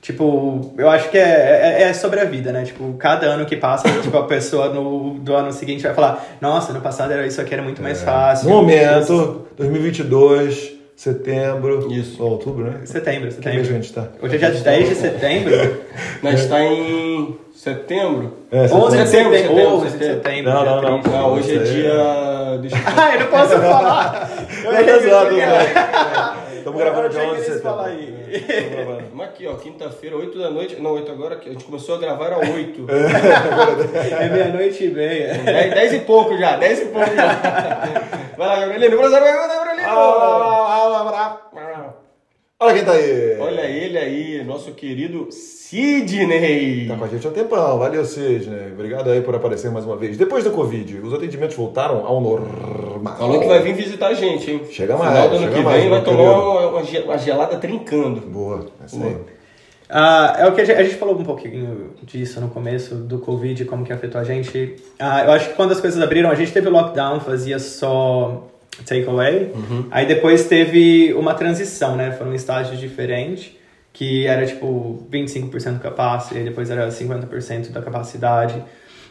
Tipo, 0.02 0.72
eu 0.78 0.88
acho 0.88 1.10
que 1.10 1.18
é, 1.18 1.78
é, 1.80 1.82
é 1.82 1.92
sobre 1.92 2.20
a 2.20 2.24
vida, 2.24 2.52
né? 2.52 2.64
Tipo, 2.64 2.94
cada 2.94 3.26
ano 3.26 3.44
que 3.44 3.54
passa, 3.54 3.88
tipo, 4.00 4.16
a 4.16 4.24
pessoa 4.26 4.70
no, 4.70 5.18
do 5.18 5.34
ano 5.34 5.52
seguinte 5.52 5.82
vai 5.82 5.94
falar: 5.94 6.26
Nossa, 6.40 6.72
no 6.72 6.80
passado 6.80 7.12
era 7.12 7.26
isso 7.26 7.40
aqui 7.40 7.52
era 7.52 7.62
muito 7.62 7.82
mais 7.82 8.02
fácil. 8.02 8.48
No 8.48 8.56
momento, 8.56 9.46
2022, 9.58 10.72
setembro. 10.96 11.92
Isso. 11.92 12.22
Ou 12.22 12.32
outubro, 12.32 12.64
né? 12.64 12.80
Setembro, 12.84 13.22
mês 13.22 13.34
que 13.36 13.40
a 13.40 13.52
setembro. 13.52 13.72
gente 13.72 13.92
tá? 13.92 14.08
Hoje 14.22 14.36
é 14.36 14.38
dia 14.38 14.50
10 14.50 14.88
de 14.88 14.94
setembro. 14.94 15.52
Nós 16.22 16.40
está 16.40 16.64
em 16.64 17.36
setembro. 17.54 18.36
É, 18.50 18.62
11 18.62 18.66
de 18.66 18.72
Setembro, 18.72 19.06
setembro. 19.06 19.36
setembro, 19.36 19.74
11 19.76 19.84
de 19.84 19.92
setembro. 19.92 20.14
setembro. 20.14 20.52
Não, 20.52 20.62
dia 20.62 20.70
não, 20.70 20.82
não. 20.82 21.00
30. 21.02 21.16
Ah, 21.18 21.26
hoje 21.26 21.50
é 21.50 21.62
Isso 21.62 21.72
aí. 22.52 22.59
dia. 22.59 22.70
Deixa 22.70 22.77
eu 22.77 22.82
Ah, 22.97 23.14
eu 23.14 23.20
não 23.20 23.27
posso 23.27 23.59
falar. 23.60 24.31
Eu 24.64 24.72
errei 24.72 24.94
exato, 24.97 25.32
né? 25.32 26.56
Estamos 26.59 26.78
gravando 26.78 27.06
Eu 27.06 27.10
dia 27.10 27.20
achei 27.22 27.31
11 27.32 27.40
de 27.40 27.47
setembro. 27.47 28.20
É. 28.31 29.02
Vamos 29.10 29.24
aqui, 29.24 29.47
ó, 29.47 29.55
quinta-feira, 29.55 30.16
8 30.16 30.39
da 30.39 30.51
noite. 30.51 30.81
Não, 30.81 30.93
8 30.93 31.10
agora, 31.10 31.40
a 31.44 31.48
gente 31.48 31.64
começou 31.64 31.97
a 31.97 31.98
gravar, 31.98 32.27
era 32.27 32.39
8. 32.39 32.86
É 34.20 34.28
meia-noite 34.28 34.85
e 34.85 34.90
meia. 34.90 35.35
10, 35.35 35.74
10 35.74 35.93
e 35.94 35.98
pouco 36.01 36.36
já, 36.36 36.56
10 36.56 36.81
e 36.81 36.85
pouco 36.86 37.14
já. 37.14 37.27
Vai 38.36 38.48
lá, 38.48 38.60
Gabrielino, 38.60 38.97
próxima 38.97 39.20
pergunta, 39.20 39.55
Gabrielino. 39.55 39.89
Olha 42.62 42.74
quem 42.74 42.84
tá 42.84 42.92
aí. 42.92 43.38
Olha 43.40 43.62
ele 43.62 43.96
aí, 43.96 44.44
nosso 44.44 44.72
querido 44.72 45.28
Sidney. 45.32 46.86
Tá 46.88 46.96
com 46.96 47.04
a 47.04 47.08
gente 47.08 47.26
há 47.26 47.30
um 47.30 47.32
tempão. 47.32 47.78
Valeu, 47.78 48.04
Sidney. 48.04 48.72
Obrigado 48.72 49.10
aí 49.10 49.22
por 49.22 49.34
aparecer 49.34 49.70
mais 49.70 49.86
uma 49.86 49.96
vez. 49.96 50.18
Depois 50.18 50.44
da 50.44 50.50
Covid, 50.50 50.98
os 50.98 51.14
atendimentos 51.14 51.56
voltaram 51.56 52.04
ao 52.04 52.20
normal. 52.20 53.16
Falou 53.16 53.40
que 53.40 53.46
vai 53.48 53.60
vir 53.62 53.72
visitar 53.72 54.08
a 54.08 54.14
gente, 54.14 54.50
hein? 54.50 54.60
Chega 54.70 54.94
Final 54.98 55.10
mais, 55.10 55.30
do 55.30 55.36
ano 55.36 55.44
chega 55.46 55.56
que 55.56 55.62
mais, 55.62 55.80
vem 55.80 55.90
vai 55.90 56.02
tomar 56.04 56.22
uma, 56.22 56.66
uma 56.68 56.84
ge- 56.84 57.00
uma 57.00 57.16
gelada 57.16 57.56
trincando. 57.56 58.20
Boa. 58.20 58.66
É 58.82 58.84
isso 58.86 59.02
aí. 59.02 59.16
Ah, 59.88 60.36
é 60.38 60.46
o 60.46 60.52
que 60.52 60.60
a 60.60 60.64
gente, 60.64 60.78
a 60.78 60.82
gente 60.84 60.96
falou 60.96 61.18
um 61.18 61.24
pouquinho 61.24 61.94
disso 62.02 62.40
no 62.42 62.48
começo 62.50 62.94
do 62.94 63.18
Covid, 63.20 63.64
como 63.64 63.84
que 63.86 63.92
afetou 63.92 64.20
a 64.20 64.24
gente. 64.24 64.76
Ah, 64.98 65.24
eu 65.24 65.32
acho 65.32 65.48
que 65.48 65.54
quando 65.54 65.72
as 65.72 65.80
coisas 65.80 66.00
abriram, 66.02 66.30
a 66.30 66.34
gente 66.34 66.52
teve 66.52 66.68
o 66.68 66.70
lockdown, 66.70 67.20
fazia 67.20 67.58
só 67.58 68.46
takeaway. 68.85 69.52
Aí 69.90 70.07
depois 70.07 70.44
teve 70.47 71.12
uma 71.15 71.35
transição, 71.35 71.97
né? 71.97 72.12
Foram 72.12 72.35
estágios 72.35 72.78
diferentes, 72.78 73.52
que 73.93 74.27
era 74.27 74.47
tipo 74.47 75.07
25% 75.12 75.81
capacity, 75.81 76.40
e 76.40 76.44
depois 76.44 76.70
era 76.70 76.89
50% 76.89 77.70
da 77.70 77.82
capacidade. 77.82 78.62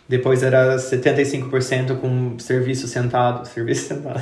Depois 0.10 0.42
era 0.42 0.78
75% 0.78 2.00
com 2.00 2.40
serviço 2.40 2.88
sentado. 2.88 3.46
Serviço 3.54 3.90
sentado. 3.90 4.20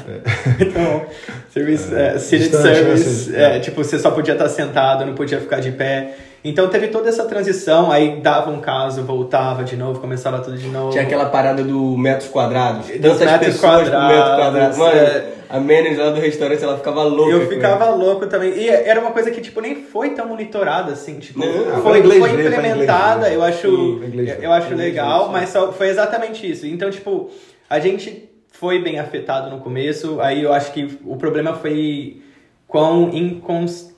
Então, 0.60 1.06
serviço, 1.50 1.96
é, 1.96 2.20
seated 2.20 2.50
Distante, 2.50 2.68
né, 2.68 2.76
service. 2.76 3.30
assim, 3.30 3.36
é, 3.36 3.56
é. 3.56 3.60
tipo, 3.62 3.82
você 3.82 3.98
só 3.98 4.12
podia 4.12 4.34
estar 4.34 4.50
sentado, 4.50 5.06
não 5.06 5.16
podia 5.16 5.40
ficar 5.40 5.62
de 5.62 5.72
pé. 5.72 6.14
Então 6.44 6.68
teve 6.68 6.88
toda 6.88 7.08
essa 7.08 7.24
transição, 7.26 7.90
aí 7.90 8.20
dava 8.22 8.52
um 8.52 8.60
caso, 8.60 9.02
voltava 9.04 9.64
de 9.64 9.78
novo, 9.78 10.00
começava 10.00 10.40
tudo 10.40 10.58
de 10.58 10.68
novo. 10.68 10.92
Tinha 10.92 11.04
aquela 11.04 11.28
parada 11.28 11.64
do 11.64 11.98
metros 11.98 12.30
quadrados. 12.30 12.88
Dos 12.88 13.00
Tantas 13.00 13.20
metros 13.20 13.54
pessoas 13.54 13.90
por 13.90 14.08
metro 14.08 14.36
quadrados, 14.36 14.78
quadrado. 14.78 14.78
Mano, 14.78 14.98
é. 14.98 15.37
A 15.50 15.60
Menes 15.60 15.98
lá 15.98 16.10
do 16.10 16.20
restaurante, 16.20 16.64
ela 16.64 16.78
ficava 16.78 17.04
louca. 17.04 17.32
Eu 17.32 17.48
ficava 17.48 17.90
louco 17.90 18.28
também. 18.28 18.52
E 18.52 18.70
era 18.70 19.00
uma 19.00 19.12
coisa 19.12 19.32
que, 19.32 19.42
tipo, 19.42 19.62
nem 19.62 19.84
foi 19.84 20.12
tão 20.12 20.28
monitorada, 20.28 20.92
assim. 20.92 21.20
Tipo, 21.20 21.40
Não, 21.40 21.82
foi, 21.82 22.00
inglês 22.00 22.20
foi 22.20 22.32
implementada, 22.32 23.30
ver. 23.30 23.36
eu 23.36 23.44
acho, 23.44 23.68
inglês 24.06 24.38
eu 24.42 24.52
acho 24.52 24.76
legal, 24.76 25.30
mas 25.30 25.50
só 25.50 25.72
foi 25.72 25.90
exatamente 25.90 26.50
isso. 26.50 26.66
Então, 26.66 26.90
tipo, 26.90 27.30
a 27.70 27.80
gente 27.80 28.30
foi 28.52 28.82
bem 28.82 29.00
afetado 29.00 29.50
no 29.50 29.60
começo, 29.60 30.20
aí 30.20 30.44
eu 30.44 30.52
acho 30.52 30.74
que 30.74 30.98
o 31.06 31.16
problema 31.16 31.54
foi 31.54 32.22
quão 32.68 33.10
inconsistente. 33.14 33.94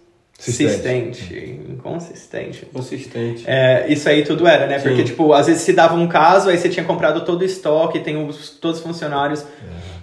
Inconsistente. 1.70 2.66
Consistente. 2.66 3.44
É, 3.48 3.88
isso 3.90 4.08
aí 4.08 4.24
tudo 4.24 4.46
era, 4.46 4.68
né? 4.68 4.80
Porque, 4.80 4.98
Sim. 4.98 5.06
tipo, 5.06 5.34
às 5.34 5.48
vezes 5.48 5.64
se 5.64 5.74
dava 5.74 5.96
um 5.96 6.08
caso, 6.08 6.50
aí 6.50 6.58
você 6.58 6.70
tinha 6.70 6.86
comprado 6.86 7.26
todo 7.26 7.42
o 7.42 7.46
estoque, 7.46 8.00
tem 8.00 8.24
os, 8.24 8.52
todos 8.52 8.78
os 8.78 8.84
funcionários. 8.84 9.44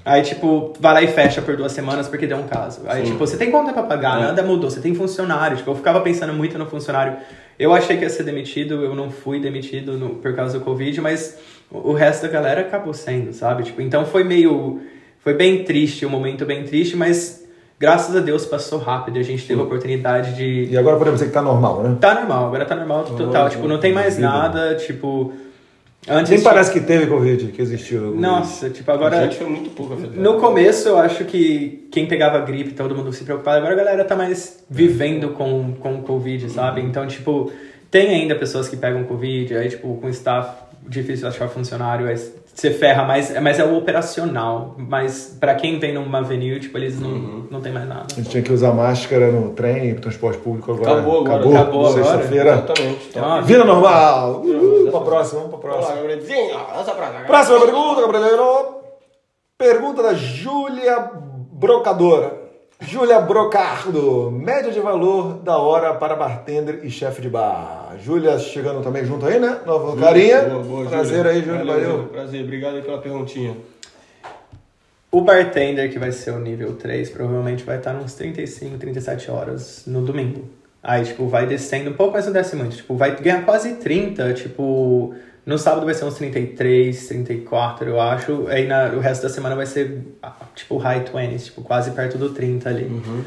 Aí, 0.06 0.22
tipo, 0.22 0.72
vai 0.78 0.94
lá 0.94 1.02
e 1.02 1.08
fecha 1.08 1.42
por 1.42 1.56
duas 1.56 1.72
semanas 1.72 2.06
porque 2.08 2.28
deu 2.28 2.36
um 2.36 2.46
caso. 2.46 2.82
Aí, 2.86 3.04
Sim. 3.04 3.12
tipo, 3.12 3.26
você 3.26 3.36
tem 3.36 3.50
conta 3.50 3.72
pra 3.72 3.82
pagar, 3.82 4.20
É. 4.20 4.22
nada 4.26 4.40
mudou, 4.44 4.70
você 4.70 4.80
tem 4.80 4.94
funcionário. 4.94 5.56
Tipo, 5.56 5.72
eu 5.72 5.74
ficava 5.74 6.00
pensando 6.00 6.32
muito 6.32 6.56
no 6.56 6.64
funcionário. 6.66 7.16
Eu 7.58 7.74
achei 7.74 7.96
que 7.96 8.04
ia 8.04 8.08
ser 8.10 8.22
demitido, 8.22 8.84
eu 8.84 8.94
não 8.94 9.10
fui 9.10 9.40
demitido 9.40 9.98
no- 9.98 10.10
por 10.10 10.32
causa 10.36 10.60
do 10.60 10.64
Covid, 10.64 11.00
mas 11.00 11.38
o 11.72 11.92
resto 11.92 12.22
da 12.22 12.28
galera 12.28 12.60
acabou 12.60 12.94
sendo, 12.94 13.32
sabe? 13.32 13.64
Tipo, 13.64 13.82
então 13.82 14.06
foi 14.06 14.22
meio. 14.22 14.80
Foi 15.18 15.34
bem 15.34 15.64
triste, 15.64 16.06
um 16.06 16.10
momento 16.10 16.46
bem 16.46 16.62
triste, 16.62 16.96
mas 16.96 17.44
graças 17.80 18.14
a 18.14 18.20
Deus 18.20 18.46
passou 18.46 18.78
rápido 18.78 19.16
e 19.16 19.20
a 19.20 19.24
gente 19.24 19.44
teve 19.44 19.60
a 19.60 19.64
oportunidade 19.64 20.36
de. 20.36 20.68
E 20.70 20.78
agora 20.78 20.96
podemos 20.98 21.18
dizer 21.18 21.30
que 21.30 21.34
tá 21.34 21.42
normal, 21.42 21.82
né? 21.82 21.96
Tá 22.00 22.14
normal, 22.14 22.46
agora 22.46 22.64
tá 22.64 22.76
normal 22.76 23.02
total. 23.06 23.46
Oh, 23.46 23.48
tipo, 23.50 23.66
não 23.66 23.80
tem 23.80 23.92
mais 23.92 24.14
vida. 24.14 24.28
nada, 24.28 24.76
tipo. 24.76 25.32
Antes. 26.08 26.30
Nem 26.30 26.40
parece 26.40 26.72
que 26.72 26.80
teve 26.80 27.06
Covid, 27.06 27.48
que 27.48 27.60
existiu. 27.60 28.14
Nossa, 28.14 28.70
tipo, 28.70 28.90
A 28.90 28.94
agora. 28.94 29.22
gente 29.22 29.36
foi 29.36 29.48
muito 29.48 29.70
pouco 29.70 29.94
afetado. 29.94 30.20
No 30.20 30.38
começo 30.38 30.88
eu 30.88 30.98
acho 30.98 31.24
que 31.24 31.88
quem 31.90 32.06
pegava 32.06 32.38
gripe, 32.40 32.74
todo 32.74 32.94
mundo 32.94 33.12
se 33.12 33.24
preocupava. 33.24 33.56
Agora 33.56 33.72
a 33.72 33.76
galera 33.76 34.04
tá 34.04 34.14
mais 34.14 34.64
vivendo 34.70 35.30
com, 35.30 35.74
com 35.80 35.96
o 35.96 36.02
Covid, 36.02 36.48
sabe? 36.50 36.80
Então, 36.80 37.06
tipo, 37.06 37.50
tem 37.90 38.08
ainda 38.08 38.36
pessoas 38.36 38.68
que 38.68 38.76
pegam 38.76 39.04
Covid, 39.04 39.56
aí, 39.56 39.68
tipo, 39.68 39.96
com 39.96 40.08
staff, 40.08 40.62
difícil 40.88 41.26
achar 41.26 41.48
funcionário, 41.48 42.06
aí 42.06 42.16
você 42.56 42.70
ferra, 42.70 43.04
mas, 43.04 43.38
mas 43.42 43.58
é 43.58 43.64
o 43.64 43.76
operacional. 43.76 44.74
Mas 44.78 45.36
pra 45.38 45.54
quem 45.54 45.78
vem 45.78 45.92
numa 45.92 46.18
avenue, 46.18 46.58
tipo, 46.58 46.78
eles 46.78 46.98
não, 46.98 47.10
não 47.50 47.60
tem 47.60 47.70
mais 47.70 47.86
nada. 47.86 48.06
A 48.10 48.14
gente 48.14 48.30
tinha 48.30 48.42
que 48.42 48.50
usar 48.50 48.72
máscara 48.72 49.30
no 49.30 49.50
trem, 49.50 49.94
transporte 49.96 50.38
público 50.38 50.72
agora. 50.72 50.92
Acabou 50.92 51.20
agora. 51.20 51.40
Acabou, 51.40 51.56
Acabou 51.56 51.86
agora. 51.86 52.04
Sexta-feira. 52.04 52.50
Exatamente. 52.52 53.08
Então, 53.10 53.42
Vida 53.42 53.64
normal! 53.64 54.42
Uh, 54.42 54.90
pra 54.90 55.00
próxima, 55.00 55.40
vamos 55.42 55.60
pra 55.60 55.70
próxima. 55.70 55.96
Próxima 57.26 57.60
pergunta, 57.60 58.00
Gabrieleiro. 58.00 58.76
Pergunta 59.58 60.02
da 60.02 60.14
Júlia 60.14 61.10
Brocadora. 61.52 62.45
Júlia 62.80 63.20
Brocardo, 63.20 64.30
média 64.30 64.70
de 64.70 64.80
valor 64.80 65.38
da 65.38 65.56
hora 65.56 65.94
para 65.94 66.14
bartender 66.14 66.80
e 66.84 66.90
chefe 66.90 67.22
de 67.22 67.28
bar. 67.28 67.96
Júlia 67.98 68.38
chegando 68.38 68.82
também 68.82 69.04
junto 69.04 69.24
aí, 69.24 69.40
né? 69.40 69.60
Nova 69.64 69.98
carinha. 69.98 70.42
Boa, 70.42 70.62
boa, 70.62 70.86
Prazer 70.86 71.16
Júlia. 71.16 71.32
aí, 71.32 71.42
Júlia. 71.42 71.64
Valeu. 71.64 71.90
Júlia. 71.90 72.08
Prazer, 72.08 72.44
obrigado 72.44 72.76
aí 72.76 72.82
pela 72.82 72.98
perguntinha. 72.98 73.56
O 75.10 75.22
bartender, 75.22 75.90
que 75.90 75.98
vai 75.98 76.12
ser 76.12 76.32
o 76.32 76.38
nível 76.38 76.74
3, 76.74 77.08
provavelmente 77.08 77.64
vai 77.64 77.78
estar 77.78 77.94
uns 77.94 78.12
35, 78.14 78.76
37 78.76 79.30
horas 79.30 79.84
no 79.86 80.02
domingo. 80.02 80.44
Aí, 80.82 81.04
tipo, 81.04 81.26
vai 81.26 81.46
descendo 81.46 81.90
um 81.90 81.94
pouco, 81.94 82.12
mas 82.12 82.26
não 82.26 82.32
desce 82.32 82.54
muito. 82.54 82.76
Tipo, 82.76 82.94
vai 82.94 83.16
ganhar 83.16 83.44
quase 83.44 83.76
30, 83.76 84.34
tipo... 84.34 85.14
No 85.46 85.56
sábado 85.56 85.84
vai 85.86 85.94
ser 85.94 86.04
uns 86.04 86.14
33, 86.16 87.06
34, 87.06 87.88
eu 87.88 88.00
acho. 88.00 88.46
Aí 88.48 88.66
na, 88.66 88.86
o 88.86 88.98
resto 88.98 89.22
da 89.22 89.28
semana 89.28 89.54
vai 89.54 89.64
ser, 89.64 90.02
ah, 90.20 90.32
tipo, 90.56 90.76
high 90.76 91.04
20s, 91.04 91.44
tipo, 91.44 91.62
quase 91.62 91.92
perto 91.92 92.18
do 92.18 92.30
30 92.30 92.68
ali. 92.68 92.84
Uhum. 92.86 93.22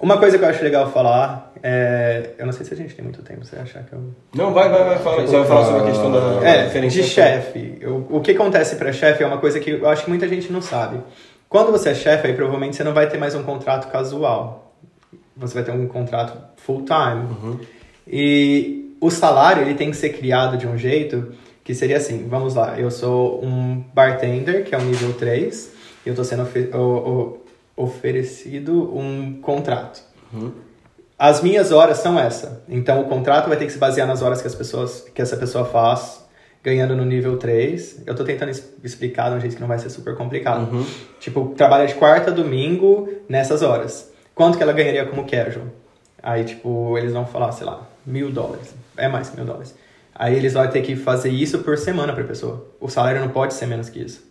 Uma 0.00 0.16
coisa 0.18 0.36
que 0.38 0.44
eu 0.44 0.48
acho 0.48 0.64
legal 0.64 0.90
falar 0.90 1.52
é... 1.62 2.30
Eu 2.38 2.46
não 2.46 2.52
sei 2.52 2.66
se 2.66 2.74
a 2.74 2.76
gente 2.76 2.92
tem 2.94 3.04
muito 3.04 3.22
tempo, 3.22 3.44
você 3.44 3.54
achar 3.56 3.84
que 3.84 3.92
eu... 3.92 4.00
Não, 4.34 4.52
vai, 4.52 4.68
vai, 4.68 4.82
vai. 4.82 4.98
Fala. 4.98 5.22
Você 5.26 5.36
vai 5.36 5.46
falar 5.46 5.64
sobre 5.66 5.82
a 5.82 5.84
questão 5.84 6.10
da 6.10 6.44
É, 6.48 6.64
diferença 6.64 6.96
de 6.96 7.02
chefe. 7.04 7.78
Eu- 7.80 8.06
O 8.10 8.20
que 8.20 8.32
acontece 8.32 8.74
para 8.76 8.92
chefe 8.92 9.22
é 9.22 9.26
uma 9.26 9.38
coisa 9.38 9.60
que 9.60 9.70
eu 9.70 9.88
acho 9.88 10.04
que 10.04 10.10
muita 10.10 10.26
gente 10.26 10.50
não 10.50 10.60
sabe. 10.62 10.98
Quando 11.48 11.70
você 11.70 11.90
é 11.90 11.94
chefe, 11.94 12.26
aí 12.26 12.32
provavelmente 12.34 12.74
você 12.76 12.82
não 12.82 12.94
vai 12.94 13.08
ter 13.08 13.18
mais 13.18 13.34
um 13.34 13.42
contrato 13.44 13.92
casual. 13.92 14.74
Você 15.36 15.54
vai 15.54 15.62
ter 15.62 15.70
um 15.70 15.86
contrato 15.86 16.36
full 16.56 16.84
time. 16.84 17.58
E 18.08 18.81
o 19.02 19.10
salário 19.10 19.62
ele 19.62 19.74
tem 19.74 19.90
que 19.90 19.96
ser 19.96 20.10
criado 20.10 20.56
de 20.56 20.66
um 20.66 20.78
jeito 20.78 21.32
que 21.64 21.74
seria 21.74 21.96
assim, 21.96 22.26
vamos 22.28 22.54
lá, 22.54 22.78
eu 22.78 22.90
sou 22.90 23.44
um 23.44 23.84
bartender, 23.94 24.64
que 24.64 24.74
é 24.74 24.78
o 24.78 24.82
nível 24.82 25.12
3, 25.14 25.72
e 26.04 26.08
eu 26.08 26.12
estou 26.12 26.24
sendo 26.24 26.42
ofe- 26.44 26.70
oferecido 27.76 28.96
um 28.96 29.38
contrato. 29.40 30.02
As 31.18 31.40
minhas 31.42 31.70
horas 31.72 31.98
são 31.98 32.18
essa. 32.18 32.62
Então 32.68 33.00
o 33.02 33.04
contrato 33.08 33.48
vai 33.48 33.56
ter 33.56 33.66
que 33.66 33.72
se 33.72 33.78
basear 33.78 34.06
nas 34.06 34.22
horas 34.22 34.40
que 34.40 34.46
as 34.46 34.54
pessoas 34.54 35.00
que 35.14 35.22
essa 35.22 35.36
pessoa 35.36 35.64
faz, 35.64 36.24
ganhando 36.64 36.96
no 36.96 37.04
nível 37.04 37.36
3. 37.38 38.02
Eu 38.06 38.14
tô 38.14 38.24
tentando 38.24 38.50
explicar 38.82 39.30
de 39.30 39.36
um 39.36 39.40
jeito 39.40 39.54
que 39.54 39.60
não 39.60 39.68
vai 39.68 39.78
ser 39.78 39.90
super 39.90 40.16
complicado. 40.16 40.68
Tipo, 41.20 41.52
trabalha 41.56 41.86
de 41.86 41.94
quarta 41.94 42.30
a 42.30 42.34
domingo 42.34 43.08
nessas 43.28 43.62
horas. 43.62 44.10
Quanto 44.34 44.56
que 44.56 44.62
ela 44.62 44.72
ganharia 44.72 45.06
como 45.06 45.24
casual? 45.28 45.66
Aí, 46.22 46.44
tipo, 46.44 46.96
eles 46.98 47.12
vão 47.12 47.26
falar, 47.26 47.52
sei 47.52 47.66
lá, 47.66 47.86
mil 48.06 48.30
dólares. 48.30 48.74
É 48.96 49.08
mais 49.08 49.30
que 49.30 49.36
mil 49.36 49.44
dólares. 49.44 49.74
Aí 50.14 50.36
eles 50.36 50.52
vão 50.52 50.66
ter 50.68 50.82
que 50.82 50.94
fazer 50.94 51.30
isso 51.30 51.60
por 51.60 51.78
semana 51.78 52.12
pra 52.12 52.24
pessoa. 52.24 52.66
O 52.80 52.88
salário 52.88 53.20
não 53.20 53.28
pode 53.28 53.54
ser 53.54 53.66
menos 53.66 53.88
que 53.88 54.00
isso. 54.00 54.30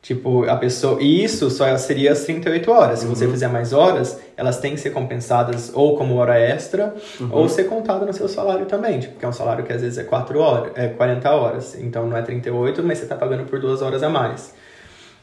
Tipo, 0.00 0.44
a 0.48 0.56
pessoa. 0.56 1.02
E 1.02 1.24
isso 1.24 1.50
só 1.50 1.76
seria 1.76 2.12
as 2.12 2.24
38 2.24 2.70
horas. 2.70 3.00
Se 3.00 3.06
você 3.06 3.26
fizer 3.26 3.48
mais 3.48 3.72
horas, 3.72 4.20
elas 4.36 4.58
têm 4.60 4.74
que 4.74 4.80
ser 4.80 4.90
compensadas 4.90 5.72
ou 5.74 5.96
como 5.96 6.14
hora 6.16 6.38
extra, 6.38 6.94
ou 7.30 7.48
ser 7.48 7.64
contada 7.64 8.06
no 8.06 8.12
seu 8.12 8.28
salário 8.28 8.66
também. 8.66 9.00
Tipo, 9.00 9.18
que 9.18 9.24
é 9.24 9.28
um 9.28 9.32
salário 9.32 9.64
que 9.64 9.72
às 9.72 9.80
vezes 9.80 9.98
é 9.98 10.04
4 10.04 10.38
horas, 10.38 10.72
é 10.76 10.88
40 10.88 11.30
horas. 11.30 11.76
Então 11.80 12.06
não 12.06 12.16
é 12.16 12.22
38, 12.22 12.82
mas 12.82 12.98
você 12.98 13.06
tá 13.06 13.16
pagando 13.16 13.44
por 13.44 13.58
duas 13.58 13.82
horas 13.82 14.02
a 14.02 14.08
mais. 14.08 14.54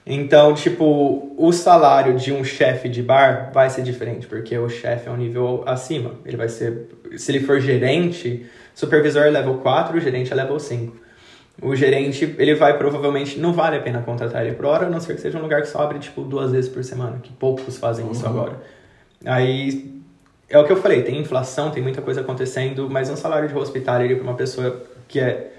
Então, 0.05 0.53
tipo, 0.53 1.33
o 1.35 1.51
salário 1.51 2.15
de 2.15 2.31
um 2.31 2.43
chefe 2.43 2.87
de 2.87 3.01
bar 3.01 3.49
vai 3.51 3.71
ser 3.71 3.81
diferente, 3.81 4.27
porque 4.27 4.55
o 4.55 4.69
chefe 4.69 5.09
é 5.09 5.11
um 5.11 5.17
nível 5.17 5.63
acima. 5.65 6.13
Ele 6.23 6.37
vai 6.37 6.47
ser. 6.47 6.89
Se 7.17 7.31
ele 7.31 7.39
for 7.39 7.59
gerente, 7.59 8.45
supervisor 8.75 9.23
é 9.23 9.31
level 9.31 9.55
4, 9.55 9.97
o 9.97 9.99
gerente 9.99 10.31
é 10.31 10.35
level 10.35 10.59
5. 10.59 10.95
O 11.59 11.75
gerente, 11.75 12.35
ele 12.37 12.53
vai 12.53 12.77
provavelmente. 12.77 13.39
Não 13.39 13.51
vale 13.51 13.77
a 13.77 13.81
pena 13.81 13.99
contratar 14.01 14.45
ele 14.45 14.55
por 14.55 14.65
hora, 14.65 14.85
a 14.85 14.89
não 14.89 14.99
ser 14.99 15.15
que 15.15 15.21
seja 15.21 15.39
um 15.39 15.41
lugar 15.41 15.61
que 15.63 15.67
só 15.67 15.81
abre, 15.81 15.97
tipo, 15.97 16.21
duas 16.21 16.51
vezes 16.51 16.69
por 16.69 16.83
semana, 16.83 17.17
que 17.23 17.33
poucos 17.33 17.77
fazem 17.77 18.09
isso 18.11 18.25
agora. 18.27 18.61
Aí. 19.25 19.95
É 20.47 20.59
o 20.59 20.63
que 20.63 20.71
eu 20.71 20.77
falei, 20.77 21.01
tem 21.01 21.17
inflação, 21.17 21.71
tem 21.71 21.81
muita 21.81 22.03
coisa 22.03 22.21
acontecendo, 22.21 22.87
mas 22.87 23.09
um 23.09 23.15
salário 23.15 23.49
de 23.49 23.57
hospitality 23.57 24.13
para 24.13 24.23
uma 24.23 24.35
pessoa 24.35 24.83
que 25.07 25.19
é 25.19 25.54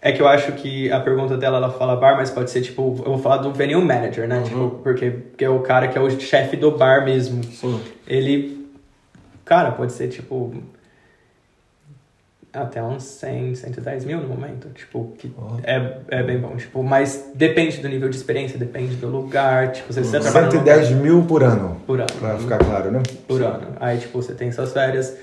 é 0.00 0.12
que 0.12 0.22
eu 0.22 0.28
acho 0.28 0.52
que 0.52 0.90
a 0.92 1.00
pergunta 1.00 1.36
dela, 1.36 1.56
ela 1.56 1.70
fala 1.70 1.96
bar, 1.96 2.16
mas 2.16 2.30
pode 2.30 2.50
ser 2.50 2.62
tipo, 2.62 2.82
eu 2.82 3.12
vou 3.12 3.18
falar 3.18 3.38
do 3.38 3.52
venue 3.52 3.82
manager, 3.84 4.28
né? 4.28 4.42
Tipo, 4.42 4.70
porque, 4.82 5.10
porque 5.10 5.44
é 5.44 5.50
o 5.50 5.60
cara 5.60 5.88
que 5.88 5.98
é 5.98 6.00
o 6.00 6.08
chefe 6.20 6.56
do 6.56 6.70
bar 6.70 7.04
mesmo. 7.04 7.42
Sim. 7.44 7.80
Ele, 8.06 8.68
cara, 9.44 9.72
pode 9.72 9.92
ser 9.92 10.08
tipo 10.08 10.54
até 12.52 12.82
uns 12.82 13.02
100, 13.02 13.54
110 13.56 14.04
mil 14.04 14.20
no 14.20 14.28
momento. 14.28 14.68
Tipo, 14.70 15.12
que 15.18 15.32
é, 15.64 15.98
é 16.08 16.22
bem 16.22 16.38
bom. 16.38 16.56
Tipo, 16.56 16.82
mas 16.82 17.30
depende 17.34 17.78
do 17.78 17.88
nível 17.88 18.08
de 18.08 18.16
experiência, 18.16 18.58
depende 18.58 18.96
do 18.96 19.08
lugar. 19.08 19.72
Tipo, 19.72 19.92
você 19.92 20.18
trabalha 20.18 20.46
num 20.46 20.52
110 20.52 20.90
mil 20.92 21.22
por 21.24 21.42
ano. 21.42 21.80
por 21.86 22.00
ano 22.00 22.08
Pra 22.18 22.36
ficar 22.38 22.58
claro, 22.58 22.90
né? 22.90 23.02
por 23.26 23.42
ano. 23.42 23.76
Aí, 23.80 23.98
tipo, 23.98 24.20
você 24.20 24.32
tem 24.32 24.50
suas 24.50 24.72
férias. 24.72 25.16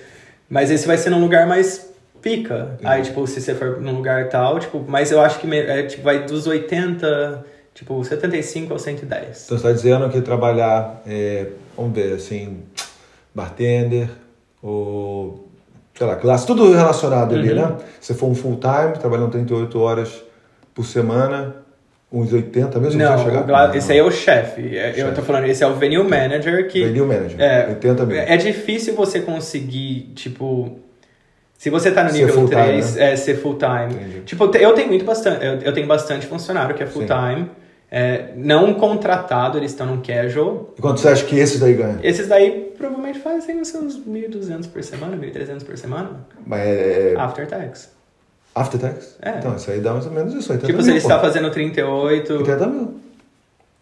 Mas 0.49 0.69
esse 0.69 0.85
vai 0.85 0.97
ser 0.97 1.10
num 1.10 1.19
lugar 1.19 1.47
mais 1.47 1.94
pica. 2.35 2.76
Aí, 2.84 3.03
tipo, 3.03 3.27
se 3.27 3.39
você 3.39 3.53
for 3.53 3.80
num 3.80 3.93
lugar 3.93 4.27
tal, 4.30 4.57
tipo, 4.60 4.84
mas 4.88 5.11
eu 5.11 5.22
acho 5.22 5.38
que 5.39 5.47
é, 5.56 5.84
tipo, 5.84 6.02
vai 6.02 6.23
dos 6.26 6.47
80, 6.47 7.45
tipo, 7.76 8.03
75 8.03 8.73
ao 8.73 8.80
110. 8.80 9.22
Então 9.22 9.35
você 9.38 9.53
está 9.56 9.72
dizendo 9.72 10.10
que 10.10 10.19
trabalhar, 10.22 11.03
é, 11.06 11.45
vamos 11.77 11.93
ver, 11.93 12.14
assim, 12.14 12.64
bartender, 13.34 14.10
ou, 14.60 15.47
sei 15.93 16.07
lá, 16.07 16.15
classe, 16.15 16.47
tudo 16.47 16.73
relacionado 16.73 17.35
ali, 17.35 17.49
Uhum. 17.49 17.56
né? 17.56 17.76
Se 18.02 18.15
for 18.15 18.26
um 18.26 18.34
full 18.34 18.60
time, 18.60 18.97
trabalhando 18.99 19.30
38 19.30 19.80
horas 19.80 20.23
por 20.73 20.84
semana, 20.84 21.57
uns 22.11 22.34
80 22.34 22.80
mesmo, 22.80 22.99
Não, 22.99 23.23
chegar? 23.23 23.43
Gla- 23.43 23.77
esse 23.77 23.91
aí 23.91 23.99
é 23.99 24.03
o 24.03 24.10
chefe. 24.10 24.76
É, 24.76 24.95
Eu 24.99 25.14
tô 25.14 25.22
falando, 25.22 25.45
esse 25.45 25.64
é 25.64 25.68
o 25.68 25.76
venue 25.76 26.03
manager 26.03 26.68
que... 26.69 26.85
Venue 26.85 27.06
manager, 27.07 27.39
É, 27.39 27.68
80 27.69 28.06
mil. 28.07 28.18
É 28.18 28.35
difícil 28.35 28.95
você 28.95 29.19
conseguir, 29.19 30.11
tipo... 30.15 30.80
Se 31.57 31.69
você 31.69 31.91
tá 31.91 32.03
no 32.03 32.10
Ser 32.10 32.18
nível 32.18 32.34
full 32.34 32.49
time, 32.49 32.64
3, 32.64 32.98
é 32.98 33.15
ser 33.15 33.36
full 33.36 33.56
time. 33.57 33.94
Entendi. 33.94 34.22
Tipo, 34.22 34.45
eu 34.56 34.73
tenho 34.73 34.88
muito 34.90 35.06
bastante, 35.06 35.45
eu, 35.45 35.53
eu 35.60 35.73
tenho 35.73 35.88
bastante 35.88 36.26
funcionário 36.27 36.76
que 36.76 36.84
é 36.84 36.86
full 36.86 37.03
Sim. 37.03 37.07
time. 37.07 37.52
É, 37.90 38.34
não 38.36 38.73
contratado, 38.73 39.57
eles 39.57 39.72
estão 39.72 39.86
no 39.86 40.02
casual. 40.02 40.73
E 40.77 40.82
quanto 40.82 40.99
você 40.99 41.07
acha 41.07 41.23
que 41.23 41.38
esse 41.38 41.60
daí 41.60 41.73
ganha? 41.76 41.99
Esses 42.03 42.27
daí 42.27 42.73
provavelmente 42.77 43.19
fazem 43.19 43.60
uns 43.61 43.69
seus 43.69 43.98
1.200 43.98 44.68
por 44.69 44.84
semana, 44.84 45.15
1.300 45.15 45.64
por 45.64 45.77
semana. 45.77 46.10
Mas 46.45 46.60
é, 46.61 47.14
é 47.14 47.15
After 47.18 47.48
tax. 47.48 47.90
after 48.53 48.80
tax? 48.80 49.18
É. 49.22 49.38
Então, 49.38 49.56
isso 49.56 49.72
aí 49.72 49.80
dá 49.80 49.94
mais 49.94 50.06
ou 50.06 50.11
menos 50.11 50.34
isso. 50.34 50.52
80 50.52 50.68
Tipo, 50.68 50.84
se 50.84 50.90
ele 50.90 50.98
está 50.98 51.19
fazendo 51.19 51.49
38. 51.49 52.34
80 52.34 52.68
mil. 52.68 52.95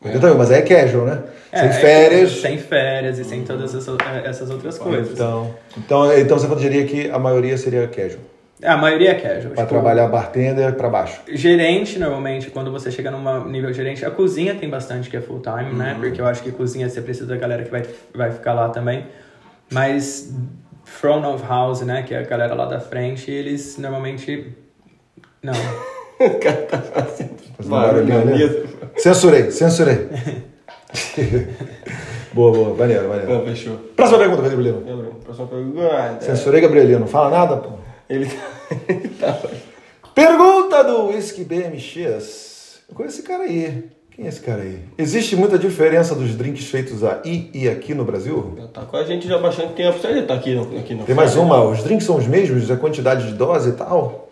80 0.05 0.27
mil, 0.27 0.37
mas 0.37 0.51
aí 0.51 0.59
é 0.59 0.61
casual, 0.61 1.05
né? 1.05 1.23
é, 1.51 1.59
Sem 1.59 1.67
é, 1.69 1.73
férias. 1.73 2.31
Sem 2.41 2.57
férias 2.57 3.19
e 3.19 3.23
sem 3.23 3.43
todas 3.43 3.73
essas, 3.75 3.97
essas 4.25 4.49
outras 4.49 4.77
coisas. 4.77 5.13
Então, 5.13 5.53
então, 5.77 6.17
então 6.17 6.37
você 6.39 6.53
diria 6.55 6.85
que 6.85 7.09
a 7.09 7.17
maioria 7.19 7.57
seria 7.57 7.87
casual. 7.87 8.21
É, 8.61 8.69
a 8.69 8.77
maioria 8.77 9.11
é 9.11 9.15
casual. 9.15 9.53
Para 9.53 9.63
tipo, 9.63 9.67
trabalhar 9.67 10.07
bartender 10.07 10.73
para 10.75 10.89
baixo. 10.89 11.21
Gerente, 11.29 11.99
normalmente, 11.99 12.49
quando 12.49 12.71
você 12.71 12.89
chega 12.89 13.11
num 13.11 13.45
nível 13.49 13.73
gerente, 13.73 14.05
a 14.05 14.11
cozinha 14.11 14.55
tem 14.55 14.69
bastante 14.69 15.09
que 15.09 15.17
é 15.17 15.21
full 15.21 15.41
time, 15.41 15.71
Uhum. 15.71 15.77
né? 15.77 15.97
Porque 15.99 16.19
eu 16.21 16.25
acho 16.25 16.41
que 16.41 16.51
cozinha 16.51 16.87
você 16.89 17.01
precisa 17.01 17.27
da 17.27 17.35
galera 17.35 17.63
que 17.63 17.71
vai, 17.71 17.83
vai 18.15 18.31
ficar 18.31 18.53
lá 18.53 18.69
também. 18.69 19.05
Mas 19.71 20.33
front 20.85 21.25
of 21.25 21.43
house, 21.47 21.81
né? 21.81 22.03
Que 22.03 22.13
é 22.13 22.19
a 22.19 22.23
galera 22.23 22.53
lá 22.53 22.65
da 22.65 22.79
frente, 22.79 23.29
eles 23.31 23.77
normalmente. 23.77 24.55
Não. 25.41 25.53
Fazendo 26.93 27.33
Vai, 27.59 27.87
barulhinho 27.87 28.21
ali. 28.21 28.31
beleza. 28.31 28.63
Censurei, 28.97 29.51
censurei. 29.51 30.07
boa, 32.33 32.51
boa. 32.51 32.75
Maneiro, 32.75 33.09
maneiro. 33.09 33.33
Não, 33.33 33.45
fechou. 33.45 33.75
Próxima 33.95 34.19
pergunta, 34.19 34.41
Gabrielino. 34.43 34.81
Gabriel, 34.81 35.13
próxima 35.23 35.47
pergunta. 35.47 36.17
Censurei, 36.21 36.61
Gabrielino. 36.61 36.99
Não 36.99 37.07
fala 37.07 37.29
nada, 37.29 37.57
pô. 37.57 37.69
Ele 38.09 38.29
tá. 39.19 39.39
Pergunta 40.13 40.83
do 40.83 41.07
Whisky 41.07 41.43
BMX. 41.43 42.81
Eu 42.87 42.95
conheço 42.95 43.17
esse 43.17 43.27
cara 43.27 43.43
aí. 43.43 43.85
Quem 44.15 44.25
é 44.25 44.29
esse 44.29 44.41
cara 44.41 44.61
aí? 44.61 44.79
Existe 44.95 45.35
muita 45.35 45.57
diferença 45.57 46.13
dos 46.13 46.35
drinks 46.35 46.65
feitos 46.65 47.03
aí 47.03 47.49
e 47.51 47.67
aqui 47.67 47.95
no 47.95 48.05
Brasil? 48.05 48.55
Tá 48.71 48.81
com 48.81 48.95
a 48.95 49.03
gente 49.03 49.27
já 49.27 49.37
há 49.37 49.39
bastante 49.39 49.73
tempo. 49.73 49.97
Você 49.97 50.21
tá 50.21 50.35
aqui, 50.35 50.53
no, 50.53 50.77
aqui 50.77 50.93
no 50.93 51.03
Tem 51.03 51.15
mais 51.15 51.35
uma. 51.35 51.63
Os 51.63 51.81
drinks 51.83 52.05
são 52.05 52.17
os 52.17 52.27
mesmos? 52.27 52.69
A 52.69 52.77
quantidade 52.77 53.25
de 53.25 53.33
dose 53.33 53.69
e 53.69 53.73
tal? 53.73 54.22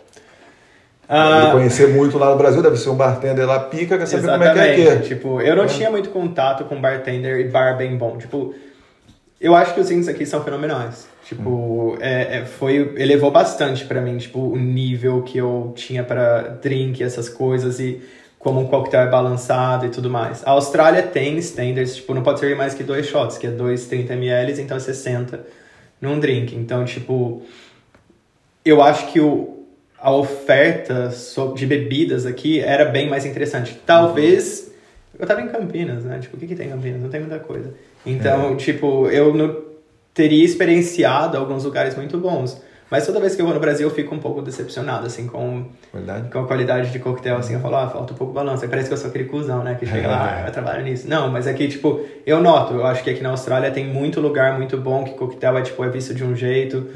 Ele 1.11 1.51
conhecer 1.51 1.89
muito 1.89 2.17
lá 2.17 2.31
no 2.31 2.37
Brasil, 2.37 2.61
deve 2.61 2.77
ser 2.77 2.89
um 2.89 2.95
bartender 2.95 3.45
lá 3.45 3.59
pica, 3.59 3.97
quer 3.97 4.05
saber 4.05 4.31
como 4.31 4.43
é 4.43 4.53
que 4.53 4.59
é 4.59 4.93
aqui. 4.93 5.07
Tipo, 5.09 5.41
eu 5.41 5.55
não 5.57 5.67
tinha 5.67 5.91
muito 5.91 6.09
contato 6.09 6.63
com 6.63 6.79
bartender 6.79 7.39
e 7.39 7.49
bar 7.49 7.75
bem 7.75 7.97
bom. 7.97 8.17
Tipo, 8.17 8.55
eu 9.39 9.53
acho 9.53 9.73
que 9.73 9.81
os 9.81 9.87
drinks 9.87 10.07
aqui 10.07 10.25
são 10.25 10.41
fenomenais. 10.41 11.09
Tipo, 11.25 11.97
é, 11.99 12.37
é, 12.37 12.45
foi, 12.45 12.93
elevou 12.97 13.29
bastante 13.29 13.85
pra 13.85 14.01
mim, 14.01 14.17
tipo, 14.17 14.39
o 14.39 14.57
nível 14.57 15.21
que 15.21 15.37
eu 15.37 15.73
tinha 15.75 16.03
pra 16.03 16.41
drink, 16.61 17.03
essas 17.03 17.27
coisas 17.27 17.79
e 17.79 18.01
como 18.39 18.59
um 18.59 18.67
coquetel 18.67 19.01
é 19.01 19.07
balançado 19.07 19.85
e 19.85 19.89
tudo 19.89 20.09
mais. 20.09 20.41
A 20.45 20.51
Austrália 20.51 21.03
tem 21.03 21.37
standards, 21.37 21.95
tipo, 21.95 22.13
não 22.13 22.23
pode 22.23 22.39
servir 22.39 22.55
mais 22.55 22.73
que 22.73 22.83
dois 22.83 23.05
shots, 23.05 23.37
que 23.37 23.47
é 23.47 23.51
dois 23.51 23.85
30 23.85 24.13
ml, 24.13 24.61
então 24.61 24.77
é 24.77 24.79
60 24.79 25.45
num 25.99 26.19
drink. 26.19 26.55
Então, 26.55 26.83
tipo, 26.85 27.43
eu 28.65 28.81
acho 28.81 29.11
que 29.11 29.19
o, 29.19 29.60
a 30.01 30.11
oferta 30.11 31.09
de 31.55 31.65
bebidas 31.65 32.25
aqui 32.25 32.59
era 32.59 32.85
bem 32.85 33.07
mais 33.09 33.25
interessante. 33.25 33.79
Talvez. 33.85 34.71
Eu 35.17 35.27
tava 35.27 35.41
em 35.41 35.47
Campinas, 35.47 36.03
né? 36.03 36.17
Tipo, 36.19 36.35
o 36.35 36.39
que, 36.39 36.47
que 36.47 36.55
tem 36.55 36.67
em 36.67 36.71
Campinas? 36.71 36.99
Não 36.99 37.09
tem 37.09 37.19
muita 37.19 37.37
coisa. 37.37 37.73
Então, 38.05 38.55
tipo, 38.57 39.07
eu 39.07 39.33
não 39.35 39.55
teria 40.13 40.43
experienciado 40.43 41.37
alguns 41.37 41.63
lugares 41.63 41.95
muito 41.95 42.17
bons. 42.17 42.59
Mas 42.91 43.05
toda 43.05 43.21
vez 43.21 43.35
que 43.35 43.41
eu 43.41 43.45
vou 43.45 43.53
no 43.53 43.59
Brasil, 43.61 43.87
eu 43.87 43.95
fico 43.95 44.13
um 44.13 44.19
pouco 44.19 44.41
decepcionado, 44.41 45.05
assim, 45.05 45.25
com, 45.25 45.65
Verdade? 45.93 46.29
com 46.29 46.39
a 46.39 46.45
qualidade 46.45 46.91
de 46.91 46.99
coquetel, 46.99 47.37
assim. 47.37 47.53
Eu 47.53 47.61
falo, 47.61 47.77
ah, 47.77 47.87
falta 47.87 48.11
um 48.11 48.17
pouco 48.17 48.33
de 48.33 48.35
balanço. 48.35 48.63
Aí 48.63 48.69
parece 48.69 48.89
que 48.89 48.93
eu 48.93 48.97
sou 48.97 49.09
aquele 49.09 49.25
cuzão, 49.25 49.63
né? 49.63 49.75
Que 49.75 49.85
chega 49.85 50.09
lá, 50.09 50.43
ah, 50.45 50.51
trabalha 50.51 50.83
nisso. 50.83 51.07
Não, 51.07 51.29
mas 51.29 51.47
aqui, 51.47 51.69
tipo, 51.69 52.03
eu 52.25 52.41
noto. 52.41 52.73
Eu 52.73 52.85
acho 52.85 53.01
que 53.01 53.09
aqui 53.09 53.23
na 53.23 53.29
Austrália 53.29 53.71
tem 53.71 53.87
muito 53.87 54.19
lugar 54.19 54.57
muito 54.57 54.75
bom 54.77 55.05
que 55.05 55.11
coquetel 55.11 55.57
é, 55.57 55.61
tipo, 55.61 55.81
é 55.85 55.89
visto 55.89 56.13
de 56.13 56.21
um 56.21 56.35
jeito. 56.35 56.87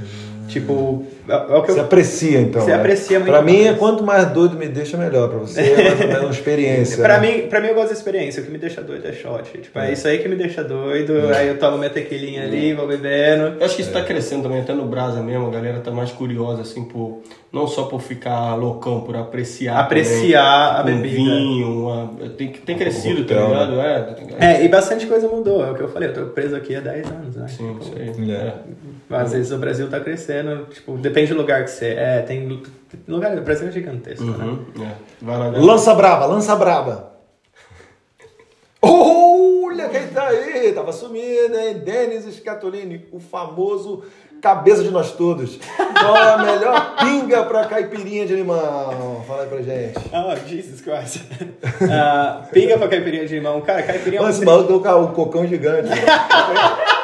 Tipo, 0.48 1.04
é, 1.28 1.34
é 1.34 1.38
o 1.58 1.62
que 1.64 1.72
Você 1.72 1.80
eu... 1.80 1.84
aprecia, 1.84 2.40
então. 2.40 2.62
Você 2.62 2.70
né? 2.72 2.76
aprecia 2.78 3.20
muito 3.20 3.32
Pra 3.32 3.42
mim, 3.42 3.64
é 3.66 3.74
quanto 3.74 4.04
mais 4.04 4.28
doido 4.28 4.56
me 4.58 4.68
deixa, 4.68 4.96
melhor. 4.96 5.28
Pra 5.30 5.40
você 5.40 5.60
é 5.62 5.76
mais 5.90 6.02
ou 6.02 6.08
menos 6.08 6.22
uma 6.24 6.32
experiência. 6.32 7.04
Pra 7.04 7.20
né? 7.20 7.32
mim, 7.32 7.48
pra 7.48 7.60
mim, 7.60 7.68
eu 7.70 7.76
gosto 7.76 7.88
da 7.88 7.94
experiência. 7.94 8.42
O 8.42 8.46
que 8.46 8.52
me 8.52 8.58
deixa 8.58 8.82
doido 8.82 9.08
é 9.08 9.12
shot. 9.12 9.44
Tipo, 9.60 9.80
é, 9.80 9.92
isso 9.92 10.08
aí 10.08 10.20
que 10.20 10.28
me 10.30 10.36
deixa 10.36 10.64
doido. 10.64 11.14
Aí 11.36 11.48
eu 11.48 11.58
tomo 11.58 11.78
minha 11.78 11.90
tequilinha 11.90 12.44
ali, 12.44 12.74
vou 12.74 12.88
bebendo. 12.88 13.56
Eu 13.60 13.66
acho 13.66 13.76
que 13.76 13.82
isso 13.82 13.92
tá 13.92 14.04
crescendo 14.04 14.44
também, 14.44 14.62
até 14.62 14.74
no 14.74 14.86
Brasa 14.86 15.22
mesmo, 15.22 15.48
a 15.48 15.50
galera 15.52 15.80
tá 15.80 15.92
mais 15.92 16.12
curiosa, 16.12 16.62
assim, 16.62 16.84
por. 16.86 17.22
Não 17.52 17.68
só 17.68 17.84
por 17.84 18.02
ficar 18.02 18.54
loucão, 18.56 19.00
por 19.02 19.16
apreciar. 19.16 19.80
Apreciar 19.80 20.78
também, 20.78 20.94
a 20.96 20.98
com 20.98 21.02
bebida. 21.04 21.16
vinho, 21.36 21.80
uma- 21.88 22.10
tem, 22.38 22.50
tem 22.50 22.78
crescido, 22.78 23.24
tá 23.24 23.34
ligado? 23.34 23.80
É, 23.80 24.00
tá 24.02 24.22
ligado? 24.22 24.44
É, 24.44 24.64
e 24.64 24.68
bastante 24.68 25.06
coisa 25.08 25.26
mudou. 25.30 25.66
É 25.66 25.72
o 25.72 25.74
que 25.74 25.82
eu 25.82 25.88
falei, 25.88 26.10
eu 26.10 26.14
tô 26.14 26.26
preso 26.28 26.54
aqui 26.54 26.76
há 26.76 26.82
10 26.82 27.08
anos, 27.10 27.36
né? 27.38 27.48
Sim, 27.48 27.78
isso 27.80 27.94
aí. 27.98 28.32
É. 28.32 28.54
Às 29.10 29.34
vezes 29.34 29.52
o 29.52 29.58
Brasil 29.58 29.90
tá 29.90 30.00
crescendo, 30.00 30.66
tipo, 30.66 30.98
depende 30.98 31.34
do 31.34 31.38
lugar 31.40 31.64
que 31.64 31.70
você 31.72 31.90
é. 31.94 32.22
Tem 32.22 32.48
lu- 32.48 32.64
lugar, 33.08 33.38
o 33.38 33.42
Brasil 33.42 33.68
é 33.68 33.72
gigantesco, 33.72 34.24
né? 34.26 34.44
Uhum, 34.46 34.66
é. 34.84 34.92
Vai 35.22 35.38
lá. 35.38 35.48
Lança 35.58 35.94
braba, 35.94 36.26
lança 36.26 36.56
braba. 36.56 37.12
Olha 38.82 39.90
quem 39.90 40.08
tá 40.08 40.28
aí, 40.28 40.72
tava 40.74 40.92
sumido, 40.92 41.56
hein? 41.58 41.80
Denis 41.84 42.26
Scatolini, 42.36 43.06
o 43.12 43.20
famoso 43.20 44.04
cabeça 44.42 44.84
de 44.84 44.92
nós 44.92 45.12
todos. 45.14 45.58
Qual 46.00 46.16
é 46.16 46.34
a 46.34 46.38
melhor 46.38 46.96
pinga 46.98 47.44
pra 47.46 47.66
caipirinha 47.66 48.26
de 48.28 48.36
limão? 48.36 49.24
Fala 49.28 49.44
aí 49.44 49.50
pra 49.50 49.62
gente. 49.62 49.98
Oh, 50.14 50.48
Jesus 50.48 50.82
Christ. 50.82 51.22
Ah, 51.92 52.44
pinga 52.52 52.78
pra 52.78 52.88
caipirinha 52.88 53.26
de 53.26 53.34
limão. 53.36 53.60
Cara, 53.62 53.82
caipirinha 53.82 54.20
é 54.20 54.22
um 54.22 54.26
Olha 54.26 54.32
esse 54.32 54.46
maluco 54.46 54.80
ca- 54.82 54.98
um 54.98 55.08
cocão 55.14 55.48
gigante. 55.48 55.90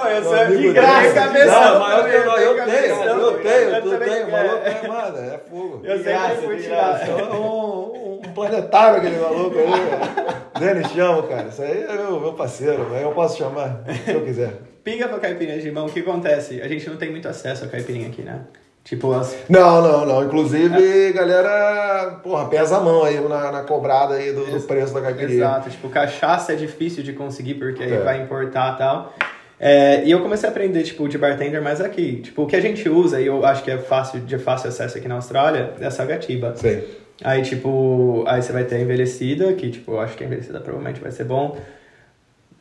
Oh, 0.00 0.08
eu 0.08 0.40
amigo 0.40 0.62
de 0.62 0.72
graça, 0.72 1.12
cabeção. 1.14 1.60
Não, 1.60 1.80
mas 1.80 1.98
eu 1.98 2.04
tenho, 2.04 2.22
eu 2.24 2.64
tenho, 2.64 3.02
eu 3.04 3.42
tenho, 3.42 3.70
eu 3.70 3.82
tu 3.82 3.98
tem, 3.98 4.24
o 4.24 4.30
maluco 4.30 4.64
é, 4.64 4.88
mano, 4.88 5.18
é 5.18 5.38
fogo. 5.38 5.80
Eu 5.84 5.96
sempre 5.96 6.12
graça, 6.12 6.42
fui 6.42 6.56
tirar. 6.56 7.08
É 7.08 7.12
um, 7.34 8.20
um 8.24 8.32
planetário 8.34 8.98
aquele 8.98 9.18
maluco 9.18 9.56
aí, 9.58 10.82
te 10.84 11.00
amo, 11.00 11.22
cara. 11.24 11.48
Isso 11.48 11.62
aí 11.62 11.84
é 11.84 11.92
meu, 11.92 12.20
meu 12.20 12.32
parceiro, 12.32 12.94
aí 12.94 13.02
eu 13.02 13.12
posso 13.12 13.38
chamar 13.38 13.82
se 14.04 14.12
eu 14.12 14.24
quiser. 14.24 14.54
Pinga 14.82 15.08
pra 15.08 15.18
caipirinha 15.18 15.58
de 15.58 15.64
limão, 15.64 15.86
o 15.86 15.90
que 15.90 16.00
acontece? 16.00 16.62
A 16.62 16.68
gente 16.68 16.88
não 16.88 16.96
tem 16.96 17.10
muito 17.10 17.28
acesso 17.28 17.64
a 17.64 17.68
caipirinha 17.68 18.08
aqui, 18.08 18.22
né? 18.22 18.40
Tipo, 18.88 19.12
as... 19.12 19.36
Não, 19.50 19.82
não, 19.82 20.06
não. 20.06 20.24
Inclusive, 20.24 21.12
galera, 21.12 22.20
porra, 22.22 22.46
pesa 22.48 22.78
a 22.78 22.80
mão 22.80 23.04
aí 23.04 23.20
na, 23.20 23.52
na 23.52 23.62
cobrada 23.62 24.14
aí 24.14 24.32
do, 24.32 24.46
do 24.46 24.60
preço 24.62 24.94
da 24.94 25.02
caipirinha. 25.02 25.36
Exato, 25.36 25.68
tipo, 25.68 25.90
cachaça 25.90 26.54
é 26.54 26.56
difícil 26.56 27.02
de 27.02 27.12
conseguir 27.12 27.54
porque 27.54 27.82
aí 27.82 27.92
É. 27.92 27.98
vai 27.98 28.22
importar 28.22 28.74
e 28.74 28.78
tal. 28.78 29.14
É, 29.60 30.04
e 30.04 30.10
eu 30.10 30.20
comecei 30.22 30.48
a 30.48 30.52
aprender, 30.52 30.84
tipo, 30.84 31.06
de 31.06 31.18
bartender 31.18 31.60
mais 31.60 31.82
aqui. 31.82 32.22
Tipo, 32.22 32.44
o 32.44 32.46
que 32.46 32.56
a 32.56 32.60
gente 32.60 32.88
usa, 32.88 33.20
e 33.20 33.26
eu 33.26 33.44
acho 33.44 33.62
que 33.62 33.70
é 33.70 33.76
fácil, 33.76 34.20
de 34.20 34.38
fácil 34.38 34.70
acesso 34.70 34.96
aqui 34.96 35.06
na 35.06 35.16
Austrália, 35.16 35.74
é 35.78 35.84
a 35.86 35.90
salgatiba. 35.90 36.54
Sei. 36.56 36.88
Aí, 37.22 37.42
tipo, 37.42 38.24
aí 38.26 38.40
você 38.40 38.52
vai 38.52 38.64
ter 38.64 38.76
a 38.76 38.80
envelhecida, 38.80 39.52
que, 39.52 39.70
tipo, 39.70 39.92
eu 39.92 40.00
acho 40.00 40.16
que 40.16 40.24
a 40.24 40.26
envelhecida 40.26 40.60
provavelmente 40.60 41.00
vai 41.00 41.10
ser 41.10 41.24
bom. 41.24 41.58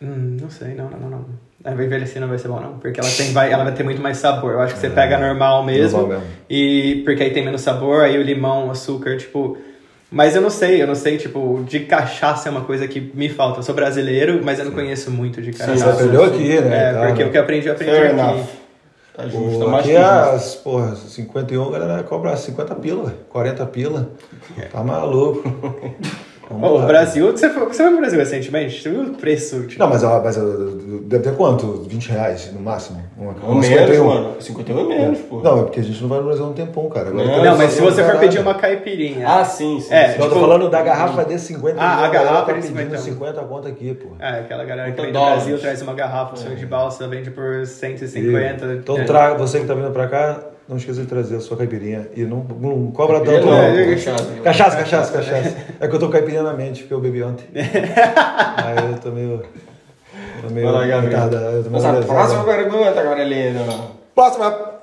Hum, 0.01 0.37
não 0.41 0.49
sei, 0.49 0.75
não, 0.75 0.89
não, 0.89 0.99
não, 0.99 1.09
não. 1.09 1.25
A 1.65 1.71
envelhecida 1.73 2.19
não 2.21 2.27
vai 2.29 2.37
ser 2.37 2.47
bom, 2.47 2.59
não. 2.59 2.77
Porque 2.77 2.99
ela, 2.99 3.09
tem, 3.09 3.31
vai, 3.33 3.51
ela 3.51 3.63
vai 3.63 3.73
ter 3.73 3.83
muito 3.83 4.01
mais 4.01 4.17
sabor. 4.17 4.53
Eu 4.53 4.61
acho 4.61 4.75
que 4.75 4.79
você 4.79 4.89
pega 4.89 5.17
normal 5.17 5.63
mesmo. 5.65 5.99
Normal 6.01 6.19
mesmo. 6.19 6.33
E 6.49 7.01
porque 7.03 7.23
aí 7.23 7.31
tem 7.31 7.43
menos 7.43 7.61
sabor, 7.61 8.03
aí 8.03 8.17
o 8.17 8.21
limão, 8.21 8.67
o 8.67 8.71
açúcar, 8.71 9.17
tipo. 9.17 9.57
Mas 10.09 10.35
eu 10.35 10.41
não 10.41 10.49
sei, 10.49 10.81
eu 10.81 10.87
não 10.87 10.95
sei, 10.95 11.17
tipo, 11.17 11.65
de 11.67 11.81
cachaça 11.81 12.47
é 12.47 12.51
uma 12.51 12.61
coisa 12.61 12.87
que 12.87 13.11
me 13.13 13.27
falta. 13.27 13.59
Eu 13.59 13.63
sou 13.63 13.75
brasileiro, 13.75 14.39
mas 14.43 14.57
eu 14.59 14.65
não 14.65 14.71
conheço 14.71 15.11
muito 15.11 15.41
de 15.41 15.51
Você 15.51 15.65
cachaça. 15.65 15.91
aprendeu 15.91 16.23
aqui, 16.23 16.61
né? 16.61 16.89
É, 16.91 16.93
Tá, 16.93 17.07
porque 17.07 17.23
né? 17.23 17.27
o 17.29 17.31
que 17.31 17.37
eu 17.37 17.41
aprendi, 17.41 17.67
eu 17.67 17.73
aprendi 17.73 17.91
Fair 17.91 18.11
aqui. 18.11 18.19
enough. 18.19 18.45
Tá 19.13 19.27
justo, 19.27 19.59
tá 19.59 19.67
mais 19.71 19.83
aqui 19.83 19.95
é 19.95 19.99
justo. 20.03 20.35
as, 20.35 20.55
porra, 20.55 20.95
51, 20.95 21.67
a 21.67 21.71
galera 21.79 22.03
cobra 22.03 22.37
50 22.37 22.75
pila, 22.75 23.03
velho, 23.05 23.17
40 23.29 23.65
pila. 23.65 24.09
Tá 24.71 24.83
maluco. 24.83 25.43
Vamos 26.49 26.69
o 26.69 26.75
lá. 26.75 26.85
Brasil, 26.85 27.31
você 27.31 27.49
foi, 27.49 27.65
você 27.65 27.83
foi 27.83 27.91
pro 27.91 27.97
Brasil 27.99 28.19
recentemente? 28.19 28.81
Você 28.81 28.89
viu 28.89 29.01
o 29.03 29.13
preço? 29.15 29.67
Tipo, 29.67 29.79
Não, 29.81 29.89
mas, 29.89 30.03
mas 30.03 30.35
deve 31.03 31.23
ter 31.23 31.35
quanto? 31.35 31.83
20 31.87 32.09
reais 32.09 32.51
no 32.53 32.61
máximo? 32.61 33.03
Uma, 33.17 33.35
Ou 33.43 33.51
uma 33.51 33.61
menos, 33.61 33.67
51. 33.67 34.05
mano. 34.07 34.35
51 34.41 34.79
é 34.79 34.83
menos, 34.97 35.19
pô. 35.19 35.41
Não, 35.41 35.59
é 35.59 35.63
porque 35.63 35.79
a 35.79 35.83
gente 35.83 36.01
não 36.01 36.09
vai 36.09 36.19
no 36.19 36.25
Brasil 36.25 36.45
há 36.45 36.47
um 36.47 36.53
tempão, 36.53 36.89
cara. 36.89 37.09
Agora 37.09 37.25
Não, 37.25 37.43
Não, 37.43 37.57
mas 37.57 37.71
se 37.71 37.81
você 37.81 38.03
for 38.03 38.17
pedir 38.17 38.39
uma 38.39 38.53
caipirinha. 38.53 39.27
Ah, 39.27 39.43
sim, 39.43 39.79
sim. 39.79 39.93
É, 39.93 40.09
sim. 40.09 40.17
Não, 40.19 40.25
eu 40.25 40.29
tô 40.29 40.35
tipo- 40.35 40.47
falando 40.47 40.69
da 40.69 40.81
garrafa 40.81 41.25
de 41.25 41.39
50 41.39 41.81
Ah, 41.81 42.05
a 42.05 42.09
garrafa 42.09 42.45
tá 42.45 42.53
de 42.53 42.61
pedindo 42.61 42.77
50. 42.77 42.97
50 42.97 43.41
conta 43.43 43.67
aqui, 43.69 43.93
pô. 43.93 44.09
É, 44.19 44.39
aquela 44.39 44.63
galera 44.63 44.91
que 44.91 45.01
vem 45.01 45.11
do. 45.11 45.19
Brasil 45.19 45.59
traz 45.59 45.81
uma 45.81 45.93
garrafa, 45.93 46.35
sonho 46.35 46.55
de 46.55 46.65
balsa, 46.65 47.07
vende 47.07 47.31
por 47.31 47.65
150. 47.65 48.65
Então, 48.73 48.97
é. 48.97 49.03
tra... 49.03 49.33
você 49.33 49.59
que 49.59 49.65
tá 49.65 49.73
vindo 49.73 49.91
pra 49.91 50.07
cá, 50.07 50.39
não 50.67 50.77
esqueça 50.77 51.01
de 51.01 51.07
trazer 51.07 51.37
a 51.37 51.39
sua 51.39 51.55
caipirinha. 51.55 52.09
E 52.15 52.23
não, 52.23 52.43
não 52.59 52.91
cobra 52.91 53.21
tanto, 53.21 53.45
não, 53.45 53.61
é 53.61 53.95
cachaça. 53.95 54.25
Cachaça, 54.43 54.77
cachaça, 54.77 55.13
cachaça. 55.13 55.57
É 55.79 55.87
que 55.87 55.95
eu 55.95 55.99
tô 55.99 56.07
com 56.07 56.11
caipirinha 56.11 56.43
na 56.43 56.53
mente, 56.53 56.81
porque 56.81 56.93
eu 56.93 56.99
bebi 56.99 57.23
ontem. 57.23 57.45
Aí 57.55 58.91
eu 58.91 58.99
tô 58.99 59.11
meio. 59.11 59.43
Tô 60.41 60.49
meio. 60.53 60.71
Vai 60.71 60.75
lá, 60.75 60.87
Gabriel. 60.87 61.21
eu 61.21 61.29
tô 61.29 61.39
meio 61.39 61.71
Mas 61.71 61.85
a 61.85 61.91
lesado. 61.91 62.05
próxima 62.07 62.43
pergunta, 62.43 63.03
Gabrielino. 63.03 63.97
Próxima 64.13 64.77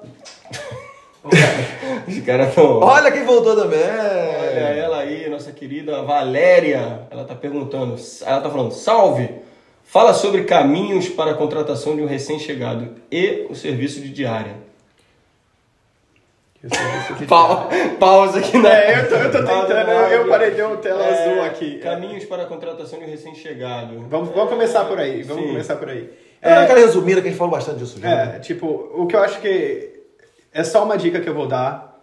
Os 2.07 2.21
caras 2.21 2.49
estão. 2.49 2.81
Olha 2.81 3.11
quem 3.11 3.25
voltou 3.25 3.57
também! 3.57 3.79
Olha 3.79 4.61
ela 4.61 4.99
aí, 4.99 5.29
nossa 5.29 5.53
querida 5.53 6.03
Valéria. 6.03 7.01
Ela 7.11 7.25
tá 7.25 7.35
perguntando, 7.35 7.97
ela 8.25 8.41
tá 8.41 8.51
falando, 8.51 8.73
salve! 8.73 9.29
Fala 9.83 10.15
sobre 10.15 10.45
caminhos 10.45 11.09
para 11.09 11.33
a 11.33 11.35
contratação 11.35 11.95
de 11.95 12.03
um 12.03 12.07
recém-chegado 12.07 12.91
e 13.11 13.47
o 13.51 13.55
serviço 13.55 14.01
de 14.01 14.09
diária. 14.09 14.64
Pa- 17.29 17.69
pausa 17.99 18.39
aqui 18.39 18.57
na. 18.59 18.73
É, 18.75 19.01
eu 19.01 19.09
tô, 19.09 19.15
eu 19.17 19.31
tô 19.31 19.39
tentando, 19.39 19.91
eu, 19.91 20.29
parei, 20.29 20.51
deu 20.53 20.69
uma 20.69 20.77
tela 20.79 21.03
É, 21.05 21.23
azul 21.31 21.43
aqui. 21.45 21.79
Caminhos 21.79 22.25
para 22.25 22.43
a 22.45 22.47
contratação 22.47 22.99
de 22.99 23.05
um 23.05 23.09
recém-chegado. 23.09 24.07
Vamos, 24.09 24.31
vamos 24.31 24.51
começar 24.51 24.85
por 24.85 24.99
aí, 24.99 25.23
vamos 25.23 25.43
Sim. 25.43 25.49
começar 25.51 25.77
por 25.77 25.89
aí. 25.89 26.11
É 26.41 26.53
aquela 26.53 26.79
resumida 26.81 27.21
que 27.21 27.29
a 27.29 27.31
gente 27.31 27.39
falou 27.39 27.53
bastante 27.55 27.79
disso 27.79 27.99
já. 28.01 28.09
É, 28.11 28.39
tipo, 28.39 28.67
o 28.95 29.07
que 29.07 29.17
eu 29.17 29.21
acho 29.21 29.41
que 29.41 29.91
é 30.53 30.63
só 30.63 30.85
uma 30.85 30.97
dica 30.97 31.21
que 31.21 31.29
eu 31.29 31.35
vou 31.35 31.47
dar. 31.47 32.03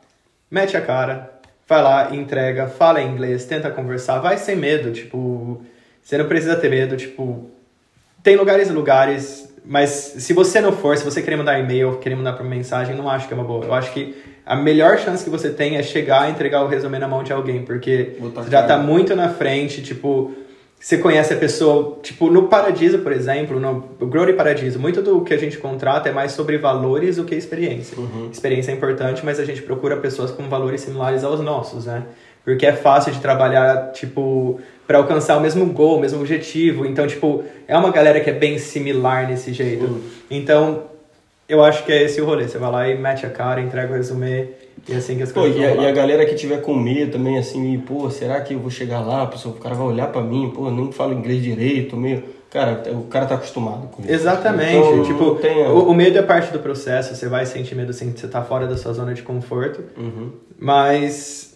Mete 0.49 0.75
a 0.75 0.81
cara, 0.81 1.31
vai 1.67 1.81
lá, 1.81 2.13
entrega, 2.13 2.67
fala 2.67 3.01
inglês, 3.01 3.45
tenta 3.45 3.69
conversar, 3.71 4.19
vai 4.19 4.37
sem 4.37 4.55
medo, 4.55 4.91
tipo, 4.91 5.61
você 6.03 6.17
não 6.17 6.25
precisa 6.27 6.57
ter 6.57 6.69
medo, 6.69 6.97
tipo, 6.97 7.49
tem 8.21 8.35
lugares 8.35 8.67
e 8.67 8.73
lugares, 8.73 9.49
mas 9.63 9.89
se 9.89 10.33
você 10.33 10.59
não 10.59 10.73
for, 10.73 10.97
se 10.97 11.05
você 11.05 11.21
querer 11.21 11.37
mandar 11.37 11.57
e-mail, 11.57 11.99
querer 11.99 12.15
mandar 12.15 12.33
por 12.33 12.43
mensagem, 12.45 12.95
não 12.97 13.09
acho 13.09 13.27
que 13.29 13.33
é 13.33 13.37
uma 13.37 13.45
boa. 13.45 13.63
Eu 13.63 13.73
acho 13.73 13.93
que 13.93 14.13
a 14.45 14.55
melhor 14.55 14.97
chance 14.97 15.23
que 15.23 15.29
você 15.29 15.49
tem 15.49 15.77
é 15.77 15.83
chegar 15.83 16.27
e 16.27 16.31
entregar 16.31 16.63
o 16.63 16.67
resumo 16.67 16.97
na 16.97 17.07
mão 17.07 17.23
de 17.23 17.31
alguém, 17.31 17.63
porque 17.63 18.15
Botar 18.19 18.43
já 18.49 18.63
tá 18.63 18.77
muito 18.77 19.15
na 19.15 19.29
frente, 19.29 19.81
tipo, 19.81 20.31
você 20.81 20.97
conhece 20.97 21.31
a 21.31 21.37
pessoa, 21.37 21.99
tipo, 22.01 22.31
no 22.31 22.47
Paradiso, 22.47 22.99
por 22.99 23.11
exemplo, 23.11 23.59
no 23.59 23.85
e 24.01 24.33
Paradiso, 24.33 24.79
muito 24.79 24.99
do 25.01 25.21
que 25.21 25.31
a 25.31 25.37
gente 25.37 25.59
contrata 25.59 26.09
é 26.09 26.11
mais 26.11 26.31
sobre 26.31 26.57
valores 26.57 27.17
do 27.17 27.23
que 27.23 27.35
experiência. 27.35 27.95
Experiência 28.31 28.71
é 28.71 28.73
importante, 28.73 29.23
mas 29.23 29.39
a 29.39 29.45
gente 29.45 29.61
procura 29.61 29.95
pessoas 29.97 30.31
com 30.31 30.49
valores 30.49 30.81
similares 30.81 31.23
aos 31.23 31.39
nossos, 31.39 31.85
né? 31.85 32.03
Porque 32.43 32.65
é 32.65 32.73
fácil 32.73 33.11
de 33.11 33.19
trabalhar, 33.19 33.91
tipo, 33.91 34.59
para 34.87 34.97
alcançar 34.97 35.37
o 35.37 35.39
mesmo 35.39 35.67
goal, 35.67 35.97
o 35.97 36.01
mesmo 36.01 36.19
objetivo. 36.19 36.87
Então, 36.87 37.05
tipo, 37.05 37.43
é 37.67 37.77
uma 37.77 37.91
galera 37.91 38.19
que 38.19 38.31
é 38.31 38.33
bem 38.33 38.57
similar 38.57 39.27
nesse 39.27 39.53
jeito. 39.53 40.01
Então, 40.31 40.85
eu 41.53 41.63
acho 41.63 41.83
que 41.85 41.91
é 41.91 42.03
esse 42.03 42.21
o 42.21 42.25
rolê. 42.25 42.47
Você 42.47 42.57
vai 42.57 42.71
lá 42.71 42.87
e 42.87 42.97
mete 42.97 43.25
a 43.25 43.29
cara, 43.29 43.61
entrega 43.61 43.91
o 43.93 43.95
resumê, 43.95 44.47
e 44.87 44.93
é 44.93 44.95
assim 44.97 45.15
que 45.17 45.23
as 45.23 45.31
Pô, 45.31 45.41
coisas 45.41 45.57
e 45.61 45.65
vão 45.65 45.79
a, 45.79 45.83
e 45.83 45.87
a 45.87 45.91
galera 45.91 46.25
que 46.25 46.35
tiver 46.35 46.61
com 46.61 46.73
medo 46.73 47.11
também, 47.11 47.37
assim, 47.37 47.77
pô, 47.79 48.09
será 48.09 48.41
que 48.41 48.53
eu 48.53 48.59
vou 48.59 48.71
chegar 48.71 49.01
lá, 49.01 49.25
pessoal, 49.27 49.53
o 49.55 49.59
cara 49.59 49.75
vai 49.75 49.87
olhar 49.87 50.07
pra 50.07 50.21
mim, 50.21 50.51
pô, 50.55 50.67
eu 50.67 50.71
nem 50.71 50.91
falo 50.91 51.13
inglês 51.13 51.41
direito, 51.41 51.95
meio. 51.97 52.23
Cara, 52.49 52.83
o 52.91 53.03
cara 53.03 53.25
tá 53.25 53.35
acostumado 53.35 53.87
com 53.87 54.01
isso. 54.01 54.11
Exatamente. 54.11 54.75
Então, 54.75 55.03
tipo, 55.03 55.23
não 55.23 55.35
tem- 55.35 55.65
o, 55.67 55.83
o 55.89 55.93
medo 55.93 56.17
é 56.17 56.21
parte 56.21 56.51
do 56.51 56.59
processo. 56.59 57.15
Você 57.15 57.29
vai 57.29 57.45
sentir 57.45 57.75
medo 57.75 57.91
assim, 57.91 58.11
você 58.13 58.27
tá 58.27 58.41
fora 58.41 58.67
da 58.67 58.75
sua 58.75 58.91
zona 58.91 59.13
de 59.13 59.21
conforto. 59.21 59.81
Uhum. 59.97 60.31
Mas. 60.59 61.51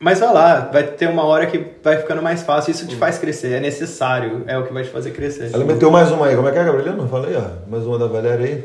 Mas 0.00 0.20
vai 0.20 0.32
lá, 0.32 0.60
vai 0.72 0.84
ter 0.84 1.08
uma 1.08 1.24
hora 1.24 1.44
que 1.46 1.62
vai 1.82 1.98
ficando 1.98 2.22
mais 2.22 2.42
fácil. 2.42 2.70
Isso 2.70 2.86
te 2.86 2.94
faz 2.96 3.18
crescer, 3.18 3.54
é 3.54 3.60
necessário, 3.60 4.44
é 4.46 4.56
o 4.56 4.64
que 4.64 4.72
vai 4.72 4.84
te 4.84 4.90
fazer 4.90 5.10
crescer. 5.10 5.50
Ela 5.52 5.64
meteu 5.64 5.90
mais 5.90 6.10
uma 6.12 6.26
aí. 6.26 6.36
Como 6.36 6.48
é 6.48 6.52
que 6.52 6.58
é, 6.58 6.64
Gabrieliano? 6.64 7.06
Fala 7.08 7.26
aí, 7.26 7.36
ó. 7.36 7.68
Mais 7.70 7.84
uma 7.84 7.98
da 7.98 8.06
Valéria 8.06 8.46
aí. 8.46 8.64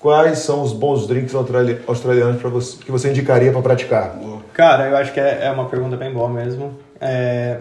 Quais 0.00 0.38
são 0.38 0.62
os 0.62 0.72
bons 0.72 1.06
drinks 1.06 1.34
australi- 1.34 1.78
australianos 1.86 2.40
você, 2.48 2.82
que 2.82 2.90
você 2.90 3.10
indicaria 3.10 3.52
para 3.52 3.60
praticar? 3.60 4.16
Cara, 4.54 4.88
eu 4.88 4.96
acho 4.96 5.12
que 5.12 5.20
é, 5.20 5.44
é 5.46 5.50
uma 5.50 5.66
pergunta 5.66 5.94
bem 5.96 6.10
boa 6.10 6.28
mesmo. 6.28 6.78
É, 6.98 7.58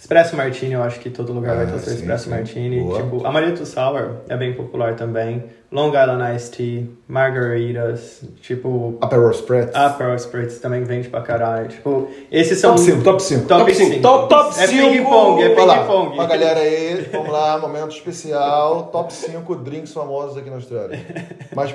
Espresso 0.00 0.34
Martini, 0.34 0.72
eu 0.72 0.82
acho 0.82 0.98
que 0.98 1.10
todo 1.10 1.30
lugar 1.30 1.56
vai 1.56 1.66
Ah, 1.66 1.68
ter 1.68 1.74
o 1.76 1.78
seu 1.78 1.92
Espresso 1.92 2.24
sim. 2.24 2.30
Martini. 2.30 2.80
Boa. 2.80 3.02
Tipo, 3.02 3.26
Amaretto 3.26 3.66
Sour 3.66 4.12
é 4.30 4.36
bem 4.36 4.54
popular 4.54 4.96
também. 4.96 5.44
Long 5.70 5.88
Island 5.88 6.36
Iced 6.36 6.56
Tea, 6.56 6.84
Margaritas, 7.06 8.22
tipo... 8.40 8.96
Aperol 9.02 9.30
Spritz. 9.30 9.74
Aperol 9.74 10.14
Spritz 10.16 10.58
também 10.58 10.84
vende 10.84 11.10
pra 11.10 11.20
caralho. 11.20 11.68
Tipo, 11.68 12.08
esses 12.32 12.58
são... 12.58 12.74
Top 12.76 12.82
5, 12.82 13.02
top 13.02 13.22
5. 13.22 13.46
Top 13.46 13.60
Top 13.60 13.74
5. 13.74 13.90
cinco. 13.90 14.02
Top, 14.02 14.28
top 14.30 14.58
É 14.58 14.66
5. 14.66 14.88
ping-pong, 14.90 15.42
é 15.42 15.54
Vai 15.54 15.66
lá, 15.66 15.78
ping-pong. 15.80 16.16
Pra 16.16 16.26
galera 16.26 16.60
aí, 16.60 17.08
vamos 17.12 17.30
lá, 17.30 17.58
momento 17.58 17.90
especial. 17.94 18.84
Top 18.84 19.12
5 19.12 19.54
drinks 19.56 19.92
famosos 19.92 20.38
aqui 20.38 20.48
na 20.48 20.56
Austrália. 20.56 20.98
Mas 21.54 21.74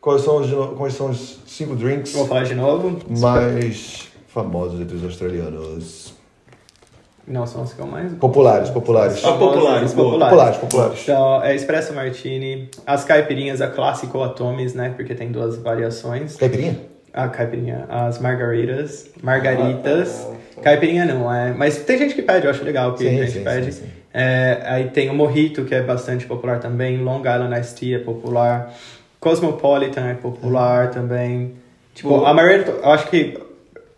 quais 0.00 0.22
são 0.22 0.38
os, 0.38 0.76
quais 0.78 0.94
são 0.94 1.10
os 1.10 1.38
5 1.46 1.76
drinks 1.76 2.14
Vou 2.14 2.26
falar 2.26 2.44
de 2.44 2.54
novo. 2.54 2.98
mais 3.20 4.08
famosos 4.28 4.80
entre 4.80 4.96
os 4.96 5.04
australianos? 5.04 6.18
Não 7.30 7.46
são 7.46 7.62
os 7.62 7.72
que 7.72 7.78
eu 7.78 7.86
mais... 7.86 8.12
Populares, 8.14 8.70
populares. 8.70 9.24
Ah, 9.24 9.34
populares, 9.34 9.94
boa. 9.94 10.18
Populares, 10.18 10.56
populares. 10.56 11.00
Então, 11.04 11.40
é 11.44 11.54
Espresso 11.54 11.94
Martini, 11.94 12.68
as 12.84 13.04
caipirinhas, 13.04 13.60
a 13.60 13.68
clássico 13.68 14.20
Atomes, 14.20 14.74
né? 14.74 14.92
Porque 14.96 15.14
tem 15.14 15.30
duas 15.30 15.56
variações. 15.56 16.34
Caipirinha? 16.36 16.80
A 17.14 17.28
caipirinha, 17.28 17.86
as 17.88 18.18
margaritas, 18.18 19.10
margaritas. 19.22 20.26
Caipirinha 20.60 21.04
não, 21.04 21.32
é. 21.32 21.52
Mas 21.52 21.78
tem 21.78 21.98
gente 21.98 22.16
que 22.16 22.22
pede, 22.22 22.46
eu 22.46 22.50
acho 22.50 22.64
legal 22.64 22.94
que 22.94 23.04
Sim, 23.04 23.08
a 23.08 23.22
gente 23.22 23.32
sim, 23.32 23.44
pede. 23.44 23.72
sim, 23.72 23.82
sim. 23.84 23.90
É, 24.12 24.62
aí 24.64 24.88
tem 24.88 25.08
o 25.08 25.14
Mojito, 25.14 25.64
que 25.64 25.74
é 25.74 25.82
bastante 25.82 26.26
popular 26.26 26.58
também. 26.58 26.98
Long 26.98 27.20
Island 27.20 27.60
Iced 27.60 27.78
Tea 27.78 27.96
é 27.96 28.00
popular. 28.00 28.74
Cosmopolitan 29.20 30.08
é 30.08 30.14
popular 30.14 30.90
também. 30.90 31.54
Tipo, 31.94 32.08
Boa. 32.08 32.30
Amaretto, 32.30 32.72
eu 32.72 32.90
acho 32.90 33.08
que 33.08 33.38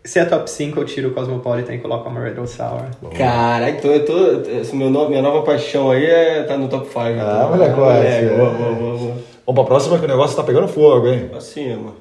se 0.05 0.19
é 0.19 0.25
top 0.25 0.49
5, 0.49 0.79
eu 0.79 0.85
tiro 0.85 1.09
o 1.09 1.13
Cosmopolitan 1.13 1.73
e 1.73 1.79
coloco 1.79 2.07
Amaretto 2.09 2.45
Sour. 2.47 2.81
Cara, 3.17 3.69
então 3.69 3.91
eu 3.91 4.05
tô. 4.05 4.49
Esse 4.49 4.75
meu 4.75 4.89
no- 4.89 5.07
minha 5.09 5.21
nova 5.21 5.41
paixão 5.43 5.91
aí 5.91 6.05
é 6.05 6.43
tá 6.43 6.57
no 6.57 6.67
top 6.67 6.87
5. 6.87 6.97
Ah, 6.99 7.47
moleque, 7.49 7.79
é. 8.07 8.35
boa, 8.37 8.49
boa, 8.49 8.71
boa, 8.73 8.97
boa. 8.97 9.13
Vamos 9.45 9.61
pra 9.61 9.63
próxima 9.63 9.97
que 9.99 10.05
o 10.05 10.07
negócio 10.07 10.35
tá 10.35 10.43
pegando 10.43 10.67
fogo, 10.67 11.07
hein? 11.07 11.27
Pra 11.29 11.39
cima. 11.41 11.93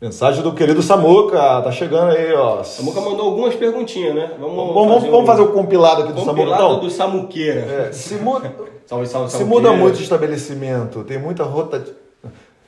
Mensagem 0.00 0.42
do 0.42 0.52
querido 0.52 0.82
Samuca, 0.82 1.38
tá 1.62 1.70
chegando 1.70 2.10
aí, 2.10 2.32
ó. 2.34 2.60
A 2.60 2.82
Muca 2.82 3.00
mandou 3.00 3.26
algumas 3.26 3.54
perguntinhas, 3.54 4.14
né? 4.16 4.32
Vamos, 4.40 4.56
Vamos, 4.56 4.74
vamos, 4.74 5.04
vamos 5.04 5.26
fazer 5.26 5.42
o 5.42 5.52
compilado 5.52 6.02
aqui 6.02 6.12
do 6.12 6.18
Samuca, 6.20 6.34
compilado 6.34 6.64
então? 6.64 6.80
do 6.80 6.90
Samuqueira. 6.90 7.60
É, 7.88 7.92
se 7.92 8.14
muda, 8.16 8.52
Salve, 8.84 9.06
salve, 9.06 9.30
se 9.30 9.44
muda 9.44 9.72
muito 9.72 9.96
de 9.96 10.02
estabelecimento, 10.02 11.04
tem 11.04 11.18
muita 11.18 11.44
rota... 11.44 11.82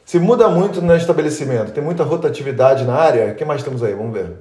Se 0.05 0.19
muda 0.19 0.49
muito 0.49 0.83
no 0.83 0.95
estabelecimento, 0.95 1.73
tem 1.73 1.83
muita 1.83 2.05
rotatividade 2.05 2.85
na 2.85 2.95
área, 2.95 3.33
o 3.33 3.35
que 3.35 3.45
mais 3.45 3.63
temos 3.63 3.83
aí? 3.83 3.95
Vamos 3.95 4.13
ver. 4.13 4.33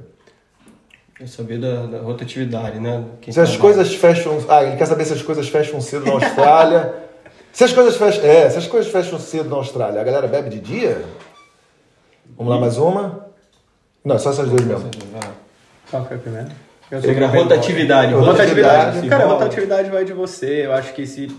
Quer 1.15 1.27
saber 1.27 1.59
da, 1.59 1.85
da 1.85 1.99
rotatividade, 1.99 2.79
né? 2.79 3.05
Quem 3.21 3.33
Se 3.33 3.39
as 3.39 3.55
coisas 3.55 3.93
fecham... 3.95 4.43
Ah, 4.49 4.63
ele 4.63 4.75
quer 4.75 4.85
saber 4.85 5.05
se 5.05 5.13
as 5.13 5.21
coisas 5.21 5.47
fecham 5.47 5.79
cedo 5.79 6.05
na 6.05 6.13
Austrália. 6.13 6.93
se 7.53 7.63
as 7.63 7.71
coisas 7.71 7.95
fecham... 7.95 8.25
É, 8.25 8.49
se 8.49 8.57
as 8.57 8.67
coisas 8.67 8.91
fecham 8.91 9.17
cedo 9.19 9.49
na 9.49 9.55
Austrália, 9.55 10.01
a 10.01 10.03
galera 10.03 10.27
bebe 10.27 10.49
de 10.49 10.59
dia? 10.59 11.01
Vamos 12.35 12.53
lá, 12.53 12.59
mais 12.59 12.77
uma? 12.77 13.27
Não, 14.03 14.19
só 14.19 14.31
essas 14.31 14.49
duas 14.49 14.65
mesmo. 14.65 14.89
Qual 15.89 16.05
que 16.05 16.13
é? 16.13 16.47
Eu 16.91 16.99
a 16.99 17.01
bem- 17.01 17.41
rotatividade. 17.41 18.13
Rotatividade. 18.13 19.07
Cara, 19.07 19.25
rotatividade 19.25 19.89
vai 19.89 20.03
de 20.03 20.13
você. 20.13 20.65
Eu 20.65 20.73
acho 20.73 20.93
que 20.93 21.07
se. 21.07 21.35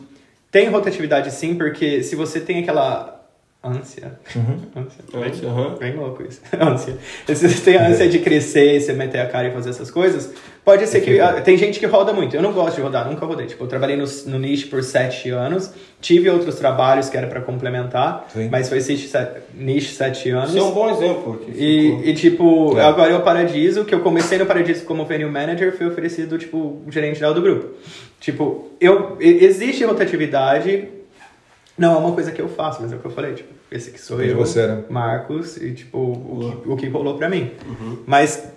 Tem 0.50 0.68
rotatividade 0.68 1.30
sim, 1.30 1.54
porque 1.54 2.02
se 2.02 2.16
você 2.16 2.40
tem 2.40 2.60
aquela 2.60 3.23
ânsia. 3.64 4.18
ânsia. 4.76 5.04
Bem, 5.12 5.24
Ânsia, 5.30 5.48
aham. 5.48 5.76
bem 5.78 5.96
louco 5.96 6.22
isso. 6.22 6.40
ânsia. 6.60 6.96
Se 7.26 7.48
você 7.48 7.60
tem 7.60 7.76
a 7.76 7.88
ânsia 7.88 8.08
de 8.08 8.18
crescer, 8.18 8.80
você 8.80 8.92
meter 8.92 9.20
a 9.20 9.26
cara 9.26 9.48
e 9.48 9.52
fazer 9.52 9.70
essas 9.70 9.90
coisas, 9.90 10.32
pode 10.64 10.86
ser 10.86 11.00
que. 11.00 11.18
ah, 11.20 11.40
Tem 11.40 11.56
gente 11.56 11.78
que 11.80 11.86
roda 11.86 12.12
muito. 12.12 12.36
Eu 12.36 12.42
não 12.42 12.52
gosto 12.52 12.76
de 12.76 12.82
rodar, 12.82 13.08
nunca 13.08 13.24
rodei. 13.26 13.46
Tipo, 13.46 13.64
eu 13.64 13.68
trabalhei 13.68 13.96
no, 13.96 14.04
no 14.26 14.38
niche 14.38 14.66
por 14.66 14.82
sete 14.82 15.30
anos, 15.30 15.72
tive 16.00 16.28
outros 16.30 16.56
trabalhos 16.56 17.08
que 17.08 17.16
era 17.16 17.26
pra 17.26 17.40
complementar, 17.40 18.26
Sim. 18.32 18.48
mas 18.50 18.68
foi 18.68 18.78
niche 18.78 19.08
sete, 19.08 19.40
niche 19.54 19.94
sete 19.94 20.30
anos. 20.30 20.50
Isso 20.50 20.58
é 20.58 20.62
um 20.62 20.72
bom 20.72 20.90
exemplo. 20.90 21.38
que. 21.44 21.50
E, 21.52 22.10
e, 22.10 22.14
tipo, 22.14 22.78
É. 22.78 22.82
agora 22.84 23.12
é 23.12 23.16
o 23.16 23.22
Paradiso, 23.22 23.84
que 23.84 23.94
eu 23.94 24.00
comecei 24.00 24.38
no 24.38 24.46
Paradiso 24.46 24.84
como 24.84 25.04
venue 25.04 25.30
manager, 25.30 25.76
fui 25.76 25.86
oferecido, 25.86 26.36
tipo, 26.38 26.82
gerente 26.90 27.18
geral 27.18 27.34
do 27.34 27.40
grupo. 27.42 27.74
Tipo, 28.20 28.70
eu, 28.80 29.16
existe 29.20 29.84
rotatividade, 29.84 30.88
não 31.76 31.94
é 31.94 31.98
uma 31.98 32.12
coisa 32.12 32.30
que 32.30 32.40
eu 32.40 32.48
faço, 32.48 32.80
mas 32.82 32.92
é 32.92 32.96
o 32.96 32.98
que 32.98 33.04
eu 33.04 33.10
falei, 33.10 33.34
tipo, 33.34 33.52
esse 33.70 33.90
que 33.90 34.00
sou 34.00 34.22
eu, 34.22 34.36
você, 34.36 34.66
né? 34.66 34.84
Marcos, 34.88 35.56
e 35.56 35.72
tipo, 35.72 35.98
o 35.98 36.62
que, 36.62 36.68
o 36.68 36.76
que 36.76 36.88
rolou 36.88 37.18
pra 37.18 37.28
mim. 37.28 37.52
Mas, 38.06 38.48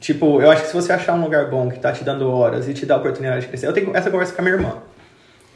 tipo, 0.00 0.40
eu 0.40 0.50
acho 0.50 0.62
que 0.62 0.68
se 0.68 0.74
você 0.74 0.92
achar 0.92 1.14
um 1.14 1.22
lugar 1.22 1.48
bom 1.48 1.70
que 1.70 1.78
tá 1.78 1.92
te 1.92 2.02
dando 2.02 2.28
horas 2.28 2.68
e 2.68 2.74
te 2.74 2.84
dá 2.84 2.94
a 2.94 2.98
oportunidade 2.98 3.42
de 3.42 3.48
crescer, 3.48 3.66
eu 3.66 3.72
tenho 3.72 3.96
essa 3.96 4.10
conversa 4.10 4.34
com 4.34 4.40
a 4.40 4.44
minha 4.44 4.56
irmã. 4.56 4.78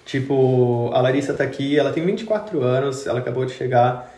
Tipo, 0.04 0.90
a 0.94 1.00
Larissa 1.00 1.34
tá 1.34 1.42
aqui, 1.42 1.76
ela 1.76 1.92
tem 1.92 2.06
24 2.06 2.62
anos, 2.62 3.06
ela 3.08 3.18
acabou 3.18 3.44
de 3.44 3.52
chegar. 3.52 4.14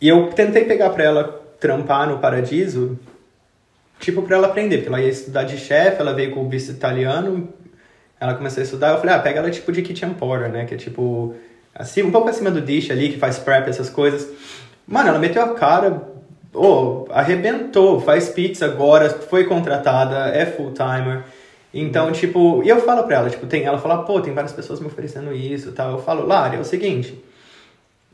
E 0.00 0.08
eu 0.08 0.30
tentei 0.30 0.64
pegar 0.64 0.88
pra 0.90 1.04
ela 1.04 1.24
trampar 1.60 2.08
no 2.08 2.18
Paradiso, 2.18 2.98
tipo, 4.00 4.22
pra 4.22 4.36
ela 4.36 4.46
aprender, 4.46 4.78
porque 4.78 4.88
ela 4.88 5.02
ia 5.02 5.10
estudar 5.10 5.44
de 5.44 5.58
chefe, 5.58 6.00
ela 6.00 6.14
veio 6.14 6.32
com 6.32 6.44
o 6.44 6.48
visto 6.48 6.72
italiano, 6.72 7.52
ela 8.18 8.34
começou 8.34 8.62
a 8.62 8.64
estudar, 8.64 8.92
eu 8.92 8.98
falei, 8.98 9.14
ah, 9.14 9.18
pega 9.18 9.40
ela 9.40 9.50
tipo 9.50 9.70
de 9.70 9.82
kitchen 9.82 10.14
porter, 10.14 10.48
né, 10.48 10.64
que 10.64 10.74
é 10.74 10.76
tipo, 10.78 11.34
assim, 11.74 12.02
um 12.02 12.10
pouco 12.10 12.28
acima 12.28 12.50
do 12.50 12.60
dish 12.60 12.90
ali, 12.90 13.10
que 13.10 13.18
faz 13.18 13.38
prep, 13.38 13.68
essas 13.68 13.90
coisas. 13.90 14.28
Mano, 14.86 15.08
ela 15.08 15.18
meteu 15.18 15.42
a 15.42 15.54
cara, 15.54 16.02
oh, 16.54 17.06
arrebentou, 17.10 18.00
faz 18.00 18.28
pizza 18.28 18.66
agora, 18.66 19.08
foi 19.10 19.44
contratada, 19.44 20.28
é 20.28 20.46
full-timer. 20.46 21.24
Então, 21.74 22.12
tipo, 22.12 22.62
e 22.62 22.68
eu 22.68 22.80
falo 22.82 23.04
pra 23.04 23.16
ela, 23.16 23.30
tipo, 23.30 23.46
tem, 23.46 23.64
ela 23.64 23.78
fala, 23.78 24.02
pô, 24.04 24.20
tem 24.20 24.34
várias 24.34 24.52
pessoas 24.52 24.78
me 24.80 24.86
oferecendo 24.86 25.32
isso 25.32 25.72
tal. 25.72 25.92
Eu 25.92 25.98
falo, 25.98 26.26
Lari, 26.26 26.56
é 26.56 26.60
o 26.60 26.64
seguinte, 26.64 27.18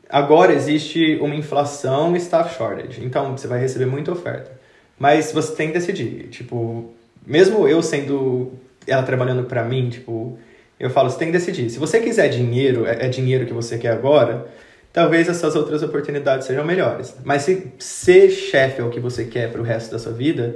agora 0.09 0.53
existe 0.53 1.17
uma 1.21 1.35
inflação 1.35 2.15
e 2.15 2.19
staff 2.19 2.55
shortage. 2.55 3.03
Então 3.03 3.37
você 3.37 3.47
vai 3.47 3.59
receber 3.59 3.85
muita 3.85 4.11
oferta. 4.11 4.51
Mas 4.97 5.31
você 5.31 5.55
tem 5.55 5.67
que 5.67 5.73
decidir. 5.73 6.27
Tipo, 6.29 6.93
mesmo 7.25 7.67
eu 7.67 7.81
sendo 7.81 8.53
ela 8.87 9.03
trabalhando 9.03 9.43
pra 9.43 9.63
mim, 9.63 9.89
tipo, 9.89 10.37
eu 10.79 10.89
falo, 10.89 11.09
você 11.09 11.17
tem 11.17 11.27
que 11.27 11.33
decidir. 11.33 11.69
Se 11.69 11.77
você 11.77 11.99
quiser 11.99 12.29
dinheiro, 12.29 12.85
é, 12.85 13.05
é 13.05 13.09
dinheiro 13.09 13.45
que 13.45 13.53
você 13.53 13.77
quer 13.77 13.91
agora, 13.91 14.47
talvez 14.93 15.27
essas 15.27 15.55
outras 15.55 15.83
oportunidades 15.83 16.47
sejam 16.47 16.63
melhores. 16.63 17.15
Mas 17.23 17.43
se 17.43 17.67
ser 17.77 18.29
chefe 18.29 18.81
é 18.81 18.83
o 18.83 18.89
que 18.89 18.99
você 18.99 19.25
quer 19.25 19.51
pro 19.51 19.61
resto 19.61 19.91
da 19.91 19.99
sua 19.99 20.13
vida, 20.13 20.55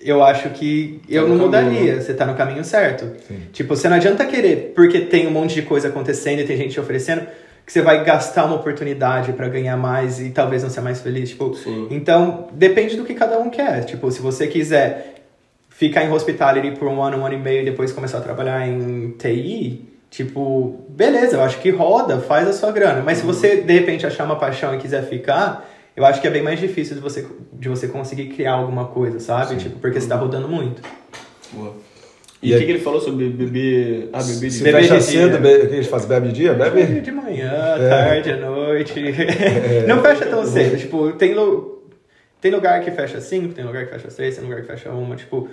eu 0.00 0.22
acho 0.22 0.50
que 0.50 1.00
eu 1.08 1.26
no 1.26 1.36
não 1.36 1.50
caminho, 1.50 1.72
mudaria. 1.72 2.00
Você 2.00 2.14
tá 2.14 2.24
no 2.24 2.34
caminho 2.34 2.64
certo. 2.64 3.10
Tipo, 3.52 3.74
você 3.74 3.88
não 3.88 3.96
adianta 3.96 4.24
querer, 4.26 4.72
porque 4.76 5.00
tem 5.00 5.26
um 5.26 5.30
monte 5.30 5.54
de 5.54 5.62
coisa 5.62 5.88
acontecendo 5.88 6.40
e 6.40 6.44
tem 6.44 6.56
gente 6.56 6.72
te 6.72 6.80
oferecendo, 6.80 7.26
que 7.66 7.72
você 7.72 7.80
vai 7.80 8.04
gastar 8.04 8.44
uma 8.44 8.56
oportunidade 8.56 9.32
pra 9.32 9.48
ganhar 9.48 9.76
mais 9.76 10.20
e 10.20 10.28
talvez 10.30 10.62
não 10.62 10.68
ser 10.68 10.82
mais 10.82 11.00
feliz. 11.00 11.30
Tipo, 11.30 11.54
Sim. 11.54 11.88
então 11.90 12.48
depende 12.52 12.96
do 12.96 13.04
que 13.04 13.14
cada 13.14 13.38
um 13.38 13.48
quer. 13.48 13.84
Tipo, 13.84 14.10
se 14.10 14.20
você 14.20 14.46
quiser 14.46 15.13
ficar 15.76 16.04
em 16.04 16.12
hospitality 16.12 16.70
por 16.78 16.86
um 16.88 17.02
ano, 17.02 17.18
um 17.18 17.26
ano 17.26 17.34
e 17.34 17.38
meio 17.38 17.62
e 17.62 17.64
depois 17.64 17.90
começar 17.92 18.18
a 18.18 18.20
trabalhar 18.20 18.66
em 18.66 19.10
TI, 19.18 19.84
tipo, 20.08 20.84
beleza, 20.88 21.36
eu 21.36 21.42
acho 21.42 21.58
que 21.60 21.70
roda, 21.70 22.18
faz 22.20 22.46
a 22.46 22.52
sua 22.52 22.70
grana. 22.70 23.02
Mas 23.04 23.18
se 23.18 23.26
você 23.26 23.56
de 23.56 23.72
repente 23.72 24.06
achar 24.06 24.24
uma 24.24 24.36
paixão 24.36 24.72
e 24.74 24.78
quiser 24.78 25.02
ficar, 25.08 25.68
eu 25.96 26.04
acho 26.04 26.20
que 26.20 26.26
é 26.28 26.30
bem 26.30 26.42
mais 26.42 26.60
difícil 26.60 26.94
de 26.94 27.00
você, 27.02 27.26
de 27.52 27.68
você 27.68 27.88
conseguir 27.88 28.26
criar 28.26 28.52
alguma 28.52 28.84
coisa, 28.86 29.18
sabe? 29.18 29.56
Tipo, 29.56 29.78
porque 29.80 30.00
você 30.00 30.06
tá 30.08 30.14
rodando 30.16 30.48
muito. 30.48 30.80
Boa. 31.52 31.72
E 32.42 32.50
E 32.50 32.52
o 32.52 32.54
aí- 32.54 32.60
que, 32.60 32.66
que 32.66 32.72
ele 32.72 32.80
falou 32.80 33.00
sobre 33.00 33.26
beber. 33.30 34.10
Ah, 34.12 34.22
beber 34.22 34.50
de 34.50 34.62
Beber 34.62 34.82
fecha 34.82 34.96
de 34.98 35.02
cedo, 35.02 35.38
dia. 35.40 35.56
o 35.64 35.68
que 35.68 35.74
eles 35.74 35.86
fazem? 35.86 36.08
Bebe 36.08 36.28
de 36.28 36.34
dia? 36.34 36.52
Bebe? 36.52 37.00
De 37.00 37.10
manhã, 37.10 37.50
tarde, 37.88 38.30
à 38.32 38.36
noite. 38.36 39.02
Não 39.88 40.02
fecha 40.02 40.26
tão 40.26 40.44
cedo. 40.44 40.76
Tipo, 40.76 41.12
tem, 41.12 41.34
tem 42.44 42.52
lugar 42.52 42.78
que 42.82 42.90
fecha 42.90 43.16
às 43.16 43.24
5, 43.24 43.54
tem 43.54 43.64
lugar 43.64 43.86
que 43.86 43.92
fecha 43.92 44.06
às 44.08 44.14
3, 44.14 44.34
tem 44.36 44.44
lugar 44.44 44.60
que 44.60 44.66
fecha 44.66 44.90
às 44.90 44.94
1. 44.94 45.16
Tipo, 45.16 45.48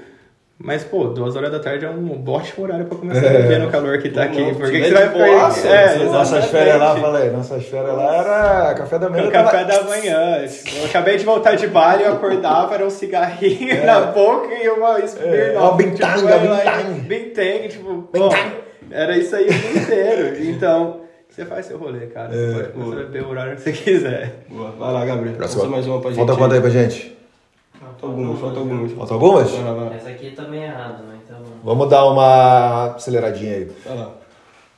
mas, 0.60 0.84
pô, 0.84 1.06
duas 1.06 1.38
horas 1.38 1.50
da 1.50 1.58
tarde 1.60 1.86
é 1.86 1.90
um 1.90 2.22
ótimo 2.30 2.66
horário 2.66 2.84
pra 2.86 2.98
começar 2.98 3.28
a 3.28 3.30
beber 3.30 3.60
no 3.60 3.72
calor 3.72 3.98
que 4.00 4.10
tá 4.10 4.24
aqui. 4.24 4.54
Por 4.56 4.70
que 4.70 4.84
você 4.84 4.92
vai 4.92 5.08
boaça, 5.08 5.62
perder? 5.62 5.78
É, 5.78 6.04
Nossas 6.04 6.12
exatamente. 6.44 6.48
férias 6.52 6.80
lá, 6.80 6.96
falei, 6.98 7.30
nossas 7.30 7.66
férias 7.66 7.96
lá 7.96 8.16
era 8.18 8.74
café 8.76 9.00
da 9.00 9.10
manhã. 9.10 9.24
No 9.24 9.32
tava- 9.32 9.52
café 9.52 9.64
da 9.64 9.84
manhã. 9.84 10.46
Tipo, 10.48 10.78
Eu 10.80 10.86
acabei 10.86 11.18
de 11.18 11.24
voltar 11.26 11.56
de 11.56 11.68
Bali, 11.68 12.04
eu 12.04 12.12
acordava, 12.14 12.76
era 12.76 12.86
um 12.86 12.90
cigarrinho 12.90 13.72
É. 13.72 13.86
na 13.86 14.02
boca 14.02 14.54
e 14.54 14.68
uma 14.70 15.00
Smirnoff. 15.00 15.58
uma 15.58 15.72
bintanga, 15.78 16.14
tipo, 16.40 16.54
aí, 16.54 16.84
bintang. 16.84 17.00
Bintang, 17.08 17.68
tipo, 17.70 18.02
pô, 18.12 18.30
era 18.92 19.18
isso 19.18 19.34
aí 19.36 19.46
o 19.48 19.50
dia 19.54 19.82
inteiro. 19.82 20.44
Então, 20.44 21.01
você 21.32 21.46
faz 21.46 21.66
seu 21.66 21.78
rolê, 21.78 22.08
cara. 22.08 22.36
É, 22.36 22.38
Você 22.38 22.54
pode 22.54 22.72
começar 22.74 22.92
a 22.92 23.04
beber 23.06 23.24
o 23.24 23.30
horário 23.30 23.56
que 23.56 23.62
você 23.62 23.72
quiser. 23.72 24.46
Boa. 24.50 24.72
Vai 24.72 24.94
lá, 24.94 25.06
Gabriel. 25.06 25.36
Próxima. 25.36 25.66
Mais 25.66 25.88
uma 25.88 26.02
pra 26.02 26.10
gente. 26.10 26.18
Falta 26.18 26.36
quanto 26.36 26.54
aí 26.54 26.62
pra 26.62 26.70
gente? 26.70 27.18
Falta 27.80 28.06
algumas, 28.06 28.40
falta 28.40 28.60
algumas. 28.60 28.92
Falta 28.92 29.14
algumas? 29.14 29.52
Vai 29.52 29.64
lá, 29.64 29.74
vai 29.74 29.86
lá. 29.86 29.96
Essa 29.96 30.10
aqui 30.10 30.32
tá 30.32 30.44
bem 30.44 30.64
errada, 30.64 31.04
né? 31.04 31.16
Então. 31.26 31.38
Vamos 31.64 31.90
dar 31.90 32.06
uma 32.06 32.96
aceleradinha 32.96 33.56
aí. 33.56 33.72
Vai 33.86 33.98
lá. 33.98 34.12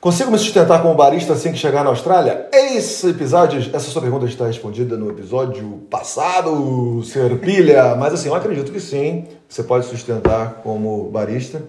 Consigo 0.00 0.30
me 0.30 0.38
sustentar 0.38 0.82
como 0.82 0.94
barista 0.94 1.32
assim 1.32 1.50
que 1.50 1.56
chegar 1.58 1.82
na 1.82 1.88
Austrália? 1.88 2.46
Esse 2.52 3.08
episódio, 3.08 3.58
essa 3.58 3.90
sua 3.90 4.02
pergunta 4.02 4.26
está 4.26 4.46
respondida 4.46 4.98
no 4.98 5.10
episódio 5.10 5.80
passado, 5.90 7.02
Sr. 7.02 7.38
Pilha. 7.40 7.96
Mas 7.96 8.12
assim, 8.12 8.28
eu 8.28 8.34
acredito 8.34 8.70
que 8.70 8.80
sim, 8.80 9.24
você 9.48 9.62
pode 9.62 9.86
sustentar 9.86 10.60
como 10.62 11.10
barista. 11.10 11.62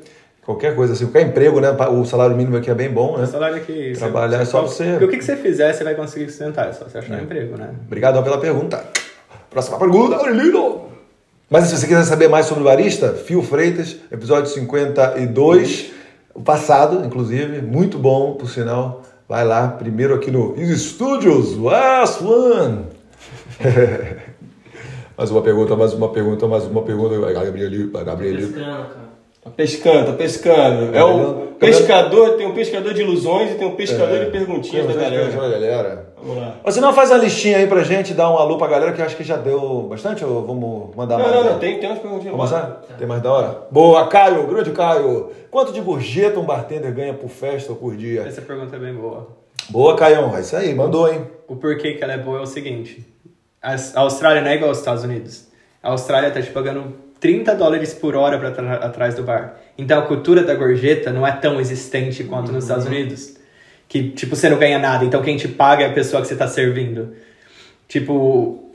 Qualquer 0.46 0.76
coisa 0.76 0.94
assim, 0.94 1.06
qualquer 1.08 1.24
emprego, 1.28 1.60
né? 1.60 1.72
O 1.72 2.06
salário 2.06 2.36
mínimo 2.36 2.56
aqui 2.58 2.70
é 2.70 2.76
bem 2.76 2.90
bom, 2.90 3.18
né? 3.18 3.24
O 3.24 3.28
salário 3.28 3.56
aqui. 3.58 3.94
Trabalhar 3.98 4.42
é 4.42 4.46
só 4.46 4.62
você- 4.62 4.92
Porque 4.92 5.06
o 5.06 5.10
que 5.10 5.18
que 5.18 5.24
você 5.26 5.36
fizer, 5.36 5.74
você 5.74 5.84
vai 5.84 5.96
conseguir 5.96 6.30
sustentar. 6.30 6.70
É 6.70 6.72
só 6.72 6.86
você 6.86 7.00
achar 7.00 7.18
um 7.18 7.24
emprego, 7.24 7.58
né? 7.58 7.72
Obrigado 7.88 8.22
pela 8.24 8.38
pergunta. 8.38 8.84
Próxima 9.50 9.80
pergunta, 9.80 10.18
Aurelino. 10.18 10.86
Mas 11.50 11.66
se 11.66 11.78
você 11.78 11.88
quiser 11.88 12.04
saber 12.04 12.28
mais 12.28 12.46
sobre 12.46 12.62
o 12.62 12.66
barista, 12.66 13.14
Fio 13.14 13.42
Freitas, 13.42 13.98
episódio 14.12 14.52
52, 14.52 15.92
o 16.34 16.42
passado, 16.42 17.04
inclusive, 17.06 17.62
muito 17.62 17.98
bom, 17.98 18.34
por 18.34 18.50
sinal. 18.50 19.02
Vai 19.28 19.44
lá, 19.46 19.68
primeiro 19.70 20.14
aqui 20.14 20.30
no 20.30 20.56
Studios 20.78 21.58
West 21.58 22.22
One. 22.22 22.86
mais 25.18 25.32
uma 25.32 25.42
pergunta, 25.42 25.76
mais 25.76 25.94
uma 25.94 26.10
pergunta, 26.10 26.48
mais 26.48 26.66
uma 26.66 26.84
pergunta. 26.84 27.20
Vai, 27.20 27.34
Gabriel, 27.34 27.90
vai, 27.92 28.04
Gabriel. 28.04 28.52
Cara. 28.54 29.05
Tá 29.46 29.52
pescando, 29.52 30.08
tá 30.08 30.14
pescando. 30.14 30.96
É 30.96 31.04
o 31.04 31.54
pescador, 31.60 32.32
tem 32.32 32.48
um 32.48 32.54
pescador 32.56 32.96
de 32.96 33.02
ilusões 33.02 33.52
e 33.52 33.54
tem 33.54 33.68
um 33.68 33.76
pescador 33.76 34.26
de 34.26 34.32
perguntinhas 34.32 34.88
da 34.88 34.94
galera. 34.94 35.30
galera. 35.30 36.14
Vamos 36.18 36.42
lá. 36.42 36.56
Você 36.64 36.82
não 36.82 36.92
faz 36.92 37.12
a 37.12 37.18
listinha 37.18 37.58
aí 37.58 37.68
pra 37.68 37.84
gente, 37.84 38.16
dar 38.16 38.32
um 38.32 38.38
alô 38.38 38.58
pra 38.58 38.66
galera, 38.68 38.92
que 38.92 39.00
eu 39.02 39.06
acho 39.06 39.16
que 39.16 39.24
já 39.24 39.38
deu 39.38 39.84
bastante, 39.88 40.26
ou 40.26 40.44
vamos 40.44 40.96
mandar 40.96 41.20
Não, 41.20 41.26
mais? 41.26 41.36
não, 41.36 41.44
né? 41.44 41.52
não, 41.52 41.60
tem, 41.60 41.80
tem 41.80 41.88
umas 41.88 42.00
perguntinhas. 42.00 42.36
Vamos 42.36 42.52
lá. 42.52 42.82
Tem 42.98 43.08
mais 43.08 43.22
da 43.22 43.32
hora? 43.32 43.68
Boa, 43.70 44.08
Caio, 44.08 44.48
grande 44.48 44.72
Caio. 44.72 45.30
Quanto 45.52 45.72
de 45.72 45.80
gorjeta 45.80 46.40
um 46.40 46.44
bartender 46.44 46.92
ganha 46.92 47.14
por 47.14 47.30
festa 47.30 47.72
ou 47.72 47.78
por 47.78 47.96
dia? 47.96 48.24
Essa 48.28 48.42
pergunta 48.42 48.76
é 48.76 48.80
bem 48.80 48.96
boa. 48.96 49.28
Boa, 49.70 49.96
Caião. 49.96 50.36
É 50.36 50.42
isso 50.42 50.56
aí, 50.56 50.74
mandou, 50.74 51.08
hein? 51.08 51.22
O 51.48 51.56
porquê 51.56 51.94
que 51.94 52.04
ela 52.04 52.14
é 52.14 52.18
boa 52.18 52.40
é 52.40 52.42
o 52.42 52.48
seguinte: 52.48 53.06
a 53.62 53.76
Austrália 54.02 54.42
não 54.42 54.50
é 54.50 54.56
igual 54.56 54.70
aos 54.70 54.80
Estados 54.80 55.04
Unidos. 55.04 55.48
A 55.84 55.92
Austrália 55.92 56.32
tá 56.32 56.42
te 56.42 56.50
pagando 56.50 57.05
30 57.20 57.56
dólares 57.56 57.94
por 57.94 58.16
hora 58.16 58.38
pra 58.38 58.50
estar 58.50 58.74
atrás 58.76 59.16
do 59.16 59.24
bar. 59.24 59.60
Então 59.78 60.00
a 60.00 60.04
cultura 60.04 60.44
da 60.44 60.54
gorjeta 60.54 61.12
não 61.12 61.26
é 61.26 61.32
tão 61.32 61.60
existente 61.60 62.24
quanto 62.24 62.52
nos 62.52 62.64
Estados 62.66 62.86
Unidos. 62.86 63.36
Que, 63.88 64.10
tipo, 64.10 64.36
você 64.36 64.50
não 64.50 64.58
ganha 64.58 64.80
nada, 64.80 65.06
então 65.06 65.22
quem 65.22 65.38
te 65.38 65.48
paga 65.48 65.84
é 65.84 65.88
a 65.88 65.94
pessoa 65.94 66.22
que 66.22 66.28
você 66.28 66.36
tá 66.36 66.48
servindo. 66.48 67.16
Tipo, 67.88 68.72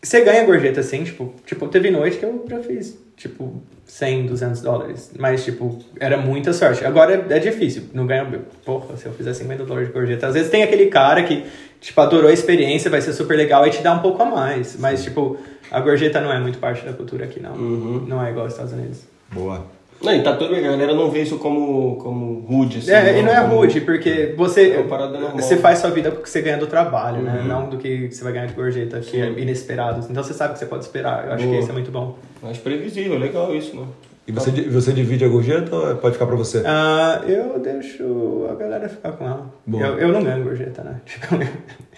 você 0.00 0.20
ganha 0.22 0.44
gorjeta 0.44 0.80
assim, 0.80 1.02
tipo, 1.02 1.34
tipo, 1.44 1.66
teve 1.68 1.90
noite 1.90 2.18
que 2.18 2.24
eu 2.24 2.44
já 2.48 2.60
fiz, 2.60 2.96
tipo, 3.16 3.60
100, 3.88 4.26
200 4.26 4.60
dólares. 4.60 5.10
Mas, 5.18 5.44
tipo, 5.44 5.78
era 5.98 6.18
muita 6.18 6.52
sorte. 6.52 6.84
Agora 6.84 7.26
é 7.28 7.38
difícil, 7.38 7.84
não 7.92 8.06
ganha. 8.06 8.24
Porra, 8.64 8.96
se 8.96 9.06
eu 9.06 9.12
fizer 9.12 9.32
50 9.32 9.64
dólares 9.64 9.88
de 9.88 9.94
gorjeta. 9.94 10.28
Às 10.28 10.34
vezes 10.34 10.50
tem 10.50 10.62
aquele 10.62 10.86
cara 10.86 11.22
que, 11.24 11.44
tipo, 11.80 12.00
adorou 12.00 12.28
a 12.28 12.32
experiência, 12.32 12.90
vai 12.90 13.00
ser 13.00 13.14
super 13.14 13.36
legal 13.36 13.66
e 13.66 13.70
te 13.70 13.82
dá 13.82 13.94
um 13.94 14.00
pouco 14.00 14.22
a 14.22 14.26
mais. 14.26 14.76
Mas, 14.78 15.02
tipo, 15.02 15.38
a 15.70 15.80
gorjeta 15.80 16.20
não 16.20 16.32
é 16.32 16.38
muito 16.38 16.58
parte 16.58 16.84
da 16.84 16.92
cultura 16.92 17.24
aqui, 17.24 17.40
não. 17.40 17.56
Não 17.56 18.24
é 18.24 18.30
igual 18.30 18.44
aos 18.44 18.52
Estados 18.52 18.74
Unidos. 18.74 19.00
Boa. 19.32 19.77
Não, 20.02 20.14
e 20.14 20.22
tá 20.22 20.36
tudo 20.36 20.50
bem, 20.54 20.64
a 20.64 20.70
galera 20.70 20.94
não 20.94 21.10
vê 21.10 21.22
isso 21.22 21.38
como, 21.38 21.96
como 21.96 22.40
rude, 22.48 22.78
assim. 22.78 22.92
É, 22.92 23.18
e 23.18 23.22
não 23.22 23.32
é 23.32 23.40
como- 23.40 23.56
rude, 23.56 23.80
porque 23.80 24.32
você, 24.36 24.70
É 24.72 24.78
uma 24.78 24.88
parada 24.88 25.18
normal. 25.18 25.38
você 25.40 25.56
faz 25.56 25.80
sua 25.80 25.90
vida 25.90 26.10
com 26.12 26.20
o 26.20 26.22
que 26.22 26.30
você 26.30 26.40
ganha 26.40 26.56
do 26.56 26.66
trabalho, 26.68 27.20
né? 27.20 27.42
Não 27.46 27.68
do 27.68 27.76
que 27.78 28.08
você 28.10 28.22
vai 28.22 28.32
ganhar 28.32 28.46
de 28.46 28.54
gorjeta, 28.54 29.00
que 29.00 29.20
é 29.20 29.28
inesperado. 29.30 30.06
Então 30.08 30.22
você 30.22 30.32
sabe 30.32 30.50
o 30.50 30.52
que 30.52 30.60
você 30.60 30.66
pode 30.66 30.84
esperar. 30.84 31.26
Eu 31.26 31.32
acho 31.32 31.42
Boa. 31.44 31.56
que 31.56 31.62
isso 31.62 31.70
é 31.70 31.72
muito 31.74 31.90
bom. 31.90 32.16
Mais 32.42 32.58
previsível, 32.58 33.18
legal 33.18 33.54
isso, 33.54 33.74
né? 33.74 33.86
E 34.26 34.30
você, 34.30 34.50
você 34.50 34.92
divide 34.92 35.24
a 35.24 35.28
gorjeta 35.28 35.74
ou 35.74 35.96
pode 35.96 36.12
ficar 36.12 36.26
pra 36.26 36.36
você? 36.36 36.62
Ah, 36.66 37.22
eu 37.26 37.58
deixo 37.58 38.46
a 38.50 38.54
galera 38.54 38.86
ficar 38.88 39.12
com 39.12 39.24
ela. 39.24 39.52
Boa. 39.66 39.82
Eu, 39.86 39.98
eu 40.00 40.08
não 40.12 40.22
ganho 40.22 40.44
gorjeta, 40.44 40.84
né? 40.84 41.00
Tipo, 41.06 41.34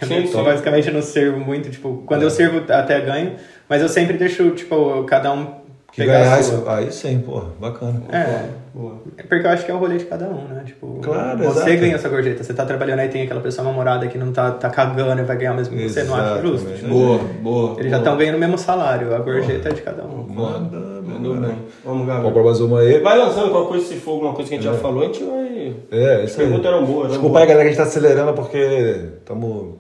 eu, 0.01 0.09
Sim, 0.09 0.21
eu 0.23 0.27
sim. 0.29 0.43
basicamente 0.45 0.91
não 0.93 1.03
servo 1.03 1.41
muito. 1.41 1.69
Tipo, 1.71 2.03
quando 2.07 2.23
eu 2.23 2.31
servo 2.31 2.63
até 2.73 3.01
ganho, 3.01 3.33
mas 3.69 3.83
eu 3.83 3.89
sempre 3.89 4.17
deixo, 4.17 4.49
tipo, 4.53 5.03
cada 5.05 5.31
um 5.33 5.61
Que 5.93 6.03
pegar 6.03 6.21
ganhar. 6.21 6.41
Aí 6.77 6.93
sim, 6.93 7.21
pô, 7.21 7.43
bacana. 7.61 8.01
É, 8.13 8.45
Boa. 8.73 8.95
porque 9.29 9.47
eu 9.47 9.51
acho 9.51 9.65
que 9.65 9.71
é 9.71 9.75
o 9.75 9.79
rolê 9.79 9.99
de 9.99 10.05
cada 10.05 10.27
um, 10.27 10.45
né? 10.47 10.63
Tipo, 10.65 11.01
Claro, 11.03 11.39
você 11.39 11.59
exato. 11.71 11.81
ganha 11.81 11.95
essa 11.97 12.09
gorjeta, 12.09 12.45
você 12.45 12.55
tá 12.55 12.65
trabalhando 12.65 13.01
aí, 13.01 13.09
tem 13.09 13.23
aquela 13.23 13.41
pessoa 13.41 13.67
namorada 13.67 14.07
que 14.07 14.17
não 14.17 14.31
tá, 14.33 14.53
tá 14.53 14.71
cagando 14.71 15.21
e 15.21 15.25
vai 15.25 15.37
ganhar 15.37 15.55
mesmo 15.55 15.77
que 15.77 15.89
você, 15.89 16.05
não 16.05 16.15
acha 16.15 16.41
justo. 16.43 16.69
Exatamente. 16.69 16.85
Boa, 16.87 17.19
boa. 17.43 17.81
Eles 17.81 17.91
já 17.91 17.99
estão 17.99 18.17
ganhando 18.17 18.37
o 18.37 18.39
mesmo 18.39 18.57
salário, 18.59 19.15
a 19.15 19.19
gorjeta 19.19 19.69
é 19.69 19.73
de 19.73 19.83
cada 19.83 20.05
um. 20.05 20.27
Manda, 20.29 20.79
Mandou 21.03 21.35
manda. 21.35 21.49
bem. 21.49 21.57
Vamos, 21.85 21.85
Vamos 21.85 22.07
Gabriel. 22.07 22.33
pra 22.33 22.43
mais 22.45 22.61
uma 22.61 22.81
aí. 22.81 23.01
Vai 23.01 23.19
lançando 23.19 23.51
qualquer 23.51 23.69
coisa, 23.71 23.87
se 23.87 23.95
for 23.97 24.13
alguma 24.13 24.33
coisa 24.33 24.49
que 24.49 24.55
a 24.55 24.61
gente 24.61 24.71
já 24.73 24.79
falou, 24.79 25.03
a 25.03 25.07
gente 25.07 25.25
vai... 25.25 25.75
É, 25.91 26.25
isso 26.25 26.41
aí. 26.41 26.47
perguntas 26.47 26.67
eram 26.73 26.85
boas, 26.85 27.09
Desculpa 27.09 27.39
aí, 27.41 27.47
galera, 27.47 27.63
que 27.65 27.67
a 27.67 27.73
gente 27.73 27.77
tá 27.79 27.83
acelerando 27.89 28.33
porque 28.35 29.07
estamos 29.19 29.75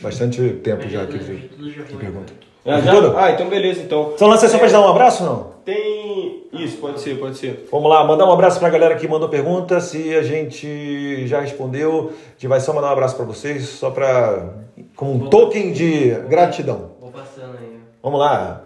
bastante 0.00 0.48
tempo 0.64 0.88
já 0.88 1.02
aqui. 1.02 1.18
Que 1.18 1.96
pergunta. 1.98 2.32
Ah, 2.64 2.78
já? 2.80 2.92
Tudo? 2.94 3.16
Ah, 3.16 3.30
então 3.30 3.48
beleza, 3.48 3.80
então. 3.80 4.12
Só 4.18 4.26
lança 4.26 4.46
só 4.48 4.58
pra 4.58 4.66
te 4.66 4.72
dar 4.72 4.82
um 4.82 4.88
abraço, 4.88 5.24
não? 5.24 5.46
Tem... 5.70 6.48
Isso, 6.52 6.78
pode 6.78 7.00
ser, 7.00 7.16
pode 7.16 7.38
ser. 7.38 7.68
Vamos 7.70 7.88
lá, 7.88 8.02
mandar 8.04 8.26
um 8.26 8.32
abraço 8.32 8.58
pra 8.58 8.68
galera 8.68 8.96
que 8.96 9.06
mandou 9.06 9.28
pergunta. 9.28 9.78
Se 9.78 10.16
a 10.16 10.22
gente 10.22 11.28
já 11.28 11.40
respondeu, 11.40 12.10
a 12.10 12.32
gente 12.32 12.48
vai 12.48 12.58
só 12.58 12.72
mandar 12.72 12.88
um 12.88 12.92
abraço 12.92 13.14
pra 13.14 13.24
vocês, 13.24 13.68
só 13.68 13.88
pra. 13.90 14.48
como 14.96 15.12
um 15.12 15.30
token 15.30 15.72
de 15.72 16.10
gratidão. 16.28 16.90
Vou 17.00 17.12
passando 17.12 17.56
aí. 17.56 17.78
Vamos 18.02 18.18
lá. 18.18 18.64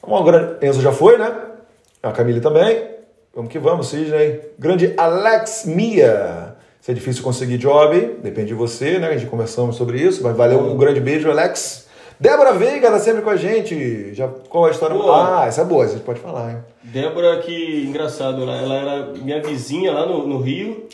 Vamos 0.00 0.18
ao 0.18 0.24
grande. 0.24 0.64
Enzo 0.64 0.80
já 0.80 0.92
foi, 0.92 1.18
né? 1.18 1.36
A 2.00 2.12
Camille 2.12 2.40
também. 2.40 2.88
Vamos 3.34 3.50
que 3.50 3.58
vamos, 3.58 3.88
Sidney. 3.88 4.40
Grande 4.56 4.94
Alex 4.96 5.64
Mia. 5.66 6.54
Se 6.80 6.92
é 6.92 6.94
difícil 6.94 7.24
conseguir 7.24 7.58
job, 7.58 8.18
depende 8.22 8.48
de 8.48 8.54
você, 8.54 9.00
né? 9.00 9.08
A 9.08 9.16
gente 9.16 9.28
conversamos 9.28 9.74
sobre 9.74 10.00
isso. 10.00 10.22
Mas 10.22 10.36
valeu 10.36 10.60
um 10.60 10.76
grande 10.76 11.00
beijo, 11.00 11.28
Alex. 11.28 11.83
Débora 12.24 12.54
Veiga 12.54 12.90
tá 12.90 12.98
sempre 12.98 13.20
com 13.20 13.28
a 13.28 13.36
gente. 13.36 14.14
Já, 14.14 14.26
qual 14.48 14.64
a 14.64 14.70
história? 14.70 14.96
Pô. 14.96 15.12
Ah, 15.12 15.44
essa 15.46 15.60
é 15.60 15.64
boa, 15.66 15.86
você 15.86 15.98
pode 15.98 16.20
falar, 16.20 16.52
hein? 16.52 16.56
Débora, 16.82 17.36
que 17.40 17.84
engraçado, 17.86 18.40
ela, 18.40 18.56
ela 18.56 18.74
era 18.76 19.12
minha 19.22 19.42
vizinha 19.42 19.92
lá 19.92 20.06
no, 20.06 20.26
no 20.26 20.38
Rio. 20.38 20.88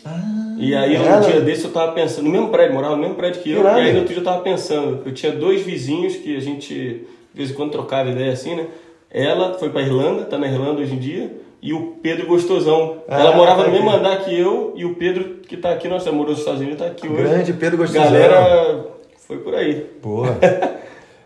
e 0.57 0.75
aí, 0.75 0.97
um 0.97 1.21
dia 1.21 1.39
desse, 1.39 1.63
eu 1.63 1.71
tava 1.71 1.93
pensando, 1.93 2.25
no 2.25 2.31
mesmo 2.31 2.49
prédio, 2.49 2.73
morava 2.73 2.97
no 2.97 3.01
mesmo 3.01 3.15
prédio 3.15 3.41
que 3.41 3.49
eu. 3.49 3.61
Irado. 3.61 3.79
E 3.79 3.81
aí, 3.81 3.93
no 3.93 3.99
outro 3.99 4.13
dia, 4.13 4.21
eu 4.21 4.25
tava 4.25 4.41
pensando, 4.41 5.03
eu 5.05 5.13
tinha 5.13 5.31
dois 5.31 5.61
vizinhos 5.61 6.17
que 6.17 6.35
a 6.35 6.41
gente, 6.41 6.73
de 6.73 7.07
vez 7.33 7.49
em 7.49 7.53
quando, 7.53 7.71
trocava 7.71 8.09
ideia 8.09 8.33
assim, 8.33 8.53
né? 8.53 8.67
Ela 9.09 9.53
foi 9.57 9.69
pra 9.69 9.81
Irlanda, 9.81 10.25
tá 10.25 10.37
na 10.37 10.47
Irlanda 10.47 10.81
hoje 10.81 10.95
em 10.95 10.99
dia. 10.99 11.31
E 11.61 11.71
o 11.71 11.95
Pedro 12.03 12.27
Gostosão. 12.27 13.03
Ah, 13.07 13.21
ela 13.21 13.37
morava 13.37 13.61
tá 13.61 13.69
no 13.69 13.73
mesmo 13.73 13.89
andar 13.89 14.17
que 14.25 14.37
eu. 14.37 14.73
E 14.75 14.83
o 14.83 14.95
Pedro, 14.95 15.35
que 15.47 15.55
tá 15.55 15.71
aqui, 15.71 15.87
nossa, 15.87 16.11
morou 16.11 16.31
nos 16.31 16.39
Estados 16.39 16.59
Unidos, 16.59 16.79
tá 16.79 16.87
aqui 16.87 17.07
hoje. 17.07 17.23
Grande 17.23 17.53
Pedro 17.53 17.77
Gostosão. 17.77 18.03
Galera, 18.03 18.85
foi 19.15 19.37
por 19.37 19.55
aí. 19.55 19.75
Porra. 20.01 20.37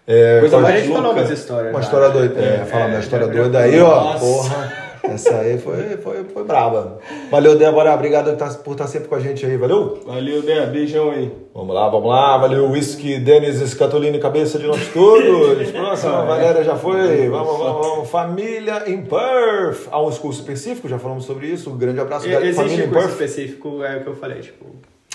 É, 0.08 0.40
Coisa 0.40 0.58
A 0.58 0.60
mais 0.62 0.76
gente 0.76 0.88
falou 0.90 1.04
louca. 1.04 1.20
umas 1.22 1.30
histórias. 1.32 1.72
Uma 1.74 1.82
já. 1.82 1.86
história 1.88 2.10
doida. 2.10 2.40
É, 2.42 2.66
falando 2.66 2.92
da 2.94 3.00
história 3.00 3.28
doida 3.28 3.60
aí, 3.60 3.80
ó. 3.80 4.18
Porra. 4.20 4.86
Essa 5.04 5.36
aí 5.38 5.60
foi, 5.60 5.98
foi, 5.98 6.24
foi 6.34 6.44
braba. 6.44 6.98
Valeu, 7.30 7.56
Débora. 7.56 7.94
Obrigado 7.94 8.26
por 8.26 8.34
estar- 8.34 8.64
por 8.64 8.72
estar 8.72 8.88
sempre 8.88 9.08
com 9.08 9.14
a 9.14 9.20
gente 9.20 9.46
aí. 9.46 9.56
Valeu? 9.56 10.00
Valeu, 10.04 10.42
Dé, 10.42 10.66
beijão 10.66 11.12
aí. 11.12 11.32
Vamos 11.54 11.76
lá, 11.76 11.88
vamos 11.90 12.10
lá. 12.10 12.38
Valeu, 12.40 12.72
Whisky, 12.72 13.20
Denis, 13.20 13.58
Scatolini, 13.70 14.18
cabeça 14.18 14.58
de 14.58 14.66
nós 14.66 14.88
todos. 14.88 15.70
Próxima, 15.72 16.26
Valéria 16.26 16.64
já 16.64 16.76
foi. 16.76 17.30
Vamos, 17.30 17.58
vamos, 17.58 17.88
vamos. 17.88 18.10
Família 18.10 18.84
em 18.88 19.04
Perth. 19.04 19.88
Há 19.92 20.02
um 20.02 20.10
curso 20.12 20.40
específico, 20.40 20.90
já 20.90 20.98
falamos 20.98 21.26
sobre 21.26 21.48
isso. 21.48 21.70
Um 21.70 21.78
grande 21.78 22.00
abraço. 22.00 22.28
E-. 22.28 22.34
Existe 22.34 22.56
Família 22.56 22.86
um 22.86 22.88
em 22.88 22.92
curso 22.92 23.08
Perth. 23.10 23.22
específico, 23.22 23.84
é 23.84 23.98
o 23.98 24.02
que 24.02 24.08
eu 24.08 24.16
falei, 24.16 24.40
tipo... 24.40 24.66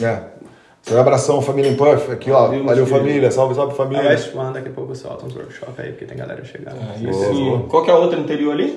É. 0.01 0.19
Seu 0.91 0.99
abração, 0.99 1.41
família 1.41 1.71
em 1.71 1.77
Perth. 1.77 2.11
Aqui, 2.11 2.33
ó. 2.33 2.49
Valeu, 2.49 2.65
Valeu, 2.65 2.85
família. 2.85 3.31
Salve, 3.31 3.55
salve, 3.55 3.75
A 3.75 3.77
família. 3.77 4.11
West 4.11 4.35
One, 4.35 4.53
daqui 4.53 4.71
a 4.71 4.73
pouco 4.73 4.93
solta 4.97 5.25
uns 5.25 5.37
workshops 5.37 5.79
aí, 5.79 5.91
porque 5.91 6.05
tem 6.05 6.17
galera 6.17 6.45
chegando. 6.45 6.81
Boa, 6.81 7.33
sim. 7.33 7.45
boa. 7.45 7.61
Qual 7.69 7.85
que 7.85 7.91
é 7.93 7.95
a 7.95 7.97
outra 7.97 8.19
anterior 8.19 8.53
ali? 8.53 8.77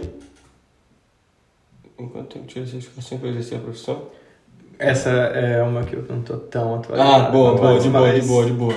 Enquanto 1.98 2.38
eu 2.38 2.44
tiro 2.44 2.68
educação 2.68 3.18
para 3.18 3.30
exercer 3.30 3.58
a 3.58 3.62
profissão. 3.62 4.04
Essa 4.78 5.10
é 5.10 5.64
uma 5.64 5.82
que 5.82 5.96
eu 5.96 6.06
não 6.08 6.22
tô 6.22 6.38
tão 6.38 6.76
atualizado. 6.76 7.26
Ah, 7.26 7.30
boa, 7.32 7.56
boa, 7.56 7.80
de 7.80 7.90
boa, 7.90 8.14
de 8.14 8.22
boa, 8.28 8.46
de 8.46 8.52
boa. 8.52 8.76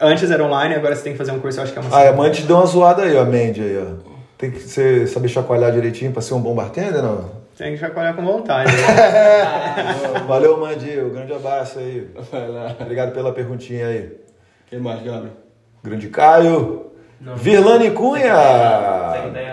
Antes 0.00 0.30
era 0.30 0.42
online, 0.42 0.74
agora 0.74 0.96
você 0.96 1.02
tem 1.02 1.12
que 1.12 1.18
fazer 1.18 1.32
um 1.32 1.38
curso, 1.38 1.58
eu 1.58 1.64
acho 1.64 1.74
que 1.74 1.78
é 1.78 1.82
uma 1.82 1.94
Ah, 1.94 2.08
a 2.08 2.12
Mandy 2.14 2.44
deu 2.44 2.56
uma 2.56 2.64
zoada 2.64 3.02
aí, 3.02 3.14
ó, 3.14 3.26
Mandy 3.26 3.60
aí, 3.60 3.76
ó. 3.76 4.10
Tem 4.38 4.50
que 4.50 4.60
ser, 4.60 5.06
saber 5.06 5.28
chacoalhar 5.28 5.70
direitinho 5.70 6.12
pra 6.12 6.22
ser 6.22 6.32
um 6.32 6.40
bom 6.40 6.54
bartender, 6.54 7.02
não? 7.02 7.39
Tem 7.60 7.72
que 7.72 7.76
chacoalhar 7.76 8.16
com 8.16 8.24
vontade. 8.24 8.72
né? 8.72 10.20
Valeu, 10.26 10.58
Mandy. 10.58 10.98
Um 10.98 11.10
grande 11.10 11.34
abraço 11.34 11.78
aí. 11.78 12.10
Vai 12.32 12.48
lá. 12.48 12.74
Obrigado 12.80 13.12
pela 13.12 13.34
perguntinha 13.34 13.86
aí. 13.86 14.06
O 14.06 14.70
que 14.70 14.78
mais, 14.78 15.02
Gabriel? 15.02 15.34
Grande 15.84 16.08
Caio. 16.08 16.89
Virlane 17.20 17.90
Cunha. 17.90 18.34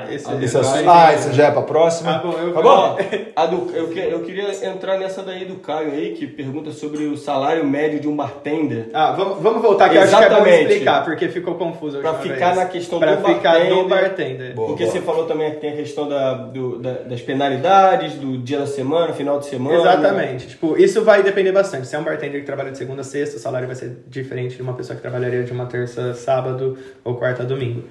Esse, 0.09 0.31
Esse 0.35 0.57
é- 0.57 0.61
esse- 0.61 0.87
ah, 0.87 1.13
esse 1.13 1.33
já 1.33 1.47
é 1.47 1.51
pra 1.51 1.61
próxima. 1.63 2.15
Ah, 2.15 2.19
bom, 2.19 2.31
eu- 2.39 2.53
Tá 2.53 2.61
bom? 2.61 2.97
A 3.35 3.45
do, 3.45 3.69
eu, 3.75 3.91
eu 3.91 4.19
queria 4.21 4.49
entrar 4.65 4.97
nessa 4.97 5.21
daí 5.21 5.43
do 5.43 5.55
Caio 5.55 5.91
aí, 5.91 6.11
que 6.13 6.25
pergunta 6.25 6.71
sobre 6.71 7.03
o 7.07 7.17
salário 7.17 7.65
médio 7.65 7.99
de 7.99 8.07
um 8.07 8.15
bartender. 8.15 8.89
Ah, 8.93 9.11
vamos, 9.11 9.41
vamos 9.43 9.61
voltar 9.61 9.89
que 9.89 9.97
eu 9.97 10.01
acho 10.01 10.17
que 10.17 10.23
é 10.23 10.29
bom 10.29 10.35
Exatamente. 10.35 10.71
explicar, 10.71 11.03
porque 11.03 11.27
ficou 11.27 11.55
confuso 11.55 11.99
Pra 11.99 12.13
ficar 12.15 12.45
vez. 12.47 12.55
na 12.57 12.65
questão 12.67 12.99
pra 12.99 13.15
do 13.15 13.27
ficar 13.27 13.59
no 13.65 13.87
bartender. 13.87 13.87
bartender. 13.89 14.53
Boa, 14.55 14.67
Porque 14.69 14.83
boa. 14.85 14.95
você 14.95 15.01
falou 15.01 15.25
também 15.25 15.51
que 15.51 15.57
tem 15.57 15.73
a 15.73 15.75
questão 15.75 16.07
da, 16.07 16.33
do- 16.35 16.79
da- 16.79 16.93
das 16.93 17.21
penalidades, 17.21 18.13
do 18.13 18.37
dia 18.37 18.59
da 18.59 18.67
semana, 18.67 19.11
final 19.13 19.39
de 19.39 19.45
semana. 19.45 19.77
Exatamente. 19.77 20.47
Tipo, 20.47 20.77
isso 20.77 21.03
vai 21.03 21.21
depender 21.21 21.51
bastante. 21.51 21.85
Se 21.85 21.95
é 21.95 21.99
um 21.99 22.03
bartender 22.03 22.39
que 22.39 22.45
trabalha 22.45 22.71
de 22.71 22.77
segunda 22.77 23.01
a 23.01 23.03
sexta, 23.03 23.35
o 23.35 23.39
salário 23.39 23.67
vai 23.67 23.75
ser 23.75 23.97
diferente 24.07 24.55
de 24.55 24.61
uma 24.61 24.73
pessoa 24.73 24.95
que 24.95 25.01
trabalharia 25.01 25.43
de 25.43 25.51
uma 25.51 25.65
terça 25.65 26.13
sábado 26.13 26.77
ou 27.03 27.15
quarta 27.15 27.43
a 27.43 27.45
domingo. 27.57 27.83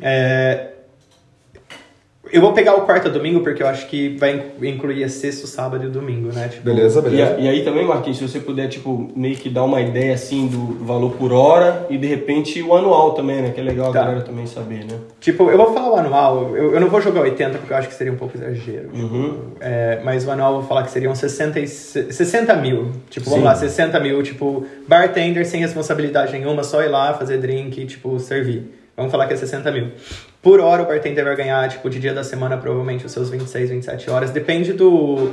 É, 0.00 0.68
Eu 2.32 2.40
vou 2.40 2.52
pegar 2.54 2.74
o 2.76 2.82
quarta 2.86 3.08
a 3.08 3.12
domingo 3.12 3.40
porque 3.40 3.62
eu 3.62 3.66
acho 3.66 3.86
que 3.88 4.16
vai 4.16 4.42
in- 4.62 4.68
incluir 4.68 5.04
a 5.04 5.08
sexta, 5.08 5.46
sábado 5.46 5.84
e 5.84 5.88
domingo, 5.90 6.32
né? 6.32 6.48
Tipo, 6.48 6.64
Beleza, 6.64 7.00
E, 7.00 7.02
beleza. 7.02 7.34
a- 7.34 7.38
e 7.38 7.46
aí 7.48 7.62
também, 7.62 7.84
Marquinhos, 7.84 8.16
se 8.16 8.26
você 8.26 8.40
puder, 8.40 8.68
tipo, 8.68 9.12
meio 9.14 9.36
que 9.36 9.50
dar 9.50 9.64
uma 9.64 9.82
ideia, 9.82 10.14
assim, 10.14 10.46
do 10.46 10.82
valor 10.82 11.10
por 11.16 11.30
hora 11.32 11.86
e, 11.90 11.98
de 11.98 12.06
repente, 12.06 12.62
o 12.62 12.74
anual 12.74 13.12
também, 13.12 13.42
né? 13.42 13.50
Que 13.50 13.60
é 13.60 13.62
legal 13.64 13.90
a 13.90 13.92
Tá. 13.92 14.04
galera 14.04 14.20
também 14.22 14.46
saber, 14.46 14.84
né? 14.84 14.98
Tipo, 15.20 15.50
eu 15.50 15.58
vou 15.58 15.74
falar 15.74 15.90
o 15.90 15.96
anual, 15.96 16.56
eu, 16.56 16.72
eu 16.72 16.80
não 16.80 16.88
vou 16.88 17.02
jogar 17.02 17.20
80 17.20 17.58
porque 17.58 17.72
eu 17.72 17.76
acho 17.76 17.88
que 17.88 17.94
seria 17.94 18.12
um 18.12 18.16
pouco 18.16 18.34
exagero. 18.38 18.88
tipo, 18.88 18.96
Uhum. 18.98 19.38
é, 19.60 20.00
mas 20.02 20.24
o 20.26 20.30
anual 20.30 20.54
eu 20.54 20.58
vou 20.60 20.68
falar 20.68 20.84
que 20.84 20.90
seriam 20.92 21.14
60, 21.14 21.60
e, 21.60 21.66
60 21.68 22.54
mil. 22.56 22.92
Tipo, 23.10 23.26
vamos 23.26 23.40
Sim. 23.40 23.44
lá, 23.46 23.54
60 23.56 24.00
mil, 24.00 24.22
tipo, 24.22 24.64
bartender 24.88 25.44
sem 25.44 25.60
responsabilidade 25.60 26.32
nenhuma, 26.32 26.62
só 26.64 26.82
ir 26.82 26.88
lá, 26.88 27.12
fazer 27.12 27.36
drink, 27.38 27.84
tipo, 27.84 28.18
servir. 28.18 28.78
Vamos 28.96 29.10
falar 29.10 29.26
que 29.26 29.34
é 29.34 29.36
60 29.36 29.70
mil. 29.70 29.90
Por 30.42 30.60
hora 30.60 30.82
o 30.82 30.86
bartender 30.86 31.24
vai 31.24 31.36
ganhar, 31.36 31.68
tipo, 31.68 31.88
de 31.88 31.98
dia 31.98 32.12
da 32.12 32.22
semana, 32.22 32.56
provavelmente 32.56 33.06
os 33.06 33.12
seus 33.12 33.30
26, 33.30 33.70
27 33.70 34.10
horas. 34.10 34.30
Depende 34.30 34.72
do. 34.72 35.32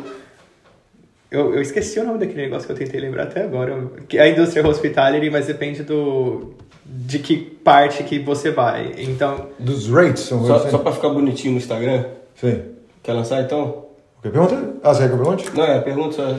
Eu, 1.30 1.54
eu 1.54 1.62
esqueci 1.62 2.00
o 2.00 2.04
nome 2.04 2.20
daquele 2.20 2.44
negócio 2.44 2.66
que 2.66 2.74
eu 2.74 2.78
tentei 2.78 3.00
lembrar 3.00 3.24
até 3.24 3.44
agora. 3.44 3.88
Que 4.08 4.18
é 4.18 4.22
a 4.22 4.30
indústria 4.30 4.66
hospitality, 4.66 5.30
mas 5.30 5.48
depende 5.48 5.84
do. 5.84 6.54
de 6.86 7.20
que 7.20 7.38
parte 7.38 8.04
que 8.04 8.20
você 8.20 8.52
vai. 8.52 8.94
Então, 8.98 9.48
Dos 9.60 9.90
rates, 9.90 10.24
são 10.24 10.46
Só, 10.46 10.60
só 10.70 10.78
pra 10.78 10.92
ficar 10.92 11.10
bonitinho 11.10 11.54
no 11.54 11.60
Instagram. 11.60 12.06
Sim. 12.36 12.62
Quer 13.04 13.14
lançar, 13.14 13.42
então? 13.42 13.86
Quer 14.22 14.32
pergunta? 14.32 14.74
Ah, 14.84 14.94
você 14.94 15.02
quer 15.02 15.08
que 15.08 15.14
eu 15.14 15.18
pergunte? 15.18 15.52
Não, 15.56 15.64
é, 15.64 15.82
pergunta 15.82 16.16
só. 16.16 16.36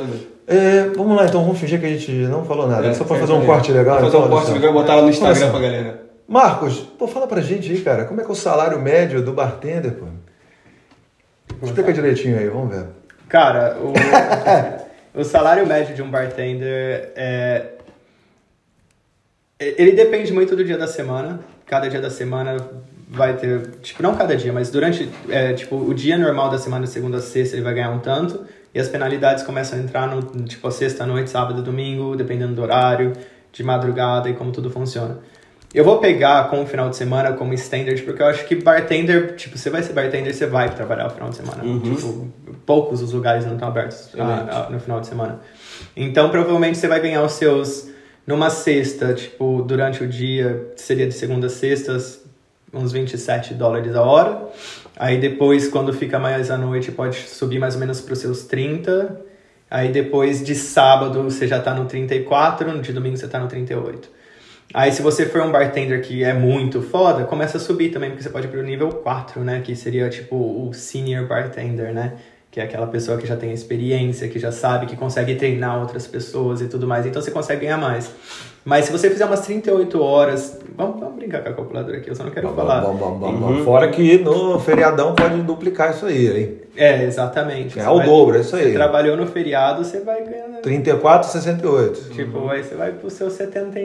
É, 0.46 0.90
vamos 0.96 1.16
lá, 1.16 1.26
então, 1.26 1.42
vamos 1.42 1.58
fingir 1.58 1.78
que 1.78 1.86
a 1.86 1.90
gente 1.90 2.10
não 2.10 2.44
falou 2.44 2.66
nada. 2.66 2.86
É, 2.86 2.92
só 2.92 3.04
pra 3.04 3.16
certo, 3.16 3.28
fazer 3.28 3.32
um 3.38 3.42
é. 3.42 3.46
corte 3.46 3.72
legal. 3.72 3.96
Fazer 4.00 4.08
então, 4.08 4.26
um 4.26 4.28
corte 4.28 4.36
olha 4.36 4.46
só. 4.46 4.54
legal 4.54 4.70
e 4.70 4.74
botar 4.74 4.94
lá 4.96 5.02
no 5.02 5.10
Instagram 5.10 5.50
pra 5.50 5.60
galera. 5.60 6.09
Marcos, 6.30 6.78
pô, 6.78 7.08
fala 7.08 7.26
pra 7.26 7.40
gente 7.40 7.72
aí, 7.72 7.80
cara, 7.80 8.04
como 8.04 8.20
é 8.20 8.24
que 8.24 8.30
é 8.30 8.32
o 8.32 8.36
salário 8.36 8.80
médio 8.80 9.20
do 9.20 9.32
bartender, 9.32 9.94
pô? 9.94 10.06
Explica 11.60 11.92
direitinho 11.92 12.38
aí, 12.38 12.48
vamos 12.48 12.72
ver. 12.72 12.86
Cara, 13.28 13.76
o, 13.80 13.92
o 15.20 15.24
salário 15.24 15.66
médio 15.66 15.92
de 15.92 16.00
um 16.02 16.08
bartender 16.08 17.12
é. 17.16 17.70
Ele 19.58 19.90
depende 19.90 20.32
muito 20.32 20.54
do 20.54 20.64
dia 20.64 20.78
da 20.78 20.86
semana. 20.86 21.40
Cada 21.66 21.88
dia 21.88 22.00
da 22.00 22.10
semana 22.10 22.56
vai 23.08 23.36
ter. 23.36 23.66
Tipo, 23.82 24.00
não 24.00 24.14
cada 24.14 24.36
dia, 24.36 24.52
mas 24.52 24.70
durante. 24.70 25.10
é, 25.28 25.52
tipo, 25.52 25.74
o 25.74 25.92
dia 25.92 26.16
normal 26.16 26.48
da 26.48 26.58
semana, 26.58 26.86
segunda 26.86 27.18
a 27.18 27.20
sexta, 27.20 27.56
ele 27.56 27.64
vai 27.64 27.74
ganhar 27.74 27.90
um 27.90 27.98
tanto. 27.98 28.46
E 28.72 28.78
as 28.78 28.88
penalidades 28.88 29.42
começam 29.42 29.76
a 29.76 29.82
entrar 29.82 30.06
no. 30.06 30.22
Tipo, 30.44 30.70
sexta 30.70 31.04
noite, 31.04 31.28
sábado, 31.28 31.60
domingo, 31.60 32.14
dependendo 32.14 32.54
do 32.54 32.62
horário, 32.62 33.14
de 33.50 33.64
madrugada 33.64 34.30
e 34.30 34.34
como 34.34 34.52
tudo 34.52 34.70
funciona. 34.70 35.18
Eu 35.72 35.84
vou 35.84 35.98
pegar 35.98 36.48
com 36.50 36.62
o 36.62 36.66
final 36.66 36.90
de 36.90 36.96
semana 36.96 37.32
como 37.32 37.54
standard, 37.54 38.02
porque 38.02 38.20
eu 38.20 38.26
acho 38.26 38.44
que 38.44 38.56
bartender, 38.56 39.36
tipo, 39.36 39.56
você 39.56 39.70
vai 39.70 39.82
ser 39.82 39.92
bartender, 39.92 40.34
você 40.34 40.46
vai 40.46 40.68
trabalhar 40.74 41.04
no 41.04 41.10
final 41.10 41.30
de 41.30 41.36
semana. 41.36 41.62
Tipo, 41.62 42.28
poucos 42.66 43.00
os 43.00 43.12
lugares 43.12 43.46
não 43.46 43.54
estão 43.54 43.68
abertos 43.68 44.10
ah, 44.18 44.66
ah, 44.68 44.70
no 44.70 44.80
final 44.80 45.00
de 45.00 45.06
semana. 45.06 45.40
Então, 45.96 46.28
provavelmente 46.28 46.76
você 46.76 46.88
vai 46.88 46.98
ganhar 46.98 47.22
os 47.22 47.32
seus 47.32 47.88
numa 48.26 48.50
sexta, 48.50 49.14
tipo, 49.14 49.62
durante 49.62 50.02
o 50.02 50.08
dia, 50.08 50.72
seria 50.76 51.06
de 51.06 51.14
segunda 51.14 51.46
a 51.46 51.50
sexta, 51.50 51.96
uns 52.72 52.92
27 52.92 53.54
dólares 53.54 53.94
a 53.94 54.02
hora. 54.02 54.48
Aí 54.96 55.18
depois, 55.18 55.68
quando 55.68 55.92
fica 55.92 56.18
mais 56.18 56.50
à 56.50 56.58
noite, 56.58 56.90
pode 56.90 57.16
subir 57.16 57.58
mais 57.58 57.74
ou 57.74 57.80
menos 57.80 58.00
para 58.00 58.12
os 58.12 58.18
seus 58.18 58.44
30. 58.44 59.20
Aí 59.70 59.90
depois 59.90 60.44
de 60.44 60.54
sábado 60.54 61.22
você 61.22 61.46
já 61.46 61.60
tá 61.60 61.72
no 61.72 61.84
34, 61.84 62.80
de 62.80 62.92
domingo 62.92 63.16
você 63.16 63.28
tá 63.28 63.38
no 63.38 63.46
38. 63.46 64.19
Aí 64.72 64.92
se 64.92 65.02
você 65.02 65.26
for 65.26 65.42
um 65.42 65.50
bartender 65.50 66.00
que 66.00 66.22
é 66.22 66.32
muito 66.32 66.80
foda, 66.80 67.24
começa 67.24 67.56
a 67.56 67.60
subir 67.60 67.90
também, 67.90 68.10
porque 68.10 68.22
você 68.22 68.30
pode 68.30 68.46
ir 68.46 68.50
pro 68.50 68.62
nível 68.62 68.88
4, 68.88 69.42
né? 69.42 69.60
Que 69.60 69.74
seria 69.74 70.08
tipo 70.08 70.36
o 70.36 70.72
senior 70.72 71.26
bartender, 71.26 71.92
né? 71.92 72.18
Que 72.50 72.60
é 72.60 72.64
aquela 72.64 72.86
pessoa 72.86 73.18
que 73.18 73.26
já 73.26 73.36
tem 73.36 73.52
experiência, 73.52 74.28
que 74.28 74.38
já 74.38 74.52
sabe, 74.52 74.86
que 74.86 74.96
consegue 74.96 75.34
treinar 75.34 75.80
outras 75.80 76.06
pessoas 76.06 76.60
e 76.60 76.68
tudo 76.68 76.86
mais. 76.86 77.04
Então 77.04 77.20
você 77.20 77.32
consegue 77.32 77.62
ganhar 77.62 77.78
mais. 77.78 78.12
Mas 78.64 78.84
se 78.84 78.92
você 78.92 79.08
fizer 79.08 79.24
umas 79.24 79.40
38 79.40 80.02
horas. 80.02 80.58
Vamos, 80.76 81.00
vamos 81.00 81.16
brincar 81.16 81.42
com 81.42 81.48
a 81.48 81.52
calculadora 81.52 81.96
aqui, 81.96 82.08
eu 82.10 82.14
só 82.14 82.24
não 82.24 82.30
quero 82.30 82.48
falar. 82.54 82.80
Bom, 82.82 82.94
bom, 82.94 83.18
bom, 83.18 83.32
bom. 83.32 83.64
Fora 83.64 83.88
que 83.88 84.18
no 84.18 84.58
feriadão 84.60 85.14
pode 85.14 85.40
duplicar 85.42 85.90
isso 85.90 86.06
aí, 86.06 86.28
hein? 86.28 86.60
É, 86.76 87.04
exatamente. 87.04 87.78
É 87.78 87.88
o 87.88 88.00
dobro, 88.00 88.36
é 88.36 88.40
isso 88.40 88.54
aí. 88.56 88.64
Você 88.64 88.72
trabalhou 88.72 89.16
no 89.16 89.26
feriado, 89.26 89.84
você 89.84 90.00
vai 90.00 90.22
ganhando. 90.24 90.60
34 90.62 91.30
68. 91.30 92.10
Tipo, 92.14 92.48
aí 92.48 92.62
você 92.62 92.74
vai 92.74 92.92
pro 92.92 93.10
seu 93.10 93.30
70 93.30 93.78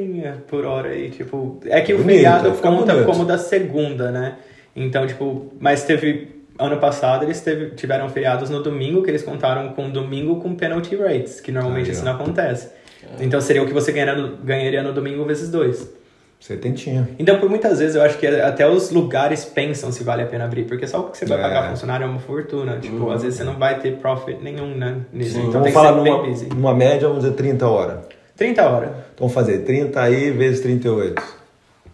por 0.48 0.66
hora 0.66 0.90
aí, 0.90 1.10
tipo... 1.10 1.60
É 1.66 1.82
que 1.82 1.94
o 1.94 1.98
Bonito, 1.98 2.16
feriado 2.16 2.54
fica 2.54 2.70
conta 2.70 2.94
bonito. 2.94 3.06
como 3.06 3.26
da 3.26 3.38
segunda, 3.38 4.12
né? 4.12 4.36
Então, 4.76 5.08
tipo... 5.08 5.52
Mas 5.60 5.84
teve... 5.84 6.36
Ano 6.58 6.78
passado 6.78 7.26
eles 7.26 7.42
teve, 7.42 7.72
tiveram 7.72 8.08
feriados 8.08 8.50
no 8.50 8.64
domingo, 8.64 9.04
que 9.04 9.12
eles 9.12 9.24
contaram 9.24 9.74
com 9.74 9.90
domingo 9.90 10.40
com 10.40 10.56
penalty 10.56 10.96
rates, 10.96 11.42
que 11.42 11.52
normalmente 11.52 11.88
Aí, 11.88 11.92
isso 11.92 12.06
não 12.06 12.14
acontece. 12.14 12.70
Então 13.20 13.40
seria 13.42 13.64
o 13.64 13.66
que 13.66 13.74
você 13.74 13.92
ganharia 13.92 14.16
no, 14.22 14.38
ganharia 14.38 14.84
no 14.84 14.94
domingo 14.94 15.24
vezes 15.26 15.50
dois. 15.50 15.90
Setentinha. 16.40 17.10
Então, 17.18 17.40
por 17.40 17.50
muitas 17.50 17.80
vezes, 17.80 17.96
eu 17.96 18.04
acho 18.04 18.18
que 18.20 18.28
até 18.28 18.68
os 18.70 18.92
lugares 18.92 19.46
pensam 19.46 19.92
se 19.92 20.04
vale 20.04 20.22
a 20.22 20.26
pena 20.28 20.44
abrir, 20.46 20.66
porque 20.66 20.86
só 20.86 21.00
o 21.00 21.04
que 21.10 21.18
você 21.18 21.26
vai 21.26 21.40
É. 21.40 21.42
pagar 21.42 21.70
funcionário 21.70 22.04
é 22.04 22.08
uma 22.08 22.20
fortuna. 22.20 22.78
Tipo, 22.78 23.10
às 23.10 23.24
vezes 23.24 23.38
você 23.38 23.44
não 23.44 23.58
vai 23.58 23.80
ter 23.80 23.98
profit 23.98 24.38
nenhum, 24.44 24.76
né? 24.76 24.98
Nisso. 25.12 25.40
Então 25.40 25.52
vamos 25.54 25.64
tem 25.64 25.72
que 25.72 25.80
falar 25.80 25.94
ser 25.94 25.96
numa, 26.12 26.22
bem 26.22 26.32
busy. 26.32 26.50
numa 26.50 26.74
média, 26.76 27.08
vamos 27.08 27.24
dizer 27.24 27.36
30 27.36 27.68
horas. 27.68 28.00
30 28.36 28.70
horas. 28.70 28.90
Então 28.90 29.28
vamos 29.28 29.34
fazer 29.34 29.60
30 29.60 30.00
aí 30.00 30.30
vezes 30.32 30.60
38. 30.60 31.20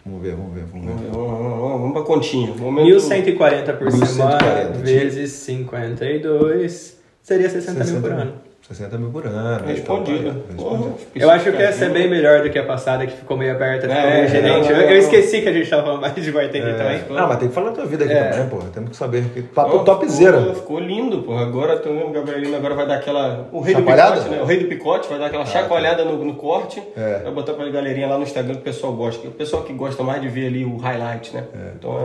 Vamos 0.04 0.20
ver, 0.22 0.34
vamos 0.34 0.52
ver, 0.54 0.64
vamos 0.64 0.86
ver. 0.86 1.10
Vamos, 1.12 1.30
vamos, 1.30 1.60
vamos, 1.60 1.80
vamos 1.80 1.92
pra 1.92 2.02
continha. 2.02 2.52
Momento... 2.54 2.88
1.140 2.98 3.78
por 3.78 3.84
1140, 3.92 4.06
semana 4.06 4.68
vezes 4.84 5.30
52 5.30 6.98
seria 7.22 7.48
60, 7.48 7.84
mil 7.84 8.00
por 8.00 8.12
ano. 8.12 8.32
60 8.68 8.96
mil 8.96 9.10
por 9.10 9.26
ano. 9.26 9.66
Respondido. 9.66 10.34
Porra, 10.56 10.76
respondido. 10.76 10.96
Eu 11.14 11.30
acho 11.30 11.50
que 11.52 11.62
essa 11.62 11.84
é 11.86 11.88
bem 11.88 12.08
melhor 12.08 12.42
do 12.42 12.48
que 12.50 12.58
a 12.58 12.64
passada, 12.64 13.04
que 13.06 13.12
ficou 13.16 13.36
meio 13.36 13.52
aberta, 13.54 13.88
ficou 13.88 13.94
É, 14.02 14.10
meio 14.12 14.24
é, 14.24 14.28
gerente. 14.28 14.48
não, 14.48 14.70
eu, 14.70 14.76
não, 14.76 14.82
eu 14.84 14.96
esqueci 14.98 15.42
que 15.42 15.48
a 15.48 15.52
gente 15.52 15.68
tava 15.68 15.82
falando 15.82 16.00
mais 16.00 16.14
de 16.14 16.32
bartender 16.32 16.76
também. 16.76 16.96
É. 16.96 17.04
Não, 17.12 17.28
mas 17.28 17.38
tem 17.38 17.48
que 17.48 17.54
falar 17.54 17.70
da 17.70 17.76
tua 17.76 17.86
vida 17.86 18.04
aqui 18.04 18.12
É. 18.14 18.24
também, 18.30 18.48
porra. 18.48 18.68
Temos 18.72 18.90
que 18.90 18.96
saber. 18.96 19.24
Que 19.34 19.42
papo 19.42 19.70
Pô, 19.70 19.78
topzera. 19.80 20.38
Ficou, 20.38 20.54
ficou 20.54 20.78
lindo, 20.80 21.22
pô. 21.22 21.36
Agora 21.36 21.76
também 21.78 22.04
o 22.04 22.10
Gabrielino 22.10 22.56
agora 22.56 22.74
vai 22.74 22.86
dar 22.86 22.94
aquela. 22.94 23.48
O 23.52 23.60
rei 23.60 23.74
Chacoalhada? 23.74 24.10
do 24.12 24.22
picote, 24.22 24.36
né? 24.36 24.42
O 24.42 24.46
rei 24.46 24.58
do 24.60 24.68
picote 24.68 25.08
vai 25.08 25.18
dar 25.18 25.26
aquela 25.26 25.44
chacoalhada 25.46 26.04
no, 26.04 26.24
no 26.24 26.34
corte. 26.36 26.82
É. 26.96 27.20
Vai 27.24 27.32
botar 27.32 27.54
pra 27.54 27.68
galerinha 27.68 28.06
lá 28.06 28.16
no 28.16 28.22
Instagram 28.22 28.54
que 28.54 28.60
o 28.60 28.64
pessoal 28.64 28.92
gosta. 28.92 29.26
O 29.26 29.32
pessoal 29.32 29.62
que 29.64 29.72
gosta 29.72 30.02
mais 30.02 30.22
de 30.22 30.28
ver 30.28 30.46
ali 30.46 30.64
o 30.64 30.76
highlight, 30.76 31.34
né? 31.34 31.44
Então 31.78 31.98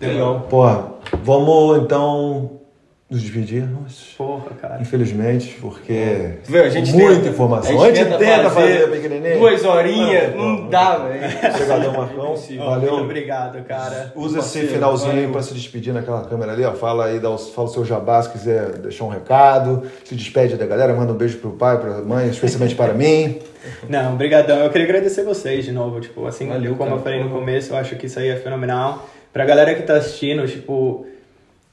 é 0.00 0.06
legal. 0.06 0.46
Porra, 0.50 0.84
vamos 1.22 1.78
então 1.82 2.60
nos 3.08 3.22
despedir. 3.22 3.62
Nossa. 3.68 4.02
Porra, 4.18 4.50
cara. 4.60 4.82
Infelizmente, 4.82 5.56
porque. 5.60 6.38
Vê, 6.44 6.60
a 6.60 6.68
gente 6.68 6.92
Muita 6.92 7.14
tenta- 7.14 7.28
informação. 7.28 7.80
A 7.82 7.94
gente 7.94 8.04
tenta 8.18 8.50
fazer 8.50 8.90
pequenininho. 8.90 9.38
Duas 9.38 9.64
horinhas, 9.64 10.34
Ah, 10.34 10.36
não 10.36 10.56
pô. 10.64 10.68
dá, 10.70 10.96
velho. 10.96 11.24
Obrigadão, 11.54 11.92
Marcão. 11.92 12.26
Muito 12.34 12.56
Valeu. 12.58 12.94
obrigado, 12.94 13.62
cara. 13.64 14.12
Usa 14.16 14.40
esse 14.40 14.48
Parceiro, 14.48 14.68
finalzinho 14.68 15.12
aí 15.12 15.28
pra 15.28 15.40
se 15.42 15.54
despedir 15.54 15.94
naquela 15.94 16.24
câmera 16.24 16.50
ali, 16.52 16.64
ó. 16.64 16.72
Fala 16.72 17.06
aí, 17.06 17.20
dá 17.20 17.30
os, 17.30 17.50
fala 17.50 17.68
o 17.68 17.70
seu 17.70 17.84
jabá 17.84 18.20
se 18.22 18.30
quiser 18.30 18.72
deixar 18.78 19.04
um 19.04 19.08
recado. 19.08 19.84
Se 20.04 20.16
despede 20.16 20.56
da 20.56 20.66
galera, 20.66 20.92
manda 20.92 21.12
um 21.12 21.16
beijo 21.16 21.38
pro 21.38 21.50
pai, 21.52 21.78
pra 21.78 22.02
mãe, 22.02 22.28
especialmente 22.28 22.74
para 22.74 22.92
mim. 22.92 23.38
Não, 23.88 24.16
brigadão. 24.16 24.58
Eu 24.58 24.70
queria 24.70 24.84
agradecer 24.86 25.22
vocês 25.22 25.64
de 25.64 25.70
novo, 25.70 26.00
tipo, 26.00 26.26
assim, 26.26 26.48
Valeu, 26.48 26.74
como 26.74 26.90
cara. 26.90 27.00
eu 27.00 27.02
falei 27.04 27.22
no 27.22 27.30
começo, 27.30 27.72
eu 27.72 27.76
acho 27.76 27.94
que 27.94 28.06
isso 28.06 28.18
aí 28.18 28.28
é 28.30 28.36
fenomenal. 28.36 29.08
Pra 29.32 29.44
galera 29.44 29.74
que 29.74 29.82
tá 29.82 29.94
assistindo, 29.96 30.46
tipo, 30.48 31.06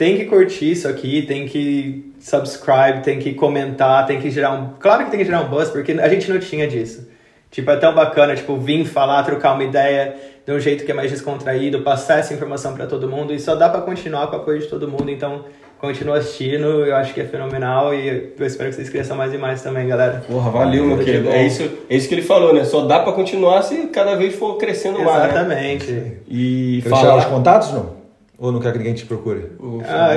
tem 0.04 0.18
que 0.18 0.26
curtir 0.26 0.72
isso 0.72 0.86
aqui, 0.86 1.22
tem 1.22 1.46
que 1.46 2.12
subscribe, 2.20 3.02
tem 3.04 3.20
que 3.20 3.34
comentar, 3.34 4.06
tem 4.06 4.20
que 4.20 4.30
gerar 4.30 4.52
um... 4.52 4.72
Claro 4.78 5.06
que 5.06 5.12
tem 5.12 5.20
que 5.22 5.26
gerar 5.26 5.40
um 5.40 5.48
buzz, 5.48 5.70
porque 5.70 5.94
a 5.94 6.10
gente 6.10 6.30
não 6.30 6.40
tinha 6.40 6.68
disso. 6.68 7.08
Tipo, 7.50 7.72
é 7.72 7.78
tão 7.78 7.96
bacana, 7.96 8.36
tipo, 8.36 8.58
vir 8.58 8.84
falar, 8.84 9.24
trocar 9.24 9.54
uma 9.54 9.64
ideia 9.64 10.14
de 10.46 10.52
um 10.52 10.60
jeito 10.60 10.84
que 10.84 10.92
é 10.92 10.94
mais 10.94 11.10
descontraído, 11.10 11.84
passar 11.84 12.20
essa 12.20 12.34
informação 12.34 12.74
pra 12.74 12.86
todo 12.86 13.08
mundo, 13.08 13.34
e 13.34 13.40
só 13.40 13.56
dá 13.56 13.70
pra 13.70 13.80
continuar 13.80 14.28
com 14.28 14.36
o 14.36 14.40
apoio 14.40 14.60
de 14.60 14.68
todo 14.68 14.90
mundo, 14.90 15.10
então... 15.10 15.46
Continua 15.80 16.18
assistindo, 16.20 16.86
eu 16.86 16.96
acho 16.96 17.14
que 17.14 17.20
é 17.20 17.26
fenomenal 17.26 17.94
e 17.94 18.34
eu 18.40 18.46
espero 18.46 18.70
que 18.70 18.76
vocês 18.78 18.88
cresçam 18.90 19.18
mais 19.18 19.34
e 19.34 19.38
mais 19.38 19.62
também, 19.62 19.86
galera. 19.86 20.24
Porra, 20.26 20.50
valeu, 20.50 20.86
meu 20.86 20.98
querido. 20.98 21.28
É 21.28 21.46
isso, 21.46 21.62
é 21.90 21.96
isso 21.98 22.08
que 22.08 22.16
ele 22.16 22.22
falou, 22.22 22.54
né? 22.54 22.64
Só 22.64 22.86
dá 22.86 23.02
pra 23.02 23.12
continuar 23.12 23.62
se 23.64 23.88
cada 23.88 24.16
vez 24.16 24.34
for 24.34 24.56
crescendo 24.56 25.00
mais. 25.04 25.24
Né? 25.24 25.30
Exatamente. 25.30 26.14
E 26.30 26.80
Quer 26.84 26.90
deixar 26.90 27.06
falar. 27.06 27.18
os 27.18 27.26
contatos, 27.26 27.74
não? 27.74 28.03
Ou 28.38 28.52
não 28.52 28.60
quer 28.60 28.72
que 28.72 28.80
ninguém 28.80 28.94
te 28.94 29.06
procure? 29.06 29.52
Ah, 29.88 30.10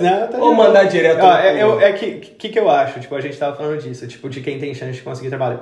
não, 0.00 0.28
tá 0.28 0.38
Ou 0.38 0.50
de 0.52 0.56
mandar 0.56 0.84
direto. 0.84 1.24
É, 1.24 1.62
eu- 1.62 1.80
é 1.80 1.92
que 1.92 2.12
que 2.20 2.48
que 2.50 2.58
eu 2.58 2.70
acho? 2.70 3.00
Tipo, 3.00 3.14
a 3.16 3.20
gente 3.20 3.36
tava 3.36 3.56
falando 3.56 3.80
disso, 3.80 4.06
tipo, 4.06 4.28
de 4.28 4.40
quem 4.40 4.58
tem 4.58 4.72
chance 4.74 4.92
de 4.92 5.02
conseguir 5.02 5.28
trabalho. 5.28 5.60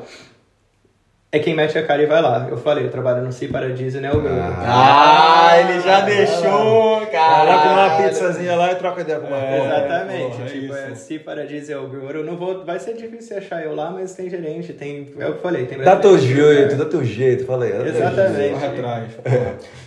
É 1.34 1.38
quem 1.40 1.52
mete 1.52 1.76
a 1.76 1.82
cara 1.84 2.00
e 2.00 2.06
vai 2.06 2.22
lá. 2.22 2.46
Eu 2.48 2.56
falei, 2.56 2.84
eu 2.84 2.90
trabalho 2.92 3.20
no 3.24 3.32
Si 3.32 3.48
Paradiso, 3.48 4.00
né? 4.00 4.12
O 4.12 4.20
meu. 4.22 4.30
Ah, 4.32 5.50
ele 5.58 5.80
já 5.80 6.00
deixou, 6.02 7.04
cara. 7.10 7.44
Vai 7.56 7.62
comer 7.68 7.74
uma 7.74 7.96
pizzazinha 8.08 8.54
lá 8.54 8.70
e 8.70 8.74
troca 8.76 9.00
ideia 9.00 9.18
com 9.18 9.28
Marcão. 9.28 9.48
É, 9.48 9.64
Exatamente. 9.66 10.30
porra, 10.30 10.44
é 10.44 10.46
tipo, 10.46 10.74
é, 10.74 10.90
isso. 10.92 10.96
Si 11.04 11.18
Paradiso 11.18 11.72
é 11.72 11.76
o 11.76 11.88
Brewer. 11.88 12.14
Eu 12.16 12.24
não 12.24 12.36
vou. 12.36 12.64
Vai 12.64 12.78
ser 12.78 12.94
difícil 12.94 13.36
achar 13.36 13.64
eu 13.64 13.74
lá, 13.74 13.90
mas 13.90 14.14
tem 14.14 14.30
gerente, 14.30 14.72
tem. 14.74 15.08
É 15.18 15.24
o 15.24 15.32
que 15.32 15.38
eu 15.38 15.42
falei, 15.42 15.66
tem 15.66 15.78
Dá 15.78 15.96
teu 15.96 16.16
jeito, 16.16 16.68
cara. 16.68 16.76
dá 16.76 16.84
teu 16.84 17.04
jeito, 17.04 17.44
teu 17.44 17.62
Exatamente. 17.86 18.54
Corre 18.54 18.66
atrás. 18.66 19.04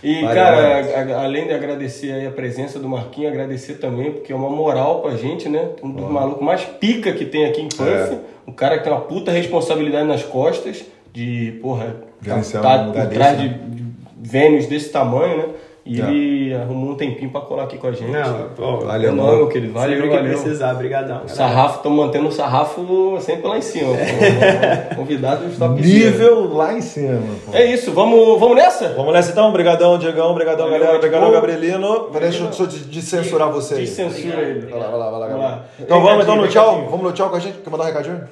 E, 0.04 0.22
cara, 0.24 0.80
a- 1.16 1.24
além 1.24 1.48
de 1.48 1.54
agradecer 1.54 2.12
aí 2.12 2.28
a 2.28 2.32
presença 2.32 2.78
do 2.78 2.90
Marquinhos, 2.90 3.32
agradecer 3.32 3.76
também, 3.76 4.12
porque 4.12 4.34
é 4.34 4.36
uma 4.36 4.50
moral 4.50 5.02
pra 5.02 5.12
gente, 5.12 5.48
né? 5.48 5.70
Um 5.82 5.92
dos 5.92 6.12
malucos 6.12 6.44
mais 6.44 6.66
pica 6.66 7.14
que 7.14 7.24
tem 7.24 7.46
aqui 7.46 7.62
em 7.62 7.70
Puff. 7.70 8.18
Um 8.46 8.52
cara 8.52 8.78
que 8.78 8.84
tem 8.84 8.92
uma 8.92 9.02
puta 9.02 9.32
responsabilidade 9.32 10.06
nas 10.08 10.24
costas, 10.24 10.84
de, 11.18 11.52
porra, 11.62 11.96
Gerenciar 12.22 12.62
tá 12.62 12.82
lugar 12.84 13.08
por 13.08 13.14
trás 13.16 13.38
desse, 13.38 13.50
de, 13.50 13.60
de 13.76 13.84
Vênus 14.22 14.66
desse 14.68 14.90
tamanho, 14.90 15.38
né? 15.38 15.46
E 15.90 16.02
É. 16.02 16.04
ele 16.04 16.54
arrumou 16.54 16.92
um 16.92 16.96
tempinho 16.96 17.32
pra 17.32 17.40
colar 17.42 17.64
aqui 17.64 17.78
com 17.78 17.88
a 17.88 17.92
gente. 17.94 18.12
Não, 18.12 18.50
pô, 18.58 18.80
Valeu, 18.82 19.10
É 19.10 19.14
mano. 19.14 19.24
nóis, 19.28 19.38
meu 19.38 19.48
querido. 19.48 19.72
Valeu, 19.74 19.96
sempre 19.96 20.10
que 20.10 20.16
valeu. 20.18 20.32
precisar, 20.34 20.74
brigadão. 20.74 21.22
O 21.24 21.30
sarrafo, 21.30 21.78
estamos 21.78 21.98
mantendo 21.98 22.28
o 22.28 22.32
sarrafo 22.32 23.18
sempre 23.22 23.48
lá 23.48 23.58
em 23.58 23.62
cima. 23.62 23.94
pô. 23.96 24.96
Convidados 24.98 25.58
top 25.58 25.82
Nível 25.82 26.54
lá 26.54 26.74
em 26.74 26.82
cima. 26.82 27.20
pô. 27.46 27.56
É 27.56 27.66
isso, 27.66 27.94
vamos, 27.94 28.38
vamos 28.38 28.58
nessa? 28.58 28.90
Vamos 28.90 29.14
nessa 29.14 29.32
então, 29.32 29.48
obrigadão, 29.48 29.98
Diegão, 29.98 30.30
obrigadão, 30.32 30.66
Valeu, 30.66 30.80
galera, 30.80 30.98
obrigadão, 30.98 31.28
bom. 31.30 31.34
Gabrielino. 31.34 32.10
Deixa 32.20 32.44
eu 32.64 32.68
de, 32.68 32.80
de 32.84 33.02
censurar 33.02 33.50
você 33.50 33.76
aí. 33.76 33.80
Descensura 33.82 34.42
ele. 34.42 34.66
Vai 34.68 34.80
lá, 34.80 34.90
vai 34.90 35.00
lá, 35.00 35.10
vai 35.28 35.38
lá. 35.38 35.66
Então 35.80 36.02
vamos 36.02 36.24
então 36.24 36.36
no 36.36 36.48
tchau. 36.50 36.86
Vamos 36.92 37.02
no 37.06 37.12
tchau 37.14 37.30
com 37.30 37.38
a 37.38 37.40
gente. 37.40 37.60
Quer 37.60 37.70
mandar 37.70 37.86
um 37.86 37.88
recadinho? 37.88 38.24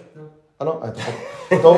Ah, 0.60 0.66
não? 0.66 0.80
Ah, 0.84 0.92
então. 0.92 1.14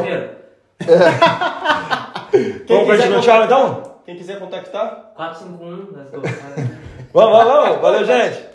Então, 0.02 0.37
Primeiro, 0.78 2.66
vamos 2.68 2.86
pra 2.86 2.98
gente 2.98 3.10
no 3.10 3.22
tchau 3.22 3.44
então? 3.44 3.98
Quem 4.06 4.16
quiser 4.16 4.40
contactar? 4.40 5.12
451, 5.16 5.98
let's 5.98 6.12
go. 6.12 6.22
Vamos, 7.14 7.38
vamos, 7.38 7.54
vamos. 7.54 7.82
Valeu, 7.82 8.06
gente. 8.06 8.46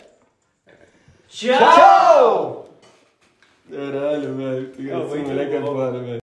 Tchau! 1.27 2.69
Caralho, 3.69 4.35
velho. 4.35 4.71
Esse 4.71 4.81
muito 4.81 5.29
moleque 5.29 5.55
é 5.55 5.61
foda, 5.61 5.99
velho. 5.99 6.19